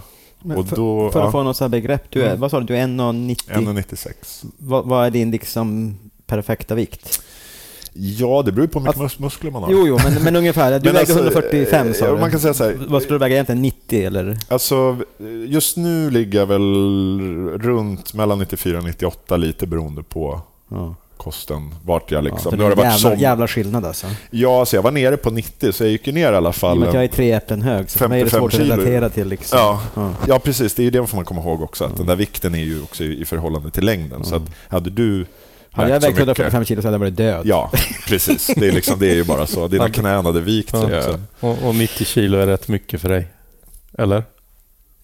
Och 0.56 0.68
för, 0.70 0.76
då... 0.76 1.10
för 1.12 1.20
att 1.20 1.26
ja, 1.26 1.32
få 1.32 1.44
något 1.44 1.58
så 1.58 1.64
här 1.64 1.70
begrepp, 1.70 2.04
du 2.10 2.22
är, 2.22 2.28
Mm. 2.28 2.40
vad 2.40 2.52
sa 2.52 2.60
du, 2.60 2.66
du 2.66 2.78
är 2.78 2.88
1,90? 2.88 3.36
1,96. 3.48 4.46
Vad, 4.58 4.86
vad 4.86 5.06
är 5.06 5.12
din 5.12 5.32
liksom 5.32 5.98
perfekta 6.26 6.76
vikt? 6.76 7.23
Ja, 7.96 8.42
det 8.46 8.52
beror 8.52 8.68
på 8.68 8.80
hur 8.80 8.86
mycket 8.86 9.02
Alltså- 9.02 9.18
mus- 9.18 9.22
muskler 9.22 9.52
man 9.52 9.64
har. 9.64 9.72
Jo, 9.72 9.88
jo, 9.88 10.00
men, 10.04 10.24
men 10.24 10.36
ungefär. 10.36 10.72
Du 10.72 10.74
Men 10.86 10.94
väger 10.94 11.00
alltså, 11.00 11.20
145 11.20 11.94
sa 11.94 12.06
eh, 12.06 12.14
du. 12.14 12.20
Man 12.20 12.32
kan 12.32 12.40
säga 12.40 12.54
så 12.54 12.64
här, 12.64 12.78
Vad 12.88 13.02
skulle 13.02 13.16
du 13.16 13.20
väga 13.20 13.36
egentligen? 13.36 13.62
90 13.62 14.06
eller? 14.08 14.38
alltså, 14.48 14.98
just 15.48 15.78
nu 15.78 16.10
ligger 16.10 16.40
jag 16.40 16.46
väl 16.46 16.62
runt 17.62 18.14
mellan 18.14 18.40
94 18.40 18.78
och 18.78 18.84
98 18.84 19.38
lite 19.38 19.68
beroende 19.68 20.04
på 20.04 20.42
Ja. 20.70 20.96
kosten, 21.18 21.76
vart 21.86 22.12
jag 22.12 22.24
liksom... 22.24 22.52
ja, 22.52 22.58
nu 22.58 22.64
har 22.64 22.70
det 22.70 22.76
varit 22.76 22.86
jävla, 22.86 23.10
som... 23.10 23.20
jävla 23.20 23.48
skillnad 23.48 23.86
alltså. 23.86 24.08
Ja, 24.32 24.66
så 24.66 24.76
jag 24.76 24.82
var 24.84 24.92
nere 24.92 25.18
på 25.18 25.30
90, 25.30 25.72
så 25.72 25.84
jag 25.84 25.92
gick 25.92 26.06
ner 26.06 26.34
i 26.34 26.36
alla 26.36 26.50
I 26.50 26.54
fall. 26.54 26.84
att 26.84 26.94
jag 26.94 27.04
är 27.04 27.08
tre 27.08 27.32
äpplen 27.32 27.62
hög, 27.62 27.90
så 27.90 28.00
för 28.00 28.08
mig 28.08 28.22
är 28.22 28.26
det 28.26 28.32
55 28.32 28.52
svårt 28.60 28.62
att 28.72 28.78
relatera 28.80 29.10
till 29.10 29.28
liksom. 29.28 29.60
Ja, 29.60 29.82
Ja. 29.96 30.12
ja, 30.28 30.40
precis. 30.40 30.74
Det 30.76 30.82
är 30.82 30.84
ju 30.84 30.90
det 30.90 31.08
får 31.08 31.16
man 31.16 31.26
komma 31.26 31.42
ihåg 31.42 31.62
också, 31.62 31.84
att 31.86 31.98
den 31.98 32.06
där 32.06 32.16
vikten 32.16 32.56
är 32.56 32.64
ju 32.64 32.82
också 32.84 33.04
i 33.04 33.22
i 33.22 33.26
förhållande 33.26 33.72
till 33.72 33.86
längden. 33.86 34.24
Så 34.24 34.36
att 34.36 34.42
hade 34.70 34.90
du 34.90 35.26
Hade 35.74 35.90
jag 35.90 36.00
vägt 36.00 36.04
mycket- 36.04 36.20
145 36.20 36.66
kilo 36.66 36.82
så 36.82 36.88
hade 36.88 36.96
jag 36.96 37.00
varit 37.00 37.16
död. 37.18 37.42
Ja, 37.46 37.72
precis. 38.08 38.48
Det 38.58 38.68
är, 38.68 38.72
liksom, 38.72 39.00
det 39.00 39.08
är 39.12 39.16
ju 39.16 39.24
bara 39.24 39.48
så. 39.48 39.68
Dina 39.68 39.90
knän 39.90 40.26
hade 40.26 40.42
vikt 40.42 40.70
sig 40.70 40.90
Ja. 40.92 40.98
också. 40.98 41.20
Och, 41.40 41.68
och 41.68 41.76
90 41.76 42.06
kilo 42.06 42.38
är 42.38 42.48
rätt 42.48 42.68
mycket 42.68 43.02
för 43.02 43.10
dig? 43.10 43.28
Eller? 43.98 44.24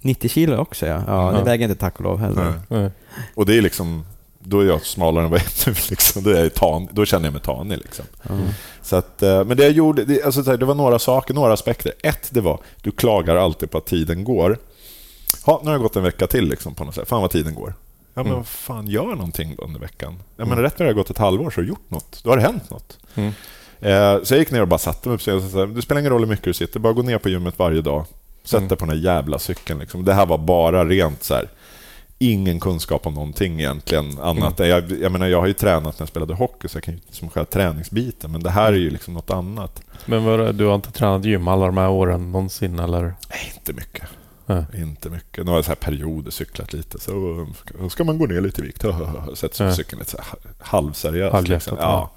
90 0.02 0.30
kilo 0.30 0.58
också 0.58 0.86
ja. 0.88 1.04
Ja, 1.08 1.32
det 1.32 1.38
Ja. 1.38 1.44
väger 1.44 1.70
inte 1.70 1.80
tack 1.80 1.96
och 1.98 2.04
lov 2.04 2.20
heller. 2.20 2.54
Nej. 2.68 2.80
Nej. 2.82 2.92
Och 3.36 3.46
det 3.46 3.58
är 3.58 3.62
liksom, 3.62 4.06
då 4.40 4.60
är 4.60 4.66
jag 4.66 4.86
smalare 4.86 5.24
än 5.26 5.32
vad 5.32 5.40
jag 5.40 5.46
är 5.48 5.70
nu. 5.70 5.76
Liksom. 5.90 6.24
Då, 6.24 6.30
är 6.30 6.44
jag 6.44 6.54
tan, 6.54 6.88
då 6.92 7.06
känner 7.06 7.26
jag 7.26 7.34
mig 7.34 7.42
tanig. 7.42 7.78
Liksom. 7.78 8.06
Ja. 8.30 8.36
Så 8.82 8.96
att, 8.96 9.24
eh, 9.24 9.44
men 9.46 9.58
det 9.58 9.64
jag 9.64 9.72
gjorde, 9.72 10.04
det, 10.06 10.24
alltså, 10.24 10.42
det 10.58 10.66
var 10.66 10.76
några 10.76 11.00
saker, 11.00 11.34
några 11.34 11.54
aspekter. 11.54 11.94
Ett, 12.04 12.28
det 12.30 12.42
var, 12.42 12.60
du 12.82 12.92
klagar 12.92 13.36
alltid 13.36 13.72
på 13.72 13.78
att 13.78 13.86
tiden 13.86 14.24
går. 14.24 14.58
Ja, 15.46 15.62
nu 15.64 15.70
har 15.70 15.78
det 15.78 15.84
gått 15.84 15.96
en 15.96 16.04
vecka 16.04 16.28
till 16.28 16.50
liksom, 16.50 16.76
på 16.76 16.84
något 16.84 16.96
sätt. 16.96 17.08
Fan 17.08 17.22
vad 17.22 17.32
tiden 17.32 17.56
går. 17.56 17.74
Ja, 18.14 18.24
men 18.24 18.32
Mm. 18.32 18.44
fan, 18.44 18.88
gör 18.88 19.06
någonting 19.16 19.56
under 19.58 19.80
veckan. 19.80 20.20
Jag 20.38 20.48
menar, 20.48 20.62
rätt 20.62 20.80
när 20.80 20.86
det 20.86 20.90
har 20.92 20.96
gått 20.96 21.10
ett 21.10 21.18
halvår 21.18 21.50
så 21.50 21.58
har 21.58 21.64
du 21.64 21.70
gjort 21.70 21.90
något. 21.90 22.22
Då 22.24 22.30
har 22.30 22.38
det 22.38 22.44
hänt 22.44 22.70
något. 22.70 22.98
Mm. 23.16 23.30
Eh, 23.80 24.24
så 24.24 24.34
jag 24.34 24.40
gick 24.40 24.52
ner 24.52 24.62
och 24.62 24.68
bara 24.68 24.78
satte 24.78 25.10
mig 25.10 25.16
upp. 25.16 25.22
Så 25.22 25.30
jag, 25.30 25.42
sa, 25.44 25.66
det 25.66 25.82
spelar 25.82 26.00
ingen 26.00 26.12
roll 26.12 26.22
hur 26.22 26.28
mycket 26.30 26.44
du 26.46 26.54
sitter, 26.54 26.80
bara 26.80 26.94
gå 26.94 27.02
ner 27.02 27.18
på 27.18 27.30
gymmet 27.30 27.60
varje 27.60 27.82
dag. 27.82 28.06
Sätt 28.44 28.58
Mm. 28.58 28.68
dig 28.70 28.78
på 28.78 28.86
den 28.86 28.96
här 28.98 29.04
jävla 29.04 29.40
cykeln. 29.40 29.80
Liksom. 29.80 30.06
Det 30.06 30.14
här 30.14 30.26
var 30.26 30.38
bara 30.38 30.86
rent 30.86 31.24
så 31.24 31.34
här. 31.34 31.50
Ingen 32.22 32.60
kunskap 32.60 33.08
om 33.08 33.14
någonting 33.14 33.60
egentligen 33.60 34.20
annat. 34.20 34.60
Mm. 34.60 34.70
Jag, 34.72 34.92
jag 35.02 35.12
menar, 35.12 35.28
jag 35.28 35.40
har 35.40 35.48
ju 35.48 35.54
tränat 35.54 35.84
när 36.00 36.02
jag 36.02 36.08
spelade 36.10 36.34
hockey, 36.34 36.68
så 36.68 36.78
jag 36.78 36.84
kan 36.84 36.94
ju 36.94 37.00
som 37.12 37.30
själva 37.30 37.46
träningsbiten. 37.46 38.32
Men 38.32 38.44
det 38.44 38.50
här 38.50 38.74
är 38.74 38.78
ju 38.78 38.90
liksom 38.90 39.14
något 39.14 39.30
annat. 39.30 39.82
Men 40.06 40.24
vad, 40.24 40.56
du 40.56 40.66
har 40.66 40.76
inte 40.76 40.92
tränat 40.92 41.26
gym 41.26 41.48
alla 41.48 41.66
de 41.66 41.78
här 41.78 41.90
åren 41.90 42.32
någonsin 42.32 42.80
eller? 42.80 43.02
Nej, 43.04 43.54
inte 43.56 43.74
mycket. 43.74 44.04
Ja. 44.50 44.66
Inte 44.78 45.10
mycket. 45.10 45.46
Några 45.46 45.64
så 45.64 45.68
här 45.68 45.76
perioder 45.76 46.32
cyklat 46.32 46.74
lite. 46.74 47.00
Så 47.00 47.48
ska- 47.90 48.04
man 48.04 48.18
gå 48.18 48.26
ner 48.26 48.42
lite 48.42 48.62
i 48.62 48.66
vikt. 48.66 48.82
Sätter 49.36 49.56
sig 49.56 49.70
på 49.70 49.76
cykeln 49.76 50.00
lite 50.00 50.24
halvseriöst. 50.60 51.48
Liksom. 51.48 51.78
ja. 51.80 52.12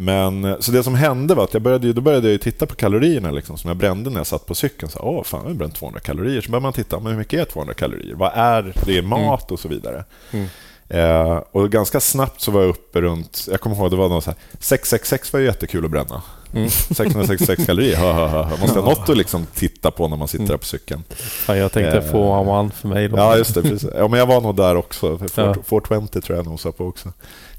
Men, 0.00 0.56
så 0.62 0.72
det 0.72 0.82
som 0.82 0.94
hände 0.94 1.34
var 1.34 1.44
att 1.44 1.54
jag 1.54 1.62
började, 1.62 1.92
då 1.92 2.00
började 2.00 2.30
jag 2.30 2.40
titta 2.40 2.66
på 2.66 2.74
kalorierna 2.74 3.30
liksom, 3.30 3.58
som 3.58 3.68
jag 3.68 3.76
brände 3.76 4.10
när 4.10 4.16
jag 4.16 4.26
satt 4.26 4.46
på 4.46 4.54
cykeln. 4.54 4.90
Så, 4.90 4.98
Åh, 4.98 5.22
fan, 5.24 5.40
jag 5.42 5.48
har 5.50 5.54
bränt 5.54 5.74
200 5.74 6.00
kalorier. 6.00 6.40
Så 6.40 6.50
började 6.50 6.62
man 6.62 6.72
titta, 6.72 7.00
men 7.00 7.12
hur 7.12 7.18
mycket 7.18 7.40
är 7.40 7.44
200 7.44 7.74
kalorier? 7.74 8.14
Vad 8.14 8.32
är 8.34 8.74
det? 8.86 8.98
är 8.98 9.02
mat 9.02 9.52
och 9.52 9.60
så 9.60 9.68
vidare. 9.68 10.04
Mm. 10.30 10.46
Eh, 10.88 11.42
och 11.50 11.70
ganska 11.70 12.00
snabbt 12.00 12.40
så 12.40 12.50
var 12.50 12.60
jag 12.60 12.70
uppe 12.70 13.00
runt, 13.00 13.46
jag 13.50 13.60
kommer 13.60 13.76
ihåg 13.76 13.90
det 13.90 13.96
var 13.96 14.08
någon 14.08 14.22
så 14.22 14.30
här, 14.30 14.38
666 14.60 15.32
var 15.32 15.40
ju 15.40 15.46
jättekul 15.46 15.84
att 15.84 15.90
bränna. 15.90 16.22
Mm. 16.54 16.70
666 16.70 17.66
kalorier, 17.66 17.96
ha, 17.96 18.12
ha, 18.12 18.42
ha. 18.42 18.56
Måste 18.56 18.78
ha 18.80 18.88
något 18.90 19.08
att 19.08 19.16
liksom 19.16 19.46
titta 19.54 19.90
på 19.90 20.08
när 20.08 20.16
man 20.16 20.28
sitter 20.28 20.46
där 20.46 20.56
på 20.56 20.64
cykeln. 20.64 21.04
Fan, 21.18 21.58
jag 21.58 21.72
tänkte 21.72 21.98
Eh. 21.98 22.10
få 22.10 22.32
one 22.32 22.50
one 22.50 22.70
för 22.70 22.88
mig 22.88 23.08
då. 23.08 23.16
Ja, 23.16 23.36
just 23.36 23.54
det. 23.54 23.62
Precis. 23.62 23.88
Ja, 23.96 24.08
men 24.08 24.18
jag 24.18 24.26
var 24.26 24.40
nog 24.40 24.56
där 24.56 24.76
också. 24.76 25.18
Ja. 25.36 25.54
420 25.64 26.20
tror 26.20 26.36
jag 26.38 26.46
nosade 26.46 26.72
på 26.72 26.84
också. 26.86 27.12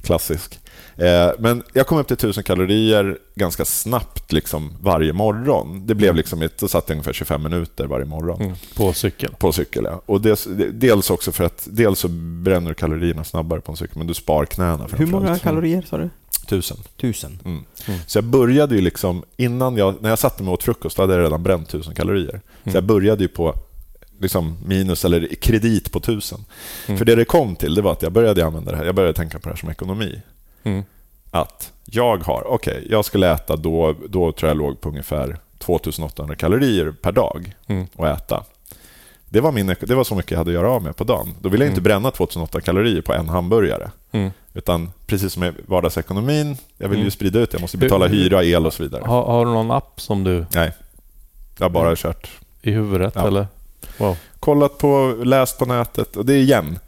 Klassisk. 0.04 0.60
Eh, 0.98 1.30
men 1.40 1.64
jag 1.74 1.88
kom 1.88 1.98
upp 1.98 2.08
till 2.08 2.14
1000 2.18 2.44
kalorier 2.44 3.18
ganska 3.36 3.66
snabbt 3.66 4.32
liksom, 4.32 4.74
varje 4.82 5.14
morgon. 5.14 5.82
Det 5.86 5.96
blev 5.96 6.16
liksom 6.16 6.42
ett, 6.42 6.58
då 6.58 6.68
satt 6.68 6.84
jag 6.88 6.96
ungefär 6.96 7.14
25 7.14 7.44
minuter 7.44 7.86
varje 7.86 8.06
morgon. 8.06 8.42
Mm, 8.42 8.56
på 8.76 8.94
cykel. 8.94 9.32
På 9.40 9.52
cykel, 9.52 9.84
ja. 9.84 10.02
Och 10.06 10.22
dels, 10.22 10.48
dels 10.74 11.10
också 11.10 11.32
för 11.32 11.44
att 11.44 11.68
dels 11.72 12.00
så 12.00 12.08
bränner 12.44 12.70
du 12.70 12.76
kalorierna 12.76 13.24
snabbare 13.24 13.62
på 13.62 13.72
en 13.72 13.78
cykel, 13.78 13.98
men 13.98 14.08
du 14.08 14.14
spar 14.14 14.46
knäna. 14.46 14.88
Hur 14.98 15.06
många 15.06 15.38
kalorier 15.40 15.82
sa 15.90 15.98
du? 15.98 16.10
Tusen. 16.50 16.78
Tusen. 17.02 17.40
Mm. 17.46 17.64
Mm. 17.88 18.00
Så 18.08 18.18
jag 18.18 18.24
började 18.26 18.76
ju 18.76 18.82
liksom, 18.82 19.24
innan 19.38 19.78
jag, 19.78 19.96
när 20.02 20.10
jag 20.10 20.20
satte 20.20 20.44
mig 20.44 20.54
åt 20.54 20.64
frukost, 20.64 20.98
hade 20.98 21.14
jag 21.16 21.24
redan 21.24 21.44
bränt 21.44 21.70
tusen 21.70 21.96
kalorier. 21.96 22.42
Så 22.64 22.70
Mm. 22.70 22.76
jag 22.76 22.84
började 22.84 23.24
ju 23.24 23.28
på 23.28 23.56
liksom 24.20 24.58
minus 24.66 25.06
eller 25.06 25.28
kredit 25.42 25.92
på 25.92 26.00
tusen. 26.00 26.40
Mm. 26.88 26.98
För 26.98 27.06
det 27.06 27.16
det 27.16 27.26
kom 27.26 27.56
till, 27.56 27.76
det 27.76 27.82
var 27.82 27.92
att 27.92 28.02
jag 28.02 28.12
började 28.12 28.46
använda 28.46 28.72
det 28.72 28.78
här, 28.78 28.86
jag 28.86 28.96
började 28.96 29.14
tänka 29.14 29.40
på 29.40 29.44
det 29.50 29.56
här 29.56 29.60
som 29.60 29.70
ekonomi. 29.70 30.22
Mm. 30.64 30.84
Att 31.32 31.72
jag 31.86 32.18
har, 32.24 32.44
okej, 32.48 32.88
jag 32.90 33.06
skulle 33.06 33.32
äta 33.34 33.56
då, 33.56 33.96
då 34.10 34.32
tror 34.32 34.48
jag 34.50 34.58
låg 34.58 34.82
på 34.82 34.90
ungefär 34.90 35.38
2800 35.58 36.36
kalorier 36.36 36.92
per 37.02 37.12
dag 37.12 37.56
Mm. 37.68 37.88
att 37.98 38.18
äta. 38.22 38.44
Det 39.32 39.42
var, 39.42 39.52
min, 39.52 39.76
det 39.82 39.96
var 39.96 40.04
så 40.04 40.16
mycket 40.16 40.32
jag 40.32 40.38
hade 40.38 40.50
att 40.50 40.54
göra 40.56 40.72
av 40.72 40.84
med 40.84 40.96
på 40.96 41.04
dagen. 41.04 41.36
Då 41.42 41.50
ville 41.50 41.64
jag 41.66 41.70
inte 41.72 41.80
Mm. 41.80 41.84
bränna 41.84 42.12
2800 42.12 42.62
kalorier 42.66 43.02
på 43.02 43.14
en 43.14 43.30
hamburgare. 43.30 43.92
Mm. 44.12 44.32
Utan 44.60 44.92
precis 45.08 45.34
som 45.34 45.44
i 45.44 45.52
vardagsekonomin, 45.66 46.58
jag 46.78 46.90
vill 46.90 46.98
ju 46.98 47.04
Mm. 47.04 47.12
sprida 47.12 47.40
ut, 47.40 47.54
jag 47.54 47.62
måste 47.62 47.78
betala 47.78 48.08
hyra, 48.08 48.44
el 48.44 48.66
och 48.66 48.74
så 48.74 48.84
vidare. 48.84 49.04
Har, 49.06 49.24
har 49.26 49.46
du 49.46 49.52
någon 49.52 49.72
app 49.72 50.02
som 50.02 50.24
du 50.24 50.46
Nej, 50.56 50.72
jag 51.58 51.66
har 51.66 51.70
bara 51.70 51.84
Mm. 51.86 51.96
kört. 51.96 52.30
i 52.62 52.72
huvudet 52.72 53.14
Ja. 53.16 53.28
eller? 53.28 53.48
Wow. 53.98 54.18
Kollat 54.40 54.78
på, 54.78 55.16
läst 55.24 55.58
på 55.60 55.66
nätet 55.66 56.16
och 56.16 56.26
det 56.26 56.34
är 56.34 56.38
igen, 56.38 56.80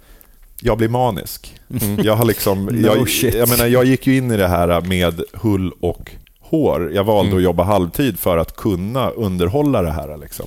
jag 0.61 0.77
blir 0.77 0.89
manisk. 0.89 1.53
Mm. 1.81 1.99
Jag 2.03 2.15
har 2.15 2.25
liksom, 2.25 2.65
No 2.71 2.87
jag, 2.87 3.07
jag 3.33 3.49
menar, 3.49 3.65
jag 3.65 3.85
gick 3.85 4.07
ju 4.07 4.17
in 4.17 4.31
i 4.31 4.37
det 4.37 4.47
här 4.47 4.81
med 4.81 5.21
hull 5.33 5.71
och 5.79 6.11
hår. 6.39 6.91
Jag 6.93 7.03
valde 7.03 7.27
Mm. 7.29 7.37
att 7.37 7.43
jobba 7.43 7.63
halvtid 7.63 8.19
för 8.19 8.37
att 8.37 8.55
kunna 8.55 9.09
underhålla 9.09 9.81
det 9.81 9.91
här. 9.91 10.17
Liksom. 10.17 10.45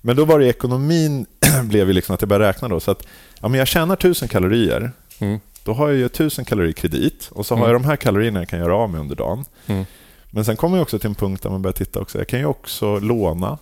Men 0.00 0.16
då 0.16 0.24
var 0.24 0.38
det 0.38 0.46
ekonomin, 0.46 1.26
blev 1.64 1.86
ju 1.88 1.92
liksom 1.92 2.14
att 2.14 2.22
jag 2.22 2.28
började 2.28 2.48
räkna 2.48 2.68
då. 2.68 2.80
Så 2.80 2.90
att, 2.90 3.02
ja, 3.40 3.48
men 3.48 3.58
jag 3.58 3.68
tjänar 3.68 3.94
1000 3.96 4.28
kalorier, 4.28 4.90
Mm. 5.18 5.40
Då 5.64 5.72
har 5.72 5.88
jag 5.88 5.96
ju 5.98 6.04
1000 6.06 6.44
kalorier 6.44 6.72
kredit 6.72 7.28
och 7.32 7.46
så 7.46 7.54
har 7.54 7.58
Mm. 7.58 7.72
jag 7.72 7.82
de 7.82 7.86
här 7.88 7.96
kalorierna 7.96 8.38
jag 8.40 8.48
kan 8.48 8.58
göra 8.58 8.76
av 8.76 8.90
med 8.90 9.00
under 9.00 9.16
dagen. 9.16 9.44
Mm. 9.66 9.84
Men 10.30 10.44
sen 10.44 10.56
kommer 10.56 10.76
jag 10.76 10.82
också 10.82 10.98
till 10.98 11.08
en 11.08 11.14
punkt 11.14 11.42
där 11.42 11.50
man 11.50 11.62
börjar 11.62 11.72
titta 11.72 12.00
också. 12.00 12.18
Jag 12.18 12.28
kan 12.28 12.38
ju 12.38 12.46
också 12.46 12.98
låna. 12.98 13.58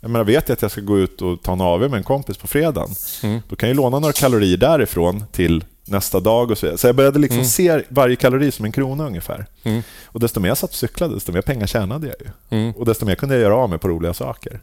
Jag 0.00 0.10
menar, 0.10 0.24
vet 0.24 0.48
jag 0.48 0.56
att 0.56 0.62
jag 0.62 0.70
ska 0.70 0.80
gå 0.80 0.98
ut 0.98 1.22
och 1.22 1.42
ta 1.42 1.52
en 1.52 1.60
AW 1.60 1.88
med 1.90 1.98
en 1.98 2.04
kompis 2.04 2.36
på 2.36 2.46
fredagen, 2.46 2.88
Mm. 3.22 3.40
då 3.48 3.56
kan 3.56 3.68
jag 3.68 3.76
låna 3.76 3.98
några 3.98 4.12
kalorier 4.12 4.56
därifrån 4.56 5.24
till 5.32 5.64
nästa 5.84 6.20
dag 6.20 6.50
och 6.50 6.58
så 6.58 6.66
vidare. 6.66 6.78
Så 6.78 6.86
jag 6.86 6.96
började 6.96 7.18
liksom 7.18 7.36
Mm. 7.38 7.46
se 7.48 7.82
varje 7.88 8.16
kalori 8.16 8.50
som 8.50 8.64
en 8.64 8.72
krona 8.72 9.06
ungefär. 9.06 9.46
Mm. 9.62 9.82
Och 10.06 10.20
desto 10.20 10.40
mer 10.40 10.48
jag 10.48 10.58
satt 10.58 10.70
och 10.70 10.76
cyklade, 10.76 11.14
desto 11.14 11.32
mer 11.32 11.42
pengar 11.42 11.66
tjänade 11.66 12.06
jag 12.06 12.16
ju. 12.20 12.58
Mm. 12.58 12.72
Och 12.76 12.86
desto 12.86 13.06
mer 13.06 13.14
kunde 13.14 13.34
jag 13.34 13.42
göra 13.42 13.56
av 13.56 13.70
med 13.70 13.80
på 13.80 13.88
roliga 13.88 14.14
saker. 14.14 14.60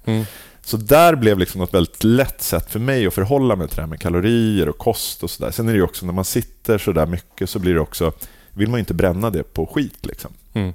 Mm. 0.73 0.81
Så 0.81 0.93
där 0.93 1.15
blev 1.15 1.39
liksom 1.39 1.61
något 1.61 1.73
väldigt 1.73 2.03
lätt 2.03 2.41
sätt 2.41 2.71
för 2.71 2.79
mig 2.79 3.07
att 3.07 3.13
förhålla 3.13 3.55
mig 3.55 3.67
till 3.67 3.75
det 3.75 3.81
här 3.81 3.89
med 3.89 3.99
kalorier 3.99 4.69
och 4.69 4.77
kost 4.77 5.23
och 5.23 5.29
sådär. 5.31 5.51
Sen 5.51 5.67
är 5.67 5.73
det 5.73 5.77
ju 5.77 5.83
också 5.83 6.05
när 6.05 6.13
man 6.13 6.25
sitter 6.25 6.77
så 6.77 6.91
där 6.91 7.05
mycket 7.05 7.49
så 7.49 7.59
blir 7.59 7.73
det 7.73 7.79
också, 7.79 8.11
vill 8.53 8.67
man 8.69 8.77
ju 8.77 8.79
inte 8.79 8.93
bränna 8.93 9.29
det 9.29 9.43
på 9.43 9.65
skit 9.65 10.05
liksom. 10.05 10.31
Mm. 10.53 10.73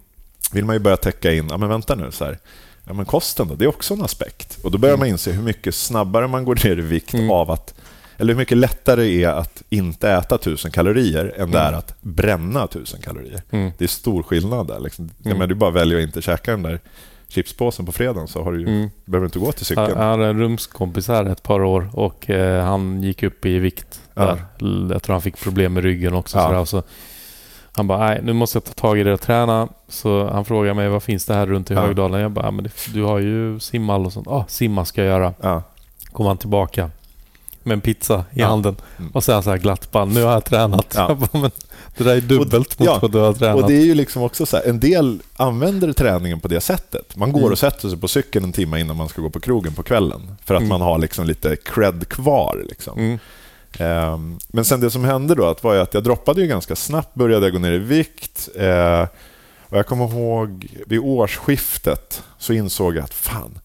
Vill 0.53 0.65
man 0.65 0.75
ju 0.77 0.79
börja 0.81 0.97
täcka 0.97 1.33
in, 1.33 1.47
ja 1.51 1.57
men 1.57 1.69
vänta 1.69 1.95
nu 1.95 2.11
så 2.11 2.25
här. 2.25 2.39
Ja 2.85 2.93
men 2.93 3.05
kosten 3.05 3.49
då, 3.49 3.55
det 3.55 3.65
är 3.65 3.69
också 3.69 3.95
en 3.95 4.03
aspekt. 4.03 4.59
Och 4.65 4.71
då 4.71 4.79
börjar 4.79 4.97
man 4.97 5.09
inse 5.09 5.33
hur 5.33 5.43
mycket 5.43 5.75
snabbare 5.75 6.29
man 6.29 6.45
går 6.45 6.55
ner 6.65 6.79
i 6.79 6.81
vikt 6.81 7.15
Mm. 7.15 7.31
av 7.31 7.51
att 7.51 7.75
eller 8.19 8.33
hur 8.35 8.39
mycket 8.39 8.59
lättare 8.59 9.03
det 9.05 9.25
är 9.25 9.29
att 9.29 9.63
inte 9.69 10.11
äta 10.11 10.35
1000 10.35 10.71
kalorier 10.71 11.35
än 11.37 11.51
det 11.51 11.59
är 11.59 11.69
Mm. 11.69 11.79
att 11.79 11.95
bränna 12.01 12.65
1000 12.65 13.01
kalorier. 13.01 13.43
Mm. 13.51 13.73
Det 13.79 13.85
är 13.85 13.89
stor 13.89 14.23
skillnad 14.23 14.67
där. 14.67 14.81
Liksom. 14.81 15.11
Jag 15.19 15.27
Mm. 15.27 15.39
menar, 15.39 15.47
du 15.49 15.55
bara 15.55 15.71
väljer 15.71 15.99
att 15.99 16.03
inte 16.05 16.23
käka 16.23 16.51
den 16.51 16.63
där 16.63 16.81
chipspåsen 17.33 17.87
på 17.87 17.93
fredagen 17.93 18.29
så 18.29 18.43
har 18.43 18.53
du 18.53 18.63
Mm. 18.63 18.91
behöver 19.05 19.25
du 19.25 19.27
inte 19.27 19.39
gå 19.39 19.53
till 19.53 19.67
cykeln. 19.67 19.89
jag 19.91 19.97
hade 19.97 20.27
en 20.27 20.39
rumskompis 20.39 21.09
här 21.09 21.25
ett 21.25 21.43
par 21.43 21.63
år 21.63 21.91
och 21.93 22.31
eh, 22.31 22.65
han 22.65 23.03
gick 23.03 23.23
upp 23.23 23.47
i 23.47 23.59
vikt 23.59 24.01
Ja. 24.15 24.23
där. 24.25 24.45
L- 24.61 24.89
Jag 24.93 25.03
tror 25.03 25.15
han 25.15 25.23
fick 25.23 25.41
problem 25.43 25.73
med 25.73 25.83
ryggen 25.85 26.15
också. 26.15 26.39
Ja. 26.39 26.47
Sådär. 26.47 26.65
Så 26.65 26.83
han 27.73 27.87
bara, 27.87 27.99
nej 27.99 28.21
nu 28.23 28.33
måste 28.33 28.57
jag 28.57 28.65
ta 28.65 28.73
tag 28.73 28.99
i 28.99 29.03
det 29.03 29.13
och 29.13 29.21
träna. 29.21 29.69
Så 29.89 30.29
han 30.29 30.45
frågade 30.45 30.75
mig, 30.75 30.89
vad 30.89 31.03
finns 31.03 31.27
det 31.27 31.35
här 31.35 31.47
runt 31.47 31.71
i 31.71 31.75
Ja. 31.75 31.81
Högdalen? 31.81 32.21
Jag 32.21 32.31
bara, 32.31 32.45
"Ja, 32.45 32.51
men 32.51 32.65
det, 32.65 32.71
du 32.95 33.03
har 33.03 33.19
ju 33.19 33.61
simhall 33.61 34.07
och 34.07 34.13
sånt. 34.13 34.27
Ja, 34.31 34.45
simma 34.49 34.85
ska 34.85 35.05
jag 35.05 35.11
göra. 35.21 35.35
Ja. 35.41 35.63
Kom 36.13 36.27
han 36.27 36.37
tillbaka 36.37 36.91
med 37.65 37.75
en 37.75 37.81
pizza 37.81 38.25
i 38.33 38.41
Ja. 38.41 38.47
handen. 38.47 38.77
Mm. 38.99 39.11
Och 39.11 39.25
sen 39.25 39.43
så 39.43 39.51
här 39.51 39.59
glatt 39.59 39.91
bara, 39.93 40.05
nu 40.05 40.23
har 40.23 40.33
jag 40.33 40.45
tränat. 40.45 40.93
Ja. 40.97 41.15
Bara, 41.33 41.51
det 41.97 42.05
där 42.05 42.17
är 42.17 42.21
dubbelt 42.21 42.79
mot 42.79 42.87
ja, 42.87 42.99
vad 43.03 43.13
du 43.13 43.19
har 43.19 43.33
tränat. 43.33 43.63
Och 43.63 43.69
det 43.69 43.77
är 43.77 43.85
ju 43.85 43.95
liksom 43.95 44.23
också 44.23 44.47
så 44.47 44.57
här, 44.57 44.65
en 44.69 44.81
del 44.81 45.23
använder 45.37 45.93
träningen 45.93 46.41
på 46.41 46.49
det 46.49 46.61
sättet. 46.61 47.17
Man 47.17 47.33
går 47.33 47.41
Mm. 47.41 47.53
och 47.53 47.59
sätter 47.59 47.89
sig 47.89 47.99
på 48.01 48.09
cykeln 48.09 48.45
en 48.45 48.53
timme 48.53 48.81
innan 48.81 48.97
man 48.97 49.09
ska 49.09 49.23
gå 49.23 49.31
på 49.31 49.41
krogen 49.41 49.73
på 49.75 49.83
kvällen. 49.83 50.35
För 50.45 50.55
att 50.55 50.61
Mm. 50.61 50.69
man 50.69 50.81
har 50.81 50.99
liksom 50.99 51.27
lite 51.27 51.57
cred 51.57 52.09
kvar. 52.09 52.65
Liksom. 52.69 52.99
Mm. 52.99 53.19
Ehm, 53.79 54.39
Men 54.49 54.65
sen 54.65 54.81
det 54.81 54.91
som 54.91 55.05
hände 55.05 55.35
då 55.35 55.55
var 55.61 55.77
att 55.77 55.95
jag 55.95 56.03
droppade 56.05 56.41
ju 56.41 56.47
ganska 56.47 56.77
snabbt, 56.77 57.15
började 57.15 57.47
jag 57.47 57.53
gå 57.53 57.59
ner 57.59 57.73
i 57.73 57.79
vikt. 57.79 58.49
Eh, 58.57 59.07
Och 59.69 59.79
jag 59.79 59.87
kommer 59.87 60.05
ihåg 60.09 60.67
vid 60.87 60.99
årsskiftet 61.01 62.23
så 62.39 62.53
insåg 62.53 62.97
jag 62.97 63.05
att 63.05 63.15
fan, 63.15 63.59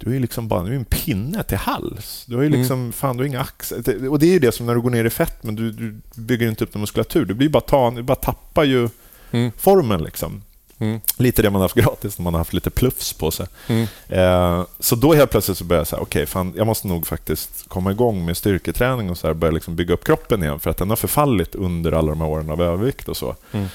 du 0.00 0.16
är 0.16 0.20
liksom 0.20 0.48
bara 0.48 0.62
du 0.62 0.70
är 0.72 0.76
en 0.76 0.84
pinne 0.84 1.42
till 1.42 1.56
hals. 1.58 2.24
Du 2.26 2.34
har 2.34 2.42
ju 2.42 2.46
Mm. 2.48 2.60
liksom, 2.60 2.92
fan 2.92 3.16
du 3.16 3.22
har 3.22 3.28
inga 3.28 3.40
axlar. 3.40 4.08
Och 4.08 4.18
det 4.18 4.26
är 4.26 4.32
ju 4.32 4.38
det 4.38 4.52
som 4.52 4.66
när 4.66 4.74
du 4.74 4.80
går 4.80 4.90
ner 4.90 5.04
i 5.04 5.10
fett, 5.10 5.42
men 5.42 5.54
du, 5.54 5.70
du 5.72 6.00
bygger 6.14 6.48
inte 6.48 6.64
upp 6.64 6.74
någon 6.74 6.80
muskulatur. 6.80 7.24
Du 7.24 7.34
blir 7.34 7.48
bara 7.48 7.60
ta, 7.60 7.90
du 7.90 8.02
bara 8.02 8.14
tappar 8.14 8.64
ju 8.64 8.88
Mm. 9.30 9.52
formen 9.58 10.02
liksom. 10.02 10.42
Mm. 10.78 11.00
Lite 11.16 11.42
det 11.42 11.50
man 11.50 11.60
har 11.60 11.64
haft 11.64 11.74
gratis 11.74 12.18
när 12.18 12.22
man 12.24 12.34
har 12.34 12.38
haft 12.40 12.52
lite 12.52 12.70
plufs 12.70 13.12
på 13.12 13.30
sig. 13.30 13.46
Mm. 13.66 13.86
Eh, 14.08 14.64
så 14.80 14.96
då 14.96 15.14
helt 15.14 15.30
plötsligt 15.30 15.58
så 15.58 15.64
började 15.64 15.80
jag 15.80 15.86
säga, 15.88 16.02
okej, 16.02 16.26
fan, 16.26 16.52
jag 16.56 16.66
måste 16.66 16.88
nog 16.88 17.06
faktiskt 17.06 17.68
komma 17.68 17.90
igång 17.90 18.24
med 18.24 18.36
styrketräning 18.36 19.10
och 19.10 19.18
så 19.18 19.26
här, 19.26 19.34
börja 19.34 19.50
liksom 19.52 19.76
bygga 19.76 19.94
upp 19.94 20.04
kroppen 20.04 20.42
igen, 20.42 20.60
för 20.60 20.70
att 20.70 20.76
den 20.76 20.88
har 20.90 20.96
förfallit 20.96 21.54
under 21.54 21.92
alla 21.92 22.08
de 22.08 22.20
här 22.20 22.28
åren 22.28 22.50
av 22.50 22.62
övervikt 22.62 23.08
och 23.08 23.16
så. 23.16 23.36
Mm. 23.52 23.66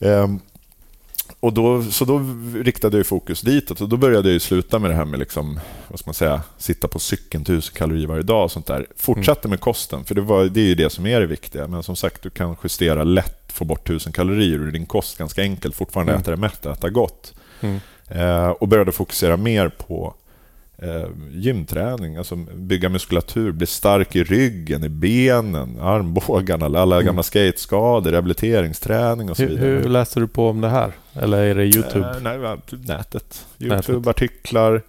Eh, 0.00 0.28
och 1.42 1.52
då, 1.52 1.82
så 1.82 2.04
då 2.04 2.20
riktade 2.54 2.96
jag 2.96 3.06
fokus 3.06 3.40
ditåt 3.40 3.80
och 3.80 3.88
då 3.88 3.96
började 3.96 4.32
jag 4.32 4.42
sluta 4.42 4.78
med 4.78 4.90
det 4.90 4.94
här 4.94 5.04
med 5.04 5.18
liksom, 5.20 5.60
vad 5.88 5.98
ska 5.98 6.08
man 6.08 6.14
säga, 6.14 6.42
sitta 6.58 6.88
på 6.88 6.98
cykeln 6.98 7.44
tusen 7.44 7.74
kalorier 7.76 8.06
varje 8.06 8.22
dag 8.22 8.44
och 8.44 8.50
sånt 8.52 8.66
där. 8.66 8.86
Fortsatte 8.96 9.48
med 9.48 9.60
kosten, 9.60 10.04
för 10.04 10.14
det, 10.14 10.20
var, 10.20 10.44
det 10.44 10.60
är 10.60 10.64
ju 10.64 10.74
det 10.74 10.90
som 10.90 11.06
är 11.06 11.20
det 11.20 11.26
viktiga. 11.26 11.66
Men 11.66 11.82
som 11.82 11.96
sagt, 11.96 12.22
du 12.22 12.30
kan 12.30 12.56
justera 12.62 13.04
lätt, 13.04 13.52
få 13.52 13.64
bort 13.64 13.86
tusen 13.86 14.12
kalorier 14.12 14.58
ur 14.58 14.72
din 14.72 14.86
kost 14.86 15.18
ganska 15.18 15.42
enkelt. 15.42 15.74
Fortfarande 15.74 16.12
Mm. 16.12 16.22
äta 16.22 16.30
det 16.30 16.36
mätt, 16.36 16.66
äta 16.66 16.90
gott. 16.90 17.34
Mm. 17.60 17.80
Eh, 18.08 18.48
och 18.48 18.68
började 18.68 18.92
fokusera 18.92 19.36
mer 19.36 19.68
på 19.68 20.14
eh, 20.82 21.08
gymträning, 21.30 22.16
alltså 22.16 22.36
bygga 22.36 22.88
muskulatur, 22.88 23.52
bli 23.52 23.66
stark 23.66 24.16
i 24.16 24.24
ryggen, 24.24 24.84
i 24.84 24.88
benen, 24.88 25.80
armbågarna, 25.80 26.66
alla 26.66 26.96
Mm. 26.96 27.06
gamla 27.06 27.22
skateskador, 27.22 28.10
rehabiliteringsträning 28.10 29.30
och 29.30 29.36
så 29.36 29.42
Hur, 29.42 29.48
vidare. 29.48 29.66
hur 29.70 29.88
läste 29.88 30.20
du 30.20 30.28
på 30.28 30.48
om 30.48 30.60
det 30.60 30.68
här? 30.68 30.92
Eller 31.14 31.38
är 31.42 31.54
det 31.54 31.64
YouTube? 31.64 32.06
Eh, 32.10 32.20
nej, 32.22 32.38
va, 32.38 32.58
nätet. 32.70 33.46
Youtube-artiklar. 33.58 34.82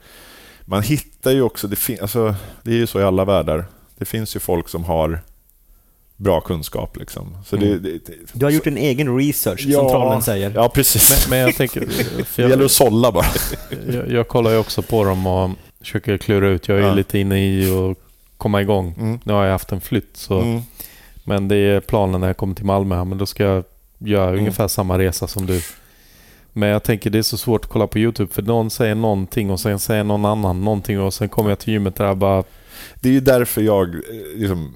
Man 0.65 0.83
hittar 0.83 1.31
ju 1.31 1.41
också, 1.41 1.67
det, 1.67 1.75
fin- 1.75 1.97
alltså, 2.01 2.35
det 2.63 2.72
är 2.72 2.75
ju 2.75 2.88
så 2.88 2.99
i 2.99 3.03
alla 3.03 3.25
världar. 3.25 3.65
Det 3.97 4.05
finns 4.05 4.35
ju 4.35 4.39
folk 4.39 4.69
som 4.69 4.83
har 4.83 5.19
bra 6.17 6.41
kunskap. 6.41 6.97
Liksom. 6.97 7.38
Så 7.45 7.55
det, 7.55 7.65
Mm. 7.67 7.83
det, 7.83 7.89
det, 7.91 8.13
Du 8.33 8.45
har 8.45 8.51
gjort 8.51 8.67
en 8.67 8.77
egen 8.77 9.17
research, 9.17 9.63
Ja. 9.67 9.80
som 9.80 9.89
trollen 9.89 10.22
säger. 10.22 10.51
Ja, 10.55 10.69
precis. 10.69 11.09
Men, 11.09 11.30
men 11.30 11.39
jag 11.47 11.55
tänker... 11.55 11.80
För 12.25 12.35
det 12.35 12.41
gäller 12.41 12.55
jag, 12.57 12.65
att 12.65 12.72
sålla 12.72 13.11
bara. 13.11 13.25
jag, 13.93 14.11
jag 14.11 14.27
kollar 14.27 14.51
ju 14.51 14.57
också 14.57 14.81
på 14.81 15.03
dem 15.03 15.27
och 15.27 15.49
försöker 15.84 16.18
klura 16.18 16.48
ut. 16.50 16.68
Jag 16.68 16.78
är 16.78 16.82
Ja. 16.88 16.94
lite 16.94 17.20
inne 17.20 17.40
i 17.40 17.72
att 17.72 17.98
komma 18.38 18.62
igång. 18.62 18.95
Mm. 19.00 19.20
Nu 19.24 19.34
har 19.34 19.44
jag 19.44 19.52
haft 19.52 19.72
en 19.72 19.82
flytt 19.82 20.18
så... 20.18 20.40
Mm. 20.42 20.62
Men 21.26 21.48
det 21.48 21.56
är 21.56 21.80
planen 21.80 22.22
när 22.22 22.28
jag 22.28 22.38
kommer 22.38 22.56
till 22.56 22.66
Malmö 22.66 22.95
här. 22.95 23.06
Men 23.06 23.18
då 23.18 23.26
ska 23.26 23.44
jag 23.44 23.64
göra 23.98 24.28
Mm. 24.28 24.40
ungefär 24.40 24.68
samma 24.68 24.98
resa 25.00 25.28
som 25.28 25.45
du. 25.45 25.62
Men 26.53 26.70
jag 26.70 26.84
tänker 26.84 27.10
det 27.10 27.18
är 27.18 27.22
så 27.24 27.38
svårt 27.38 27.66
att 27.66 27.72
kolla 27.72 27.88
på 27.88 28.00
YouTube 28.00 28.34
för 28.34 28.42
någon 28.42 28.70
säger 28.70 28.95
någonting 28.95 29.52
och 29.52 29.60
sen 29.60 29.80
säger 29.80 30.03
någon 30.03 30.26
annan 30.26 30.62
någonting 30.64 31.00
och 31.02 31.14
sen 31.14 31.30
kommer 31.30 31.50
jag 31.50 31.60
till 31.60 31.74
gymmet 31.74 31.95
där 31.95 32.06
jag 32.06 32.18
bara... 32.18 32.44
Det 32.95 33.10
är 33.10 33.14
ju 33.14 33.20
därför 33.20 33.62
jag... 33.62 33.95
eh, 33.95 34.02
Liksom, 34.36 34.74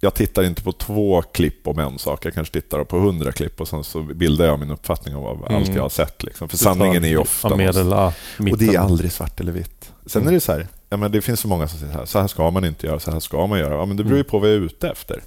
jag 0.00 0.14
tittar 0.14 0.42
inte 0.44 0.62
på 0.62 0.72
två 0.72 1.22
klipp 1.22 1.68
om 1.68 1.78
en 1.78 1.98
sak. 1.98 2.24
Jag 2.26 2.34
kanske 2.34 2.52
tittar 2.60 2.84
på 2.84 2.98
hundra 2.98 3.32
klipp 3.32 3.60
och 3.60 3.68
sen 3.68 3.84
så 3.84 4.02
bildar 4.02 4.46
jag 4.46 4.60
min 4.60 4.70
uppfattning 4.70 5.14
av 5.14 5.26
av 5.26 5.36
Mm. 5.48 5.56
allt 5.56 5.74
jag 5.74 5.82
har 5.82 5.88
sett. 5.88 6.22
Liksom. 6.22 6.48
För 6.48 6.56
sanningen 6.56 7.04
är 7.04 7.08
ju 7.08 7.16
ofta... 7.18 7.48
Ja, 7.50 7.56
medel, 7.56 7.88
ja, 7.90 8.12
och 8.52 8.58
det 8.58 8.74
är 8.74 8.78
aldrig 8.78 9.12
svart 9.12 9.40
eller 9.40 9.52
vitt. 9.52 9.92
Sen 10.06 10.28
är 10.28 10.32
det 10.32 10.40
så 10.40 10.52
här, 10.52 10.66
ja, 10.90 10.96
men 10.96 11.12
det 11.12 11.22
finns 11.22 11.40
så 11.40 11.48
många 11.48 11.68
som 11.68 11.78
säger 11.78 11.92
så 11.92 11.98
här, 11.98 12.06
så 12.06 12.18
här 12.20 12.26
ska 12.26 12.50
man 12.50 12.64
inte 12.64 12.86
göra, 12.86 13.00
så 13.00 13.10
här 13.10 13.20
ska 13.20 13.46
man 13.46 13.58
göra. 13.58 13.74
Ja, 13.74 13.86
men 13.86 13.96
det 13.96 14.04
beror 14.04 14.16
ju 14.16 14.20
Mm. 14.20 14.30
på 14.30 14.38
vad 14.38 14.48
jag 14.48 14.56
är 14.56 14.60
ute 14.60 14.88
efter. 14.88 15.22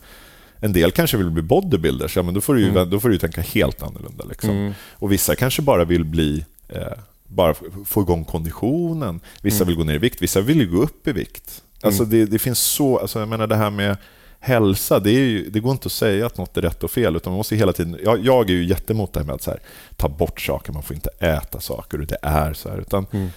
En 0.60 0.74
del 0.74 0.92
kanske 0.92 1.18
vill 1.18 1.30
bli 1.32 1.42
bodybuilders, 1.44 2.16
ja, 2.16 2.24
men 2.24 2.34
då 2.34 2.42
får 2.42 2.54
du 2.54 2.62
ju, 2.62 2.70
Mm. 2.70 2.90
då 2.90 3.00
får 3.00 3.10
du 3.10 3.16
ju 3.16 3.20
tänka 3.20 3.42
helt 3.42 3.84
annorlunda. 3.84 4.24
Liksom. 4.30 4.50
Mm. 4.50 4.74
Och 4.92 5.12
vissa 5.12 5.36
kanske 5.36 5.62
bara 5.62 5.86
vill 5.86 6.06
bli 6.06 6.46
eh, 6.70 6.82
bara 7.28 7.54
få 7.86 8.02
igång 8.02 8.26
konditionen. 8.26 9.20
Vissa 9.42 9.56
Mm. 9.64 9.68
vill 9.68 9.78
gå 9.78 9.84
ner 9.84 9.94
i 9.94 9.98
vikt, 9.98 10.22
vissa 10.22 10.42
vill 10.42 10.68
gå 10.70 10.82
upp 10.82 11.08
i 11.08 11.12
vikt. 11.12 11.64
Alltså 11.82 12.04
Mm. 12.04 12.12
det, 12.20 12.26
det 12.26 12.40
finns 12.40 12.60
så, 12.60 12.98
alltså 13.00 13.20
jag 13.20 13.28
menar 13.28 13.48
det 13.48 13.56
här 13.56 13.70
med 13.70 13.98
hälsa, 14.40 15.00
det, 15.00 15.10
är 15.12 15.20
ju, 15.20 15.50
det 15.50 15.60
går 15.60 15.72
inte 15.72 15.86
att 15.86 15.92
säga 15.92 16.26
att 16.26 16.38
något 16.38 16.58
är 16.58 16.62
rätt 16.62 16.84
och 16.84 16.92
fel, 16.92 17.16
utan 17.16 17.32
man 17.34 17.38
måste 17.38 17.56
hela 17.56 17.74
tiden... 17.74 17.98
Jag, 18.04 18.26
jag 18.26 18.50
är 18.50 18.54
ju 18.54 18.66
jättemot 18.66 19.14
det 19.14 19.20
här 19.20 19.26
med 19.26 19.36
att 19.36 19.46
här, 19.46 19.60
ta 19.98 20.10
bort 20.10 20.42
saker, 20.42 20.74
man 20.74 20.84
får 20.84 20.96
inte 20.96 21.10
äta 21.20 21.60
saker 21.60 22.02
och 22.02 22.08
det 22.08 22.18
är 22.22 22.54
så 22.54 22.70
här. 22.70 22.78
Utan 22.78 23.06
Mm. 23.12 23.30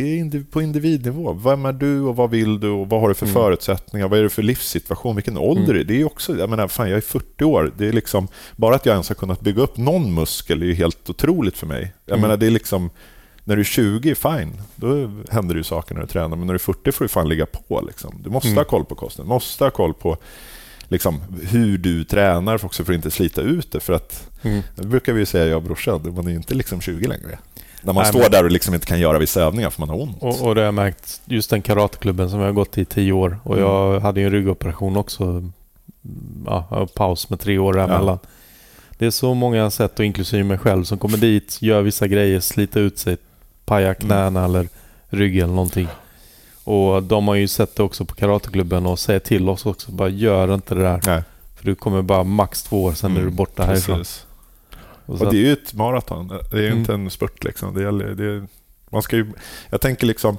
Det 0.00 0.38
är 0.38 0.44
på 0.44 0.62
individnivå. 0.62 1.32
Vem 1.32 1.64
är 1.66 1.72
du 1.72 2.00
och 2.00 2.16
vad 2.16 2.30
vill 2.30 2.60
du 2.60 2.68
och 2.70 2.88
vad 2.88 3.00
har 3.00 3.08
du 3.08 3.14
för 3.14 3.26
Mm. 3.26 3.34
förutsättningar? 3.34 4.08
Vad 4.08 4.18
är 4.18 4.22
det 4.22 4.28
för 4.30 4.42
livssituation? 4.42 5.16
Vilken 5.16 5.36
ålder 5.38 5.62
Mm. 5.74 5.80
är 5.80 5.84
det? 5.84 6.00
Är 6.00 6.04
också, 6.04 6.38
jag 6.38 6.50
menar, 6.50 6.68
fan 6.68 6.88
jag 6.90 6.96
är 6.96 7.00
40 7.00 7.44
år. 7.44 7.72
Det 7.78 7.86
är 7.88 7.92
liksom, 7.92 8.28
bara 8.56 8.74
att 8.74 8.86
jag 8.86 8.92
ens 8.92 9.08
har 9.08 9.14
kunnat 9.14 9.40
bygga 9.40 9.62
upp 9.62 9.76
någon 9.76 10.14
muskel 10.14 10.62
är 10.62 10.66
ju 10.66 10.74
helt 10.74 11.10
otroligt 11.10 11.56
för 11.58 11.66
mig. 11.66 11.92
Jag 12.06 12.12
Mm. 12.12 12.22
menar, 12.22 12.36
det 12.36 12.46
är 12.46 12.50
liksom, 12.50 12.90
när 13.44 13.56
du 13.56 13.60
är 13.60 13.64
20, 13.64 14.14
fine, 14.14 14.52
då 14.76 15.10
händer 15.30 15.54
det 15.54 15.58
ju 15.58 15.64
saker 15.64 15.94
när 15.94 16.00
du 16.02 16.06
tränar. 16.08 16.28
Men 16.36 16.40
när 16.46 16.54
du 16.54 16.56
är 16.56 16.58
40 16.58 16.92
får 16.92 17.04
du 17.04 17.08
fan 17.08 17.28
ligga 17.28 17.46
på. 17.46 17.84
Liksom. 17.86 18.14
Du 18.24 18.30
måste 18.30 18.48
Mm. 18.48 18.56
ha 18.58 18.64
koll 18.64 18.84
på 18.84 18.94
kosten, 18.94 19.24
du 19.24 19.28
måste 19.28 19.64
ha 19.64 19.70
koll 19.70 19.94
på 19.94 20.16
liksom, 20.88 21.20
hur 21.42 21.78
du 21.78 22.04
tränar 22.04 22.58
för 22.58 22.66
också 22.66 22.84
för 22.84 22.92
att 22.92 22.96
inte 22.96 23.10
slita 23.10 23.40
ut 23.40 23.72
det. 23.72 23.80
För 23.80 23.92
att, 23.92 24.28
Mm. 24.42 24.62
det 24.74 24.86
brukar 24.86 25.12
vi 25.12 25.26
säga, 25.26 25.46
jag 25.46 25.56
och 25.56 25.62
brorsan, 25.62 26.14
man 26.16 26.26
är 26.26 26.32
inte 26.34 26.54
liksom 26.54 26.80
20 26.80 27.06
längre. 27.06 27.38
När 27.86 27.92
man 27.92 28.02
Nej, 28.02 28.12
står 28.12 28.20
men- 28.20 28.30
där 28.30 28.44
och 28.44 28.50
liksom 28.50 28.74
inte 28.74 28.86
kan 28.86 29.00
göra 29.00 29.18
vissa 29.18 29.40
övningar 29.42 29.70
för 29.70 29.80
man 29.82 29.88
har 29.88 30.02
ont. 30.02 30.16
Och, 30.22 30.42
och 30.46 30.54
det 30.54 30.60
har 30.60 30.64
jag 30.66 30.74
märkt, 30.74 31.20
just 31.24 31.50
den 31.50 31.62
karateklubben 31.62 32.30
som 32.30 32.40
jag 32.40 32.46
har 32.46 32.52
gått 32.52 32.78
i 32.78 32.84
tio 32.84 33.12
år 33.12 33.38
och 33.42 33.56
Mm. 33.58 33.68
jag 33.68 34.00
hade 34.00 34.20
ju 34.20 34.26
en 34.26 34.32
ryggoperation 34.32 34.96
också. 34.96 35.22
Mm, 35.24 35.52
Ja, 36.46 36.86
paus 36.94 37.30
med 37.30 37.40
tre 37.40 37.58
år 37.58 37.72
däremellan. 37.72 38.18
Det 38.98 39.06
är 39.06 39.10
så 39.10 39.34
många 39.34 39.70
sätt, 39.70 39.98
och 39.98 40.04
inklusive 40.04 40.44
mig 40.44 40.58
själv, 40.58 40.84
som 40.84 40.98
kommer 40.98 41.18
dit, 41.18 41.58
gör 41.62 41.82
vissa 41.82 42.06
grejer, 42.08 42.40
sliter 42.40 42.80
ut 42.80 42.98
sig, 42.98 43.16
pajar 43.64 43.94
knäna 43.94 44.44
eller 44.44 44.68
ryggen 45.08 45.44
eller 45.44 45.54
någonting. 45.54 45.88
Och 46.64 47.02
de 47.02 47.28
har 47.28 47.34
ju 47.34 47.48
sett 47.48 47.76
det 47.76 47.82
också 47.82 48.04
på 48.04 48.14
karateklubben 48.14 48.86
och 48.86 48.98
säger 48.98 49.20
till 49.20 49.48
oss 49.48 49.66
också, 49.66 49.92
bara 49.92 50.08
gör 50.08 50.54
inte 50.54 50.74
det 50.74 50.82
där. 50.82 51.00
Nej. 51.06 51.22
För 51.56 51.64
du 51.64 51.74
kommer 51.74 52.02
bara 52.02 52.24
max 52.24 52.62
två 52.62 52.82
år, 52.84 52.92
sen 52.92 53.16
är 53.16 53.20
du 53.20 53.30
borta 53.30 53.62
härifrån. 53.64 54.04
Och 55.06 55.18
så 55.18 55.24
Och 55.26 55.32
det 55.32 55.38
är 55.38 55.40
ju 55.42 55.52
ett 55.52 55.74
maraton. 55.74 56.28
Det 56.28 56.56
är 56.56 56.60
ju 56.60 56.66
Mm. 56.66 56.78
inte 56.78 56.94
en 56.94 57.10
spurt. 57.10 57.44
Liksom. 57.44 57.74
Det 57.74 57.82
gäller, 57.82 58.04
det 58.14 58.24
är, 58.24 58.46
man 58.90 59.02
ska 59.02 59.16
ju, 59.16 59.26
jag 59.70 59.80
tänker 59.80 60.06
liksom... 60.06 60.38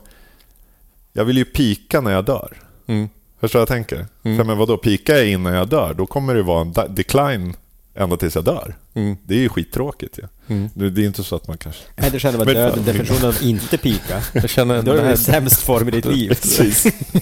Jag 1.14 1.26
vill 1.26 1.38
ju 1.38 1.46
pika 1.46 2.02
när 2.02 2.12
jag 2.12 2.26
dör. 2.26 2.58
mm, 2.88 3.10
Förstår 3.40 3.60
vad 3.60 3.62
jag 3.62 3.68
tänker? 3.68 4.06
Mm. 4.24 4.38
För 4.38 4.44
men 4.44 4.58
vadå, 4.58 4.78
pikar 4.78 5.16
jag 5.16 5.28
innan 5.28 5.54
jag 5.54 5.70
dör, 5.70 5.94
då 5.94 6.06
kommer 6.06 6.36
det 6.36 6.44
vara 6.44 6.62
en 6.62 6.74
decline 6.96 7.54
ända 7.96 8.18
tills 8.18 8.36
jag 8.36 8.44
dör. 8.44 8.76
mm, 8.94 9.18
Det 9.26 9.36
är 9.36 9.40
ju 9.40 9.50
skittråkigt. 9.50 10.20
Ja. 10.22 10.28
mm. 10.48 10.70
Det 10.74 10.90
det 10.90 11.02
är 11.02 11.06
inte 11.06 11.24
så 11.24 11.36
att 11.36 11.48
man 11.48 11.58
kanske... 11.58 11.82
Är 11.96 12.12
det 12.12 12.20
själva 12.20 12.46
Men- 12.46 12.54
döden, 12.54 12.86
definitionen 12.86 13.26
av 13.26 13.38
inte 13.42 13.78
pika? 13.78 14.22
Jag 14.34 14.50
känner... 14.50 14.82
Då 14.82 14.92
är 14.92 14.96
det 14.98 15.04
här- 15.08 15.16
sämst 15.16 15.62
form 15.62 15.88
i 15.88 15.92
ditt 15.92 16.06
liv. 16.06 16.30
Precis. 16.30 16.86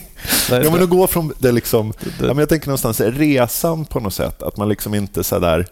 Nej, 0.51 0.61
Ja, 0.63 0.71
men 0.71 0.83
att 0.83 0.89
gå 0.89 1.07
från 1.07 1.33
det 1.39 1.51
liksom... 1.51 1.93
Ja, 2.19 2.27
men 2.27 2.37
jag 2.37 2.49
tänker 2.49 2.67
någonstans 2.67 3.01
resan 3.01 3.85
på 3.85 3.99
något 3.99 4.13
sätt. 4.13 4.43
Att 4.43 4.57
man 4.57 4.69
liksom 4.69 4.93
inte 4.95 5.23
så 5.23 5.39
där... 5.39 5.67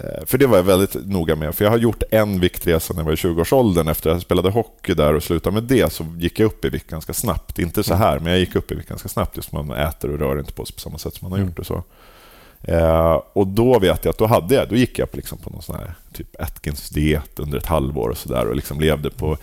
eh, 0.00 0.24
För 0.26 0.38
det 0.38 0.46
var 0.46 0.56
jag 0.56 0.64
väldigt 0.64 0.94
noga 1.06 1.36
med. 1.36 1.54
För 1.54 1.64
jag 1.64 1.70
har 1.72 1.78
gjort 1.78 2.02
en 2.10 2.40
viktresa 2.40 2.94
när 2.94 3.00
jag 3.00 3.04
var 3.04 3.12
i 3.12 3.16
20-årsåldern. 3.16 3.88
Efter 3.88 4.10
att 4.10 4.14
jag 4.14 4.22
spelade 4.22 4.50
hockey 4.50 4.94
där 4.94 5.14
och 5.14 5.22
slutade 5.22 5.54
med 5.54 5.62
det 5.62 5.92
så 5.92 6.06
gick 6.18 6.40
jag 6.40 6.46
upp 6.46 6.64
i 6.64 6.68
vikt 6.68 6.90
ganska 6.90 7.12
snabbt. 7.12 7.58
Inte 7.58 7.82
så 7.82 7.94
här, 7.94 8.18
men 8.18 8.30
jag 8.32 8.40
gick 8.40 8.54
upp 8.56 8.72
i 8.72 8.74
vikt 8.74 8.88
ganska 8.88 9.08
snabbt. 9.08 9.36
Just 9.36 9.52
man 9.52 9.70
äter 9.70 10.10
och 10.10 10.18
rör 10.18 10.38
inte 10.38 10.52
på 10.52 10.64
sig 10.64 10.74
på 10.74 10.80
samma 10.80 10.98
sätt 10.98 11.14
som 11.14 11.24
man 11.24 11.32
har 11.32 11.38
Mm. 11.38 11.48
gjort 11.48 11.56
det 11.56 11.64
så. 11.64 11.82
Eh, 12.64 13.20
och 13.32 13.46
då 13.46 13.78
vet 13.78 14.04
jag 14.04 14.12
att 14.12 14.18
då 14.18 14.26
hade 14.26 14.54
jag, 14.54 14.68
då 14.68 14.74
gick 14.76 14.98
jag 14.98 15.10
på, 15.10 15.16
liksom 15.16 15.38
på 15.38 15.50
någon 15.50 15.62
sån 15.62 15.76
här 15.76 15.94
typ 16.12 16.40
Atkins-diet 16.40 17.38
under 17.38 17.58
ett 17.58 17.66
halvår 17.66 18.08
och 18.08 18.16
sådär 18.18 18.46
och 18.46 18.56
liksom 18.56 18.80
levde 18.80 19.10
på 19.10 19.36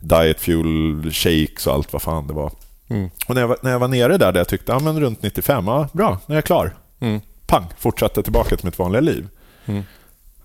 diet 0.00 0.40
fuel 0.40 1.10
shakes 1.12 1.66
och 1.66 1.72
allt 1.74 1.92
vad 1.92 2.02
fan 2.02 2.26
det 2.26 2.32
var. 2.32 2.52
Mm, 2.88 3.10
Och 3.28 3.34
när 3.34 3.42
jag, 3.42 3.56
när 3.62 3.70
jag 3.70 3.78
var 3.78 3.88
nere 3.88 4.16
där, 4.18 4.32
där 4.32 4.40
jag 4.40 4.48
tyckte 4.48 4.72
ja, 4.72 4.78
men 4.78 5.00
runt 5.00 5.22
95, 5.22 5.66
ja, 5.66 5.88
bra, 5.92 6.18
nu 6.26 6.34
är 6.34 6.36
jag 6.36 6.44
klar. 6.44 6.76
mm, 7.00 7.20
Pang, 7.46 7.64
fortsatte 7.78 8.22
tillbaka 8.22 8.56
till 8.56 8.66
mitt 8.66 8.78
vanliga 8.78 9.00
liv. 9.00 9.28
Mm. 9.68 9.82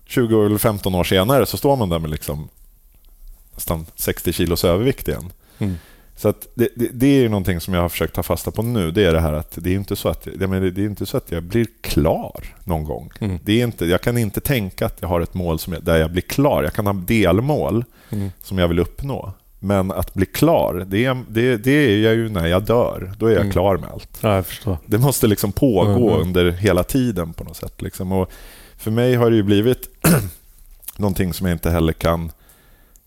20 0.06 0.46
eller 0.46 0.58
15 0.58 0.94
år 0.94 1.04
senare 1.04 1.46
så 1.46 1.56
står 1.56 1.76
man 1.76 1.88
där 1.88 1.98
med 1.98 2.10
liksom 2.10 2.48
nästan 3.54 3.86
60 3.96 4.32
kilos 4.32 4.64
övervikt 4.64 5.08
igen. 5.08 5.32
Mm. 5.58 5.74
Så 6.16 6.28
att 6.28 6.46
det, 6.54 6.68
det, 6.76 6.88
det 6.92 7.06
är 7.06 7.20
ju 7.20 7.28
någonting 7.28 7.60
som 7.60 7.74
jag 7.74 7.80
har 7.80 7.88
försökt 7.88 8.14
ta 8.14 8.22
fasta 8.22 8.50
på 8.50 8.62
nu. 8.62 8.90
Det 8.90 9.04
är 9.04 9.12
det 9.12 9.20
här 9.20 9.32
att 9.32 9.52
det 9.60 9.70
är 9.70 9.74
inte 9.74 9.96
så 9.96 10.08
att, 10.08 10.28
jag 10.40 10.50
menar, 10.50 10.66
det 10.66 10.80
är 10.82 10.86
inte 10.86 11.06
så 11.06 11.16
att 11.16 11.30
jag 11.32 11.42
blir 11.42 11.66
klar 11.80 12.44
någon 12.64 12.84
gång. 12.84 13.10
Mm. 13.20 13.38
Det 13.44 13.60
är 13.60 13.64
inte, 13.64 13.86
jag 13.86 14.00
kan 14.00 14.18
inte 14.18 14.40
tänka 14.40 14.86
att 14.86 14.96
jag 15.00 15.08
har 15.08 15.20
ett 15.20 15.34
mål 15.34 15.58
som 15.58 15.72
jag, 15.72 15.82
där 15.84 15.96
jag 15.96 16.10
blir 16.10 16.22
klar. 16.22 16.62
Jag 16.62 16.72
kan 16.74 16.86
ha 16.86 16.92
delmål 16.92 17.84
Mm. 18.10 18.30
som 18.42 18.58
jag 18.58 18.68
vill 18.68 18.78
uppnå. 18.78 19.32
Men 19.58 19.90
att 19.92 20.14
bli 20.14 20.26
klar, 20.26 20.84
det 20.86 21.04
är, 21.04 21.22
det, 21.28 21.56
det 21.56 21.70
är 21.70 21.98
jag 21.98 22.14
ju 22.14 22.28
när 22.28 22.46
jag 22.46 22.64
dör. 22.64 23.12
Då 23.18 23.26
är 23.26 23.30
jag 23.30 23.40
Mm. 23.40 23.52
klar 23.52 23.76
med 23.76 23.90
allt. 23.90 24.18
Ja. 24.64 24.78
Det 24.86 24.98
måste 24.98 25.26
liksom 25.26 25.52
pågå 25.52 26.10
Mm. 26.10 26.20
under 26.22 26.50
hela 26.50 26.82
tiden 26.82 27.32
på 27.32 27.44
något 27.44 27.56
sätt. 27.56 27.82
Liksom. 27.82 28.12
Och 28.12 28.30
för 28.84 28.90
mig 28.90 29.14
har 29.14 29.30
det 29.30 29.36
ju 29.36 29.42
blivit 29.42 29.88
någonting 30.96 31.32
som 31.34 31.46
jag 31.46 31.54
inte 31.54 31.70
heller 31.70 31.92
kan... 31.92 32.32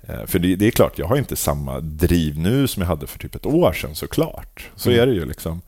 eh, 0.01 0.25
För 0.25 0.39
det, 0.39 0.55
det 0.55 0.67
är 0.67 0.71
klart, 0.71 0.97
jag 0.99 1.07
har 1.07 1.17
inte 1.17 1.35
samma 1.35 1.79
driv 1.79 2.39
nu 2.39 2.67
som 2.67 2.81
jag 2.81 2.87
hade 2.87 3.07
för 3.07 3.19
typ 3.19 3.35
ett 3.35 3.45
år 3.45 3.73
sedan 3.73 3.95
såklart. 3.95 4.69
Så 4.75 4.89
Mm. 4.89 5.01
är 5.01 5.05
det 5.07 5.13
ju. 5.13 5.25
liksom. 5.25 5.61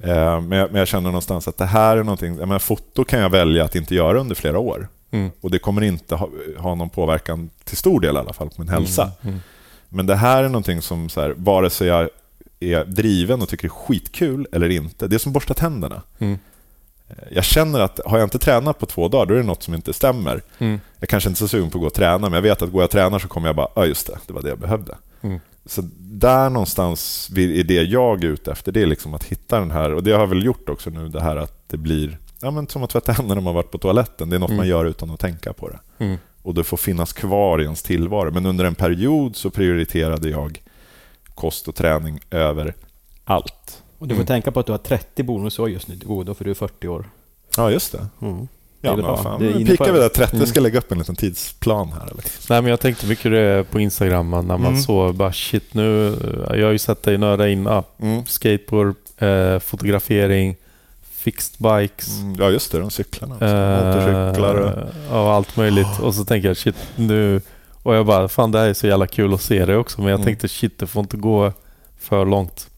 Eh, 0.00 0.40
Men 0.40 0.58
jag, 0.58 0.72
men 0.72 0.78
jag 0.78 0.88
känner 0.88 1.08
någonstans 1.10 1.48
att 1.48 1.58
det 1.58 1.66
här 1.66 1.96
är 1.96 2.02
någonting... 2.02 2.38
Jag 2.38 2.48
menar, 2.48 2.58
foto 2.58 3.04
kan 3.04 3.20
jag 3.20 3.30
välja 3.30 3.64
att 3.64 3.74
inte 3.74 3.94
göra 3.94 4.20
under 4.20 4.34
flera 4.34 4.58
år. 4.58 4.88
Mm. 5.10 5.30
Och 5.40 5.50
det 5.50 5.58
kommer 5.58 5.82
inte 5.82 6.14
ha, 6.14 6.28
ha 6.58 6.74
någon 6.74 6.90
påverkan, 6.90 7.50
till 7.64 7.76
stor 7.76 8.00
del 8.00 8.14
i 8.16 8.18
alla 8.18 8.32
fall, 8.32 8.48
på 8.50 8.54
min 8.62 8.68
hälsa. 8.68 9.10
Mm. 9.22 9.38
Men 9.88 10.06
det 10.06 10.16
här 10.16 10.44
är 10.44 10.48
någonting 10.48 10.82
som, 10.82 11.08
så 11.08 11.20
här, 11.20 11.34
vare 11.36 11.70
sig 11.70 11.88
jag 11.88 12.08
är 12.60 12.84
driven 12.84 13.42
och 13.42 13.48
tycker 13.48 13.62
det 13.68 13.72
är 13.74 13.86
skitkul 13.86 14.46
eller 14.52 14.68
inte, 14.68 15.06
det 15.06 15.16
är 15.16 15.18
som 15.18 15.32
borsta 15.32 15.54
tänderna. 15.54 16.02
Jag 17.30 17.44
känner 17.44 17.80
att 17.80 18.00
har 18.06 18.18
jag 18.18 18.26
inte 18.26 18.38
tränat 18.38 18.78
på 18.78 18.86
två 18.86 19.08
dagar, 19.08 19.26
då 19.26 19.34
är 19.34 19.38
det 19.38 19.44
något 19.44 19.62
som 19.62 19.74
inte 19.74 19.92
stämmer. 19.92 20.42
Mm. 20.58 20.80
Jag 20.98 21.08
kanske 21.08 21.28
inte 21.28 21.36
är 21.36 21.46
så 21.46 21.48
sugen 21.48 21.70
på 21.70 21.78
att 21.78 21.80
gå 21.80 21.86
och 21.86 21.94
träna, 21.94 22.18
men 22.18 22.32
jag 22.32 22.42
vet 22.42 22.62
att 22.62 22.72
går 22.72 22.80
jag 22.80 22.86
och 22.86 22.90
tränar 22.90 23.18
så 23.18 23.28
kommer 23.28 23.48
jag 23.48 23.56
bara, 23.56 23.68
ja 23.74 23.86
just 23.86 24.06
det, 24.06 24.18
det 24.26 24.32
var 24.32 24.42
det 24.42 24.48
jag 24.48 24.58
behövde. 24.58 24.94
Mm. 25.22 25.40
Så 25.66 25.82
där 25.98 26.50
någonstans 26.50 27.30
är 27.36 27.64
det 27.64 27.82
jag 27.82 28.24
är 28.24 28.28
ute 28.28 28.52
efter, 28.52 28.72
det 28.72 28.82
är 28.82 28.86
liksom 28.86 29.14
att 29.14 29.24
hitta 29.24 29.60
den 29.60 29.70
här, 29.70 29.94
och 29.94 30.02
det 30.02 30.12
har 30.12 30.20
jag 30.20 30.26
väl 30.26 30.44
gjort 30.44 30.68
också 30.68 30.90
nu, 30.90 31.08
det 31.08 31.20
här 31.20 31.36
att 31.36 31.68
det 31.68 31.76
blir 31.76 32.18
ja, 32.40 32.50
men 32.50 32.68
som 32.68 32.82
att 32.82 32.90
tvätta 32.90 33.12
händerna 33.12 33.34
när 33.34 33.44
man 33.44 33.54
varit 33.54 33.70
på 33.70 33.78
toaletten. 33.78 34.30
Det 34.30 34.36
är 34.36 34.40
något 34.40 34.50
Mm. 34.50 34.56
man 34.56 34.68
gör 34.68 34.84
utan 34.84 35.10
att 35.10 35.20
tänka 35.20 35.52
på 35.52 35.68
det. 35.68 36.04
Mm. 36.04 36.18
Och 36.42 36.54
det 36.54 36.64
får 36.64 36.76
finnas 36.76 37.12
kvar 37.12 37.60
i 37.60 37.64
ens 37.64 37.82
tillvaro. 37.82 38.30
Men 38.30 38.46
under 38.46 38.64
en 38.64 38.74
period 38.74 39.36
så 39.36 39.50
prioriterade 39.50 40.28
jag 40.28 40.62
kost 41.34 41.68
och 41.68 41.74
träning 41.74 42.20
över 42.30 42.74
allt. 43.24 43.82
Och 43.98 44.08
du 44.08 44.14
får 44.14 44.20
Mm. 44.20 44.26
tänka 44.26 44.50
på 44.52 44.60
att 44.60 44.66
du 44.66 44.72
har 44.72 44.78
30 44.78 45.22
bonusår 45.22 45.70
just 45.70 45.88
nu 45.88 45.96
godo, 46.04 46.34
för 46.34 46.44
du 46.44 46.50
är 46.50 46.54
40 46.54 46.88
år. 46.88 47.10
Ja, 47.56 47.70
just 47.70 47.92
det. 47.92 48.06
Mm. 48.22 48.38
Det 48.80 48.88
Ja, 48.88 48.92
är 48.92 48.96
men 48.96 49.04
vad 49.06 49.22
fan. 49.22 49.40
Det 49.40 49.48
är 49.48 49.54
Nu 49.58 49.76
på- 49.76 49.84
vi 49.84 49.98
där 49.98 50.08
30. 50.08 50.36
Mm. 50.36 50.46
Ska 50.46 50.60
lägga 50.60 50.78
upp 50.78 50.92
en 50.92 50.98
liten 50.98 51.16
tidsplan 51.16 51.92
här. 51.92 52.02
Eller? 52.02 52.24
Nej 52.48 52.62
men 52.62 52.66
jag 52.70 52.80
tänkte 52.80 53.06
mycket 53.06 53.30
det 53.32 53.64
på 53.70 53.80
Instagram 53.80 54.30
när 54.30 54.42
man 54.42 54.66
Mm. 54.66 54.76
såg 54.82 55.14
bara 55.14 55.32
shit 55.32 55.74
nu, 55.74 56.16
jag 56.50 56.64
har 56.66 56.72
ju 56.72 56.78
sett 56.78 57.02
dig 57.02 57.18
nörda 57.18 57.48
in 57.48 57.66
ah, 57.66 57.82
Mm. 58.02 58.26
skateboard, 58.26 58.94
eh, 59.18 59.58
fotografering, 59.58 60.56
fixed 61.12 61.54
bikes, 61.58 62.20
Mm, 62.20 62.34
Ja, 62.38 62.50
just 62.50 62.72
det. 62.72 62.78
De 62.78 62.90
cyklarna. 62.90 63.34
eh, 63.34 63.86
Motorcyklar 63.86 64.54
och... 65.10 65.20
och 65.24 65.32
allt 65.32 65.56
möjligt. 65.56 65.98
Och 66.02 66.14
så 66.14 66.24
tänker 66.24 66.48
jag 66.48 66.56
shit 66.56 66.76
nu, 66.96 67.40
och 67.82 67.94
jag 67.94 68.06
bara 68.06 68.28
fan 68.28 68.50
det 68.52 68.58
här 68.58 68.68
är 68.68 68.74
så 68.74 68.86
jävla 68.86 69.06
kul 69.06 69.34
att 69.34 69.42
se 69.42 69.64
det 69.64 69.76
också 69.76 70.00
men 70.00 70.10
jag 70.10 70.16
Mm. 70.18 70.24
tänkte 70.24 70.48
shit 70.48 70.78
det 70.78 70.86
får 70.86 71.00
inte 71.00 71.16
gå 71.16 71.52
för 72.00 72.24
långt. 72.24 72.68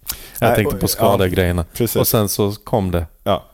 Jag 0.40 0.48
Nej, 0.48 0.56
tänkte 0.56 0.76
på 0.76 0.88
skadegrejerna. 0.88 1.64
Precis. 1.72 1.96
Och 1.96 2.06
sen 2.08 2.28
så 2.28 2.52
kom 2.52 2.90
det. 2.90 3.06
Ja. 3.24 3.44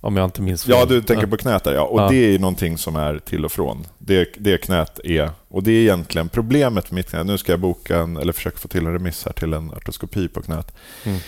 Om 0.00 0.16
jag 0.16 0.24
inte 0.24 0.42
minns 0.42 0.66
Ja, 0.68 0.78
fel. 0.78 0.88
du 0.88 1.02
tänker 1.02 1.26
på 1.26 1.36
knät 1.36 1.64
där, 1.64 1.74
ja. 1.74 1.82
Och 1.82 2.00
Ja. 2.00 2.08
det 2.08 2.34
är 2.34 2.38
någonting 2.38 2.78
som 2.78 2.96
är 2.96 3.18
till 3.18 3.44
och 3.44 3.52
från. 3.52 3.86
Det, 3.98 4.28
det 4.38 4.58
knät 4.58 5.00
är... 5.04 5.30
Och 5.48 5.62
det 5.62 5.70
är 5.72 5.80
egentligen 5.82 6.28
problemet 6.28 6.90
med 6.90 6.96
mitt 6.96 7.10
knä. 7.10 7.24
Nu 7.24 7.38
ska 7.38 7.52
jag 7.52 7.60
boka 7.60 7.98
en, 7.98 8.16
eller 8.16 8.32
försöka 8.32 8.58
få 8.58 8.68
till 8.68 8.86
en 8.86 8.92
remiss 8.92 9.24
här 9.24 9.32
till 9.32 9.52
en 9.52 9.70
artroskopi 9.70 10.28
på 10.28 10.42
knät. 10.42 10.72
Mm. 11.04 11.18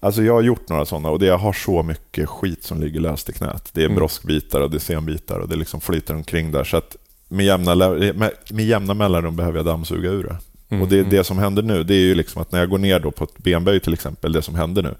Alltså 0.00 0.22
jag 0.22 0.34
har 0.34 0.42
gjort 0.42 0.68
några 0.68 0.86
sådana 0.86 1.10
och 1.10 1.18
det, 1.18 1.26
jag 1.26 1.38
har 1.38 1.52
så 1.52 1.82
mycket 1.82 2.28
skit 2.28 2.64
som 2.64 2.80
ligger 2.80 3.00
löst 3.00 3.28
i 3.28 3.32
knät. 3.32 3.68
Det 3.72 3.80
är 3.80 3.84
Mm. 3.86 3.96
broskbitar 3.96 4.60
och 4.60 4.70
det 4.70 4.76
är 4.76 4.78
senbitar 4.78 5.38
och 5.38 5.48
det 5.48 5.56
liksom 5.56 5.80
flyter 5.80 6.14
omkring 6.14 6.52
där. 6.52 6.64
Så 6.64 6.76
att 6.76 6.96
med 7.28 7.46
jämna, 7.46 7.74
med, 7.74 8.30
med 8.50 8.64
jämna 8.66 8.94
mellanrum 8.94 9.36
behöver 9.36 9.58
jag 9.58 9.66
dammsuga 9.66 10.10
ur 10.10 10.24
det. 10.24 10.36
Mm, 10.70 10.82
Och 10.82 10.88
det, 10.88 11.02
det 11.02 11.24
som 11.24 11.38
händer 11.38 11.62
nu, 11.62 11.82
det 11.84 11.94
är 11.94 11.98
ju 12.00 12.14
liksom 12.14 12.42
att 12.42 12.52
när 12.52 12.58
jag 12.58 12.68
går 12.70 12.78
ner 12.78 12.98
då 13.00 13.10
på 13.10 13.24
ett 13.24 13.38
benböj 13.38 13.80
till 13.80 13.92
exempel, 13.94 14.32
det 14.32 14.42
som 14.42 14.54
händer 14.54 14.82
nu, 14.82 14.94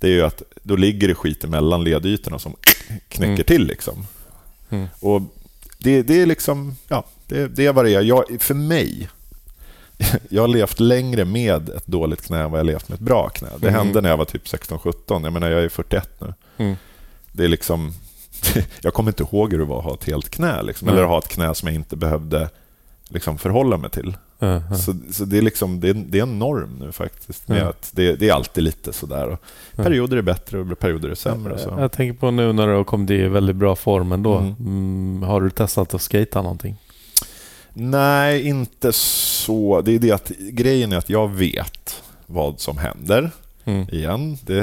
det 0.00 0.06
är 0.06 0.10
ju 0.12 0.22
att 0.22 0.42
då 0.62 0.76
ligger 0.76 1.08
det 1.08 1.14
skit 1.14 1.44
emellan 1.44 1.84
ledytorna 1.84 2.38
som 2.38 2.56
knäcker 3.08 3.32
Mm. 3.32 3.44
till. 3.44 3.66
Liksom. 3.66 4.06
Mm. 4.70 4.86
Och 5.00 5.22
det, 5.78 6.02
det 6.02 6.20
är 6.22 6.26
liksom, 6.26 6.76
ja, 6.88 7.04
det, 7.26 7.46
det 7.48 7.66
är. 7.66 8.00
Jag, 8.00 8.24
för 8.38 8.54
mig, 8.54 9.08
jag 10.28 10.42
har 10.42 10.48
levt 10.48 10.80
längre 10.80 11.24
med 11.24 11.68
ett 11.68 11.86
dåligt 11.86 12.22
knä 12.26 12.42
än 12.42 12.50
vad 12.50 12.60
jag 12.60 12.66
levt 12.66 12.88
med 12.88 12.94
ett 12.96 13.00
bra 13.00 13.28
knä. 13.28 13.48
Det 13.58 13.68
Mm. 13.68 13.80
hände 13.84 14.00
när 14.00 14.08
jag 14.08 14.16
var 14.16 14.24
typ 14.24 14.44
16-17. 14.46 15.24
Jag 15.24 15.32
menar, 15.32 15.50
jag 15.50 15.64
är 15.64 15.68
41 15.68 16.08
nu. 16.20 16.34
Mm. 16.56 16.76
Det 17.32 17.44
är 17.44 17.48
liksom, 17.48 17.94
jag 18.82 18.94
kommer 18.94 19.10
inte 19.10 19.22
ihåg 19.22 19.52
hur 19.52 19.58
det 19.58 19.64
var 19.64 19.78
att 19.78 19.84
ha 19.84 19.94
ett 19.94 20.04
helt 20.04 20.28
knä, 20.28 20.62
liksom, 20.62 20.88
eller 20.88 21.02
att 21.02 21.08
ha 21.08 21.18
ett 21.18 21.28
knä 21.28 21.54
som 21.54 21.68
jag 21.68 21.74
inte 21.74 21.96
behövde 21.96 22.50
liksom, 23.08 23.38
förhålla 23.38 23.76
mig 23.76 23.90
till. 23.90 24.16
Ja. 24.42 24.74
Så, 24.76 24.94
så 25.12 25.24
det, 25.24 25.38
är 25.38 25.42
liksom, 25.42 25.80
det, 25.80 25.88
är, 25.88 25.94
det 25.94 26.18
är 26.18 26.22
en 26.22 26.38
norm 26.38 26.76
nu 26.80 26.92
faktiskt. 26.92 27.48
Med 27.48 27.62
Ja. 27.62 27.68
att 27.68 27.90
det, 27.94 28.16
det 28.16 28.28
är 28.28 28.32
alltid 28.32 28.64
lite 28.64 28.92
sådär. 28.92 29.28
Och 29.28 29.38
perioder 29.76 30.16
är 30.16 30.22
bättre 30.22 30.58
och 30.58 30.78
perioder 30.78 31.08
är 31.08 31.14
sämre. 31.14 31.58
Så. 31.58 31.74
Jag 31.78 31.92
tänker 31.92 32.20
på 32.20 32.30
nu 32.30 32.52
när 32.52 32.66
du 32.66 32.74
har 32.74 32.84
kommit 32.84 33.10
i 33.10 33.28
väldigt 33.28 33.56
bra 33.56 33.76
form 33.76 34.12
ändå. 34.12 34.36
Mm. 34.36 34.54
Mm, 34.58 35.22
har 35.22 35.40
du 35.40 35.50
testat 35.50 35.94
att 35.94 36.02
skata 36.02 36.42
någonting? 36.42 36.76
Nej, 37.74 38.48
inte 38.48 38.92
så. 38.92 39.80
Det 39.80 39.94
är 39.94 39.98
det 39.98 40.10
att 40.12 40.28
grejen 40.38 40.92
är 40.92 40.96
att 40.96 41.10
jag 41.10 41.28
vet 41.28 42.02
vad 42.26 42.60
som 42.60 42.78
händer. 42.78 43.30
Mm. 43.64 43.86
Igen, 43.92 44.38
det 44.46 44.62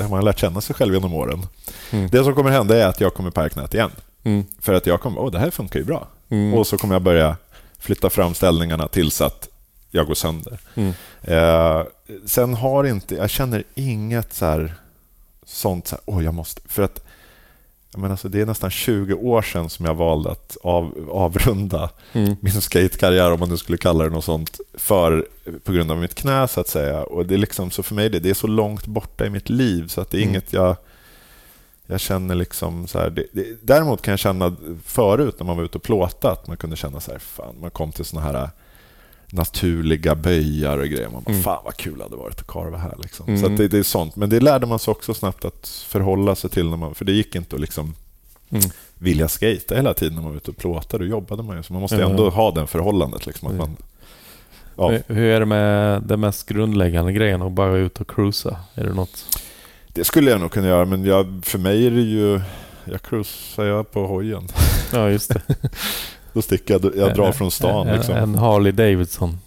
man 0.00 0.12
har 0.12 0.22
lärt 0.22 0.38
känna 0.38 0.60
sig 0.60 0.76
själv 0.76 0.94
genom 0.94 1.14
åren. 1.14 1.46
Mm. 1.90 2.08
Det 2.10 2.24
som 2.24 2.34
kommer 2.34 2.50
hända 2.50 2.76
är 2.76 2.86
att 2.86 3.00
jag 3.00 3.14
kommer 3.14 3.30
paja 3.30 3.48
knät 3.48 3.74
igen. 3.74 3.90
Mm. 4.24 4.44
För 4.60 4.74
att 4.74 4.86
jag 4.86 5.00
kommer, 5.00 5.20
åh 5.20 5.30
det 5.30 5.38
här 5.38 5.50
funkar 5.50 5.78
ju 5.80 5.84
bra. 5.86 6.08
Mm. 6.28 6.54
Och 6.54 6.66
så 6.66 6.78
kommer 6.78 6.94
jag 6.94 7.02
börja 7.02 7.36
flytta 7.78 8.10
fram 8.10 8.34
ställningarna 8.34 8.88
tills 8.88 9.20
att 9.20 9.48
jag 9.90 10.06
går 10.06 10.14
sönder. 10.14 10.58
Mm. 10.74 10.92
Eh, 11.22 11.82
sen 12.26 12.54
har 12.54 12.84
inte, 12.84 13.14
jag 13.14 13.30
känner 13.30 13.64
inget 13.74 14.32
så 14.34 14.44
här, 14.44 14.74
sånt 15.44 15.86
så 15.86 15.94
här, 15.96 16.02
åh 16.06 16.24
jag 16.24 16.34
måste, 16.34 16.60
för 16.68 16.82
att 16.82 17.04
jag 17.92 18.00
menar, 18.00 18.12
alltså, 18.12 18.28
det 18.28 18.40
är 18.40 18.46
nästan 18.46 18.70
20 18.70 19.14
år 19.14 19.42
sedan 19.42 19.70
som 19.70 19.84
jag 19.86 19.94
valde 19.94 20.30
att 20.30 20.56
av, 20.62 21.08
avrunda 21.12 21.90
Mm. 22.12 22.36
min 22.40 22.60
skatekarriär, 22.60 23.32
om 23.32 23.40
man 23.40 23.48
nu 23.48 23.56
skulle 23.56 23.78
kalla 23.78 24.04
det 24.04 24.10
något 24.10 24.24
sånt, 24.24 24.60
för, 24.74 25.26
på 25.64 25.72
grund 25.72 25.90
av 25.90 25.98
mitt 25.98 26.14
knä 26.14 26.48
så 26.48 26.60
att 26.60 26.68
säga. 26.68 27.02
Och 27.02 27.26
det 27.26 27.34
är 27.34 27.38
liksom, 27.38 27.70
så 27.70 27.82
för 27.82 27.94
mig 27.94 28.08
det, 28.10 28.18
det 28.20 28.30
är 28.30 28.34
så 28.34 28.46
långt 28.46 28.86
borta 28.86 29.26
i 29.26 29.30
mitt 29.30 29.48
liv 29.50 29.88
så 29.88 30.00
att 30.00 30.10
det 30.10 30.16
är 30.18 30.22
Mm. 30.22 30.30
inget 30.30 30.52
jag 30.52 30.76
jag 31.90 32.00
känner 32.00 32.34
liksom 32.34 32.86
så 32.86 32.98
här, 32.98 33.10
det, 33.10 33.24
det, 33.32 33.46
däremot 33.62 34.02
kan 34.02 34.12
jag 34.12 34.18
känna 34.18 34.56
förut 34.84 35.34
när 35.38 35.46
man 35.46 35.56
var 35.56 35.64
ute 35.64 35.78
och 35.78 35.82
plåta 35.84 36.30
att 36.30 36.46
man 36.46 36.56
kunde 36.56 36.76
känna 36.76 37.00
så 37.00 37.10
här, 37.10 37.18
fan, 37.18 37.54
man 37.60 37.70
kom 37.70 37.92
till 37.92 38.04
såna 38.04 38.22
här 38.22 38.50
naturliga 39.32 40.14
böjar 40.14 40.78
och 40.78 40.86
grejer. 40.88 41.08
Man 41.08 41.22
bara, 41.22 41.30
Mm. 41.32 41.42
fan 41.42 41.62
vad 41.64 41.76
kul 41.76 41.98
det 41.98 42.04
hade 42.04 42.16
varit 42.16 42.40
att 42.40 42.46
karva 42.46 42.78
här. 42.78 42.94
Liksom. 43.02 43.28
Mm. 43.28 43.40
Så 43.40 43.48
det, 43.48 43.68
det 43.68 43.78
är 43.78 43.82
sånt. 43.82 44.16
Men 44.16 44.30
det 44.30 44.40
lärde 44.40 44.66
man 44.66 44.78
sig 44.78 44.92
också 44.92 45.14
snabbt 45.14 45.44
att 45.44 45.68
förhålla 45.68 46.34
sig 46.34 46.50
till. 46.50 46.68
När 46.70 46.76
man, 46.76 46.94
för 46.94 47.04
det 47.04 47.12
gick 47.12 47.34
inte 47.34 47.56
att 47.56 47.60
liksom 47.60 47.94
Mm. 48.50 48.64
vilja 48.98 49.28
skata 49.28 49.74
hela 49.74 49.94
tiden 49.94 50.14
när 50.14 50.22
man 50.22 50.30
var 50.30 50.36
ute 50.36 50.50
och 50.50 50.56
plåtade. 50.56 51.04
Då 51.04 51.10
jobbade 51.10 51.42
man 51.42 51.56
ju. 51.56 51.62
Så 51.62 51.72
man 51.72 51.82
måste 51.82 51.96
Ja. 51.96 52.10
ändå 52.10 52.30
ha 52.30 52.50
det 52.50 52.66
förhållandet. 52.66 53.26
Liksom, 53.26 53.48
att 53.48 53.54
Mm. 53.54 53.66
man, 53.68 53.76
ja. 54.76 55.00
Hur- 55.06 55.24
är 55.24 55.40
det 55.40 55.46
med 55.46 56.02
den 56.02 56.20
mest 56.20 56.48
grundläggande 56.48 57.12
grejen 57.12 57.42
att 57.42 57.52
bara 57.52 57.76
ut 57.76 58.00
och 58.00 58.10
cruisa? 58.10 58.56
Är 58.74 58.84
det 58.84 58.94
något? 58.94 59.24
Det 59.98 60.04
skulle 60.04 60.30
jag 60.30 60.40
nog 60.40 60.50
kunna 60.52 60.68
göra, 60.68 60.84
men 60.84 61.04
jag, 61.04 61.40
för 61.42 61.58
mig 61.58 61.86
är 61.86 61.90
det 61.90 62.00
ju... 62.00 62.40
Jag 62.84 63.02
cruisar 63.02 63.64
jag 63.64 63.90
på 63.90 64.06
hojen. 64.06 64.48
Ja, 64.92 65.10
just 65.10 65.30
det. 65.34 65.40
Då 66.32 66.42
sticker 66.42 66.74
jag, 66.74 66.96
jag 66.96 67.14
drar 67.14 67.32
från 67.32 67.50
stan. 67.50 67.88
En, 67.88 67.96
Liksom. 67.96 68.16
en 68.16 68.34
Harley 68.34 68.72
Davidson. 68.72 69.38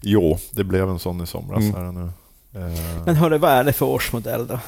Jo, 0.00 0.38
det 0.50 0.64
blev 0.64 0.88
en 0.88 0.98
sån 0.98 1.20
i 1.22 1.26
somras. 1.26 1.62
Mm. 1.64 1.74
Här 1.74 1.92
nu. 1.92 2.10
Eh, 2.60 3.02
Men 3.06 3.16
hörru, 3.16 3.38
vad 3.38 3.50
är 3.50 3.64
det 3.64 3.72
för 3.72 3.86
årsmodell 3.86 4.46
då? 4.46 4.60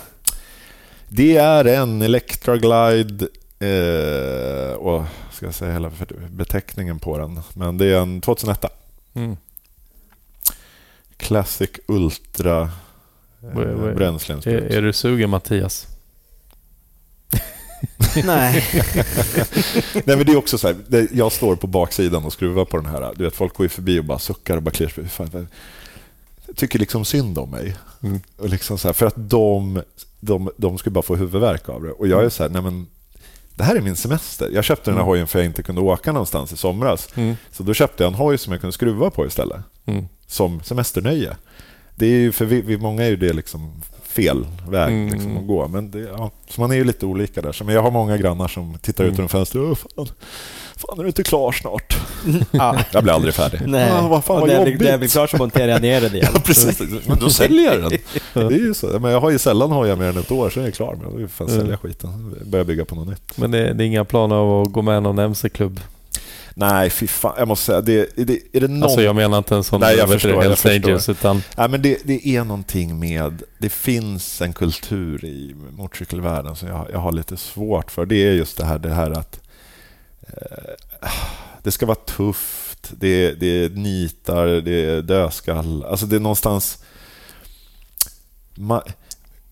Det 1.09 1.37
är 1.37 1.65
en 1.65 2.03
Electra 2.03 2.57
Glide 2.57 3.27
eh, 3.59 4.73
och 4.75 5.05
ska 5.33 5.47
jag 5.47 5.55
säga 5.55 5.73
hela 5.73 5.91
beteckningen 6.31 6.99
på 6.99 7.19
den. 7.19 7.41
Men 7.55 7.79
det 7.79 7.87
är 7.87 8.01
en 8.01 8.21
2001 8.21 8.65
Mm. 9.15 9.37
Classic 11.17 11.71
Ultra 11.89 12.71
eh, 13.43 13.73
vad- 13.75 13.97
Är, 14.47 14.59
är 14.77 14.83
du 14.83 14.93
sugen 14.93 15.31
Mattias? 15.31 15.87
Nej. 18.25 18.65
Nej 19.95 20.17
men 20.17 20.27
det 20.27 20.33
är 20.33 20.37
också 20.37 20.59
så 20.59 20.67
här, 20.67 20.77
det, 20.89 21.09
jag 21.13 21.33
står 21.33 21.57
på 21.57 21.67
baksidan 21.67 22.25
och 22.25 22.33
skruvar 22.33 22.65
på 22.65 22.77
den 22.77 22.87
här. 22.87 23.13
Du 23.17 23.25
vet, 23.25 23.35
folk 23.35 23.55
går 23.55 23.65
ju 23.65 23.69
förbi 23.69 24.01
och 24.01 24.05
bara 24.05 24.19
suckar 24.19 24.57
och 24.57 24.63
bara 24.63 24.71
kliar 24.71 24.89
sig. 24.91 25.09
Fan, 25.09 25.31
fan. 25.31 25.49
Jag 26.47 26.57
tycker 26.57 26.79
liksom 26.79 27.05
synd 27.05 27.39
om 27.39 27.51
mig. 27.51 27.77
Mm. 28.03 28.21
Och 28.37 28.49
liksom 28.49 28.79
så 28.79 28.89
här, 28.89 28.93
för 28.93 29.07
att 29.07 29.15
de, 29.17 29.83
de, 30.21 30.51
de 30.57 30.79
skulle 30.79 30.93
bara 30.93 31.03
få 31.03 31.17
huvudvärk 31.17 31.69
av 31.69 31.83
det. 31.83 31.91
Och 31.93 32.09
jag 32.09 32.25
är 32.25 32.29
så 32.29 32.43
här, 32.43 32.51
nej 32.51 32.63
men 32.63 32.87
det 33.55 33.65
här 33.65 33.77
är 33.77 33.81
min 33.81 33.97
semester. 33.97 34.51
Jag 34.55 34.65
köpte 34.65 34.91
den 34.91 34.95
här 34.95 35.01
Mm. 35.03 35.09
hojen 35.09 35.27
för 35.27 35.39
att 35.39 35.43
jag 35.45 35.51
inte 35.51 35.63
kunde 35.63 35.81
åka 35.81 36.13
någonstans 36.13 36.53
i 36.53 36.57
somras. 36.57 37.09
Mm. 37.15 37.37
Så 37.53 37.63
då 37.63 37.75
köpte 37.75 38.03
jag 38.03 38.09
en 38.09 38.15
hoj 38.19 38.39
som 38.39 38.53
jag 38.53 38.61
kunde 38.61 38.73
skruva 38.73 39.11
på 39.11 39.27
istället. 39.27 39.61
Mm. 39.87 40.05
Som 40.27 40.61
semesternöje. 40.63 41.37
Det 42.01 42.07
är 42.07 42.19
ju 42.19 42.33
för 42.33 42.45
vi, 42.45 42.61
vi, 42.61 42.77
många 42.79 43.03
är 43.05 43.09
ju 43.09 43.17
det 43.17 43.33
liksom 43.33 43.73
fel 44.03 44.47
väg 44.69 44.89
Mm. 44.93 45.13
liksom, 45.13 45.37
att 45.37 45.47
gå. 45.47 45.69
Men 45.69 45.91
det, 45.91 45.99
ja, 45.99 46.31
så 46.49 46.61
man 46.61 46.71
är 46.71 46.75
ju 46.75 46.85
lite 46.85 47.07
olika 47.07 47.43
där. 47.43 47.53
Så, 47.53 47.65
men 47.65 47.75
jag 47.75 47.83
har 47.83 47.91
många 47.91 48.17
grannar 48.17 48.49
som 48.49 48.79
tittar 48.83 49.05
ut 49.05 49.09
Mm. 49.09 49.17
genom 49.17 49.29
fönstret. 49.29 49.63
Åh, 49.65 49.75
fan, 49.75 50.09
fan, 50.77 50.99
är 50.99 51.03
du 51.03 51.09
inte 51.09 51.23
klar 51.23 51.53
snart? 51.53 51.97
ja. 52.51 52.79
Jag 52.93 53.03
blir 53.03 53.13
aldrig 53.13 53.35
färdig. 53.35 53.61
Nej. 53.67 53.91
Ah, 53.93 54.09
vad 54.09 54.25
fan 54.25 54.41
vad 54.41 54.49
när 54.49 54.55
jag 54.55 54.61
jobbigt. 54.61 54.79
blir- 54.79 54.87
när 54.87 54.91
jag 54.93 55.01
blir 55.01 55.09
klar 55.11 55.27
så 55.27 55.37
monterar 55.37 55.69
jag 55.69 55.83
ner 55.83 56.01
den 56.01 56.15
igen. 56.15 56.29
Ja, 56.35 56.41
precis. 56.45 56.83
Men 57.07 57.19
då 57.19 57.31
säljer 57.41 57.73
jag 57.73 57.81
den. 57.83 57.99
Det 58.49 58.55
är 58.55 58.59
ju 58.59 58.75
så. 58.75 58.87
Men 58.87 59.11
jag 59.13 59.21
har 59.21 59.31
ju 59.31 59.39
sällan 59.39 59.71
hojar 59.73 59.97
mer 59.97 60.07
än 60.07 60.19
ett 60.19 60.31
år, 60.31 60.51
så 60.51 60.61
är 60.61 60.65
jag 60.65 60.75
klar. 60.75 60.95
Men 61.03 61.11
jag 61.11 61.19
vill 61.19 61.29
fan 61.29 61.49
Mm. 61.49 61.61
sälja 61.61 61.77
skiten. 61.77 62.37
Börja 62.47 62.65
bygga 62.65 62.85
på 62.85 62.95
något 62.95 63.09
nytt. 63.09 63.39
Men 63.39 63.51
det, 63.51 63.73
det 63.73 63.85
är 63.85 63.87
inga 63.87 64.05
planer 64.05 64.37
av 64.37 64.63
att 64.63 64.73
gå 64.73 64.83
med 64.83 64.99
i 64.99 65.01
någon 65.01 65.19
MC-klubb? 65.19 65.81
Nej, 66.55 66.91
fy 66.91 67.07
fan. 67.07 67.35
Jag 67.39 67.49
måste 67.49 67.67
säga, 67.67 67.81
det, 67.81 68.17
det, 68.17 68.39
är 68.53 68.61
det 68.61 68.69
någon... 68.69 68.83
Alltså 68.83 69.03
jag 69.03 69.17
menar 69.17 69.39
inte 69.39 69.55
en 69.55 69.65
sån 69.65 69.81
Nej, 69.81 69.97
jag 69.97 70.09
förstår, 70.09 70.31
jag 70.31 70.43
Hells 70.43 70.61
förstår. 70.61 70.89
Angels, 70.91 71.09
utan 71.09 71.43
Nej, 71.57 71.69
men 71.69 71.83
det, 71.83 71.99
det 72.05 72.29
är 72.29 72.45
någonting 72.45 72.99
med... 72.99 73.43
Det 73.59 73.69
finns 73.69 74.41
en 74.43 74.53
kultur 74.53 75.25
i 75.25 75.55
motorcykelvärlden 75.71 76.57
som 76.57 76.69
jag, 76.69 76.87
jag 76.93 76.99
har 76.99 77.13
lite 77.13 77.37
svårt 77.37 77.91
för. 77.91 78.07
Det 78.07 78.17
är 78.17 78.33
just 78.33 78.57
det 78.57 78.65
här, 78.65 78.79
det 78.79 78.95
här 78.95 79.11
att 79.11 79.41
eh, 80.23 81.11
det 81.63 81.71
ska 81.71 81.87
vara 81.87 81.99
tufft, 82.07 82.91
det, 82.91 83.33
det 83.33 83.65
är 83.65 83.71
nitar, 83.71 84.47
det 84.47 84.85
är 84.85 85.03
dödskall. 85.03 85.85
Alltså 85.85 86.07
det 86.07 86.17
är 86.17 86.21
någonstans... 86.21 86.85
Man, 88.55 88.81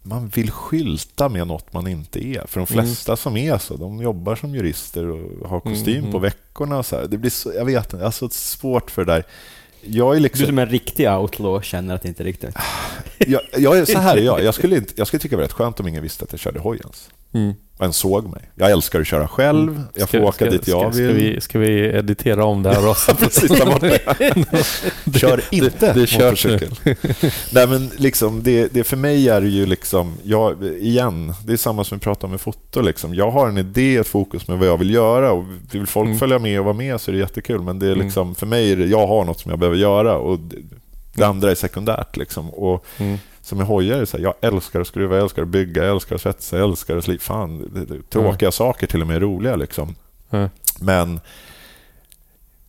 man 0.02 0.28
vill 0.28 0.50
skylta 0.50 1.28
med 1.28 1.46
något 1.46 1.72
man 1.72 1.86
inte 1.86 2.24
är. 2.26 2.46
För 2.46 2.60
de 2.60 2.72
Mm. 2.74 2.84
flesta 2.86 3.16
som 3.16 3.36
är 3.36 3.58
så, 3.58 3.76
de 3.76 4.02
jobbar 4.02 4.36
som 4.36 4.54
jurister 4.54 5.08
och 5.08 5.48
har 5.48 5.60
kostym 5.60 5.96
Mm, 5.98 6.10
på 6.10 6.18
mm. 6.18 6.22
veckorna. 6.22 6.82
Så 6.82 6.96
här. 6.96 7.06
Det 7.06 7.18
blir 7.18 7.30
så, 7.30 7.52
jag 7.54 7.64
vet 7.64 7.92
inte, 7.92 8.06
alltså 8.06 8.28
svårt 8.28 8.90
för 8.90 9.04
det 9.04 9.12
där. 9.12 9.24
Jag 9.82 10.16
är 10.16 10.20
liksom... 10.20 10.40
Du 10.40 10.46
som 10.46 10.58
en 10.58 10.68
riktig 10.68 11.08
outlaw 11.10 11.62
känner 11.64 11.94
att 11.94 12.02
det 12.02 12.08
inte 12.08 12.22
är 12.22 12.24
riktigt. 12.24 12.54
jag, 13.18 13.40
jag 13.56 13.78
är 13.78 13.84
så 13.84 13.98
här 13.98 14.16
är 14.16 14.22
jag. 14.22 14.42
Jag 14.44 14.54
skulle, 14.54 14.76
inte, 14.76 14.92
jag 14.96 15.06
skulle 15.06 15.20
tycka 15.20 15.36
det 15.36 15.36
var 15.36 15.44
rätt 15.44 15.52
skönt 15.52 15.80
om 15.80 15.88
ingen 15.88 16.02
visste 16.02 16.24
att 16.24 16.32
jag 16.32 16.40
körde 16.40 16.60
hoj 16.60 16.78
ens. 16.78 17.10
mm. 17.32 17.54
Och 17.78 17.84
en 17.84 17.92
såg 17.92 18.24
mig. 18.28 18.42
Jag 18.54 18.70
älskar 18.70 19.00
att 19.00 19.06
köra 19.06 19.28
själv. 19.28 19.82
Jag 19.94 20.08
får 20.10 20.18
Ska- 20.18 20.26
åka 20.26 20.32
ska- 20.34 20.50
dit 20.50 20.68
jag 20.68 20.94
ska, 20.94 21.02
vill. 21.02 21.10
Ska 21.10 21.18
vi, 21.24 21.40
ska 21.40 21.58
vi 21.58 21.86
editera 21.96 22.44
om 22.44 22.62
det 22.62 22.74
här 22.74 22.88
också? 22.90 23.14
Precis, 23.18 23.50
där 23.50 23.66
borta. 23.66 25.18
Kör 25.18 25.40
inte 25.50 25.92
det 25.92 26.06
körs 26.06 26.44
motorcykel. 26.46 26.74
Nej, 27.52 27.66
men 27.66 27.90
liksom, 27.96 28.42
det, 28.42 28.72
det 28.74 28.84
för 28.84 28.96
mig 28.96 29.28
är 29.28 29.40
det 29.40 29.48
ju 29.48 29.66
liksom, 29.66 30.14
jag, 30.22 30.64
igen, 30.64 31.34
det 31.46 31.52
är 31.52 31.56
samma 31.56 31.84
som 31.84 31.98
vi 31.98 32.02
pratade 32.04 32.24
om 32.24 32.30
med 32.30 32.40
foto. 32.40 32.80
Liksom. 32.80 33.14
Jag 33.14 33.30
har 33.30 33.48
en 33.48 33.58
idé, 33.58 33.96
ett 33.96 34.08
fokus 34.08 34.48
med 34.48 34.58
vad 34.58 34.68
jag 34.68 34.76
vill 34.78 34.90
göra 34.94 35.32
och 35.32 35.44
vill 35.72 35.86
folk 35.86 36.06
Mm. 36.06 36.18
följa 36.18 36.38
med 36.38 36.58
och 36.58 36.64
vara 36.64 36.74
med 36.76 37.00
så 37.00 37.10
är 37.10 37.12
det 37.12 37.18
jättekul. 37.18 37.60
Men 37.62 37.78
det 37.78 37.86
är 37.86 37.92
Mm. 37.92 38.04
liksom, 38.04 38.34
för 38.34 38.46
mig 38.46 38.72
är 38.72 38.76
det, 38.76 38.86
jag 38.86 39.06
har 39.06 39.24
något 39.24 39.40
som 39.40 39.50
jag 39.50 39.58
behöver 39.58 39.76
göra 39.78 40.16
och 40.18 40.38
det, 40.38 40.56
det 41.14 41.24
andra 41.26 41.50
är 41.50 41.54
sekundärt. 41.54 42.16
Liksom. 42.16 42.50
Och 42.50 42.84
Mm. 42.98 43.18
Som 43.48 43.60
är 43.60 44.00
det 44.00 44.06
så 44.06 44.16
här, 44.16 44.24
jag 44.24 44.34
älskar 44.40 44.80
att 44.80 44.86
skruva, 44.86 45.14
jag 45.14 45.22
älskar 45.22 45.42
att 45.42 45.48
bygga, 45.48 45.84
jag 45.84 45.94
älskar 45.94 46.14
att 46.14 46.22
svetsa, 46.22 46.58
jag 46.58 46.68
älskar 46.68 46.96
att 46.96 47.04
slipa. 47.04 47.22
Fan, 47.24 47.70
det, 47.74 47.84
det, 47.84 48.10
tråkiga 48.10 48.52
saker 48.52 48.86
till 48.86 49.00
och 49.00 49.06
med 49.06 49.16
är 49.16 49.20
roliga. 49.20 49.56
Liksom. 49.56 49.94
Mm. 50.30 50.48
Men 50.80 51.20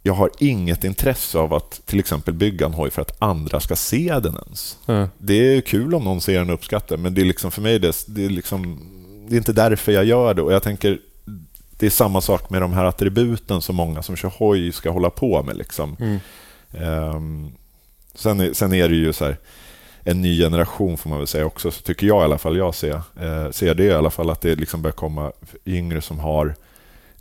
jag 0.04 0.14
har 0.14 0.30
inget 0.40 0.84
intresse 0.84 1.38
av 1.38 1.54
att 1.54 1.82
till 1.86 2.00
exempel 2.00 2.34
bygga 2.34 2.66
en 2.66 2.74
hoj 2.74 2.92
för 2.92 3.02
att 3.02 3.22
andra 3.22 3.60
ska 3.60 3.76
se 3.76 4.20
den 4.24 4.36
ens. 4.46 4.78
Mm. 4.88 5.08
Det 5.18 5.34
är 5.34 5.62
kul 5.62 5.96
om 5.96 6.04
någon 6.04 6.22
ser 6.22 6.40
den 6.40 6.50
och 6.50 6.54
uppskattar, 6.54 6.98
men 6.98 7.14
det 7.14 7.22
är 7.22 7.26
liksom 7.26 7.52
för 7.52 7.62
mig 7.62 7.80
det, 7.80 7.96
det, 8.08 8.26
är 8.26 8.30
liksom, 8.30 8.80
det 9.28 9.36
är 9.36 9.38
inte 9.38 9.54
därför 9.54 9.92
jag 9.92 10.06
gör 10.06 10.34
det. 10.34 10.42
Och 10.42 10.54
jag 10.54 10.64
tänker, 10.64 11.00
det 11.78 11.86
är 11.86 11.90
samma 11.90 12.22
sak 12.22 12.50
med 12.50 12.62
de 12.62 12.74
här 12.74 12.86
attributen 12.86 13.62
som 13.62 13.76
många 13.76 14.04
som 14.04 14.16
kör 14.16 14.32
hoj 14.38 14.72
ska 14.72 14.90
hålla 14.90 15.10
på 15.10 15.44
med. 15.44 15.58
Liksom. 15.58 15.96
Mm. 16.00 16.20
Ehm, 16.74 17.52
sen, 18.16 18.56
sen 18.56 18.74
är 18.74 18.90
det 18.90 18.96
ju 18.96 19.14
så 19.14 19.26
här, 19.26 19.38
en 20.04 20.22
ny 20.22 20.38
generation 20.40 20.98
får 20.98 21.10
man 21.10 21.20
väl 21.20 21.28
säga 21.28 21.46
också, 21.46 21.72
så 21.72 21.82
tycker 21.82 22.08
jag 22.08 22.22
i 22.22 22.24
alla 22.24 22.38
fall, 22.38 22.58
jag 22.58 22.76
ser, 22.76 22.94
eh, 23.22 23.52
ser 23.52 23.76
det 23.76 23.84
i 23.84 23.94
alla 23.94 24.10
fall, 24.10 24.30
att 24.30 24.42
det 24.42 24.56
liksom 24.56 24.82
börjar 24.82 24.94
komma 24.96 25.32
yngre 25.66 26.02
som 26.02 26.20
har 26.20 26.56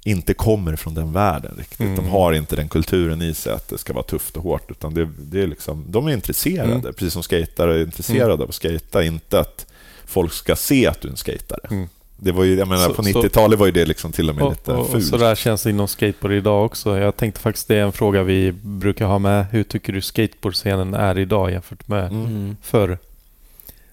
inte 0.04 0.34
kommer 0.34 0.76
från 0.76 0.94
den 0.94 1.12
världen 1.12 1.54
riktigt. 1.58 1.80
Mm. 1.80 1.96
De 1.96 2.08
har 2.08 2.32
inte 2.32 2.56
den 2.56 2.68
kulturen 2.68 3.22
i 3.22 3.34
sig 3.34 3.52
att 3.52 3.68
det 3.68 3.78
ska 3.78 3.92
vara 3.92 4.02
tufft 4.04 4.36
och 4.36 4.42
hårt. 4.42 4.70
Utan 4.70 4.94
det, 4.94 5.08
det 5.18 5.42
är 5.42 5.46
liksom, 5.46 5.84
de 5.88 6.06
är 6.06 6.12
intresserade, 6.12 6.72
Mm. 6.72 6.82
precis 6.82 7.12
som 7.12 7.22
skatare 7.22 7.74
är 7.74 7.82
intresserade 7.82 8.32
av 8.32 8.48
att 8.48 8.54
skata. 8.54 9.04
Inte 9.04 9.40
att 9.40 9.66
folk 10.06 10.32
ska 10.32 10.56
se 10.56 10.86
att 10.86 11.00
du 11.00 11.08
är 11.08 11.12
en 11.12 11.16
skatare. 11.16 11.86
Mm. 12.20 12.24
Det 12.24 12.32
var 12.38 12.44
ju, 12.44 12.54
jag 12.58 12.68
menar, 12.68 12.88
Så- 12.88 12.94
på 12.94 13.02
så- 13.02 13.08
90-talet 13.22 13.58
var 13.58 13.66
ju 13.66 13.72
det 13.72 13.84
liksom 13.84 14.12
till 14.12 14.28
och 14.30 14.34
med 14.36 14.44
Och, 14.44 14.50
lite 14.50 14.72
och, 14.72 14.80
och 14.80 14.90
fult. 14.90 15.06
så 15.06 15.16
där 15.16 15.34
känns 15.34 15.62
det 15.62 15.70
inom 15.70 15.88
skateboard 15.88 16.32
idag 16.32 16.64
också. 16.66 16.98
Jag 16.98 17.16
tänkte 17.16 17.40
faktiskt 17.40 17.68
det 17.68 17.76
är 17.76 17.82
en 17.82 17.92
fråga 17.92 18.22
vi 18.22 18.52
brukar 18.52 19.06
ha 19.06 19.18
med. 19.18 19.46
Hur 19.50 19.62
tycker 19.64 19.92
du 19.92 20.00
skateboardscenen 20.00 20.94
är 20.94 21.18
idag 21.18 21.50
jämfört 21.50 21.88
med 21.88 22.06
Mm. 22.12 22.26
Mm. 22.26 22.56
förr? 22.62 22.98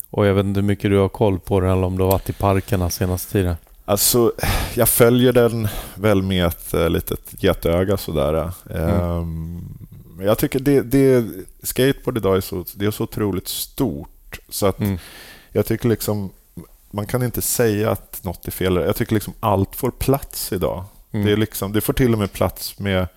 Och 0.09 0.25
jag 0.25 0.33
vet 0.33 0.45
inte 0.45 0.59
hur 0.59 0.67
mycket 0.67 0.91
du 0.91 0.97
har 0.97 1.09
koll 1.09 1.39
på 1.39 1.59
den 1.59 1.69
eller 1.71 1.83
om 1.83 1.97
du 1.97 2.03
har 2.03 2.11
varit 2.11 2.29
i 2.29 2.33
parkerna 2.33 2.89
senaste 2.89 3.31
tiden. 3.31 3.55
Alltså, 3.85 4.31
jag 4.75 4.89
följer 4.89 5.33
den 5.33 5.67
väl 5.95 6.21
med 6.21 6.45
ett 6.45 6.73
eh, 6.73 6.89
litet 6.89 7.19
getöga 7.43 7.97
sådär. 7.97 8.51
Ehm, 8.75 9.61
men 10.17 10.25
jag 10.25 10.37
tycker 10.37 10.59
det, 10.59 10.81
det, 10.81 11.25
skateboard 11.63 12.17
idag 12.17 12.37
är 12.37 12.41
så, 12.41 12.65
det 12.73 12.85
är 12.85 12.91
så 12.91 13.03
otroligt 13.03 13.47
stort. 13.47 14.39
Så 14.49 14.65
att 14.65 14.79
Mm. 14.79 14.97
jag 15.51 15.65
tycker 15.65 15.89
liksom, 15.89 16.29
man 16.95 17.05
kan 17.05 17.23
inte 17.23 17.41
säga 17.41 17.91
att 17.91 18.23
något 18.23 18.47
är 18.47 18.51
fel. 18.51 18.75
Jag 18.75 18.95
tycker 18.95 19.13
liksom 19.13 19.33
allt 19.39 19.75
får 19.75 19.91
plats 19.91 20.53
idag. 20.53 20.83
Mm. 21.11 21.25
Det, 21.25 21.31
är 21.31 21.37
liksom, 21.37 21.71
det 21.73 21.81
får 21.81 21.93
till 21.93 22.13
och 22.13 22.19
med 22.19 22.31
plats 22.31 22.79
med 22.79 23.07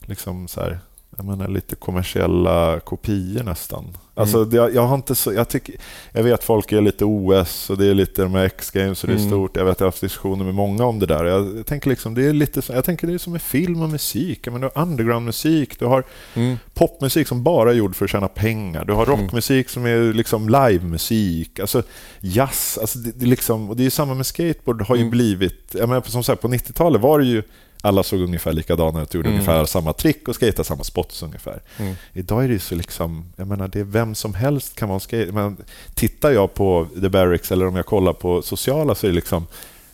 liksom 0.00 0.48
så 0.48 0.60
här, 0.60 0.80
jag 1.16 1.24
menar, 1.26 1.48
lite 1.48 1.76
kommersiella 1.76 2.80
kopior 2.80 3.42
nästan. 3.42 3.96
Alltså, 4.14 4.36
Mm. 4.38 4.50
det, 4.50 4.56
jag, 4.56 4.82
har 4.82 4.94
inte 4.94 5.14
så, 5.14 5.32
jag, 5.32 5.48
tycker, 5.48 5.74
jag 6.12 6.22
vet 6.22 6.44
folk 6.44 6.72
är 6.72 6.80
lite 6.80 7.04
OS 7.04 7.70
och 7.70 7.78
det 7.78 7.86
är 7.86 7.94
lite 7.94 8.22
de 8.22 8.34
här 8.34 8.44
X-games 8.44 9.02
och 9.04 9.08
det 9.08 9.14
är 9.14 9.18
Mm. 9.18 9.30
stort. 9.30 9.56
Jag 9.56 9.64
vet 9.64 9.80
jag 9.80 9.84
har 9.84 9.88
haft 9.90 10.00
diskussioner 10.00 10.44
med 10.44 10.54
många 10.54 10.84
om 10.84 10.98
det 10.98 11.06
där. 11.06 11.24
Jag 11.24 11.66
tänker, 11.66 11.90
liksom, 11.90 12.14
det 12.14 12.26
är 12.26 12.32
lite 12.32 12.62
så, 12.62 12.72
jag 12.72 12.84
tänker 12.84 13.06
det 13.06 13.14
är 13.14 13.18
som 13.18 13.32
med 13.32 13.42
film 13.42 13.82
och 13.82 13.88
musik. 13.88 14.40
Jag 14.46 14.52
menar, 14.52 14.68
du 14.74 14.80
har 14.80 14.82
undergroundmusik, 14.86 15.78
du 15.78 15.84
har 15.86 16.04
Mm. 16.34 16.56
popmusik 16.74 17.28
som 17.28 17.42
bara 17.42 17.70
är 17.70 17.74
gjord 17.74 17.96
för 17.96 18.04
att 18.04 18.10
tjäna 18.10 18.28
pengar. 18.28 18.84
Du 18.84 18.92
har 18.92 19.06
Mm. 19.06 19.20
rockmusik 19.20 19.68
som 19.68 19.86
är 19.86 20.12
liksom 20.14 20.48
livemusik. 20.48 21.58
Alltså 21.60 21.82
jazz. 22.20 22.78
Alltså 22.80 22.98
det, 22.98 23.12
det 23.18 23.26
liksom, 23.26 23.70
och 23.70 23.76
det 23.76 23.86
är 23.86 23.90
samma 23.90 24.14
med 24.14 24.26
skateboard. 24.26 24.82
har 24.82 24.94
ju 24.96 25.00
Mm. 25.00 25.10
blivit... 25.10 25.74
Jag 25.78 25.88
menar, 25.88 26.02
som 26.02 26.24
sagt, 26.24 26.42
på 26.42 26.48
90-talet 26.48 27.00
var 27.02 27.18
det 27.18 27.24
ju 27.26 27.42
alla 27.84 28.02
såg 28.02 28.20
ungefär 28.20 28.52
likadana 28.52 29.02
ut, 29.02 29.14
gjorde 29.14 29.28
Mm. 29.28 29.40
ungefär 29.40 29.64
samma 29.64 29.92
trick 29.92 30.28
och 30.28 30.34
skatade 30.34 30.64
samma 30.64 30.84
spots 30.84 31.22
ungefär. 31.22 31.60
Mm. 31.78 31.94
Idag 32.12 32.44
är 32.44 32.48
det 32.48 32.58
så 32.58 32.74
liksom, 32.74 33.32
jag 33.36 33.46
menar, 33.46 33.68
det 33.68 33.80
är 33.80 33.84
vem 33.84 34.14
som 34.14 34.34
helst 34.34 34.76
kan 34.76 34.88
vara 34.88 34.96
en 34.96 35.00
skate. 35.00 35.32
Men 35.32 35.56
tittar 35.94 36.30
jag 36.30 36.54
på 36.54 36.86
The 37.00 37.08
Barracks 37.08 37.52
eller 37.52 37.66
om 37.66 37.76
jag 37.76 37.86
kollar 37.86 38.12
på 38.12 38.42
sociala 38.42 38.94
så 38.94 39.06
är 39.06 39.10
det 39.10 39.14
liksom, 39.14 39.46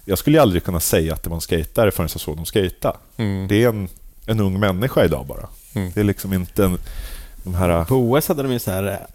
jag 0.05 0.19
skulle 0.19 0.37
ju 0.37 0.41
aldrig 0.43 0.65
kunna 0.65 0.81
säga 0.81 1.15
att 1.15 1.23
det 1.23 1.31
var 1.31 1.37
en 1.37 1.41
skatare 1.41 1.91
förrän 1.91 2.09
jag 2.13 2.21
såg 2.21 2.37
dem 2.37 2.47
skata. 2.47 2.97
Mm. 3.17 3.49
Det 3.49 3.65
är 3.65 3.69
en, 3.69 3.89
en 4.27 4.41
ung 4.41 4.61
människa 4.61 5.05
idag 5.05 5.27
bara. 5.27 5.49
Mm. 5.75 5.91
Det 5.95 6.01
är 6.01 6.05
liksom 6.05 6.33
inte 6.33 6.65
en, 6.65 6.79
de 7.45 7.55
här... 7.55 7.85
På 7.85 7.95
OS 7.95 8.29
hade 8.29 8.43
de 8.43 8.53
ju 8.53 8.59
så 8.59 8.71
här 8.71 9.07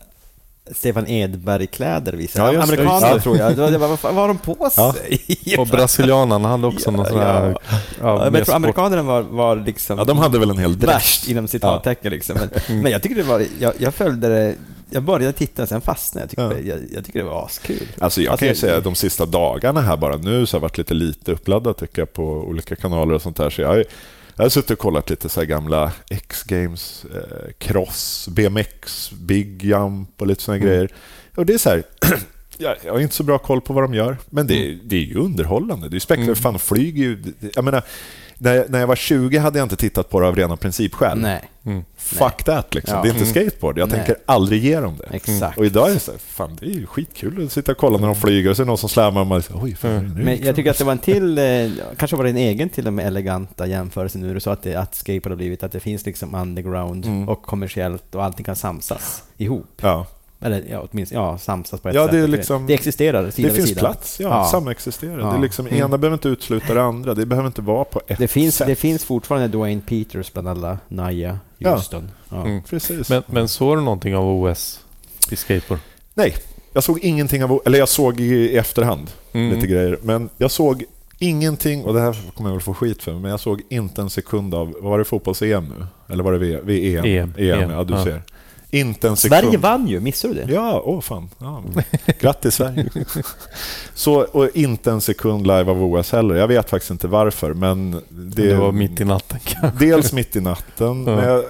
Stefan 0.72 1.08
Edberg-kläder 1.08 2.14
visade. 2.14 2.54
Ja, 2.54 2.64
Amerikaner 2.64 3.14
det. 3.14 3.20
tror 3.22 3.38
jag. 3.38 3.58
Det 3.58 3.78
var, 3.78 3.88
vad 3.88 4.00
fan- 4.00 4.16
vad 4.16 4.24
har 4.24 4.28
de 4.28 4.38
på 4.38 4.70
Ja. 4.78 4.94
sig? 4.94 5.22
Och 5.58 5.68
brasilianarna 5.68 6.48
hade 6.48 6.68
också 6.68 6.92
någon 6.92 7.06
sån 7.06 7.20
här... 7.20 7.50
Ja, 7.50 7.60
Ja, 7.70 7.80
Ja, 8.02 8.24
men 8.26 8.34
jag 8.36 8.46
tror 8.46 8.56
amerikanerna 8.56 9.04
var, 9.04 9.22
var 9.22 9.56
liksom 9.56 9.98
Ja, 9.98 10.04
de 10.04 10.18
hade 10.18 10.40
väl 10.40 10.50
en 10.50 10.58
hel 10.58 10.80
dräkt. 10.80 10.94
värst 10.96 11.28
inom 11.28 11.48
citattecken 11.48 12.12
liksom. 12.12 12.36
Men, 12.40 12.50
Mm. 12.68 12.82
men 12.82 12.92
jag 12.92 13.02
tycker 13.04 13.16
det 13.16 13.24
var, 13.24 13.46
jag, 13.60 13.74
jag 13.78 13.94
följde 13.94 14.28
det, 14.30 14.56
jag 14.90 15.04
började 15.04 15.34
titta 15.34 15.66
sen 15.68 15.82
fastnade 15.82 16.22
jag. 16.24 16.30
Tyckte, 16.52 16.68
Ja. 16.70 16.76
jag, 16.76 16.86
jag 16.96 17.06
tycker 17.06 17.20
det 17.20 17.26
var 17.26 17.46
askul. 17.46 17.88
Alltså 18.00 18.22
jag 18.22 18.32
Alltså, 18.32 18.40
kan 18.40 18.48
ju 18.48 18.50
jag- 18.52 18.58
säga 18.58 18.78
att 18.78 18.84
de 18.84 18.96
sista 18.96 19.26
dagarna 19.26 19.82
här 19.82 19.98
bara 19.98 20.18
nu 20.18 20.46
så 20.46 20.56
har 20.56 20.60
jag 20.60 20.62
varit 20.62 20.78
lite 20.78 20.94
lite 20.94 21.32
uppladdad 21.32 21.78
tycker 21.78 22.02
jag 22.02 22.14
på 22.14 22.24
olika 22.24 22.76
kanaler 22.76 23.14
och 23.16 23.22
sånt 23.22 23.38
där. 23.38 23.50
Så 23.50 23.62
jag, 23.62 23.84
jag 24.36 24.44
har 24.44 24.50
suttit 24.50 24.72
och 24.72 24.80
kollat 24.80 25.10
lite 25.10 25.30
så 25.30 25.40
här 25.40 25.48
gamla 25.48 25.92
X-games, 26.10 27.06
eh, 27.16 27.52
Cross, 27.58 28.28
BMX, 28.32 29.12
Big 29.12 29.64
Jump 29.64 30.22
och 30.22 30.28
lite 30.28 30.42
såna 30.44 30.56
Mm. 30.58 30.68
grejer. 30.70 30.90
Och 31.36 31.46
det 31.46 31.54
är 31.54 31.58
så 31.58 31.70
här, 31.70 31.84
jag, 32.58 32.76
har 32.92 33.00
inte 33.00 33.16
så 33.16 33.24
bra 33.24 33.38
koll 33.38 33.62
på 33.62 33.74
vad 33.74 33.84
de 33.84 33.94
gör, 33.94 34.18
men 34.30 34.48
det, 34.48 34.54
är- 34.68 34.80
det 34.84 34.96
är 34.96 35.00
ju 35.02 35.16
underhållande. 35.20 35.90
Det 35.90 35.92
är 35.94 35.96
ju 35.96 36.00
spektakulärt. 36.00 36.38
Mm. 36.38 36.44
Fan, 36.54 36.60
flyger 36.60 37.04
ju... 37.04 37.24
Jag 37.56 37.64
menar, 37.66 37.84
när, 38.38 38.66
när 38.70 38.80
jag 38.80 38.88
var 38.88 38.96
20 38.96 39.38
hade 39.38 39.60
jag 39.60 39.66
inte 39.66 39.76
tittat 39.76 40.10
på 40.10 40.20
det 40.20 40.28
av 40.28 40.36
rena 40.36 40.58
principskäl. 40.58 41.20
Nej, 41.20 41.42
Mm. 41.66 41.84
Fuck 41.98 42.44
that 42.44 42.74
liksom. 42.76 42.96
Ja. 42.96 43.02
Det 43.04 43.10
är 43.10 43.14
inte 43.14 43.26
skateboard. 43.26 43.78
Jag 43.78 43.90
Nej. 43.90 43.98
tänker 43.98 44.16
aldrig 44.26 44.64
ge 44.64 44.80
dem 44.80 44.98
det. 44.98 45.16
exakt. 45.16 45.58
Och 45.58 45.66
idag 45.66 45.90
är 45.90 45.94
det 45.94 46.00
så 46.00 46.12
här, 46.12 46.18
fan 46.20 46.58
det 46.60 46.66
är 46.66 46.70
ju 46.70 46.86
skitkul 46.86 47.46
att 47.46 47.52
sitta 47.52 47.72
och 47.72 47.78
kolla 47.78 47.98
när 47.98 48.08
de 48.08 48.16
flyger 48.16 48.50
och 48.50 48.56
så 48.56 48.62
är 48.62 48.66
det 48.66 48.68
någon 48.68 48.78
som 48.78 48.90
slammar 48.90 49.22
och 49.22 49.28
man 49.28 49.42
säger, 49.44 49.64
oj, 49.64 49.76
fan, 49.76 49.92
Mm. 49.92 50.14
nu 50.14 50.24
Men 50.24 50.36
jag 50.38 50.46
det." 50.46 50.54
tycker 50.54 50.72
att 50.72 50.78
det 50.78 50.84
var 50.84 50.92
en 50.92 50.98
till, 50.98 51.38
eh, 51.38 51.44
kanske 51.98 52.18
var 52.18 52.24
det 52.24 52.30
en 52.30 52.38
egen 52.38 52.70
till 52.70 52.88
och 52.88 52.94
med 52.94 53.08
eleganta 53.08 53.68
jämförelse 53.68 54.18
nu, 54.18 54.34
du 54.34 54.40
sa 54.40 54.52
att, 54.54 54.64
det, 54.64 54.76
att 54.76 54.96
skateboard 54.96 55.32
har 55.32 55.36
blivit 55.38 55.64
att 55.64 55.72
det 55.72 55.80
finns 55.80 56.06
liksom 56.06 56.36
underground 56.36 57.06
Mm. 57.06 57.30
och 57.30 57.42
kommersiellt 57.44 58.16
och 58.16 58.24
allting 58.24 58.44
kan 58.46 58.56
samsas 58.56 59.24
ihop. 59.38 59.80
Ja, 59.82 60.06
Eller 60.46 60.64
ja, 60.72 60.88
åtminstone 60.92 61.22
ja, 61.22 61.38
samsas 61.38 61.82
på 61.82 61.90
ett 61.90 61.96
Ja, 61.96 62.04
sätt. 62.04 62.12
det 62.12 62.28
liksom- 62.28 62.68
det 62.68 62.74
existerar 62.74 63.32
sida 63.32 63.48
det 63.48 63.54
finns 63.56 63.68
sida. 63.70 63.80
plats, 63.80 64.20
ja, 64.20 64.30
Ja. 64.30 64.46
samexisterar. 64.46 65.20
Ja. 65.20 65.26
Det 65.32 65.38
är 65.38 65.42
liksom, 65.42 65.68
Mm. 65.68 65.80
ena 65.80 65.98
behöver 65.98 66.16
inte 66.16 66.28
utesluta 66.30 66.74
det 66.74 66.84
andra. 66.84 67.14
Det 67.14 67.26
behöver 67.26 67.48
inte 67.48 67.62
vara 67.62 67.84
på 67.84 68.02
ett 68.08 68.18
Det 68.18 68.28
finns, 68.28 68.56
sätt. 68.56 68.68
det 68.68 68.76
finns 68.76 69.04
fortfarande 69.06 69.48
Dwayne 69.48 69.82
Peters 69.82 70.34
bland 70.34 70.48
alla 70.48 70.78
Naya 70.88 71.40
Ja. 71.58 71.76
Houston. 71.76 72.12
Ja. 72.30 72.46
Mm. 72.46 72.62
Precis. 72.64 73.10
Men, 73.10 73.24
men 73.28 73.48
såg 73.48 73.78
du 73.78 73.82
någonting 73.82 74.16
av 74.16 74.28
OS 74.28 74.80
i 75.32 75.36
skateboard? 75.36 75.80
Nej, 76.14 76.36
jag 76.74 76.84
såg 76.84 77.00
ingenting 77.00 77.44
av... 77.44 77.62
Eller 77.66 77.80
jag 77.80 77.90
såg 77.90 78.20
i, 78.20 78.58
efterhand 78.58 79.12
Mm. 79.34 79.56
lite 79.56 79.68
grejer. 79.68 79.98
Men 80.02 80.30
jag 80.38 80.52
såg 80.52 80.84
ingenting, 81.20 81.84
och 81.84 81.94
det 81.94 82.00
här 82.02 82.16
kommer 82.36 82.50
jag 82.50 82.56
väl 82.56 82.62
få 82.64 82.74
skit 82.74 83.04
för, 83.04 83.14
men 83.14 83.32
jag 83.32 83.40
såg 83.40 83.62
inte 83.70 84.02
en 84.02 84.10
sekund 84.10 84.56
av... 84.56 84.74
Vad 84.82 84.84
var 84.92 84.98
det 85.00 85.04
fotbolls-EM 85.06 85.66
nu? 85.80 85.86
Eller 86.14 86.24
var 86.24 86.32
det 86.32 86.38
v, 86.38 86.60
VM? 86.64 87.06
EM, 87.06 87.34
EM, 87.38 87.70
ja 87.72 87.84
du 87.84 87.94
ja. 87.94 88.04
ser. 88.04 88.22
Inte 88.74 89.08
en 89.08 89.16
sekund. 89.18 89.42
Sverige 89.42 89.58
vann 89.58 89.88
ju, 89.88 90.00
missade 90.00 90.34
du 90.34 90.44
det? 90.44 90.54
Ja, 90.54 90.82
åh 90.86 91.02
fan. 91.02 91.30
Ja. 91.38 91.64
Grattis 92.20 92.56
Sverige. 92.56 92.90
Så, 93.94 94.14
och 94.22 94.50
inte 94.54 94.92
en 94.92 95.02
sekund 95.02 95.48
live 95.48 95.72
av 95.72 95.84
OS 95.84 96.12
heller. 96.12 96.36
Jag 96.36 96.48
vet 96.48 96.70
faktiskt 96.70 96.92
inte 96.92 97.08
varför, 97.08 97.54
men 97.54 97.92
det, 98.10 98.48
Det 98.48 98.56
var 98.56 98.72
mitt 98.72 99.02
i 99.02 99.06
natten 99.06 99.40
kanske. 99.44 99.86
Dels 99.86 100.14
mitt 100.14 100.36
i 100.36 100.42
natten, 100.42 101.08
Ja. 101.08 101.44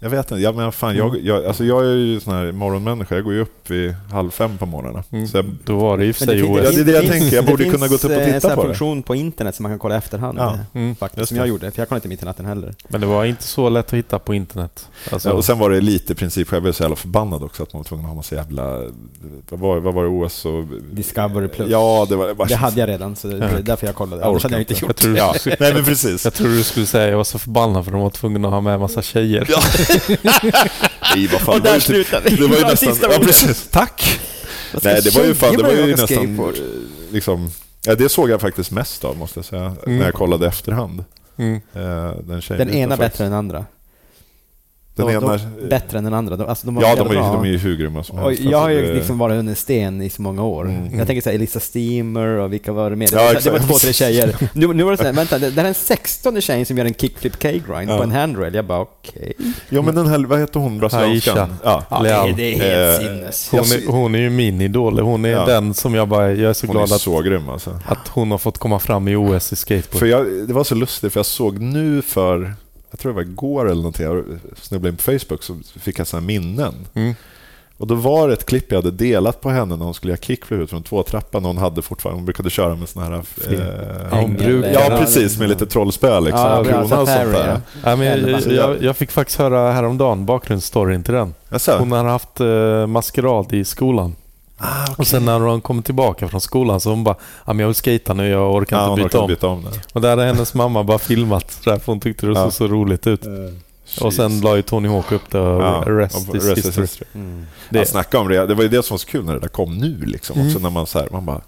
Jag, 0.00 0.10
vet 0.10 0.30
inte. 0.30 0.42
Jag, 0.42 0.56
men 0.56 0.72
fan, 0.72 0.96
jag, 0.96 1.16
jag, 1.24 1.44
alltså 1.44 1.64
jag 1.64 1.84
är 1.84 1.94
ju 1.94 2.20
sån 2.20 2.34
här 2.34 2.52
morgonmänniska. 2.52 3.14
Jag 3.14 3.24
går 3.24 3.32
ju 3.32 3.40
upp 3.40 3.70
vid 3.70 3.94
halv 4.12 4.30
fem 4.30 4.58
på 4.58 4.66
morgnarna. 4.66 5.04
Mm. 5.10 5.28
Så 5.28 5.36
jag, 5.36 5.44
Då 5.64 5.76
var 5.78 5.98
det 5.98 6.06
i 6.06 6.10
och 6.12 6.16
för 6.16 6.24
sig 6.26 6.40
fin- 6.42 6.54
Ja, 6.54 6.62
OS. 6.62 6.74
det 6.74 6.80
är 6.80 6.84
det 6.84 6.92
jag 6.92 7.00
finns- 7.00 7.12
tänker. 7.12 7.36
Jag 7.36 7.44
det 7.44 7.50
borde 7.50 7.62
finns, 7.64 7.74
kunna 7.74 7.88
gått 7.88 8.04
upp 8.04 8.10
och 8.10 8.16
eh, 8.16 8.24
titta 8.24 8.34
en 8.34 8.40
sån 8.40 8.50
här 8.50 8.56
på 8.56 8.62
det. 8.62 8.68
funktion 8.68 9.02
på 9.02 9.14
internet 9.14 9.54
som 9.54 9.62
man 9.62 9.72
kan 9.72 9.78
kolla 9.78 9.94
i 9.94 9.98
efterhand. 9.98 10.38
Ja. 10.38 10.54
eh, 10.54 10.60
Mm. 10.74 10.94
Faktiskt, 10.96 11.28
som 11.28 11.34
det. 11.34 11.40
jag 11.40 11.48
gjorde, 11.48 11.70
för 11.70 11.80
jag 11.80 11.88
kollade 11.88 11.98
inte 11.98 12.08
mitt 12.08 12.22
i 12.22 12.24
natten 12.24 12.46
heller. 12.46 12.74
Men 12.88 13.00
det 13.00 13.06
var 13.06 13.24
inte 13.24 13.42
så 13.42 13.68
lätt 13.68 13.86
att 13.86 13.92
hitta 13.94 14.18
på 14.18 14.34
internet. 14.34 14.88
Alltså, 15.12 15.28
Ja, 15.28 15.34
och 15.34 15.44
sen 15.44 15.58
var 15.58 15.70
det 15.70 15.80
lite 15.80 16.14
princip, 16.14 16.48
jag 16.52 16.62
blev 16.62 16.72
så 16.72 16.82
jävla 16.82 16.96
förbannad 16.96 17.42
också 17.42 17.62
att 17.62 17.72
man 17.72 17.80
var 17.80 17.84
tvungen 17.84 18.04
att 18.04 18.10
ha 18.10 18.16
massa 18.16 18.34
jävla... 18.34 18.78
Vad 19.48 19.60
var, 19.60 19.80
vad 19.80 19.94
var 19.94 20.02
det, 20.02 20.08
OS 20.08 20.44
och... 20.46 20.64
Discovery 20.92 21.48
Plus. 21.48 21.68
Ja, 21.70 22.06
det 22.08 22.16
var... 22.16 22.34
Bara, 22.34 22.48
Det 22.48 22.54
hade 22.54 22.80
jag 22.80 22.88
redan, 22.88 23.16
så 23.16 23.28
det 23.28 23.38
det 23.38 23.44
är 23.46 23.62
därför 23.62 23.86
jag 23.86 23.94
kollade. 23.96 24.24
Annars 24.24 24.42
hade 24.42 24.54
jag 24.54 24.62
inte 24.62 24.72
gjort 24.72 24.82
jag, 24.82 24.96
tror, 24.96 25.16
Ja, 25.16 25.34
nej 25.60 25.74
men 25.74 25.84
precis. 25.84 26.24
jag 26.24 26.34
tror 26.34 26.48
du 26.48 26.62
skulle 26.62 26.86
säga 26.86 27.08
jag 27.10 27.16
var 27.16 27.24
så 27.24 27.38
förbannad 27.38 27.84
för 27.84 27.92
de 27.92 28.00
var 28.00 28.10
tvungna 28.10 28.48
att 28.48 28.54
ha 28.54 28.60
med 28.60 28.74
en 28.74 28.80
massa 28.80 29.02
tjejer. 29.02 29.46
Ja. 29.48 29.60
Nej, 31.14 31.26
vad 31.32 31.40
fan. 31.40 31.54
Och 31.54 31.60
det 31.62 31.68
där 31.70 31.74
typ- 31.74 31.82
slutade 31.82 32.30
vi. 32.30 32.36
Det 32.36 32.42
var 32.46 32.48
ju 32.48 32.54
Det 32.62 32.64
var 32.64 32.70
nästan... 32.70 33.10
Ja, 33.12 33.18
precis. 33.18 33.68
Tack! 33.70 34.20
Nej, 34.82 35.00
det 35.02 35.14
var 35.14 35.24
ju, 35.24 35.34
fan, 35.34 35.56
det 35.56 35.62
var 35.62 35.70
ju 35.72 35.86
nästan... 35.86 36.06
skateboard? 36.06 36.54
eh, 36.54 36.62
Liksom, 37.12 37.50
ja, 37.86 37.94
det 37.94 38.08
såg 38.08 38.30
jag 38.30 38.40
faktiskt 38.40 38.70
mest 38.70 39.04
av, 39.04 39.16
måste 39.16 39.38
jag 39.38 39.44
säga, 39.44 39.62
Mm. 39.86 39.98
när 39.98 40.04
jag 40.04 40.14
kollade 40.14 40.46
efterhand. 40.46 41.04
Mm. 41.36 41.54
Eh, 41.74 42.12
Den, 42.24 42.42
Den 42.48 42.70
ena 42.70 42.96
bättre 42.96 43.24
än 43.24 43.30
den 43.30 43.38
andra. 43.38 43.64
Den 45.06 45.14
de, 45.20 45.24
ena... 45.26 45.36
de, 45.60 45.68
bättre 45.68 45.98
än 45.98 46.04
den 46.04 46.14
andra. 46.14 46.36
De, 46.36 46.46
alltså, 46.48 46.66
de 46.66 46.76
Ja, 46.80 46.94
de 46.96 47.06
är, 47.06 47.10
bra. 47.14 47.32
de 47.32 47.42
är 47.44 47.48
ju 47.48 47.56
hur 47.58 47.76
grymma 47.76 48.02
som 48.04 48.18
helst. 48.18 48.42
jag 48.42 48.58
har 48.58 48.70
Alltså, 48.70 48.80
ju 48.82 48.86
det- 48.88 48.94
liksom 48.94 49.18
varit 49.18 49.34
under 49.38 49.50
en 49.50 49.56
sten 49.56 50.02
i 50.02 50.10
så 50.10 50.22
många 50.22 50.42
år. 50.44 50.64
Mm. 50.64 50.98
Jag 50.98 51.06
tänker 51.06 51.22
såhär 51.22 51.34
Elisa 51.36 51.60
Steamer 51.60 52.26
och 52.26 52.52
vilka 52.52 52.72
var 52.72 52.90
det 52.90 52.96
mer? 52.96 53.06
Det, 53.08 53.16
Ja, 53.16 53.22
var, 53.24 53.40
det 53.44 53.50
var 53.50 53.58
två, 53.58 53.74
tre 53.74 53.92
tjejer. 53.92 54.36
Nu, 54.52 54.66
nu 54.74 54.82
var 54.82 54.90
det 54.90 54.96
såhär, 54.96 55.12
vänta, 55.12 55.38
det 55.38 55.50
det 55.50 55.56
här 55.56 55.64
är 55.64 55.68
en 55.68 55.74
sextonde 55.74 56.40
tjejen 56.40 56.66
som 56.66 56.78
gör 56.78 56.84
en 56.84 56.94
kickflip 56.94 57.42
K-grind 57.42 57.90
Ja. 57.90 57.96
på 57.96 58.02
en 58.02 58.10
handrail. 58.10 58.54
Jag 58.54 58.64
bara 58.64 58.80
okej. 58.80 59.32
Ja, 59.68 59.82
men 59.82 59.94
den 59.94 60.06
här, 60.06 60.18
vad 60.18 60.40
heter 60.40 60.60
hon, 60.60 60.78
brasilianskan? 60.78 61.54
Ja. 61.64 61.84
Ja, 61.90 62.02
det, 62.26 62.32
det 62.36 62.54
är 62.54 62.58
helt 62.58 63.02
Eh, 63.02 63.06
sinnes. 63.08 63.48
Hon, 63.50 63.60
är, 63.60 63.92
hon 63.92 64.14
är 64.14 64.18
ju 64.18 64.30
min 64.30 64.60
idol. 64.60 65.00
Hon 65.00 65.24
är 65.24 65.28
Ja. 65.30 65.46
den 65.46 65.74
som 65.74 65.94
jag 65.94 66.08
bara... 66.08 66.32
Jag 66.32 66.50
är 66.50 66.52
så 66.52 66.66
Hon 66.66 66.76
är 66.76 66.80
glad 66.86 66.92
att, 66.96 67.00
så 67.00 67.20
grym 67.20 67.48
alltså. 67.48 67.78
att 67.86 68.08
hon 68.08 68.30
har 68.30 68.38
fått 68.38 68.58
komma 68.58 68.78
fram 68.78 69.08
i 69.08 69.16
OS 69.16 69.52
i 69.52 69.56
skateboard. 69.56 69.98
För 69.98 70.06
jag, 70.06 70.26
det 70.48 70.52
var 70.52 70.64
så 70.64 70.74
lustigt, 70.74 71.12
för 71.12 71.18
jag 71.18 71.26
såg 71.26 71.58
nu 71.58 72.02
för, 72.02 72.54
jag 72.90 73.00
tror 73.00 73.12
det 73.12 73.16
var 73.16 73.22
igår 73.22 73.64
eller 73.66 73.82
någonting, 73.82 74.06
jag 74.06 74.24
snubblade 74.56 74.88
in 74.90 74.96
på 74.96 75.02
Facebook 75.02 75.42
så 75.42 75.56
fick 75.80 75.98
jag 75.98 76.06
sådana 76.06 76.26
minnen. 76.26 76.74
Mm. 76.94 77.14
Och 77.76 77.86
då 77.86 77.94
var 77.94 78.28
det 78.28 78.34
ett 78.34 78.46
klipp 78.46 78.72
jag 78.72 78.78
hade 78.82 78.90
delat 78.90 79.40
på 79.40 79.50
henne 79.50 79.76
när 79.76 79.84
hon 79.84 79.94
skulle 79.94 80.12
göra 80.12 80.20
kickflip 80.22 80.60
ut 80.60 80.70
från 80.70 80.82
två 80.82 81.02
trappan. 81.02 81.44
Hon 81.44 81.58
hade 81.58 81.82
fortfarande, 81.82 82.18
hon 82.18 82.24
brukade 82.24 82.50
köra 82.50 82.74
med 82.76 82.88
såna 82.88 83.06
här... 83.06 83.12
Eh, 83.14 83.22
brukar- 84.36 84.70
ja, 84.72 84.96
precis, 84.98 85.38
med 85.38 85.48
lite 85.48 85.66
trollspö 85.66 86.20
liksom. 86.20 86.40
Ja, 86.40 86.64
krona 86.64 86.82
och 86.82 86.88
sånt 86.88 87.08
där. 87.08 87.60
ja. 87.84 87.96
Men 87.96 88.06
jag, 88.06 88.40
jag, 88.52 88.82
jag 88.82 88.96
fick 88.96 89.10
faktiskt 89.10 89.38
höra 89.38 89.72
häromdagen 89.72 90.26
bakgrundsstoryn 90.26 91.02
till 91.02 91.14
den. 91.14 91.34
Hon 91.78 91.92
har 91.92 92.04
haft 92.04 92.40
eh, 92.40 92.86
maskerad 92.86 93.52
i 93.52 93.64
skolan. 93.64 94.14
Ah, 94.62 94.82
okay. 94.82 94.94
Och 94.98 95.06
sen 95.06 95.24
när 95.24 95.40
hon 95.40 95.60
kommer 95.60 95.82
tillbaka 95.82 96.28
från 96.28 96.40
skolan 96.40 96.80
så 96.80 96.90
hon 96.90 97.04
bara 97.04 97.16
ja, 97.46 97.52
men 97.52 97.58
jag 97.58 97.66
vill 97.66 97.74
skata 97.74 98.14
nu, 98.14 98.28
jag 98.28 98.54
orkar 98.54 98.76
ja, 98.76 98.90
inte 98.92 99.02
byta 99.02 99.08
orkar 99.18 99.18
om. 99.22 99.26
byta 99.28 99.46
om 99.46 99.64
det. 99.64 99.80
Och 99.92 100.00
där 100.00 100.10
hade 100.10 100.24
hennes 100.24 100.54
mamma 100.54 100.84
bara 100.84 100.98
filmat 100.98 101.60
där, 101.64 101.78
för 101.78 101.92
hon 101.92 102.00
tyckte 102.00 102.26
det 102.26 102.34
såg 102.34 102.46
Ja. 102.46 102.50
så 102.50 102.66
roligt 102.66 103.06
ut. 103.06 103.22
Och 104.00 104.12
sen 104.14 104.40
la 104.40 104.56
ju 104.56 104.62
Tony 104.62 104.88
Hawk 104.88 105.12
upp 105.12 105.30
det 105.30 105.40
och 105.40 105.62
Ja, 105.62 105.82
rest 105.86 106.28
och 106.28 106.36
is 106.36 106.44
rest 106.44 106.58
is 106.58 106.66
history. 106.66 106.82
history. 106.84 107.08
Mm. 107.14 107.46
Det, 107.70 107.86
snackade 107.86 108.22
om 108.22 108.28
det, 108.28 108.46
det 108.46 108.54
var 108.54 108.62
ju 108.62 108.68
det 108.68 108.82
som 108.82 108.94
var 108.94 108.98
så 108.98 109.06
kul 109.06 109.24
när 109.24 109.34
det 109.34 109.40
där 109.40 109.48
kom 109.48 109.78
nu 109.78 109.98
liksom. 110.04 110.36
Mm. 110.36 110.48
Också 110.48 110.58
när 110.58 110.70
man 110.70 110.86
så 110.86 110.98
här, 110.98 111.08
man 111.12 111.26
bara, 111.26 111.40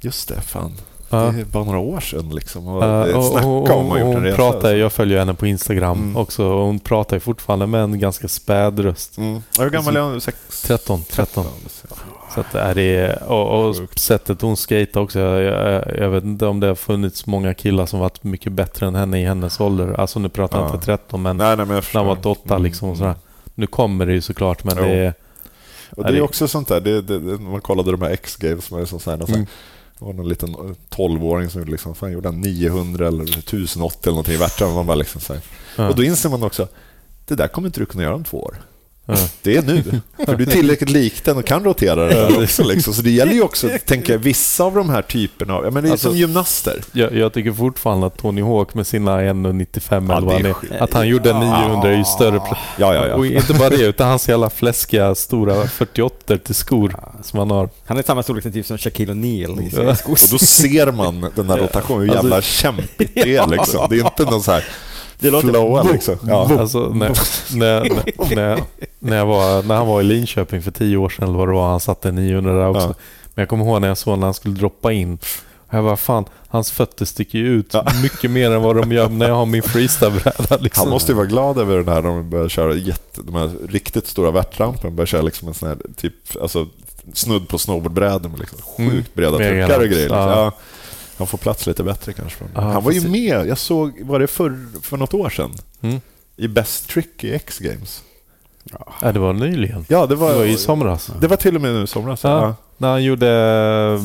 just 0.00 0.28
det, 0.28 0.40
fan. 0.40 0.72
ja. 1.10 1.16
Det 1.34 1.40
är 1.40 1.44
bara 1.44 1.64
några 1.64 1.78
år 1.78 2.00
sedan 2.00 2.28
liksom. 2.34 2.68
Och 2.68 2.84
Ja, 2.84 3.16
och, 3.16 3.24
snacka 3.24 3.46
och, 3.46 3.70
om 3.70 3.86
och, 3.86 3.92
ha 3.92 3.98
gjort 3.98 4.06
en 4.08 4.12
hon 4.14 4.22
resa. 4.24 4.36
pratar, 4.36 4.74
jag 4.74 4.92
följer 4.92 5.18
henne 5.18 5.34
på 5.34 5.46
Instagram 5.46 5.98
Mm. 5.98 6.16
också 6.16 6.44
och 6.44 6.66
hon 6.66 6.78
pratar 6.80 7.16
ju 7.16 7.20
fortfarande 7.20 7.66
med 7.66 7.80
en 7.82 7.98
ganska 7.98 8.28
späd 8.28 8.78
röst. 8.78 9.18
Mm. 9.18 9.42
Ja, 9.56 9.62
Hur 9.62 9.70
gammal 9.70 9.96
är 9.96 10.00
hon? 10.00 10.20
Sex? 10.20 10.62
13, 10.66 11.04
13. 11.10 11.44
Så 12.34 12.40
att 12.40 12.52
det 12.52 12.60
är 12.60 12.74
det, 12.74 13.16
och, 13.16 13.68
och 13.68 13.76
Sjukt. 13.76 13.98
sättet 13.98 14.40
hon 14.42 14.56
skejtar 14.56 15.00
också. 15.00 15.18
Jag, 15.18 15.42
jag, 15.42 15.96
jag 15.98 16.10
vet 16.10 16.24
inte 16.24 16.46
om 16.46 16.60
det 16.60 16.66
har 16.66 16.74
funnits 16.74 17.26
många 17.26 17.54
killar 17.54 17.86
som 17.86 18.00
varit 18.00 18.24
mycket 18.24 18.52
bättre 18.52 18.86
än 18.86 18.94
henne 18.94 19.20
i 19.20 19.24
hennes 19.24 19.60
ålder. 19.60 20.00
Alltså 20.00 20.18
nu 20.18 20.28
pratar 20.28 20.58
jag 20.60 20.68
Ja. 20.70 20.74
inte 20.74 20.86
13 20.86 21.22
men 21.22 21.36
Nej, 21.36 21.56
nej, 21.56 21.66
men 21.66 21.82
när 21.94 22.00
hon 22.00 22.06
var 22.08 22.26
8 22.26 22.40
Mm. 22.54 22.62
liksom 22.62 22.88
och 22.90 22.96
sådär. 22.96 23.14
Nu 23.54 23.66
kommer 23.66 24.06
det 24.06 24.12
ju 24.12 24.20
såklart 24.20 24.64
men 24.64 24.74
Jo. 24.78 24.82
det 24.84 24.90
är... 24.90 25.14
Och 25.96 26.04
det 26.04 26.16
är 26.16 26.20
också 26.20 26.48
sånt 26.48 26.68
där, 26.68 26.80
det, 26.80 27.02
det, 27.02 27.18
det, 27.18 27.38
man 27.42 27.60
kollade 27.60 27.90
de 27.90 28.02
här 28.02 28.10
X-games 28.10 28.64
som 28.64 28.78
är 28.80 28.84
som 28.84 29.00
så 29.00 29.10
här, 29.10 29.16
Mm. 29.28 29.46
det 29.98 30.04
var 30.04 30.12
någon 30.12 30.28
liten 30.28 30.54
12-åring 30.90 31.50
som 31.50 31.64
liksom, 31.64 31.94
fan, 31.94 32.12
gjorde 32.12 32.28
han 32.28 32.40
900 32.40 33.08
eller 33.08 33.22
1080 33.38 33.98
eller 34.02 34.12
någonting 34.12 34.34
i 34.34 34.36
värtan. 34.36 34.74
Man 34.74 34.86
bara 34.86 34.94
liksom 34.94 35.20
så 35.20 35.32
här. 35.32 35.88
Och 35.88 35.96
då 35.96 36.02
inser 36.04 36.28
man 36.28 36.42
också, 36.42 36.68
det 37.26 37.34
där 37.34 37.48
kommer 37.48 37.68
inte 37.68 37.80
du 37.80 37.86
kunna 37.86 38.02
göra 38.04 38.14
om 38.14 38.24
två 38.24 38.38
år. 38.42 38.54
Ja. 39.12 39.28
Det 39.42 39.56
är 39.56 39.62
nu. 39.62 39.82
För 40.26 40.36
du 40.36 40.44
är 40.44 40.50
tillräckligt 40.50 40.90
lik 40.90 41.24
den 41.24 41.36
och 41.36 41.44
kan 41.44 41.64
rotera 41.64 41.94
det 42.06 42.14
där 42.14 42.42
också. 42.44 42.64
Liksom. 42.64 42.94
Så 42.94 43.02
det 43.02 43.10
gäller 43.10 43.32
ju 43.32 43.42
också, 43.42 43.68
tänker 43.86 44.12
jag, 44.12 44.18
vissa 44.18 44.64
av 44.64 44.74
de 44.74 44.90
här 44.90 45.02
typerna 45.02 45.54
av... 45.54 45.64
Ja, 45.64 45.70
men 45.70 45.82
det 45.82 45.88
är 45.88 45.90
Alltså- 45.92 46.08
som 46.08 46.16
gymnaster. 46.18 46.82
Jag, 46.92 47.12
jag 47.16 47.32
tycker 47.32 47.52
fortfarande 47.52 48.06
att 48.06 48.16
Tony 48.18 48.42
Hawk 48.42 48.74
med 48.74 48.86
sina 48.86 49.20
1,95 49.20 50.06
Ja, 50.10 50.16
eller 50.16 50.26
vad 50.26 50.44
är 50.70 50.82
att 50.82 50.92
han 50.92 51.08
gjorde 51.08 51.32
900 51.32 51.88
är 51.92 51.96
ju 51.96 52.04
större. 52.04 52.38
pl- 52.38 52.56
Ja, 52.78 52.94
ja, 52.94 53.14
Och 53.14 53.26
ja. 53.26 53.36
inte 53.40 53.54
bara 53.54 53.68
det, 53.70 53.82
utan 53.82 54.08
hans 54.08 54.28
jävla 54.28 54.50
fläskiga 54.50 55.14
stora 55.14 55.66
48 55.66 56.38
till 56.38 56.54
skor 56.54 56.94
som 57.22 57.38
han 57.38 57.50
har. 57.50 57.68
Han 57.86 57.98
är 57.98 58.02
samma 58.02 58.22
storlek 58.22 58.52
typ 58.52 58.66
som 58.66 58.78
Shaquille 58.78 59.12
O'Neal 59.12 59.62
i 59.62 59.70
Ja. 59.86 59.96
skos. 59.96 60.22
Och 60.22 60.28
då 60.28 60.38
ser 60.38 60.92
man 60.92 61.26
den 61.34 61.46
där 61.46 61.56
rotationen, 61.56 62.00
hur 62.02 62.10
Alltså- 62.10 62.24
jävla 62.26 62.42
kämpigt 62.42 63.10
det 63.14 63.36
är. 63.36 63.46
Liksom. 63.46 63.86
Det 63.90 63.96
är 63.96 64.04
inte 64.04 64.24
någon 64.24 64.42
så 64.42 64.52
här 64.52 64.64
Det 65.20 65.30
låter- 65.30 65.48
flowa 65.48 65.82
liksom. 65.82 66.16
Ja. 66.28 66.50
Alltså, 66.60 66.78
när, 66.94 67.08
när, 67.56 67.82
när, 68.26 68.34
när, 68.36 68.60
när, 68.98 69.16
jag 69.16 69.26
var, 69.26 69.62
när 69.62 69.74
han 69.76 69.86
var 69.86 70.00
i 70.00 70.04
Linköping 70.04 70.62
för 70.62 70.70
10 70.70 70.96
år 70.96 71.08
sedan 71.08 71.28
eller 71.28 71.38
vad 71.38 71.48
det 71.48 71.52
var, 71.54 71.70
han 71.70 71.80
satte 71.80 72.12
900 72.12 72.52
där 72.54 72.68
också. 72.68 72.86
Ja. 72.88 72.94
Men 73.34 73.42
jag 73.42 73.48
kommer 73.48 73.64
ihåg 73.64 73.80
när 73.80 73.88
jag 73.88 73.98
såg 73.98 74.18
när 74.18 74.26
han 74.26 74.34
skulle 74.34 74.54
droppa 74.54 74.92
in. 74.92 75.18
Jag 75.70 75.82
var 75.82 75.96
fan, 75.96 76.24
hans 76.48 76.70
fötter 76.70 77.04
sticker 77.04 77.38
ju 77.38 77.46
ut 77.48 77.66
Ja. 77.74 77.86
mycket 78.02 78.30
mer 78.30 78.50
än 78.50 78.62
vad 78.62 78.76
de 78.76 78.92
gör 78.92 79.08
när 79.08 79.28
jag 79.28 79.34
har 79.34 79.46
min 79.46 79.62
freestylebräda. 79.62 80.56
Liksom. 80.60 80.82
Han 80.82 80.90
måste 80.90 81.12
ju 81.12 81.16
vara 81.16 81.26
glad 81.26 81.58
över 81.58 81.76
den 81.76 81.88
här, 81.88 82.02
de 82.02 82.30
börjar 82.30 82.48
köra 82.48 82.74
jätte, 82.74 83.22
de 83.22 83.34
här 83.34 83.50
riktigt 83.68 84.06
stora 84.06 84.30
värtramperna. 84.30 84.82
De 84.90 84.96
börjar 84.96 85.06
köra 85.06 85.22
liksom 85.22 85.48
en 85.48 85.54
sån 85.54 85.68
här 85.68 85.76
typ, 85.96 86.14
alltså, 86.42 86.66
snudd 87.14 87.48
på 87.48 87.58
snowboardbrädor 87.58 88.28
med 88.30 88.38
liksom 88.38 88.58
Mm. 88.78 88.90
sjukt 88.90 89.14
breda 89.14 89.38
Mega 89.38 89.66
truckar 89.66 89.80
och 89.82 89.88
grejer. 89.88 90.02
Liksom. 90.02 90.18
Ja. 90.18 90.52
Han 91.20 91.26
får 91.26 91.38
plats 91.38 91.66
lite 91.66 91.82
bättre 91.82 92.12
kanske. 92.12 92.44
Ja, 92.54 92.60
han 92.60 92.84
var 92.84 92.92
ju 92.92 93.00
precis. 93.00 93.10
med, 93.10 93.46
jag 93.48 93.58
såg, 93.58 94.00
var 94.02 94.18
det 94.20 94.26
för, 94.26 94.58
för 94.82 94.96
något 94.96 95.14
år 95.14 95.30
sedan? 95.30 95.50
Mm. 95.80 96.00
I 96.36 96.48
Best 96.48 96.88
Trick 96.88 97.24
i 97.24 97.34
X-Games. 97.34 98.02
Ja, 99.02 99.12
det 99.12 99.18
var 99.18 99.32
nyligen. 99.32 99.84
Ja, 99.88 100.00
det 100.00 100.06
Det 100.06 100.14
var, 100.14 100.34
var 100.34 100.44
i 100.44 100.56
somras. 100.56 101.10
det 101.20 101.26
var 101.28 101.36
till 101.36 101.56
och 101.56 101.62
med 101.62 101.72
nu 101.74 101.82
i 101.82 101.86
somras. 101.86 102.24
Ja. 102.24 102.30
Ja. 102.42 102.54
När 102.78 102.88
han 102.90 103.04
gjorde 103.04 103.28
eh, 103.28 104.02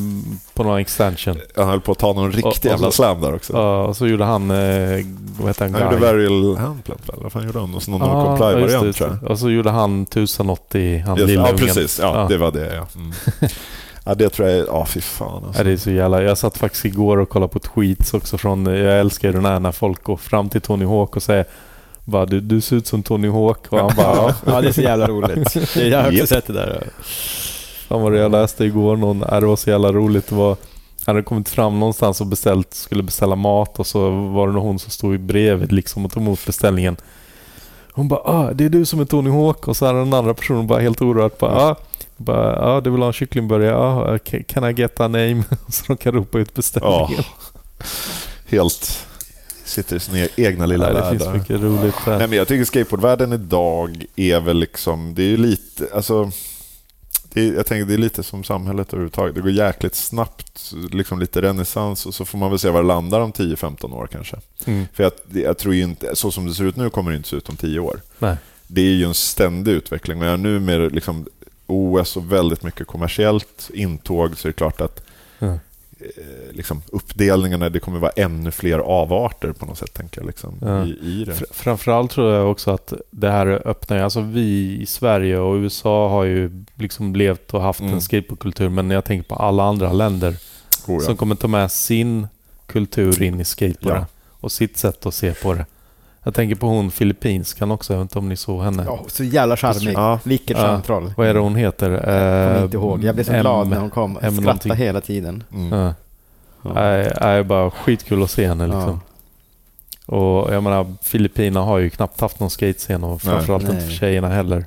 på 0.54 0.64
någon 0.64 0.80
extension. 0.80 1.38
Han 1.56 1.68
höll 1.68 1.82
på 1.82 1.92
att 1.92 1.98
ta 2.00 2.14
någon 2.14 2.32
riktig 2.32 2.46
Och- 2.46 2.58
och 2.58 2.66
jävla 2.66 2.92
slam 2.92 3.22
där 3.22 3.36
också. 3.36 3.54
Ja, 3.54 3.84
och 3.86 3.98
så 3.98 4.08
gjorde 4.08 4.24
han, 4.26 4.52
eh, 4.52 5.06
vad 5.40 5.48
heter 5.48 5.66
han, 5.66 5.74
Han 5.74 5.84
gjorde 5.84 5.96
Guy? 5.96 6.00
Varial 6.00 6.58
Handplant 6.58 7.10
väl? 7.10 7.16
Vad 7.22 7.32
fan 7.32 7.46
gjorde 7.46 7.60
han? 7.60 7.72
Någon 7.72 7.82
sån 7.82 7.94
just 7.94 8.04
comply-variant 8.06 8.96
tror 8.96 9.20
jag. 9.22 9.32
Och 9.32 9.40
så 9.40 9.50
gjorde 9.50 9.70
han 9.70 10.02
1080, 10.06 11.04
han 11.08 11.18
Just, 11.18 11.28
lilla 11.28 11.42
ja, 11.42 11.48
ungen. 11.54 11.66
precis. 11.66 12.00
Ja, 12.00 12.22
Ja. 12.22 12.28
det 12.30 12.38
var 12.38 12.52
det 12.52 12.76
ja. 12.76 12.88
Mm. 12.96 13.14
ja. 14.06 14.16
Det 14.16 14.30
tror 14.30 14.50
jag 14.50 14.58
är... 14.60 14.66
Ja, 14.66 14.86
fy 14.86 15.02
fan 15.02 15.44
alltså. 15.46 15.60
Ja, 15.60 15.64
det 15.64 15.72
är 15.72 15.78
så 15.78 15.92
jävla... 15.92 16.24
Jag 16.24 16.38
satt 16.38 16.58
faktiskt 16.58 16.86
igår 16.86 17.18
och 17.18 17.30
kollade 17.30 17.54
på 17.54 17.60
tweets 17.60 18.14
också 18.14 18.38
från... 18.38 18.66
Jag 18.66 19.00
älskar 19.00 19.28
ju 19.28 19.34
den 19.34 19.46
här 19.46 19.60
när 19.60 19.72
folk 19.72 20.04
går 20.04 20.18
fram 20.18 20.50
till 20.50 20.62
Tony 20.62 20.86
Hawk 20.86 21.16
och 21.16 21.24
säger 21.24 21.46
bara, 22.06 22.26
du, 22.26 22.42
du 22.42 22.62
ser 22.62 22.76
ut 22.76 22.88
som 22.88 23.04
Tony 23.04 23.30
Hawk 23.30 23.68
och 23.70 23.80
han 23.80 23.92
bara 23.98 24.16
ja. 24.16 24.34
Ja, 24.46 24.62
det 24.62 24.68
är 24.68 24.72
så 24.72 24.82
jävla 24.82 25.08
roligt. 25.08 25.56
Jag 25.76 26.02
har 26.02 26.08
också 26.08 26.18
Japp. 26.18 26.30
sett 26.30 26.48
det 26.48 26.54
där. 26.54 26.88
Fan 27.88 28.02
vad 28.02 28.12
det 28.12 28.20
jag 28.20 28.32
läste 28.32 28.66
igår 28.66 28.98
någon, 28.98 29.20
det 29.20 29.46
var 29.46 29.56
så 29.56 29.70
jävla 29.70 29.92
roligt. 29.92 30.28
Det 30.28 30.36
var, 30.36 30.58
han 31.06 31.16
hade 31.16 31.24
kommit 31.24 31.50
fram 31.50 31.80
någonstans 31.80 32.22
och 32.22 32.28
beställt, 32.28 32.74
skulle 32.74 33.04
beställa 33.04 33.36
mat 33.36 33.80
och 33.80 33.88
så 33.88 34.10
var 34.10 34.48
det 34.48 34.60
hon 34.60 34.80
som 34.80 34.92
stod 34.92 35.20
bredvid 35.20 35.72
liksom 35.72 36.06
och 36.06 36.12
tog 36.12 36.24
emot 36.24 36.46
beställningen. 36.46 36.98
Hon 37.92 38.08
bara 38.08 38.20
ah, 38.20 38.54
det 38.54 38.66
är 38.66 38.70
du 38.70 38.86
som 38.86 39.00
är 39.00 39.06
Tony 39.06 39.30
Hawk 39.30 39.68
och 39.68 39.78
så 39.78 39.86
hade 39.86 40.00
den 40.00 40.14
andra 40.14 40.34
personen 40.34 40.68
bara 40.68 40.80
helt 40.80 41.02
orörd 41.02 41.32
bara 41.40 41.62
ah, 41.62 41.76
bara, 42.18 42.60
ah, 42.66 42.82
du 42.82 42.90
vill 42.90 43.00
ha 43.02 43.08
en 43.08 43.14
kycklingburgare? 43.14 44.20
Ca- 44.20 44.44
can 44.48 44.70
I 44.70 44.74
get 44.74 45.00
a 45.00 45.08
name? 45.08 45.44
så 45.70 45.84
de 45.88 45.98
kan 45.98 46.14
ropa 46.14 46.40
ut 46.40 46.54
beställningen. 46.54 47.24
Helt... 48.48 49.08
Sitter 49.66 49.96
i 49.96 50.00
sin 50.00 50.16
e- 50.16 50.28
egna 50.36 50.66
lilla 50.66 50.86
Nej, 50.86 50.94
det 50.94 51.00
värld. 51.02 51.10
finns 51.12 51.24
där. 51.24 51.34
mycket 51.34 51.62
roligt 51.62 51.96
där. 52.06 52.18
Nej, 52.18 52.28
men 52.28 52.38
jag 52.38 52.48
tycker 52.48 52.66
skateboardvärlden 52.66 53.34
idag 53.34 54.06
är 54.16 54.40
väl 54.40 54.58
liksom... 54.60 55.14
Det 55.16 55.24
är 55.24 55.28
ju 55.28 55.38
lite... 55.38 55.88
Alltså, 55.94 56.32
det 57.34 57.42
är, 57.48 57.54
jag 57.54 57.66
tänker 57.66 57.86
det 57.86 57.94
är 57.94 57.98
lite 57.98 58.24
som 58.24 58.44
samhället 58.44 58.88
överhuvudtaget. 58.94 59.36
Det 59.36 59.42
går 59.42 59.52
jäkligt 59.52 59.96
snabbt, 59.96 60.72
liksom 60.92 61.20
lite 61.20 61.42
renässans 61.42 62.06
och 62.06 62.14
så 62.16 62.26
får 62.26 62.38
man 62.38 62.50
väl 62.50 62.60
se 62.60 62.70
var 62.70 62.82
det 62.82 62.88
landar 62.88 63.20
om 63.20 63.32
10-15 63.34 63.94
år 63.94 64.08
kanske. 64.12 64.38
Mm. 64.66 64.86
För 64.94 65.04
jag, 65.04 65.12
jag 65.44 65.58
tror 65.58 65.74
ju 65.76 65.84
inte, 65.84 66.16
så 66.16 66.32
som 66.32 66.46
det 66.48 66.54
ser 66.54 66.64
ut 66.64 66.76
nu 66.76 66.90
kommer 66.90 67.12
det 67.12 67.18
inte 67.18 67.30
se 67.30 67.36
ut 67.36 67.50
om 67.50 67.56
10 67.58 67.80
år. 67.80 68.02
Nej. 68.20 68.36
Det 68.68 68.82
är 68.82 68.94
ju 68.94 69.04
en 69.06 69.14
ständig 69.14 69.72
utveckling 69.72 70.22
jag 70.22 70.40
nu 70.40 70.60
med 70.60 70.92
liksom 70.96 71.26
OS 71.68 72.18
och 72.18 72.32
väldigt 72.32 72.64
mycket 72.64 72.88
kommersiellt 72.88 73.70
intåg 73.74 74.38
så 74.38 74.48
är 74.48 74.50
det 74.50 74.54
klart 74.58 74.82
att 74.82 75.04
eh, 75.40 75.56
liksom 76.52 76.82
uppdelningarna, 76.92 77.70
det 77.70 77.80
kommer 77.80 78.00
vara 78.00 78.12
ännu 78.16 78.52
fler 78.52 78.80
avarter 78.80 79.52
på 79.52 79.66
något 79.66 79.78
sätt, 79.78 79.94
tänker 79.94 80.22
jag, 80.22 80.28
liksom, 80.28 80.54
Ja. 80.62 80.86
i, 80.86 80.90
i 80.90 81.24
det. 81.26 81.32
Fr- 81.34 81.46
Framförallt 81.54 82.12
tror 82.12 82.34
jag 82.34 82.52
också 82.52 82.72
att 82.72 82.94
det 83.12 83.30
här 83.32 83.48
öppnar, 83.68 83.98
alltså 83.98 84.22
vi 84.22 84.78
i 84.82 84.86
Sverige 84.86 85.40
och 85.40 85.56
USA 85.56 86.10
har 86.10 86.24
ju 86.24 86.64
liksom 86.76 87.16
levt 87.16 87.54
och 87.54 87.62
haft 87.62 87.80
Mm. 87.80 87.94
en 87.94 88.02
skateboardkultur 88.02 88.70
men 88.70 88.90
jag 88.92 89.06
tänker 89.06 89.30
på 89.30 89.36
alla 89.36 89.64
andra 89.64 89.94
länder 89.94 90.36
Oh, 90.88 90.94
ja. 90.96 91.00
som 91.00 91.18
kommer 91.18 91.36
ta 91.36 91.48
med 91.48 91.72
sin 91.72 92.28
kultur 92.68 93.22
in 93.22 93.40
i 93.40 93.46
skateboarden 93.46 94.02
Ja. 94.02 94.08
och 94.40 94.52
sitt 94.52 94.78
sätt 94.78 95.06
att 95.06 95.14
se 95.14 95.34
på 95.34 95.54
det. 95.54 95.66
Jag 96.28 96.34
tänker 96.34 96.56
på 96.56 96.68
hon 96.68 96.92
filippinskan 96.92 97.72
också, 97.72 97.94
jag 97.94 97.98
vet 98.00 98.04
inte 98.04 98.20
om 98.20 98.30
ni 98.30 98.36
såg 98.36 98.64
henne. 98.64 98.84
Ja, 98.88 99.00
så 99.08 99.24
jävla 99.24 99.58
charmig. 99.58 99.94
Ja. 99.96 100.20
Vilket 100.24 100.58
Ja. 100.58 100.64
charmtroll. 100.64 101.14
Vad 101.18 101.28
är 101.28 101.34
det 101.34 101.40
hon 101.40 101.56
heter? 101.56 101.90
Jag 101.92 102.02
kommer 102.04 102.58
Eh, 102.58 102.64
inte 102.64 102.78
ihåg. 102.78 103.04
Jag 103.04 103.16
blev 103.16 103.24
så 103.26 103.32
M- 103.34 103.42
glad 103.42 103.68
när 103.68 103.80
hon 103.80 103.90
kom. 103.90 104.12
M 104.12 104.18
Skrattade 104.22 104.42
någonting. 104.42 104.76
hela 104.76 105.02
tiden. 105.02 105.44
Mm. 105.54 105.80
Ja. 105.80 105.94
Nej, 106.74 107.12
nej, 107.22 107.44
bara 107.44 107.72
skitkul 107.72 108.24
att 108.24 108.32
se 108.32 108.48
henne 108.48 108.66
liksom. 108.68 109.02
Och 110.06 110.54
jag 110.54 110.64
menar, 110.64 110.94
Filippinerna 111.02 111.62
har 111.66 111.78
ju 111.78 111.90
knappt 111.90 112.22
haft 112.22 112.40
någon 112.40 112.50
skatescen 112.50 113.04
och 113.04 113.22
framförallt 113.22 113.64
inte 113.64 113.76
för 113.82 113.88
Nej. 113.88 113.98
tjejerna 113.98 114.30
heller. 114.30 114.66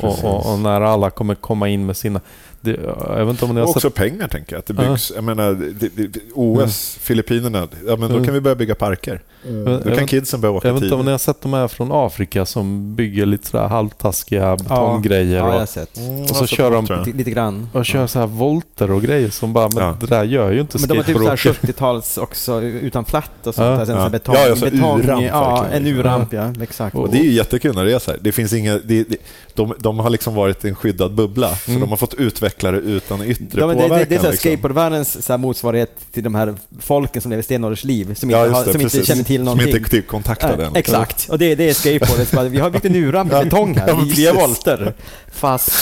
Och, 0.00 0.24
och, 0.24 0.52
och 0.52 0.58
när 0.58 0.80
alla 0.80 1.10
kommer 1.10 1.34
komma 1.34 1.68
in 1.68 1.86
med 1.86 1.96
sina... 1.96 2.20
Det, 2.64 2.78
jag 3.08 3.24
vet 3.24 3.28
inte 3.30 3.44
om 3.44 3.50
ni 3.54 3.60
har 3.60 3.66
Och 3.66 3.76
också 3.76 3.80
sett... 3.88 3.94
pengar, 3.94 4.28
tänker 4.28 4.52
jag. 4.52 4.58
Att 4.58 4.66
det 4.66 4.74
Ja. 4.78 4.88
byggs, 4.90 5.12
jag 5.14 5.24
menar, 5.24 5.52
det, 5.80 5.88
det, 5.96 6.20
OS, 6.34 6.96
Filippinerna, 7.00 7.68
ja, 7.86 7.96
men 7.96 8.00
då 8.00 8.06
Mm. 8.14 8.24
kan 8.24 8.34
vi 8.34 8.40
börja 8.40 8.54
bygga 8.56 8.74
parker. 8.74 9.22
Jag, 9.46 9.54
Då 9.64 9.70
jag, 9.72 9.82
kan 9.82 9.92
vet- 9.94 10.08
kidsen 10.08 10.40
börja 10.40 10.52
åka 10.52 10.68
jag 10.68 10.74
vet 10.74 10.82
inte 10.82 10.94
om 10.94 11.04
ni 11.04 11.10
har 11.10 11.18
sett 11.18 11.40
de 11.40 11.52
här 11.52 11.68
från 11.68 11.88
Afrika 11.92 12.46
som 12.46 12.94
bygger 12.94 13.26
lite 13.26 13.46
sådär 13.48 13.66
halvtaskiga 13.68 14.56
betonggrejer 14.56 15.36
Ja, 15.38 15.46
jag 15.46 15.52
har 15.52 15.62
och, 15.62 15.68
sett. 15.68 15.96
Mm, 15.96 16.22
och 16.22 16.28
så 16.28 16.42
jag 16.42 16.48
kör 16.48 16.70
de- 16.70 16.86
tror 16.86 16.98
jag. 16.98 17.06
Lite, 17.06 17.18
lite 17.18 17.30
grann. 17.30 17.68
och 17.72 17.86
kör 17.86 18.06
så 18.06 18.18
här 18.18 18.26
volter 18.26 18.90
och 18.90 19.02
grejer 19.02 19.30
som 19.30 19.52
bara, 19.52 19.68
men 19.74 19.84
Ja. 19.84 19.96
det 20.00 20.06
där 20.06 20.24
gör 20.24 20.50
ju 20.52 20.60
inte 20.60 20.78
Men 20.78 20.88
de 20.88 20.96
har 20.96 21.04
typ 21.04 21.16
såhär 21.16 21.36
skateboardåkare. 21.36 21.72
70-tals 21.72 22.18
också, 22.18 22.62
utan 22.62 23.04
flatt 23.04 23.46
och 23.46 23.54
sånt 23.54 23.66
Ja. 23.66 23.76
där. 23.76 23.84
Sen 23.84 23.96
Ja. 23.96 24.04
så 24.04 24.10
betong. 24.10 24.34
Ja, 24.34 24.48
ja, 24.48 24.56
så 24.56 24.64
betong 24.64 25.00
U-ramp 25.00 25.24
ja, 25.26 25.66
en 25.72 25.86
U-ramp 25.86 26.32
ja. 26.32 26.52
Exakt. 26.62 26.96
Och 26.96 27.08
det 27.10 27.18
är 27.18 27.22
ju 27.24 27.32
jättekul 27.32 27.74
när 27.74 27.84
det 27.84 27.92
är 27.92 27.98
så 27.98 28.10
här. 28.10 28.18
Det 28.22 28.32
finns 28.32 28.52
inga, 28.52 28.72
det, 28.84 29.02
det, 29.08 29.16
de, 29.54 29.74
de 29.78 29.98
har 29.98 30.10
liksom 30.10 30.34
varit 30.34 30.64
en 30.64 30.74
skyddad 30.74 31.14
bubbla, 31.14 31.48
så 31.56 31.70
Mm. 31.70 31.80
de 31.80 31.90
har 31.90 31.96
fått 31.96 32.14
utveckla 32.14 32.51
det 32.60 32.68
utan 32.78 33.22
yttre 33.22 33.60
Ja, 33.60 33.66
men 33.66 33.76
påverkan. 33.76 33.98
det, 33.98 34.04
det 34.04 34.14
är 34.14 34.18
så 34.18 34.24
här 34.24 34.32
liksom. 34.32 34.50
skateboardvärldens 34.50 35.24
så 35.26 35.32
här 35.32 35.38
motsvarighet 35.38 35.90
till 36.12 36.22
de 36.22 36.34
här 36.34 36.54
folken 36.80 37.22
som 37.22 37.30
lever 37.30 37.42
stenålders 37.42 37.84
liv, 37.84 38.14
som, 38.14 38.30
Ja, 38.30 38.44
inte, 38.46 38.58
har, 38.58 38.64
det, 38.64 38.72
som 38.72 38.80
inte 38.80 39.04
känner 39.06 39.24
till 39.24 39.42
någonting. 39.42 39.68
Som 39.72 39.76
inte 39.76 39.88
är 39.88 40.00
typ 40.00 40.06
kontaktade 40.06 40.56
Nej, 40.56 40.66
än. 40.66 40.76
Exakt, 40.76 41.28
och 41.28 41.38
det, 41.38 41.54
det 41.54 41.68
är 41.70 41.74
skateboardet. 41.74 42.52
Vi 42.52 42.58
har 42.58 42.70
byggt 42.70 42.84
en 42.84 42.92
i 42.96 43.00
Ja. 43.32 43.44
betong 43.44 43.74
här, 43.76 43.94
vi, 44.04 44.10
vi 44.12 44.26
är 44.26 44.34
volter. 44.34 44.94
Fast 45.32 45.72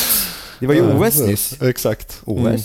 det 0.59 0.67
var 0.67 0.75
ju 0.75 0.83
OS 0.83 1.19
nyss. 1.19 1.63
Exakt. 1.63 2.21
OS. 2.25 2.41
Mm. 2.47 2.61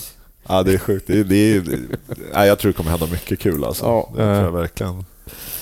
Ja, 0.48 0.62
det 0.62 0.72
är 0.74 0.78
sjukt. 0.78 1.06
Det, 1.06 1.18
är- 1.20 1.24
det 1.24 1.36
är, 1.36 2.44
jag 2.44 2.58
tror 2.58 2.72
det 2.72 2.76
kommer 2.76 2.90
hända 2.90 3.06
mycket 3.06 3.38
kul 3.38 3.64
alltså. 3.64 3.84
Ja. 3.84 4.08
Det 4.12 4.16
tror 4.22 4.28
jag 4.34 4.52
verkligen. 4.52 5.04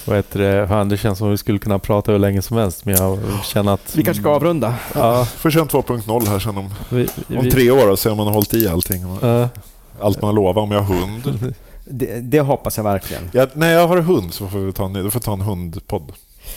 Vad 0.04 0.16
heter 0.16 0.38
det? 0.40 0.68
Fan, 0.68 0.88
det 0.88 0.96
känns 0.96 1.18
som 1.18 1.30
vi 1.30 1.36
skulle 1.36 1.58
kunna 1.58 1.78
prata 1.78 2.12
hur 2.12 2.18
länge 2.18 2.42
som 2.42 2.56
helst, 2.56 2.84
men 2.84 2.94
jag 2.94 3.18
känner 3.44 3.72
att... 3.74 3.96
Vi 3.96 4.02
kanske 4.04 4.22
ska 4.22 4.30
avrunda. 4.30 4.74
Ja, 4.94 5.24
Får 5.24 5.50
köra 5.50 5.62
en 5.62 5.68
2.0 5.68 6.26
här 6.26 6.38
sen 6.38 6.56
om, 6.58 6.70
vi, 6.88 7.08
om 7.36 7.44
vi, 7.44 7.50
tre 7.50 7.70
år 7.70 7.90
och 7.90 7.98
se 7.98 8.10
om 8.10 8.16
man 8.16 8.26
har 8.26 8.34
hållit 8.34 8.54
i 8.54 8.68
allting. 8.68 9.04
Ja, 9.22 9.48
Allt 10.00 10.22
man 10.22 10.34
lovar 10.34 10.62
om 10.62 10.70
jag 10.70 10.82
har 10.82 10.94
hund. 10.96 11.54
Det, 11.86 12.20
det 12.20 12.40
hoppas 12.40 12.76
jag 12.76 12.84
verkligen. 12.84 13.30
Ja, 13.32 13.46
när 13.54 13.72
jag 13.72 13.88
har 13.88 13.96
hund 14.00 14.34
så 14.34 14.48
får 14.48 14.58
vi 14.58 14.72
ta 14.72 14.84
en, 14.84 14.92
då 14.92 15.10
får 15.10 15.20
ta 15.20 15.32
en 15.32 15.40
hundpodd. 15.40 16.12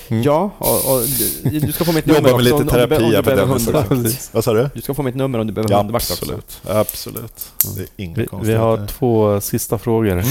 Mm. 0.08 0.24
Ja, 0.24 0.50
och, 0.58 0.94
och 0.94 1.02
du, 1.44 1.60
du 1.60 1.72
ska 1.72 1.86
få 1.86 1.92
mitt 1.92 2.08
Jobba 2.08 2.20
nummer 2.22 2.36
med 2.36 2.44
lite 2.44 2.56
också 2.56 2.64
om- 2.64 2.70
om 2.70 2.80
du 2.82 2.88
terapi 2.88 3.04
om 3.06 3.12
du 3.12 3.22
behöver 3.22 3.46
hundvakt. 3.46 4.30
Vad 4.34 4.44
sa 4.44 4.54
du? 4.54 4.70
Du 4.74 4.82
ska 4.82 4.94
få 4.94 5.04
mitt 5.04 5.16
nummer 5.16 5.40
om 5.40 5.48
du 5.48 5.54
behöver 5.54 5.72
Ja, 5.74 5.78
hundvakt 5.78 6.12
också. 6.12 6.24
absolut. 6.24 6.62
Absolut. 6.68 7.52
Det 7.76 7.82
är 7.82 7.88
inga 7.98 8.16
vi, 8.16 8.28
vi 8.42 8.54
har 8.54 8.88
två 8.88 9.42
sista 9.42 9.78
frågor. 9.78 10.12
Mm. 10.12 10.26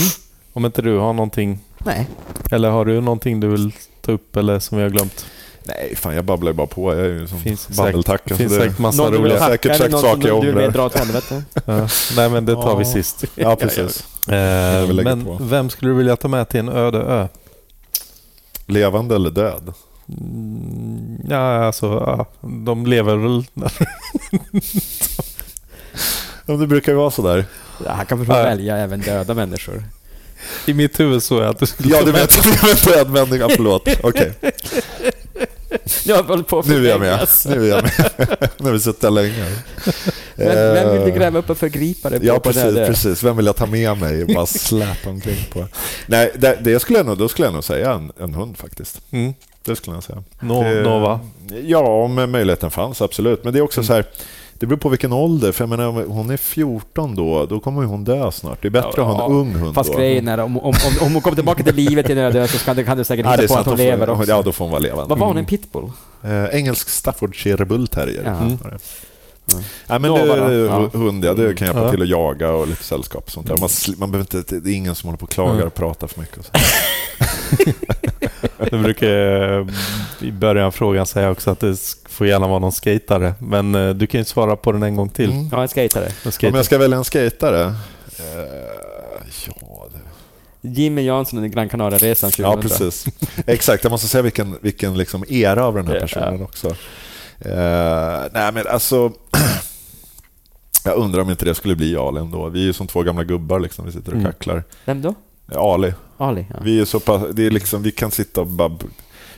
Om 0.53 0.65
inte 0.65 0.83
du 0.83 0.99
har 0.99 1.13
någonting, 1.13 1.59
Nej. 1.87 2.07
eller 2.51 2.71
har 2.71 2.85
du 2.85 3.01
någonting 3.01 3.41
du 3.41 3.49
vill 3.49 3.73
ta 4.01 4.13
upp 4.13 4.37
eller 4.37 4.59
som 4.59 4.79
vi 4.79 4.85
har 4.85 4.91
glömt? 4.91 5.27
Nej, 5.65 5.97
fan 5.97 6.15
jag 6.15 6.25
babblar 6.25 6.51
ju 6.53 6.57
bara 6.57 6.67
på. 6.67 6.95
Jag 6.95 7.01
är 7.07 7.09
ju 7.11 7.27
som 7.27 7.39
Finns 7.41 7.69
babbeltacka. 7.69 8.23
Det 8.27 8.35
finns 8.35 8.55
säkert 8.55 8.79
massa 8.79 9.03
Någon 9.03 9.15
roliga... 9.15 9.39
Säkert 9.47 9.77
sagt 9.77 9.91
saker 9.93 10.29
jag 10.29 10.37
som 10.37 10.41
du 10.41 10.47
vill 10.47 10.57
ångrar. 10.59 10.71
dra 10.71 10.87
åt 10.87 10.99
helvete? 10.99 11.43
Ja. 11.65 11.89
Nej, 12.17 12.29
men 12.31 12.47
det 12.47 12.55
tar 12.55 12.77
vi 12.77 12.85
Ja. 12.85 12.93
sist. 12.93 13.25
Ja, 13.35 13.57
precis. 13.57 14.05
Eh, 14.29 14.89
men 15.05 15.25
på. 15.25 15.39
vem 15.41 15.71
skulle 15.71 15.91
du 15.91 15.95
vilja 15.95 16.17
ta 16.17 16.29
med 16.29 16.49
till 16.49 16.61
en 16.61 16.69
öde 16.69 16.99
ö? 16.99 17.29
Levande 18.67 19.15
eller 19.15 19.31
död? 19.31 19.73
Mm, 20.09 21.19
Ja, 21.29 21.65
alltså, 21.67 21.87
ja, 21.87 22.27
de 22.65 22.87
lever 22.87 23.17
väl... 23.17 23.45
Ja, 26.47 26.55
det 26.55 26.67
brukar 26.67 26.93
ju 26.93 26.99
vara 26.99 27.11
sådär. 27.11 27.45
Ja, 27.85 27.93
han 27.93 28.07
kan 28.07 28.27
få 28.27 28.33
Nej. 28.33 28.43
välja 28.45 28.77
även 28.77 29.01
döda 29.01 29.35
människor. 29.35 29.85
I 30.67 30.75
mitt 30.75 31.01
huvud 31.01 31.23
så 31.23 31.39
är 31.39 31.45
att 31.47 31.59
du 31.59 31.67
skulle 31.67 31.97
Ja, 31.97 32.05
med- 32.05 32.13
vet, 32.15 32.43
du 32.63 32.67
vet 32.69 32.85
död 32.85 33.11
människa. 33.11 33.49
Förlåt. 33.57 33.89
Okej, 34.03 34.33
Jag 36.05 36.23
håller 36.23 36.43
på 36.43 36.59
att 36.59 36.67
nu 36.67 36.87
är 36.87 36.91
jag 36.91 37.01
med. 37.01 37.09
förvrängas. 37.29 37.47
Nu 37.47 37.65
är 37.65 37.69
jag 37.69 37.83
med. 37.83 38.49
Nu 38.59 38.65
har 38.67 38.73
vi 38.73 38.81
suttit 38.81 39.13
länge. 39.13 39.45
Vem, 40.37 40.75
vem 40.75 40.93
vill 40.93 41.01
du 41.01 41.09
Eh, 41.11 41.15
gräva 41.17 41.39
upp 41.39 41.51
och 41.51 41.59
förgripa 41.59 42.11
dig 42.11 42.21
på? 42.21 42.27
Ja, 42.27 42.35
på 42.35 42.41
precis, 42.41 42.63
här- 42.63 42.87
precis. 42.87 43.23
Vem 43.23 43.37
vill 43.37 43.47
jag 43.47 43.57
ta 43.57 43.67
med 43.67 43.99
mig 43.99 44.23
och 44.23 44.29
bara 44.29 44.47
släpa 44.47 45.11
omkring 45.11 45.47
på? 45.53 45.67
Nej, 46.07 46.33
det, 46.39 46.59
det 46.61 46.81
skulle 46.81 46.99
jag 46.99 47.07
nog, 47.07 47.19
då 47.19 47.29
skulle 47.29 47.47
jag 47.47 47.55
nog 47.55 47.65
säga 47.65 47.93
en, 47.93 48.13
en 48.21 48.35
hund 48.35 48.59
faktiskt. 48.59 49.01
Mm. 49.11 49.35
Det 49.65 49.77
skulle 49.77 49.97
jag 49.97 50.03
säga. 50.05 50.23
No, 50.41 50.63
Det- 50.63 50.83
Nova. 50.83 51.21
Ja, 51.65 51.79
om 52.05 52.15
möjligheten 52.15 52.71
fanns, 52.71 53.03
absolut. 53.03 53.45
Men 53.45 53.53
det 53.53 53.59
är 53.59 53.63
också 53.63 53.81
Mm. 53.81 53.87
så 53.87 53.93
här, 53.93 54.05
det 54.59 54.67
beror 54.67 54.79
på 54.79 54.89
vilken 54.89 55.13
ålder. 55.13 55.53
För 55.53 55.63
jag 55.65 55.69
menar, 55.69 56.05
hon 56.07 56.31
är 56.31 56.37
14 56.37 57.15
då, 57.15 57.47
då 57.47 57.61
kommer 57.61 57.85
hon 57.85 58.05
dö 58.05 58.33
snart. 58.33 58.63
Det 58.63 58.69
är 58.69 58.71
bättre 58.71 58.91
Ja, 58.97 59.11
att 59.11 59.17
ha 59.17 59.27
en 59.27 59.33
ung 59.33 59.55
hund 59.55 59.75
Fast 59.75 59.93
då. 59.93 59.99
grejen 59.99 60.29
är, 60.29 60.39
om, 60.41 60.57
om, 60.59 60.75
om, 61.03 61.13
hon 61.13 61.23
kommer 61.23 61.35
tillbaka 61.35 61.63
till 61.63 61.75
livet 61.75 62.09
i 62.11 62.13
en 62.13 62.19
öde 62.19 62.41
ö 62.41 62.47
så 62.47 62.59
kan 62.59 62.85
kan 62.85 62.99
du 62.99 63.05
säkert 63.05 63.27
Ja, 63.27 63.31
hitta 63.33 63.43
är 63.43 63.49
på 63.49 63.55
att 63.55 63.59
sant, 63.59 63.67
hon 63.67 63.73
då 63.77 63.77
får- 63.77 63.85
lever 63.91 64.11
också. 64.11 64.31
Ja, 64.31 64.43
då 64.43 64.53
får 64.53 64.65
hon 64.65 64.73
vara 64.73 64.83
levande. 64.83 65.09
Vad 65.09 65.19
var 65.19 65.27
hon? 65.27 65.37
En 65.37 65.45
pitbull? 65.47 65.91
Eh, 66.25 66.45
engelsk 66.45 66.89
Staffordshire 66.89 67.65
Bull 67.65 67.87
Terrier. 67.89 68.23
Ja. 68.25 68.31
Mm. 68.47 68.59
Mm. 69.53 69.65
Ja, 69.87 69.99
men 69.99 70.15
Ja. 70.15 70.89
hund, 70.93 71.25
ja, 71.25 71.35
det 71.35 71.55
kan 71.55 71.67
hjälpa 71.67 71.83
Ja. 71.83 71.91
till 71.91 72.03
att 72.03 72.09
jaga 72.09 72.53
och 72.53 72.69
lite 72.69 72.85
sällskap 72.85 73.25
och 73.25 73.31
sånt 73.31 73.47
där. 73.47 73.57
Man, 73.61 73.69
man 73.99 74.11
behöver 74.13 74.37
inte, 74.39 74.59
det 74.61 74.71
är 74.71 74.75
ingen 74.75 74.95
som 74.95 75.09
håller 75.09 75.19
på 75.19 75.25
och 75.25 75.31
klagar 75.31 75.55
Mm. 75.55 75.67
och 75.67 75.75
pratar 75.75 76.07
för 76.07 76.21
mycket. 76.21 76.39
Och 76.39 76.45
så. 76.45 76.51
Du 78.71 78.79
brukar 78.79 79.09
i 80.25 80.33
början 80.33 80.67
av 80.67 80.71
frågan 80.71 81.07
säga 81.07 81.31
också 81.31 81.51
att 81.51 81.61
det 81.61 81.77
får 82.09 82.27
gärna 82.27 82.49
vara 82.49 82.59
någon 82.59 82.73
skatare. 82.73 83.35
Men 83.39 83.75
eh, 83.75 83.91
du 83.91 84.07
kan 84.07 84.21
ju 84.21 84.25
svara 84.25 84.57
på 84.57 84.73
den 84.73 84.83
en 84.83 84.97
gång 84.97 85.09
till. 85.09 85.31
Mm. 85.31 85.49
Ja, 85.53 85.63
en 85.63 85.69
skatare. 85.69 86.05
En 86.07 86.13
Om 86.25 86.33
skater. 86.33 86.57
jag 86.57 86.65
ska 86.65 86.79
välja 86.79 86.97
en 86.97 87.05
skatare? 87.05 87.63
Eh, 87.63 87.73
ja, 89.61 89.87
det... 89.93 90.69
Jimmy 90.69 91.03
Jansson 91.03 91.39
under 91.39 91.51
Gran 91.51 91.69
Canaria-resan 91.69 92.31
2000. 92.31 92.45
ja, 92.45 92.57
precis. 92.63 93.07
Exakt, 93.47 93.85
jag 93.85 93.91
måste 93.91 94.09
säga 94.09 94.23
vilken, 94.23 94.57
vilken 94.61 94.99
liksom 94.99 95.25
era 95.29 95.65
av 95.65 95.75
den 95.75 95.87
här 95.87 96.01
personen 96.01 96.43
också. 96.43 96.69
Eh, 97.39 98.23
nej, 98.33 98.53
men 98.53 98.67
alltså... 98.67 99.13
Jag 100.85 100.97
undrar 100.97 101.23
om 101.23 101.31
inte 101.31 101.45
det 101.45 101.55
skulle 101.55 101.77
bli 101.77 101.97
Ali 101.97 102.21
ändå. 102.21 102.49
Vi 102.49 102.61
är 102.61 102.65
ju 102.65 102.73
som 102.73 102.87
två 102.87 103.03
gamla 103.03 103.25
gubbar, 103.25 103.61
liksom. 103.61 103.87
vi 103.87 103.93
sitter 103.93 104.13
och 104.13 104.19
Mm. 104.19 104.33
kacklar. 104.33 104.65
Vem 104.85 105.03
då? 105.03 105.15
Ali. 105.55 105.93
Ali? 106.17 106.47
Ja. 106.51 106.57
Vi 106.63 106.81
är 106.81 106.85
så 106.85 107.01
pass, 107.01 107.23
det 107.33 107.47
är 107.47 107.51
liksom, 107.51 107.83
vi 107.83 107.91
kan 107.93 108.11
sitta 108.11 108.41
och 108.41 108.47
bara, 108.47 108.73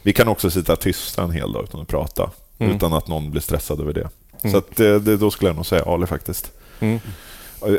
Vi 0.03 0.13
kan 0.13 0.29
också 0.29 0.51
sitta 0.51 0.77
tysta 0.77 1.23
en 1.23 1.31
hel 1.31 1.53
dag 1.53 1.65
utan 1.65 1.81
att 1.81 1.89
prata. 1.89 2.31
Mm. 2.59 2.77
Utan 2.77 2.93
att 2.93 3.09
någon 3.09 3.31
blir 3.31 3.41
stressad 3.41 3.81
över 3.81 3.93
det. 3.93 4.09
Mm. 4.43 4.53
Så 4.53 4.59
att 4.59 4.77
det, 4.77 4.99
det, 4.99 5.17
då 5.17 5.31
skulle 5.31 5.49
jag 5.49 5.57
nog 5.57 5.67
säga 5.67 5.83
Ali 5.87 6.07
faktiskt. 6.07 6.53
Mm. 6.81 7.01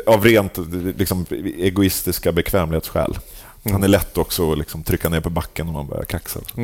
Av 0.06 0.24
rent 0.24 0.58
liksom, 0.96 1.26
egoistiska 1.58 2.32
bekvämlighetsskäl. 2.32 3.18
Mm. 3.64 3.72
Han 3.72 3.82
är 3.84 3.88
lätt 3.88 4.18
också 4.18 4.52
att 4.52 4.58
liksom, 4.58 4.82
trycka 4.82 5.08
ner 5.08 5.20
på 5.20 5.30
backen 5.30 5.68
om 5.68 5.74
man 5.74 5.86
börjar 5.86 6.04
kaxa. 6.04 6.40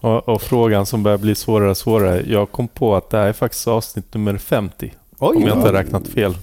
Och, 0.00 0.28
och 0.28 0.42
frågan 0.42 0.86
som 0.86 1.02
börjar 1.02 1.18
bli 1.18 1.34
svårare 1.34 1.70
och 1.70 1.76
svårare. 1.76 2.22
Jag 2.26 2.52
kom 2.52 2.68
på 2.68 2.96
att 2.96 3.10
det 3.10 3.18
här 3.18 3.26
är 3.26 3.32
faktiskt 3.32 3.68
avsnitt 3.68 4.14
nummer 4.14 4.38
50. 4.38 4.94
Oj, 5.18 5.36
om 5.36 5.42
jag 5.42 5.56
inte 5.56 5.68
har 5.68 5.72
räknat 5.72 6.08
fel. 6.08 6.36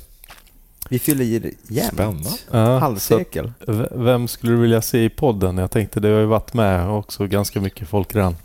Vi 0.90 1.00
fyller 1.00 1.26
i 1.26 1.58
jämnt. 1.68 1.94
Spännande. 1.94 2.30
Ja, 2.52 2.78
Halvsekel. 2.78 3.52
vem 3.92 4.28
skulle 4.28 4.54
du 4.54 4.60
vilja 4.60 4.82
se 4.82 5.04
i 5.04 5.10
podden? 5.10 5.58
Jag 5.58 5.72
tänkte 5.72 6.00
det 6.00 6.08
har 6.08 6.20
ju 6.20 6.26
varit 6.26 6.54
med 6.54 6.90
också 6.90 7.28
ganska 7.28 7.62
mycket 7.62 7.88
folk 7.88 8.16
redan. 8.16 8.36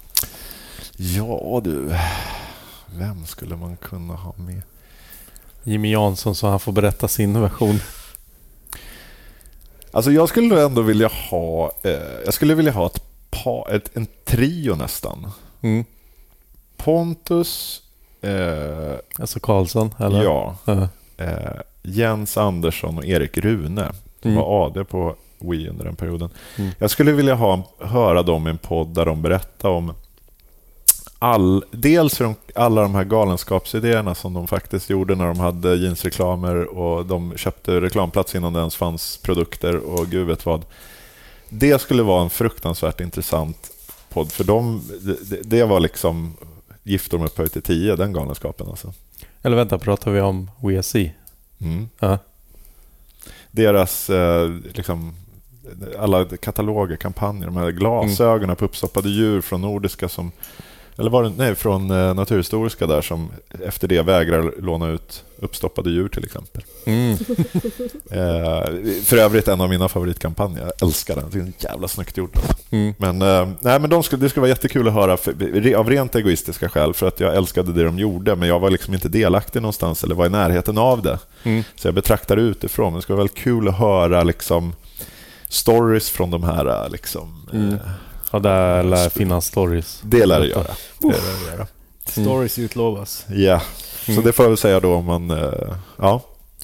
Ja 0.97 1.61
du, 1.65 1.95
vem 2.87 3.27
skulle 3.27 3.57
man 3.57 3.77
kunna 3.77 4.15
ha 4.15 4.35
med? 4.37 4.63
Jimmy 5.63 5.93
Jansson 5.93 6.35
så 6.35 6.47
han 6.49 6.61
får 6.61 6.73
berätta 6.73 7.09
sin 7.09 7.41
version. 7.41 7.81
Alltså 9.91 10.11
jag 10.11 10.29
skulle 10.29 10.47
nog 10.49 10.59
ändå 10.59 10.83
vilja 10.83 11.09
ha, 11.31 11.73
eh, 11.83 11.91
jag 12.25 12.35
skulle 12.35 12.55
vilja 12.55 12.73
ha 12.73 12.87
ett 12.87 13.08
par, 13.31 13.71
ett, 13.75 13.97
en 13.97 14.07
trio 14.25 14.75
nästan. 14.75 15.31
Mm. 15.61 15.85
Pontus, 16.77 17.83
eh, 18.21 18.95
Alltså 19.21 19.41
Karlsson, 19.41 19.95
eller? 19.99 20.23
ja, 20.23 20.57
Ja. 20.65 20.89
eh, 21.17 21.61
Jens 21.83 22.37
Andersson 22.37 22.99
och 22.99 23.05
Erik 23.05 23.39
Rune 23.39 23.89
som 24.23 24.31
Mm. 24.31 24.43
var 24.43 24.67
AD 24.67 24.85
på 24.85 25.15
Wii 25.39 25.69
under 25.69 25.85
den 25.85 25.97
perioden. 25.97 26.31
Mm. 26.57 26.71
Jag 26.79 26.91
skulle 26.91 27.13
vilja 27.13 27.35
ha, 27.35 27.63
höra 27.81 28.23
dem 28.23 28.47
i 28.47 28.51
en 28.51 28.59
podd 28.59 28.89
där 28.95 29.05
de 29.07 29.23
berättar 29.23 29.69
om 29.69 29.93
all, 31.19 31.65
dels 31.71 32.21
hur 32.21 32.25
de, 32.25 32.35
alla 32.55 32.83
de 32.83 32.95
här 32.95 33.05
galenskapsidéerna 33.05 34.15
som 34.15 34.35
de 34.35 34.47
faktiskt 34.47 34.91
gjorde 34.91 35.15
när 35.15 35.27
de 35.27 35.41
hade 35.41 35.75
jeansreklamer 35.75 36.65
och 36.79 37.07
de 37.07 37.37
köpte 37.37 37.81
reklamplats 37.81 38.35
innan 38.35 38.53
det 38.53 38.59
ens 38.59 38.77
fanns 38.77 39.17
produkter 39.23 39.77
och 39.77 40.07
gud 40.07 40.27
vet 40.27 40.47
vad. 40.47 40.65
Det 41.49 41.81
skulle 41.81 42.03
vara 42.03 42.23
en 42.23 42.31
fruktansvärt 42.31 43.01
intressant 43.01 43.71
podd 44.09 44.33
för 44.33 44.45
dem, 44.45 44.83
det, 45.01 45.43
det 45.43 45.65
var 45.65 45.81
liksom 45.81 46.37
gifter 46.83 47.19
de 47.19 47.27
upphöjt 47.27 47.53
till 47.53 47.63
tio, 47.63 47.97
den 47.97 48.13
galenskapen 48.13 48.67
alltså. 48.69 48.93
Eller 49.43 49.57
vänta, 49.57 49.79
pratar 49.79 50.11
vi 50.11 50.21
om 50.21 50.51
WSC? 50.61 50.95
Mm. 51.61 51.89
Ja. 51.99 52.19
deras 53.51 54.11
eh, 54.11 54.49
liksom, 54.75 55.15
alla 55.99 56.25
kataloger, 56.25 56.97
kampanjer, 56.97 57.47
de 57.47 57.57
här 57.57 57.71
glasögonen 57.71 58.57
på 58.57 58.65
uppstoppade 58.65 59.09
djur 59.09 59.41
från 59.41 59.61
Nordiska 59.61 60.09
som 60.09 60.33
eller 60.99 61.11
var 61.11 61.23
det, 61.23 61.33
nej, 61.37 61.55
från 61.55 61.91
eh, 61.91 62.15
Naturhistoriska 62.15 62.87
där 62.87 63.01
som 63.03 63.29
efter 63.65 63.89
det 63.89 64.03
vägrar 64.03 64.53
låna 64.61 64.89
ut 64.89 65.25
uppstoppade 65.41 65.91
djur 65.91 66.09
till 66.09 66.25
exempel. 66.25 66.63
Mm. 66.85 67.17
Eh, 68.11 68.65
för 69.05 69.17
övrigt 69.17 69.49
en 69.49 69.61
av 69.61 69.69
mina 69.69 69.89
favoritkampanjer. 69.89 70.61
Jag 70.63 70.89
älskar 70.89 71.15
den. 71.17 71.25
Det 71.31 71.39
är 71.39 71.43
en 71.43 71.53
jävla 71.59 71.89
snyggt 71.89 72.17
gjort. 72.17 72.37
Alltså. 72.37 72.53
Mm. 72.71 72.95
Men, 72.99 73.23
eh, 73.23 73.49
nej, 73.61 73.81
men 73.81 73.91
de 73.91 74.03
skulle, 74.03 74.23
det 74.23 74.29
skulle 74.29 74.41
vara 74.41 74.49
jättekul 74.49 74.89
att 74.89 74.95
höra 74.95 75.17
för, 75.17 75.75
av 75.77 75.91
rent 75.91 76.15
egoistiska 76.15 76.69
skäl 76.69 76.95
för 76.95 77.09
att 77.09 77.21
jag 77.21 77.37
älskade 77.37 77.73
det 77.73 77.85
de 77.85 77.99
gjorde 77.99 78.37
men 78.37 78.49
jag 78.49 78.59
var 78.61 78.71
liksom 78.71 78.95
inte 78.95 79.09
delaktig 79.09 79.63
någonstans 79.63 80.05
eller 80.05 80.15
var 80.15 80.27
i 80.27 80.29
närheten 80.29 80.79
av 80.79 81.03
det. 81.03 81.19
Mm. 81.43 81.63
Så 81.77 81.89
jag 81.89 81.95
betraktar 81.95 82.37
det 82.37 82.43
utifrån. 82.43 82.95
Det 82.95 83.03
skulle 83.03 83.15
vara 83.17 83.23
väldigt 83.25 83.39
kul 83.45 83.69
att 83.69 83.79
höra 83.79 84.23
liksom, 84.23 84.73
stories 85.49 86.11
från 86.11 86.31
de 86.31 86.43
här. 86.43 86.85
eh, 86.85 86.91
Liksom, 86.91 87.49
Mm. 87.53 87.73
eh, 87.75 87.79
Ja, 88.31 88.39
där 88.39 88.83
lär 88.83 89.09
finnas 89.09 89.47
stories. 89.47 90.01
det 90.05 90.27
lär 90.27 90.41
det 90.41 90.47
göra. 90.47 90.67
Det 90.99 91.07
lär 91.09 91.45
det 91.47 91.51
göra. 91.57 91.67
Stories 92.07 92.59
utlovas. 92.59 93.27
Ja, 93.29 93.61
så 94.07 94.13
Mm. 94.13 94.25
det 94.25 94.33
får 94.33 94.45
jag 94.45 94.51
väl 94.51 94.59
säga 94.59 94.81
då 94.81 94.95
om 94.95 95.05
man... 95.05 95.31
eh, 95.31 95.53
Ja, 95.99 96.21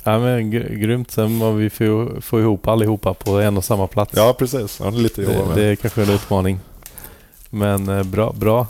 Ja, 0.07 0.19
men 0.19 0.53
gr- 0.53 0.75
grymt. 0.75 1.11
Sen 1.11 1.39
vad 1.39 1.55
vi 1.55 1.71
får, 1.71 2.21
får 2.21 2.41
ihop 2.41 2.69
allihopa 2.69 3.15
på 3.15 3.39
en 3.41 3.57
och 3.57 3.65
samma 3.65 3.87
plats. 3.87 4.13
ja 4.17 4.35
precis. 4.39 4.81
Ja, 4.81 4.91
det 4.91 4.97
är 4.97 5.01
lite 5.01 5.21
att 5.23 5.27
jobba 5.29 5.41
det, 5.41 5.47
med. 5.49 5.57
det 5.57 5.65
är 5.65 5.77
kanske 5.77 6.03
en 6.03 6.11
utmaning. 6.11 6.61
Men 7.51 7.89
eh, 7.89 8.03
bra, 8.03 8.33
bra. 8.33 8.67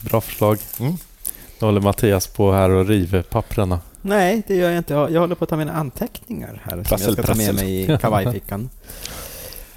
Bra 0.00 0.20
förslag. 0.20 0.58
Mm. 0.80 0.92
Nu 1.58 1.66
håller 1.66 1.80
Mattias 1.80 2.26
på 2.26 2.52
här 2.52 2.70
och 2.70 2.86
river 2.88 3.22
papprena. 3.22 3.80
Nej, 4.02 4.42
det 4.46 4.54
gör 4.56 4.68
jag 4.68 4.78
inte. 4.78 4.94
Jag 4.94 5.20
håller 5.20 5.34
på 5.34 5.44
att 5.44 5.50
ta 5.50 5.56
mina 5.56 5.72
anteckningar 5.72 6.62
här 6.64 6.72
som 6.74 6.84
Prassel, 6.84 7.06
jag 7.06 7.24
ska 7.24 7.32
ta 7.32 7.34
med 7.38 7.46
prassel. 7.50 7.64
mig 7.66 7.94
i 7.94 7.98
kavajfickan. 8.00 8.70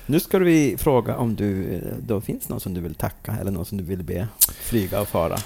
Nu 0.09 0.19
ska 0.19 0.39
vi 0.39 0.77
fråga 0.77 1.15
om 1.17 1.35
du, 1.35 1.81
då 1.99 2.21
finns 2.21 2.49
någon 2.49 2.59
som 2.59 2.73
du 2.73 2.81
vill 2.81 2.95
tacka 2.95 3.35
eller 3.41 3.51
någon 3.51 3.65
som 3.65 3.77
du 3.77 3.83
vill 3.83 4.03
be 4.03 4.27
flyga 4.61 5.01
och 5.01 5.07
fara. 5.07 5.37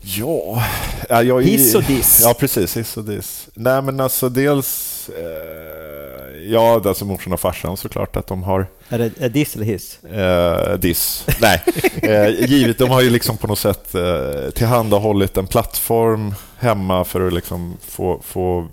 Ja, 0.00 0.64
ja 1.08 1.22
jag, 1.22 1.42
Hiss 1.42 1.74
och 1.74 1.82
diss. 1.82 2.20
Ja, 2.22 2.34
precis. 2.38 2.76
Hiss 2.76 2.96
och 2.96 3.04
diss. 3.04 3.48
Nej, 3.54 3.82
men 3.82 4.00
alltså 4.00 4.28
dels... 4.28 5.10
Eh, 5.18 6.42
ja, 6.52 6.82
alltså 6.84 7.04
morsan 7.04 7.32
och 7.32 7.40
farsan 7.40 7.76
såklart 7.76 8.16
att 8.16 8.26
de 8.26 8.42
har 8.42 8.66
Är 8.88 8.98
det 8.98 9.10
är 9.20 9.28
diss 9.28 9.56
eller 9.56 9.64
hiss? 9.64 10.04
eh, 10.04 10.78
diss. 10.78 11.26
Nej, 11.40 11.62
eh, 12.02 12.50
givet. 12.50 12.78
De 12.78 12.90
har 12.90 13.00
ju 13.00 13.10
liksom 13.10 13.36
på 13.36 13.46
något 13.46 13.58
sätt 13.58 13.94
eh, 13.94 14.50
tillhandahållit 14.54 15.36
en 15.36 15.46
plattform 15.46 16.34
hemma 16.58 17.04
för 17.04 17.26
att 17.26 17.32
liksom 17.32 17.76
få, 17.80 18.20
få 18.24 18.68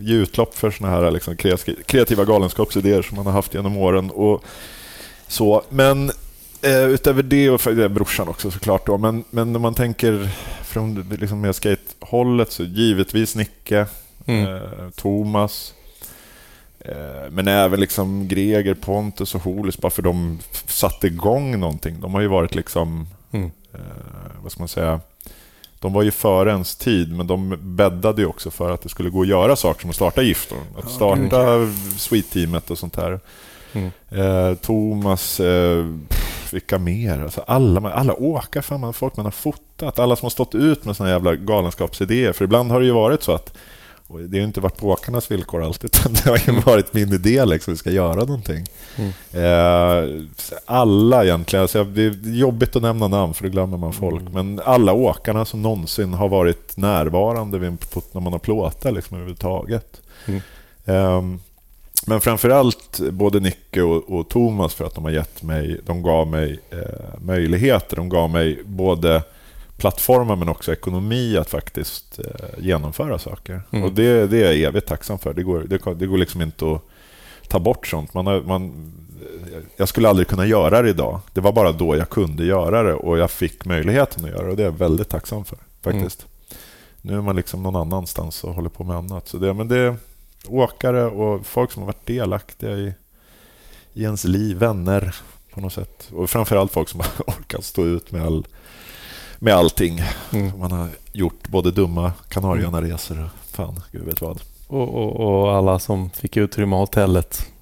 ge 0.00 0.14
utlopp 0.14 0.54
för 0.54 0.70
såna 0.70 0.90
här 0.90 1.10
liksom 1.10 1.36
kreativa, 1.86 2.24
galenskapsidéer 2.24 3.02
som 3.02 3.16
man 3.16 3.26
har 3.26 3.32
haft 3.32 3.54
genom 3.54 3.76
åren. 3.76 4.10
Och 4.10 4.44
så. 5.28 5.62
Men 5.68 6.10
eh, 6.62 6.84
utöver 6.84 7.22
det, 7.22 7.50
och 7.50 7.60
för, 7.60 7.72
det 7.72 7.88
brorsan 7.88 8.28
också 8.28 8.50
såklart, 8.50 8.86
då, 8.86 8.98
men, 8.98 9.24
men 9.30 9.52
när 9.52 9.60
man 9.60 9.74
tänker 9.74 10.28
från 10.64 11.16
liksom 11.20 11.40
mer 11.40 11.52
skatehållet 11.52 12.52
så 12.52 12.62
givetvis 12.64 13.36
Nicke, 13.36 13.86
Mm. 14.26 14.46
eh, 14.56 14.60
Thomas, 14.96 15.74
eh, 16.80 17.30
men 17.30 17.48
även 17.48 17.80
liksom 17.80 18.28
Greger, 18.28 18.74
Pontus 18.74 19.34
och 19.34 19.40
Holis, 19.42 19.78
bara 19.78 19.90
för 19.90 20.02
de 20.02 20.38
satte 20.66 21.06
igång 21.06 21.60
någonting. 21.60 22.00
De 22.00 22.14
har 22.14 22.20
ju 22.20 22.26
varit 22.26 22.54
liksom, 22.54 23.06
Mm. 23.32 23.50
eh, 23.74 23.80
vad 24.42 24.52
ska 24.52 24.60
man 24.60 24.68
säga, 24.68 25.00
de 25.82 25.92
var 25.92 26.02
ju 26.02 26.10
före 26.10 26.50
ens 26.50 26.76
tid, 26.76 27.16
men 27.16 27.26
de 27.26 27.58
bäddade 27.60 28.22
ju 28.22 28.28
också 28.28 28.50
för 28.50 28.70
att 28.70 28.82
det 28.82 28.88
skulle 28.88 29.10
gå 29.10 29.22
att 29.22 29.28
göra 29.28 29.56
saker 29.56 29.80
som 29.80 29.90
att 29.90 29.96
starta 29.96 30.22
Giftor. 30.22 30.58
Att 30.78 30.90
starta 30.90 31.68
Sweet-teamet 31.96 32.70
och 32.70 32.78
sånt 32.78 32.92
där. 32.92 33.20
Mm. 33.72 33.90
Eh, 34.10 34.54
Thomas, 34.54 35.40
eh, 35.40 35.86
pff, 36.08 36.52
vilka 36.52 36.78
mer? 36.78 37.22
Alltså 37.22 37.40
alla, 37.46 37.92
alla 37.92 38.14
åkare, 38.14 38.62
fan, 38.62 38.80
man, 38.80 38.92
folk 38.92 39.16
man 39.16 39.26
har 39.26 39.30
fotat. 39.30 39.98
Alla 39.98 40.16
som 40.16 40.24
har 40.24 40.30
stått 40.30 40.54
ut 40.54 40.84
med 40.84 40.96
såna 40.96 41.10
jävla 41.10 41.34
galenskapsidéer. 41.36 42.32
För 42.32 42.44
ibland 42.44 42.70
har 42.70 42.80
det 42.80 42.86
ju 42.86 42.92
varit 42.92 43.22
så 43.22 43.32
att 43.32 43.54
och 44.12 44.20
det 44.20 44.36
har 44.36 44.40
ju 44.40 44.44
inte 44.46 44.60
varit 44.60 44.76
på 44.76 44.88
åkarnas 44.90 45.30
villkor 45.30 45.64
alltid, 45.64 45.90
utan 45.94 46.12
det 46.12 46.30
har 46.30 46.38
ju 46.46 46.60
varit 46.60 46.94
min 46.94 47.12
idé 47.12 47.44
liksom, 47.44 47.74
vi 47.74 47.78
ska 47.78 47.90
göra 47.90 48.14
någonting. 48.24 48.66
Mm. 48.96 49.12
Eh, 49.32 50.24
alla 50.64 51.24
egentligen, 51.24 51.62
alltså, 51.62 51.84
det 51.84 52.02
är 52.02 52.34
jobbigt 52.34 52.76
att 52.76 52.82
nämna 52.82 53.08
namn 53.08 53.34
för 53.34 53.44
då 53.44 53.50
glömmer 53.50 53.76
man 53.76 53.92
folk, 53.92 54.20
Mm. 54.20 54.32
men 54.32 54.60
alla 54.64 54.92
åkarna 54.92 55.44
som 55.44 55.62
någonsin 55.62 56.14
har 56.14 56.28
varit 56.28 56.76
närvarande 56.76 57.58
vid, 57.58 57.76
när 58.12 58.20
man 58.20 58.32
har 58.32 58.40
plåtat 58.40 58.94
liksom, 58.94 59.16
överhuvudtaget. 59.16 60.00
Mm. 60.26 60.40
Ehm, 60.84 61.40
men 62.06 62.20
framförallt 62.20 63.00
både 63.10 63.40
Nicke 63.40 63.82
och, 63.82 64.18
och 64.18 64.28
Thomas 64.28 64.74
för 64.74 64.84
att 64.84 64.94
de 64.94 65.04
har 65.04 65.10
gett 65.10 65.42
mig, 65.42 65.80
de 65.86 66.02
gav 66.02 66.26
mig 66.26 66.60
eh, 66.70 67.20
möjligheter. 67.20 67.96
De 67.96 68.08
gav 68.08 68.30
mig 68.30 68.62
både 68.64 69.22
plattformar 69.82 70.36
men 70.36 70.48
också 70.48 70.72
ekonomi 70.72 71.36
att 71.36 71.50
faktiskt 71.50 72.18
eh, 72.18 72.24
genomföra 72.58 73.18
saker. 73.18 73.62
Mm. 73.70 73.84
Och 73.84 73.92
det, 73.92 74.26
det 74.26 74.36
är 74.36 74.52
jag 74.52 74.68
evigt 74.68 74.86
tacksam 74.86 75.18
för. 75.18 75.34
Det 75.34 75.42
går, 75.42 75.60
det, 75.60 75.94
det 75.94 76.06
går 76.06 76.18
liksom 76.18 76.42
inte 76.42 76.72
att 76.72 76.82
ta 77.48 77.58
bort 77.58 77.86
sånt. 77.86 78.14
Man 78.14 78.26
har, 78.26 78.40
man, 78.40 78.92
jag 79.76 79.88
skulle 79.88 80.08
aldrig 80.08 80.28
kunna 80.28 80.46
göra 80.46 80.82
det 80.82 80.88
idag. 80.88 81.20
Det 81.32 81.40
var 81.40 81.52
bara 81.52 81.72
då 81.72 81.96
jag 81.96 82.08
kunde 82.08 82.44
göra 82.44 82.82
det 82.82 82.94
och 82.94 83.18
jag 83.18 83.30
fick 83.30 83.64
möjligheten 83.64 84.24
att 84.24 84.30
göra 84.30 84.42
det. 84.42 84.50
Och 84.50 84.56
det 84.56 84.62
är 84.62 84.66
jag 84.66 84.78
väldigt 84.78 85.08
tacksam 85.08 85.44
för 85.44 85.58
faktiskt. 85.82 86.26
Nu 87.00 87.16
är 87.16 87.20
man 87.20 87.36
liksom 87.36 87.62
någon 87.62 87.76
annanstans 87.76 88.44
och 88.44 88.54
håller 88.54 88.70
på 88.70 88.84
med 88.84 88.96
annat. 88.96 89.28
Så 89.28 89.36
det, 89.38 89.54
men 89.54 89.68
det 89.68 89.78
är 89.78 89.96
åkare 90.46 91.04
och 91.04 91.46
folk 91.46 91.72
som 91.72 91.82
har 91.82 91.86
varit 91.86 92.06
delaktiga 92.06 92.72
i, 92.72 92.92
i 93.92 94.02
ens 94.02 94.24
liv, 94.24 94.56
vänner 94.56 95.14
på 95.54 95.60
något 95.60 95.72
sätt. 95.72 96.08
Och 96.12 96.30
framförallt 96.30 96.72
folk 96.72 96.88
som 96.88 97.00
har 97.16 97.34
orkat 97.34 97.64
stå 97.64 97.84
ut 97.84 98.12
med, 98.12 98.26
all, 98.26 98.46
med 99.42 99.54
allting. 99.54 100.02
Mm. 100.32 100.58
Man 100.58 100.72
har 100.72 100.88
gjort 101.12 101.48
både 101.48 101.70
dumma 101.70 102.12
Kanarieöarna-resor 102.28 103.24
och 103.24 103.56
fan, 103.56 103.80
gud 103.92 104.04
vet 104.04 104.20
vad. 104.20 104.40
Och, 104.66 104.88
och, 104.94 105.20
och 105.20 105.52
alla 105.52 105.78
som 105.78 106.10
fick 106.10 106.36
utrymma 106.36 106.76
hotellet. 106.76 107.46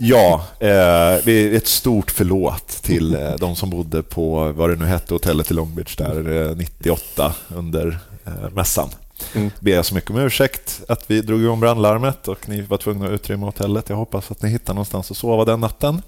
Ja, 0.00 0.44
eh, 0.60 1.24
det 1.24 1.32
är 1.32 1.54
ett 1.54 1.66
stort 1.66 2.10
förlåt 2.10 2.68
till 2.68 3.14
eh, 3.14 3.34
de 3.38 3.56
som 3.56 3.70
bodde 3.70 4.02
på, 4.02 4.52
vad 4.52 4.70
det 4.70 4.76
nu 4.76 4.84
hette, 4.84 5.14
hotellet 5.14 5.50
i 5.50 5.54
Long 5.54 5.74
Beach 5.74 5.96
där 5.96 6.48
eh, 6.50 6.56
98 6.56 7.34
under 7.48 7.98
eh, 8.26 8.50
mässan. 8.52 8.88
Mm. 9.34 9.50
Ber 9.60 9.72
jag 9.72 9.86
så 9.86 9.94
mycket 9.94 10.10
om 10.10 10.18
ursäkt 10.18 10.80
att 10.88 11.10
vi 11.10 11.20
drog 11.20 11.40
igång 11.40 11.60
brandlarmet 11.60 12.28
och 12.28 12.48
ni 12.48 12.60
var 12.60 12.76
tvungna 12.76 13.06
att 13.06 13.12
utrymma 13.12 13.46
hotellet. 13.46 13.88
Jag 13.88 13.96
hoppas 13.96 14.30
att 14.30 14.42
ni 14.42 14.48
hittar 14.48 14.74
någonstans 14.74 15.10
att 15.10 15.16
sova 15.16 15.44
den 15.44 15.60
natten. 15.60 16.02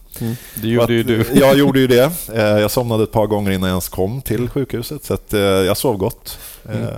Det 0.55 0.69
gjorde 0.69 0.93
ju 0.93 1.03
du. 1.03 1.25
Jag 1.35 1.59
gjorde 1.59 1.81
ju 1.81 1.87
det. 1.87 2.13
Eh, 2.35 2.43
Jag 2.43 2.71
somnade 2.71 3.03
ett 3.05 3.13
par 3.13 3.27
gånger 3.27 3.51
innan 3.51 3.69
jag 3.69 3.75
ens 3.75 3.89
kom 3.89 4.23
till 4.23 4.49
sjukhuset, 4.49 5.05
så 5.05 5.15
att 5.15 5.35
eh, 5.35 5.41
jag 5.41 5.77
sov 5.77 5.97
gott. 5.97 6.39
Mm. 6.73 6.83
Eh, 6.83 6.91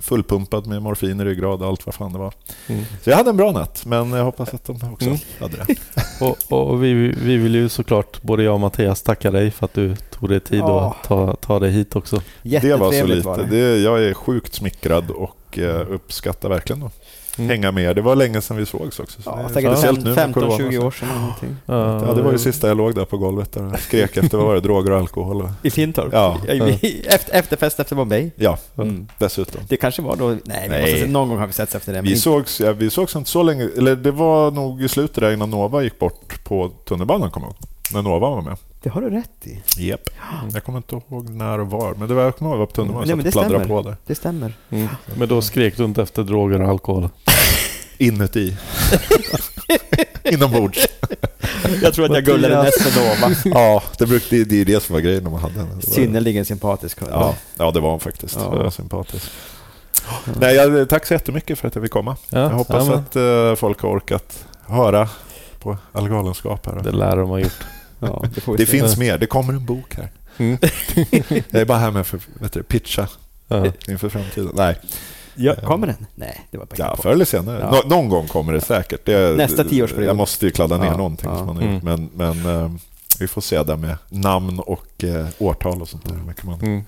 Fullpumpad 0.00 0.66
med 0.66 0.82
morfin 0.82 1.20
i 1.20 1.24
ryggrad 1.24 1.62
och 1.62 1.68
allt 1.68 1.86
vad 1.86 1.94
fan 1.94 2.12
det 2.12 2.18
var. 2.18 2.34
Mm. 2.66 2.84
Så 3.04 3.10
jag 3.10 3.16
hade 3.16 3.30
en 3.30 3.36
bra 3.36 3.52
natt, 3.52 3.82
men 3.86 4.12
jag 4.12 4.24
hoppas 4.24 4.54
att 4.54 4.64
de 4.64 4.72
också 4.92 5.06
Mm. 5.08 5.18
hade 5.40 5.56
det. 5.56 5.74
Och, 6.24 6.36
och 6.68 6.84
vi, 6.84 6.92
vi 6.94 7.36
vill 7.36 7.54
ju 7.54 7.68
såklart, 7.68 8.22
både 8.22 8.42
jag 8.42 8.54
och 8.54 8.60
Mattias, 8.60 9.02
tacka 9.02 9.30
dig 9.30 9.50
för 9.50 9.64
att 9.64 9.74
du 9.74 9.96
tog 9.96 10.28
dig 10.28 10.40
tid 10.40 10.58
Ja. 10.58 10.96
att 11.00 11.08
ta, 11.08 11.36
ta 11.36 11.58
dig 11.58 11.70
hit 11.70 11.96
också. 11.96 12.22
Det 12.42 12.76
var 12.76 12.92
så 12.92 13.06
lite. 13.06 13.26
var 13.26 13.38
det. 13.38 13.44
Det, 13.46 13.78
jag 13.78 14.02
är 14.04 14.14
sjukt 14.14 14.54
smickrad 14.54 15.10
och 15.10 15.58
uppskattar 15.88 16.48
verkligen 16.48 16.82
att 16.82 16.92
Mm. 17.38 17.50
hänga 17.50 17.72
med. 17.72 17.96
Det 17.96 18.02
var 18.02 18.16
länge 18.16 18.40
sedan 18.40 18.56
vi 18.56 18.66
sågs 18.66 19.00
också. 19.00 19.22
Så 19.22 19.30
det 19.30 19.36
Ja, 19.42 19.48
är 19.48 19.52
säkert 19.52 19.70
speciellt 19.72 20.04
nu 20.04 20.14
fem- 20.14 20.30
med 20.30 20.34
corona. 20.34 20.54
15-20 20.58 20.78
år 20.86 20.90
sedan 20.90 21.08
någonting. 21.20 21.56
Ja, 21.66 22.12
det 22.16 22.22
var 22.22 22.32
ju 22.32 22.38
sista 22.38 22.68
jag 22.68 22.76
låg 22.76 22.94
där 22.94 23.04
på 23.04 23.16
golvet 23.18 23.52
där 23.52 23.72
och 23.72 23.78
skrek 23.80 24.16
efter 24.16 24.36
vad 24.38 24.46
var 24.46 24.54
det, 24.54 24.60
droger 24.60 24.90
och 24.92 24.98
alkohol. 24.98 25.42
och- 25.42 25.48
I 25.62 25.70
Fintorp? 25.70 26.08
Ja. 26.12 26.38
Efter, 27.06 27.34
efterfest 27.34 27.80
efter 27.80 27.96
Bombay? 27.96 28.30
Ja, 28.36 28.58
Mm. 28.78 29.08
dessutom. 29.18 29.60
Det 29.68 29.76
kanske 29.76 30.02
var 30.02 30.16
då... 30.16 30.26
Nej, 30.28 30.40
vi 30.44 30.68
Nej. 30.68 30.80
Måste, 30.80 30.98
se- 31.00 31.06
någon 31.06 31.28
gång 31.28 31.38
har 31.38 31.46
vi 31.46 31.52
setts 31.52 31.74
efter 31.74 31.92
det. 31.92 32.00
Vi 32.00 32.08
inte- 32.08 32.20
sågs, 32.20 32.60
ja, 32.60 32.72
vi 32.72 32.90
sågs 32.90 33.16
inte 33.16 33.30
så 33.30 33.42
länge, 33.42 33.68
eller 33.76 33.96
det 33.96 34.10
var 34.10 34.50
nog 34.50 34.82
i 34.82 34.88
slutet 34.88 35.16
där 35.20 35.32
innan 35.32 35.50
Nova 35.50 35.82
gick 35.82 35.98
bort 35.98 36.44
på 36.44 36.70
tunnelbanan, 36.88 37.30
kommer 37.30 37.46
jag 37.46 37.52
ihåg. 37.52 37.68
När 37.92 38.02
Nova 38.10 38.30
var 38.30 38.42
med. 38.42 38.56
Det 38.82 38.90
har 38.90 39.00
du 39.00 39.10
rätt 39.10 39.46
i. 39.46 39.62
Yep. 39.78 40.10
Jag 40.52 40.64
kommer 40.64 40.78
inte 40.78 40.94
ihåg 40.96 41.28
när 41.28 41.60
och 41.60 41.70
var, 41.70 41.94
men 41.94 42.08
det 42.08 42.14
var, 42.14 42.22
jag 42.22 42.36
kommer 42.36 42.50
ihåg 42.50 42.62
att 42.62 42.76
men 42.76 42.86
satt 42.86 43.12
och 43.12 43.18
det 43.18 43.30
pladdrade 43.30 43.64
på 43.64 43.82
där. 43.82 43.96
Det 44.06 44.14
stämmer. 44.14 44.52
Mm. 44.70 44.88
Men 45.16 45.28
då 45.28 45.42
skrek 45.42 45.76
du 45.76 45.84
inte 45.84 46.02
efter 46.02 46.22
droger 46.22 46.62
och 46.62 46.68
alkohol? 46.68 47.08
Inuti. 47.98 48.56
Inombords. 50.24 50.88
Jag 51.82 51.94
tror 51.94 52.04
att 52.04 52.14
jag 52.14 52.24
gullade 52.24 52.62
mest 52.62 52.82
för 52.82 53.00
Nova. 53.00 53.36
Ja, 53.44 53.82
det, 53.98 54.06
bruk, 54.06 54.24
det, 54.30 54.44
det 54.44 54.60
är 54.60 54.64
det 54.64 54.82
som 54.82 54.92
var 54.92 55.00
grejen 55.00 55.22
när 55.22 55.30
man 55.30 55.40
hade 55.40 55.54
henne. 55.54 55.82
Synnerligen 55.82 56.44
sympatisk. 56.44 56.98
Ja, 57.10 57.34
ja, 57.56 57.70
det 57.70 57.80
var 57.80 57.90
hon 57.90 58.00
faktiskt. 58.00 58.38
Ja. 58.40 58.50
Det 58.50 58.62
var 58.62 58.70
sympatisk. 58.70 59.30
Nej, 60.40 60.54
jag, 60.54 60.88
tack 60.88 61.06
så 61.06 61.14
jättemycket 61.14 61.58
för 61.58 61.68
att 61.68 61.74
jag 61.74 61.84
fick 61.84 61.92
komma. 61.92 62.16
Ja, 62.30 62.38
jag 62.38 62.50
hoppas 62.50 62.86
ja, 62.86 62.94
att 62.94 63.16
eh, 63.16 63.54
folk 63.54 63.80
har 63.80 63.88
orkat 63.88 64.46
höra 64.66 65.08
på 65.58 65.76
all 65.92 66.08
galenskap 66.08 66.66
här. 66.66 66.80
Det 66.82 66.92
lär 66.92 67.16
de 67.16 67.28
ha 67.28 67.38
gjort. 67.38 67.64
Ja, 68.00 68.24
det 68.46 68.56
Det 68.56 68.66
finns 68.66 68.96
mer. 68.96 69.18
Det 69.18 69.26
kommer 69.26 69.52
en 69.52 69.64
bok 69.64 69.94
här. 69.94 70.10
Mm. 70.38 70.58
Jag 71.50 71.60
är 71.60 71.64
bara 71.64 71.78
här 71.78 71.90
med 71.90 72.06
för 72.06 72.20
att 72.40 72.68
pitcha 72.68 73.08
Ja. 73.48 73.66
inför 73.88 74.08
framtiden. 74.08 74.50
Nej, 74.54 74.76
Ja, 75.34 75.54
kommer 75.54 75.86
den? 75.86 76.06
Nej, 76.14 76.46
det 76.50 76.58
var 76.58 76.66
bara 76.66 76.74
ja, 76.78 76.96
på. 76.96 77.02
förr 77.02 77.12
eller 77.12 77.24
senare. 77.24 77.58
Ja. 77.60 77.70
Nå- 77.70 77.96
någon 77.96 78.08
gång 78.08 78.26
kommer 78.28 78.52
det 78.52 78.60
säkert. 78.60 79.04
Det, 79.06 79.36
Nästa 79.36 79.64
tioårsperiod. 79.64 80.08
Jag 80.08 80.16
måste 80.16 80.46
ju 80.46 80.50
kladda 80.52 80.78
ner 80.78 80.86
Ja, 80.86 80.96
någonting 80.96 81.30
ja. 81.30 81.36
som 81.36 81.46
man 81.46 81.56
har 81.56 81.72
gjort. 81.74 81.82
Men, 81.82 82.10
men 82.14 82.46
eh, 82.46 82.70
vi 83.20 83.28
får 83.28 83.40
se 83.40 83.62
där 83.62 83.76
med 83.76 83.96
namn 84.08 84.58
och 84.60 85.04
eh, 85.04 85.26
årtal 85.38 85.82
och 85.82 85.88
sånt 85.88 86.04
där. 86.06 86.14
Mycket 86.14 86.44
man 86.44 86.60
Mm. 86.60 86.82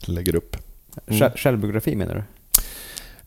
lägger 0.00 0.34
upp. 0.34 0.56
Själv- 1.06 1.36
Självbiografi 1.36 1.96
menar 1.96 2.14
du? 2.14 2.22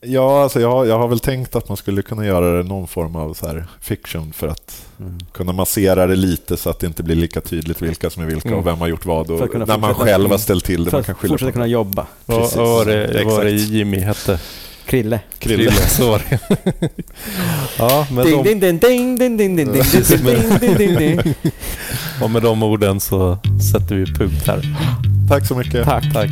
Ja, 0.04 0.44
alltså 0.44 0.62
jag, 0.62 0.88
jag 0.88 1.00
har 1.00 1.08
väl 1.08 1.20
tänkt 1.20 1.56
att 1.56 1.68
man 1.68 1.78
skulle 1.78 2.02
kunna 2.02 2.26
göra 2.26 2.58
det 2.58 2.64
någon 2.64 2.88
form 2.88 3.16
av 3.16 3.34
så 3.34 3.48
här 3.48 3.66
fiction 3.82 4.34
för 4.34 4.48
att 4.48 4.86
mm. 5.00 5.18
kunna 5.32 5.54
massera 5.54 6.08
det 6.08 6.16
lite 6.16 6.58
så 6.58 6.70
att 6.70 6.80
det 6.80 6.88
inte 6.88 7.04
blir 7.04 7.16
lika 7.16 7.42
tydligt 7.42 7.82
vilka 7.82 8.10
som 8.10 8.24
är 8.24 8.28
vilka 8.28 8.48
mm. 8.48 8.60
och 8.60 8.68
vem 8.68 8.78
har 8.80 8.88
gjort 8.88 9.06
vad. 9.06 9.32
Och 9.32 9.68
när 9.68 9.78
man 9.78 9.94
själv 9.94 10.32
har 10.32 10.38
ställt 10.38 10.66
till 10.66 10.84
det. 10.84 10.90
För 10.92 10.98
man 10.98 11.04
kan 11.04 11.16
fortsätta 11.16 11.46
på. 11.46 11.52
kunna 11.52 11.68
jobba. 11.68 12.06
Precis. 12.26 12.56
Vad 12.56 12.86
var 13.26 13.44
det, 13.44 13.52
Jimmy 13.52 14.00
hette? 14.00 14.40
Krille. 14.86 15.20
Krille, 15.40 15.72
så 15.72 16.12
var 16.12 16.22
det. 16.30 16.40
ja, 17.78 18.08
med 18.12 18.26
ding, 18.26 18.44
de... 18.44 18.72
ding, 18.72 18.80
ding, 18.80 19.18
ding, 19.18 19.38
ding, 19.38 19.56
ding, 20.78 20.98
ding, 20.98 21.36
Och 22.22 22.32
med 22.32 22.42
de 22.42 22.64
orden 22.64 23.00
så 23.00 23.38
sätter 23.72 23.96
vi 23.96 24.06
punkt 24.06 24.48
här. 24.48 24.62
Tack 25.30 25.48
så 25.48 25.56
mycket. 25.56 25.86
Tack. 25.86 26.14
Tack. 26.14 26.30